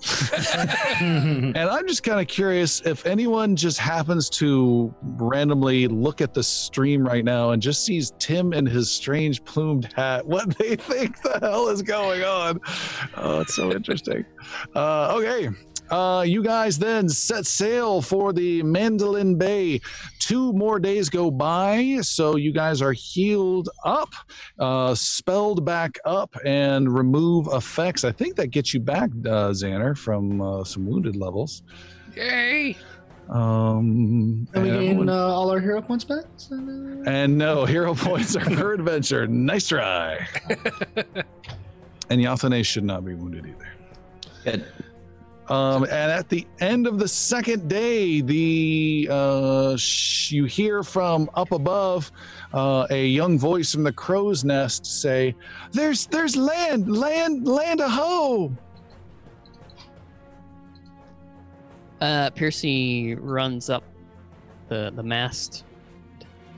And 1.00 1.56
I'm 1.56 1.86
just 1.88 2.02
kind 2.02 2.20
of 2.20 2.26
curious 2.26 2.80
if 2.82 3.06
anyone 3.06 3.56
just 3.56 3.78
happens 3.78 4.28
to 4.30 4.94
randomly 5.02 5.88
look 5.88 6.20
at 6.20 6.34
the 6.34 6.42
stream 6.42 7.06
right 7.06 7.24
now 7.24 7.50
and 7.50 7.60
just 7.62 7.84
sees 7.84 8.12
Tim 8.18 8.52
in 8.52 8.66
his 8.66 8.90
strange 8.90 9.42
plumed 9.44 9.92
hat, 9.94 10.26
what 10.26 10.56
they 10.58 10.76
think 10.90 11.20
the 11.22 11.38
hell 11.40 11.68
is 11.68 11.80
going 11.82 12.22
on. 12.22 12.60
Oh, 13.16 13.40
it's 13.40 13.54
so 13.54 13.72
interesting. 13.72 14.24
Uh, 14.74 15.14
okay. 15.18 15.48
Uh, 15.90 16.22
you 16.26 16.42
guys 16.42 16.78
then 16.78 17.08
set 17.08 17.46
sail 17.46 18.00
for 18.00 18.32
the 18.32 18.62
Mandolin 18.62 19.36
Bay. 19.36 19.80
Two 20.18 20.52
more 20.52 20.78
days 20.78 21.08
go 21.08 21.30
by, 21.30 21.98
so 22.02 22.36
you 22.36 22.52
guys 22.52 22.80
are 22.80 22.92
healed 22.92 23.68
up, 23.84 24.14
uh, 24.58 24.94
spelled 24.94 25.64
back 25.64 25.98
up, 26.04 26.34
and 26.44 26.94
remove 26.94 27.48
effects. 27.52 28.04
I 28.04 28.12
think 28.12 28.36
that 28.36 28.48
gets 28.48 28.72
you 28.72 28.80
back, 28.80 29.10
uh, 29.26 29.50
Xander, 29.50 29.96
from 29.96 30.40
uh, 30.40 30.64
some 30.64 30.86
wounded 30.86 31.16
levels. 31.16 31.62
Yay! 32.16 32.76
Um, 33.28 34.48
And 34.54 34.64
we 34.64 34.70
and 34.70 34.80
gain 34.80 35.08
uh, 35.08 35.14
all 35.14 35.50
our 35.50 35.60
hero 35.60 35.80
points 35.80 36.04
back? 36.04 36.24
So, 36.36 36.56
and 37.06 37.38
no, 37.38 37.64
hero 37.64 37.94
points 37.94 38.34
are 38.34 38.44
per 38.44 38.74
adventure. 38.74 39.26
Nice 39.28 39.68
try. 39.68 40.26
and 40.96 42.20
Yathane 42.20 42.64
should 42.64 42.84
not 42.84 43.04
be 43.04 43.14
wounded 43.14 43.46
either. 43.46 43.68
Good. 44.44 44.64
Um, 45.50 45.82
and 45.82 46.12
at 46.12 46.28
the 46.28 46.46
end 46.60 46.86
of 46.86 47.00
the 47.00 47.08
second 47.08 47.68
day, 47.68 48.20
the 48.20 49.08
uh, 49.10 49.76
sh- 49.76 50.30
you 50.30 50.44
hear 50.44 50.84
from 50.84 51.28
up 51.34 51.50
above 51.50 52.12
uh, 52.54 52.86
a 52.90 53.04
young 53.04 53.36
voice 53.36 53.72
from 53.72 53.82
the 53.82 53.92
crow's 53.92 54.44
nest 54.44 54.86
say, 54.86 55.34
"There's 55.72 56.06
there's 56.06 56.36
land, 56.36 56.96
land, 56.96 57.48
land 57.48 57.80
aho!" 57.80 58.52
Uh, 62.00 62.30
Piercy 62.30 63.16
runs 63.16 63.70
up 63.70 63.82
the 64.68 64.92
the 64.94 65.02
mast 65.02 65.64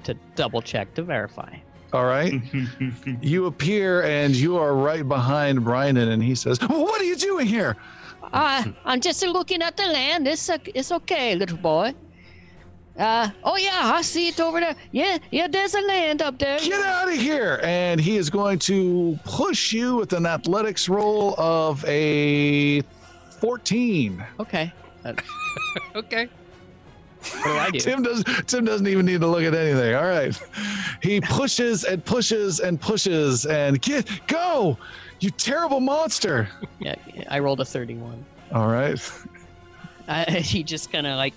to 0.04 0.12
double 0.34 0.60
check 0.60 0.92
to 0.94 1.02
verify. 1.02 1.56
All 1.94 2.04
right, 2.04 2.34
you 3.22 3.46
appear 3.46 4.02
and 4.02 4.36
you 4.36 4.58
are 4.58 4.74
right 4.74 5.08
behind 5.08 5.64
Brian, 5.64 5.96
and 5.96 6.22
he 6.22 6.34
says, 6.34 6.60
"What 6.60 7.00
are 7.00 7.04
you 7.04 7.16
doing 7.16 7.46
here?" 7.46 7.78
Uh, 8.32 8.64
I'm 8.84 9.00
just 9.00 9.22
looking 9.26 9.62
at 9.62 9.76
the 9.76 9.86
land. 9.86 10.28
It's 10.28 10.48
uh, 10.48 10.58
it's 10.74 10.92
okay, 10.92 11.34
little 11.34 11.58
boy. 11.58 11.94
Uh, 12.98 13.30
oh 13.42 13.56
yeah, 13.56 13.92
I 13.94 14.02
see 14.02 14.28
it 14.28 14.38
over 14.38 14.60
there. 14.60 14.76
Yeah, 14.90 15.18
yeah, 15.30 15.48
there's 15.48 15.74
a 15.74 15.80
land 15.80 16.20
up 16.20 16.38
there. 16.38 16.58
Get 16.58 16.80
out 16.84 17.08
of 17.08 17.14
here! 17.14 17.58
And 17.62 18.00
he 18.00 18.16
is 18.16 18.28
going 18.28 18.58
to 18.60 19.18
push 19.24 19.72
you 19.72 19.96
with 19.96 20.12
an 20.12 20.26
athletics 20.26 20.88
roll 20.88 21.34
of 21.38 21.84
a 21.86 22.82
14. 23.40 24.24
Okay. 24.40 24.72
Okay. 25.94 26.28
what 27.22 27.44
do 27.44 27.50
I 27.50 27.70
do? 27.70 27.78
Tim 27.80 28.02
does 28.02 28.24
Tim 28.46 28.64
doesn't 28.64 28.86
even 28.86 29.04
need 29.06 29.20
to 29.20 29.26
look 29.26 29.42
at 29.42 29.54
anything. 29.54 29.94
All 29.94 30.06
right. 30.06 30.38
He 31.02 31.20
pushes 31.20 31.84
and 31.84 32.04
pushes 32.04 32.60
and 32.60 32.80
pushes 32.80 33.46
and 33.46 33.80
get 33.80 34.08
go! 34.26 34.78
You 35.22 35.30
terrible 35.30 35.78
monster. 35.78 36.48
yeah, 36.80 36.96
I 37.28 37.38
rolled 37.38 37.60
a 37.60 37.64
thirty-one. 37.64 38.24
All 38.52 38.66
right. 38.66 39.00
I, 40.08 40.24
he 40.40 40.64
just 40.64 40.90
kind 40.90 41.06
of 41.06 41.16
like 41.16 41.32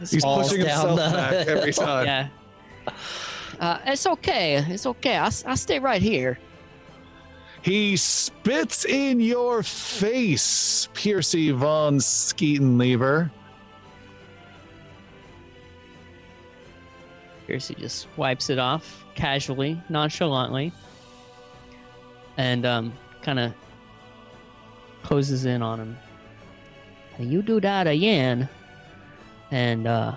He's 0.00 0.22
Falls 0.22 0.48
pushing 0.48 0.64
down 0.64 0.88
himself 0.88 1.10
the- 1.12 1.16
back 1.16 1.46
every 1.48 1.72
time. 1.74 2.06
yeah. 2.06 2.28
Uh, 3.60 3.78
it's 3.86 4.06
okay. 4.06 4.56
It's 4.68 4.86
okay. 4.86 5.18
I 5.18 5.26
I 5.26 5.54
stay 5.54 5.78
right 5.78 6.00
here. 6.00 6.38
He 7.60 7.96
spits 7.98 8.84
in 8.86 9.20
your 9.20 9.62
face, 9.62 10.88
Piercy 10.94 11.50
von 11.50 11.98
Skeetenlever. 11.98 13.30
Piercy 17.46 17.74
just 17.74 18.08
wipes 18.16 18.50
it 18.50 18.58
off 18.58 19.04
casually, 19.14 19.80
nonchalantly, 19.88 20.72
and 22.36 22.66
um, 22.66 22.92
kind 23.22 23.38
of 23.38 23.52
closes 25.02 25.44
in 25.44 25.62
on 25.62 25.80
him. 25.80 25.96
You 27.18 27.42
do 27.42 27.60
that 27.60 27.86
again, 27.86 28.48
and 29.50 29.86
uh, 29.86 30.16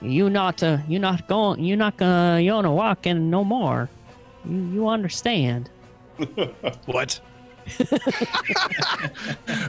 you 0.00 0.30
not 0.30 0.62
uh, 0.62 0.78
you 0.86 0.98
not 0.98 1.26
going 1.26 1.62
you 1.62 1.76
not 1.76 1.96
gonna 1.96 2.40
you 2.40 2.52
wanna 2.52 2.72
walk 2.72 3.06
in 3.06 3.30
no 3.30 3.44
more. 3.44 3.88
You 4.44 4.58
you 4.72 4.88
understand? 4.88 5.70
What? 6.86 7.20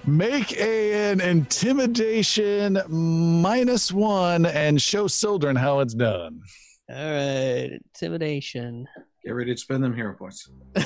Make 0.06 0.56
a, 0.56 1.12
an 1.12 1.20
intimidation 1.20 2.80
minus 2.88 3.92
one 3.92 4.46
and 4.46 4.80
show 4.82 5.08
Sildren 5.08 5.56
how 5.56 5.80
it's 5.80 5.96
done. 5.96 6.42
All 6.90 6.96
right, 6.96 7.72
intimidation. 7.96 8.88
Get 9.28 9.36
ready 9.36 9.54
to 9.54 9.60
spend 9.60 9.84
them 9.84 9.94
hero 9.94 10.14
points. 10.14 10.50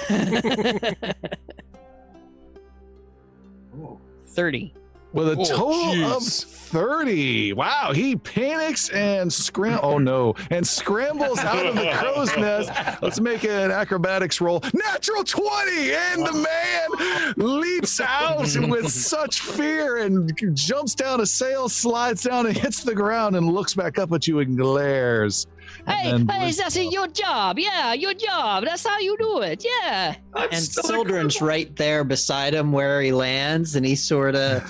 Thirty. 4.30 4.74
With 5.14 5.28
a 5.28 5.36
Oh, 5.38 5.44
total 5.46 6.06
of 6.14 6.24
30. 6.24 7.54
Wow, 7.54 7.92
he 7.94 8.16
panics 8.16 8.90
and 8.90 9.32
scram 9.32 9.80
oh 9.84 9.98
no, 10.00 10.34
and 10.50 10.66
scrambles 10.66 11.38
out 11.40 11.66
of 11.66 11.76
the 11.76 11.92
crow's 11.94 12.36
nest. 12.38 12.72
Let's 13.04 13.20
make 13.20 13.44
an 13.44 13.70
acrobatics 13.72 14.42
roll. 14.42 14.62
Natural 14.74 15.24
20! 15.26 15.94
And 15.94 16.26
the 16.26 16.34
man 16.34 17.34
leaps 17.36 18.00
out 18.00 18.40
with 18.70 18.90
such 18.90 19.42
fear 19.42 19.98
and 19.98 20.32
jumps 20.56 20.96
down 20.96 21.20
a 21.20 21.26
sail, 21.28 21.70
slides 21.70 22.24
down 22.24 22.48
and 22.48 22.58
hits 22.58 22.82
the 22.84 22.96
ground 22.96 23.36
and 23.36 23.52
looks 23.52 23.76
back 23.76 24.00
up 24.00 24.12
at 24.14 24.26
you 24.28 24.40
and 24.40 24.58
glares. 24.58 25.46
Hey, 25.88 26.12
And 26.12 26.30
hey, 26.32 26.40
then- 26.52 26.56
that's 26.58 26.76
your 26.78 27.08
job. 27.08 27.58
Yeah, 27.60 27.94
your 27.94 28.14
job. 28.14 28.64
That's 28.66 28.86
how 28.86 29.00
you 29.00 29.16
do 29.18 29.42
it. 29.42 29.64
Yeah. 29.66 30.16
And 30.36 30.56
Sildren's 30.64 31.42
right 31.42 31.74
there 31.76 32.04
beside 32.04 32.54
him 32.54 32.72
where 32.72 33.02
he 33.02 33.12
lands, 33.12 33.76
and 33.76 33.86
he 33.86 33.96
sort 33.96 34.36
of 34.36 34.64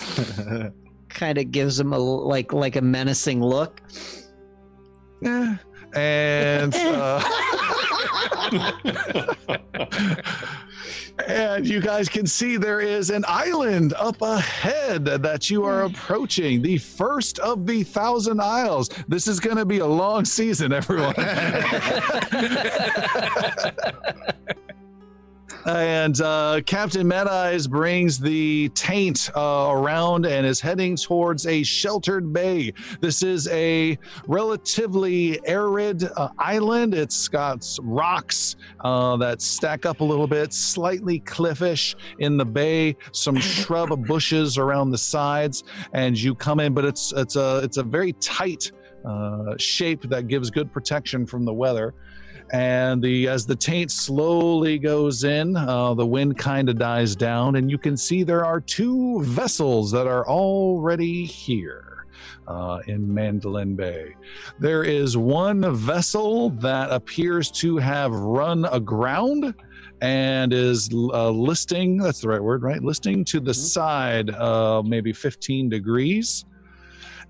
kind 1.10 1.38
of 1.38 1.52
gives 1.52 1.80
him 1.80 1.94
a 1.94 1.98
like 2.00 2.54
like 2.54 2.76
a 2.76 2.82
menacing 2.82 3.42
look. 3.44 3.82
Yeah. 5.22 5.58
And 5.94 6.74
uh, 6.78 7.22
and 11.27 11.67
you 11.67 11.80
guys 11.80 12.09
can 12.09 12.25
see 12.25 12.58
there 12.58 12.82
is 12.82 13.09
an 13.09 13.24
island 13.27 13.93
up 13.93 14.22
ahead 14.22 15.06
that 15.06 15.50
you 15.50 15.64
are 15.64 15.88
hmm. 15.88 15.93
approaching. 15.93 16.61
The 16.61 16.77
first 16.77 17.40
of 17.40 17.66
the 17.66 17.83
thousand 17.83 18.41
isles. 18.41 18.90
This 19.08 19.27
is 19.27 19.40
going 19.40 19.58
to 19.58 19.66
be 19.66 19.80
a 19.80 19.85
long 19.85 20.25
season, 20.25 20.74
everyone. 20.74 21.16
And 25.66 26.20
uh, 26.22 26.62
Captain 26.66 27.08
Mad 27.08 27.28
Eyes 27.28 27.68
brings 27.68 28.20
the 28.20 28.70
taint 28.70 29.30
uh, 29.36 29.68
around 29.70 30.26
and 30.26 30.46
is 30.46 30.60
heading 30.60 30.96
towards 30.96 31.46
a 31.46 31.62
sheltered 31.62 32.34
bay. 32.34 32.74
This 33.00 33.22
is 33.22 33.48
a 33.50 33.98
relatively 34.28 35.40
arid 35.48 36.04
uh, 36.18 36.30
island. 36.40 36.96
It's 36.96 37.28
got 37.28 37.68
rocks 37.82 38.56
uh, 38.80 39.18
that 39.18 39.42
stack 39.42 39.86
up 39.86 40.00
a 40.00 40.04
little 40.04 40.28
bit, 40.28 40.52
slightly 40.52 41.20
cliffish 41.20 41.96
in 42.20 42.38
the 42.38 42.46
bay, 42.46 42.96
some 43.12 43.36
shrub 43.40 44.08
bushes 44.08 44.58
around 44.58 44.92
the 44.92 44.98
sides, 44.98 45.64
and 45.94 46.20
you 46.20 46.34
come 46.34 46.60
in. 46.60 46.74
But 46.74 46.86
it's 46.86 47.14
it's 47.16 47.36
a 47.36 47.60
it's 47.64 47.78
a 47.78 47.84
very 47.84 48.14
tight 48.14 48.72
uh, 49.06 49.56
shape 49.58 50.02
that 50.04 50.28
gives 50.28 50.50
good 50.50 50.72
protection 50.72 51.26
from 51.26 51.46
the 51.46 51.54
weather 51.54 51.94
and 52.52 53.02
the 53.02 53.28
as 53.28 53.46
the 53.46 53.56
taint 53.56 53.92
slowly 53.92 54.78
goes 54.78 55.24
in 55.24 55.56
uh, 55.56 55.94
the 55.94 56.06
wind 56.06 56.38
kind 56.38 56.70
of 56.70 56.78
dies 56.78 57.16
down 57.16 57.56
and 57.56 57.72
you 57.72 57.78
can 57.78 57.96
see 57.96 58.24
there 58.24 58.46
are 58.46 58.60
two 58.60 59.24
vessels 59.24 59.92
that 59.92 60.08
are 60.08 60.28
already 60.28 61.26
here 61.26 61.92
uh, 62.48 62.80
in 62.88 63.12
mandolin 63.14 63.76
bay. 63.76 64.16
There 64.60 64.84
is 64.84 65.18
one 65.18 65.74
vessel 65.76 66.50
that 66.52 66.92
appears 66.92 67.50
to 67.52 67.78
have 67.78 68.12
run 68.12 68.66
aground 68.66 69.54
and 70.02 70.52
is 70.52 70.90
uh, 70.92 71.30
listing 71.30 71.98
that's 71.98 72.22
the 72.22 72.28
right 72.28 72.42
word 72.42 72.64
right? 72.64 72.82
Listing 72.82 73.24
to 73.26 73.40
the 73.40 73.54
side 73.54 74.32
uh, 74.32 74.82
maybe 74.84 75.14
15 75.14 75.70
degrees 75.70 76.46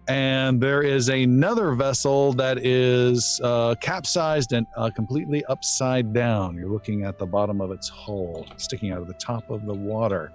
and 0.07 0.61
there 0.61 0.81
is 0.81 1.09
another 1.09 1.73
vessel 1.73 2.33
that 2.33 2.65
is 2.65 3.39
uh, 3.43 3.75
capsized 3.81 4.51
and 4.51 4.65
uh, 4.75 4.89
completely 4.89 5.45
upside 5.45 6.13
down. 6.13 6.55
You're 6.55 6.69
looking 6.69 7.03
at 7.03 7.17
the 7.17 7.25
bottom 7.25 7.61
of 7.61 7.71
its 7.71 7.88
hull, 7.89 8.45
sticking 8.57 8.91
out 8.91 8.99
of 9.01 9.07
the 9.07 9.13
top 9.15 9.49
of 9.49 9.65
the 9.65 9.73
water. 9.73 10.31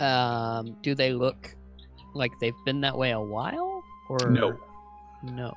Um, 0.00 0.76
do 0.82 0.94
they 0.94 1.12
look 1.12 1.54
like 2.14 2.32
they've 2.40 2.54
been 2.64 2.80
that 2.80 2.96
way 2.96 3.12
a 3.12 3.20
while? 3.20 3.82
Or 4.08 4.18
No. 4.28 4.56
No. 5.22 5.54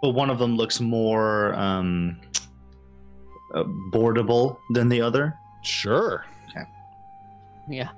But 0.00 0.10
one 0.10 0.30
of 0.30 0.38
them 0.38 0.56
looks 0.56 0.80
more 0.80 1.54
um, 1.54 2.20
uh, 3.54 3.64
boardable 3.90 4.58
than 4.70 4.88
the 4.88 5.00
other. 5.00 5.38
Sure. 5.62 6.24
Yeah. 7.68 7.90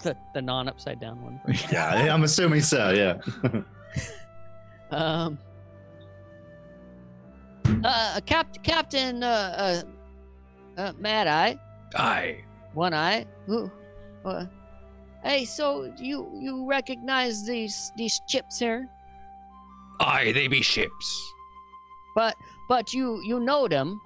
The 0.00 0.16
the 0.34 0.40
non 0.42 0.68
upside 0.68 1.00
down 1.00 1.22
one. 1.22 1.40
Yeah, 1.72 2.14
I'm 2.14 2.22
assuming 2.24 2.60
so. 2.62 2.90
Yeah. 2.90 3.18
Um. 4.90 5.38
Uh, 7.82 8.20
Cap- 8.26 8.62
Captain, 8.62 9.22
uh, 9.22 9.82
uh, 10.76 10.80
uh, 10.80 10.92
Mad 10.98 11.26
Eye, 11.28 11.58
Aye. 11.96 12.44
One 12.74 12.92
Eye. 12.92 13.24
Who? 13.46 13.70
Uh, 14.22 14.44
hey, 15.24 15.46
so 15.46 15.90
you 15.98 16.30
you 16.38 16.66
recognize 16.68 17.46
these 17.46 17.90
these 17.96 18.20
chips 18.28 18.58
here? 18.58 18.86
Aye, 20.00 20.32
they 20.32 20.46
be 20.46 20.60
ships. 20.60 21.32
But 22.14 22.36
but 22.68 22.92
you 22.92 23.20
you 23.24 23.40
know 23.40 23.68
them. 23.68 23.98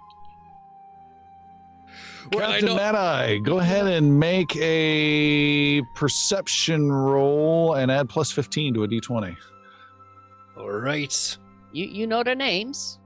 Well, 2.33 2.51
Captain 2.51 2.67
know- 2.67 2.77
Mad 2.77 2.95
Eye, 2.95 3.39
go 3.39 3.59
ahead 3.59 3.87
and 3.87 4.19
make 4.19 4.55
a 4.57 5.83
perception 5.95 6.91
roll 6.91 7.75
and 7.75 7.91
add 7.91 8.09
plus 8.09 8.33
15 8.33 8.75
to 8.75 8.85
a 8.85 8.89
d20. 8.89 9.37
All 10.57 10.71
right. 10.71 11.39
You 11.73 11.87
you 11.87 12.07
know 12.07 12.23
their 12.23 12.35
names. 12.35 12.99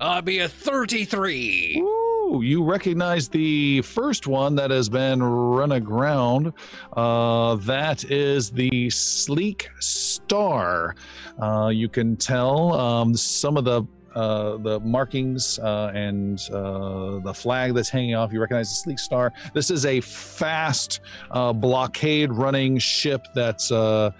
I'll 0.00 0.22
be 0.22 0.38
a 0.38 0.48
33. 0.48 1.78
Ooh, 1.80 2.40
you 2.44 2.62
recognize 2.62 3.28
the 3.28 3.82
first 3.82 4.28
one 4.28 4.54
that 4.54 4.70
has 4.70 4.88
been 4.88 5.20
run 5.22 5.72
aground. 5.72 6.52
Uh, 6.96 7.56
that 7.56 8.04
is 8.04 8.50
the 8.50 8.90
Sleek 8.90 9.68
Star. 9.80 10.94
Uh, 11.42 11.68
you 11.68 11.88
can 11.88 12.16
tell 12.16 12.74
um, 12.74 13.16
some 13.16 13.56
of 13.56 13.64
the 13.64 13.82
uh, 14.18 14.56
the 14.56 14.80
markings 14.80 15.60
uh, 15.60 15.92
and 15.94 16.40
uh, 16.52 17.20
the 17.20 17.32
flag 17.32 17.72
that's 17.72 17.88
hanging 17.88 18.16
off. 18.16 18.32
You 18.32 18.40
recognize 18.40 18.68
the 18.68 18.74
Sleek 18.74 18.98
Star. 18.98 19.32
This 19.54 19.70
is 19.70 19.86
a 19.86 20.00
fast 20.00 21.00
uh, 21.30 21.52
blockade 21.52 22.32
running 22.32 22.78
ship 22.78 23.24
that 23.36 23.70
uh, 23.70 24.10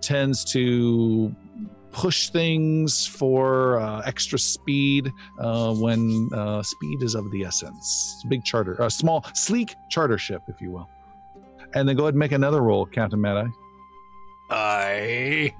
tends 0.00 0.44
to 0.46 1.32
push 1.92 2.30
things 2.30 3.06
for 3.06 3.80
extra 4.04 4.36
speed 4.36 5.12
when 5.38 6.28
speed 6.64 7.02
is 7.02 7.14
of 7.14 7.30
the 7.30 7.44
essence. 7.44 8.14
It's 8.16 8.24
a 8.24 8.28
big 8.28 8.44
charter, 8.44 8.74
a 8.80 8.90
small, 8.90 9.24
sleek 9.34 9.76
charter 9.90 10.18
ship, 10.18 10.42
if 10.48 10.60
you 10.60 10.72
will. 10.72 10.88
And 11.74 11.88
then 11.88 11.94
go 11.94 12.02
ahead 12.02 12.14
and 12.14 12.18
make 12.18 12.32
another 12.32 12.62
roll, 12.62 12.84
Captain 12.84 13.20
Mad 13.20 13.36
Eye. 13.36 13.48
Aye. 14.50 15.54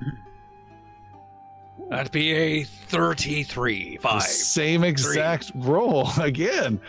That'd 1.90 2.12
be 2.12 2.32
a 2.32 2.64
33. 2.64 3.96
The 3.96 4.02
Five. 4.02 4.22
Same 4.22 4.84
exact 4.84 5.52
roll 5.54 6.08
again. 6.20 6.80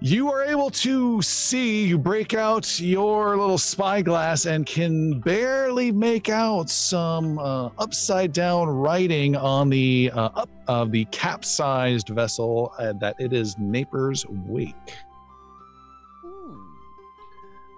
You 0.00 0.30
are 0.30 0.44
able 0.44 0.68
to 0.70 1.22
see, 1.22 1.86
you 1.86 1.96
break 1.96 2.34
out 2.34 2.78
your 2.78 3.34
little 3.38 3.56
spyglass 3.56 4.44
and 4.44 4.66
can 4.66 5.20
barely 5.20 5.90
make 5.90 6.28
out 6.28 6.68
some 6.68 7.38
uh, 7.38 7.70
upside 7.78 8.34
down 8.34 8.68
writing 8.68 9.36
on 9.36 9.70
the 9.70 10.10
uh, 10.14 10.28
up 10.34 10.50
of 10.68 10.92
the 10.92 11.06
capsized 11.06 12.10
vessel 12.10 12.74
uh, 12.78 12.92
that 13.00 13.16
it 13.18 13.32
is 13.32 13.56
Naper's 13.58 14.26
Wake. 14.28 14.74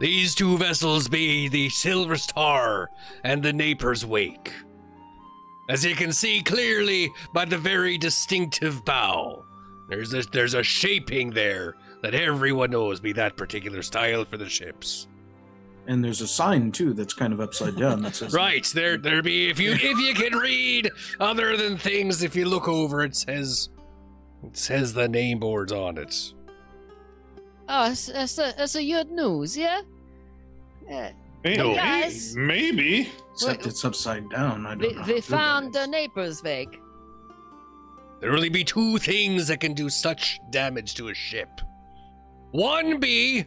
These 0.01 0.35
two 0.35 0.59
vessels 0.59 1.09
be 1.09 1.49
the 1.49 1.69
Silver 1.69 2.17
Star 2.17 2.91
and 3.23 3.43
the 3.43 3.53
Naper's 3.53 4.05
Wake. 4.05 4.53
As 5.69 5.85
you 5.85 5.95
can 5.95 6.13
see 6.13 6.43
clearly 6.43 7.11
by 7.35 7.45
the 7.45 7.59
very 7.59 7.99
distinctive 7.99 8.85
bow, 8.85 9.45
there's 9.89 10.15
a, 10.15 10.23
there's 10.23 10.55
a 10.55 10.63
shaping 10.63 11.31
there 11.31 11.77
that 12.03 12.15
everyone 12.15 12.71
knows 12.71 13.01
be 13.01 13.13
that 13.13 13.37
particular 13.37 13.83
style 13.83 14.25
for 14.25 14.37
the 14.37 14.49
ships. 14.49 15.09
And 15.87 16.05
there's 16.05 16.21
a 16.21 16.29
sign 16.29 16.71
too 16.71 16.93
that's 16.93 17.15
kind 17.15 17.33
of 17.33 17.41
upside 17.41 17.77
down 17.77 18.03
that 18.03 18.15
says 18.15 18.33
Right 18.35 18.65
there, 18.75 18.99
there 18.99 19.23
be 19.23 19.49
if 19.49 19.59
you 19.59 19.73
if 19.73 19.99
you 19.99 20.15
can 20.15 20.39
read 20.39 20.91
other 21.19 21.57
than 21.57 21.79
things, 21.79 22.23
if 22.23 22.37
you 22.37 22.45
look 22.45 22.69
over, 22.69 23.03
it 23.03 23.17
says 23.17 23.71
it 24.45 24.57
says 24.57 24.93
the 24.93 25.09
name 25.09 25.39
boards 25.39 25.73
on 25.73 25.97
it. 25.97 26.35
Oh, 27.71 27.89
that's 27.89 28.07
that's 28.07 28.39
a, 28.39 28.55
that's 28.57 28.75
a 28.75 28.85
good 28.85 29.11
news, 29.11 29.57
yeah. 29.57 29.81
Yeah. 30.89 31.13
Maybe. 31.45 31.57
No. 31.59 31.75
Guys. 31.75 32.35
Maybe. 32.37 33.11
Except 33.33 33.67
it's 33.67 33.85
upside 33.85 34.29
down. 34.31 34.67
I 34.67 34.71
don't 34.75 34.81
We, 34.81 34.93
know. 34.95 35.03
how 35.03 35.13
we 35.13 35.21
found 35.21 35.73
the 35.73 35.87
neighbor's 35.87 36.43
wake. 36.43 36.81
there 38.21 38.33
only 38.33 38.49
be 38.49 38.65
two 38.65 38.99
things 38.99 39.47
that 39.49 39.61
can 39.61 39.75
do 39.75 39.89
such 39.89 40.39
damage 40.51 40.95
to 40.97 41.09
a 41.09 41.15
ship. 41.15 41.49
One 42.51 42.99
be 42.99 43.45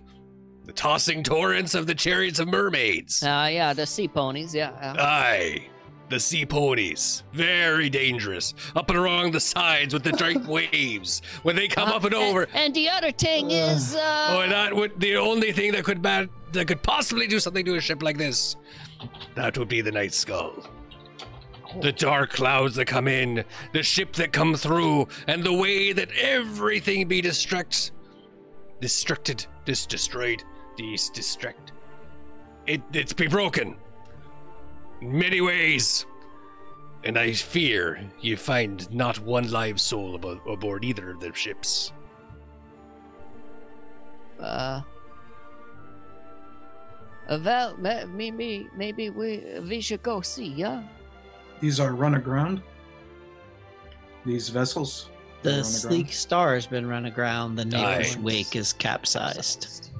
the 0.65 0.71
tossing 0.73 1.23
torrents 1.23 1.73
of 1.75 1.87
the 1.87 1.95
chariots 1.95 2.39
of 2.39 2.47
mermaids. 2.47 3.21
Uh, 3.23 3.49
yeah, 3.51 3.73
the 3.73 3.85
sea 3.85 4.07
ponies. 4.07 4.53
Yeah. 4.55 4.71
yeah. 4.81 4.93
Aye, 5.03 5.67
the 6.11 6.19
sea 6.19 6.45
ponies. 6.45 7.23
Very 7.33 7.89
dangerous. 7.89 8.53
Up 8.75 8.89
and 8.89 8.99
along 8.99 9.31
the 9.31 9.39
sides 9.39 9.93
with 9.93 10.03
the 10.03 10.11
giant 10.11 10.45
waves. 10.57 11.21
When 11.41 11.55
they 11.55 11.67
come 11.67 11.89
Uh, 11.89 11.95
up 11.95 12.03
and 12.03 12.13
over. 12.13 12.47
And 12.53 12.75
the 12.75 12.89
other 12.89 13.11
thing 13.11 13.49
is, 13.49 13.95
uh, 13.95 14.27
Oh, 14.29 14.47
that 14.49 14.75
would 14.75 14.99
the 14.99 15.15
only 15.17 15.51
thing 15.51 15.71
that 15.71 15.83
could 15.83 16.01
bad 16.01 16.29
that 16.51 16.67
could 16.67 16.83
possibly 16.83 17.27
do 17.27 17.39
something 17.39 17.65
to 17.65 17.75
a 17.75 17.81
ship 17.81 18.03
like 18.03 18.17
this. 18.17 18.57
That 19.35 19.57
would 19.57 19.69
be 19.69 19.81
the 19.81 19.91
night 19.91 20.13
skull. 20.13 20.53
The 21.81 21.93
dark 21.93 22.31
clouds 22.31 22.75
that 22.75 22.85
come 22.85 23.07
in, 23.07 23.45
the 23.71 23.81
ship 23.81 24.11
that 24.13 24.33
come 24.33 24.55
through, 24.55 25.07
and 25.27 25.41
the 25.41 25.53
way 25.53 25.93
that 25.93 26.09
everything 26.19 27.07
be 27.07 27.21
destruct, 27.21 27.91
destructed, 28.81 29.47
dis 29.63 29.85
destroyed, 29.85 30.43
dis 30.75 31.09
distract. 31.09 31.71
It 32.67 32.81
it's 32.93 33.13
be 33.13 33.27
broken. 33.27 33.77
In 35.01 35.17
many 35.17 35.41
ways. 35.41 36.05
And 37.03 37.17
I 37.17 37.33
fear 37.33 37.99
you 38.21 38.37
find 38.37 38.89
not 38.93 39.17
one 39.19 39.49
live 39.51 39.81
soul 39.81 40.17
abo- 40.19 40.45
aboard 40.51 40.85
either 40.85 41.09
of 41.11 41.19
the 41.19 41.33
ships. 41.33 41.91
uh, 44.39 44.81
uh, 47.29 47.39
well, 47.43 47.77
maybe 47.77 48.67
maybe 48.75 49.09
we 49.09 49.43
we 49.67 49.79
should 49.81 50.01
go 50.03 50.21
see. 50.21 50.47
Yeah. 50.47 50.83
These 51.59 51.79
are 51.79 51.93
run 51.93 52.15
aground. 52.15 52.61
These 54.25 54.49
vessels. 54.49 55.09
The 55.43 55.63
sleek 55.63 56.11
star 56.13 56.53
has 56.55 56.67
been 56.67 56.85
run 56.87 57.05
aground. 57.05 57.55
The 57.55 57.65
neighbor's 57.65 58.17
wake 58.17 58.55
is 58.55 58.73
capsized. 58.73 59.90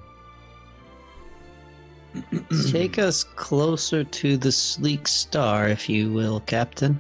Take 2.72 3.00
us 3.00 3.24
closer 3.24 4.04
to 4.04 4.38
the 4.38 4.52
sleek 4.52 5.08
star, 5.08 5.70
if 5.70 5.90
you 5.90 6.12
will, 6.12 6.42
Captain. 6.42 7.00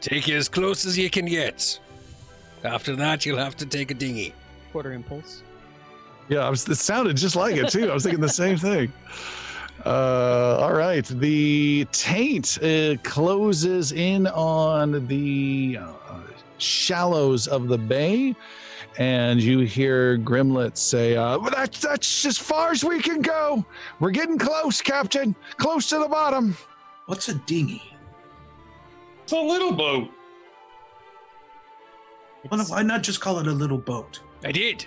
Take 0.00 0.28
you 0.28 0.36
as 0.36 0.48
close 0.48 0.86
as 0.86 0.96
you 0.96 1.10
can 1.10 1.26
get. 1.26 1.78
After 2.62 2.94
that, 2.96 3.26
you'll 3.26 3.38
have 3.38 3.56
to 3.56 3.66
take 3.66 3.90
a 3.90 3.94
dinghy. 3.94 4.32
Quarter 4.72 4.92
impulse. 4.92 5.42
Yeah, 6.28 6.40
I 6.40 6.50
was, 6.50 6.66
it 6.68 6.76
sounded 6.76 7.16
just 7.16 7.36
like 7.36 7.56
it 7.56 7.68
too. 7.70 7.90
I 7.90 7.94
was 7.94 8.04
thinking 8.04 8.20
the 8.20 8.28
same 8.28 8.56
thing. 8.56 8.92
Uh, 9.84 10.58
all 10.60 10.72
right, 10.72 11.04
the 11.04 11.86
taint 11.92 12.58
uh, 12.62 12.96
closes 13.02 13.92
in 13.92 14.26
on 14.28 15.06
the 15.06 15.78
uh, 15.80 16.20
shallows 16.58 17.46
of 17.46 17.68
the 17.68 17.76
bay, 17.76 18.34
and 18.98 19.42
you 19.42 19.60
hear 19.60 20.18
Grimlet 20.18 20.76
say, 20.76 21.16
uh, 21.16 21.38
"Well, 21.38 21.50
"That's 21.50 21.80
that's 21.80 22.24
as 22.24 22.38
far 22.38 22.70
as 22.70 22.84
we 22.84 23.00
can 23.00 23.22
go. 23.22 23.64
We're 24.00 24.10
getting 24.10 24.38
close, 24.38 24.80
Captain. 24.80 25.34
Close 25.56 25.88
to 25.90 25.98
the 25.98 26.08
bottom." 26.08 26.56
What's 27.06 27.28
a 27.28 27.34
dinghy? 27.34 27.82
It's 29.24 29.32
a 29.32 29.36
little 29.36 29.72
boat. 29.72 30.10
Well, 32.50 32.64
why 32.64 32.82
not 32.82 33.02
just 33.02 33.20
call 33.20 33.38
it 33.38 33.46
a 33.46 33.52
little 33.52 33.78
boat? 33.78 34.20
I 34.44 34.52
did. 34.52 34.86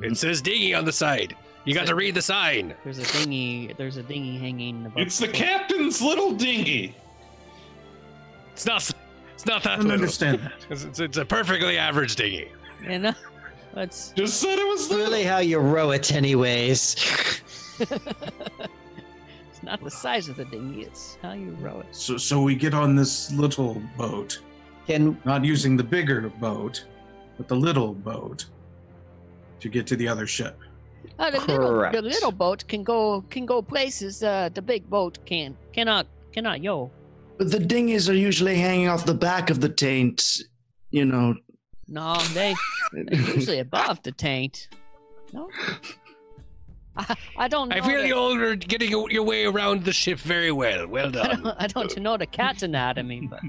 It 0.00 0.16
says 0.16 0.40
dinghy 0.40 0.74
on 0.74 0.84
the 0.84 0.92
side. 0.92 1.36
You 1.64 1.74
got 1.74 1.86
to 1.86 1.94
read 1.94 2.14
the 2.14 2.22
sign. 2.22 2.74
There's 2.84 2.98
a 2.98 3.04
dinghy. 3.12 3.72
There's 3.76 3.96
a 3.96 4.02
dinghy 4.02 4.38
hanging 4.38 4.86
above. 4.86 4.98
It's 4.98 5.18
the 5.18 5.28
captain's 5.28 6.02
little 6.02 6.32
dinghy. 6.32 6.94
It's 8.52 8.66
not. 8.66 8.90
It's 9.44 9.50
not 9.50 9.62
that. 9.64 9.72
I 9.72 9.76
don't 9.76 9.84
little. 9.88 10.00
understand 10.00 10.38
that. 10.40 10.52
It's, 10.70 10.84
it's, 10.84 11.00
it's 11.00 11.16
a 11.18 11.24
perfectly 11.24 11.76
average 11.76 12.16
dinghy. 12.16 12.50
You 12.82 12.98
know, 12.98 13.12
that's 13.74 14.10
Just 14.12 14.40
said 14.40 14.58
it 14.58 14.66
was 14.66 14.88
little. 14.88 15.04
Really, 15.04 15.22
how 15.22 15.38
you 15.38 15.58
row 15.58 15.90
it, 15.90 16.12
anyways. 16.12 16.94
it's 17.78 19.62
not 19.62 19.84
the 19.84 19.90
size 19.90 20.30
of 20.30 20.36
the 20.36 20.46
dinghy. 20.46 20.84
It's 20.84 21.18
how 21.20 21.32
you 21.32 21.50
row 21.60 21.80
it. 21.80 21.94
So, 21.94 22.16
so 22.16 22.40
we 22.40 22.54
get 22.54 22.72
on 22.72 22.96
this 22.96 23.30
little 23.32 23.82
boat, 23.98 24.40
Can 24.86 25.20
not 25.26 25.44
using 25.44 25.76
the 25.76 25.84
bigger 25.84 26.22
boat, 26.40 26.86
but 27.36 27.46
the 27.46 27.56
little 27.56 27.92
boat 27.92 28.46
to 29.60 29.68
get 29.68 29.86
to 29.88 29.96
the 29.96 30.08
other 30.08 30.26
ship. 30.26 30.58
Uh, 31.18 31.30
the, 31.30 31.40
little, 31.40 31.68
Correct. 31.68 31.94
the 31.94 32.00
little 32.00 32.32
boat 32.32 32.66
can 32.66 32.82
go 32.82 33.20
can 33.28 33.44
go 33.44 33.60
places 33.60 34.22
uh, 34.22 34.48
the 34.54 34.62
big 34.62 34.88
boat 34.88 35.18
can. 35.26 35.54
Cannot, 35.74 36.06
cannot, 36.32 36.62
yo. 36.62 36.90
But 37.38 37.50
the 37.50 37.58
dinghies 37.58 38.08
are 38.08 38.14
usually 38.14 38.56
hanging 38.56 38.88
off 38.88 39.04
the 39.04 39.14
back 39.14 39.50
of 39.50 39.60
the 39.60 39.68
taint. 39.68 40.40
You 40.90 41.04
know. 41.04 41.34
No, 41.88 42.16
they 42.32 42.54
they're 42.92 43.20
usually 43.34 43.58
above 43.58 44.02
the 44.02 44.12
taint. 44.12 44.68
No, 45.32 45.50
I, 46.96 47.16
I 47.36 47.48
don't 47.48 47.68
know. 47.68 47.76
I 47.76 47.80
feel 47.80 48.00
the- 48.02 48.06
you're 48.08 48.56
getting 48.56 48.88
your 48.90 49.10
your 49.10 49.22
way 49.24 49.44
around 49.46 49.84
the 49.84 49.92
ship 49.92 50.18
very 50.20 50.52
well. 50.52 50.86
Well 50.86 51.08
I 51.08 51.10
done. 51.26 51.42
don't, 51.42 51.56
I 51.58 51.66
don't 51.66 51.98
know 51.98 52.16
the 52.16 52.26
cat 52.26 52.62
anatomy, 52.62 53.28
but 53.28 53.40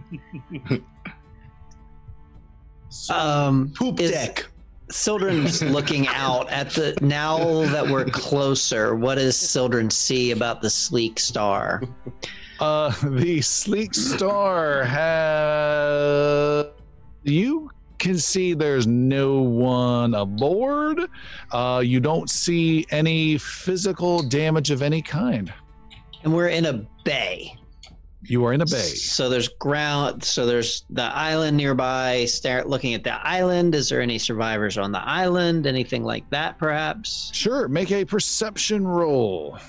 um 3.15 3.72
Poop 3.75 3.99
is 3.99 4.11
deck. 4.11 4.45
Sildren's 4.91 5.64
looking 5.64 6.07
out 6.09 6.49
at 6.51 6.69
the 6.72 6.95
now 7.01 7.38
that 7.72 7.88
we're 7.88 8.05
closer? 8.05 8.95
What 8.95 9.15
does 9.15 9.35
Sildren 9.35 9.89
see 9.89 10.31
about 10.31 10.61
the 10.61 10.69
sleek 10.69 11.19
star? 11.19 11.81
Uh, 12.59 12.93
the 13.09 13.42
sleek 13.42 13.93
star 13.93 14.84
has. 14.84 16.66
You 17.24 17.72
can 17.98 18.17
see 18.17 18.53
there's 18.53 18.88
no 18.88 19.42
one 19.42 20.14
aboard. 20.14 21.09
Uh, 21.51 21.82
you 21.84 22.00
don't 22.00 22.30
see 22.30 22.85
any 22.92 23.38
physical 23.38 24.22
damage 24.22 24.72
of 24.72 24.82
any 24.82 25.01
kind. 25.01 25.51
And 26.24 26.34
we're 26.34 26.50
in 26.50 26.66
a 26.66 26.85
bay. 27.03 27.56
You 28.27 28.43
are 28.45 28.53
in 28.53 28.61
a 28.61 28.66
bay. 28.66 28.82
So 28.82 29.30
there's 29.30 29.50
ground. 29.50 30.24
So 30.24 30.45
there's 30.45 30.85
the 30.90 31.03
island 31.03 31.58
nearby. 31.58 32.25
Start 32.25 32.67
looking 32.67 32.95
at 32.95 33.03
the 33.03 33.14
island. 33.25 33.75
Is 33.75 33.90
there 33.90 34.01
any 34.01 34.17
survivors 34.17 34.77
on 34.80 34.92
the 34.92 35.01
island? 35.08 35.67
Anything 35.67 36.03
like 36.03 36.27
that, 36.32 36.58
perhaps? 36.58 37.30
Sure, 37.34 37.67
make 37.67 37.92
a 37.92 38.03
perception 38.03 38.88
roll. 38.88 39.59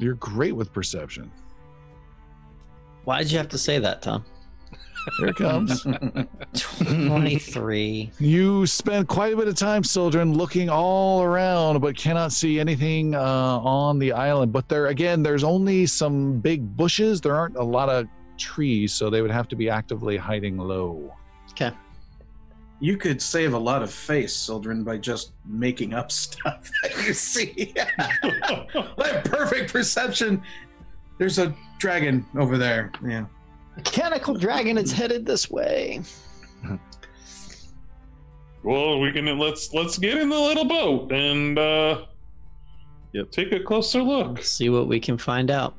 You're 0.00 0.14
great 0.14 0.56
with 0.56 0.72
perception. 0.72 1.30
Why 3.04 3.22
did 3.22 3.30
you 3.30 3.38
have 3.38 3.48
to 3.50 3.58
say 3.58 3.78
that, 3.78 4.02
Tom? 4.02 4.24
Here 5.18 5.28
it 5.28 5.36
comes. 5.36 5.82
Twenty-three. 6.54 8.10
you 8.18 8.66
spend 8.66 9.08
quite 9.08 9.32
a 9.32 9.36
bit 9.36 9.48
of 9.48 9.54
time, 9.56 9.82
Sildren, 9.84 10.34
looking 10.34 10.68
all 10.68 11.22
around, 11.22 11.80
but 11.80 11.96
cannot 11.96 12.32
see 12.32 12.60
anything 12.60 13.14
uh, 13.14 13.20
on 13.20 13.98
the 13.98 14.12
island. 14.12 14.52
But 14.52 14.68
there, 14.68 14.86
again, 14.88 15.22
there's 15.22 15.44
only 15.44 15.86
some 15.86 16.40
big 16.40 16.76
bushes. 16.76 17.20
There 17.20 17.34
aren't 17.36 17.56
a 17.56 17.62
lot 17.62 17.88
of 17.88 18.06
trees, 18.38 18.92
so 18.92 19.10
they 19.10 19.22
would 19.22 19.30
have 19.30 19.48
to 19.48 19.56
be 19.56 19.68
actively 19.70 20.16
hiding 20.16 20.56
low. 20.58 21.14
Okay. 21.50 21.72
You 22.80 22.96
could 22.96 23.20
save 23.20 23.52
a 23.52 23.58
lot 23.58 23.82
of 23.82 23.92
face, 23.92 24.34
Sildren, 24.34 24.82
by 24.84 24.96
just 24.96 25.32
making 25.44 25.92
up 25.92 26.10
stuff 26.12 26.70
that 26.82 27.06
you 27.06 27.12
see. 27.12 27.74
I 27.98 28.66
have 29.06 29.24
perfect 29.24 29.72
perception. 29.72 30.42
There's 31.18 31.38
a 31.38 31.54
dragon 31.78 32.24
over 32.38 32.56
there. 32.56 32.90
Yeah. 33.06 33.26
Mechanical 33.76 34.34
dragon 34.34 34.78
is 34.78 34.92
headed 34.92 35.26
this 35.26 35.50
way. 35.50 36.00
Well, 38.62 39.00
we 39.00 39.12
can 39.12 39.38
let's 39.38 39.72
let's 39.72 39.96
get 39.98 40.18
in 40.18 40.28
the 40.28 40.38
little 40.38 40.66
boat 40.66 41.12
and 41.12 41.58
uh 41.58 42.04
Yep. 43.12 43.30
take 43.32 43.52
a 43.52 43.60
closer 43.60 44.02
look. 44.02 44.36
Let's 44.36 44.50
see 44.50 44.68
what 44.68 44.86
we 44.86 45.00
can 45.00 45.18
find 45.18 45.50
out. 45.50 45.74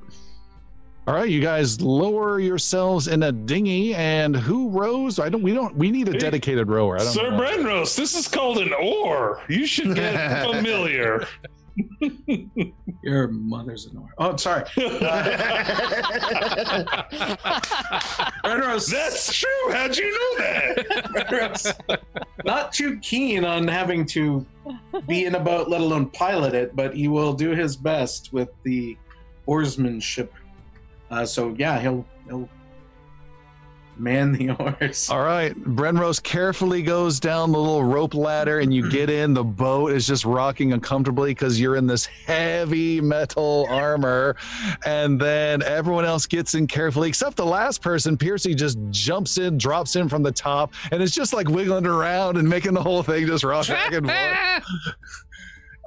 All 1.07 1.15
right, 1.15 1.27
you 1.29 1.41
guys 1.41 1.81
lower 1.81 2.39
yourselves 2.39 3.07
in 3.07 3.23
a 3.23 3.31
dinghy, 3.31 3.95
and 3.95 4.35
who 4.35 4.69
rows? 4.69 5.17
I 5.19 5.29
don't. 5.29 5.41
We 5.41 5.51
don't. 5.53 5.75
We 5.75 5.89
need 5.89 6.07
a 6.07 6.11
Hey, 6.11 6.19
dedicated 6.19 6.67
rower. 6.69 6.97
I 6.97 6.99
don't 6.99 7.07
Sir 7.13 7.31
know. 7.31 7.39
Brenrose, 7.39 7.95
this 7.95 8.13
is 8.15 8.27
called 8.27 8.59
an 8.59 8.71
oar. 8.73 9.41
You 9.49 9.65
should 9.65 9.95
get 9.95 10.45
familiar. 10.53 11.25
Your 13.03 13.29
mother's 13.29 13.87
an 13.87 13.97
or. 13.97 14.09
Oh, 14.19 14.35
sorry. 14.35 14.63
Renros, 18.45 18.91
That's 18.91 19.33
true. 19.33 19.71
How'd 19.71 19.97
you 19.97 20.11
know 20.11 20.37
that? 20.43 20.85
Renros, 21.29 21.73
not 22.45 22.73
too 22.73 22.99
keen 22.99 23.43
on 23.43 23.67
having 23.67 24.05
to 24.07 24.45
be 25.07 25.25
in 25.25 25.33
a 25.35 25.39
boat, 25.39 25.67
let 25.67 25.81
alone 25.81 26.09
pilot 26.11 26.53
it, 26.53 26.75
but 26.75 26.95
he 26.95 27.07
will 27.07 27.33
do 27.33 27.51
his 27.51 27.75
best 27.75 28.31
with 28.31 28.49
the 28.63 28.95
oarsmanship. 29.47 30.31
Uh, 31.11 31.25
so 31.25 31.53
yeah, 31.57 31.79
he'll 31.79 32.05
he'll 32.27 32.49
Man 34.01 34.31
the 34.31 34.49
oars. 34.59 35.09
All 35.09 35.21
right, 35.21 35.55
Brenrose 35.55 36.21
carefully 36.23 36.81
goes 36.81 37.19
down 37.19 37.51
the 37.51 37.59
little 37.59 37.83
rope 37.83 38.15
ladder, 38.15 38.59
and 38.59 38.73
you 38.73 38.89
get 38.89 39.09
in. 39.09 39.33
The 39.33 39.43
boat 39.43 39.91
is 39.91 40.07
just 40.07 40.25
rocking 40.25 40.73
uncomfortably 40.73 41.31
because 41.31 41.59
you're 41.59 41.75
in 41.75 41.85
this 41.85 42.05
heavy 42.05 42.99
metal 42.99 43.67
armor, 43.69 44.37
and 44.85 45.19
then 45.19 45.61
everyone 45.61 46.05
else 46.05 46.25
gets 46.25 46.55
in 46.55 46.65
carefully, 46.65 47.09
except 47.09 47.37
the 47.37 47.45
last 47.45 47.81
person. 47.81 48.17
Piercy 48.17 48.55
just 48.55 48.79
jumps 48.89 49.37
in, 49.37 49.57
drops 49.57 49.95
in 49.95 50.09
from 50.09 50.23
the 50.23 50.31
top, 50.31 50.73
and 50.91 51.03
it's 51.03 51.13
just 51.13 51.33
like 51.33 51.47
wiggling 51.47 51.85
around 51.85 52.37
and 52.37 52.49
making 52.49 52.73
the 52.73 52.81
whole 52.81 53.03
thing 53.03 53.27
just 53.27 53.43
rock 53.43 53.67
back 53.67 53.93
and 53.93 54.07
forth. 54.07 54.63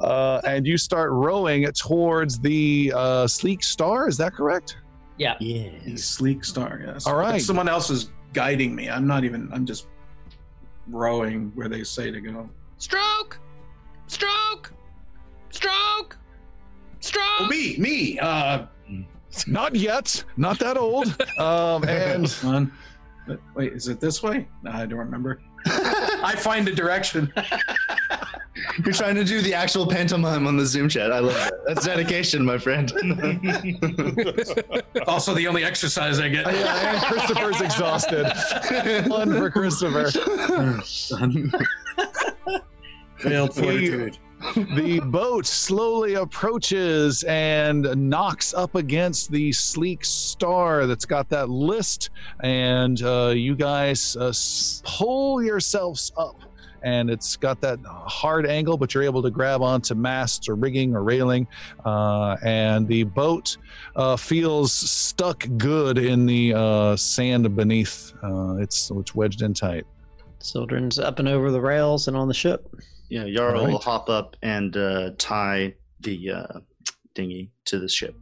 Uh, 0.01 0.41
and 0.45 0.67
you 0.67 0.77
start 0.77 1.13
rowing 1.13 1.65
towards 1.67 2.41
the 2.41 2.93
uh, 2.97 3.29
sleek 3.29 3.63
star. 3.63 4.09
Is 4.09 4.17
that 4.17 4.35
correct? 4.35 4.77
Yeah. 5.19 5.35
Yeah. 5.41 5.71
The 5.85 5.97
sleek 5.97 6.45
star, 6.45 6.83
yes. 6.85 7.07
All 7.07 7.17
right. 7.17 7.33
But 7.33 7.43
someone 7.43 7.69
else 7.69 7.91
is 7.91 8.11
guiding 8.33 8.75
me. 8.75 8.89
I'm 8.91 9.07
not 9.07 9.25
even, 9.25 9.49
I'm 9.53 9.65
just 9.67 9.87
rowing 10.89 11.53
where 11.55 11.69
they 11.69 11.85
say 11.85 12.11
to 12.11 12.21
go. 12.21 12.49
Stroke! 12.79 13.39
Stroke! 14.07 14.73
Stroke! 15.51 16.19
Stroke! 17.01 17.25
Oh, 17.41 17.47
me, 17.49 17.77
me. 17.79 18.19
Uh, 18.19 18.67
Not 19.47 19.75
yet. 19.75 20.25
Not 20.37 20.59
that 20.59 20.77
old. 20.77 21.17
Um, 21.39 21.85
and 21.85 22.31
One. 22.43 22.73
Wait, 23.55 23.73
is 23.73 23.89
it 23.89 24.01
this 24.01 24.23
way? 24.23 24.47
No, 24.63 24.71
I 24.71 24.87
don't 24.87 24.99
remember. 24.99 25.41
I 25.67 26.35
find 26.37 26.69
a 26.69 26.75
direction. 26.75 27.33
You're 28.85 28.95
trying 28.95 29.15
to 29.17 29.25
do 29.25 29.41
the 29.41 29.55
actual 29.55 29.87
pantomime 29.87 30.47
on 30.47 30.57
the 30.57 30.67
Zoom 30.67 30.89
chat. 30.89 31.13
I 31.13 31.21
love 31.21 31.35
that. 31.35 31.53
That's 31.67 31.87
dedication, 31.87 32.45
my 32.45 32.59
friend. 32.59 32.93
also, 35.07 35.35
the 35.35 35.47
only 35.47 35.65
exercise 35.65 36.21
I 36.21 36.29
get. 36.29 36.47
yeah, 36.47 36.95
and 36.95 37.03
Christopher's 37.05 37.61
exhausted. 37.61 38.27
Fun 39.09 39.33
for 39.33 39.51
Christopher. 39.51 40.11
Failed 43.19 43.55
fortitude. 43.55 44.19
the 44.75 45.01
boat 45.07 45.47
slowly 45.47 46.15
approaches 46.15 47.23
and 47.25 48.11
knocks 48.11 48.53
up 48.53 48.75
against 48.75 49.31
the 49.31 49.51
sleek 49.53 50.05
star 50.05 50.87
that's 50.87 51.07
got 51.07 51.29
that 51.31 51.49
list 51.49 52.11
and 52.41 53.01
uh, 53.03 53.33
you 53.35 53.55
guys 53.55 54.17
uh, 54.17 54.33
pull 54.85 55.43
yourselves 55.43 56.13
up 56.19 56.43
and 56.85 57.11
it's 57.11 57.37
got 57.37 57.61
that 57.61 57.79
hard 57.85 58.47
angle 58.47 58.77
but 58.77 58.95
you're 58.95 59.03
able 59.03 59.23
to 59.23 59.31
grab 59.31 59.63
onto 59.63 59.95
masts 59.95 60.49
or 60.49 60.55
rigging 60.55 60.95
or 60.95 61.03
railing 61.03 61.47
uh, 61.85 62.37
and 62.45 62.87
the 62.87 63.03
boat 63.03 63.57
uh, 63.97 64.17
feels 64.17 64.73
stuck 64.73 65.47
good 65.57 65.99
in 65.99 66.27
the 66.27 66.55
uh, 66.55 66.95
sand 66.97 67.55
beneath 67.57 68.13
uh, 68.23 68.57
it's, 68.57 68.91
it's 68.91 69.15
wedged 69.15 69.43
in 69.43 69.53
tight 69.53 69.85
Sildren's 70.45 70.99
up 70.99 71.19
and 71.19 71.29
over 71.29 71.51
the 71.51 71.61
rails 71.61 72.07
and 72.07 72.17
on 72.17 72.29
the 72.29 72.35
ship. 72.35 72.69
Yeah, 73.09 73.25
Yarl 73.25 73.67
will 73.67 73.79
hop 73.79 74.09
up 74.09 74.37
and 74.43 74.77
uh, 74.77 75.13
tie 75.19 75.75
the 76.01 76.31
uh, 76.31 76.61
dinghy 77.15 77.51
to 77.67 77.79
the 77.79 77.89
ship. 77.89 78.15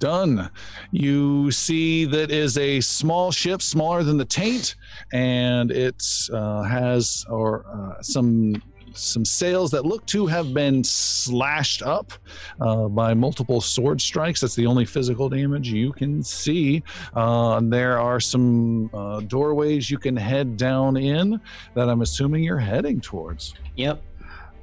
Done. 0.00 0.50
You 0.90 1.50
see 1.50 2.06
that 2.06 2.30
is 2.30 2.58
a 2.58 2.80
small 2.80 3.30
ship, 3.30 3.62
smaller 3.62 4.02
than 4.02 4.16
the 4.16 4.24
Taint, 4.24 4.76
and 5.12 5.70
it 5.70 6.02
uh, 6.32 6.62
has 6.62 7.24
or 7.28 7.66
uh, 7.66 8.02
some 8.02 8.54
some 8.94 9.24
sails 9.24 9.70
that 9.70 9.84
look 9.84 10.04
to 10.06 10.26
have 10.26 10.52
been 10.52 10.82
slashed 10.82 11.82
up 11.82 12.12
uh, 12.60 12.88
by 12.88 13.14
multiple 13.14 13.60
sword 13.60 14.00
strikes. 14.00 14.40
That's 14.40 14.54
the 14.54 14.66
only 14.66 14.84
physical 14.84 15.28
damage 15.28 15.70
you 15.70 15.92
can 15.92 16.22
see. 16.22 16.82
Uh, 17.14 17.56
and 17.56 17.72
there 17.72 18.00
are 18.00 18.20
some 18.20 18.90
uh, 18.92 19.20
doorways 19.20 19.90
you 19.90 19.98
can 19.98 20.16
head 20.16 20.56
down 20.56 20.96
in 20.96 21.40
that 21.74 21.88
I'm 21.88 22.02
assuming 22.02 22.42
you're 22.42 22.58
heading 22.58 23.00
towards. 23.00 23.54
Yep. 23.76 24.02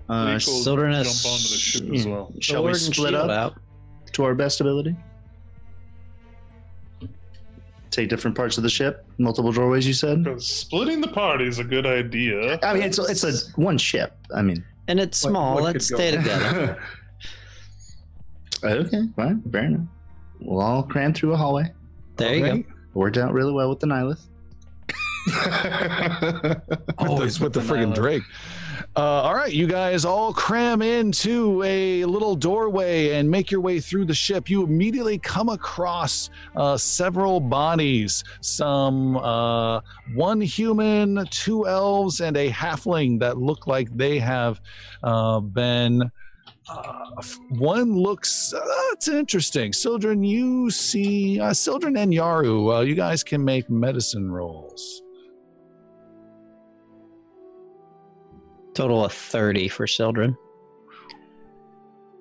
Uh, 0.10 0.26
Leech 0.34 0.46
Sildren 0.46 0.94
has 0.94 1.22
jump 1.22 1.34
onto 1.34 1.50
the 1.50 1.58
ship 1.58 1.94
as 1.94 2.08
well. 2.08 2.34
shall 2.40 2.64
we 2.64 2.74
split 2.74 3.14
up 3.14 3.30
out. 3.30 3.60
to 4.14 4.24
our 4.24 4.36
best 4.36 4.62
ability? 4.62 4.96
Take 7.98 8.09
different 8.09 8.38
parts 8.38 8.58
of 8.58 8.64
the 8.64 8.69
ship, 8.69 9.03
multiple 9.17 9.51
doorways. 9.51 9.88
You 9.88 9.93
said. 9.93 10.24
Splitting 10.40 11.01
the 11.01 11.08
party 11.08 11.48
is 11.48 11.58
a 11.58 11.64
good 11.64 11.88
idea. 11.88 12.59
I 12.61 12.76
mean, 12.76 12.84
it's 12.84 13.00
it's 13.00 13.24
a 13.24 13.34
one 13.59 13.80
ship. 13.80 14.16
I 14.35 14.43
mean, 14.43 14.64
And 14.88 15.00
it's 15.00 15.24
What- 15.24 15.32
small. 15.32 15.56
what 15.56 15.64
Let's 15.64 15.90
could 15.90 15.98
go 15.98 16.03
stay 16.03 16.16
wrong? 16.16 16.24
together. 16.24 16.77
okay, 18.64 19.01
fine, 19.16 19.42
fair 19.51 19.64
enough. 19.64 19.82
We'll 20.40 20.61
all 20.61 20.84
cram 20.84 21.11
through 21.11 21.34
a 21.34 21.38
hallway. 21.38 21.74
There 22.17 22.35
you 22.35 22.45
go. 22.45 22.64
Worked 22.93 23.17
out 23.17 23.34
really 23.34 23.51
well 23.51 23.67
with 23.72 23.80
the 23.80 23.88
Nihilith. 23.88 24.27
Always 27.00 27.40
with 27.40 27.53
the, 27.53 27.59
with 27.61 27.67
friggin' 27.69 27.95
Drake. 27.95 28.22
Uh, 28.98 29.22
all 29.22 29.35
right, 29.35 29.53
you 29.53 29.67
guys 29.67 30.06
all 30.06 30.34
cram 30.34 30.82
into 30.82 31.61
a 31.61 32.03
little 32.06 32.35
doorway 32.35 33.11
and 33.11 33.30
make 33.30 33.51
your 33.51 33.61
way 33.61 33.80
through 33.80 34.06
the 34.06 34.14
ship. 34.14 34.50
You 34.50 34.64
immediately 34.64 35.19
come 35.19 35.50
across 35.50 36.32
uh, 36.56 36.77
several 36.77 37.40
bodies 37.40 38.24
some 38.42 39.17
uh, 39.17 39.82
one 40.16 40.42
human, 40.42 41.27
two 41.30 41.67
elves, 41.67 42.22
and 42.22 42.35
a 42.38 42.50
halfling 42.50 43.19
that 43.19 43.38
look 43.38 43.67
like 43.67 43.95
they 43.95 44.17
have 44.17 44.59
uh, 45.03 45.42
been. 45.42 46.09
Uh, 46.67 47.22
one 47.50 47.95
looks 47.95 48.51
uh, 48.51 48.66
that's 48.90 49.09
interesting. 49.09 49.74
Sildren, 49.74 50.24
you 50.24 50.72
see 50.72 51.40
Sildren 51.53 51.98
and 51.98 52.11
Yaru. 52.11 52.88
You 52.88 52.95
guys 52.95 53.24
can 53.24 53.45
make 53.45 53.69
medicine 53.69 54.32
rolls. 54.32 55.03
Total 58.78 59.06
of 59.06 59.12
30 59.12 59.70
for 59.70 59.88
Sildren. 59.88 60.38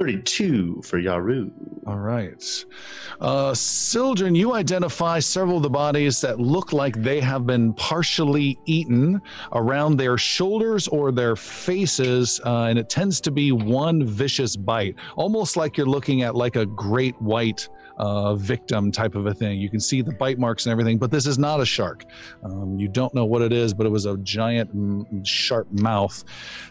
Thirty-two 0.00 0.80
for 0.82 0.98
Yaru. 0.98 1.50
All 1.86 1.98
right. 1.98 2.64
Uh, 3.20 3.52
Sildren, 3.52 4.34
you 4.34 4.54
identify 4.54 5.18
several 5.18 5.58
of 5.58 5.62
the 5.62 5.68
bodies 5.68 6.18
that 6.22 6.40
look 6.40 6.72
like 6.72 6.96
they 6.96 7.20
have 7.20 7.44
been 7.46 7.74
partially 7.74 8.58
eaten 8.64 9.20
around 9.52 9.98
their 9.98 10.16
shoulders 10.16 10.88
or 10.88 11.12
their 11.12 11.36
faces, 11.36 12.40
uh, 12.46 12.64
and 12.64 12.78
it 12.78 12.88
tends 12.88 13.20
to 13.20 13.30
be 13.30 13.52
one 13.52 14.06
vicious 14.06 14.56
bite, 14.56 14.96
almost 15.16 15.58
like 15.58 15.76
you're 15.76 15.86
looking 15.86 16.22
at 16.22 16.34
like 16.34 16.56
a 16.56 16.64
great 16.64 17.20
white 17.20 17.68
uh, 17.98 18.34
victim 18.34 18.90
type 18.92 19.14
of 19.14 19.26
a 19.26 19.34
thing. 19.34 19.58
You 19.58 19.70
can 19.70 19.80
see 19.80 20.02
the 20.02 20.12
bite 20.12 20.38
marks 20.38 20.66
and 20.66 20.72
everything, 20.72 20.98
but 20.98 21.10
this 21.10 21.26
is 21.26 21.38
not 21.38 21.60
a 21.60 21.66
shark. 21.66 22.04
Um, 22.42 22.78
you 22.78 22.88
don't 22.88 23.14
know 23.14 23.24
what 23.24 23.42
it 23.42 23.52
is, 23.52 23.72
but 23.74 23.86
it 23.86 23.90
was 23.90 24.06
a 24.06 24.16
giant, 24.18 24.74
mm, 24.76 25.26
sharp 25.26 25.70
mouth. 25.72 26.24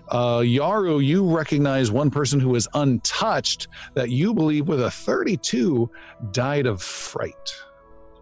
Uh, 0.09 0.39
Yaru, 0.39 1.03
you 1.03 1.25
recognize 1.35 1.91
one 1.91 2.11
person 2.11 2.39
who 2.39 2.55
is 2.55 2.67
untouched 2.73 3.67
that 3.93 4.09
you 4.09 4.33
believe 4.33 4.67
with 4.67 4.81
a 4.81 4.91
32 4.91 5.89
died 6.31 6.65
of 6.65 6.81
fright. 6.81 7.55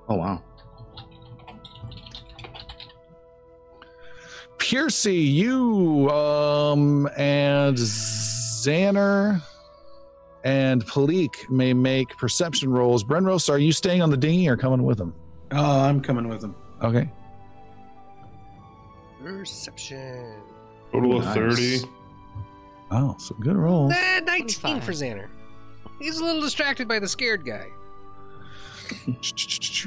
Oh 0.09 0.15
wow. 0.15 0.41
Piercy, 4.57 5.15
you 5.15 6.09
um, 6.09 7.09
and 7.17 7.75
Xander 7.75 9.41
and 10.43 10.85
Palik 10.85 11.49
may 11.49 11.73
make 11.73 12.15
perception 12.17 12.71
rolls. 12.71 13.03
Brenrose, 13.03 13.49
are 13.49 13.59
you 13.59 13.71
staying 13.71 14.01
on 14.01 14.09
the 14.09 14.17
dinghy 14.17 14.47
or 14.49 14.57
coming 14.57 14.83
with 14.83 14.97
them? 14.97 15.13
Oh, 15.51 15.81
I'm 15.81 16.01
coming 16.01 16.27
with 16.27 16.43
him. 16.43 16.55
Okay. 16.81 17.09
Perception. 19.23 20.33
Total 20.91 21.17
of 21.17 21.23
Nice. 21.25 21.81
30. 21.81 21.89
Oh, 22.91 23.15
so 23.17 23.35
good 23.39 23.55
roll. 23.55 23.91
Eh, 23.91 24.19
19 24.19 24.47
25. 24.59 24.83
for 24.83 24.91
Xander. 24.91 25.27
He's 25.99 26.17
a 26.19 26.23
little 26.23 26.41
distracted 26.41 26.87
by 26.87 26.99
the 26.99 27.07
scared 27.07 27.45
guy. 27.45 27.67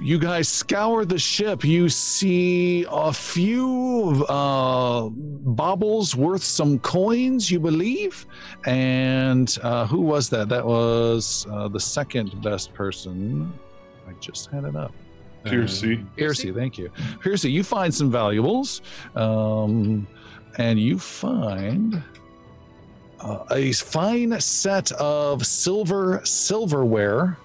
You 0.01 0.18
guys 0.18 0.49
scour 0.49 1.05
the 1.05 1.18
ship. 1.18 1.65
You 1.65 1.89
see 1.89 2.86
a 2.91 3.12
few 3.12 4.25
uh, 4.28 5.09
baubles 5.10 6.15
worth 6.15 6.43
some 6.43 6.78
coins, 6.81 7.51
you 7.51 7.60
believe. 7.60 8.26
And 8.67 9.57
uh, 9.62 9.86
who 9.86 10.01
was 10.01 10.28
that? 10.31 10.49
That 10.49 10.65
was 10.65 11.47
uh, 11.51 11.68
the 11.68 11.81
second 11.81 12.43
best 12.43 12.75
person. 12.75 13.52
I 14.09 14.12
just 14.20 14.51
had 14.51 14.65
it 14.65 14.76
up. 14.76 14.93
Piercy. 15.44 15.94
Uh, 15.94 16.17
Piercy, 16.17 16.52
thank 16.52 16.76
you. 16.78 16.91
Piercy, 17.20 17.51
you 17.51 17.62
find 17.62 17.94
some 17.94 18.10
valuables. 18.10 18.83
Um, 19.15 20.07
and 20.59 20.78
you 20.78 20.99
find 20.99 22.02
uh, 23.20 23.44
a 23.51 23.73
fine 23.73 24.41
set 24.41 24.93
of 24.93 25.47
silver 25.47 26.20
silverware 26.25 27.36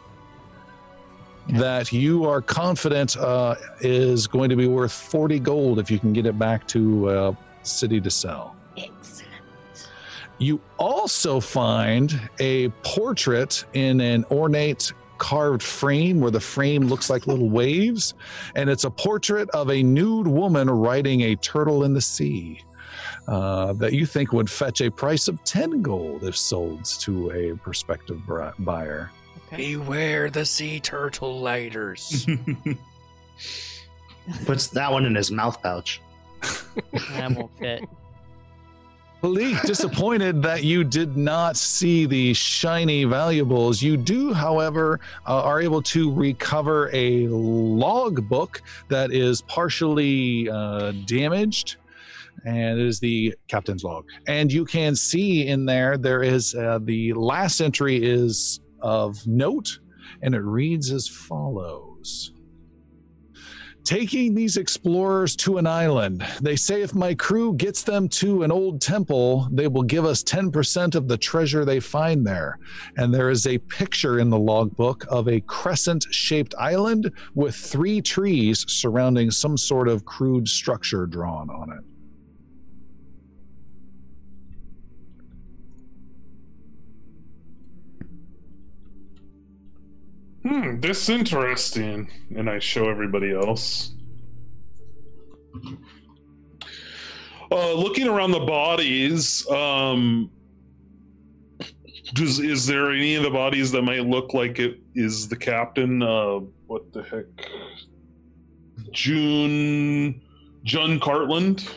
that 1.50 1.92
you 1.92 2.26
are 2.26 2.42
confident 2.42 3.18
uh, 3.18 3.56
is 3.82 4.28
going 4.28 4.50
to 4.50 4.56
be 4.56 4.68
worth 4.68 4.92
40 4.92 5.40
gold 5.40 5.80
if 5.80 5.90
you 5.90 6.00
can 6.00 6.14
get 6.14 6.26
it 6.26 6.38
back 6.38 6.68
to 6.70 7.10
uh, 7.10 7.34
city 7.64 8.00
to 8.02 8.10
sell. 8.10 8.56
Excellent. 8.78 9.30
You 10.38 10.60
also 10.78 11.40
find 11.40 12.20
a 12.40 12.70
portrait 12.84 13.66
in 13.74 14.02
an 14.02 14.26
ornate 14.32 14.92
carved 15.18 15.62
frame 15.62 16.20
where 16.20 16.32
the 16.32 16.40
frame 16.40 16.88
looks 16.88 17.10
like 17.10 17.28
little 17.28 17.50
waves. 17.62 18.16
And 18.56 18.70
it's 18.70 18.86
a 18.86 18.90
portrait 18.90 19.50
of 19.52 19.70
a 19.70 19.84
nude 19.84 20.28
woman 20.28 20.70
riding 20.70 21.22
a 21.22 21.36
turtle 21.36 21.84
in 21.84 21.94
the 21.94 22.02
sea 22.02 22.64
uh, 23.28 23.74
that 23.74 23.94
you 23.94 24.08
think 24.08 24.34
would 24.34 24.50
fetch 24.50 24.82
a 24.82 24.90
price 24.90 25.28
of 25.28 25.44
10 25.44 25.84
gold 25.84 26.24
if 26.24 26.36
sold 26.36 26.86
to 26.86 27.32
a 27.32 27.56
prospective 27.58 28.26
bri- 28.26 28.52
buyer. 29.50 29.58
Beware 29.58 30.30
the 30.30 30.46
sea 30.46 30.80
turtle 30.80 31.40
lighters. 31.40 32.28
Puts 34.46 34.68
that 34.68 34.92
one 34.92 35.06
in 35.06 35.16
his 35.16 35.32
mouth 35.32 35.62
pouch. 35.62 36.02
That 36.94 37.32
won't 37.32 37.52
fit. 37.60 37.84
Malik, 39.24 39.62
disappointed 39.62 40.42
that 40.42 40.64
you 40.64 40.84
did 40.84 41.16
not 41.16 41.56
see 41.56 42.08
the 42.08 42.34
shiny 42.34 43.04
valuables. 43.04 43.80
You 43.80 43.96
do, 43.96 44.34
however, 44.34 45.00
uh, 45.28 45.44
are 45.44 45.62
able 45.62 45.84
to 45.84 46.12
recover 46.12 46.90
a 46.92 47.28
log 47.28 48.28
book 48.28 48.64
that 48.88 49.12
is 49.12 49.44
partially 49.44 50.50
uh, 50.50 50.94
damaged. 51.06 51.76
And 52.46 52.80
it 52.80 52.88
is 52.88 53.00
the 53.00 53.36
captain's 53.48 53.84
log. 53.84 54.06
And 54.26 54.52
you 54.52 54.66
can 54.66 54.96
see 54.96 55.48
in 55.48 55.66
there, 55.66 56.00
there 56.00 56.24
is 56.24 56.56
uh, 56.56 56.80
the 56.82 57.14
last 57.14 57.62
entry 57.62 58.04
is 58.04 58.60
of 58.82 59.26
note, 59.28 59.80
and 60.22 60.36
it 60.36 60.42
reads 60.42 60.92
as 60.92 61.08
follows. 61.08 62.34
Taking 63.84 64.36
these 64.36 64.58
explorers 64.58 65.36
to 65.38 65.58
an 65.58 65.66
island. 65.66 66.24
They 66.40 66.56
say 66.56 66.84
if 66.84 66.94
my 66.94 67.16
crew 67.16 67.56
gets 67.56 67.82
them 67.82 68.08
to 68.10 68.44
an 68.44 68.52
old 68.52 68.80
temple, 68.80 69.50
they 69.52 69.68
will 69.68 69.84
give 69.84 70.06
us 70.06 70.24
10% 70.24 70.94
of 70.94 71.08
the 71.08 71.18
treasure 71.18 71.66
they 71.66 71.80
find 71.80 72.26
there. 72.26 72.60
And 72.98 73.12
there 73.12 73.32
is 73.32 73.48
a 73.48 73.58
picture 73.58 74.20
in 74.20 74.30
the 74.30 74.38
logbook 74.38 75.06
of 75.10 75.28
a 75.28 75.42
crescent 75.42 76.06
shaped 76.12 76.54
island 76.60 77.12
with 77.34 77.56
three 77.56 78.02
trees 78.02 78.66
surrounding 78.68 79.32
some 79.32 79.58
sort 79.58 79.88
of 79.88 80.06
crude 80.06 80.48
structure 80.48 81.08
drawn 81.08 81.50
on 81.50 81.72
it. 81.72 81.91
Hmm, 90.44 90.80
this 90.80 91.10
interesting. 91.10 92.10
And 92.36 92.50
I 92.50 92.60
show 92.60 92.90
everybody 92.90 93.34
else. 93.34 93.94
Uh, 97.52 97.74
looking 97.74 98.08
around 98.08 98.32
the 98.32 98.40
bodies, 98.40 99.46
um, 99.50 100.32
does 102.14 102.40
is 102.40 102.66
there 102.66 102.92
any 102.92 103.16
of 103.16 103.24
the 103.24 103.30
bodies 103.30 103.72
that 103.72 103.82
might 103.82 104.06
look 104.06 104.34
like 104.34 104.60
it 104.60 104.80
is 104.96 105.28
the 105.28 105.36
captain? 105.36 106.02
Uh, 106.02 106.40
what 106.68 106.92
the 106.94 107.04
heck? 107.04 107.26
June, 108.92 110.22
John 110.64 111.00
Cartland. 111.00 111.70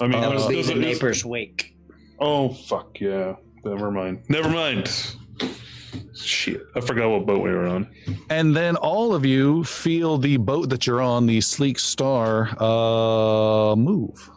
I 0.00 0.06
mean, 0.06 0.20
That 0.20 0.48
be 0.48 0.62
the 0.62 0.74
neighbor's 0.74 1.24
wake. 1.24 1.76
Oh 2.20 2.50
fuck 2.50 3.00
yeah! 3.00 3.34
Never 3.64 3.90
mind. 3.90 4.22
Never 4.28 4.48
mind. 4.48 4.90
Shit, 6.14 6.62
I 6.76 6.80
forgot 6.80 7.10
what 7.10 7.26
boat 7.26 7.42
we 7.42 7.50
were 7.50 7.66
on. 7.66 7.88
And 8.30 8.54
then 8.54 8.76
all 8.76 9.14
of 9.14 9.24
you 9.24 9.64
feel 9.64 10.18
the 10.18 10.36
boat 10.36 10.68
that 10.70 10.86
you're 10.86 11.00
on, 11.02 11.26
the 11.26 11.40
Sleek 11.40 11.78
Star, 11.78 12.48
uh, 12.62 13.74
move. 13.76 14.30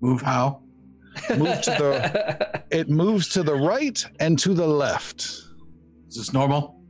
Move 0.00 0.20
how? 0.22 0.62
Move 1.36 1.60
to 1.62 1.70
the. 1.70 2.64
It 2.70 2.88
moves 2.88 3.28
to 3.28 3.44
the 3.44 3.54
right 3.54 4.04
and 4.18 4.36
to 4.40 4.52
the 4.52 4.66
left. 4.66 5.20
Is 6.08 6.16
this 6.16 6.32
normal? 6.32 6.82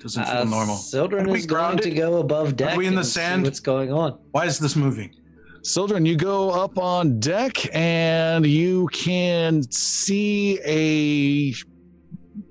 Doesn't 0.00 0.24
feel 0.24 0.38
Uh, 0.38 0.44
normal. 0.44 0.76
Sildren 0.76 1.26
Are 1.28 1.32
we 1.32 1.38
is 1.38 1.46
going 1.46 1.78
to 1.78 1.90
go 1.90 2.16
above 2.18 2.56
deck. 2.56 2.74
Are 2.74 2.78
we 2.78 2.86
in 2.86 2.96
the 2.96 3.04
sand? 3.04 3.44
What's 3.44 3.60
going 3.60 3.92
on? 3.92 4.18
Why 4.32 4.46
is 4.46 4.58
this 4.58 4.74
moving? 4.74 5.14
Sildren, 5.62 6.06
you 6.06 6.16
go 6.16 6.50
up 6.50 6.78
on 6.78 7.18
deck 7.20 7.74
and 7.74 8.46
you 8.46 8.88
can 8.92 9.62
see 9.70 10.60
a 10.64 11.54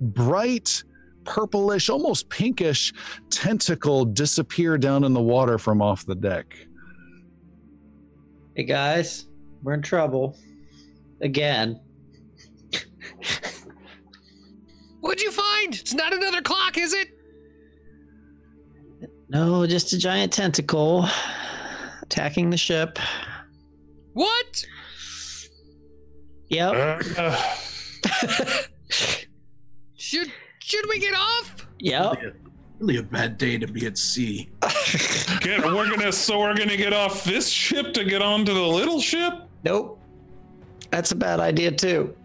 bright 0.01 0.83
purplish, 1.23 1.89
almost 1.89 2.29
pinkish 2.29 2.93
tentacle 3.29 4.05
disappear 4.05 4.77
down 4.77 5.03
in 5.03 5.13
the 5.13 5.21
water 5.21 5.57
from 5.57 5.81
off 5.81 6.05
the 6.05 6.15
deck. 6.15 6.53
Hey 8.55 8.63
guys, 8.63 9.27
we're 9.63 9.73
in 9.73 9.81
trouble 9.81 10.37
again. 11.21 11.79
What'd 14.99 15.21
you 15.21 15.31
find? 15.31 15.73
It's 15.73 15.93
not 15.93 16.13
another 16.13 16.41
clock, 16.41 16.77
is 16.77 16.93
it? 16.93 17.07
No, 19.29 19.65
just 19.65 19.93
a 19.93 19.97
giant 19.97 20.33
tentacle 20.33 21.07
attacking 22.07 22.49
the 22.49 22.57
ship. 22.57 22.97
What? 24.13 24.65
Yep. 26.49 27.03
Uh, 27.17 27.43
Should 29.95 30.31
should 30.59 30.85
we 30.89 30.99
get 30.99 31.13
off? 31.13 31.67
Yep. 31.79 32.13
Really 32.21 32.27
a, 32.27 32.33
really 32.79 32.97
a 32.97 33.03
bad 33.03 33.37
day 33.37 33.57
to 33.57 33.67
be 33.67 33.85
at 33.85 33.97
sea. 33.97 34.49
get, 35.41 35.65
we're 35.65 35.89
gonna 35.89 36.11
so 36.13 36.39
we're 36.39 36.55
gonna 36.55 36.77
get 36.77 36.93
off 36.93 37.25
this 37.25 37.49
ship 37.49 37.93
to 37.95 38.05
get 38.05 38.21
onto 38.21 38.53
the 38.53 38.61
little 38.61 39.01
ship. 39.01 39.33
Nope. 39.65 39.99
That's 40.91 41.11
a 41.11 41.15
bad 41.15 41.41
idea 41.41 41.71
too. 41.71 42.15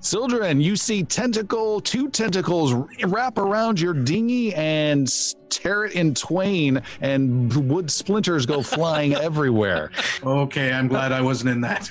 Sildren, 0.00 0.60
you 0.60 0.76
see 0.76 1.02
tentacle, 1.02 1.80
two 1.80 2.08
tentacles 2.08 2.72
wrap 3.04 3.36
around 3.36 3.80
your 3.80 3.94
dinghy 3.94 4.54
and 4.54 5.12
tear 5.50 5.84
it 5.86 5.92
in 5.94 6.14
twain, 6.14 6.80
and 7.00 7.52
wood 7.68 7.90
splinters 7.90 8.46
go 8.46 8.62
flying 8.62 9.14
everywhere. 9.14 9.90
Okay, 10.22 10.72
I'm 10.72 10.86
glad 10.88 11.10
I 11.12 11.20
wasn't 11.20 11.50
in 11.50 11.60
that. 11.62 11.90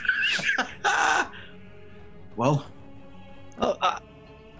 well, 2.37 2.65
Oh, 3.59 3.75
uh, 3.81 3.99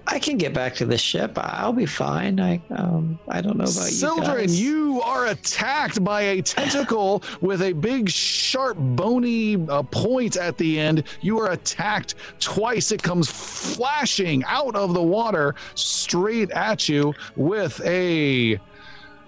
I, 0.07 0.15
I 0.15 0.19
can 0.19 0.37
get 0.37 0.53
back 0.53 0.73
to 0.75 0.85
the 0.85 0.97
ship. 0.97 1.33
I'll 1.37 1.73
be 1.73 1.85
fine. 1.85 2.39
I 2.39 2.61
um 2.71 3.19
I 3.27 3.41
don't 3.41 3.57
know 3.57 3.63
about 3.65 3.85
you 3.85 3.91
Sildren, 3.91 4.45
you 4.49 5.01
are 5.01 5.27
attacked 5.27 6.03
by 6.03 6.21
a 6.21 6.41
tentacle 6.41 7.23
with 7.41 7.61
a 7.61 7.73
big, 7.73 8.09
sharp, 8.09 8.77
bony 8.79 9.55
uh, 9.69 9.83
point 9.83 10.37
at 10.37 10.57
the 10.57 10.79
end. 10.79 11.03
You 11.21 11.39
are 11.39 11.51
attacked 11.51 12.15
twice. 12.39 12.91
It 12.91 13.03
comes 13.03 13.29
flashing 13.29 14.43
out 14.45 14.75
of 14.75 14.93
the 14.93 15.03
water 15.03 15.55
straight 15.75 16.51
at 16.51 16.87
you 16.89 17.13
with 17.35 17.79
a 17.85 18.59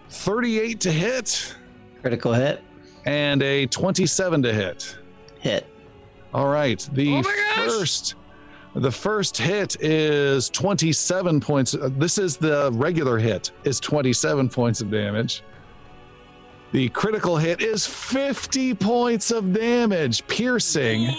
38 0.10 0.80
to 0.82 0.92
hit 0.92 1.56
critical 2.02 2.34
hit. 2.34 2.62
and 3.06 3.42
a 3.44 3.66
27 3.68 4.42
to 4.44 4.54
hit. 4.54 4.98
Hit. 5.40 5.66
All 6.34 6.48
right. 6.48 6.88
The 6.94 7.10
Oh 7.10 7.22
my 7.22 7.22
gosh. 7.56 7.56
first 7.68 8.16
the 8.76 8.92
first 8.92 9.38
hit 9.38 9.82
is 9.82 10.50
27 10.50 11.40
points. 11.40 11.76
This 11.80 12.18
is 12.18 12.38
the 12.38 12.70
regular 12.74 13.18
hit 13.18 13.52
is 13.64 13.80
27 13.80 14.50
points 14.50 14.82
of 14.82 14.92
damage. 14.92 15.44
The 16.72 16.90
critical 16.90 17.36
hit 17.36 17.62
is 17.62 17.88
50 17.88 18.76
points 18.76 19.32
of 19.32 19.54
damage, 19.54 20.26
piercing. 20.28 21.10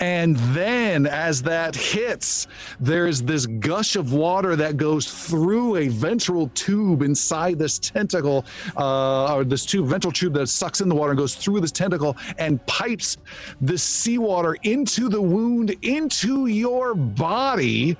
And 0.00 0.36
then, 0.36 1.06
as 1.06 1.40
that 1.42 1.76
hits, 1.76 2.48
there's 2.80 3.22
this 3.22 3.46
gush 3.46 3.94
of 3.94 4.12
water 4.12 4.56
that 4.56 4.76
goes 4.76 5.28
through 5.28 5.76
a 5.76 5.88
ventral 5.88 6.50
tube 6.54 7.02
inside 7.02 7.58
this 7.58 7.78
tentacle, 7.78 8.44
uh, 8.76 9.34
or 9.34 9.44
this 9.44 9.64
tube, 9.64 9.86
ventral 9.86 10.12
tube 10.12 10.34
that 10.34 10.48
sucks 10.48 10.80
in 10.80 10.88
the 10.88 10.94
water 10.94 11.12
and 11.12 11.18
goes 11.18 11.36
through 11.36 11.60
this 11.60 11.70
tentacle 11.70 12.16
and 12.38 12.64
pipes 12.66 13.18
the 13.60 13.78
seawater 13.78 14.56
into 14.64 15.08
the 15.08 15.20
wound, 15.20 15.74
into 15.82 16.46
your 16.46 16.94
body. 16.94 17.96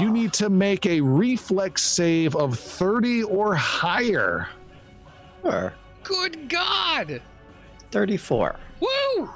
You 0.00 0.10
need 0.10 0.32
to 0.34 0.48
make 0.48 0.86
a 0.86 1.00
reflex 1.02 1.82
save 1.82 2.34
of 2.34 2.58
30 2.58 3.24
or 3.24 3.54
higher. 3.54 4.48
Sure. 5.42 5.74
Good 6.02 6.48
God! 6.48 7.20
34. 7.90 8.56
Woo! 8.80 9.30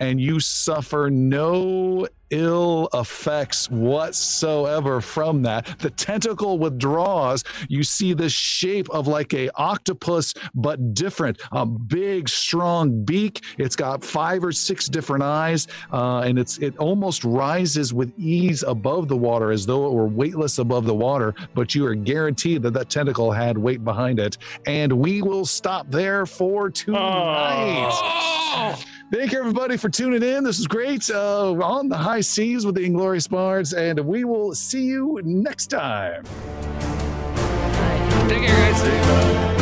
And 0.00 0.20
you 0.20 0.40
suffer 0.40 1.10
no 1.10 2.06
ill 2.30 2.88
effects 2.94 3.70
whatsoever 3.70 5.00
from 5.00 5.42
that. 5.42 5.78
The 5.78 5.90
tentacle 5.90 6.58
withdraws. 6.58 7.44
You 7.68 7.82
see 7.82 8.14
the 8.14 8.28
shape 8.28 8.88
of 8.90 9.06
like 9.06 9.34
a 9.34 9.50
octopus, 9.54 10.34
but 10.54 10.94
different. 10.94 11.40
A 11.52 11.66
big, 11.66 12.28
strong 12.28 13.04
beak. 13.04 13.42
It's 13.58 13.76
got 13.76 14.04
five 14.04 14.44
or 14.44 14.52
six 14.52 14.88
different 14.88 15.22
eyes, 15.22 15.66
uh, 15.92 16.20
and 16.20 16.38
it's 16.38 16.58
it 16.58 16.76
almost 16.78 17.24
rises 17.24 17.92
with 17.92 18.12
ease 18.18 18.62
above 18.62 19.08
the 19.08 19.16
water 19.16 19.50
as 19.50 19.66
though 19.66 19.86
it 19.86 19.92
were 19.92 20.06
weightless 20.06 20.58
above 20.58 20.86
the 20.86 20.94
water. 20.94 21.34
But 21.54 21.74
you 21.74 21.86
are 21.86 21.94
guaranteed 21.94 22.62
that 22.62 22.72
that 22.74 22.90
tentacle 22.90 23.32
had 23.32 23.56
weight 23.58 23.84
behind 23.84 24.18
it. 24.18 24.38
And 24.66 24.92
we 24.92 25.22
will 25.22 25.46
stop 25.46 25.90
there 25.90 26.26
for 26.26 26.70
tonight. 26.70 27.90
Thank 29.10 29.32
you, 29.32 29.40
everybody, 29.40 29.76
for 29.76 29.88
tuning 29.88 30.22
in. 30.22 30.44
This 30.44 30.60
is 30.60 30.68
great 30.68 31.10
uh, 31.10 31.52
on 31.54 31.88
the 31.88 31.96
high 31.96 32.20
seas 32.20 32.64
with 32.64 32.76
the 32.76 32.84
Inglorious 32.84 33.26
Bards, 33.26 33.72
and 33.72 33.98
we 33.98 34.22
will 34.22 34.54
see 34.54 34.84
you 34.84 35.20
next 35.24 35.66
time. 35.66 36.22
Take 38.28 38.46
care, 38.46 38.72
guys. 38.72 39.59